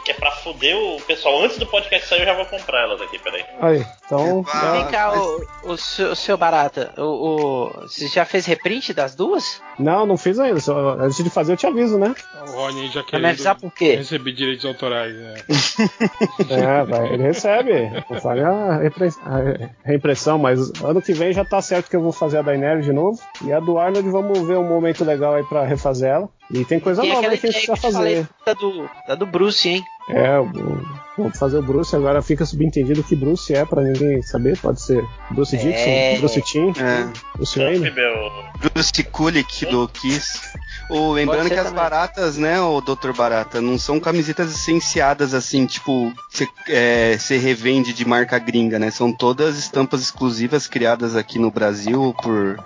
Que 0.07 0.13
é 0.13 0.15
pra 0.15 0.31
fuder 0.31 0.77
o 0.77 1.01
pessoal. 1.01 1.43
Antes 1.43 1.59
do 1.59 1.67
podcast 1.67 2.07
sair, 2.07 2.21
eu 2.21 2.27
já 2.27 2.35
vou 2.35 2.47
comprar 2.47 2.83
elas 2.85 3.01
aqui, 3.01 3.19
peraí. 3.19 3.45
Aí, 3.61 3.85
então. 4.05 4.45
Ah, 4.53 4.71
Vem 4.71 4.87
cá, 4.87 5.13
o, 5.21 5.73
o, 5.73 5.77
seu, 5.77 6.13
o 6.13 6.15
seu 6.15 6.37
Barata, 6.37 6.95
o, 6.97 7.03
o, 7.03 7.71
você 7.81 8.07
já 8.07 8.25
fez 8.25 8.47
reprint 8.47 8.95
das 8.95 9.17
duas? 9.17 9.61
Não, 9.77 10.07
não 10.07 10.17
fiz 10.17 10.39
ainda. 10.39 10.61
Só, 10.61 10.91
antes 10.91 11.25
de 11.25 11.29
fazer 11.29 11.55
eu 11.55 11.57
te 11.57 11.67
aviso, 11.67 11.99
né? 11.99 12.15
O 12.47 12.53
Rony 12.53 12.87
já 12.87 13.03
Vai 13.11 13.21
me 13.21 13.29
avisar 13.31 13.57
por 13.57 13.73
quê? 13.75 13.97
receber 13.97 14.31
direitos 14.31 14.65
autorais. 14.65 15.13
Né? 15.13 15.35
É, 16.49 16.85
vai, 16.85 17.13
ele 17.15 17.23
recebe. 17.25 18.03
Conforme 18.07 18.43
a, 18.43 18.77
a 18.77 19.71
reimpressão, 19.85 20.39
mas 20.39 20.71
ano 20.85 21.03
que 21.03 21.13
vem 21.13 21.33
já 21.33 21.45
tá 21.45 21.61
certo 21.61 21.91
que 21.91 21.97
eu 21.97 22.01
vou 22.01 22.13
fazer 22.13 22.39
a 22.39 22.43
Daenerys 22.43 22.85
de 22.85 22.93
novo. 22.93 23.21
E 23.45 23.53
a 23.53 23.59
do 23.59 23.77
Arnold, 23.77 24.09
vamos 24.09 24.47
ver 24.47 24.57
um 24.57 24.69
momento 24.69 25.05
legal 25.05 25.35
aí 25.35 25.43
pra 25.43 25.65
refazer 25.65 26.11
ela. 26.11 26.29
E 26.51 26.65
tem 26.65 26.79
coisa 26.79 27.03
Tem 27.03 27.11
nova 27.13 27.23
que 27.23 27.27
a 27.27 27.51
gente 27.51 27.67
precisa 27.67 27.77
fazer. 27.77 28.29
da 28.45 28.55
do, 28.55 28.89
da 29.09 29.15
do 29.17 29.27
Bruce, 29.27 29.69
hein? 29.69 29.83
É, 30.09 30.37
vamos 31.17 31.37
fazer 31.39 31.59
o 31.59 31.63
Bruce, 31.63 31.95
agora 31.97 32.23
fica 32.23 32.45
subentendido 32.47 33.03
que 33.03 33.17
Bruce 33.17 33.53
é 33.55 33.65
pra 33.65 33.83
ninguém 33.83 34.23
saber. 34.23 34.57
Pode 34.59 34.81
ser 34.81 35.05
Bruce 35.33 35.57
É. 35.57 35.59
Dixon, 35.59 36.21
Bruce 36.21 36.43
Tim, 36.43 36.73
É. 36.81 37.09
Bruce 37.35 37.59
Wayne. 37.59 37.91
Meu, 37.91 38.15
Bruce 38.73 39.03
Kulick 39.05 39.67
do 39.67 39.89
Kiss. 39.89 40.41
O, 40.89 41.11
lembrando 41.13 41.49
que 41.49 41.55
as 41.55 41.65
também. 41.67 41.75
baratas, 41.83 42.37
né, 42.37 42.61
o 42.61 42.81
Dr. 42.81 43.11
Barata, 43.17 43.61
não 43.61 43.77
são 43.77 43.99
camisetas 43.99 44.49
licenciadas 44.53 45.35
assim, 45.35 45.67
tipo, 45.67 46.13
você 46.31 46.49
é, 46.69 47.17
revende 47.39 47.93
de 47.93 48.07
marca 48.07 48.39
gringa, 48.39 48.79
né? 48.79 48.93
São 48.93 49.13
todas 49.13 49.59
estampas 49.59 50.01
exclusivas 50.01 50.69
criadas 50.69 51.17
aqui 51.17 51.41
no 51.41 51.51
Brasil 51.51 52.15
por 52.23 52.57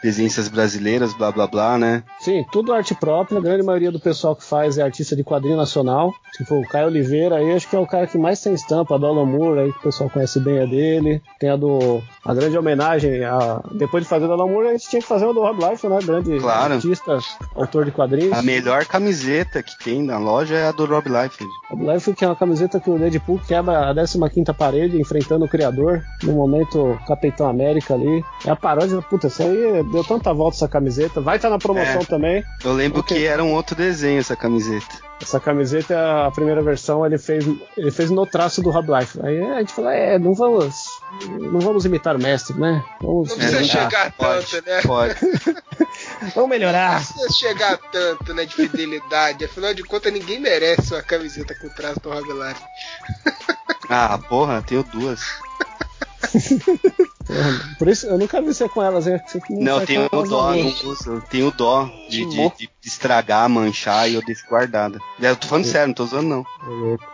presenças 0.00 0.48
brasileiras, 0.48 1.12
blá 1.14 1.32
blá 1.32 1.46
blá, 1.46 1.76
né? 1.76 2.02
Sim, 2.20 2.44
tudo 2.52 2.72
arte 2.72 2.94
própria. 2.94 3.38
A 3.38 3.42
grande 3.42 3.62
maioria 3.62 3.90
do 3.90 3.98
pessoal 4.00 4.36
que 4.36 4.44
faz 4.44 4.78
é 4.78 4.82
artista 4.82 5.16
de 5.16 5.24
quadrinho 5.24 5.56
nacional. 5.56 6.14
Tipo, 6.36 6.54
o 6.60 6.68
Caio 6.68 6.85
Oliveira 6.86 7.36
aí, 7.36 7.52
acho 7.52 7.68
que 7.68 7.76
é 7.76 7.78
o 7.78 7.86
cara 7.86 8.06
que 8.06 8.18
mais 8.18 8.40
tem 8.40 8.52
estampa. 8.54 8.98
Do 8.98 9.06
Alan 9.06 9.24
Moore 9.26 9.60
aí, 9.60 9.72
que 9.72 9.78
o 9.78 9.82
pessoal 9.82 10.08
conhece 10.10 10.40
bem 10.40 10.60
a 10.60 10.66
dele. 10.66 11.20
Tem 11.38 11.50
a 11.50 11.56
do. 11.56 12.02
A 12.24 12.34
grande 12.34 12.56
homenagem. 12.58 13.24
A, 13.24 13.60
depois 13.72 14.02
de 14.04 14.08
fazer 14.08 14.26
do 14.26 14.32
Alan 14.32 14.46
Moore, 14.46 14.68
a 14.68 14.72
gente 14.72 14.88
tinha 14.88 15.02
que 15.02 15.08
fazer 15.08 15.26
a 15.26 15.32
do 15.32 15.40
Rob 15.40 15.58
Life, 15.64 15.86
né? 15.88 15.98
Grande 16.04 16.38
Claro. 16.38 16.74
artista, 16.74 17.18
autor 17.54 17.84
de 17.84 17.90
quadrinhos. 17.90 18.32
A 18.32 18.42
melhor 18.42 18.84
camiseta 18.86 19.62
que 19.62 19.78
tem 19.84 20.02
na 20.02 20.18
loja 20.18 20.54
é 20.54 20.66
a 20.68 20.72
do 20.72 20.84
Rob. 20.86 21.06
A 21.16 21.74
do 21.74 21.92
Life 21.92 22.12
que 22.14 22.24
é 22.24 22.28
uma 22.28 22.36
camiseta 22.36 22.80
que 22.80 22.90
o 22.90 22.98
Deadpool 22.98 23.40
quebra 23.46 23.90
a 23.90 23.94
15 23.94 24.52
parede, 24.56 25.00
enfrentando 25.00 25.44
o 25.44 25.48
criador. 25.48 26.02
No 26.22 26.32
momento, 26.32 26.98
Capitão 27.06 27.48
América 27.48 27.94
ali. 27.94 28.24
É 28.44 28.50
a 28.50 28.56
paródia. 28.56 29.00
Puta, 29.02 29.26
isso 29.28 29.42
aí 29.42 29.82
deu 29.92 30.02
tanta 30.04 30.32
volta 30.32 30.56
essa 30.56 30.68
camiseta. 30.68 31.20
Vai 31.20 31.36
estar 31.36 31.50
na 31.50 31.58
promoção 31.58 32.00
É. 32.00 32.04
também. 32.04 32.44
Eu 32.64 32.72
lembro 32.72 33.00
Ok. 33.00 33.16
que 33.16 33.24
era 33.26 33.42
um 33.44 33.52
outro 33.54 33.76
desenho 33.76 34.18
essa 34.18 34.34
camiseta. 34.36 35.06
Essa 35.20 35.40
camiseta, 35.40 36.26
a 36.26 36.30
primeira 36.30 36.62
versão, 36.62 37.04
ele 37.04 37.16
fez, 37.18 37.44
ele 37.76 37.90
fez 37.90 38.10
no 38.10 38.26
traço 38.26 38.60
do 38.62 38.70
Rob 38.70 38.88
Life. 38.92 39.18
Aí 39.22 39.40
a 39.40 39.58
gente 39.60 39.72
falou, 39.72 39.90
é, 39.90 40.18
não 40.18 40.34
vamos, 40.34 40.74
não 41.40 41.58
vamos 41.60 41.84
imitar 41.86 42.14
o 42.14 42.18
mestre, 42.22 42.54
né? 42.58 42.84
Vamos 43.00 43.30
Não 43.30 43.36
precisa 43.36 43.64
chegar 43.64 44.12
pode, 44.12 44.46
tanto, 44.46 44.66
né? 44.68 44.82
Pode. 44.82 45.14
Vamos 46.34 46.50
melhorar. 46.50 47.00
Não 47.00 47.06
precisa 47.06 47.32
chegar 47.32 47.72
a 47.74 47.76
tanto, 47.78 48.34
né, 48.34 48.44
de 48.44 48.54
fidelidade. 48.54 49.44
Afinal 49.46 49.72
de 49.72 49.82
contas, 49.82 50.12
ninguém 50.12 50.38
merece 50.38 50.92
uma 50.92 51.02
camiseta 51.02 51.54
com 51.54 51.68
traço 51.70 52.00
do 52.00 52.10
Rob 52.10 52.28
Life. 52.32 52.60
Ah, 53.88 54.18
porra, 54.18 54.62
tenho 54.66 54.82
duas. 54.82 55.20
Por 57.78 57.88
isso, 57.88 58.06
eu 58.06 58.18
nunca 58.18 58.40
vi 58.40 58.48
você 58.52 58.68
com 58.68 58.82
elas, 58.82 59.06
hein? 59.06 59.20
Não, 59.50 59.84
tenho 59.84 60.08
elas 60.10 60.28
dó, 60.28 60.50
não 60.54 60.66
uso. 60.90 61.12
Eu 61.12 61.20
tenho 61.22 61.50
dó 61.52 61.84
de, 62.08 62.24
de- 62.26 62.50
de 62.56 62.70
estragar, 62.86 63.48
manchar 63.48 64.08
e 64.08 64.14
eu 64.14 64.22
deixo 64.24 64.46
guardada. 64.48 64.98
Eu 65.20 65.36
tô 65.36 65.48
falando 65.48 65.64
sério, 65.64 65.88
não 65.88 65.94
tô 65.94 66.04
usando 66.04 66.28
não. 66.28 66.44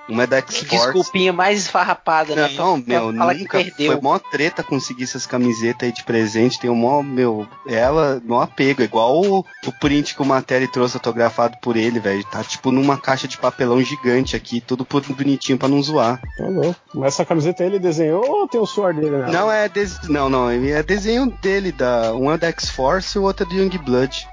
Uma 0.09 0.25
é 0.25 0.27
da 0.27 0.39
X-Force. 0.39 0.93
Desculpinha 0.93 1.33
mais 1.33 1.61
esfarrapada, 1.61 2.35
né? 2.35 2.49
Não, 2.57 2.81
Pra 2.81 2.99
meu, 3.01 3.13
que 3.13 3.39
nunca. 3.41 3.59
perdeu. 3.59 3.93
Foi 3.93 4.01
mó 4.01 4.19
treta 4.19 4.63
conseguir 4.63 5.05
essas 5.05 5.27
camisetas 5.27 5.89
aí 5.89 5.93
de 5.93 6.05
presente. 6.05 6.61
Tem 6.61 6.71
um 6.71 6.75
mó, 6.75 7.03
meu, 7.03 7.47
ela, 7.67 8.21
mó 8.25 8.43
apego. 8.43 8.83
Igual 8.83 9.23
o, 9.23 9.39
o 9.39 9.73
print 9.81 10.15
que 10.15 10.23
o 10.23 10.27
Matéria 10.27 10.69
trouxe 10.69 10.97
autografado 10.97 11.57
por 11.63 11.77
ele, 11.77 11.99
velho. 11.99 12.25
Tá 12.25 12.45
tipo 12.45 12.71
numa 12.71 12.99
caixa 12.99 13.27
de 13.27 13.39
papelão 13.39 13.81
gigante 13.83 14.37
aqui, 14.37 14.61
tudo 14.61 14.87
bonitinho 15.15 15.59
pra 15.59 15.69
não 15.69 15.83
zoar. 15.83 16.21
Tá 16.37 16.45
louco. 16.45 16.77
Mas 16.95 17.15
essa 17.15 17.25
camiseta 17.25 17.65
ele 17.65 17.79
desenhou 17.79 18.25
ou 18.29 18.47
tem 18.47 18.61
o 18.61 18.67
suor 18.67 18.95
dele 18.95 19.11
nela? 19.11 19.33
Não 19.33 19.51
é 19.51 19.69
des... 19.69 19.99
não, 20.09 20.29
não, 20.29 20.51
é 20.51 20.83
desenho 20.83 21.31
dele, 21.43 21.73
da... 21.73 22.13
um 22.15 22.31
é 22.31 22.37
da 22.37 22.49
X-Force 22.49 23.17
e 23.17 23.21
o 23.21 23.25
outro 23.25 23.47
é 23.47 23.49
do 23.49 23.55
Youngblood. 23.55 24.27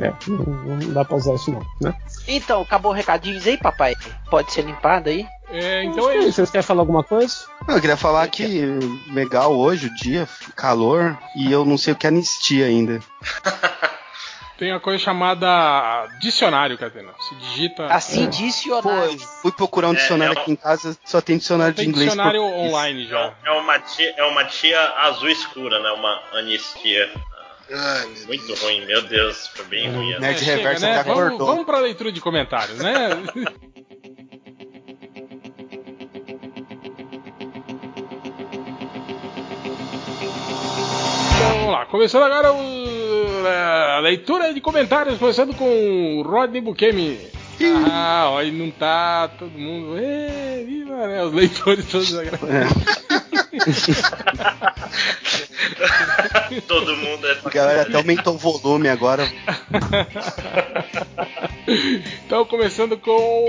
É, 0.00 0.12
não, 0.28 0.44
não 0.76 0.92
dá 0.92 1.04
pra 1.04 1.16
usar 1.16 1.34
isso 1.34 1.50
não, 1.50 1.66
né? 1.80 1.94
Então, 2.28 2.62
acabou 2.62 2.92
o 2.92 2.94
recadinhos 2.94 3.46
aí, 3.46 3.56
papai? 3.56 3.94
Pode 4.30 4.52
ser 4.52 4.62
limpado 4.62 5.08
aí? 5.08 5.26
É, 5.50 5.82
Então 5.84 6.08
é 6.08 6.18
isso. 6.18 6.32
Vocês 6.34 6.50
querem 6.50 6.66
falar 6.66 6.80
alguma 6.82 7.02
coisa? 7.02 7.34
Não, 7.66 7.74
eu 7.74 7.80
queria 7.80 7.96
falar 7.96 8.26
que 8.28 8.62
legal 9.12 9.52
hoje 9.56 9.88
o 9.88 9.94
dia, 9.94 10.28
calor, 10.54 11.18
e 11.36 11.50
eu 11.50 11.64
não 11.64 11.76
sei 11.76 11.92
o 11.92 11.96
que 11.96 12.06
é 12.06 12.08
anistia 12.08 12.66
ainda. 12.66 13.00
Tem 14.56 14.70
uma 14.70 14.78
coisa 14.80 15.02
chamada 15.02 16.06
dicionário, 16.20 16.76
Catena. 16.76 17.12
Se 17.18 17.34
digita. 17.36 17.86
Assim 17.86 18.24
é, 18.24 18.26
dicionário. 18.26 19.18
Fui 19.40 19.50
procurar 19.50 19.88
um 19.88 19.92
É, 19.92 19.96
dicionário 19.96 20.34
é 20.34 20.38
um- 20.38 20.42
aqui 20.42 20.52
em 20.52 20.56
casa, 20.56 20.94
só 21.02 21.18
tem 21.18 21.38
dicionário 21.38 21.74
tem 21.74 21.86
de 21.86 21.90
inglês. 21.90 22.10
dicionário 22.10 22.42
online 22.42 23.06
já. 23.06 23.32
É 23.42 23.50
uma, 23.52 23.78
tia, 23.78 24.14
é 24.18 24.22
uma 24.24 24.44
tia 24.44 24.78
azul 24.98 25.30
escura, 25.30 25.80
né? 25.82 25.90
Uma 25.92 26.20
anistia. 26.38 27.10
Ai, 27.72 28.08
Muito 28.26 28.54
ruim, 28.54 28.84
meu 28.86 29.02
Deus, 29.02 29.46
foi 29.48 29.64
bem 29.66 29.90
ruim. 29.90 30.10
essa. 30.12 30.20
Nerd 30.20 30.36
É, 30.36 30.38
chega, 30.44 30.56
Reverso 30.56 30.84
né? 30.84 30.98
até 30.98 31.14
Vamos, 31.14 31.38
vamos 31.38 31.64
pra 31.64 31.78
leitura 31.78 32.10
de 32.10 32.20
comentários, 32.20 32.78
né? 32.78 33.08
Então, 41.36 41.58
vamos 41.58 41.72
lá. 41.72 41.86
Começando 41.86 42.22
agora 42.24 42.52
o- 42.52 43.46
a 43.46 44.00
leitura 44.00 44.52
de 44.52 44.60
comentários, 44.60 45.18
começando 45.18 45.54
com 45.54 45.64
o 46.18 46.22
Rodney 46.22 46.60
Bukemi. 46.60 47.29
Ah, 47.90 48.38
aí 48.38 48.50
não 48.50 48.70
tá 48.70 49.28
todo 49.28 49.58
mundo. 49.58 49.98
Ê, 49.98 50.64
viva, 50.64 51.06
né? 51.06 51.22
Os 51.24 51.32
leitores 51.32 51.86
todos 51.86 52.16
agradados. 52.16 53.00
Todo 56.66 56.96
mundo 56.96 57.26
é. 57.26 57.38
A 57.44 57.50
galera 57.50 57.82
até 57.82 57.96
aumentou 57.96 58.34
o 58.34 58.38
volume 58.38 58.88
agora. 58.88 59.30
Então, 62.26 62.44
começando 62.44 62.98
com. 62.98 63.48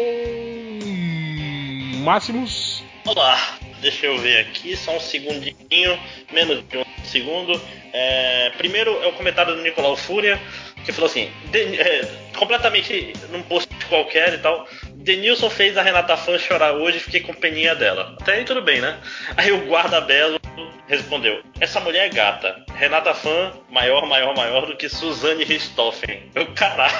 Máximos. 2.03 2.83
Olá, 3.05 3.57
deixa 3.79 4.05
eu 4.05 4.17
ver 4.19 4.41
aqui, 4.41 4.77
só 4.77 4.95
um 4.95 4.99
segundinho, 4.99 5.99
menos 6.31 6.63
de 6.67 6.77
um 6.77 6.83
segundo. 7.03 7.59
É, 7.93 8.51
primeiro 8.57 8.91
é 9.03 9.07
o 9.07 9.13
comentário 9.13 9.55
do 9.55 9.61
Nicolau 9.61 9.95
Fúria, 9.95 10.39
que 10.85 10.91
falou 10.91 11.09
assim: 11.09 11.29
"De- 11.51 11.79
é, 11.79 12.07
completamente 12.37 13.13
num 13.29 13.41
post 13.43 13.69
qualquer 13.87 14.33
e 14.33 14.37
tal. 14.37 14.67
Denilson 14.93 15.49
fez 15.49 15.77
a 15.77 15.81
Renata 15.81 16.15
Fã 16.15 16.37
chorar 16.37 16.73
hoje 16.73 16.97
e 16.97 17.01
fiquei 17.01 17.21
com 17.21 17.33
peninha 17.33 17.75
dela. 17.75 18.15
Até 18.21 18.33
aí 18.33 18.45
tudo 18.45 18.61
bem, 18.61 18.79
né? 18.81 18.97
Aí 19.35 19.51
o 19.51 19.65
guarda 19.65 19.99
belo 20.01 20.39
respondeu: 20.87 21.41
Essa 21.59 21.79
mulher 21.79 22.05
é 22.05 22.09
gata. 22.09 22.63
Renata 22.75 23.13
Fã, 23.13 23.53
maior, 23.69 24.05
maior, 24.07 24.35
maior 24.35 24.65
do 24.65 24.75
que 24.77 24.87
Suzane 24.87 25.43
Richthofen. 25.43 26.29
Eu, 26.35 26.47
caralho. 26.53 26.93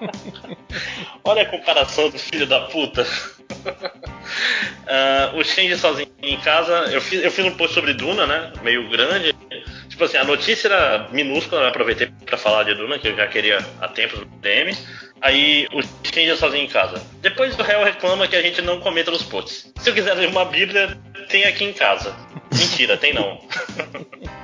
Olha 1.24 1.42
a 1.42 1.46
comparação 1.46 2.10
do 2.10 2.18
filho 2.18 2.46
da 2.46 2.60
puta. 2.62 3.06
Ah, 4.86 5.32
o 5.34 5.44
Shinji 5.44 5.76
sozinho 5.76 6.08
em 6.22 6.36
casa, 6.38 6.72
eu 6.92 7.00
fiz, 7.00 7.22
eu 7.22 7.30
fiz 7.30 7.44
um 7.44 7.54
post 7.56 7.74
sobre 7.74 7.94
Duna, 7.94 8.26
né? 8.26 8.52
Meio 8.62 8.88
grande. 8.88 9.34
Tipo 9.92 10.04
assim, 10.04 10.16
a 10.16 10.24
notícia 10.24 10.68
era 10.68 11.06
minúscula, 11.12 11.60
eu 11.60 11.68
aproveitei 11.68 12.10
pra 12.24 12.38
falar 12.38 12.62
de 12.62 12.74
Duna, 12.74 12.98
que 12.98 13.08
eu 13.08 13.14
já 13.14 13.26
queria 13.26 13.58
há 13.78 13.88
tempos 13.88 14.20
no 14.20 14.24
DM. 14.24 14.74
Aí 15.20 15.68
o 15.70 15.82
Shinji 15.82 16.34
sozinho 16.34 16.64
em 16.64 16.66
casa. 16.66 16.98
Depois 17.20 17.58
o 17.58 17.62
réu 17.62 17.84
reclama 17.84 18.26
que 18.26 18.34
a 18.34 18.40
gente 18.40 18.62
não 18.62 18.80
comenta 18.80 19.10
nos 19.10 19.22
posts. 19.22 19.70
Se 19.76 19.90
eu 19.90 19.94
quiser 19.94 20.14
ler 20.14 20.30
uma 20.30 20.46
Bíblia, 20.46 20.98
tem 21.28 21.44
aqui 21.44 21.64
em 21.64 21.74
casa. 21.74 22.16
Mentira, 22.58 22.96
tem 22.96 23.12
não. 23.12 23.38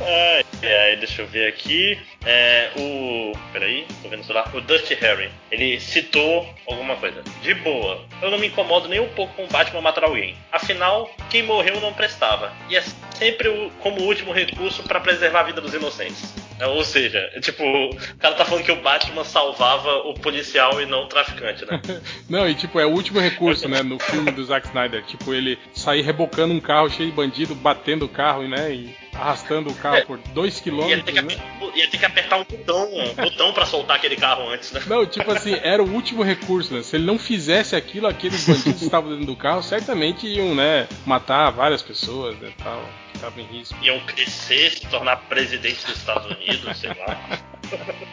Ai, 0.00 0.44
ai, 0.62 0.96
deixa 0.96 1.22
eu 1.22 1.26
ver 1.26 1.48
aqui. 1.48 1.98
É, 2.24 2.70
o. 2.76 3.32
Peraí, 3.52 3.86
tô 4.02 4.08
vendo 4.08 4.20
o 4.20 4.24
celular. 4.24 4.50
O 4.54 4.60
Dusty 4.60 4.94
Harry. 4.94 5.30
Ele 5.50 5.78
citou 5.80 6.48
alguma 6.66 6.96
coisa. 6.96 7.22
De 7.42 7.54
boa. 7.54 8.04
Eu 8.22 8.30
não 8.30 8.38
me 8.38 8.46
incomodo 8.46 8.88
nem 8.88 9.00
um 9.00 9.08
pouco 9.08 9.34
com 9.34 9.44
o 9.44 9.48
Batman 9.48 9.80
matar 9.80 10.04
alguém. 10.04 10.36
Afinal, 10.52 11.10
quem 11.28 11.42
morreu 11.42 11.80
não 11.80 11.92
prestava. 11.92 12.52
E 12.68 12.76
é 12.76 12.82
sempre 13.14 13.48
o, 13.48 13.70
como 13.80 14.02
último 14.02 14.32
recurso 14.32 14.82
pra 14.82 15.00
preservar 15.00 15.40
a 15.40 15.44
vida 15.44 15.60
dos 15.60 15.74
inocentes. 15.74 16.34
É, 16.58 16.66
Ou 16.66 16.84
seja, 16.84 17.18
é 17.34 17.40
tipo, 17.40 17.64
o 17.64 18.16
cara 18.18 18.34
tá 18.34 18.44
falando 18.44 18.64
que 18.64 18.72
o 18.72 18.82
Batman 18.82 19.24
salvava 19.24 19.90
o 20.08 20.14
policial 20.14 20.80
e 20.80 20.86
não 20.86 21.04
o 21.04 21.06
traficante, 21.06 21.64
né? 21.64 21.80
Não, 22.28 22.48
e 22.48 22.54
tipo, 22.54 22.78
é 22.78 22.84
o 22.86 22.90
último 22.90 23.18
recurso, 23.18 23.66
né, 23.68 23.82
no 23.82 23.98
filme 23.98 24.30
do 24.30 24.44
Zack 24.44 24.68
Snyder. 24.68 25.02
Tipo, 25.04 25.32
ele 25.32 25.58
sair 25.72 26.02
rebocando 26.02 26.52
um 26.52 26.60
carro 26.60 26.90
cheio 26.90 27.10
de 27.10 27.16
bandido, 27.16 27.54
batendo 27.54 28.04
o 28.04 28.08
carro, 28.08 28.46
né, 28.46 28.72
e 28.72 28.94
arrastando 29.20 29.70
o 29.70 29.74
carro 29.74 29.96
É. 29.96 30.04
por 30.04 30.18
dois 30.18 30.54
Ia 30.54 30.58
ter, 30.58 30.62
quilômetros, 30.70 31.14
que, 31.14 31.22
né? 31.22 31.36
ia 31.74 31.88
ter 31.90 31.98
que 31.98 32.04
apertar 32.06 32.36
um 32.38 32.44
botão, 32.44 32.88
um 32.94 33.14
botão 33.22 33.52
pra 33.52 33.66
soltar 33.66 33.96
aquele 33.96 34.16
carro 34.16 34.48
antes, 34.50 34.72
né? 34.72 34.80
Não, 34.86 35.04
tipo 35.06 35.30
assim, 35.30 35.54
era 35.62 35.82
o 35.82 35.92
último 35.92 36.22
recurso, 36.22 36.72
né? 36.74 36.82
Se 36.82 36.96
ele 36.96 37.04
não 37.04 37.18
fizesse 37.18 37.76
aquilo, 37.76 38.06
aqueles 38.06 38.46
bandidos 38.46 38.78
que 38.80 38.84
estavam 38.86 39.10
dentro 39.10 39.26
do 39.26 39.36
carro 39.36 39.62
certamente 39.62 40.26
iam, 40.26 40.54
né, 40.54 40.88
matar 41.06 41.50
várias 41.50 41.82
pessoas, 41.82 42.36
né, 42.38 42.50
tal, 42.62 42.82
que 43.10 43.16
estavam 43.18 43.38
em 43.42 43.46
risco. 43.46 43.76
Iam 43.82 44.00
crescer, 44.00 44.70
se 44.72 44.86
tornar 44.86 45.16
presidente 45.28 45.84
dos 45.86 45.96
Estados 45.96 46.26
Unidos, 46.36 46.78
sei 46.78 46.90
lá. 46.90 47.40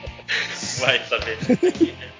Vai 0.79 0.99
saber. 1.05 1.37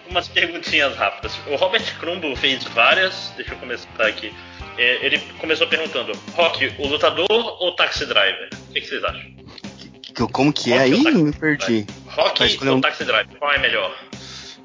Umas 0.10 0.28
perguntinhas 0.28 0.96
rápidas. 0.96 1.38
O 1.48 1.56
Robert 1.58 1.84
Crumbo 2.00 2.34
fez 2.36 2.64
várias. 2.64 3.34
Deixa 3.36 3.54
eu 3.54 3.58
começar 3.58 3.88
aqui. 4.00 4.34
É, 4.78 5.06
ele 5.06 5.20
começou 5.40 5.68
perguntando: 5.68 6.14
Rock, 6.34 6.74
o 6.80 6.88
lutador 6.88 7.28
ou 7.30 7.68
o 7.68 7.72
taxi 7.74 8.06
driver? 8.06 8.50
O 8.69 8.73
que, 8.73 8.81
que 8.81 8.88
vocês 8.88 9.03
acham? 9.03 9.31
Que- 10.02 10.27
Como 10.31 10.52
que 10.53 10.73
é 10.73 10.80
aí? 10.80 10.99
Me 11.14 11.31
perdi. 11.31 11.85
Rock 12.07 12.44
escolher 12.44 12.72
ou 12.72 12.77
um- 12.77 12.81
taxi 12.81 13.06
driver? 13.06 13.38
Qual 13.38 13.52
é 13.52 13.60
melhor? 13.60 13.95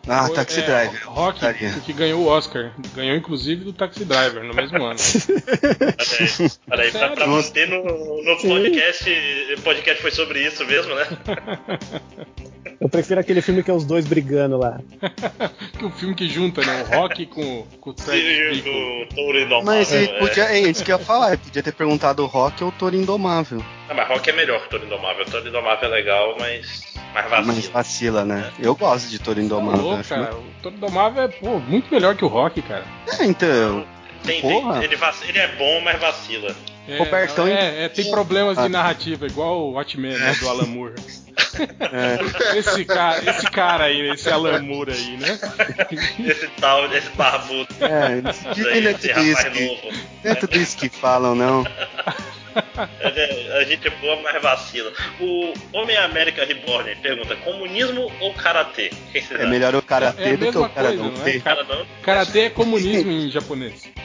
Ah, 0.09 0.27
Foi- 0.27 0.35
Taxi 0.35 0.59
é, 0.59 0.63
Driver. 0.65 1.09
Rock, 1.09 1.39
que 1.85 1.93
ganhou 1.93 2.23
o 2.23 2.27
Oscar. 2.27 2.73
Ganhou 2.93 3.17
inclusive 3.17 3.63
do 3.65 3.73
Taxi 3.73 4.05
Driver 4.05 4.43
no 4.43 4.53
mesmo 4.53 4.83
ano. 4.85 4.99
Peraí, 4.99 6.51
peraí, 6.69 6.91
pra, 6.91 7.11
pra 7.11 7.27
manter 7.29 7.69
no, 7.69 7.85
no 8.25 8.37
podcast. 8.41 9.11
O 9.57 9.61
podcast 9.63 10.03
foi 10.03 10.11
sobre 10.11 10.45
isso 10.45 10.65
mesmo, 10.67 10.93
né? 10.97 11.07
Eu 12.81 12.89
prefiro 12.89 13.21
aquele 13.21 13.41
filme 13.43 13.63
que 13.63 13.71
é 13.71 13.75
os 13.75 13.85
dois 13.85 14.07
brigando 14.07 14.57
lá. 14.59 14.81
que 15.79 15.85
o 15.85 15.91
filme 15.91 16.15
que 16.15 16.29
junta, 16.29 16.61
né? 16.65 16.83
O 16.83 16.97
Rock 16.97 17.27
com, 17.27 17.67
com 17.81 17.91
o 17.91 17.95
E 18.15 18.51
Bickle. 18.51 19.03
o 19.03 19.15
Touro 19.15 19.39
Indomável. 19.41 19.65
Mas 19.65 19.93
é. 19.93 20.07
podia, 20.19 20.45
é 20.45 20.61
isso 20.61 20.85
que 20.85 20.93
eu 20.93 20.99
ia 20.99 21.05
falar, 21.05 21.37
podia 21.39 21.63
ter 21.63 21.73
perguntado 21.73 22.23
o 22.23 22.27
Rock 22.27 22.63
ou 22.63 22.71
o 22.71 22.73
Toro 22.73 22.95
Indomável. 22.97 23.63
Ah, 23.89 23.95
mas 23.95 24.09
Rock 24.09 24.31
é 24.31 24.33
melhor 24.33 24.63
que 24.63 24.71
Toro 24.71 24.85
Indomável. 24.85 25.25
Toro 25.27 25.49
Indomável 25.49 25.89
é 25.89 25.93
legal, 25.93 26.37
mas. 26.39 26.93
Mais 27.15 27.31
Mas 27.31 27.47
vacilo. 27.47 27.73
vacila, 27.73 28.25
né? 28.25 28.51
Eu 28.59 28.75
gosto 28.75 29.11
de 29.11 29.19
Toro 29.19 29.37
Tá 29.39 29.43
Indomável. 29.43 29.81
louco, 29.83 30.01
acho 30.01 30.09
cara. 30.09 30.35
O 30.35 30.45
Toro 30.63 30.77
Domável 30.77 31.23
é 31.25 31.29
pô, 31.29 31.59
muito 31.59 31.93
melhor 31.93 32.17
que 32.17 32.25
o 32.25 32.29
Rock, 32.29 32.63
cara. 32.63 32.85
É, 33.19 33.25
então. 33.25 33.85
Tem, 34.25 34.41
Porra. 34.41 34.75
tem, 34.75 34.85
ele, 34.85 34.97
vac- 34.97 35.29
ele 35.29 35.39
é 35.39 35.49
bom, 35.57 35.81
mas 35.83 36.01
vacila. 36.01 36.55
É, 36.89 36.99
Robertão, 36.99 37.47
é, 37.47 37.85
é, 37.85 37.89
tem 37.89 38.11
problemas 38.11 38.59
de 38.59 38.69
narrativa, 38.69 39.25
igual 39.27 39.61
o 39.61 39.71
Watchmen, 39.73 40.19
né, 40.19 40.35
do 40.41 40.49
Alan 40.49 40.67
Moore. 40.67 40.95
É. 41.81 42.19
Esse 42.59 42.85
cara, 42.85 43.23
esse 43.31 43.47
cara 43.51 43.85
aí, 43.85 44.11
esse 44.11 44.29
Alan 44.31 44.61
Moore 44.63 44.93
aí, 44.93 45.17
né? 45.17 45.39
Esse 46.27 46.49
tal, 46.61 46.93
esse 46.93 47.09
barbudo. 47.11 47.69
É, 47.81 48.21
não 48.21 48.31
é 48.31 48.33
tudo 48.95 49.21
isso 49.21 49.51
que, 49.51 49.65
novo. 49.65 49.93
não 50.25 50.31
é 50.31 50.35
tudo 50.35 50.57
isso 50.57 50.77
que 50.77 50.89
falam, 50.89 51.35
não. 51.35 51.65
É, 53.01 53.59
A 53.61 53.65
gente 53.65 53.89
é 53.89 53.91
boa, 53.91 54.21
mas 54.23 54.43
vacila. 54.43 54.93
O 55.19 55.55
Homem 55.73 55.97
América 55.97 56.45
Reborn 56.45 56.95
pergunta: 56.97 57.35
comunismo 57.37 58.13
ou 58.21 58.35
karatê? 58.35 58.91
É 59.31 59.47
melhor 59.47 59.75
o 59.75 59.79
É 59.79 59.81
karatê 59.81 60.23
a 60.23 60.37
do 60.37 60.53
que 60.53 60.59
o 60.59 60.67
é? 60.67 61.65
não? 61.65 61.87
Karatê 62.03 62.41
é 62.41 62.51
comunismo 62.51 63.11
em 63.11 63.31
japonês. 63.31 63.89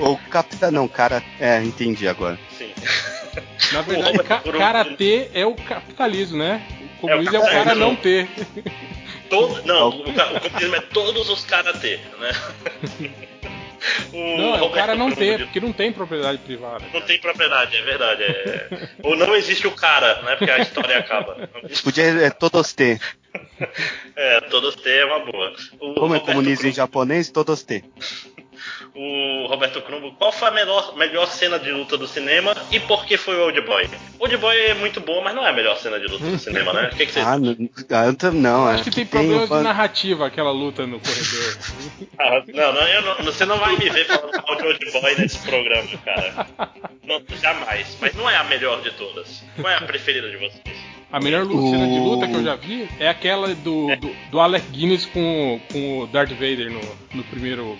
Ou 0.00 0.16
capitão, 0.30 0.70
não, 0.70 0.88
cara. 0.88 1.22
É, 1.40 1.62
entendi 1.62 2.06
agora. 2.08 2.38
Sim. 2.56 2.72
Na 3.72 3.82
verdade, 3.82 4.18
ca 4.22 4.40
karatê 4.40 5.28
é 5.34 5.44
o 5.44 5.54
capitalismo, 5.54 6.38
né? 6.38 6.62
O 6.98 7.00
comunismo 7.08 7.36
é 7.36 7.38
o, 7.38 7.42
cara 7.42 7.54
capitalismo. 7.74 7.86
não 7.86 7.96
ter. 7.96 8.28
Todo, 9.28 9.62
não, 9.66 9.88
o, 9.88 10.14
ca- 10.14 10.32
o 10.34 10.40
comunismo 10.40 10.76
é 10.76 10.80
todos 10.80 11.28
os 11.28 11.44
karatê, 11.44 11.98
né? 12.20 12.30
o 14.12 14.36
Não, 14.38 14.44
é 14.54 14.58
o 14.60 14.64
Roberto 14.66 14.74
cara 14.74 14.94
não 14.94 15.10
ter, 15.10 15.38
diz- 15.38 15.46
porque 15.46 15.60
não 15.60 15.72
tem 15.72 15.92
propriedade 15.92 16.38
privada. 16.38 16.84
Não 16.94 17.00
tem 17.00 17.18
propriedade, 17.20 17.76
é 17.76 17.82
verdade. 17.82 18.22
é- 18.22 18.88
Ou 19.02 19.16
não 19.16 19.34
existe 19.34 19.66
o 19.66 19.72
cara, 19.72 20.22
né? 20.22 20.36
Porque 20.36 20.50
a 20.50 20.58
história 20.60 20.98
acaba. 20.98 21.48
Podia 21.82 22.04
é, 22.04 22.30
todos 22.30 22.72
ter. 22.72 23.00
É, 24.14 24.40
todos 24.42 24.76
têm 24.76 24.92
é 24.92 25.04
uma 25.04 25.18
boa. 25.24 25.52
O 25.80 25.94
Como 25.94 26.14
é 26.14 26.18
Roberto 26.18 26.24
comunismo 26.26 26.68
em 26.68 26.72
japonês, 26.72 27.28
todos 27.28 27.62
ter. 27.64 27.84
O 28.96 29.46
Roberto 29.46 29.82
Crumbo, 29.82 30.12
qual 30.12 30.32
foi 30.32 30.48
a 30.48 30.50
melhor, 30.50 30.96
melhor 30.96 31.26
cena 31.28 31.58
de 31.58 31.70
luta 31.70 31.98
do 31.98 32.06
cinema 32.06 32.54
e 32.72 32.80
por 32.80 33.04
que 33.04 33.16
foi 33.16 33.36
o 33.36 33.42
Old 33.44 33.60
Boy? 33.60 33.88
Old 34.18 34.36
Boy 34.38 34.56
é 34.58 34.74
muito 34.74 35.00
bom, 35.00 35.22
mas 35.22 35.34
não 35.34 35.46
é 35.46 35.50
a 35.50 35.52
melhor 35.52 35.76
cena 35.76 36.00
de 36.00 36.06
luta 36.06 36.24
do 36.24 36.38
cinema, 36.38 36.72
né? 36.72 36.90
O 36.92 36.96
que, 36.96 37.04
que 37.06 37.12
vocês 37.12 37.26
Ah, 37.26 37.36
não, 37.38 37.54
ah, 37.90 38.30
não, 38.32 38.66
Acho 38.68 38.90
que 38.90 39.04
tem 39.04 39.30
o- 39.36 39.46
de 39.46 39.62
narrativa 39.62 40.26
aquela 40.26 40.50
luta 40.50 40.86
no 40.86 40.98
corredor. 40.98 41.58
Ah, 42.18 42.42
não, 42.48 42.72
não, 42.72 42.82
eu 42.88 43.02
não- 43.02 43.16
você 43.24 43.44
não 43.44 43.58
vai 43.58 43.76
me 43.76 43.90
ver 43.90 44.06
falando 44.06 44.32
mal 44.46 44.56
de 44.56 44.62
Old 44.66 44.90
Boy 44.92 45.14
nesse 45.18 45.38
programa, 45.38 45.88
cara. 46.04 46.46
Não, 47.04 47.22
jamais. 47.40 47.96
Mas 48.00 48.14
não 48.14 48.28
é 48.28 48.36
a 48.36 48.44
melhor 48.44 48.80
de 48.80 48.90
todas. 48.92 49.42
Qual 49.60 49.70
é 49.70 49.76
a 49.76 49.82
preferida 49.82 50.30
de 50.30 50.36
vocês? 50.38 50.76
A 51.12 51.20
melhor 51.20 51.44
cena 51.46 51.86
de 51.86 51.98
luta 52.00 52.26
que 52.26 52.34
eu 52.34 52.42
já 52.42 52.56
vi 52.56 52.88
é 52.98 53.08
aquela 53.08 53.54
do, 53.54 53.94
do, 53.96 54.16
do 54.30 54.40
Alec 54.40 54.66
Guinness 54.70 55.06
com, 55.06 55.60
com 55.70 56.00
o 56.00 56.06
Darth 56.08 56.30
Vader 56.30 56.70
no, 56.70 56.80
no 57.14 57.22
primeiro 57.24 57.78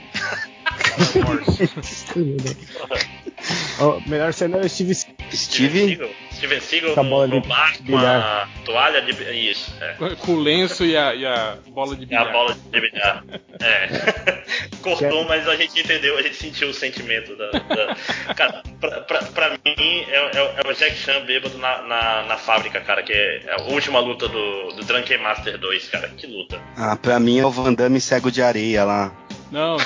Ó, 3.80 4.00
melhor 4.06 4.32
cena 4.32 4.56
é 4.58 4.60
o 4.60 4.68
Steve 4.68 4.94
Steve, 4.94 5.86
Seagal? 5.88 6.08
Steven 6.32 6.60
Seagal 6.60 6.94
Com 6.94 7.00
a 7.00 7.04
bola 7.04 7.26
no 7.26 7.40
de 7.42 7.48
bar 7.48 7.76
com 7.76 7.82
a 7.82 7.84
bilhar. 7.98 8.50
toalha 8.64 9.02
de 9.02 9.12
isso. 9.50 9.72
É. 9.80 9.94
com 10.16 10.32
o 10.32 10.40
lenço 10.40 10.84
e 10.84 10.96
a, 10.96 11.14
e 11.14 11.26
a 11.26 11.58
bola 11.68 11.94
de 11.96 12.02
É 12.02 12.16
a 12.16 12.20
bilhar. 12.24 12.32
bola 12.32 12.54
de 12.72 12.80
bilhar. 12.80 13.24
É. 13.60 14.44
Cortou, 14.82 15.24
mas 15.26 15.46
a 15.48 15.56
gente 15.56 15.78
entendeu, 15.80 16.16
a 16.16 16.22
gente 16.22 16.36
sentiu 16.36 16.68
o 16.68 16.74
sentimento 16.74 17.36
da. 17.36 17.50
da- 17.50 17.96
Cara, 18.34 18.62
pra, 18.80 19.00
pra, 19.02 19.22
pra 19.22 19.50
mim 19.50 20.04
é, 20.08 20.16
é- 20.38 20.54
é 20.64 20.68
o 20.70 20.72
Jack 20.74 20.96
Chan 20.96 21.24
bêbado 21.26 21.58
na, 21.58 21.82
na, 21.82 22.22
na 22.24 22.36
fábrica, 22.36 22.80
cara, 22.80 23.02
que 23.02 23.12
é, 23.12 23.42
é 23.46 23.52
a 23.60 23.62
última 23.64 23.98
luta 24.00 24.28
do, 24.28 24.72
do 24.72 24.84
Drunken 24.84 25.18
Master 25.18 25.58
2, 25.58 25.88
cara. 25.88 26.08
Que 26.08 26.26
luta. 26.26 26.60
ah, 26.76 26.96
pra 26.96 27.18
mim 27.20 27.38
é 27.38 27.44
o 27.46 27.50
Van 27.50 27.72
Damme 27.74 28.00
cego 28.00 28.30
de 28.30 28.42
areia 28.42 28.84
lá. 28.84 29.12
Não, 29.50 29.76
de 29.76 29.84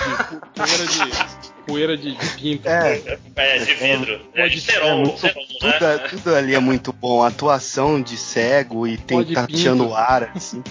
poeira 0.54 0.86
de. 0.86 1.40
Poeira 1.66 1.96
de, 1.96 2.16
de 2.16 2.28
pinto. 2.30 2.66
É, 2.68 3.18
É, 3.36 3.58
de 3.58 3.74
vidro. 3.74 4.20
É, 4.34 4.48
de 4.48 4.60
Pode- 4.60 4.70
é 4.80 4.94
muito- 4.94 5.18
cerol, 5.20 5.46
tudo, 5.46 5.66
né? 5.66 5.98
tudo 6.08 6.34
ali 6.34 6.54
é 6.54 6.58
muito 6.58 6.92
bom. 6.92 7.22
A 7.22 7.28
atuação 7.28 8.00
de 8.00 8.16
cego 8.16 8.86
e 8.88 8.96
tem 8.96 9.22
tateando 9.24 9.84
pinto. 9.84 9.94
o 9.94 9.96
ar, 9.96 10.32
assim. 10.34 10.62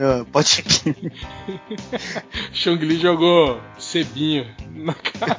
Ah, 0.00 0.24
Pode 0.32 0.64
Chong 2.52 2.78
Li 2.84 2.98
jogou 2.98 3.60
cebinho 3.78 4.46
na 4.74 4.94
cara. 4.94 5.36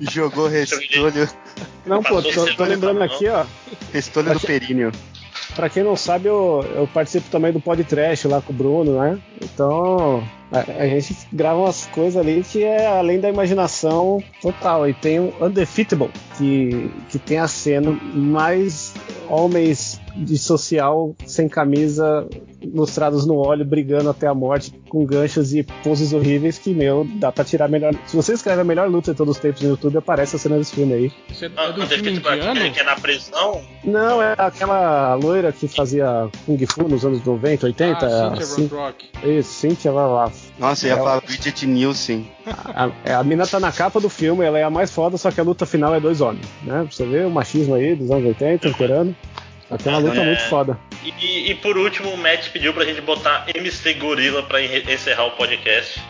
jogou 0.00 0.48
restolho, 0.48 1.28
Não, 1.86 2.02
pô, 2.02 2.20
tô, 2.22 2.54
tô 2.56 2.64
lembrando 2.64 2.98
não. 2.98 3.06
aqui, 3.06 3.28
ó. 3.28 3.44
restolho 3.92 4.32
do 4.34 4.40
períneo. 4.40 4.90
Pra 5.54 5.68
quem 5.70 5.84
não 5.84 5.94
sabe, 5.94 6.26
eu, 6.28 6.66
eu 6.74 6.86
participo 6.88 7.30
também 7.30 7.52
do 7.52 7.60
podcast 7.60 8.26
lá 8.26 8.40
com 8.40 8.52
o 8.52 8.56
Bruno, 8.56 8.98
né? 9.00 9.18
Então, 9.44 10.22
a, 10.50 10.82
a 10.82 10.86
gente 10.88 11.14
grava 11.32 11.58
umas 11.60 11.86
coisas 11.86 12.16
ali 12.16 12.42
que 12.42 12.62
é 12.64 12.86
além 12.86 13.20
da 13.20 13.28
imaginação 13.28 14.22
total. 14.40 14.88
E 14.88 14.94
tem 14.94 15.20
o 15.20 15.32
Undefeatable, 15.40 16.10
que, 16.38 16.90
que 17.08 17.18
tem 17.18 17.38
a 17.38 17.48
cena 17.48 17.90
mais 18.14 18.94
homens 19.28 20.00
de 20.16 20.38
social 20.38 21.14
sem 21.26 21.48
camisa 21.48 22.26
ilustrados 22.62 23.26
no 23.26 23.36
óleo 23.36 23.64
brigando 23.64 24.08
até 24.08 24.26
a 24.28 24.34
morte 24.34 24.72
com 24.88 25.04
ganchos 25.04 25.52
e 25.52 25.64
poses 25.82 26.12
horríveis 26.12 26.56
que, 26.56 26.72
meu, 26.72 27.04
dá 27.16 27.32
pra 27.32 27.44
tirar 27.44 27.68
melhor. 27.68 27.92
Se 28.06 28.14
você 28.14 28.32
escreve 28.34 28.60
a 28.60 28.64
melhor 28.64 28.88
luta 28.88 29.10
de 29.10 29.16
todos 29.18 29.36
os 29.36 29.42
tempos 29.42 29.60
no 29.62 29.70
YouTube, 29.70 29.98
aparece 29.98 30.36
a 30.36 30.38
cena 30.38 30.56
desse 30.56 30.74
filme 30.74 30.94
aí. 30.94 31.12
Isso 31.28 31.44
é, 31.44 31.50
Ah, 31.56 31.64
é 31.64 31.72
do 31.72 31.86
filme 31.86 32.12
indiano? 32.12 32.72
que 32.72 32.78
é 32.80 32.84
na 32.84 32.94
prisão. 32.94 33.60
Não, 33.82 34.22
é 34.22 34.34
aquela 34.38 35.14
loira 35.14 35.50
que 35.52 35.66
fazia 35.66 36.28
Kung 36.46 36.64
Fu 36.66 36.86
nos 36.88 37.04
anos 37.04 37.24
90, 37.24 37.66
80. 37.66 38.06
Ah, 38.06 38.06
a 38.06 38.30
Cynthia 38.30 38.46
Cin- 38.46 38.62
Rothrock. 38.62 39.04
Isso, 39.38 39.52
Cynthia 39.52 39.90
Rothrock. 39.90 40.36
Nossa, 40.58 40.86
eu 40.86 40.90
ia 40.90 40.94
É, 40.94 40.98
falar 40.98 41.20
Bridget 41.20 41.66
Nielsen. 41.66 42.30
A, 42.46 42.90
a, 43.14 43.18
a 43.18 43.24
mina 43.24 43.46
tá 43.46 43.58
na 43.60 43.72
capa 43.72 44.00
do 44.00 44.08
filme, 44.08 44.44
ela 44.44 44.58
é 44.58 44.62
a 44.64 44.70
mais 44.70 44.90
foda, 44.90 45.16
só 45.16 45.30
que 45.30 45.40
a 45.40 45.44
luta 45.44 45.64
final 45.66 45.94
é 45.94 46.00
dois 46.00 46.20
homens, 46.20 46.46
né? 46.62 46.82
Pra 46.82 46.90
você 46.90 47.04
ver 47.06 47.26
o 47.26 47.30
machismo 47.30 47.74
aí 47.74 47.94
dos 47.94 48.10
anos 48.10 48.26
80, 48.26 48.68
imperando. 48.68 49.14
Só 49.68 49.78
que 49.78 49.88
é 49.88 49.92
uma 49.92 49.98
luta 50.00 50.20
É. 50.20 50.24
muito 50.26 50.42
foda. 50.42 50.78
E, 51.02 51.50
e 51.50 51.54
por 51.56 51.76
último, 51.78 52.10
o 52.10 52.16
Matt 52.18 52.50
pediu 52.50 52.72
pra 52.74 52.84
gente 52.84 53.00
botar 53.00 53.46
MC 53.54 53.94
Gorila 53.94 54.42
pra 54.42 54.62
encerrar 54.62 55.24
o 55.24 55.30
podcast. 55.32 56.00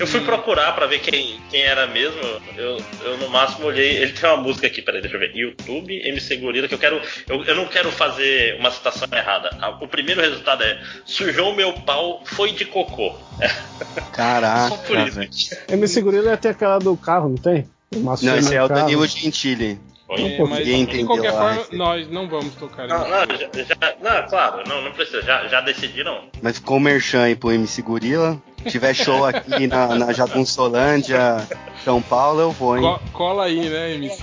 Eu 0.00 0.06
fui 0.06 0.20
procurar 0.22 0.72
pra 0.74 0.86
ver 0.86 0.98
quem, 1.00 1.38
quem 1.50 1.62
era 1.62 1.86
mesmo. 1.86 2.18
Eu, 2.56 2.78
eu 3.04 3.18
no 3.18 3.28
máximo 3.28 3.66
olhei. 3.66 3.98
Ele 3.98 4.12
tem 4.12 4.28
uma 4.30 4.38
música 4.38 4.66
aqui, 4.66 4.80
peraí, 4.80 5.00
deixa 5.02 5.16
eu 5.16 5.20
ver. 5.20 5.36
YouTube, 5.36 5.94
MC 6.08 6.36
Gorila, 6.38 6.66
que 6.66 6.74
eu 6.74 6.78
quero. 6.78 7.00
Eu, 7.28 7.44
eu 7.44 7.54
não 7.54 7.66
quero 7.66 7.92
fazer 7.92 8.56
uma 8.58 8.70
citação 8.70 9.06
errada. 9.12 9.50
O 9.80 9.86
primeiro 9.86 10.20
resultado 10.20 10.62
é: 10.64 10.80
sujou 11.04 11.54
meu 11.54 11.72
pau, 11.74 12.22
foi 12.24 12.52
de 12.52 12.64
cocô. 12.64 13.14
Caraca, 14.12 14.68
Só 14.70 14.76
por 14.78 14.96
isso. 14.98 15.20
MC 15.68 16.00
Gorila 16.00 16.30
é 16.30 16.34
até 16.34 16.48
aquela 16.50 16.78
do 16.78 16.96
carro, 16.96 17.28
não 17.28 17.36
tem? 17.36 17.68
Não, 17.92 18.14
esse 18.36 18.54
é 18.54 18.62
o. 18.62 18.68
Danilo 18.68 19.06
Gentili. 19.06 19.78
É, 20.12 20.42
mas 20.42 20.66
de 20.66 21.04
qualquer 21.04 21.28
a 21.28 21.32
forma, 21.32 21.66
nós 21.70 22.10
não 22.10 22.28
vamos 22.28 22.52
tocar 22.56 22.88
Não, 22.88 22.98
nisso. 22.98 23.10
não, 23.10 23.36
já, 23.36 23.64
já- 23.64 23.94
não, 24.02 24.28
claro, 24.28 24.62
não, 24.66 24.82
não 24.82 24.90
precisa. 24.92 25.22
Já, 25.22 25.46
já 25.46 25.60
decidiram? 25.60 26.24
Mas 26.42 26.56
ficou 26.56 26.78
o 26.78 26.80
merchan 26.80 27.22
aí 27.22 27.36
pro 27.36 27.52
MC 27.52 27.80
Gorila. 27.80 28.36
Se 28.64 28.70
tiver 28.70 28.94
show 28.94 29.24
aqui 29.24 29.66
na, 29.66 29.94
na 29.94 30.12
Jagunçolândia, 30.12 31.46
São 31.84 32.00
Paulo, 32.02 32.40
eu 32.40 32.50
vou, 32.52 32.76
hein? 32.76 32.82
Co- 32.82 33.00
cola 33.12 33.44
aí, 33.44 33.68
né, 33.68 33.94
MC? 33.94 34.22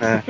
É. 0.00 0.22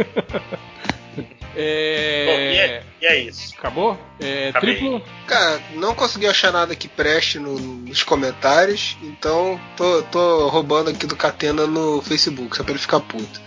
É... 1.61 2.27
Bom, 2.27 2.33
e, 2.41 2.57
é, 2.59 2.83
e 3.03 3.07
é 3.07 3.21
isso. 3.23 3.53
Acabou? 3.59 3.99
É, 4.21 4.51
Acabei. 4.51 4.77
triplo? 4.77 5.03
Cara, 5.27 5.61
não 5.75 5.93
consegui 5.95 6.27
achar 6.29 6.53
nada 6.53 6.75
que 6.77 6.87
preste 6.87 7.39
no- 7.41 7.59
nos 7.59 8.03
comentários, 8.05 8.97
então 9.03 9.61
tô, 9.77 10.03
tô 10.05 10.49
roubando 10.49 10.91
aqui 10.91 11.05
do 11.07 11.17
Catena 11.17 11.67
no 11.67 12.01
Facebook, 12.01 12.57
só 12.57 12.63
pra 12.63 12.73
ele 12.73 12.79
ficar 12.81 13.01
puto. 13.01 13.41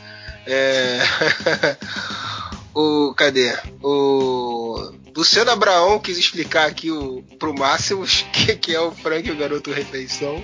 É. 0.46 1.00
o. 2.74 3.14
Cadê? 3.14 3.56
O. 3.82 4.92
Luciano 5.16 5.52
Abraão 5.52 6.00
quis 6.00 6.18
explicar 6.18 6.68
aqui 6.68 6.90
o, 6.90 7.22
pro 7.38 7.54
Máximos 7.54 8.26
que, 8.32 8.56
que 8.56 8.74
é 8.74 8.80
o 8.80 8.92
Frank 8.92 9.28
e 9.28 9.32
o 9.32 9.38
Garoto 9.38 9.72
Refeição. 9.72 10.44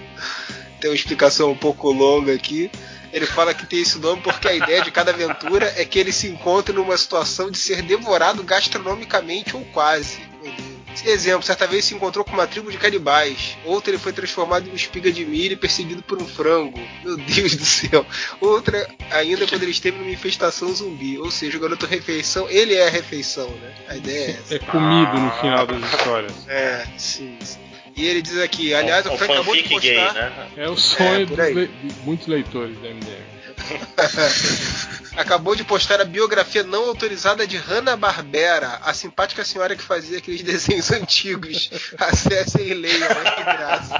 Tem 0.81 0.89
uma 0.89 0.95
explicação 0.95 1.51
um 1.51 1.57
pouco 1.57 1.91
longa 1.91 2.33
aqui. 2.33 2.69
Ele 3.13 3.25
fala 3.25 3.53
que 3.53 3.65
tem 3.65 3.81
esse 3.81 3.97
nome 3.97 4.21
porque 4.21 4.47
a 4.47 4.53
ideia 4.53 4.81
de 4.81 4.91
cada 4.91 5.11
aventura 5.11 5.73
é 5.77 5.85
que 5.85 5.97
ele 5.97 6.11
se 6.11 6.27
encontre 6.27 6.75
numa 6.75 6.97
situação 6.97 7.49
de 7.49 7.57
ser 7.57 7.81
devorado 7.81 8.43
gastronomicamente 8.43 9.55
ou 9.55 9.63
quase. 9.65 10.19
Meu 10.43 10.51
Deus. 10.51 10.76
Exemplo, 11.05 11.43
certa 11.43 11.67
vez 11.67 11.85
se 11.85 11.93
encontrou 11.93 12.23
com 12.25 12.31
uma 12.31 12.47
tribo 12.47 12.71
de 12.71 12.77
canibais. 12.77 13.57
Outra, 13.65 13.91
ele 13.91 13.99
foi 13.99 14.13
transformado 14.13 14.65
em 14.65 14.69
uma 14.69 14.75
espiga 14.75 15.11
de 15.11 15.25
milho 15.25 15.53
e 15.53 15.57
perseguido 15.57 16.01
por 16.03 16.21
um 16.21 16.27
frango. 16.27 16.79
Meu 17.03 17.17
Deus 17.17 17.55
do 17.55 17.65
céu. 17.65 18.05
Outra, 18.39 18.87
ainda 19.11 19.45
quando 19.47 19.63
ele 19.63 19.71
esteve 19.71 19.97
numa 19.97 20.11
infestação 20.11 20.73
zumbi. 20.73 21.17
Ou 21.17 21.31
seja, 21.31 21.57
o 21.57 21.61
garoto 21.61 21.85
refeição, 21.85 22.49
ele 22.49 22.73
é 22.73 22.87
a 22.87 22.89
refeição, 22.89 23.49
né? 23.49 23.73
A 23.87 23.97
ideia 23.97 24.27
é 24.27 24.31
essa. 24.31 24.55
É 24.55 24.59
comido 24.59 25.13
no 25.19 25.31
final 25.39 25.65
das 25.67 25.93
histórias. 25.93 26.33
É, 26.47 26.87
sim. 26.97 27.37
sim. 27.41 27.59
E 27.95 28.05
ele 28.05 28.21
diz 28.21 28.37
aqui, 28.37 28.75
aliás, 28.75 29.05
um 29.07 29.13
o 29.13 29.17
Frank 29.17 29.33
acabou 29.33 29.55
de 29.55 29.63
postar. 29.63 29.79
gay, 29.81 29.95
né? 29.95 30.47
É 30.55 30.69
o 30.69 30.77
sonho 30.77 31.27
É, 31.37 31.49
de 31.51 31.69
muitos 32.03 32.27
leitores 32.27 32.77
da 32.79 32.89
MDM. 32.89 33.37
Acabou 35.17 35.55
de 35.55 35.63
postar 35.63 35.99
a 35.99 36.05
biografia 36.05 36.63
não 36.63 36.85
autorizada 36.85 37.47
de 37.47 37.57
Hanna-Barbera, 37.57 38.79
a 38.83 38.93
simpática 38.93 39.43
senhora 39.43 39.75
que 39.75 39.81
fazia 39.81 40.19
aqueles 40.19 40.43
desenhos 40.45 40.91
antigos. 40.91 41.71
Acessem 41.97 42.67
e 42.67 42.73
leiam, 42.75 43.09
né? 43.09 43.31
Que 43.35 43.43
graça. 43.43 43.99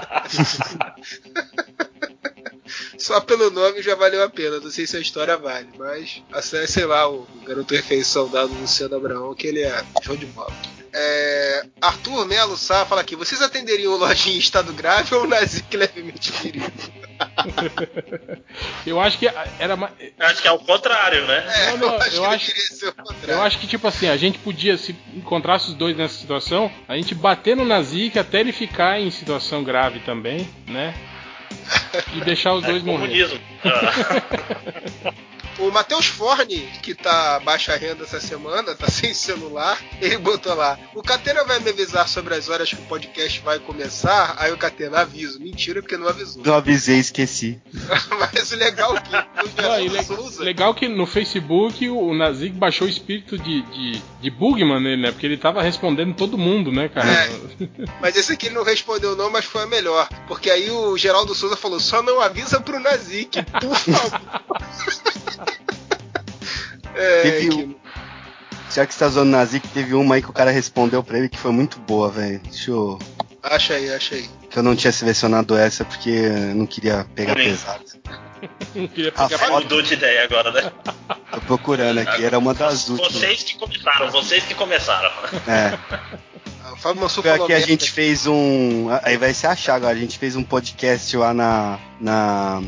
Só 2.97 3.19
pelo 3.21 3.49
nome 3.49 3.81
já 3.81 3.95
valeu 3.95 4.23
a 4.23 4.29
pena. 4.29 4.59
Não 4.59 4.69
sei 4.69 4.85
se 4.85 4.95
a 4.97 4.99
história 4.99 5.37
vale, 5.37 5.69
mas 5.77 6.21
acessem 6.31 6.85
lá 6.85 7.09
o 7.09 7.27
Garoto 7.45 7.73
Refeição 7.73 8.29
dado 8.29 8.49
do 8.49 8.59
Luciano 8.59 8.95
Abraão, 8.95 9.33
que 9.33 9.47
ele 9.47 9.61
é 9.61 9.83
show 10.03 10.15
de 10.15 10.25
bola. 10.27 10.53
É, 10.93 11.65
Arthur 11.81 12.25
Melo 12.25 12.57
Sá 12.57 12.85
fala 12.85 13.01
aqui: 13.01 13.15
vocês 13.15 13.41
atenderiam 13.41 13.93
o 13.93 13.97
lojinha 13.97 14.35
em 14.35 14.39
estado 14.39 14.73
grave 14.73 15.15
ou 15.15 15.23
o 15.23 15.27
Nazik 15.27 15.75
levemente 15.75 16.31
ferido? 16.31 16.71
Eu 18.85 18.99
acho 18.99 19.17
que 19.17 19.29
era 19.59 19.75
mais. 19.75 19.93
Eu 20.17 20.25
acho 20.25 20.41
que 20.41 20.47
é 20.47 20.51
o 20.51 20.59
contrário, 20.59 21.25
né? 21.27 21.45
É, 21.47 21.71
Não, 21.71 21.77
não, 21.77 21.93
eu 21.93 21.99
acho 21.99 22.15
eu 22.15 22.21
que 22.21 22.27
acho-. 22.27 22.93
Eu 23.27 23.41
acho 23.41 23.59
que, 23.59 23.67
tipo 23.67 23.87
assim, 23.87 24.07
a 24.07 24.17
gente 24.17 24.39
podia, 24.39 24.77
se 24.77 24.95
encontrasse 25.13 25.69
os 25.69 25.73
dois 25.75 25.95
nessa 25.95 26.15
situação, 26.15 26.71
a 26.87 26.95
gente 26.95 27.13
bater 27.13 27.55
no 27.55 27.65
Nazik 27.65 28.17
até 28.17 28.39
ele 28.39 28.51
ficar 28.51 28.99
em 28.99 29.11
situação 29.11 29.63
grave 29.63 29.99
também, 29.99 30.47
né? 30.67 30.93
E 32.15 32.21
deixar 32.21 32.53
os 32.53 32.63
dois 32.63 32.81
É, 32.81 32.85
morrer. 32.85 33.07
comunismo. 33.07 33.39
Ah. 35.57 35.61
O 35.63 35.71
Matheus 35.71 36.05
Forne, 36.07 36.59
que 36.81 36.93
tá 36.93 37.39
baixa 37.39 37.75
renda 37.75 38.03
essa 38.03 38.19
semana, 38.19 38.75
tá 38.75 38.87
sem 38.91 39.13
celular, 39.13 39.79
ele 40.01 40.17
botou 40.17 40.53
lá: 40.53 40.77
O 40.95 41.01
Catena 41.01 41.43
vai 41.43 41.59
me 41.59 41.69
avisar 41.69 42.07
sobre 42.07 42.35
as 42.35 42.47
horas 42.49 42.69
que 42.69 42.75
o 42.75 42.85
podcast 42.85 43.39
vai 43.41 43.59
começar. 43.59 44.35
Aí 44.37 44.51
o 44.51 44.57
Catena 44.57 44.99
aviso. 44.99 45.39
Mentira, 45.39 45.81
porque 45.81 45.97
não 45.97 46.07
avisou. 46.07 46.43
Não 46.43 46.55
avisei, 46.55 46.99
esqueci. 46.99 47.59
Mas 48.19 48.51
o 48.51 48.55
legal 48.55 48.95
é 48.95 49.01
que 49.01 49.15
o 49.15 49.79
e 49.79 49.89
le- 49.89 50.03
Souza. 50.03 50.43
legal 50.43 50.73
que 50.73 50.87
no 50.87 51.05
Facebook 51.05 51.89
o 51.89 52.13
Nazik 52.13 52.55
baixou 52.55 52.87
o 52.87 52.89
espírito 52.89 53.37
de, 53.37 53.61
de, 53.63 54.01
de 54.21 54.29
Bugman 54.29 54.79
nele, 54.81 55.01
né? 55.01 55.11
Porque 55.11 55.25
ele 55.25 55.37
tava 55.37 55.61
respondendo 55.61 56.13
todo 56.15 56.37
mundo, 56.37 56.71
né, 56.71 56.87
cara? 56.89 57.07
É. 57.11 57.29
Mas 58.01 58.15
esse 58.15 58.33
aqui 58.33 58.47
ele 58.47 58.55
não 58.55 58.63
respondeu, 58.63 59.15
não, 59.15 59.29
mas 59.31 59.45
foi 59.45 59.63
a 59.63 59.67
melhor. 59.67 60.07
Porque 60.27 60.49
aí 60.49 60.69
o 60.69 60.97
Geraldo 60.97 61.33
Souza 61.35 61.55
falou: 61.57 61.79
só 61.79 62.01
não 62.01 62.21
avisa 62.21 62.59
pro 62.59 62.79
Nazik, 62.79 63.43
por 63.59 63.75
favor. 63.75 64.31
é, 66.95 67.21
Teve 67.21 67.49
que- 67.49 67.55
um- 67.55 67.75
Já 68.73 68.85
que 68.85 68.93
você 68.93 68.99
tá 68.99 69.07
zoando 69.09 69.31
Nazik, 69.31 69.67
teve 69.69 69.93
uma 69.93 70.15
aí 70.15 70.21
que 70.21 70.29
o 70.29 70.33
cara 70.33 70.51
respondeu 70.51 71.01
pra 71.01 71.17
ele 71.17 71.29
que 71.29 71.37
foi 71.37 71.51
muito 71.51 71.79
boa, 71.79 72.09
velho. 72.11 72.39
Deixa 72.39 72.71
eu. 72.71 72.99
Acha 73.41 73.73
aí, 73.75 73.91
acha 73.93 74.15
aí. 74.15 74.29
Que 74.49 74.59
eu 74.59 74.63
não 74.63 74.75
tinha 74.75 74.91
selecionado 74.91 75.55
essa 75.57 75.85
porque 75.85 76.09
eu 76.09 76.53
não 76.55 76.65
queria 76.65 77.05
pegar 77.15 77.35
Sim. 77.37 77.43
pesado. 77.45 77.83
Não 78.75 78.87
queria 78.87 79.11
A 79.15 79.27
pegar 79.27 79.47
foto- 79.47 79.63
Mudou 79.63 79.81
de 79.81 79.95
ideia 79.95 80.23
agora, 80.25 80.51
né? 80.51 80.71
Tô 81.31 81.41
procurando 81.41 81.97
aqui, 81.97 82.23
era 82.23 82.37
uma 82.37 82.53
das 82.53 82.87
últimas. 82.87 83.13
Vocês 83.13 83.41
que 83.41 83.57
começaram, 83.57 84.11
vocês 84.11 84.43
que 84.43 84.53
começaram. 84.53 85.09
É. 85.47 85.77
Ah, 86.63 86.75
Fábio 86.75 87.01
Mansur 87.01 87.23
Foi 87.23 87.31
falou 87.31 87.45
aqui 87.45 87.53
a 87.53 87.59
gente 87.59 87.89
fez 87.89 88.27
um. 88.27 88.87
Aí 89.01 89.15
vai 89.17 89.33
se 89.33 89.47
achar 89.47 89.75
agora. 89.75 89.93
A 89.95 89.97
gente 89.99 90.19
fez 90.19 90.35
um 90.35 90.43
podcast 90.43 91.15
lá 91.17 91.33
na. 91.33 91.79
na 91.99 92.61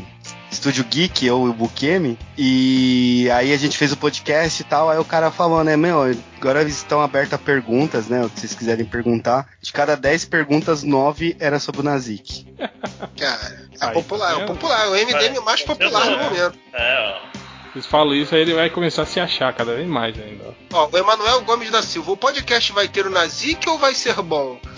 Estúdio 0.50 0.84
Geek, 0.84 1.24
eu 1.24 1.46
e 1.46 1.50
o 1.50 1.52
Bukemi. 1.52 2.18
E 2.36 3.30
aí 3.30 3.52
a 3.52 3.56
gente 3.56 3.78
fez 3.78 3.92
o 3.92 3.96
podcast 3.96 4.60
e 4.60 4.64
tal. 4.64 4.90
Aí 4.90 4.98
o 4.98 5.04
cara 5.04 5.30
falou, 5.30 5.62
né, 5.62 5.76
meu, 5.76 6.00
agora 6.38 6.60
eles 6.60 6.76
estão 6.76 7.00
abertos 7.00 7.34
a 7.34 7.38
perguntas, 7.38 8.08
né? 8.08 8.24
O 8.24 8.28
que 8.28 8.40
vocês 8.40 8.54
quiserem 8.54 8.84
perguntar. 8.84 9.48
De 9.60 9.72
cada 9.72 9.96
10 9.96 10.24
perguntas, 10.24 10.82
9 10.82 11.36
era 11.38 11.60
sobre 11.60 11.82
o 11.82 11.84
Nazik. 11.84 12.46
Cara, 13.18 13.60
é 13.80 13.86
Aí, 13.86 13.92
popular, 13.94 14.34
tá 14.34 14.40
é 14.40 14.46
popular, 14.46 14.88
o 14.88 14.94
MDM 14.94 15.36
É, 15.36 15.40
mais 15.40 15.62
popular 15.62 16.06
no 16.06 16.18
certeza, 16.18 16.30
momento. 16.30 16.58
É, 16.72 17.20
ó. 17.26 17.30
Vocês 17.72 17.86
falam 17.86 18.12
isso, 18.14 18.34
aí 18.34 18.40
ele 18.40 18.52
vai 18.52 18.68
começar 18.68 19.02
a 19.02 19.06
se 19.06 19.20
achar 19.20 19.54
cada 19.54 19.76
vez 19.76 19.86
mais 19.86 20.18
ainda. 20.18 20.56
ó. 20.72 20.76
Ó, 20.76 20.88
o 20.92 20.98
Emanuel 20.98 21.42
Gomes 21.42 21.70
da 21.70 21.82
Silva, 21.82 22.10
o 22.10 22.16
podcast 22.16 22.72
vai 22.72 22.88
ter 22.88 23.06
o 23.06 23.10
Nazik 23.10 23.68
ou 23.68 23.78
vai 23.78 23.94
ser 23.94 24.20
bom? 24.22 24.58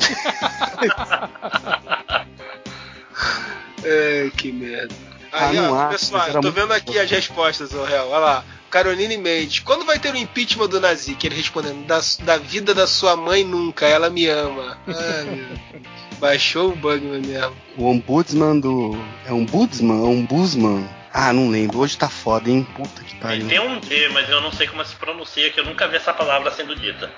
é, 3.83 4.31
que 4.37 4.53
merda. 4.53 4.95
Aí, 5.33 5.59
Ah, 5.59 5.71
ó, 5.73 5.89
pessoal, 5.89 6.29
eu 6.29 6.41
tô 6.41 6.51
vendo 6.51 6.73
aqui 6.73 6.99
as 6.99 7.11
respostas, 7.11 7.73
ô 7.73 7.85
réu. 7.85 8.09
Olha 8.09 8.19
lá. 8.19 8.45
Caroline 8.71 9.19
Mendes, 9.19 9.59
quando 9.61 9.85
vai 9.85 9.99
ter 9.99 10.13
o 10.15 10.17
impeachment 10.17 10.69
do 10.69 10.81
Nazik? 10.81 11.27
Ele 11.27 11.35
respondendo, 11.37 11.87
da, 11.87 12.01
da 12.21 12.39
vida 12.39 12.75
da 12.75 12.87
sua 12.87 13.15
mãe 13.15 13.45
nunca, 13.45 13.87
ela 13.87 14.09
me 14.09 14.27
ama. 14.27 14.79
Ai, 14.87 15.25
meu 15.25 15.47
Deus. 15.47 15.83
Baixou 16.19 16.71
o 16.73 16.77
Bugman 16.77 17.21
mesmo. 17.21 17.55
O 17.77 17.85
ombudsman 17.91 18.61
do. 18.61 18.97
É 19.27 19.33
ombudsman? 19.33 20.01
Ombudsman? 20.03 20.89
Ah, 21.13 21.33
não 21.33 21.51
lembro. 21.51 21.81
Hoje 21.81 21.99
tá 21.99 22.09
foda, 22.09 22.49
hein? 22.49 22.67
Puta 22.75 23.03
que 23.05 23.15
pariu. 23.17 23.47
tem 23.47 23.61
um 23.61 23.79
D, 23.81 24.09
mas 24.11 24.29
eu 24.31 24.41
não 24.41 24.51
sei 24.53 24.67
como 24.67 24.83
se 24.85 24.95
pronuncia, 24.97 25.51
que 25.51 25.61
eu 25.61 25.65
nunca 25.65 25.87
vi 25.89 25.97
essa 25.97 26.15
palavra 26.15 26.51
sendo 26.51 26.75
dita. 26.75 27.11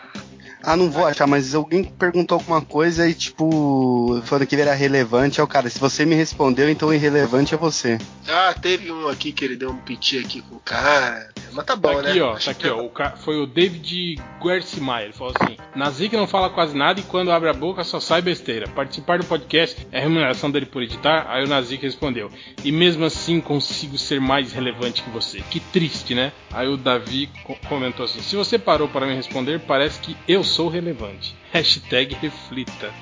Ah, 0.67 0.77
não 0.77 0.91
vou 0.91 1.07
achar, 1.07 1.27
mas 1.27 1.55
alguém 1.55 1.85
perguntou 1.85 2.37
alguma 2.39 2.61
coisa 2.63 3.09
e, 3.09 3.15
tipo, 3.15 4.21
falando 4.25 4.47
que 4.47 4.55
ele 4.55 4.63
era 4.63 4.75
relevante. 4.75 5.41
É 5.41 5.43
o 5.43 5.47
cara, 5.47 5.69
se 5.69 5.79
você 5.79 6.05
me 6.05 6.15
respondeu, 6.15 6.69
então 6.71 6.89
o 6.89 6.95
irrelevante 6.95 7.55
é 7.55 7.57
você. 7.57 7.99
Ah, 8.29 8.55
teve 8.61 8.91
um 8.91 9.09
aqui 9.09 9.31
que 9.33 9.45
ele 9.45 9.57
deu 9.57 9.71
um 9.71 9.77
piti 9.77 10.19
aqui 10.19 10.41
com 10.43 10.57
o 10.57 10.61
cara. 10.61 11.29
Mas 11.53 11.65
tá 11.67 11.75
Tá 11.75 11.77
bom, 11.77 11.99
aqui, 11.99 12.15
né? 12.19 12.23
ó, 12.23 12.35
tá 12.37 12.51
aqui, 12.51 12.69
ó. 12.69 12.83
O 12.83 12.89
ca- 12.89 13.13
foi 13.17 13.37
o 13.41 13.47
David 13.47 14.17
Guercimaia. 14.43 15.05
Ele 15.05 15.13
falou 15.13 15.33
assim: 15.39 15.57
Nazik 15.77 16.17
não 16.17 16.27
fala 16.27 16.51
quase 16.51 16.77
nada 16.77 16.99
e 17.01 17.03
quando 17.05 17.31
abre 17.31 17.49
a 17.49 17.53
boca 17.53 17.85
só 17.85 18.01
sai 18.01 18.23
besteira. 18.23 18.67
Participar 18.69 19.19
do 19.19 19.25
podcast 19.25 19.87
é 19.93 19.99
a 19.99 20.03
remuneração 20.03 20.51
dele 20.51 20.67
por 20.67 20.83
editar? 20.83 21.27
Aí 21.29 21.45
o 21.45 21.49
Nazik 21.49 21.83
respondeu: 21.85 22.31
E 22.65 22.73
mesmo 22.73 23.05
assim 23.05 23.41
consigo 23.41 23.97
ser 23.99 24.21
mais 24.21 24.53
relevante 24.53 25.03
que 25.03 25.11
você. 25.11 25.41
Que 25.51 25.61
triste, 25.61 26.15
né? 26.15 26.33
Aí 26.53 26.67
o 26.69 26.77
Davi 26.77 27.29
co- 27.45 27.57
comentou 27.69 28.05
assim: 28.05 28.21
Se 28.21 28.35
você 28.35 28.59
parou 28.59 28.89
para 28.89 29.07
me 29.07 29.15
responder, 29.15 29.61
parece 29.61 30.01
que 30.01 30.17
eu 30.27 30.43
sou 30.43 30.54
relevante. 30.69 31.35
Hashtag 31.53 32.17
reflita. 32.21 32.93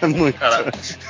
É 0.00 0.06
muito. 0.08 0.38
Cara, 0.38 0.64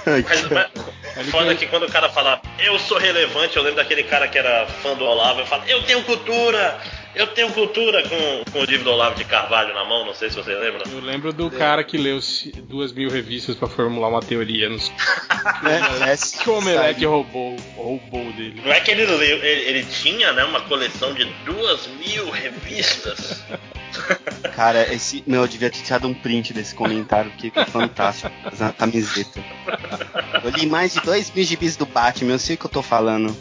Mas, 0.07 0.25
mas, 0.51 0.71
Ele 1.17 1.31
foda 1.31 1.55
que 1.55 1.67
quando 1.67 1.85
o 1.85 1.93
cara 1.93 2.09
fala, 2.09 2.41
eu 2.59 2.79
sou 2.79 2.99
relevante, 2.99 3.57
eu 3.57 3.63
lembro 3.63 3.77
daquele 3.77 4.03
cara 4.03 4.27
que 4.27 4.37
era 4.37 4.67
fã 4.67 4.95
do 4.95 5.05
Olavo, 5.05 5.41
eu 5.41 5.47
falo, 5.47 5.63
eu 5.67 5.83
tenho 5.85 6.03
cultura, 6.03 6.81
eu 7.15 7.29
tenho 7.29 7.53
cultura 7.53 8.03
com, 8.09 8.51
com 8.51 8.61
o 8.61 8.65
livro 8.65 8.85
do 8.85 8.91
Olavo 8.91 9.15
de 9.15 9.25
Carvalho 9.25 9.73
na 9.73 9.85
mão, 9.85 10.05
não 10.05 10.15
sei 10.15 10.29
se 10.29 10.37
você 10.37 10.55
lembra. 10.55 10.83
Eu 10.91 11.01
lembro 11.01 11.33
do 11.33 11.51
cara 11.51 11.83
que 11.85 11.97
leu 11.97 12.19
duas 12.65 12.93
mil 12.93 13.09
revistas 13.09 13.57
para 13.57 13.69
formular 13.69 14.09
uma 14.09 14.21
teoria 14.21 14.69
nos 14.69 14.91
É, 15.65 16.13
é, 16.13 16.17
que 16.17 16.51
o 16.51 16.59
Omelete 16.59 17.05
roubou, 17.05 17.57
roubou 17.77 18.33
dele. 18.33 18.61
Não 18.65 18.73
é 18.73 18.81
que 18.81 18.91
ele 18.91 19.07
leu, 19.07 19.21
ele, 19.21 19.63
ele 19.69 19.85
tinha 19.85 20.33
né, 20.33 20.45
uma 20.45 20.61
coleção 20.63 21.15
de 21.15 21.25
duas 21.45 21.87
mil 21.87 22.31
revistas. 22.31 23.45
Cara, 24.55 24.93
esse. 24.93 25.23
Meu, 25.27 25.43
eu 25.43 25.49
devia 25.49 25.71
ter 25.71 25.81
tirado 25.83 26.07
um 26.09 26.15
print 26.15 26.53
desse 26.53 26.75
comentário, 26.75 27.31
porque 27.33 27.51
foi 27.51 27.65
fantástico. 27.67 28.31
Fazer 28.45 28.65
uma 28.65 28.73
camiseta. 28.73 29.45
Eu 30.43 30.51
li 30.51 30.67
mais 30.67 30.95
de 30.95 31.01
dois 31.01 31.31
mil 31.31 31.45
gibis 31.45 31.77
do 31.77 31.85
Batman, 31.87 32.33
eu 32.33 32.39
sei 32.39 32.55
o 32.57 32.59
que 32.59 32.67
eu 32.67 32.71
tô 32.71 32.83
falando. 32.83 33.37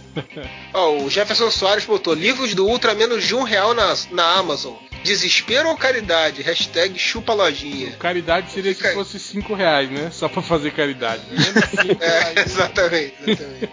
Ó, 0.73 0.98
o 1.03 1.10
Jefferson 1.10 1.49
Soares 1.52 1.86
botou 1.86 2.14
livros 2.14 2.53
do 2.53 2.65
Ultra 2.68 2.94
menos 2.94 3.23
de 3.23 3.34
um 3.36 3.44
real 3.44 3.73
na, 3.73 3.95
na 4.11 4.34
Amazon. 4.38 4.73
Desespero 5.03 5.69
ou 5.69 5.77
caridade? 5.77 6.41
Hashtag 6.41 6.98
chupa 6.98 7.32
lojinha. 7.34 7.91
Caridade 7.98 8.52
seria 8.52 8.73
se 8.73 8.88
aí. 8.88 8.95
fosse 8.95 9.19
5 9.19 9.53
reais, 9.53 9.90
né? 9.91 10.10
Só 10.11 10.27
pra 10.27 10.41
fazer 10.41 10.72
caridade. 10.72 11.22
Menos 11.30 11.69
cinco 11.69 12.03
É, 12.03 12.19
reais. 12.34 12.38
exatamente, 12.48 13.14
exatamente. 13.27 13.69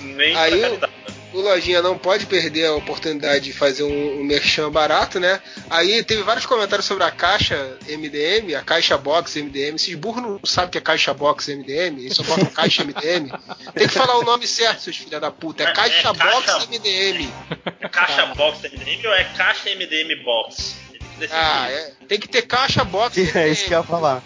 Nem 0.00 0.34
Aí 0.34 0.50
pra 0.58 0.68
caridade. 0.68 0.92
O 1.36 1.40
Lojinha 1.42 1.82
não 1.82 1.98
pode 1.98 2.24
perder 2.26 2.66
a 2.66 2.74
oportunidade 2.74 3.44
de 3.44 3.52
fazer 3.52 3.82
um, 3.82 4.20
um 4.20 4.24
merchan 4.24 4.70
barato, 4.70 5.20
né? 5.20 5.40
Aí 5.68 6.02
teve 6.02 6.22
vários 6.22 6.46
comentários 6.46 6.86
sobre 6.86 7.04
a 7.04 7.10
caixa 7.10 7.76
MDM, 7.86 8.54
a 8.54 8.62
caixa 8.62 8.96
box 8.96 9.36
MDM. 9.36 9.74
Esses 9.76 9.94
burros 9.94 10.22
não 10.22 10.40
sabem 10.44 10.68
o 10.68 10.72
que 10.72 10.78
é 10.78 10.80
caixa 10.80 11.12
box 11.12 11.48
MDM, 11.48 11.98
eles 12.00 12.14
só 12.16 12.22
botam 12.22 12.46
caixa 12.46 12.82
MDM. 12.84 13.28
Tem 13.74 13.86
que 13.86 13.92
falar 13.94 14.16
o 14.18 14.22
nome 14.24 14.46
certo, 14.46 14.80
seus 14.80 14.96
filha 14.96 15.20
da 15.20 15.30
puta. 15.30 15.62
É 15.62 15.66
É- 15.66 15.72
caixa 15.72 16.08
é 16.08 16.12
box 16.14 16.46
caixa- 16.46 16.66
MDM. 16.70 17.32
É 17.80 17.88
caixa 17.88 18.26
box 18.34 18.58
MDM 18.64 19.06
ou 19.06 19.12
é 19.14 19.24
caixa 19.24 19.68
MDM 19.70 20.24
box? 20.24 20.74
Ah, 21.30 21.70
é. 21.70 21.92
Tem 22.08 22.18
que 22.18 22.28
ter 22.28 22.42
caixa 22.42 22.84
box 22.84 23.16
É 23.36 23.48
isso 23.48 23.64
que 23.66 23.74
eu 23.74 23.78
ia 23.78 23.84
falar. 23.84 24.22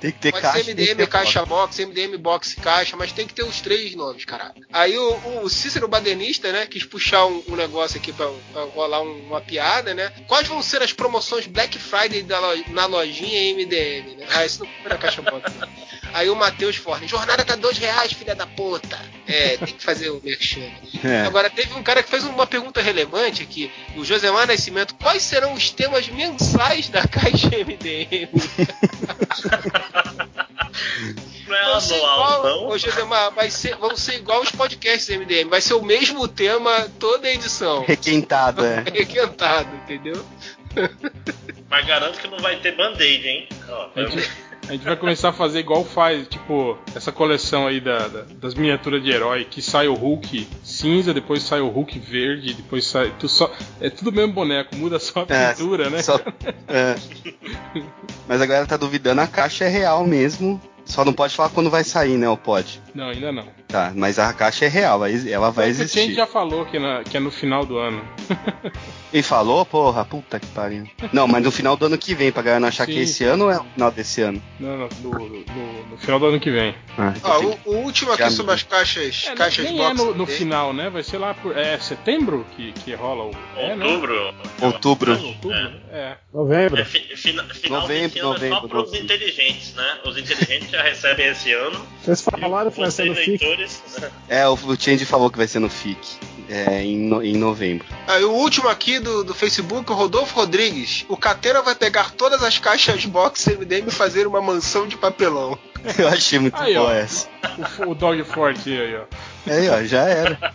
Tem 0.00 0.10
que 0.12 0.18
ter 0.18 0.32
Pode 0.32 0.42
caixa. 0.42 0.64
ser 0.64 0.70
MDM, 0.74 0.96
ter 0.96 1.06
caixa 1.08 1.44
box, 1.46 1.78
MDM 1.84 2.16
box 2.18 2.54
caixa, 2.62 2.96
mas 2.96 3.12
tem 3.12 3.26
que 3.26 3.34
ter 3.34 3.42
os 3.44 3.60
três 3.60 3.94
nomes, 3.94 4.24
caralho. 4.24 4.54
Aí 4.72 4.96
o, 4.96 5.42
o 5.42 5.48
Cícero 5.48 5.88
Badenista, 5.88 6.50
né, 6.52 6.66
quis 6.66 6.84
puxar 6.84 7.26
um, 7.26 7.42
um 7.48 7.56
negócio 7.56 7.98
aqui 7.98 8.12
pra, 8.12 8.28
pra 8.52 8.62
rolar 8.64 9.02
um- 9.02 9.26
uma 9.26 9.40
piada, 9.40 9.94
né? 9.94 10.12
Quais 10.26 10.46
vão 10.48 10.62
ser 10.62 10.82
as 10.82 10.92
promoções 10.92 11.46
Black 11.46 11.78
Friday 11.78 12.22
da 12.22 12.38
lo- 12.38 12.64
na 12.68 12.86
lojinha 12.86 13.54
MDM, 13.54 14.16
né? 14.16 14.26
Ah, 14.30 14.44
isso 14.44 14.64
não 14.64 14.70
foi 14.82 14.90
na 14.90 14.98
caixa 14.98 15.22
box. 15.22 15.50
né? 15.54 15.68
Aí 16.14 16.28
o 16.28 16.36
Matheus 16.36 16.76
Forne, 16.76 17.08
jornada 17.08 17.42
tá 17.44 17.56
dois 17.56 17.78
reais, 17.78 18.12
filha 18.12 18.34
da 18.34 18.46
puta. 18.46 18.98
É, 19.26 19.56
tem 19.56 19.74
que 19.74 19.82
fazer 19.82 20.10
o 20.10 20.20
merchan. 20.22 20.68
É. 21.02 21.22
Agora, 21.22 21.48
teve 21.48 21.72
um 21.74 21.82
cara 21.82 22.02
que 22.02 22.10
fez 22.10 22.22
uma 22.24 22.46
pergunta 22.46 22.82
relevante 22.82 23.42
aqui, 23.42 23.70
o 23.96 24.04
Josemar 24.04 24.46
Nascimento. 24.46 24.94
Quais 24.96 25.22
serão 25.22 25.54
os 25.54 25.70
temas 25.70 26.08
mensais 26.08 26.88
da 26.90 27.06
caixa 27.06 27.21
MDM? 27.30 28.28
Não 31.46 31.56
é 31.56 31.64
Vão 31.64 31.80
ser 31.80 31.94
anual, 31.96 32.38
igual, 32.38 32.42
não. 32.44 32.68
ô, 32.68 32.78
Josemar, 32.78 33.30
vai 33.32 33.50
ser, 33.50 33.76
vão 33.76 33.94
ser 33.96 34.14
igual 34.14 34.40
os 34.40 34.50
podcasts 34.50 35.14
MDM. 35.14 35.50
Vai 35.50 35.60
ser 35.60 35.74
o 35.74 35.82
mesmo 35.82 36.26
tema 36.26 36.88
toda 36.98 37.28
a 37.28 37.32
edição. 37.32 37.84
Requentado, 37.84 38.64
é. 38.64 38.82
Requentado, 38.90 39.68
entendeu? 39.76 40.24
Mas 41.68 41.86
garanto 41.86 42.18
que 42.18 42.28
não 42.28 42.38
vai 42.38 42.56
ter 42.56 42.74
band-aid, 42.74 43.28
hein? 43.28 43.48
Ó, 43.68 43.88
a 44.68 44.72
gente 44.72 44.84
vai 44.84 44.96
começar 44.96 45.30
a 45.30 45.32
fazer 45.32 45.58
igual 45.60 45.84
faz, 45.84 46.26
tipo, 46.28 46.78
essa 46.94 47.10
coleção 47.12 47.66
aí 47.66 47.80
da, 47.80 48.08
da- 48.08 48.24
das 48.40 48.54
miniaturas 48.54 49.02
de 49.02 49.10
herói, 49.10 49.44
que 49.44 49.60
sai 49.60 49.88
o 49.88 49.94
Hulk 49.94 50.46
cinza, 50.62 51.12
depois 51.12 51.42
sai 51.42 51.60
o 51.60 51.68
Hulk 51.68 51.98
verde, 51.98 52.54
depois 52.54 52.86
sai. 52.86 53.12
Tu 53.18 53.28
só, 53.28 53.50
é 53.80 53.90
tudo 53.90 54.10
o 54.10 54.12
mesmo 54.12 54.32
boneco, 54.32 54.74
muda 54.76 54.98
só 54.98 55.26
a 55.28 55.32
É, 55.34 55.52
pintura, 55.52 55.90
né? 55.90 56.02
Só- 56.02 56.20
é. 56.68 56.94
Mas 58.28 58.40
a 58.40 58.46
galera 58.46 58.66
tá 58.66 58.76
duvidando, 58.76 59.20
a 59.20 59.26
caixa 59.26 59.64
é 59.64 59.68
real 59.68 60.06
mesmo. 60.06 60.60
Só 60.84 61.04
não 61.04 61.12
pode 61.12 61.34
falar 61.34 61.48
quando 61.50 61.70
vai 61.70 61.84
sair, 61.84 62.16
né? 62.18 62.28
Ou 62.28 62.36
pode? 62.36 62.80
Não, 62.94 63.08
ainda 63.08 63.30
não. 63.30 63.46
Tá, 63.72 63.90
mas 63.96 64.18
a 64.18 64.32
caixa 64.34 64.66
é 64.66 64.68
real, 64.68 65.00
ela 65.06 65.50
vai 65.50 65.68
Mas 65.68 65.76
o 65.76 65.78
Change 65.80 65.98
existir. 65.98 66.14
já 66.14 66.26
falou 66.26 66.66
que, 66.66 66.78
na- 66.78 67.02
que 67.02 67.16
é 67.16 67.20
no 67.20 67.30
final 67.30 67.64
do 67.66 67.78
ano. 67.78 68.04
E 69.14 69.22
falou, 69.22 69.66
porra, 69.66 70.06
puta 70.06 70.40
que 70.40 70.46
pariu. 70.46 70.88
Não, 71.12 71.28
mas 71.28 71.42
no 71.44 71.50
final 71.50 71.76
do 71.76 71.84
ano 71.84 71.98
que 71.98 72.14
vem, 72.14 72.32
pra 72.32 72.40
galera 72.40 72.58
não 72.60 72.68
achar 72.68 72.86
Sim, 72.86 72.92
que 72.92 72.98
é 72.98 73.02
esse 73.02 73.12
sim. 73.12 73.24
ano 73.26 73.44
ou 73.44 73.50
é 73.50 73.58
o 73.58 73.64
final 73.64 73.90
desse 73.90 74.22
ano? 74.22 74.42
Não, 74.58 74.78
no, 74.78 74.88
no- 75.02 75.28
no- 75.28 75.86
no 75.90 75.98
final 75.98 76.18
do 76.18 76.26
ano 76.28 76.40
que 76.40 76.50
vem. 76.50 76.74
Ah, 76.96 77.12
Ó, 77.22 77.42
eu 77.42 77.58
o, 77.66 77.72
o 77.72 77.76
último 77.82 78.10
aqui 78.10 78.30
sobre 78.30 78.54
as 78.54 78.62
caixas, 78.62 79.26
É, 79.28 79.34
caixas 79.34 79.66
nem 79.66 79.76
box. 79.76 79.90
é 80.00 80.04
no, 80.04 80.14
no 80.14 80.26
final, 80.26 80.72
né? 80.72 80.88
Vai 80.88 81.02
ser 81.02 81.18
lá 81.18 81.34
por. 81.34 81.54
É 81.58 81.78
setembro 81.78 82.46
que, 82.56 82.72
que 82.72 82.94
rola 82.94 83.24
o. 83.24 83.32
É, 83.58 83.76
né? 83.76 83.84
Outubro. 83.84 84.34
Outubro. 84.62 85.12
Outubro? 85.12 85.72
É. 85.90 86.16
Novembro. 86.32 86.80
É, 86.80 86.84
fi- 86.86 87.14
fina- 87.14 87.44
final 87.52 87.82
Novembro, 87.82 88.08
desse 88.08 88.18
ano 88.18 88.28
é 88.34 88.38
só 88.38 88.44
novembro, 88.48 88.68
para 88.70 88.78
os 88.78 88.84
novembro. 88.86 89.04
inteligentes, 89.14 89.74
né? 89.74 89.98
Os 90.06 90.16
inteligentes 90.16 90.70
já 90.70 90.82
recebem 90.82 91.26
esse 91.26 91.52
ano. 91.52 91.86
Vocês 92.02 92.22
falaram 92.22 92.70
vai 92.70 92.90
né? 94.00 94.10
É, 94.28 94.48
o, 94.48 94.54
o 94.54 94.76
Change 94.80 95.04
falou 95.04 95.30
que 95.30 95.38
vai 95.38 95.46
ser 95.48 95.58
no 95.58 95.68
FIC. 95.68 95.98
É, 96.48 96.82
em, 96.82 96.98
no- 96.98 97.22
em 97.22 97.36
novembro. 97.36 97.86
Ah, 98.06 98.18
e 98.20 98.24
o 98.24 98.30
último 98.32 98.68
aqui 98.68 98.98
do, 98.98 99.24
do 99.24 99.32
Facebook, 99.32 99.90
o 99.90 99.94
Rodolfo 99.94 100.34
Rodrigues. 100.34 101.06
O 101.08 101.16
Catena 101.16 101.62
vai 101.62 101.74
pegar 101.74 102.10
todas 102.10 102.42
as 102.42 102.58
caixas 102.58 103.04
box 103.06 103.46
MDM 103.46 103.88
e 103.88 103.90
fazer 103.90 104.26
uma 104.26 104.40
mansão 104.42 104.86
de 104.86 104.96
papelão. 104.96 105.56
Eu 105.98 106.08
achei 106.08 106.38
muito 106.38 106.56
Aí, 106.60 106.76
ó. 106.76 106.82
boa 106.82 106.94
essa. 106.94 107.26
O, 107.86 107.90
o 107.90 107.94
Dog 107.94 108.22
Forte 108.24 108.70
aí, 108.70 108.94
ó. 108.96 109.04
Aí, 109.50 109.68
ó, 109.70 109.82
já 109.84 110.02
era. 110.02 110.54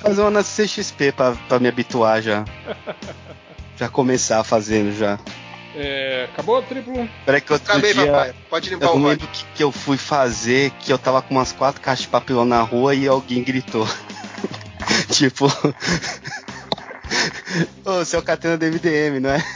Fazer 0.00 0.20
uma 0.22 0.30
na 0.30 0.42
CXP 0.42 1.12
pra, 1.12 1.32
pra 1.48 1.58
me 1.60 1.68
habituar 1.68 2.20
já. 2.22 2.44
Já 3.76 3.88
começar 3.88 4.42
fazendo 4.42 4.92
já. 4.96 5.20
É, 5.80 6.28
acabou 6.32 6.58
o 6.58 6.62
triplo? 6.62 7.08
Peraí 7.24 7.40
que 7.40 7.52
outro 7.52 7.70
Acabei, 7.70 7.94
dia 7.94 8.06
papai. 8.06 8.34
Pode 8.50 8.68
limpar 8.68 8.86
eu 8.86 8.94
o 8.96 9.08
lembro 9.08 9.26
o 9.26 9.28
que, 9.28 9.44
que 9.54 9.62
eu 9.62 9.70
fui 9.70 9.96
fazer, 9.96 10.72
que 10.80 10.92
eu 10.92 10.98
tava 10.98 11.22
com 11.22 11.36
umas 11.36 11.52
quatro 11.52 11.80
caixas 11.80 12.02
de 12.02 12.08
papelão 12.08 12.44
na 12.44 12.60
rua 12.62 12.96
e 12.96 13.06
alguém 13.06 13.44
gritou. 13.44 13.86
tipo. 15.12 15.46
Ô, 17.84 18.04
seu 18.04 18.22
Catena 18.22 18.56
do 18.56 18.64
MDM, 18.66 19.20
não 19.20 19.30
é? 19.30 19.38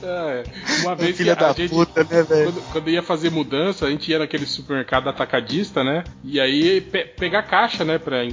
É, 0.00 0.44
uma 0.82 0.94
vez 0.94 1.10
que 1.12 1.18
Filha 1.18 1.32
a 1.32 1.36
da 1.36 1.52
gente. 1.52 1.70
puta, 1.70 2.04
né, 2.04 2.22
velho? 2.22 2.52
Quando, 2.52 2.72
quando 2.72 2.90
ia 2.90 3.02
fazer 3.02 3.30
mudança, 3.30 3.84
a 3.86 3.90
gente 3.90 4.08
ia 4.10 4.18
naquele 4.18 4.46
supermercado 4.46 5.08
atacadista, 5.08 5.82
né? 5.82 6.04
E 6.22 6.38
aí 6.40 6.80
pe- 6.80 7.04
pegar 7.04 7.42
caixa, 7.42 7.84
né? 7.84 7.98
Pra, 7.98 8.24
em- 8.24 8.32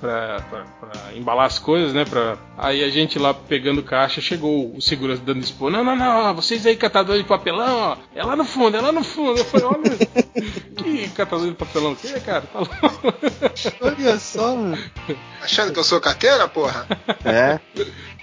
pra, 0.00 0.40
pra- 0.48 0.64
pra 0.64 1.12
embalar 1.16 1.46
as 1.46 1.58
coisas, 1.58 1.92
né? 1.92 2.04
Pra... 2.04 2.38
Aí 2.56 2.84
a 2.84 2.88
gente 2.90 3.18
lá 3.18 3.34
pegando 3.34 3.82
caixa, 3.82 4.20
chegou 4.20 4.72
o 4.76 4.80
segurança 4.80 5.20
dando 5.24 5.40
expor. 5.40 5.70
Não, 5.70 5.82
não, 5.82 5.96
não, 5.96 6.32
vocês 6.34 6.64
aí 6.64 6.76
catadores 6.76 7.22
de 7.22 7.28
papelão, 7.28 7.76
ó. 7.76 7.96
É 8.14 8.22
lá 8.24 8.36
no 8.36 8.44
fundo, 8.44 8.76
é 8.76 8.80
lá 8.80 8.92
no 8.92 9.02
fundo. 9.02 9.38
Eu 9.40 9.44
falei, 9.44 9.66
olha, 9.66 9.96
que 10.76 11.08
catador 11.10 11.48
de 11.48 11.54
papelão 11.54 11.94
que 11.96 12.06
é, 12.06 12.20
cara? 12.20 12.42
Tá. 12.42 12.60
Olha 13.82 14.18
só, 14.18 14.54
mano. 14.54 14.78
Achando 15.42 15.72
que 15.74 15.80
eu 15.80 15.84
sou 15.84 16.00
Catena, 16.00 16.48
porra? 16.48 16.86
É, 17.24 17.58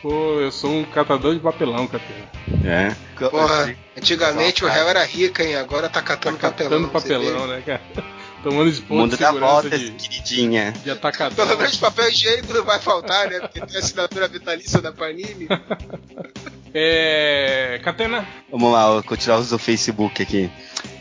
Pô, 0.01 0.39
eu 0.39 0.51
sou 0.51 0.71
um 0.71 0.83
catador 0.83 1.33
de 1.35 1.39
papelão, 1.39 1.85
Catena. 1.87 2.27
é. 2.65 2.95
Porra, 3.29 3.75
antigamente 3.95 4.65
o 4.65 4.67
réu 4.67 4.87
era 4.89 5.03
rica, 5.03 5.43
hein? 5.43 5.55
Agora 5.55 5.87
tá 5.89 6.01
catando 6.01 6.37
Tá 6.37 6.49
papelão. 6.49 6.81
catando 6.83 6.87
papelão, 6.89 7.47
né, 7.47 7.61
cara? 7.65 7.81
Tomando 8.43 8.69
expor 8.71 8.97
mundo 8.97 9.11
de 9.11 9.17
segurança 9.23 9.69
de, 9.77 9.91
queridinha. 9.91 10.71
de 10.71 10.79
vê. 10.85 10.91
atacador. 10.91 11.35
Pelo 11.45 11.57
menos 11.59 11.77
papel 11.77 12.09
higiênico 12.09 12.51
não 12.51 12.63
vai 12.63 12.79
faltar, 12.79 13.27
né? 13.29 13.39
Porque 13.39 13.61
tem 13.61 13.75
a 13.75 13.79
assinatura 13.79 14.27
vitalícia 14.27 14.81
da 14.81 14.91
Panini. 14.91 15.47
É. 16.73 17.79
Catena? 17.83 18.25
Vamos 18.49 18.71
lá, 18.71 19.01
vou 19.01 19.17
tirar 19.17 19.37
os 19.39 19.49
do 19.49 19.59
Facebook 19.59 20.21
aqui. 20.21 20.49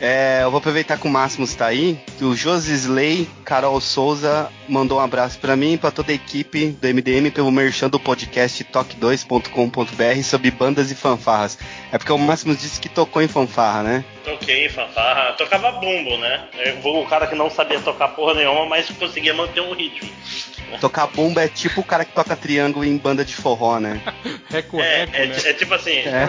É, 0.00 0.40
eu 0.42 0.50
vou 0.50 0.58
aproveitar 0.58 0.98
que 0.98 1.06
o 1.06 1.10
Máximos 1.10 1.54
tá 1.54 1.66
aí, 1.66 1.98
que 2.18 2.24
o 2.24 2.34
Josisley 2.34 3.28
Carol 3.44 3.80
Souza 3.80 4.50
mandou 4.68 4.98
um 4.98 5.02
abraço 5.02 5.38
pra 5.38 5.56
mim 5.56 5.74
e 5.74 5.78
pra 5.78 5.90
toda 5.90 6.12
a 6.12 6.14
equipe 6.14 6.68
do 6.70 6.88
MDM 6.88 7.30
pelo 7.30 7.50
merchan 7.50 7.88
do 7.88 8.00
podcast 8.00 8.64
toque2.com.br 8.64 10.22
sobre 10.22 10.50
bandas 10.50 10.90
e 10.90 10.94
fanfarras. 10.94 11.58
É 11.92 11.98
porque 11.98 12.12
o 12.12 12.18
Máximos 12.18 12.60
disse 12.60 12.80
que 12.80 12.88
tocou 12.88 13.20
em 13.20 13.28
fanfarra, 13.28 13.82
né? 13.82 14.04
Toquei, 14.24 14.68
fanfarra. 14.68 15.32
Tocava 15.32 15.72
bumbo, 15.72 16.16
né? 16.18 16.48
Eu 16.54 16.80
o 16.94 17.06
cara 17.06 17.26
que 17.26 17.34
não 17.34 17.50
sabia 17.50 17.80
tocar 17.80 18.08
porra 18.08 18.34
nenhuma, 18.34 18.66
mas 18.66 18.88
conseguia 18.90 19.34
manter 19.34 19.60
um 19.60 19.72
ritmo. 19.72 20.10
Tocar 20.80 21.08
bomba 21.08 21.42
é 21.42 21.48
tipo 21.48 21.80
o 21.80 21.84
cara 21.84 22.04
que 22.04 22.12
toca 22.12 22.36
triângulo 22.36 22.84
em 22.84 22.96
banda 22.96 23.24
de 23.24 23.34
forró, 23.34 23.80
né? 23.80 24.00
É, 24.50 24.56
reco, 24.56 24.80
é, 24.80 25.06
né? 25.06 25.36
é 25.44 25.52
tipo 25.60 25.74
assim, 25.74 25.98
É. 25.98 26.28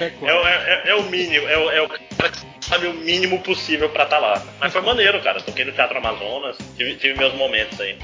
é, 0.00 0.12
é 0.22 0.34
o- 0.34 0.46
é- 0.46 0.82
é 0.86 0.94
o 0.96 1.02
mínimo, 1.04 1.46
é, 1.48 1.56
o- 1.58 1.70
é 1.70 1.82
o 1.82 1.88
cara 1.88 2.30
que 2.30 2.38
sabe 2.66 2.86
o 2.88 2.94
mínimo 2.94 3.40
possível 3.42 3.88
pra 3.90 4.04
estar 4.04 4.18
lá. 4.18 4.42
Mas 4.58 4.72
foi 4.72 4.82
maneiro, 4.82 5.20
cara. 5.22 5.40
Toquei 5.40 5.64
no 5.64 5.72
Teatro 5.72 5.98
Amazonas, 5.98 6.56
tive, 6.76 6.94
tive 6.96 7.18
meus 7.18 7.34
momentos 7.34 7.78
aí. 7.80 7.96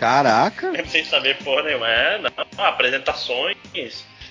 Caraca! 0.00 0.72
Mesmo 0.72 0.88
sem 0.90 1.04
saber 1.04 1.36
porra 1.44 1.62
nenhuma. 1.62 1.88
É, 1.88 2.18
não, 2.18 2.64
apresentações 2.64 3.56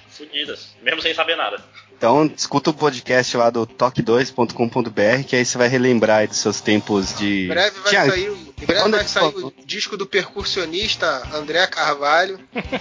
fodidas, 0.09 0.75
mesmo 0.81 1.01
sem 1.01 1.13
saber 1.13 1.35
nada. 1.35 1.57
Então, 1.97 2.29
escuta 2.35 2.71
o 2.71 2.73
podcast 2.73 3.37
lá 3.37 3.49
do 3.49 3.65
toque2.com.br, 3.65 5.23
que 5.27 5.35
aí 5.35 5.45
você 5.45 5.57
vai 5.57 5.67
relembrar 5.67 6.19
aí 6.19 6.27
dos 6.27 6.37
seus 6.37 6.59
tempos 6.61 7.17
de. 7.17 7.45
Em 7.45 7.47
breve 7.47 7.79
vai 7.79 7.89
Tiago, 7.89 8.11
sair, 8.11 8.29
o- 8.29 8.54
em 8.61 8.65
breve 8.65 8.81
quando 8.81 8.95
vai 8.95 9.07
sair 9.07 9.25
o 9.25 9.53
disco 9.65 9.97
do 9.97 10.05
percussionista 10.05 11.27
André 11.33 11.65
Carvalho, 11.67 12.39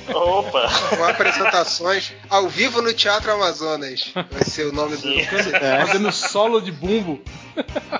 Opa! 0.09 0.71
com 0.97 1.05
apresentações 1.05 2.13
ao 2.31 2.49
vivo 2.49 2.81
no 2.81 2.93
Teatro 2.93 3.33
Amazonas. 3.33 4.13
Vai 4.31 4.45
ser 4.45 4.67
o 4.67 4.73
nome 4.73 4.97
do. 4.97 5.09
É. 5.15 5.87
Fazendo 5.87 6.13
solo 6.13 6.61
de 6.61 6.71
bumbo. 6.71 7.21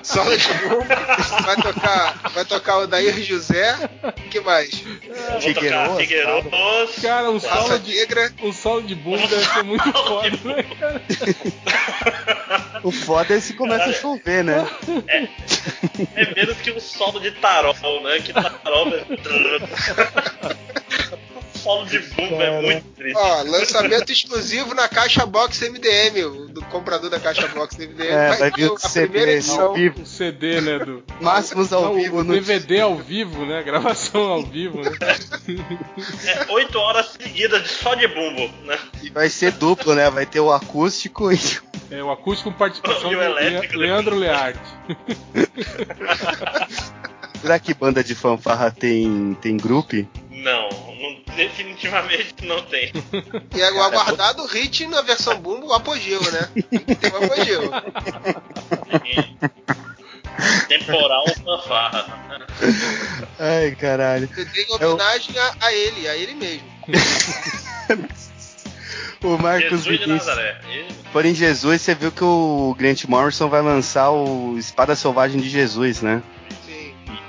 solo 0.03 0.37
de 0.37 0.49
bumbo. 0.55 0.85
Vai 1.45 1.57
tocar, 1.57 2.31
vai 2.33 2.45
tocar 2.45 2.79
o 2.79 2.87
Dair 2.87 3.23
José. 3.23 3.75
O 4.03 4.29
que 4.29 4.41
mais? 4.41 4.71
Tocar 4.71 5.97
Figueiredos. 5.97 7.03
Cara, 7.03 7.31
um 7.31 7.41
solo 7.41 7.79
de, 7.79 7.95
Negra. 7.95 8.33
um 8.43 8.53
solo 8.53 8.83
de 8.83 8.95
bumbo 8.95 9.27
deve 9.27 9.45
ser 9.45 9.63
muito 9.65 9.93
foda, 9.93 10.31
né, 10.45 10.63
cara? 10.79 11.03
O 12.83 12.91
foda 12.91 13.35
é 13.35 13.41
se 13.41 13.55
começa 13.55 13.91
a 13.91 13.93
chover, 13.93 14.45
né? 14.45 14.67
É 16.15 16.35
menos 16.35 16.59
que 16.59 16.71
um 16.71 16.81
solo 16.81 17.21
de 17.21 17.31
tarol, 17.73 18.03
né? 18.03 18.19
Que 18.21 18.33
tarol 18.33 18.89
é. 18.93 19.05
O 21.55 21.59
solo 21.59 21.87
de 21.87 21.99
bumbo 21.99 22.43
é 22.43 22.61
muito 22.61 22.85
triste. 22.95 23.17
Ó, 23.17 23.43
lançamento 23.45 24.13
exclusivo 24.13 24.75
na 24.75 24.87
Caixa 24.87 25.25
Box 25.25 25.63
MDM, 25.67 26.25
o 26.27 26.47
do 26.49 26.61
comprador 26.67 27.09
da 27.09 27.19
Caixa 27.19 27.49
Box 27.49 27.79
MDM. 27.79 28.07
É, 28.07 28.37
vai 28.37 28.51
vir 28.51 28.71
o 28.71 28.75
a 28.75 28.79
CD 28.79 29.07
primeira 29.09 29.31
ao 29.31 29.37
edição. 29.39 29.73
vivo. 29.73 30.03
O 30.03 30.07
CD, 30.07 30.61
né? 30.61 30.79
Do, 30.81 31.03
Máximos 31.23 31.73
ao 31.73 31.85
Não, 31.85 31.95
vivo 31.95 32.19
o 32.19 32.25
no. 32.25 32.35
DVD 32.35 32.81
ao 32.83 32.97
vivo, 32.97 33.47
né? 33.47 33.63
Gravação 33.63 34.21
ao 34.25 34.43
vivo, 34.43 34.83
né? 34.83 34.91
É 36.27 36.53
oito 36.53 36.79
horas 36.79 37.13
seguidas 37.19 37.71
só 37.71 37.95
de 37.95 38.09
bumbo, 38.09 38.47
né? 38.65 38.79
E 39.03 39.09
vai 39.09 39.31
ser 39.31 39.53
duplo, 39.53 39.95
né? 39.95 40.11
Vai 40.11 40.27
ter 40.27 40.41
o 40.41 40.53
acústico 40.53 41.33
e. 41.33 41.39
É 41.91 42.03
o 42.03 42.11
acústico 42.11 42.51
com 42.51 42.59
participação 42.59 43.11
do 43.11 43.19
Le- 43.19 43.69
Leandro 43.77 44.17
Learte. 44.17 44.59
Será 47.45 47.59
que 47.59 47.75
banda 47.75 48.03
de 48.03 48.15
fanfarra 48.15 48.71
tem, 48.71 49.37
tem 49.39 49.59
grupo? 49.59 49.95
Não, 50.31 50.67
não- 50.71 51.35
definitivamente 51.37 52.35
não 52.43 52.63
tem. 52.63 52.91
E 53.55 53.61
é 53.61 53.71
o 53.71 53.83
aguardado 53.83 54.47
hit 54.47 54.87
na 54.87 55.03
versão 55.03 55.39
bumbo, 55.39 55.67
o 55.67 55.75
apogeu, 55.75 56.23
né? 56.33 56.49
Tem 56.99 57.11
o 57.11 57.17
apogeu. 57.23 57.71
Temporal 60.69 61.25
fanfarra. 61.45 62.49
Ai, 63.39 63.73
caralho. 63.73 64.27
Você 64.35 64.47
tem 64.47 64.67
homenagem 64.71 65.39
a, 65.39 65.55
a 65.61 65.73
ele, 65.75 66.09
a 66.09 66.17
ele 66.17 66.35
mesmo. 66.35 66.67
O 69.23 69.39
Marcos 69.39 69.85
Jesus 69.85 69.87
Vinícius. 69.87 70.37
Porém, 71.11 71.35
Jesus, 71.35 71.81
você 71.81 71.95
viu 71.95 72.13
que 72.13 72.23
o 72.23 72.75
Grant 72.79 73.05
Morrison 73.05 73.49
vai 73.49 73.63
lançar 73.63 74.11
o 74.11 74.59
Espada 74.59 74.95
Selvagem 74.95 75.41
de 75.41 75.49
Jesus, 75.49 76.03
né? 76.03 76.23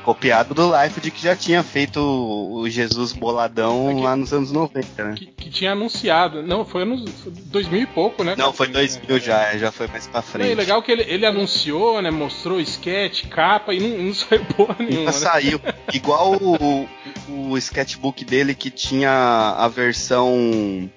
Copiado 0.05 0.53
do 0.53 0.71
Life 0.81 1.01
de 1.01 1.09
que 1.09 1.19
já 1.21 1.35
tinha 1.35 1.63
feito 1.63 1.99
o 1.99 2.69
Jesus 2.69 3.11
boladão 3.11 3.89
Aqui- 3.89 4.01
lá 4.01 4.15
nos 4.15 4.31
anos 4.31 4.51
90, 4.51 5.03
né? 5.03 5.15
Que, 5.17 5.25
que 5.25 5.49
tinha 5.49 5.71
anunciado. 5.71 6.43
Não, 6.43 6.63
foi 6.63 6.83
anos 6.83 7.09
foi 7.23 7.33
2000 7.47 7.81
e 7.81 7.85
pouco, 7.87 8.23
né? 8.23 8.35
Não, 8.37 8.53
foi 8.53 8.67
2000 8.67 9.17
É. 9.17 9.19
já, 9.19 9.57
já 9.57 9.71
foi 9.71 9.87
mais 9.87 10.05
pra 10.05 10.21
frente. 10.21 10.51
e 10.51 10.55
legal 10.55 10.83
que 10.83 10.91
ele, 10.91 11.03
ele 11.07 11.25
anunciou, 11.25 12.01
né? 12.03 12.11
Mostrou 12.11 12.59
sketch, 12.59 13.25
capa 13.27 13.73
e 13.73 13.79
não, 13.79 14.03
não 14.05 14.13
saiu 14.13 14.45
porra 14.55 14.75
nenhuma. 14.79 15.05
Né? 15.05 15.11
saiu. 15.11 15.59
Igual 15.91 16.35
o, 16.35 16.87
o 17.27 17.57
sketchbook 17.57 18.23
dele 18.23 18.53
que 18.53 18.69
tinha 18.69 19.55
a 19.57 19.67
versão 19.67 20.87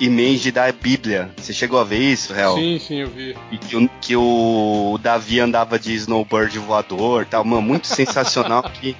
image 0.00 0.50
da 0.52 0.70
Bíblia. 0.72 1.30
Você 1.36 1.52
chegou 1.52 1.78
a 1.80 1.84
ver 1.84 1.98
isso, 1.98 2.34
Hel? 2.34 2.54
Sim, 2.54 2.78
sim, 2.78 2.96
eu 3.00 3.08
vi. 3.08 3.36
E 3.50 3.58
que, 3.58 3.76
o- 3.76 3.88
que 4.00 4.16
o 4.16 4.98
Davi 5.02 5.40
andava 5.40 5.78
de 5.78 5.94
snowboard 5.94 6.58
voador 6.58 7.24
tal, 7.26 7.44
mano, 7.44 7.62
muito 7.62 7.86
sensacional 7.86 8.62
que 8.80 8.96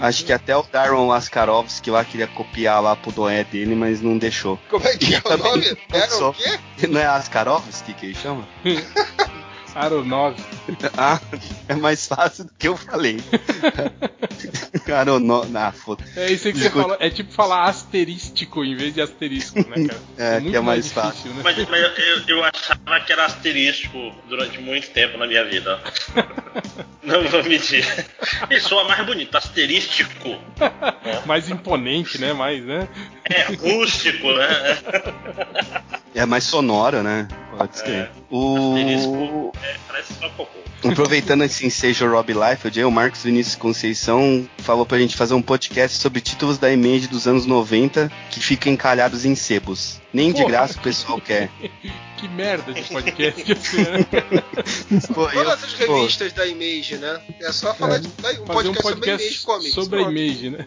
acho 0.00 0.24
que 0.24 0.32
até 0.32 0.56
o 0.56 0.62
Darren 0.62 1.06
Lascarovski 1.06 1.90
lá 1.90 2.04
queria 2.04 2.26
copiar 2.26 2.80
lá 2.82 2.94
pro 2.94 3.10
doé 3.12 3.44
dele, 3.44 3.74
mas 3.74 4.00
não 4.00 4.16
deixou. 4.18 4.58
Como 4.68 4.86
é 4.86 4.96
que 4.96 5.14
é 5.14 5.18
o 5.18 5.22
Também 5.22 5.46
nome? 5.52 5.76
Era 5.92 6.16
o 6.26 6.32
quê? 6.32 6.86
Não 6.88 7.00
é 7.00 7.06
Lascarovski 7.08 7.92
que 7.94 8.06
ele 8.06 8.14
chama? 8.14 8.46
Aronov. 9.76 10.34
Ah, 10.96 11.20
É 11.68 11.74
mais 11.74 12.06
fácil 12.06 12.44
do 12.44 12.52
que 12.58 12.66
eu 12.66 12.76
falei. 12.76 13.18
Não, 15.22 15.42
ah, 15.54 15.72
foda. 15.72 16.04
É 16.16 16.30
isso 16.32 16.46
aí 16.48 16.52
que 16.52 16.58
você 16.58 16.64
Desculpa. 16.64 16.88
falou. 16.88 16.96
É 17.00 17.10
tipo 17.10 17.32
falar 17.32 17.64
asterístico 17.64 18.64
em 18.64 18.76
vez 18.76 18.94
de 18.94 19.00
asterisco, 19.02 19.58
né, 19.68 19.86
cara? 19.88 20.00
É, 20.16 20.40
muito 20.40 20.50
que 20.52 20.56
é 20.56 20.60
mais 20.60 20.84
difícil, 20.84 21.02
fácil. 21.02 21.30
né? 21.34 21.40
Mas, 21.44 21.56
mas 21.68 21.82
eu, 21.98 22.22
eu 22.28 22.44
achava 22.44 23.00
que 23.04 23.12
era 23.12 23.24
asterístico 23.26 24.12
durante 24.28 24.58
muito 24.60 24.90
tempo 24.90 25.18
na 25.18 25.26
minha 25.26 25.44
vida. 25.44 25.80
Não 27.02 27.22
vou 27.28 27.42
mentir. 27.44 27.84
E 28.50 28.60
soa 28.60 28.84
mais 28.84 29.04
bonito, 29.06 29.36
asterístico. 29.36 30.36
Mais 31.26 31.48
imponente, 31.48 32.20
né? 32.20 32.32
Mais, 32.32 32.64
né? 32.64 32.88
É 33.24 33.42
rústico, 33.54 34.32
né? 34.32 34.78
É 36.16 36.24
mais 36.24 36.44
sonoro, 36.44 37.02
né? 37.02 37.28
Pode 37.56 37.78
ser. 37.78 38.10
O... 38.30 38.74
Asterisco 38.74 39.52
é, 39.62 39.76
parece 39.86 40.14
só 40.14 40.28
cocô. 40.30 40.56
Aproveitando 40.84 41.42
esse 41.42 41.66
ensejo 41.66 42.08
Rob 42.08 42.32
Liefeld, 42.32 42.78
aí, 42.78 42.84
o 42.84 42.90
Marcos 42.90 43.22
Vinícius 43.22 43.56
Conceição 43.56 44.48
falou 44.58 44.86
pra 44.86 44.98
gente 44.98 45.16
fazer 45.16 45.34
um 45.34 45.42
podcast 45.42 45.98
sobre 45.98 46.20
títulos 46.20 46.58
da 46.58 46.70
Image 46.72 47.08
dos 47.08 47.26
anos 47.26 47.44
90 47.44 48.10
que 48.30 48.40
ficam 48.40 48.72
encalhados 48.72 49.24
em 49.24 49.34
sebos. 49.34 50.00
Nem 50.12 50.32
de 50.32 50.40
Porra. 50.40 50.48
graça 50.52 50.78
o 50.78 50.82
pessoal 50.82 51.20
quer. 51.20 51.50
Que 52.16 52.28
merda 52.28 52.72
de 52.72 52.80
podcast 52.84 53.52
esse, 53.52 53.76
né? 53.76 54.06
Pô, 55.12 55.28
eu- 55.28 55.44
Todas 55.44 55.64
as 55.64 55.74
pô, 55.74 55.98
revistas 55.98 56.32
da 56.32 56.46
Image, 56.46 56.96
né? 56.96 57.20
É 57.42 57.52
só 57.52 57.74
falar 57.74 57.98
de 57.98 58.08
daí, 58.22 58.40
um 58.40 58.46
Fazer 58.46 58.68
um 58.70 58.72
podcast, 58.72 58.82
sobre 58.82 59.00
podcast 59.00 59.26
Image 59.26 59.44
Comics. 59.44 59.74
sobre 59.74 59.98
a 59.98 60.02
pronto. 60.02 60.16
Image, 60.18 60.48
né? 60.50 60.66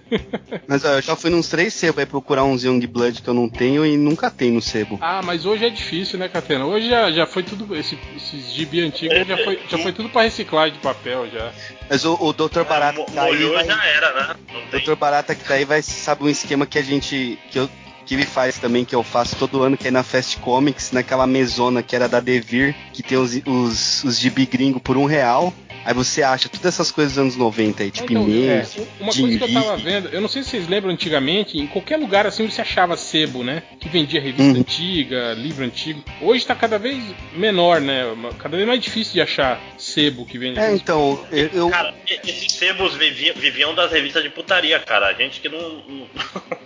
mas 0.67 0.85
ó, 0.85 0.89
eu 0.89 1.01
já 1.01 1.15
fui 1.15 1.31
nos 1.31 1.47
três 1.47 1.73
sebos 1.73 1.97
aí 1.97 2.05
procurar 2.05 2.43
uns 2.43 2.63
Young 2.63 2.85
Blood 2.85 3.23
que 3.23 3.27
eu 3.27 3.33
não 3.33 3.49
tenho 3.49 3.83
e 3.83 3.97
nunca 3.97 4.29
tem 4.29 4.51
no 4.51 4.61
sebo. 4.61 4.99
Ah, 5.01 5.21
mas 5.23 5.38
hoje 5.45 5.65
é 5.65 5.69
difícil, 5.69 6.17
né, 6.19 6.27
Catena? 6.27 6.65
Hoje 6.65 6.89
já, 6.89 7.11
já 7.11 7.25
foi 7.25 7.43
tudo. 7.43 7.75
Esse, 7.75 7.97
esses 8.15 8.51
gibi 8.53 8.81
antigos 8.81 9.27
já 9.27 9.37
foi, 9.37 9.59
já 9.69 9.77
foi 9.77 9.91
tudo 9.93 10.09
pra 10.09 10.23
reciclagem 10.23 10.73
de 10.73 10.79
papel 10.79 11.29
já. 11.31 11.51
Mas 11.89 12.05
o, 12.05 12.13
o 12.19 12.33
Dr. 12.33 12.63
Barata 12.63 12.99
Mo- 12.99 13.05
que 13.05 13.13
tá 13.13 13.21
vai... 13.25 13.65
já 13.65 13.85
era, 13.85 14.13
né? 14.13 14.35
Não. 14.51 14.79
Dr. 14.79 14.95
Barata 14.95 15.35
que 15.35 15.43
tá 15.43 15.53
aí 15.55 15.65
vai 15.65 15.81
sabe 15.81 16.23
um 16.23 16.29
esquema 16.29 16.65
que 16.65 16.77
a 16.77 16.83
gente. 16.83 17.37
que 17.49 17.59
eu 17.59 17.69
que 18.05 18.15
ele 18.15 18.25
faz 18.25 18.57
também, 18.57 18.83
que 18.83 18.95
eu 18.95 19.03
faço 19.03 19.35
todo 19.35 19.61
ano, 19.61 19.77
que 19.77 19.87
é 19.87 19.91
na 19.91 20.01
Fast 20.01 20.37
Comics, 20.37 20.91
naquela 20.91 21.27
mesona 21.27 21.83
que 21.83 21.95
era 21.95 22.09
da 22.09 22.19
Devir, 22.19 22.75
que 22.91 23.03
tem 23.03 23.15
os, 23.19 23.39
os, 23.45 24.03
os 24.03 24.17
gibi 24.17 24.47
gringo 24.47 24.79
por 24.79 24.97
um 24.97 25.05
real. 25.05 25.53
Aí 25.89 25.95
você 25.95 26.21
acha 26.21 26.47
todas 26.47 26.67
essas 26.67 26.91
coisas 26.91 27.13
dos 27.13 27.19
anos 27.19 27.35
90 27.35 27.81
aí, 27.81 27.89
tipo 27.89 28.11
Então, 28.11 28.29
Image, 28.29 28.47
é, 28.47 29.01
uma 29.01 29.11
coisa 29.11 29.37
que 29.39 29.43
eu 29.43 29.51
tava 29.51 29.75
vendo, 29.75 30.07
eu 30.09 30.21
não 30.21 30.27
sei 30.29 30.43
se 30.43 30.51
vocês 30.51 30.67
lembram 30.67 30.91
antigamente, 30.93 31.57
em 31.57 31.65
qualquer 31.65 31.97
lugar 31.97 32.27
assim 32.27 32.47
você 32.47 32.61
achava 32.61 32.95
sebo, 32.95 33.43
né? 33.43 33.63
Que 33.79 33.89
vendia 33.89 34.21
revista 34.21 34.43
Uhum. 34.53 34.59
antiga, 34.59 35.33
livro 35.33 35.65
antigo. 35.65 36.03
Hoje 36.21 36.45
tá 36.45 36.53
cada 36.53 36.77
vez 36.77 37.03
menor, 37.33 37.81
né? 37.81 38.03
Cada 38.37 38.55
vez 38.55 38.67
mais 38.67 38.79
difícil 38.79 39.13
de 39.13 39.21
achar 39.21 39.59
sebo 39.79 40.27
que 40.27 40.37
vende. 40.37 40.59
É, 40.59 40.71
então, 40.75 41.25
eu. 41.31 41.47
eu- 41.53 41.69
Cara, 41.71 41.95
esses 42.07 42.51
sebos 42.51 42.93
viviam, 42.95 43.33
viviam 43.35 43.73
das 43.73 43.91
revistas 43.91 44.21
de 44.21 44.29
putaria, 44.29 44.77
cara. 44.77 45.07
A 45.07 45.13
gente 45.13 45.41
que 45.41 45.49
não. 45.49 45.81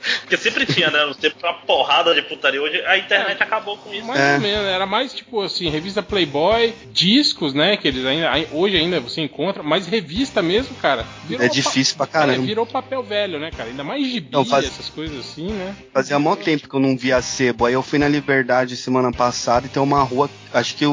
Não- 0.03 0.19
Porque 0.21 0.37
sempre 0.37 0.65
tinha, 0.65 0.89
né? 0.91 0.99
Sebo 1.19 1.35
com 1.39 1.47
uma 1.47 1.53
porrada 1.53 2.13
de 2.13 2.21
putaria. 2.23 2.61
Hoje 2.61 2.81
a 2.85 2.97
internet 2.97 3.41
acabou 3.41 3.77
com 3.77 3.93
isso. 3.93 4.05
Mais 4.05 4.19
É. 4.19 4.35
ou 4.35 4.41
menos, 4.41 4.65
era 4.65 4.85
mais 4.85 5.13
tipo 5.13 5.41
assim, 5.41 5.69
revista 5.69 6.01
Playboy, 6.03 6.73
discos, 6.91 7.53
né? 7.53 7.77
Que 7.77 7.87
eles 7.87 8.05
ainda, 8.05 8.29
ai- 8.29 8.47
hoje 8.51 8.77
ainda 8.77 8.99
você 8.99 9.21
encontra, 9.21 9.63
mas 9.63 9.87
revista 9.87 10.41
mesmo, 10.41 10.75
cara. 10.75 11.05
virou 11.25 11.45
É 11.45 11.49
difícil 11.49 11.95
pra 11.95 12.05
É, 12.05 12.07
caramba. 12.09 12.45
virou 12.45 12.65
papel 12.65 13.01
velho, 13.03 13.39
né, 13.39 13.51
cara? 13.55 13.69
Ainda 13.69 13.83
mais 13.83 14.05
gibi, 14.07 14.29
Não, 14.31 14.45
faz- 14.45 14.65
essas 14.65 14.89
coisas 14.89 15.19
assim, 15.19 15.47
né? 15.47 15.75
Fazia 15.93 16.19
mó 16.19 16.35
tempo 16.35 16.67
que 16.69 16.75
eu 16.75 16.79
não 16.79 16.97
via 16.97 17.21
sebo. 17.21 17.65
Aí 17.65 17.73
eu 17.73 17.81
fui 17.83 17.99
na 17.99 18.07
Liberdade 18.07 18.75
semana 18.75 19.11
passada 19.11 19.65
e 19.65 19.69
tem 19.69 19.81
uma 19.81 20.01
rua. 20.03 20.29
Acho 20.53 20.75
que 20.75 20.85
o, 20.85 20.91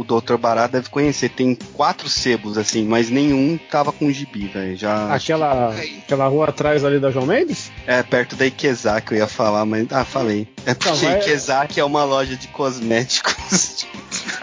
o 0.00 0.04
Dr. 0.04 0.36
Barata 0.36 0.74
deve 0.78 0.90
conhecer. 0.90 1.30
Tem 1.30 1.54
quatro 1.74 2.08
sebos, 2.08 2.58
assim, 2.58 2.84
mas 2.84 3.08
nenhum 3.08 3.58
tava 3.70 3.90
com 3.92 4.10
gibi, 4.12 4.46
velho. 4.48 4.76
Já. 4.76 5.14
Aquela, 5.14 5.74
aquela 6.04 6.26
rua 6.26 6.48
atrás 6.48 6.84
ali 6.84 6.98
da 7.00 7.10
João 7.10 7.24
Mendes? 7.26 7.70
É, 7.86 8.02
perto 8.02 8.36
da 8.36 8.46
Ikezak 8.48 9.12
eu 9.12 9.18
ia 9.18 9.26
falar, 9.26 9.64
mas. 9.64 9.86
Ah, 9.92 10.04
falei. 10.04 10.48
É 10.66 10.74
porque 10.74 10.88
Não, 10.90 10.96
vai- 10.96 11.70
é 11.78 11.84
uma 11.84 12.04
loja 12.04 12.36
de 12.36 12.48
cosméticos. 12.48 13.86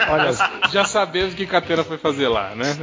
Olha, 0.08 0.32
Já 0.70 0.84
sabemos 0.84 1.32
o 1.32 1.36
que 1.36 1.46
Catena 1.46 1.82
foi 1.82 1.96
fazer 1.98 2.28
lá, 2.28 2.54
né? 2.54 2.76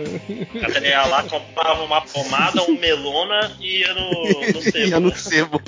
A 0.64 0.70
gente 0.70 0.86
ia 0.88 1.06
lá, 1.06 1.24
comprava 1.24 1.84
uma 1.84 2.02
pomada, 2.02 2.64
um 2.64 2.80
melona 2.80 3.52
e 3.60 3.82
ia 3.82 3.94
no, 3.94 4.54
no 4.54 4.62
sebo. 4.62 4.78
Ia 4.78 5.00
no 5.00 5.16
sebo. 5.16 5.62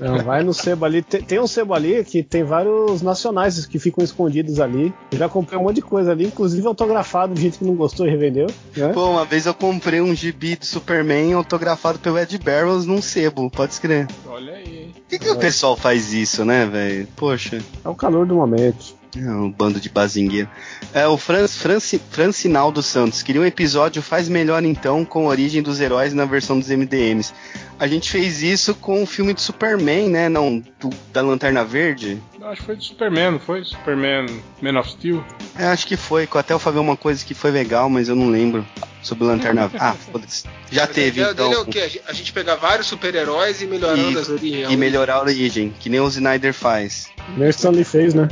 não, 0.00 0.18
vai 0.24 0.42
no 0.42 0.52
sebo 0.52 0.84
ali. 0.84 1.02
Tem, 1.02 1.22
tem 1.22 1.38
um 1.38 1.46
sebo 1.46 1.72
ali 1.74 2.04
que 2.04 2.22
tem 2.22 2.42
vários 2.42 3.00
nacionais 3.02 3.64
que 3.66 3.78
ficam 3.78 4.02
escondidos 4.04 4.58
ali. 4.60 4.92
Eu 5.12 5.18
já 5.18 5.28
comprei 5.28 5.58
um 5.58 5.62
monte 5.64 5.76
de 5.76 5.82
coisa 5.82 6.10
ali, 6.12 6.26
inclusive 6.26 6.66
autografado 6.66 7.34
de 7.34 7.42
gente 7.42 7.58
que 7.58 7.64
não 7.64 7.74
gostou 7.74 8.06
e 8.06 8.10
revendeu. 8.10 8.48
Né? 8.76 8.88
Pô, 8.92 9.10
uma 9.10 9.24
vez 9.24 9.46
eu 9.46 9.54
comprei 9.54 10.00
um 10.00 10.14
gibi 10.14 10.56
do 10.56 10.66
Superman 10.66 11.32
autografado 11.34 11.98
pelo 11.98 12.18
Ed 12.18 12.36
Barrows 12.38 12.86
num 12.86 13.00
sebo, 13.00 13.50
pode 13.50 13.72
escrever. 13.72 14.08
Olha 14.26 14.54
aí, 14.54 14.64
hein? 14.84 14.94
Por 14.98 15.08
que, 15.08 15.18
que 15.18 15.30
o 15.30 15.36
pessoal 15.38 15.76
faz 15.76 16.12
isso, 16.12 16.44
né, 16.44 16.66
velho? 16.66 17.08
Poxa. 17.16 17.58
É 17.84 17.88
o 17.88 17.94
calor 17.94 18.26
do 18.26 18.34
momento. 18.34 18.97
É 19.20 19.30
um 19.30 19.50
bando 19.50 19.80
de 19.80 19.88
bazingueiro. 19.88 20.48
É, 20.92 21.06
o 21.06 21.16
Fran, 21.16 21.46
Franci, 21.48 22.00
Francinaldo 22.10 22.82
Santos 22.82 23.22
queria 23.22 23.40
um 23.40 23.44
episódio 23.44 24.00
Faz 24.02 24.28
Melhor 24.28 24.62
Então 24.64 25.04
com 25.04 25.26
a 25.26 25.30
origem 25.30 25.62
dos 25.62 25.80
heróis 25.80 26.12
na 26.14 26.24
versão 26.24 26.58
dos 26.58 26.68
MDMs. 26.68 27.32
A 27.78 27.86
gente 27.86 28.10
fez 28.10 28.42
isso 28.42 28.74
com 28.74 29.02
o 29.02 29.06
filme 29.06 29.32
de 29.32 29.40
Superman, 29.40 30.08
né? 30.08 30.28
Não, 30.28 30.58
do- 30.80 30.90
da 31.12 31.20
Lanterna 31.22 31.64
Verde. 31.64 32.20
Acho 32.42 32.60
que 32.60 32.66
foi 32.66 32.76
do 32.76 32.82
Superman, 32.82 33.32
não 33.32 33.38
foi? 33.40 33.64
Superman 33.64 34.26
Man 34.60 34.78
of 34.80 34.90
Steel. 34.90 35.24
É, 35.56 35.66
acho 35.66 35.86
que 35.86 35.96
foi. 35.96 36.28
Até 36.32 36.52
eu 36.54 36.58
falei 36.58 36.80
uma 36.80 36.96
coisa 36.96 37.24
que 37.24 37.34
foi 37.34 37.50
legal, 37.50 37.88
mas 37.88 38.08
eu 38.08 38.16
não 38.16 38.30
lembro. 38.30 38.66
Sobre 39.00 39.24
Lanterna 39.24 39.68
Verde. 39.68 39.78
Ah, 39.86 39.94
foda-se. 39.94 40.44
Já 40.72 40.84
A 40.84 40.86
teve, 40.88 41.20
então. 41.22 41.34
dele 41.48 41.54
é 41.54 41.58
o 41.58 41.64
quê? 41.66 42.00
A 42.08 42.12
gente 42.12 42.32
pegar 42.32 42.56
vários 42.56 42.88
super-heróis 42.88 43.62
e 43.62 43.66
melhorando 43.66 44.10
E- 44.10 44.18
as 44.18 44.28
origens. 44.28 44.70
E 44.72 44.76
melhorar 44.76 45.14
a 45.14 45.22
origem, 45.22 45.72
que 45.78 45.88
nem 45.88 46.00
o 46.00 46.08
Snyder 46.08 46.52
faz. 46.52 47.08
Nem 47.36 47.46
o 47.46 47.50
Stanley 47.50 47.84
fez, 47.84 48.12
né? 48.12 48.28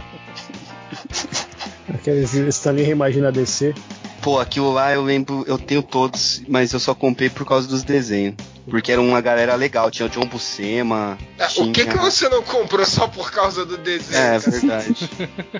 Aqueles 1.88 2.34
Stanley 2.34 2.84
reimagina 2.84 3.30
DC. 3.30 3.74
Pô, 4.20 4.40
aquilo 4.40 4.72
lá 4.72 4.92
eu 4.92 5.02
lembro, 5.02 5.44
eu 5.46 5.56
tenho 5.56 5.82
todos, 5.82 6.42
mas 6.48 6.72
eu 6.72 6.80
só 6.80 6.94
comprei 6.94 7.30
por 7.30 7.46
causa 7.46 7.68
dos 7.68 7.82
desenhos. 7.84 8.34
Porque 8.68 8.90
era 8.90 9.00
uma 9.00 9.20
galera 9.20 9.54
legal, 9.54 9.88
tinha 9.92 10.06
o 10.06 10.08
John 10.08 10.26
Buscema. 10.26 11.16
Ah, 11.38 11.46
tinha... 11.46 11.66
O 11.66 11.72
que, 11.72 11.86
que 11.86 11.96
você 11.96 12.28
não 12.28 12.42
comprou 12.42 12.84
só 12.84 13.06
por 13.06 13.30
causa 13.30 13.64
do 13.64 13.78
desenho? 13.78 14.20
É, 14.20 14.40
cara? 14.40 14.50
verdade. 14.50 15.10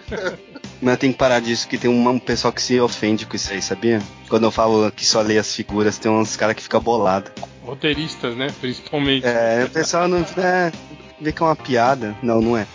Mas 0.82 0.93
eu 0.94 0.98
tenho 0.98 1.12
que 1.12 1.19
parar 1.19 1.40
disso, 1.40 1.69
que 1.69 1.78
tem 1.78 1.89
um, 1.89 2.09
um 2.09 2.19
pessoal 2.19 2.53
que 2.53 2.61
se 2.61 2.81
ofende 2.81 3.24
com 3.24 3.36
isso 3.36 3.53
aí, 3.53 3.62
sabia? 3.62 4.03
Quando 4.28 4.44
eu 4.44 4.51
falo 4.51 4.90
que 4.90 5.07
só 5.07 5.20
lê 5.20 5.39
as 5.39 5.55
figuras, 5.55 5.98
tem 5.98 6.11
uns 6.11 6.36
caras 6.36 6.57
que 6.57 6.62
ficam 6.62 6.81
bolados. 6.81 7.31
Roteiristas, 7.62 8.36
né? 8.36 8.48
Principalmente. 8.61 9.24
É, 9.24 9.65
o 9.65 9.70
pessoal 9.70 10.09
não. 10.09 10.24
É, 10.36 10.73
vê 11.20 11.32
que 11.32 11.43
é 11.43 11.47
uma 11.47 11.57
piada. 11.57 12.16
Não, 12.23 12.40
não 12.40 12.57
é. 12.57 12.66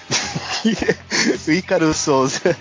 o 1.46 1.52
Ícaro 1.52 1.94
Souza. 1.94 2.58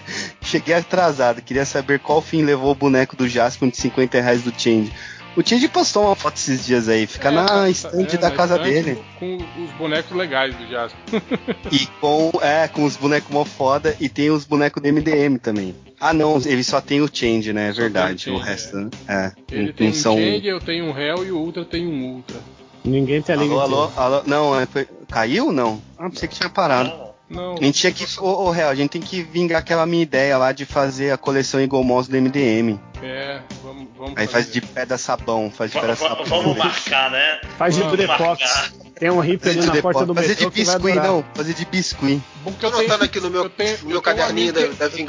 Cheguei 0.50 0.74
atrasado, 0.74 1.40
queria 1.40 1.64
saber 1.64 2.00
qual 2.00 2.20
fim 2.20 2.42
levou 2.42 2.72
o 2.72 2.74
boneco 2.74 3.14
do 3.14 3.28
Jasper 3.28 3.70
de 3.70 3.76
50 3.76 4.20
reais 4.20 4.42
do 4.42 4.50
Change. 4.50 4.92
O 5.36 5.46
Change 5.48 5.68
postou 5.68 6.06
uma 6.06 6.16
foto 6.16 6.34
esses 6.38 6.66
dias 6.66 6.88
aí, 6.88 7.06
fica 7.06 7.28
É, 7.28 7.30
na 7.30 7.46
tá- 7.46 7.70
estante 7.70 8.16
é, 8.16 8.18
da 8.18 8.30
na 8.30 8.34
casa 8.36 8.56
estante 8.56 8.72
dele. 8.82 8.98
Com 9.20 9.36
os 9.62 9.70
bonecos 9.78 10.16
legais 10.16 10.52
do 10.56 10.66
Jasper. 10.66 11.22
E 11.70 11.86
com, 12.00 12.32
é, 12.42 12.66
com 12.66 12.82
os 12.84 12.96
bonecos 12.96 13.30
mó 13.32 13.44
foda 13.44 13.94
e 14.00 14.08
tem 14.08 14.28
os 14.30 14.44
bonecos 14.44 14.82
do 14.82 14.88
MDM 14.88 15.38
também. 15.38 15.72
Ah 16.00 16.12
não, 16.12 16.36
ele 16.44 16.64
só 16.64 16.80
tem 16.80 17.00
o 17.00 17.08
Change, 17.12 17.52
né? 17.52 17.68
É 17.68 17.72
verdade. 17.72 18.24
tem 18.24 18.32
o 18.32 18.36
o 18.36 18.38
Change, 18.40 18.50
resto, 18.50 18.90
é. 19.06 19.32
Ele 19.52 19.66
não- 19.68 19.72
tem 19.72 19.86
não 19.86 19.92
um 19.92 19.96
são. 19.96 20.16
Change, 20.16 20.46
eu 20.48 20.60
tenho 20.60 20.84
um 20.86 20.98
Hell 20.98 21.24
e 21.24 21.30
o 21.30 21.38
Ultra 21.38 21.64
tem 21.64 21.86
um 21.86 22.14
Ultra. 22.16 22.36
Ninguém 22.84 23.22
tem 23.22 23.36
a 23.36 23.38
liga 23.38 23.52
Alô, 23.54 23.60
alô, 23.84 23.92
alô. 23.96 24.22
Não, 24.26 24.58
é, 24.60 24.66
foi- 24.66 24.88
caiu 25.08 25.52
não? 25.52 25.80
Ah, 25.96 26.10
pensei 26.10 26.26
que 26.28 26.34
tinha 26.34 26.48
parado. 26.48 26.90
Não, 27.30 27.54
A 27.54 27.62
gente 27.62 27.78
tinha 27.78 27.92
que. 27.92 28.04
Ô, 28.20 28.46
ô, 28.46 28.50
Real, 28.50 28.70
a 28.70 28.74
gente 28.74 28.90
tem 28.90 29.00
que 29.00 29.22
vingar 29.22 29.60
aquela 29.60 29.86
minha 29.86 30.02
ideia 30.02 30.36
lá 30.36 30.50
de 30.50 30.66
fazer 30.66 31.12
a 31.12 31.16
coleção 31.16 31.60
Eagle 31.60 31.84
Moss 31.84 32.08
do 32.08 32.16
MDM. 32.20 32.78
é, 33.02 33.40
vamos, 33.62 33.86
vamos 33.96 34.14
Aí 34.16 34.26
faz 34.26 34.46
fazer. 34.46 34.60
de 34.60 34.66
pedra 34.66 34.98
sabão, 34.98 35.50
faz 35.50 35.70
de 35.70 35.78
pedra 35.78 35.94
sabão. 35.94 36.24
Vamos 36.24 36.56
marcar, 36.56 37.10
né? 37.12 37.40
Faz 37.56 37.76
de 37.76 37.82
Durepox. 37.84 38.72
Tem 38.98 39.08
um 39.10 39.20
hippie 39.20 39.48
ali 39.48 39.56
Fazer 39.60 39.68
na 39.68 39.72
de, 39.76 39.80
porta 39.80 40.04
do 40.04 40.14
fazer 40.14 40.28
metrô 40.28 40.50
de 40.50 40.56
biscuit, 40.56 40.94
não. 40.96 41.24
Fazer 41.34 41.54
de 41.54 41.64
biscuit. 41.64 42.20
Bom 42.44 42.52
que 42.52 42.58
Tô 42.60 42.66
eu 42.66 42.70
tenho, 42.72 42.82
anotando 42.84 43.04
aqui 43.04 43.18
no 43.20 43.30
meu, 43.30 43.44
eu 43.44 43.48
tenho- 43.48 43.78
meu 43.84 44.02
caderninho 44.02 44.52
da, 44.52 44.60
da. 44.60 44.84
Eu 44.84 44.90
tenho 44.90 45.08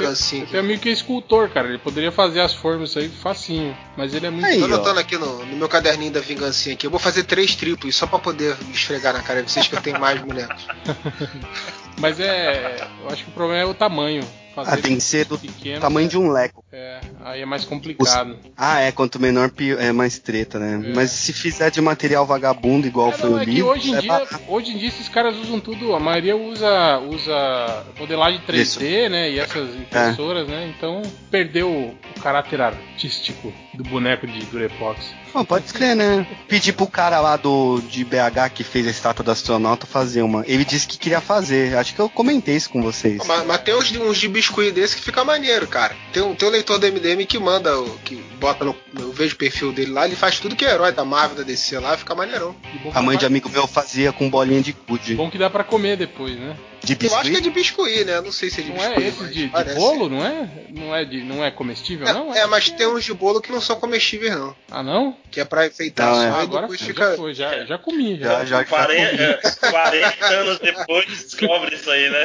um 0.54 0.58
amigo 0.60 0.80
que 0.80 0.88
é 0.88 0.92
escultor, 0.92 1.50
cara. 1.50 1.68
Ele 1.68 1.76
poderia 1.76 2.10
fazer 2.10 2.40
as 2.40 2.54
formas 2.54 2.96
aí 2.96 3.10
facinho. 3.10 3.76
Mas 3.94 4.14
ele 4.14 4.26
é 4.28 4.30
muito. 4.30 4.46
Aí, 4.46 4.58
Tô 4.60 4.64
anotando 4.64 4.98
aqui 4.98 5.18
no, 5.18 5.44
no 5.44 5.56
meu 5.56 5.68
caderninho 5.68 6.10
da 6.10 6.20
vingancinha 6.20 6.74
aqui. 6.74 6.86
Eu 6.86 6.90
vou 6.90 6.98
fazer 6.98 7.24
três 7.24 7.54
triplos 7.54 7.94
só 7.94 8.06
pra 8.06 8.18
poder 8.18 8.56
esfregar 8.72 9.12
na 9.12 9.20
cara 9.20 9.42
de 9.42 9.50
vocês 9.50 9.68
que 9.68 9.76
eu 9.76 9.82
tenho 9.82 10.00
mais 10.00 10.18
bonecos. 10.22 10.66
Mas 11.98 12.18
é. 12.20 12.76
Eu 13.02 13.08
acho 13.10 13.24
que 13.24 13.30
o 13.30 13.34
problema 13.34 13.62
é 13.62 13.66
o 13.66 13.74
tamanho. 13.74 14.22
fazer 14.54 14.70
Ah, 14.70 14.76
tem 14.76 14.96
que 14.96 15.00
ser 15.02 15.24
do 15.24 15.38
pequeno, 15.38 15.80
tamanho 15.80 16.04
é- 16.06 16.08
de 16.10 16.18
um 16.18 16.30
leco. 16.30 16.62
É, 16.70 17.00
aí 17.24 17.40
é 17.40 17.46
mais 17.46 17.64
complicado. 17.64 18.36
Ah, 18.56 18.80
é, 18.80 18.92
quanto 18.92 19.18
menor 19.18 19.50
é 19.78 19.92
mais 19.92 20.18
treta, 20.18 20.58
né? 20.58 20.90
É. 20.90 20.94
Mas 20.94 21.10
se 21.10 21.32
fizer 21.32 21.70
de 21.70 21.80
material 21.80 22.26
vagabundo 22.26 22.86
igual 22.86 23.08
É, 23.10 23.12
foi 23.12 23.30
não, 23.30 23.38
o 23.38 23.40
é 23.40 23.44
livro, 23.46 23.70
hoje 23.70 23.90
em, 23.90 23.94
é 23.96 24.00
dia, 24.00 24.08
barato. 24.08 24.40
hoje 24.48 24.72
em 24.72 24.76
dia 24.78 24.88
esses 24.88 25.08
caras 25.08 25.36
usam 25.38 25.58
tudo, 25.58 25.94
a 25.94 26.00
maioria 26.00 26.36
usa, 26.36 26.98
usa 26.98 27.86
modelagem 27.98 28.40
3D, 28.46 29.08
né? 29.08 29.30
E 29.30 29.38
essas 29.38 29.74
impressoras, 29.74 30.46
né? 30.46 30.72
Então 30.76 31.00
perdeu 31.30 31.70
o 31.70 32.20
caráter 32.20 32.60
artístico 32.60 33.52
do 33.74 33.82
boneco 33.84 34.26
de 34.26 34.44
Durepox. 34.46 35.00
Pô, 35.32 35.44
pode 35.44 35.64
escrever, 35.64 35.94
né? 35.94 36.26
Pedi 36.46 36.72
pro 36.74 36.86
cara 36.86 37.18
lá 37.20 37.36
do 37.36 37.80
de 37.88 38.04
BH 38.04 38.50
que 38.54 38.62
fez 38.62 38.86
a 38.86 38.90
estátua 38.90 39.24
do 39.24 39.30
astronauta 39.30 39.86
fazer 39.86 40.20
uma. 40.22 40.44
Ele 40.46 40.64
disse 40.64 40.86
que 40.86 40.98
queria 40.98 41.20
fazer. 41.22 41.76
Acho 41.78 41.94
que 41.94 42.00
eu 42.00 42.08
comentei 42.10 42.54
isso 42.56 42.68
com 42.68 42.82
vocês. 42.82 43.18
Mas, 43.26 43.46
mas 43.46 43.62
tem 43.62 43.74
uns, 43.74 43.90
uns 43.92 44.18
de 44.18 44.28
biscuit 44.28 44.72
desse 44.72 44.96
que 44.96 45.02
fica 45.02 45.24
maneiro, 45.24 45.66
cara. 45.66 45.96
Tem 46.12 46.22
um, 46.22 46.34
tem 46.34 46.46
um 46.46 46.52
leitor 46.52 46.78
do 46.78 46.86
MDM 46.86 47.24
que 47.24 47.38
manda, 47.38 47.78
o- 47.80 47.98
que 48.04 48.16
bota 48.38 48.62
no. 48.64 48.76
Eu 48.98 49.10
vejo 49.12 49.34
o 49.34 49.38
perfil 49.38 49.72
dele 49.72 49.90
lá, 49.90 50.04
ele 50.06 50.16
faz 50.16 50.38
tudo 50.38 50.54
que 50.54 50.66
é 50.66 50.70
herói 50.74 50.92
da 50.92 51.04
Marvel, 51.04 51.38
da 51.38 51.42
DC 51.42 51.78
lá, 51.78 51.96
fica 51.96 52.14
maneirão. 52.14 52.54
E 52.74 52.78
bom 52.78 52.90
que 52.92 52.98
A 52.98 53.00
mãe 53.02 53.16
de 53.16 53.24
amigo 53.24 53.48
meu 53.48 53.66
fazia 53.66 54.12
com 54.12 54.28
bolinha 54.28 54.60
de 54.60 54.74
pra- 54.74 55.14
Bom 55.16 55.30
que 55.30 55.38
dá 55.38 55.48
pra 55.48 55.64
comer 55.64 55.96
depois, 55.96 56.36
né? 56.38 56.54
De 56.84 56.96
Eu 57.06 57.14
acho 57.16 57.30
que 57.30 57.36
é 57.36 57.40
de 57.40 57.50
biscuit, 57.50 58.04
né? 58.04 58.20
Não 58.20 58.32
sei 58.32 58.50
se 58.50 58.60
é 58.60 58.64
de 58.64 58.70
Não 58.70 58.76
biscuit. 58.76 59.02
é 59.04 59.08
esse 59.08 59.24
de, 59.28 59.48
de 59.48 59.74
bolo, 59.74 60.08
não 60.08 60.24
é? 60.26 60.48
Não 60.70 60.94
é, 60.96 61.04
de, 61.04 61.22
não 61.22 61.44
é 61.44 61.50
comestível, 61.50 62.12
não? 62.12 62.34
É, 62.34 62.40
é, 62.40 62.46
mas 62.46 62.68
tem 62.70 62.86
uns 62.88 63.04
de 63.04 63.14
bolo 63.14 63.40
que 63.40 63.52
não 63.52 63.60
são 63.60 63.76
comestíveis, 63.78 64.34
não. 64.34 64.54
Ah, 64.70 64.82
não? 64.82 65.16
Que 65.30 65.40
é 65.40 65.44
pra 65.44 65.64
enfeitar 65.66 66.08
Não, 66.08 66.14
só 66.16 66.22
é. 66.40 66.42
agora 66.42 66.62
depois 66.62 66.80
já 66.80 66.86
fica. 66.86 67.14
foi, 67.16 67.34
já, 67.34 67.64
já 67.64 67.78
comi. 67.78 68.18
Já. 68.18 68.38
Já, 68.40 68.44
já, 68.44 68.58
já 68.58 68.64
40, 68.64 69.40
comi. 69.60 69.70
40 69.72 70.26
anos 70.26 70.58
depois 70.58 71.06
descobre 71.06 71.76
isso 71.76 71.88
aí, 71.90 72.10
né? 72.10 72.24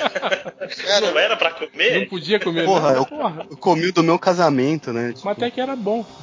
Era, 0.88 1.12
Não 1.12 1.20
era 1.20 1.38
pra 1.38 1.52
Não 1.52 1.68
comer? 1.68 2.10
podia 2.10 2.40
comer. 2.40 2.66
Porra, 2.66 2.90
não. 2.94 2.98
eu- 2.98 3.06
Porra, 3.06 3.46
Eu 3.52 3.58
comi 3.58 3.86
o 3.88 3.94
do 3.94 4.04
meu 4.04 4.18
casamento, 4.18 4.92
né? 4.92 5.10
Tipo, 5.14 5.26
mas 5.26 5.38
até 5.38 5.52
que 5.52 5.62
era 5.62 5.76
bom. 5.76 6.04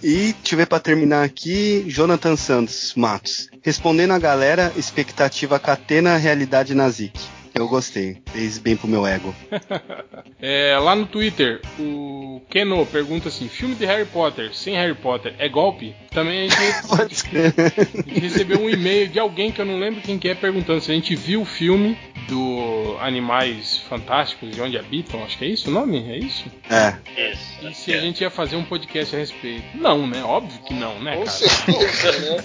E 0.00 0.32
deixa 0.32 0.54
eu 0.54 0.58
ver 0.58 0.66
pra 0.66 0.78
terminar 0.78 1.24
aqui, 1.24 1.84
Jonathan 1.88 2.36
Santos 2.36 2.94
Matos. 2.94 3.48
Respondendo 3.68 4.14
a 4.14 4.18
galera, 4.18 4.72
expectativa 4.78 5.60
catena, 5.60 6.16
realidade 6.16 6.74
nazik. 6.74 7.12
Eu 7.54 7.68
gostei, 7.68 8.16
fez 8.32 8.56
bem 8.56 8.74
pro 8.74 8.88
meu 8.88 9.06
ego. 9.06 9.34
É, 10.40 10.78
lá 10.78 10.94
no 10.94 11.04
Twitter, 11.04 11.60
o 11.80 12.40
Keno 12.48 12.86
pergunta 12.86 13.28
assim: 13.28 13.48
filme 13.48 13.74
de 13.74 13.84
Harry 13.84 14.04
Potter 14.04 14.54
sem 14.54 14.76
Harry 14.76 14.94
Potter 14.94 15.34
é 15.36 15.48
golpe? 15.48 15.96
Também 16.12 16.46
a 16.46 16.48
gente, 16.48 16.56
a 16.94 18.00
gente 18.00 18.20
recebeu 18.20 18.60
um 18.60 18.70
e-mail 18.70 19.08
de 19.08 19.18
alguém 19.18 19.50
que 19.50 19.60
eu 19.60 19.64
não 19.64 19.80
lembro 19.80 20.00
quem 20.00 20.16
que 20.16 20.28
é 20.28 20.36
perguntando 20.36 20.80
se 20.80 20.92
a 20.92 20.94
gente 20.94 21.16
viu 21.16 21.42
o 21.42 21.44
filme 21.44 21.98
do 22.28 22.96
Animais 23.00 23.78
Fantásticos 23.88 24.56
e 24.56 24.60
Onde 24.60 24.76
Habitam, 24.78 25.24
acho 25.24 25.38
que 25.38 25.44
é 25.46 25.48
isso 25.48 25.68
o 25.70 25.72
nome? 25.72 25.98
É 26.10 26.18
isso? 26.18 26.44
É, 26.70 26.94
Isso. 27.32 27.48
E 27.66 27.74
se 27.74 27.94
a 27.94 28.00
gente 28.00 28.20
ia 28.20 28.30
fazer 28.30 28.56
um 28.56 28.64
podcast 28.64 29.16
a 29.16 29.18
respeito? 29.18 29.64
Não, 29.74 30.06
né? 30.06 30.22
Óbvio 30.22 30.58
que 30.64 30.74
não, 30.74 31.00
né, 31.02 31.16
Com 31.16 31.24
cara? 31.24 31.30
certeza, 31.36 32.12
né? 32.20 32.44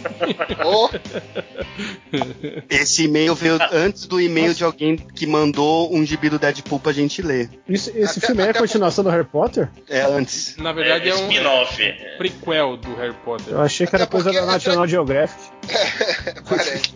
Esse 2.69 3.05
e-mail 3.05 3.35
veio 3.35 3.59
antes 3.71 4.05
do 4.07 4.19
e-mail 4.19 4.53
de 4.53 4.63
alguém 4.63 4.95
que 4.95 5.25
mandou 5.27 5.93
um 5.93 6.05
gibi 6.05 6.29
do 6.29 6.39
Deadpool 6.39 6.79
pra 6.79 6.91
gente 6.91 7.21
ler. 7.21 7.49
Isso- 7.67 7.91
esse 7.95 8.19
Até- 8.19 8.27
filme 8.27 8.43
é 8.43 8.49
a 8.49 8.53
continuação 8.53 9.03
do 9.03 9.09
Harry 9.09 9.25
Potter? 9.25 9.69
É 9.89 10.01
antes. 10.01 10.55
Na 10.57 10.71
verdade 10.71 11.09
é, 11.09 11.15
um 11.15 11.29
spin-off. 11.29 11.77
prequel 12.17 12.77
do 12.77 12.95
Harry 12.95 13.15
Potter. 13.25 13.53
Eu 13.53 13.61
achei 13.61 13.85
que 13.87 13.95
era 13.95 14.07
coisa 14.07 14.31
da 14.31 14.45
National 14.45 14.87
Geographic. 14.87 15.41
Parece. 16.47 16.92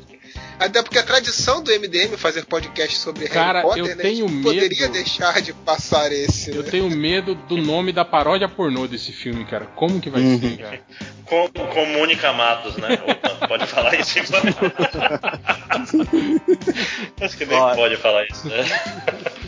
Até 0.59 0.81
porque 0.81 0.97
a 0.97 1.03
tradição 1.03 1.61
do 1.61 1.71
MDM 1.71 2.17
fazer 2.17 2.43
podcast 2.45 2.97
sobre 2.97 3.27
Cara, 3.27 3.59
Harry 3.59 3.67
Potter, 3.67 3.83
eu 3.83 3.95
né? 3.95 4.01
tenho 4.01 4.27
gente 4.27 4.41
poderia 4.41 4.81
medo. 4.81 4.93
deixar 4.93 5.39
de 5.41 5.53
passar 5.53 6.11
esse. 6.11 6.49
Eu 6.49 6.63
né? 6.63 6.69
tenho 6.71 6.89
medo 6.89 7.35
do 7.35 7.57
nome 7.57 7.93
da 7.93 8.03
paródia 8.03 8.49
pornô 8.49 8.87
desse 8.87 9.11
filme, 9.11 9.45
cara. 9.45 9.65
Como 9.75 10.01
que 10.01 10.09
vai 10.09 10.21
Uhum. 10.21 10.39
ser, 10.39 10.57
cara? 10.57 10.81
Com, 11.25 11.47
com 11.49 11.85
Mônica 11.87 12.33
Matos, 12.33 12.75
né? 12.77 12.99
Opa, 13.05 13.47
pode 13.47 13.67
falar 13.67 13.93
isso 13.99 14.17
agora? 14.19 14.53
Acho 17.21 17.37
que 17.37 17.45
nem 17.45 17.59
pode 17.75 17.97
falar 17.97 18.25
isso, 18.25 18.47
né? 18.47 18.63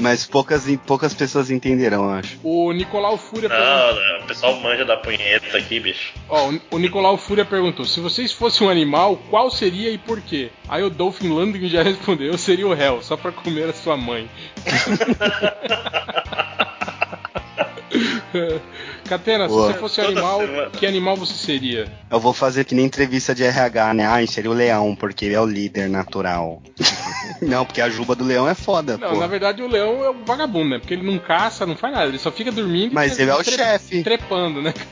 Mas 0.00 0.24
poucas, 0.24 0.64
poucas 0.86 1.12
pessoas 1.12 1.50
entenderão, 1.50 2.04
eu 2.04 2.10
acho. 2.10 2.38
O 2.44 2.70
Nicolau 2.72 3.18
Fúria 3.18 3.48
perguntou. 3.48 3.94
Não, 3.94 4.18
não, 4.18 4.24
o 4.24 4.28
pessoal 4.28 4.54
manja 4.60 4.84
da 4.84 4.96
punheta 4.96 5.58
aqui, 5.58 5.80
bicho. 5.80 6.12
Ó, 6.28 6.50
o- 6.50 6.60
o 6.72 6.78
Nicolau 6.78 7.16
Fúria 7.16 7.44
perguntou: 7.44 7.84
se 7.84 7.98
vocês 7.98 8.30
fossem 8.32 8.64
um 8.66 8.70
animal, 8.70 9.16
qual 9.28 9.50
seria 9.50 9.90
e 9.90 9.98
por 9.98 10.20
quê? 10.20 10.50
Aí 10.68 10.84
o 10.84 10.90
Dolphin 10.90 11.30
Landing 11.30 11.68
já 11.68 11.82
respondeu: 11.92 12.28
eu 12.28 12.38
seria 12.38 12.66
o 12.68 12.74
réu, 12.74 13.02
só 13.02 13.16
pra 13.16 13.32
comer 13.32 13.70
a 13.70 13.74
sua 13.74 13.96
mãe. 13.96 14.28
Catena, 19.08 19.48
se 19.48 19.54
você 19.54 19.74
fosse 19.74 20.00
um 20.00 20.04
Toda 20.04 20.18
animal, 20.18 20.40
semana. 20.40 20.70
que 20.70 20.86
animal 20.86 21.16
você 21.16 21.34
seria? 21.34 21.88
Eu 22.10 22.20
vou 22.20 22.32
fazer 22.34 22.64
que 22.64 22.74
nem 22.74 22.84
entrevista 22.84 23.34
de 23.34 23.42
RH, 23.44 23.94
né? 23.94 24.06
Ai, 24.06 24.26
seria 24.26 24.50
o 24.50 24.54
leão, 24.54 24.94
porque 24.94 25.24
ele 25.24 25.34
é 25.34 25.40
o 25.40 25.46
líder 25.46 25.88
natural. 25.88 26.62
não, 27.40 27.64
porque 27.64 27.80
a 27.80 27.88
juba 27.88 28.14
do 28.14 28.24
leão 28.24 28.46
é 28.48 28.54
foda, 28.54 28.98
Não, 28.98 29.10
pô. 29.10 29.16
na 29.16 29.26
verdade 29.26 29.62
o 29.62 29.66
leão 29.68 30.04
é 30.04 30.10
o 30.10 30.24
vagabundo, 30.24 30.68
né? 30.70 30.78
Porque 30.78 30.92
ele 30.94 31.06
não 31.06 31.18
caça, 31.18 31.64
não 31.64 31.76
faz 31.76 31.92
nada, 31.94 32.06
ele 32.08 32.18
só 32.18 32.30
fica 32.30 32.52
dormindo 32.52 32.92
Mas 32.94 33.18
ele 33.18 33.30
é 33.30 33.34
o 33.34 33.42
tre- 33.42 33.56
chefe. 33.56 34.02
trepando, 34.02 34.60
né? 34.60 34.74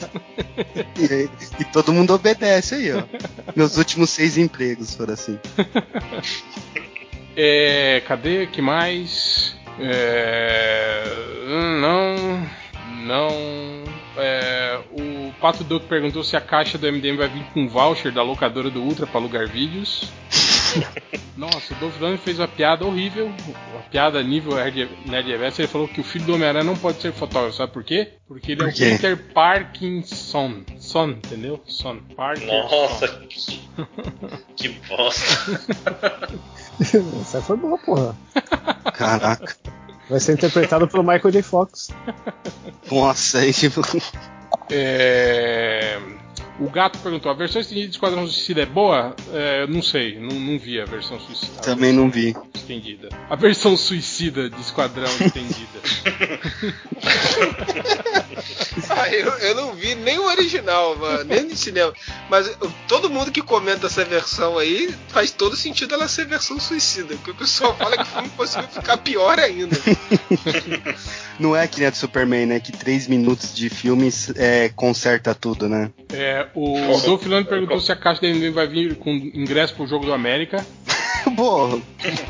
E, 0.99 1.29
e 1.61 1.65
todo 1.67 1.93
mundo 1.93 2.15
obedece 2.15 2.75
aí, 2.77 2.93
ó. 2.93 3.03
Meus 3.55 3.77
últimos 3.77 4.09
seis 4.11 4.39
empregos 4.39 4.95
foram 4.95 5.13
assim. 5.15 5.39
É, 7.37 8.03
cadê? 8.07 8.47
Que 8.47 8.63
mais? 8.63 9.55
É, 9.79 11.03
hum, 11.47 11.81
não, 11.81 12.47
não. 13.05 13.31
É, 14.17 14.81
o 14.93 15.33
Pato 15.41 15.63
Duque 15.63 15.87
perguntou 15.87 16.25
se 16.25 16.37
a 16.37 16.41
caixa 16.41 16.79
do 16.79 16.91
MDM 16.91 17.17
vai 17.17 17.29
vir 17.29 17.45
com 17.53 17.69
voucher 17.69 18.13
da 18.13 18.23
locadora 18.23 18.71
do 18.71 18.83
Ultra 18.83 19.07
para 19.07 19.21
alugar 19.21 19.47
vídeos. 19.49 20.11
Nossa, 21.37 21.75
o 21.75 21.77
Dolph 21.77 22.01
Lundgren 22.01 22.17
fez 22.17 22.39
uma 22.39 22.49
piada 22.49 22.85
horrível, 22.87 23.27
uma 23.27 23.83
piada 23.91 24.23
nível 24.23 24.53
Nerd 25.07 25.31
Reverso. 25.31 25.61
Ele 25.61 25.69
falou 25.69 25.87
que 25.87 26.01
o 26.01 26.05
filho 26.05 26.25
do 26.25 26.35
Homem-Aranha 26.35 26.65
não 26.65 26.77
pode 26.77 27.01
ser 27.01 27.13
fotógrafo, 27.13 27.57
sabe 27.57 27.73
por 27.73 27.85
quê? 27.85 28.13
Porque 28.27 28.53
ele 28.53 28.63
é 28.63 28.65
Por 28.65 28.73
o 28.73 28.75
quê? 28.75 28.91
Peter 28.91 29.17
Parkinson. 29.33 30.63
Son, 30.79 31.11
entendeu? 31.11 31.63
Son. 31.67 31.99
Parkinson. 32.17 32.69
Nossa, 32.69 33.09
que, 33.09 33.61
que 34.57 34.69
bosta. 34.89 35.61
Essa 36.81 37.43
foi 37.43 37.57
boa, 37.57 37.79
porra. 37.79 38.17
Caraca. 38.95 39.57
Vai 40.09 40.21
ser 40.21 40.35
interpretado 40.35 40.87
pelo 40.87 41.03
Michael 41.03 41.33
J. 41.33 41.43
Fox. 41.43 41.89
Nossa, 42.91 43.39
aí 43.39 43.53
tipo. 43.53 43.83
É, 44.71 45.99
O 46.59 46.71
gato 46.71 46.99
perguntou: 47.01 47.31
a 47.31 47.35
versão 47.35 47.61
estendida 47.61 47.89
de 47.89 47.95
Esquadrão 47.95 48.27
Suicida 48.27 48.63
é 48.63 48.67
boa? 48.67 49.15
É, 49.33 49.67
não 49.67 49.83
sei, 49.83 50.19
não, 50.19 50.35
não 50.39 50.59
vi 50.59 50.81
a 50.81 50.87
versão 50.87 51.21
suicida. 51.21 51.61
Também 51.61 51.91
versão 51.91 52.05
não 52.05 52.11
vi. 52.11 52.35
Estendida. 52.55 53.09
A 53.29 53.37
versão 53.37 53.77
suicida 53.77 54.49
de 54.49 54.61
Esquadrão 54.61 55.11
estendida. 55.21 55.77
Ah, 58.91 59.09
eu, 59.13 59.27
eu 59.39 59.55
não 59.55 59.75
vi 59.75 59.95
nem 59.95 60.19
o 60.19 60.25
original, 60.27 60.97
mano, 60.97 61.25
nem 61.25 61.45
no 61.45 61.57
cinema. 61.57 61.93
Mas 62.31 62.47
eu- 62.47 62.73
todo 62.87 63.11
mundo 63.11 63.33
que 63.33 63.43
comenta 63.43 63.87
essa 63.87 64.05
versão 64.05 64.59
aí 64.59 64.95
faz 65.09 65.31
todo 65.31 65.57
sentido 65.57 65.95
ela 65.95 66.07
ser 66.09 66.27
versão 66.27 66.59
suicida. 66.61 67.15
Porque 67.17 67.31
o 67.31 67.35
pessoal 67.35 67.75
fala 67.77 67.97
que 67.97 68.03
o 68.03 68.07
filme 68.07 68.29
conseguiu 68.37 68.69
ficar 68.69 68.97
pior 68.99 69.39
ainda. 69.39 69.77
Não 71.39 71.55
é 71.57 71.67
que 71.67 71.79
nem 71.79 71.89
a 71.89 71.91
de 71.91 71.99
Superman, 71.99 72.47
né? 72.47 72.61
Que 72.61 72.73
três 72.73 73.07
minutos 73.09 73.55
de 73.55 73.69
filme 73.69 74.11
é, 74.37 74.69
conserta 74.71 75.35
tudo, 75.35 75.69
né? 75.69 75.91
É, 76.13 76.46
o 76.55 76.75
Dolph 77.05 77.23
Lundgren 77.27 77.45
perguntou 77.45 77.81
se 77.81 77.91
a 77.93 77.97
caixa 77.97 78.21
da 78.23 78.29
MDM 78.29 78.53
vai 78.53 78.67
vir 78.67 78.97
com 78.97 79.11
ingresso 79.11 79.75
pro 79.75 79.87
jogo 79.87 80.05
do 80.07 80.13
América. 80.13 80.65
Bom, 81.35 81.81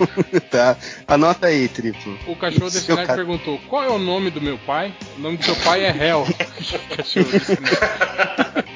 tá. 0.50 0.76
Anota 1.06 1.48
aí, 1.48 1.68
triplo. 1.68 2.18
O 2.26 2.34
cachorro 2.34 2.70
desse 2.70 2.86
Seu 2.86 2.96
nerd 2.96 3.06
ca- 3.08 3.14
perguntou: 3.14 3.60
qual 3.68 3.84
é 3.84 3.88
o 3.88 3.98
nome 3.98 4.30
do 4.30 4.40
meu 4.40 4.56
pai? 4.58 4.94
O 5.18 5.20
nome 5.20 5.36
do 5.36 5.44
seu 5.44 5.54
pai 5.56 5.84
é 5.84 5.90
Hell. 5.90 6.24
cachorro 6.96 7.24
desse 7.30 7.60
nerd. 7.60 8.66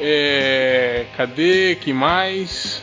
É, 0.00 1.06
cadê? 1.16 1.76
Que 1.80 1.92
mais? 1.92 2.82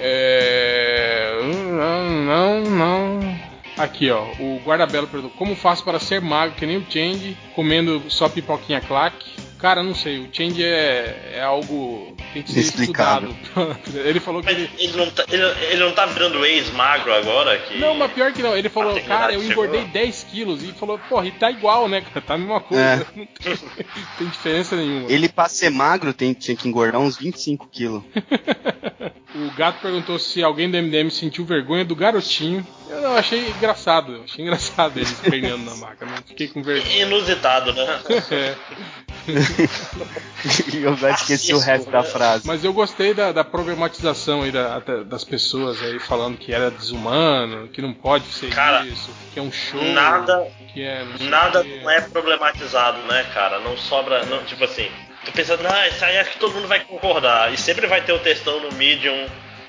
É, 0.00 1.38
não, 1.70 2.10
não, 2.10 2.60
não. 2.70 3.40
Aqui, 3.76 4.10
ó. 4.10 4.24
O 4.38 4.60
Guardabelo 4.64 5.08
perguntou: 5.08 5.36
Como 5.36 5.56
faço 5.56 5.84
para 5.84 5.98
ser 5.98 6.20
magro 6.20 6.56
que 6.56 6.66
nem 6.66 6.76
o 6.76 6.86
Change, 6.88 7.36
comendo 7.54 8.02
só 8.08 8.28
pipoquinha 8.28 8.80
claque? 8.80 9.34
Cara, 9.64 9.82
não 9.82 9.94
sei. 9.94 10.18
O 10.18 10.28
Change 10.30 10.62
é, 10.62 11.36
é 11.36 11.42
algo. 11.42 12.14
Tem 12.34 12.42
que 12.42 12.52
ser 12.52 12.60
estudado. 12.60 13.34
ele 14.04 14.20
falou 14.20 14.42
que 14.42 14.52
Mas 14.52 14.58
ele. 14.58 14.70
ele 14.76 14.92
não 14.94 15.10
tá, 15.10 15.24
ele, 15.26 15.42
ele 15.42 15.82
não 15.82 15.92
tá 15.92 16.04
virando 16.04 16.44
ex-magro 16.44 17.14
agora? 17.14 17.56
Que... 17.56 17.78
Não, 17.78 17.94
mas 17.94 18.12
pior 18.12 18.30
que 18.30 18.42
não. 18.42 18.54
Ele 18.54 18.68
falou, 18.68 19.00
cara, 19.00 19.32
eu 19.32 19.42
engordei 19.42 19.80
chegou. 19.80 19.94
10 19.94 20.26
quilos. 20.30 20.62
E 20.62 20.72
falou, 20.72 20.98
porra, 21.08 21.28
e 21.28 21.30
tá 21.30 21.50
igual, 21.50 21.88
né, 21.88 22.02
cara? 22.02 22.20
Tá 22.20 22.34
a 22.34 22.38
mesma 22.38 22.60
coisa. 22.60 22.82
É. 22.82 22.96
Não 23.16 23.24
tem, 23.24 23.56
tem 24.18 24.28
diferença 24.28 24.76
nenhuma. 24.76 25.10
Ele, 25.10 25.30
pra 25.30 25.48
ser 25.48 25.70
magro, 25.70 26.12
tem, 26.12 26.34
tinha 26.34 26.54
que 26.54 26.68
engordar 26.68 27.00
uns 27.00 27.16
25 27.16 27.66
quilos. 27.72 28.02
O 29.34 29.50
gato 29.56 29.80
perguntou 29.80 30.16
se 30.16 30.44
alguém 30.44 30.70
do 30.70 30.80
MDM 30.80 31.10
sentiu 31.10 31.44
vergonha 31.44 31.84
do 31.84 31.96
garotinho. 31.96 32.64
Eu 32.88 33.00
não, 33.00 33.16
achei 33.16 33.48
engraçado. 33.48 34.22
Achei 34.22 34.44
engraçado 34.44 34.96
eles 34.96 35.12
perdendo 35.18 35.58
na 35.58 35.74
maca. 35.74 36.06
Não 36.06 36.16
fiquei 36.18 36.46
com 36.46 36.62
vergonha. 36.62 37.02
Inusitado, 37.02 37.72
né? 37.72 38.00
É. 38.30 38.54
eu 40.74 40.96
já 40.96 41.10
esqueci 41.10 41.54
o 41.54 41.58
resto 41.58 41.90
da 41.90 42.02
frase. 42.02 42.46
Mas 42.46 42.64
eu 42.64 42.72
gostei 42.72 43.14
da, 43.14 43.32
da 43.32 43.44
problematização 43.44 44.42
aí 44.42 44.52
da- 44.52 44.76
até 44.76 45.02
das 45.04 45.24
pessoas 45.24 45.82
aí 45.82 45.98
falando 45.98 46.36
que 46.36 46.52
era 46.52 46.70
desumano, 46.70 47.68
que 47.68 47.80
não 47.80 47.92
pode 47.92 48.26
ser 48.26 48.50
Cara, 48.50 48.84
isso, 48.84 49.10
que 49.32 49.38
é 49.38 49.42
um 49.42 49.50
show. 49.52 49.82
Nada, 49.82 50.46
que 50.72 50.82
é 50.82 51.04
não 51.04 51.28
nada 51.28 51.60
o 51.60 51.64
quê. 51.64 51.80
não 51.82 51.90
é 51.90 52.00
problematizado, 52.02 52.98
né, 53.06 53.24
cara? 53.32 53.58
Não 53.60 53.76
sobra, 53.76 54.24
não, 54.26 54.44
tipo 54.44 54.64
assim. 54.64 54.88
Tô 55.24 55.32
pensando, 55.32 55.66
ah, 55.66 55.88
isso 55.88 56.04
aí 56.04 56.18
acho 56.18 56.32
que 56.32 56.38
todo 56.38 56.54
mundo 56.54 56.68
vai 56.68 56.80
concordar. 56.80 57.52
E 57.52 57.56
sempre 57.56 57.86
vai 57.86 58.02
ter 58.02 58.12
o 58.12 58.18
textão 58.18 58.60
no 58.60 58.72
Medium 58.76 59.26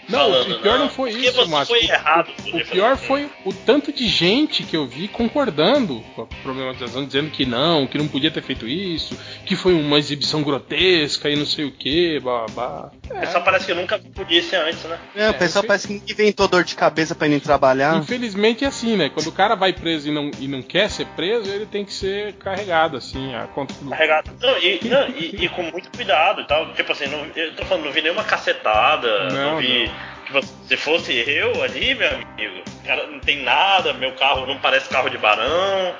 Não, 0.09 0.19
falando. 0.31 0.51
o 0.55 0.59
pior 0.61 0.79
não 0.79 0.89
foi 0.89 1.11
porque 1.11 1.27
isso, 1.27 1.49
Márcio. 1.49 1.75
foi 1.75 1.85
O- 1.87 1.91
errado. 1.91 2.31
O 2.53 2.65
pior 2.65 2.97
foi 2.97 3.29
o 3.43 3.51
tanto 3.53 3.91
de 3.91 4.07
gente 4.07 4.63
que 4.63 4.75
eu 4.77 4.85
vi 4.85 5.07
concordando 5.07 6.03
com 6.15 6.21
a 6.23 6.25
problematização, 6.25 7.05
dizendo 7.05 7.31
que 7.31 7.45
não, 7.45 7.87
que 7.87 7.97
não 7.97 8.07
podia 8.07 8.29
ter 8.31 8.41
feito 8.43 8.67
isso, 8.67 9.17
que 9.45 9.55
foi 9.55 9.73
uma 9.73 9.97
exibição 9.97 10.43
grotesca 10.43 11.29
e 11.29 11.35
não 11.35 11.45
sei 11.45 11.65
o 11.65 11.71
que, 11.71 12.19
babá. 12.19 12.91
É. 13.11 13.25
Só 13.27 13.39
parece 13.41 13.65
que 13.65 13.73
nunca 13.73 13.97
vi 13.97 14.09
polícia 14.09 14.61
antes, 14.63 14.83
né? 14.83 14.97
É, 15.15 15.29
o 15.29 15.33
pessoal 15.33 15.63
parece 15.63 15.87
que 15.87 16.11
inventou 16.11 16.47
dor 16.47 16.63
de 16.63 16.75
cabeça 16.75 17.13
pra 17.15 17.27
ir 17.27 17.39
trabalhar. 17.39 17.95
Infelizmente 17.97 18.63
é 18.65 18.67
assim, 18.67 18.95
né? 18.97 19.09
Quando 19.09 19.27
o 19.27 19.31
cara 19.31 19.55
vai 19.55 19.73
preso 19.73 20.07
e 20.09 20.11
não, 20.11 20.31
e 20.39 20.47
não 20.47 20.61
quer 20.61 20.89
ser 20.89 21.05
preso, 21.07 21.49
ele 21.49 21.65
tem 21.65 21.85
que 21.85 21.93
ser 21.93 22.33
carregado, 22.33 22.97
assim, 22.97 23.33
a 23.35 23.47
conta 23.47 23.73
do. 23.75 23.89
Carregado. 23.89 24.31
Não, 24.41 24.57
e, 24.57 24.79
não, 24.85 25.07
e- 25.09 25.45
e 25.45 25.49
com 25.49 25.63
muito 25.63 25.89
cuidado 25.95 26.41
e 26.41 26.47
tal. 26.47 26.73
Tipo 26.73 26.91
assim, 26.91 27.07
não, 27.07 27.25
eu 27.35 27.55
tô 27.55 27.65
falando, 27.65 27.85
não 27.85 27.91
vi 27.91 28.01
nenhuma 28.01 28.23
cacetada, 28.23 29.29
não, 29.29 29.51
Não, 29.53 29.57
vi. 29.57 29.91
Tipo, 30.25 30.41
se 30.67 30.75
fosse 30.77 31.13
eu 31.27 31.61
ali, 31.63 31.93
meu 31.93 32.09
amigo, 32.09 32.63
cara, 32.85 33.05
não 33.07 33.19
tem 33.19 33.43
nada, 33.43 33.93
meu 33.93 34.11
carro 34.13 34.45
não 34.47 34.57
parece 34.57 34.89
carro 34.89 35.09
de 35.09 35.17
barão. 35.17 35.95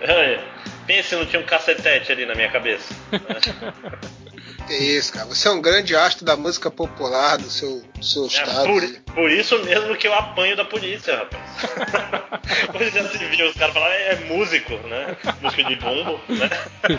É, 0.00 0.38
Pensa 0.86 1.08
se 1.08 1.16
não 1.16 1.26
tinha 1.26 1.42
um 1.42 1.44
cacetete 1.44 2.12
ali 2.12 2.24
na 2.24 2.34
minha 2.36 2.48
cabeça. 2.48 2.94
Que 4.66 4.74
isso, 4.74 5.12
cara. 5.12 5.26
Você 5.26 5.46
é 5.48 5.50
um 5.50 5.60
grande 5.60 5.94
astro 5.94 6.24
da 6.24 6.36
música 6.36 6.70
popular 6.70 7.38
do 7.38 7.50
seu, 7.50 7.82
do 7.96 8.04
seu 8.04 8.24
É, 8.24 8.26
estado. 8.26 9.05
Por 9.16 9.30
isso 9.30 9.58
mesmo 9.64 9.96
que 9.96 10.06
eu 10.06 10.12
apanho 10.12 10.54
da 10.54 10.64
polícia, 10.64 11.16
rapaz. 11.16 11.42
Polícia 12.70 13.02
civil, 13.08 13.48
os 13.48 13.56
caras 13.56 13.72
falam, 13.72 13.88
é 13.88 14.14
músico, 14.26 14.74
né? 14.86 15.16
Música 15.40 15.64
de 15.64 15.76
bumbo, 15.76 16.20
né? 16.28 16.50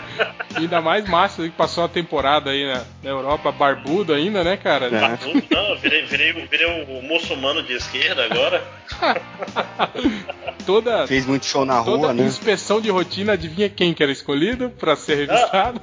Ainda 0.56 0.80
mais 0.80 1.08
massa 1.08 1.44
que 1.44 1.50
passou 1.50 1.84
a 1.84 1.88
temporada 1.88 2.50
aí 2.50 2.66
na, 2.66 2.84
na 3.04 3.10
Europa, 3.10 3.52
barbudo 3.52 4.12
ainda, 4.12 4.42
né, 4.42 4.56
cara? 4.56 4.90
Barbudo, 4.90 5.44
Não, 5.48 5.68
eu 5.70 5.78
virei, 5.78 6.04
virei, 6.06 6.32
virei 6.32 6.66
o 6.66 7.02
muçulmano 7.02 7.62
de 7.62 7.74
esquerda 7.74 8.24
agora. 8.24 8.64
Toda, 10.66 11.06
Fez 11.06 11.24
muito 11.24 11.46
show 11.46 11.64
na 11.64 11.82
toda 11.82 12.08
rua, 12.08 12.12
né? 12.12 12.24
inspeção 12.24 12.78
de 12.78 12.90
rotina, 12.90 13.32
adivinha 13.32 13.70
quem 13.70 13.94
que 13.94 14.02
era 14.02 14.12
escolhido 14.12 14.68
pra 14.68 14.96
ser 14.96 15.26
revistado? 15.26 15.80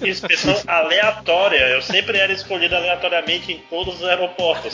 Inspeção 0.00 0.54
aleatória. 0.64 1.58
Eu 1.70 1.82
sempre 1.82 2.18
era 2.18 2.32
escolhido 2.32 2.76
aleatoriamente 2.76 3.52
em 3.52 3.58
todos 3.68 3.96
os 3.96 4.04
aeroportos. 4.04 4.72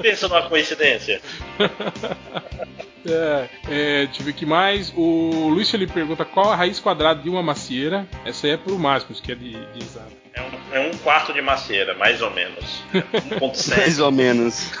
Pensa 0.00 0.28
numa 0.28 0.48
coincidência. 0.48 1.20
É, 3.06 3.48
é, 3.68 4.06
deixa 4.06 4.20
eu 4.20 4.24
ver 4.26 4.32
o 4.32 4.34
que 4.34 4.44
mais. 4.44 4.92
O 4.94 5.48
Luiz 5.48 5.70
Felipe 5.70 5.94
pergunta 5.94 6.26
qual 6.26 6.52
a 6.52 6.56
raiz 6.56 6.78
quadrada 6.78 7.22
de 7.22 7.30
uma 7.30 7.42
macieira. 7.42 8.06
Essa 8.24 8.46
aí 8.46 8.52
é 8.52 8.56
pro 8.56 8.78
Máximos, 8.78 9.20
que 9.20 9.32
é 9.32 9.34
de, 9.34 9.52
de 9.52 9.78
exato. 9.78 10.12
É 10.34 10.42
um, 10.42 10.76
é 10.76 10.80
um 10.88 10.98
quarto 10.98 11.32
de 11.32 11.40
macieira, 11.40 11.94
mais 11.94 12.20
ou 12.20 12.30
menos. 12.30 12.82
1.7. 12.92 13.76
Mais 13.76 13.98
ou 13.98 14.12
menos. 14.12 14.72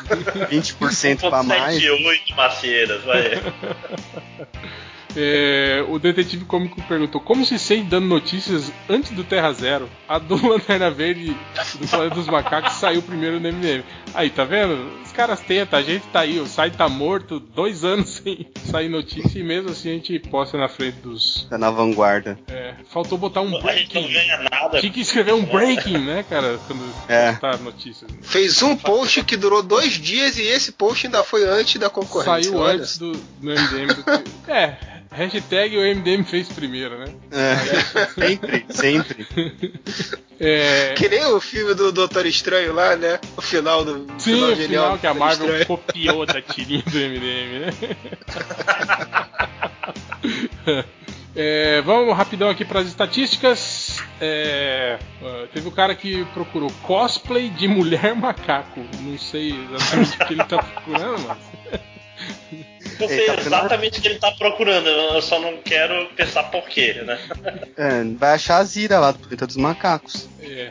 20% 0.50 1.20
pra 1.28 1.42
mais. 1.42 1.80
1.78 1.80 2.36
macieiras, 2.36 3.04
vai. 3.04 3.40
É, 5.16 5.84
o 5.88 5.98
detetive 5.98 6.44
cômico 6.44 6.80
perguntou 6.82 7.20
como 7.20 7.44
se 7.44 7.58
sente 7.58 7.88
dando 7.88 8.06
notícias 8.06 8.70
antes 8.88 9.10
do 9.10 9.24
Terra 9.24 9.52
Zero. 9.52 9.88
A 10.06 10.18
do 10.18 10.34
Lanterna 10.46 10.90
Verde 10.90 11.34
do 11.80 11.88
Planeta 11.88 12.14
dos 12.14 12.28
Macacos 12.28 12.74
saiu 12.74 13.02
primeiro 13.02 13.40
no 13.40 13.52
MDM. 13.52 13.82
Aí, 14.14 14.30
tá 14.30 14.44
vendo? 14.44 14.88
Caras 15.18 15.40
tentam, 15.40 15.76
a 15.76 15.82
gente 15.82 16.06
tá 16.12 16.20
aí, 16.20 16.38
o 16.38 16.46
site 16.46 16.76
tá 16.76 16.88
morto, 16.88 17.40
dois 17.40 17.82
anos 17.82 18.08
sem 18.22 18.46
sair 18.70 18.88
notícia 18.88 19.36
e 19.36 19.42
mesmo 19.42 19.70
assim 19.70 19.90
a 19.90 19.94
gente 19.94 20.16
posta 20.20 20.56
na 20.56 20.68
frente 20.68 20.98
dos. 20.98 21.44
Tá 21.50 21.58
na 21.58 21.72
vanguarda. 21.72 22.38
É, 22.46 22.74
faltou 22.88 23.18
botar 23.18 23.40
um 23.40 23.46
A 23.48 23.50
gente 23.72 23.94
não 23.96 24.02
breaking. 24.02 24.12
ganha 24.12 24.48
nada. 24.48 24.78
Tinha 24.78 24.92
que 24.92 25.00
escrever 25.00 25.34
um 25.34 25.44
breaking, 25.44 25.98
né, 25.98 26.22
cara? 26.30 26.60
Quando 26.68 26.84
É. 27.08 27.32
postar 27.32 27.58
notícias. 27.58 28.08
Fez 28.22 28.62
um 28.62 28.76
post 28.76 29.24
que 29.24 29.36
durou 29.36 29.60
dois 29.60 29.94
dias 29.94 30.38
e 30.38 30.42
esse 30.42 30.70
post 30.70 31.06
ainda 31.06 31.24
foi 31.24 31.44
antes 31.48 31.80
da 31.80 31.90
concorrência. 31.90 32.50
Saiu 32.52 32.56
olha. 32.60 32.74
antes 32.78 32.96
do, 32.96 33.10
do 33.10 33.20
MDM 33.42 33.88
do 33.94 34.04
que. 34.04 34.30
É, 34.48 34.76
hashtag 35.10 35.76
o 35.76 35.80
MDM 35.80 36.22
fez 36.24 36.48
primeiro, 36.48 36.98
né? 36.98 37.06
É. 37.32 37.56
Sempre, 38.18 38.66
sempre. 38.70 39.26
É, 40.40 40.94
Que 40.96 41.08
nem 41.08 41.24
o 41.26 41.40
filme 41.40 41.74
do 41.74 41.90
Doutor 41.92 42.26
Estranho 42.26 42.72
lá, 42.72 42.94
né? 42.96 43.18
O 43.36 43.42
final 43.42 43.84
do. 43.84 44.06
Sim, 44.18 44.34
final 44.34 44.50
o 44.50 44.54
genial 44.54 44.84
final 44.84 44.98
que 44.98 45.06
a 45.06 45.14
Marvel 45.14 45.46
Estranho. 45.46 45.66
copiou 45.66 46.26
da 46.26 46.40
tirinha 46.42 46.82
do 46.82 46.98
MDM, 46.98 47.60
né? 47.60 47.72
É, 51.40 51.80
vamos 51.82 52.16
rapidão 52.16 52.50
aqui 52.50 52.64
para 52.64 52.80
as 52.80 52.88
estatísticas. 52.88 54.02
É, 54.20 54.98
teve 55.54 55.68
o 55.68 55.70
cara 55.70 55.94
que 55.94 56.24
procurou 56.34 56.68
cosplay 56.82 57.48
de 57.48 57.68
mulher 57.68 58.12
macaco. 58.16 58.84
Não 59.00 59.16
sei 59.16 59.50
exatamente 59.52 60.16
o 60.16 60.26
que 60.26 60.32
ele 60.34 60.44
tá 60.44 60.60
procurando, 60.60 61.28
mas. 61.28 61.38
Eu 63.00 63.08
sei 63.08 63.30
exatamente 63.30 63.98
o 63.98 64.02
que 64.02 64.08
ele 64.08 64.18
tá 64.18 64.30
procurando, 64.32 64.86
eu 64.88 65.22
só 65.22 65.38
não 65.40 65.56
quero 65.58 66.06
pensar 66.16 66.44
por 66.44 66.68
quê, 66.68 66.94
né? 67.04 67.18
É, 67.76 68.04
vai 68.16 68.34
achar 68.34 68.58
a 68.58 68.64
Zira 68.64 68.98
lá 68.98 69.12
do 69.12 69.18
Planeta 69.18 69.46
dos 69.46 69.56
Macacos. 69.56 70.28
É, 70.40 70.68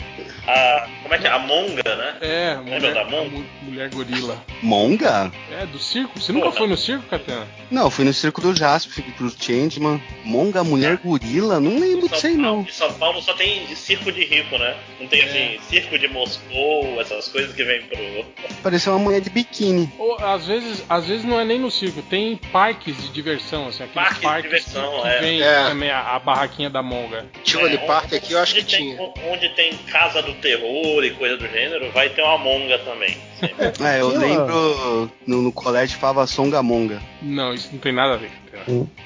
A, 0.47 0.87
como 1.03 1.13
é 1.13 1.17
que 1.17 1.27
é? 1.27 1.29
A 1.29 1.39
Monga, 1.39 1.95
né? 1.95 2.15
é 2.21 2.55
Lembra 2.55 2.73
mulher, 2.79 2.93
da 2.93 3.01
a 3.01 3.05
Monga? 3.05 3.29
mu- 3.29 3.45
mulher 3.63 3.89
gorila. 3.89 4.43
Monga? 4.61 5.31
É, 5.51 5.65
do 5.65 5.77
circo. 5.77 6.19
Você 6.19 6.31
nunca 6.31 6.51
foi 6.51 6.67
no 6.67 6.77
circo, 6.77 7.03
Catena? 7.09 7.47
Não, 7.69 7.89
fui 7.91 8.05
no 8.05 8.13
circo 8.13 8.41
do 8.41 8.55
Jasper, 8.55 8.93
fui 8.93 9.03
pro 9.13 9.29
Changeman. 9.29 10.01
Monga, 10.23 10.63
mulher 10.63 10.97
gorila? 10.97 11.59
Não 11.59 11.79
lembro 11.79 12.07
disso 12.09 12.27
aí, 12.27 12.35
não. 12.37 12.61
Em 12.61 12.71
São 12.71 12.91
Paulo 12.93 13.21
só 13.21 13.33
tem 13.33 13.67
circo 13.75 14.11
de 14.11 14.23
rico, 14.25 14.57
né? 14.57 14.75
Não 14.99 15.07
tem 15.07 15.21
assim, 15.23 15.59
circo 15.69 15.99
de 15.99 16.07
Moscou, 16.07 16.99
essas 17.01 17.27
coisas 17.27 17.53
que 17.53 17.63
vem 17.63 17.81
pro. 17.83 18.25
Pareceu 18.63 18.93
uma 18.93 18.99
mulher 18.99 19.21
de 19.21 19.29
biquíni. 19.29 19.91
Ou 19.99 20.17
às 20.23 20.45
vezes, 20.47 20.83
às 20.89 21.05
vezes 21.05 21.23
não 21.25 21.39
é 21.39 21.45
nem 21.45 21.59
no 21.59 21.69
circo, 21.69 22.01
tem 22.09 22.35
parques 22.51 22.95
de 23.01 23.09
diversão, 23.09 23.67
assim, 23.67 23.83
aqueles 23.83 23.93
Parques 23.93 24.17
de 24.17 24.23
parques 24.23 24.43
diversão, 24.51 24.95
que, 24.95 25.01
que 25.01 25.07
é. 25.07 25.19
vem 25.19 25.41
É. 25.41 25.63
também 25.69 25.89
a, 25.91 26.15
a 26.15 26.19
barraquinha 26.19 26.69
da 26.69 26.81
monga. 26.81 27.25
Tivoli 27.43 27.75
É, 27.75 27.77
Park 27.79 28.13
aqui 28.13 28.33
eu 28.33 28.39
acho 28.39 28.53
que 28.55 28.61
onde 28.61 28.69
tem- 28.75 28.95
tinha. 28.95 29.13
Onde 29.31 29.49
tem 29.49 29.73
casa 29.89 30.21
do 30.21 30.33
terror 30.35 31.03
e 31.03 31.11
coisa 31.11 31.37
do 31.37 31.47
gênero, 31.47 31.91
vai 31.91 32.09
ter 32.09 32.21
uma 32.21 32.37
monga 32.37 32.77
também. 32.79 33.17
É, 33.85 34.01
eu 34.01 34.07
lembro 34.17 35.11
no, 35.27 35.41
no 35.43 35.51
colégio 35.51 35.97
falava 35.99 36.25
Songamonga. 36.25 36.99
Não, 37.21 37.53
isso 37.53 37.69
não 37.71 37.79
tem 37.79 37.91
nada 37.91 38.15
a 38.15 38.17
ver. 38.17 38.31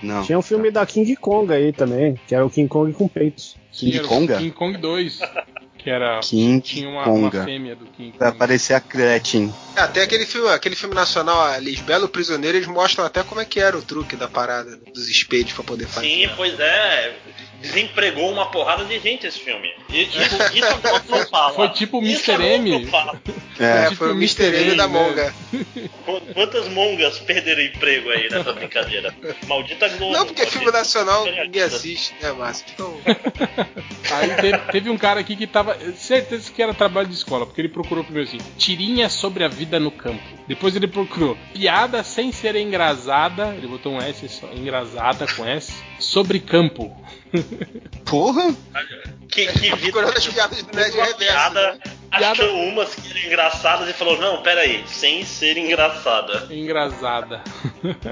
Não. 0.01 0.23
Tinha 0.23 0.39
um 0.39 0.41
filme 0.41 0.71
da 0.71 0.85
King 0.85 1.13
Kong 1.17 1.53
aí 1.53 1.73
também, 1.73 2.17
que 2.27 2.33
era 2.33 2.45
o 2.45 2.49
King 2.49 2.69
Kong 2.69 2.93
com 2.93 3.07
peitos. 3.07 3.57
King 3.73 3.99
Konga? 3.99 4.37
King 4.37 4.51
Kong 4.51 4.77
2, 4.77 5.19
que 5.83 5.89
era 5.89 6.19
King 6.21 6.61
tinha 6.61 6.89
uma, 6.89 7.07
uma 7.07 7.31
fêmea 7.31 7.75
do 7.75 7.85
King 7.85 8.13
Vai 8.17 8.29
Kong. 8.29 8.35
aparecer 8.37 8.73
a 8.73 8.79
Gretchen. 8.79 9.53
É, 9.75 9.81
Até 9.81 10.01
aquele 10.03 10.25
filme, 10.25 10.49
aquele 10.49 10.75
filme 10.75 10.93
nacional, 10.95 11.41
a 11.41 11.57
Lisbelo 11.57 12.07
Prisioneiro, 12.09 12.57
eles 12.57 12.67
mostram 12.67 13.05
até 13.05 13.23
como 13.23 13.41
é 13.41 13.45
que 13.45 13.59
era 13.59 13.77
o 13.77 13.81
truque 13.81 14.15
da 14.15 14.27
parada, 14.27 14.77
dos 14.93 15.07
espelhos 15.09 15.53
pra 15.53 15.63
poder 15.63 15.87
fazer. 15.87 16.07
Sim, 16.07 16.29
pois 16.35 16.59
é. 16.59 17.13
Desempregou 17.61 18.31
uma 18.31 18.47
porrada 18.49 18.83
de 18.85 18.97
gente 18.99 19.27
esse 19.27 19.37
filme. 19.39 19.69
E 19.87 20.01
Isso, 20.01 20.17
isso 20.19 20.65
a 20.65 20.77
Globo 20.79 21.05
não 21.09 21.27
fala. 21.27 21.53
Foi 21.53 21.69
tipo 21.69 21.99
o 21.99 22.03
Isso 22.03 22.31
Mr. 22.31 22.43
M. 22.43 22.89
É, 23.59 23.83
tipo 23.83 23.95
foi 23.97 24.07
o 24.07 24.13
o 24.13 24.15
Mr. 24.17 24.45
M 24.45 24.75
da 24.75 24.87
né? 24.87 24.93
Monga. 24.99 25.35
Qu- 26.03 26.21
Quantas 26.33 26.67
mongas 26.69 27.19
perderam 27.19 27.61
emprego 27.61 28.09
aí 28.09 28.29
nessa 28.31 28.51
brincadeira? 28.51 29.13
Maldita 29.47 29.87
Globo. 29.89 30.11
Não, 30.13 30.25
porque 30.25 30.47
filme 30.47 30.71
nacional 30.71 31.23
ninguém 31.25 31.61
assiste, 31.61 32.15
né, 32.19 32.31
Márcio? 32.31 32.65
Então, 32.73 32.99
Aí 34.11 34.29
teve, 34.41 34.57
teve 34.71 34.89
um 34.89 34.97
cara 34.97 35.19
aqui 35.19 35.35
que 35.35 35.45
tava. 35.45 35.70
Certeza 35.95 36.51
que 36.51 36.61
era 36.61 36.73
trabalho 36.73 37.07
de 37.07 37.13
escola, 37.13 37.45
porque 37.45 37.61
ele 37.61 37.69
procurou 37.69 38.03
primeiro 38.03 38.27
assim: 38.27 38.39
tirinha 38.57 39.09
sobre 39.09 39.43
a 39.43 39.47
vida 39.47 39.79
no 39.79 39.91
campo. 39.91 40.23
Depois 40.47 40.75
ele 40.75 40.87
procurou 40.87 41.37
piada 41.53 42.03
sem 42.03 42.31
ser 42.31 42.55
engraçada. 42.55 43.55
Ele 43.55 43.67
botou 43.67 43.93
um 43.93 44.01
S 44.01 44.27
só, 44.29 44.51
engraçada 44.53 45.25
com 45.35 45.45
S. 45.45 45.73
Sobre 45.99 46.39
campo. 46.39 46.91
Porra! 48.05 48.55
Que, 49.29 49.47
que 49.47 49.75
vida. 49.75 50.01
as 50.17 50.27
piadas 50.27 50.61
do 50.61 50.75
Nerd 50.75 50.95
uma 50.95 51.05
Reverso. 51.05 51.17
piada, 51.17 51.71
né? 51.73 51.79
achou 52.11 52.53
umas 52.65 52.93
que 52.93 53.09
eram 53.09 53.27
engraçadas 53.27 53.89
e 53.89 53.93
falou: 53.93 54.17
Não, 54.19 54.41
peraí, 54.43 54.83
sem 54.87 55.23
ser 55.23 55.57
engraçada. 55.57 56.47
Engraçada. 56.53 57.41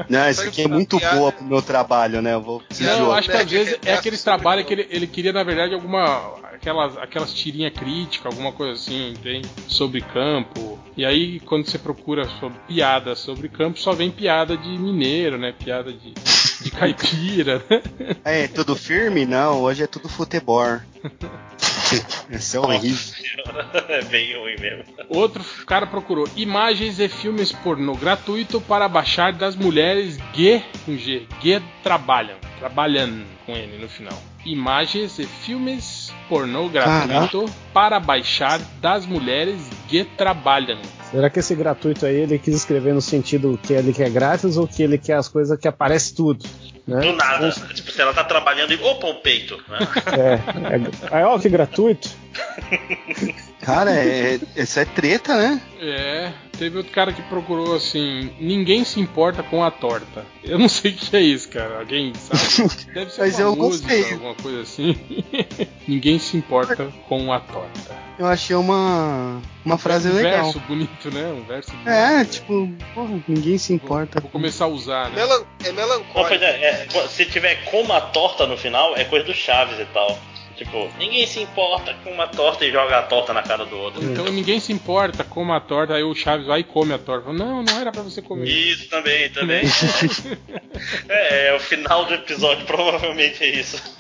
Não, 0.08 0.20
essa 0.20 0.46
aqui 0.46 0.62
é 0.62 0.68
muito 0.68 0.98
Piada. 0.98 1.18
boa 1.18 1.32
pro 1.32 1.44
meu 1.44 1.62
trabalho, 1.62 2.22
né? 2.22 2.34
Eu 2.34 2.42
vou 2.42 2.64
Não, 2.80 3.00
eu 3.00 3.12
acho 3.14 3.30
que 3.30 3.36
às 3.36 3.50
vezes 3.50 3.74
é 3.74 3.76
reverso 3.76 4.00
aqueles 4.00 4.24
trabalhos 4.24 4.66
que 4.66 4.74
ele, 4.74 4.88
ele 4.90 5.08
queria, 5.08 5.34
na 5.34 5.44
verdade, 5.44 5.74
alguma. 5.74 6.40
Aquelas, 6.54 6.98
aquelas 6.98 7.34
tirinhas 7.34 7.72
críticas, 7.74 8.26
alguma 8.26 8.52
coisa 8.52 8.74
assim, 8.74 9.14
tem 9.24 9.42
sobre 9.68 10.02
campo. 10.02 10.78
E 10.98 11.06
aí, 11.06 11.40
quando 11.42 11.66
você 11.66 11.80
procura 11.80 12.28
sobre 12.40 12.60
piada 12.68 13.16
sobre 13.16 13.48
campo, 13.48 13.80
só 13.80 13.94
vem 13.94 14.12
piada 14.12 14.58
de 14.58 14.68
mineiro, 14.68 15.38
né? 15.38 15.54
Piada 15.58 15.94
de, 15.94 16.14
de 16.62 16.72
caipira, 16.72 17.64
né? 17.70 17.82
É, 18.24 18.48
tudo 18.48 18.76
firme? 18.76 19.26
Não, 19.26 19.62
hoje 19.62 19.84
é 19.84 19.88
tudo 19.88 20.10
futebol. 20.10 20.80
Esse 22.30 22.58
é 22.58 22.60
horrível. 22.60 23.14
é 23.90 24.04
bem 24.06 24.38
ruim 24.38 24.56
mesmo. 24.60 24.84
Outro 25.10 25.44
cara 25.66 25.88
procurou 25.88 26.28
imagens 26.36 27.00
e 27.00 27.08
filmes 27.08 27.52
pornô 27.52 27.96
gratuito 27.96 28.62
para 28.62 28.88
baixar 28.88 29.34
das 29.34 29.56
mulheres 29.56 30.18
que, 30.34 30.62
com 30.86 30.96
G, 30.96 31.28
que 31.42 31.62
trabalham. 31.84 32.38
Trabalhando 32.60 33.26
com 33.46 33.56
N 33.56 33.78
no 33.78 33.88
final. 33.88 34.18
Imagens 34.46 35.18
e 35.18 35.26
filmes 35.26 36.14
pornô 36.28 36.68
gratuito 36.70 37.46
para 37.74 38.00
baixar 38.00 38.60
das 38.82 39.06
mulheres 39.06 39.62
que 39.88 40.04
trabalham. 40.04 40.80
Será 41.10 41.30
que 41.30 41.40
esse 41.40 41.56
gratuito 41.56 42.06
aí 42.06 42.18
ele 42.18 42.38
quis 42.38 42.56
escrever 42.56 42.94
no 42.94 43.02
sentido 43.02 43.60
que 43.64 43.74
ele 43.74 43.94
quer 43.94 44.10
grátis 44.10 44.58
ou 44.58 44.68
que 44.68 44.84
ele 44.84 44.98
quer 44.98 45.14
as 45.14 45.28
coisas 45.28 45.58
que 45.58 45.68
aparece 45.68 46.14
tudo? 46.14 46.46
Né? 46.90 47.02
Do 47.02 47.14
nada. 47.14 47.52
Tipo, 47.52 47.92
se 47.92 48.02
ela 48.02 48.14
tá 48.14 48.24
trabalhando 48.24 48.74
e. 48.74 48.76
Opa, 48.82 49.08
o 49.08 49.16
peito. 49.16 49.64
Né? 49.68 49.80
É, 50.08 51.16
é, 51.16 51.18
aí, 51.18 51.24
ó, 51.24 51.38
que 51.38 51.48
gratuito. 51.50 52.10
Cara, 53.62 53.92
é, 53.92 54.40
isso 54.56 54.80
é 54.80 54.86
treta, 54.86 55.36
né? 55.38 55.62
É, 55.82 56.32
teve 56.58 56.78
outro 56.78 56.92
cara 56.92 57.12
que 57.12 57.22
procurou 57.24 57.76
assim: 57.76 58.32
ninguém 58.40 58.84
se 58.84 59.00
importa 59.00 59.44
com 59.44 59.64
a 59.64 59.70
torta. 59.70 60.26
Eu 60.44 60.58
não 60.58 60.70
sei 60.70 60.92
o 60.92 60.96
que 60.96 61.16
é 61.16 61.22
isso, 61.22 61.50
cara. 61.50 61.80
Alguém 61.80 62.14
sabe? 62.16 62.70
Deve 62.94 63.12
ser 63.12 63.22
Mas 63.22 63.36
uma 63.36 63.42
eu 63.44 63.56
música, 63.56 63.94
gostei. 63.94 64.14
alguma 64.14 64.36
coisa 64.36 64.62
assim. 64.62 64.96
ninguém 65.88 66.18
se 66.18 66.38
importa 66.38 66.88
com 67.08 67.32
a 67.34 67.40
torta. 67.40 67.99
Eu 68.20 68.26
achei 68.26 68.54
uma, 68.54 69.42
uma 69.64 69.78
frase 69.78 70.10
um 70.10 70.14
legal. 70.14 70.44
verso 70.44 70.60
bonito, 70.68 71.10
né? 71.10 71.28
Um 71.28 71.44
verso 71.46 71.72
bonito. 71.72 71.88
É, 71.90 72.26
tipo, 72.26 72.70
porra, 72.94 73.18
ninguém 73.26 73.58
se 73.58 73.72
importa. 73.72 74.20
Vou 74.20 74.30
começar 74.30 74.66
a 74.66 74.68
usar, 74.68 75.10
né? 75.10 75.16
Melan- 75.16 75.46
é 75.64 75.68
Não, 75.70 75.74
melancólico. 75.76 76.28
pois 76.28 76.42
é, 76.42 76.86
é, 76.86 77.08
se 77.08 77.26
tiver 77.26 77.64
com 77.64 77.82
uma 77.82 78.02
torta 78.02 78.46
no 78.46 78.58
final, 78.58 78.94
é 78.98 79.06
coisa 79.06 79.26
do 79.26 79.34
Chaves 79.34 79.80
e 79.80 79.86
tal. 79.86 80.20
Tipo, 80.60 80.92
ninguém 81.00 81.26
se 81.26 81.40
importa 81.40 81.94
com 82.04 82.12
uma 82.12 82.28
torta 82.28 82.66
e 82.66 82.72
joga 82.72 83.00
a 83.00 83.04
torta 83.04 83.32
na 83.34 83.42
cara 83.42 83.66
do 83.66 83.78
outro. 83.78 84.04
Então 84.04 84.26
ninguém 84.26 84.60
se 84.60 84.74
importa 84.74 85.24
com 85.24 85.54
a 85.54 85.60
torta, 85.62 85.94
aí 85.94 86.04
o 86.04 86.14
Chaves 86.14 86.48
vai 86.48 86.60
e 86.60 86.64
come 86.66 86.94
a 86.94 86.98
torta. 86.98 87.32
Não, 87.32 87.64
não 87.64 87.80
era 87.80 87.94
pra 87.94 88.02
você 88.02 88.22
comer. 88.22 88.44
Isso 88.46 88.90
também, 88.90 89.30
também. 89.30 89.62
é, 91.08 91.48
é, 91.48 91.56
o 91.56 91.62
final 91.62 92.04
do 92.04 92.14
episódio 92.14 92.66
provavelmente 92.66 93.42
é 93.42 93.52
isso. 93.52 93.82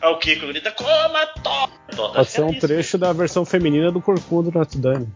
Aí 0.00 0.10
o 0.10 0.16
Kiko 0.16 0.46
grita, 0.46 0.70
coma 0.70 1.22
a 1.22 1.26
torta! 1.26 1.78
pode 1.94 2.30
ser 2.30 2.42
um 2.42 2.50
isso. 2.50 2.60
trecho 2.60 2.96
da 2.96 3.12
versão 3.12 3.44
feminina 3.44 3.92
do 3.92 4.00
Corcunda 4.00 4.50
do 4.50 4.58
Notre 4.58 4.78
Dame. 4.78 5.08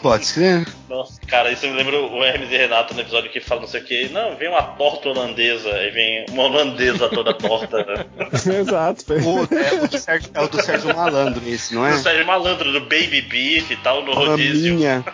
Pode 0.00 0.26
ser. 0.26 0.66
Nossa, 0.88 1.20
cara, 1.26 1.50
isso 1.52 1.66
me 1.66 1.74
lembra 1.74 2.00
o 2.00 2.24
Hermes 2.24 2.50
e 2.50 2.56
Renato 2.56 2.94
no 2.94 3.00
episódio 3.00 3.30
que 3.30 3.40
fala 3.40 3.62
não 3.62 3.68
sei 3.68 3.80
o 3.80 3.84
que. 3.84 4.08
Não, 4.08 4.36
vem 4.36 4.48
uma 4.48 4.62
torta 4.62 5.08
holandesa, 5.08 5.68
aí 5.74 5.90
vem 5.90 6.24
uma 6.30 6.44
holandesa 6.44 7.08
toda 7.08 7.34
torta. 7.34 7.78
Né? 7.84 8.06
Exato. 8.60 9.04
O, 9.12 9.54
é, 9.54 9.84
o 9.84 9.88
do 9.88 9.98
Sérgio, 9.98 10.30
é 10.34 10.40
o 10.42 10.48
do 10.48 10.62
Sérgio 10.62 10.94
Malandro 10.96 11.42
esse, 11.48 11.74
não 11.74 11.82
O 11.82 11.86
é? 11.86 11.98
Sérgio 11.98 12.26
Malandro 12.26 12.72
do 12.72 12.80
Baby 12.80 13.22
Beef 13.22 13.70
e 13.70 13.76
tal, 13.76 14.04
no 14.04 14.12
rodízio. 14.14 14.72
Maminha. 14.74 15.04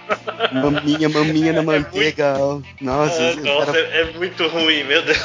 Maminha, 0.52 1.08
maminha 1.08 1.52
na 1.52 1.62
manteiga. 1.64 2.34
Nossa, 2.80 3.22
Ah, 3.22 3.40
o 3.40 3.44
nossa, 3.44 3.76
é, 3.76 4.00
é 4.02 4.04
muito 4.16 4.46
ruim, 4.48 4.84
meu 4.84 5.02
Deus. 5.02 5.18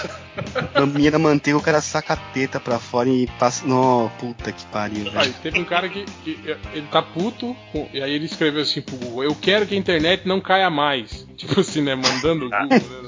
Maminha 0.79 1.11
na 1.11 1.19
manteiga, 1.19 1.57
o 1.57 1.61
cara 1.61 1.81
saca 1.81 2.13
a 2.13 2.17
teta 2.17 2.59
pra 2.59 2.79
fora 2.79 3.09
e 3.09 3.27
passa. 3.39 3.65
No, 3.65 4.09
puta 4.19 4.51
que 4.51 4.65
pariu, 4.67 5.11
velho. 5.11 5.33
teve 5.41 5.59
um 5.59 5.65
cara 5.65 5.89
que, 5.89 6.05
que 6.23 6.39
ele 6.73 6.87
tá 6.91 7.01
puto, 7.01 7.55
e 7.93 8.01
aí 8.01 8.13
ele 8.13 8.25
escreveu 8.25 8.61
assim 8.61 8.81
pro 8.81 8.95
Google: 8.97 9.23
Eu 9.23 9.35
quero 9.35 9.65
que 9.65 9.75
a 9.75 9.77
internet 9.77 10.27
não 10.27 10.39
caia 10.41 10.69
mais. 10.69 11.25
Tipo 11.35 11.59
assim, 11.59 11.81
né? 11.81 11.95
Mandando 11.95 12.45
o 12.45 12.49
Google, 12.49 12.69
né? 12.69 13.04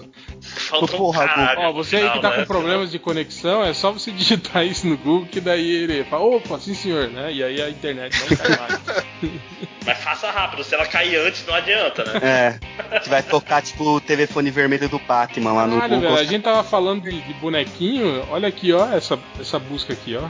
Falta 0.56 0.96
um 0.96 0.98
Porra, 0.98 1.28
caralho 1.28 1.60
Ó, 1.62 1.74
você 1.74 1.98
aí 1.98 2.10
que 2.12 2.20
tá 2.20 2.30
né? 2.32 2.38
com 2.38 2.46
problemas 2.46 2.92
de 2.92 3.00
conexão, 3.00 3.64
é 3.64 3.74
só 3.74 3.92
você 3.92 4.12
digitar 4.14 4.66
isso 4.66 4.88
no 4.88 4.98
Google 4.98 5.28
que 5.28 5.40
daí 5.40 5.70
ele 5.70 6.04
fala, 6.06 6.24
opa, 6.24 6.60
sim 6.60 6.74
senhor, 6.74 7.10
né? 7.10 7.32
E 7.32 7.44
aí 7.44 7.62
a 7.62 7.70
internet 7.70 8.18
não 8.20 8.38
cai 8.38 8.58
mais. 8.58 9.06
Mas 9.86 9.98
faça 10.00 10.30
rápido, 10.30 10.64
se 10.66 10.76
ela 10.76 10.86
cair 10.86 11.16
antes 11.16 11.46
não 11.48 11.54
adianta, 11.54 12.04
né? 12.04 12.20
É. 12.22 13.00
Que 13.00 13.08
vai 13.10 13.24
tocar, 13.24 13.62
tipo, 13.62 13.86
o 13.86 14.02
telefone 14.02 14.52
vermelho 14.52 14.90
do 14.90 15.00
Batman 15.00 15.54
lá 15.54 15.66
no 15.66 15.76
Caralho, 15.76 15.90
velho, 15.96 16.02
Google. 16.10 16.18
a 16.18 16.24
gente 16.26 16.44
tava 16.44 16.62
falando 16.62 17.04
de, 17.04 17.22
de 17.22 17.34
bonequinho, 17.36 18.26
olha 18.30 18.50
aqui, 18.50 18.74
ó, 18.74 18.86
essa, 18.92 19.18
essa 19.40 19.58
busca 19.58 19.94
aqui, 19.94 20.18
ó. 20.18 20.28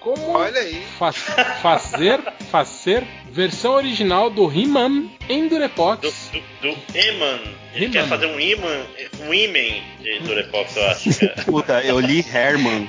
Como 0.00 0.30
Olha 0.30 0.58
aí. 0.60 0.82
fa- 0.98 1.12
fazer, 1.12 2.20
fazer 2.50 3.04
versão 3.30 3.72
original 3.74 4.30
do 4.30 4.50
He-Man 4.50 5.10
em 5.28 5.42
Do, 5.44 5.50
Durepox. 5.50 6.30
do, 6.32 6.40
do 6.62 6.68
Eman. 6.94 7.38
Ele 7.74 7.84
He-Man. 7.84 7.92
quer 7.92 8.08
fazer 8.08 8.26
um 8.26 8.40
Iman, 8.40 8.86
um 9.20 9.34
Iman 9.34 9.82
de 10.00 10.18
Durepox, 10.20 10.76
eu 10.76 10.86
acho. 10.86 11.20
cara. 11.20 11.34
Puta, 11.44 11.80
eu 11.84 12.00
li 12.00 12.24
Herman. 12.26 12.88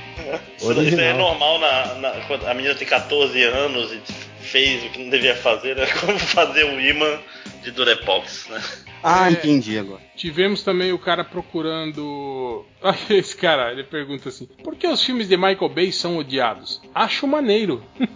Isso, 0.57 0.71
isso 0.81 0.99
é 0.99 1.13
normal 1.13 1.59
na, 1.59 1.95
na- 1.95 2.11
quando 2.27 2.47
a 2.47 2.53
menina 2.53 2.73
tem 2.75 2.87
14 2.87 3.43
anos 3.43 3.91
e 3.91 3.99
fez 4.41 4.83
o 4.85 4.89
que 4.89 4.99
não 5.03 5.09
devia 5.09 5.35
fazer, 5.35 5.77
é 5.77 5.85
como 5.99 6.17
fazer 6.17 6.63
um 6.63 6.79
imã 6.79 7.19
de 7.61 7.71
Durepox, 7.71 8.47
né? 8.49 8.61
Ah, 9.03 9.29
entendi 9.29 9.77
agora. 9.77 10.01
Tivemos 10.15 10.63
também 10.63 10.91
o 10.93 10.99
cara 10.99 11.23
procurando. 11.23 12.65
Ah, 12.83 12.95
Esse 13.11 13.35
cara, 13.35 13.71
ele 13.71 13.83
pergunta 13.83 14.29
assim: 14.29 14.47
Por 14.63 14.75
que 14.75 14.87
os 14.87 15.03
filmes 15.03 15.27
de 15.27 15.37
Michael 15.37 15.69
Bay 15.69 15.91
são 15.91 16.17
odiados? 16.17 16.81
Acho 16.95 17.27
maneiro. 17.27 17.83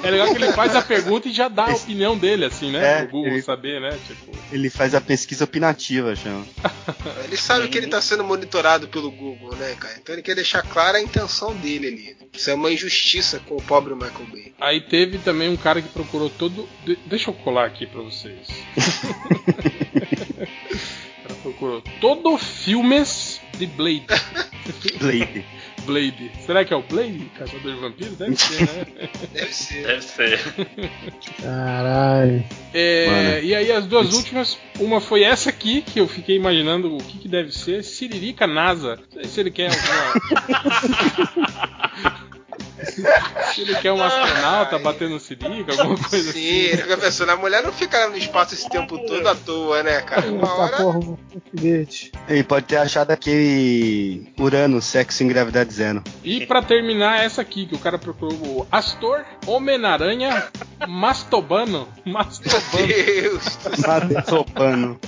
é 0.00 0.10
legal 0.10 0.28
que 0.32 0.40
ele 0.40 0.52
faz 0.52 0.76
a 0.76 0.82
pergunta 0.82 1.26
e 1.28 1.32
já 1.32 1.48
dá 1.48 1.64
a 1.64 1.74
opinião 1.74 2.16
dele, 2.16 2.44
assim, 2.44 2.70
né? 2.70 2.84
É, 2.84 2.98
Pro 3.02 3.10
Google 3.10 3.32
ele- 3.32 3.42
saber, 3.42 3.80
né? 3.80 3.98
Tipo. 4.06 4.30
Ele 4.52 4.70
faz 4.70 4.94
a 4.94 5.00
pesquisa 5.00 5.42
opinativa, 5.42 6.14
chama. 6.14 6.46
Ele 7.24 7.36
sabe 7.36 7.66
que 7.68 7.76
ele 7.76 7.88
tá 7.88 8.00
sendo 8.00 8.22
monitorado 8.22 8.86
pelo 8.86 9.10
Google, 9.10 9.56
né, 9.56 9.74
cara? 9.80 9.96
Então 10.00 10.14
ele 10.14 10.22
quer 10.22 10.36
deixar 10.36 10.62
clara 10.62 10.98
a 10.98 11.02
intenção 11.02 11.52
dele 11.56 11.88
ali. 11.88 12.16
Isso 12.32 12.48
é 12.50 12.54
uma 12.54 12.70
injustiça 12.70 13.40
com 13.40 13.56
o 13.56 13.62
pobre 13.62 13.92
Michael 13.94 14.26
Bay. 14.30 14.54
Aí 14.60 14.80
teve 14.82 15.18
também 15.18 15.48
um 15.48 15.56
cara 15.56 15.82
que 15.82 15.88
procurou 15.88 16.30
todo. 16.30 16.68
de- 16.84 16.96
Deixa 17.06 17.30
eu 17.30 17.34
colar 17.34 17.64
aqui 17.66 17.84
pra 17.86 18.02
vocês. 18.02 18.46
o 18.76 18.80
cara 21.22 21.34
procurou 21.42 21.82
todo 22.00 22.36
filmes 22.38 23.33
de 23.54 23.66
Blade. 23.66 24.06
Blade. 24.98 25.44
Blade. 25.84 26.30
Será 26.40 26.64
que 26.64 26.72
é 26.72 26.76
o 26.76 26.82
Blade? 26.82 27.30
Caçador 27.38 27.74
de 27.74 27.80
vampiros? 27.80 28.16
Deve 28.16 28.36
ser, 28.36 28.62
né? 28.62 28.86
Deve 29.32 29.54
ser. 29.54 29.86
Deve 29.86 30.02
ser. 30.02 30.40
Caralho. 31.42 32.44
É, 32.72 33.42
e 33.42 33.54
aí 33.54 33.70
as 33.70 33.86
duas 33.86 34.14
últimas, 34.14 34.58
uma 34.80 35.00
foi 35.00 35.22
essa 35.22 35.50
aqui, 35.50 35.82
que 35.82 36.00
eu 36.00 36.08
fiquei 36.08 36.36
imaginando 36.36 36.96
o 36.96 36.98
que, 36.98 37.18
que 37.18 37.28
deve 37.28 37.52
ser, 37.52 37.84
Siririca 37.84 38.46
NASA. 38.46 38.96
Não 38.96 39.22
sei 39.22 39.24
se 39.24 39.40
ele 39.40 39.50
quer 39.50 39.70
alguma. 39.70 41.64
se 43.52 43.60
ele 43.62 43.74
quer 43.76 43.92
um 43.92 44.02
astronauta 44.02 44.78
batendo 44.78 45.18
siririca, 45.18 45.72
alguma 45.72 45.96
coisa 45.96 46.32
Sim, 46.32 46.38
assim. 46.40 46.40
ele 46.46 46.82
fica 46.82 46.96
pensando, 46.96 47.30
a 47.30 47.36
mulher 47.36 47.62
não 47.62 47.72
fica 47.72 48.08
no 48.08 48.16
espaço 48.16 48.54
esse 48.54 48.68
tempo 48.68 48.98
todo 49.06 49.26
à 49.28 49.34
toa, 49.34 49.82
né, 49.82 50.00
cara? 50.02 50.26
Uma 50.30 50.54
hora. 50.54 50.76
Ele 52.28 52.44
pode 52.44 52.66
ter 52.66 52.76
achado 52.76 53.10
aquele 53.10 54.32
Urano, 54.38 54.80
sexo 54.80 55.22
em 55.22 55.28
gravidade 55.28 55.72
zero. 55.72 56.02
E 56.22 56.46
pra 56.46 56.62
terminar, 56.62 57.24
essa 57.24 57.42
aqui, 57.42 57.66
que 57.66 57.74
o 57.74 57.78
cara 57.78 57.98
procurou 57.98 58.34
o 58.34 58.66
Astor, 58.70 59.24
Homem-Aranha, 59.46 60.48
Mastobano. 60.86 61.88
Meu 62.04 62.14
Mastobano. 62.14 62.86
Deus. 62.86 63.58
Mastopano. 63.86 65.00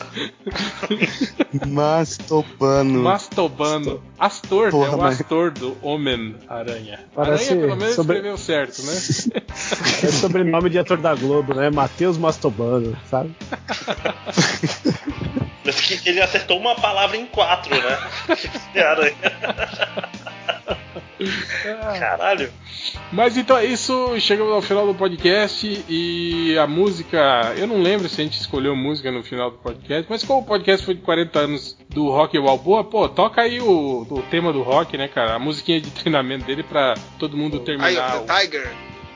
Mastopano. 1.66 3.02
Mastobano. 3.02 4.02
Astor, 4.18 4.70
Porra, 4.70 4.86
é 4.92 4.94
o 4.94 4.98
mas- 4.98 5.20
Astor 5.20 5.50
do 5.50 5.76
Homem-Aranha. 5.82 7.00
Parece 7.14 7.50
Aranha, 7.50 7.66
pelo 7.66 7.76
menos, 7.76 7.94
sobre- 7.94 8.16
escreveu 8.16 8.38
certo, 8.38 8.82
né? 8.82 8.92
É 10.02 10.06
sobrenome 10.08 10.70
de 10.70 10.78
ator 10.78 10.98
da 10.98 11.14
Globo, 11.14 11.54
né? 11.54 11.70
Matheus 11.70 12.16
Mastobano, 12.18 12.96
sabe? 13.10 13.34
Mas 15.66 15.80
que 15.80 16.08
ele 16.08 16.20
acertou 16.22 16.58
uma 16.58 16.74
palavra 16.76 17.16
em 17.16 17.26
quatro, 17.26 17.74
né? 17.74 17.98
Aranha. 18.82 19.16
Caralho. 21.98 22.52
Mas 23.12 23.36
então 23.36 23.56
é 23.56 23.64
isso, 23.64 24.14
chegamos 24.20 24.52
ao 24.52 24.60
final 24.62 24.86
do 24.86 24.94
podcast 24.94 25.84
e 25.88 26.56
a 26.58 26.66
música, 26.66 27.52
eu 27.56 27.66
não 27.66 27.80
lembro 27.80 28.08
se 28.08 28.20
a 28.20 28.24
gente 28.24 28.38
escolheu 28.38 28.76
música 28.76 29.10
no 29.10 29.22
final 29.22 29.50
do 29.50 29.58
podcast, 29.58 30.06
mas 30.08 30.22
como 30.24 30.40
o 30.40 30.44
podcast 30.44 30.84
foi 30.84 30.94
de 30.94 31.02
40 31.02 31.38
anos 31.38 31.76
do 31.88 32.10
Rock 32.10 32.38
Balboa, 32.38 32.84
pô, 32.84 33.08
toca 33.08 33.40
aí 33.42 33.60
o, 33.60 34.06
o 34.08 34.22
tema 34.30 34.52
do 34.52 34.62
rock, 34.62 34.96
né, 34.98 35.08
cara? 35.08 35.34
A 35.34 35.38
musiquinha 35.38 35.80
de 35.80 35.90
treinamento 35.92 36.44
dele 36.44 36.62
pra 36.62 36.94
todo 37.18 37.36
mundo 37.36 37.56
Eye 37.58 37.64
terminar. 37.64 38.16
of 38.16 38.18
o- 38.18 38.26
the 38.26 38.40
Tiger. 38.40 38.72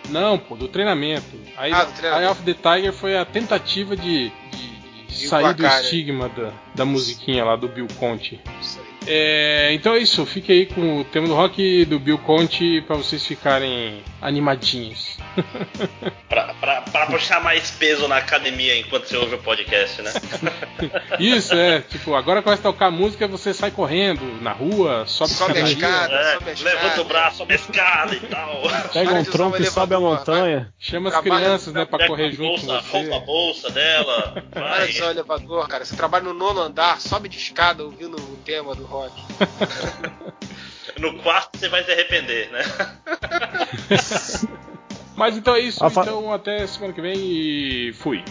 Não, 0.09 0.39
pô, 0.39 0.57
do 0.57 0.67
treinamento. 0.69 1.37
Aí, 1.57 1.73
Ah, 1.73 1.85
do 1.85 1.93
treinamento. 1.93 2.25
Eye 2.27 2.33
of 2.33 2.43
the 2.43 2.55
Tiger 2.55 2.93
foi 2.93 3.17
a 3.17 3.25
tentativa 3.25 3.97
de 3.97 4.31
De 4.31 4.70
sair 5.27 5.55
do 5.55 5.67
estigma 5.67 6.29
da, 6.29 6.53
da 6.75 6.85
musiquinha 6.85 7.45
lá 7.45 7.57
do 7.57 7.69
Bill 7.69 7.89
aí. 7.99 8.39
É, 9.07 9.71
então 9.73 9.95
é 9.95 9.99
isso. 9.99 10.25
Fique 10.27 10.53
aí 10.53 10.67
com 10.67 11.01
o 11.01 11.05
tema 11.05 11.27
do 11.27 11.35
rock 11.35 11.85
do 11.85 11.99
Bill 11.99 12.19
Conte 12.19 12.83
pra 12.83 12.97
vocês 12.97 13.27
ficarem 13.27 14.03
animadinhos. 14.21 15.19
Pra, 16.29 16.55
pra, 16.55 16.83
pra 16.83 17.07
puxar 17.07 17.43
mais 17.43 17.73
peso 17.73 18.07
na 18.07 18.17
academia 18.19 18.79
enquanto 18.79 19.07
você 19.09 19.17
ouve 19.17 19.35
o 19.35 19.39
podcast, 19.39 20.01
né? 20.01 20.13
Isso, 21.19 21.53
é. 21.55 21.81
Tipo, 21.81 22.15
agora 22.15 22.41
começa 22.41 22.61
a 22.69 22.73
tocar 22.73 22.89
música 22.91 23.27
você 23.27 23.53
sai 23.53 23.71
correndo 23.73 24.23
na 24.41 24.53
rua, 24.53 25.05
sobe, 25.07 25.31
Sobe 25.33 25.59
a 25.59 25.63
escada, 25.63 26.15
É, 26.15 26.35
sobe 26.35 26.51
a 26.51 26.53
escada. 26.53 26.77
levanta 26.77 27.01
o 27.01 27.05
braço, 27.05 27.37
sobe 27.39 27.53
a 27.53 27.57
escada 27.57 28.15
e 28.15 28.21
tal. 28.21 28.63
Pega 28.93 29.13
um 29.15 29.25
tronco 29.25 29.61
e 29.61 29.67
sobe 29.67 29.95
a 29.95 30.01
montanha. 30.01 30.73
Chama 30.79 31.09
as 31.09 31.15
Trabalha- 31.21 31.45
crianças, 31.45 31.75
né, 31.75 31.85
pra 31.85 32.07
correr 32.07 32.27
a 32.27 32.31
junto 32.31 32.61
com 32.61 32.67
bolsa, 32.69 32.81
você. 32.83 32.93
rouba 32.99 33.17
a 33.17 33.21
bolsa 33.21 33.71
dela. 33.71 34.45
Para 34.53 34.69
Vai. 34.69 34.87
de 34.87 34.97
usar 34.97 35.07
o 35.07 35.11
elevador, 35.11 35.69
cara. 35.69 35.85
Você 35.85 35.97
trabalha 35.97 36.25
no 36.25 36.35
nono 36.35 36.61
andar, 36.61 37.01
sobe 37.01 37.29
de 37.29 37.39
escada 37.39 37.83
ouvindo 37.83 38.17
o 38.17 38.37
tema 38.45 38.75
do 38.75 38.85
rock. 38.85 39.13
No 41.01 41.15
quarto 41.23 41.59
você 41.59 41.69
vai 41.69 41.83
se 41.83 41.91
arrepender, 41.91 42.51
né? 42.51 42.63
Mas 45.17 45.37
então 45.37 45.55
é 45.55 45.61
isso. 45.61 45.85
Então 45.85 46.33
até 46.33 46.67
semana 46.67 46.93
que 46.93 47.01
vem 47.01 47.17
e 47.17 47.93
fui. 47.95 48.23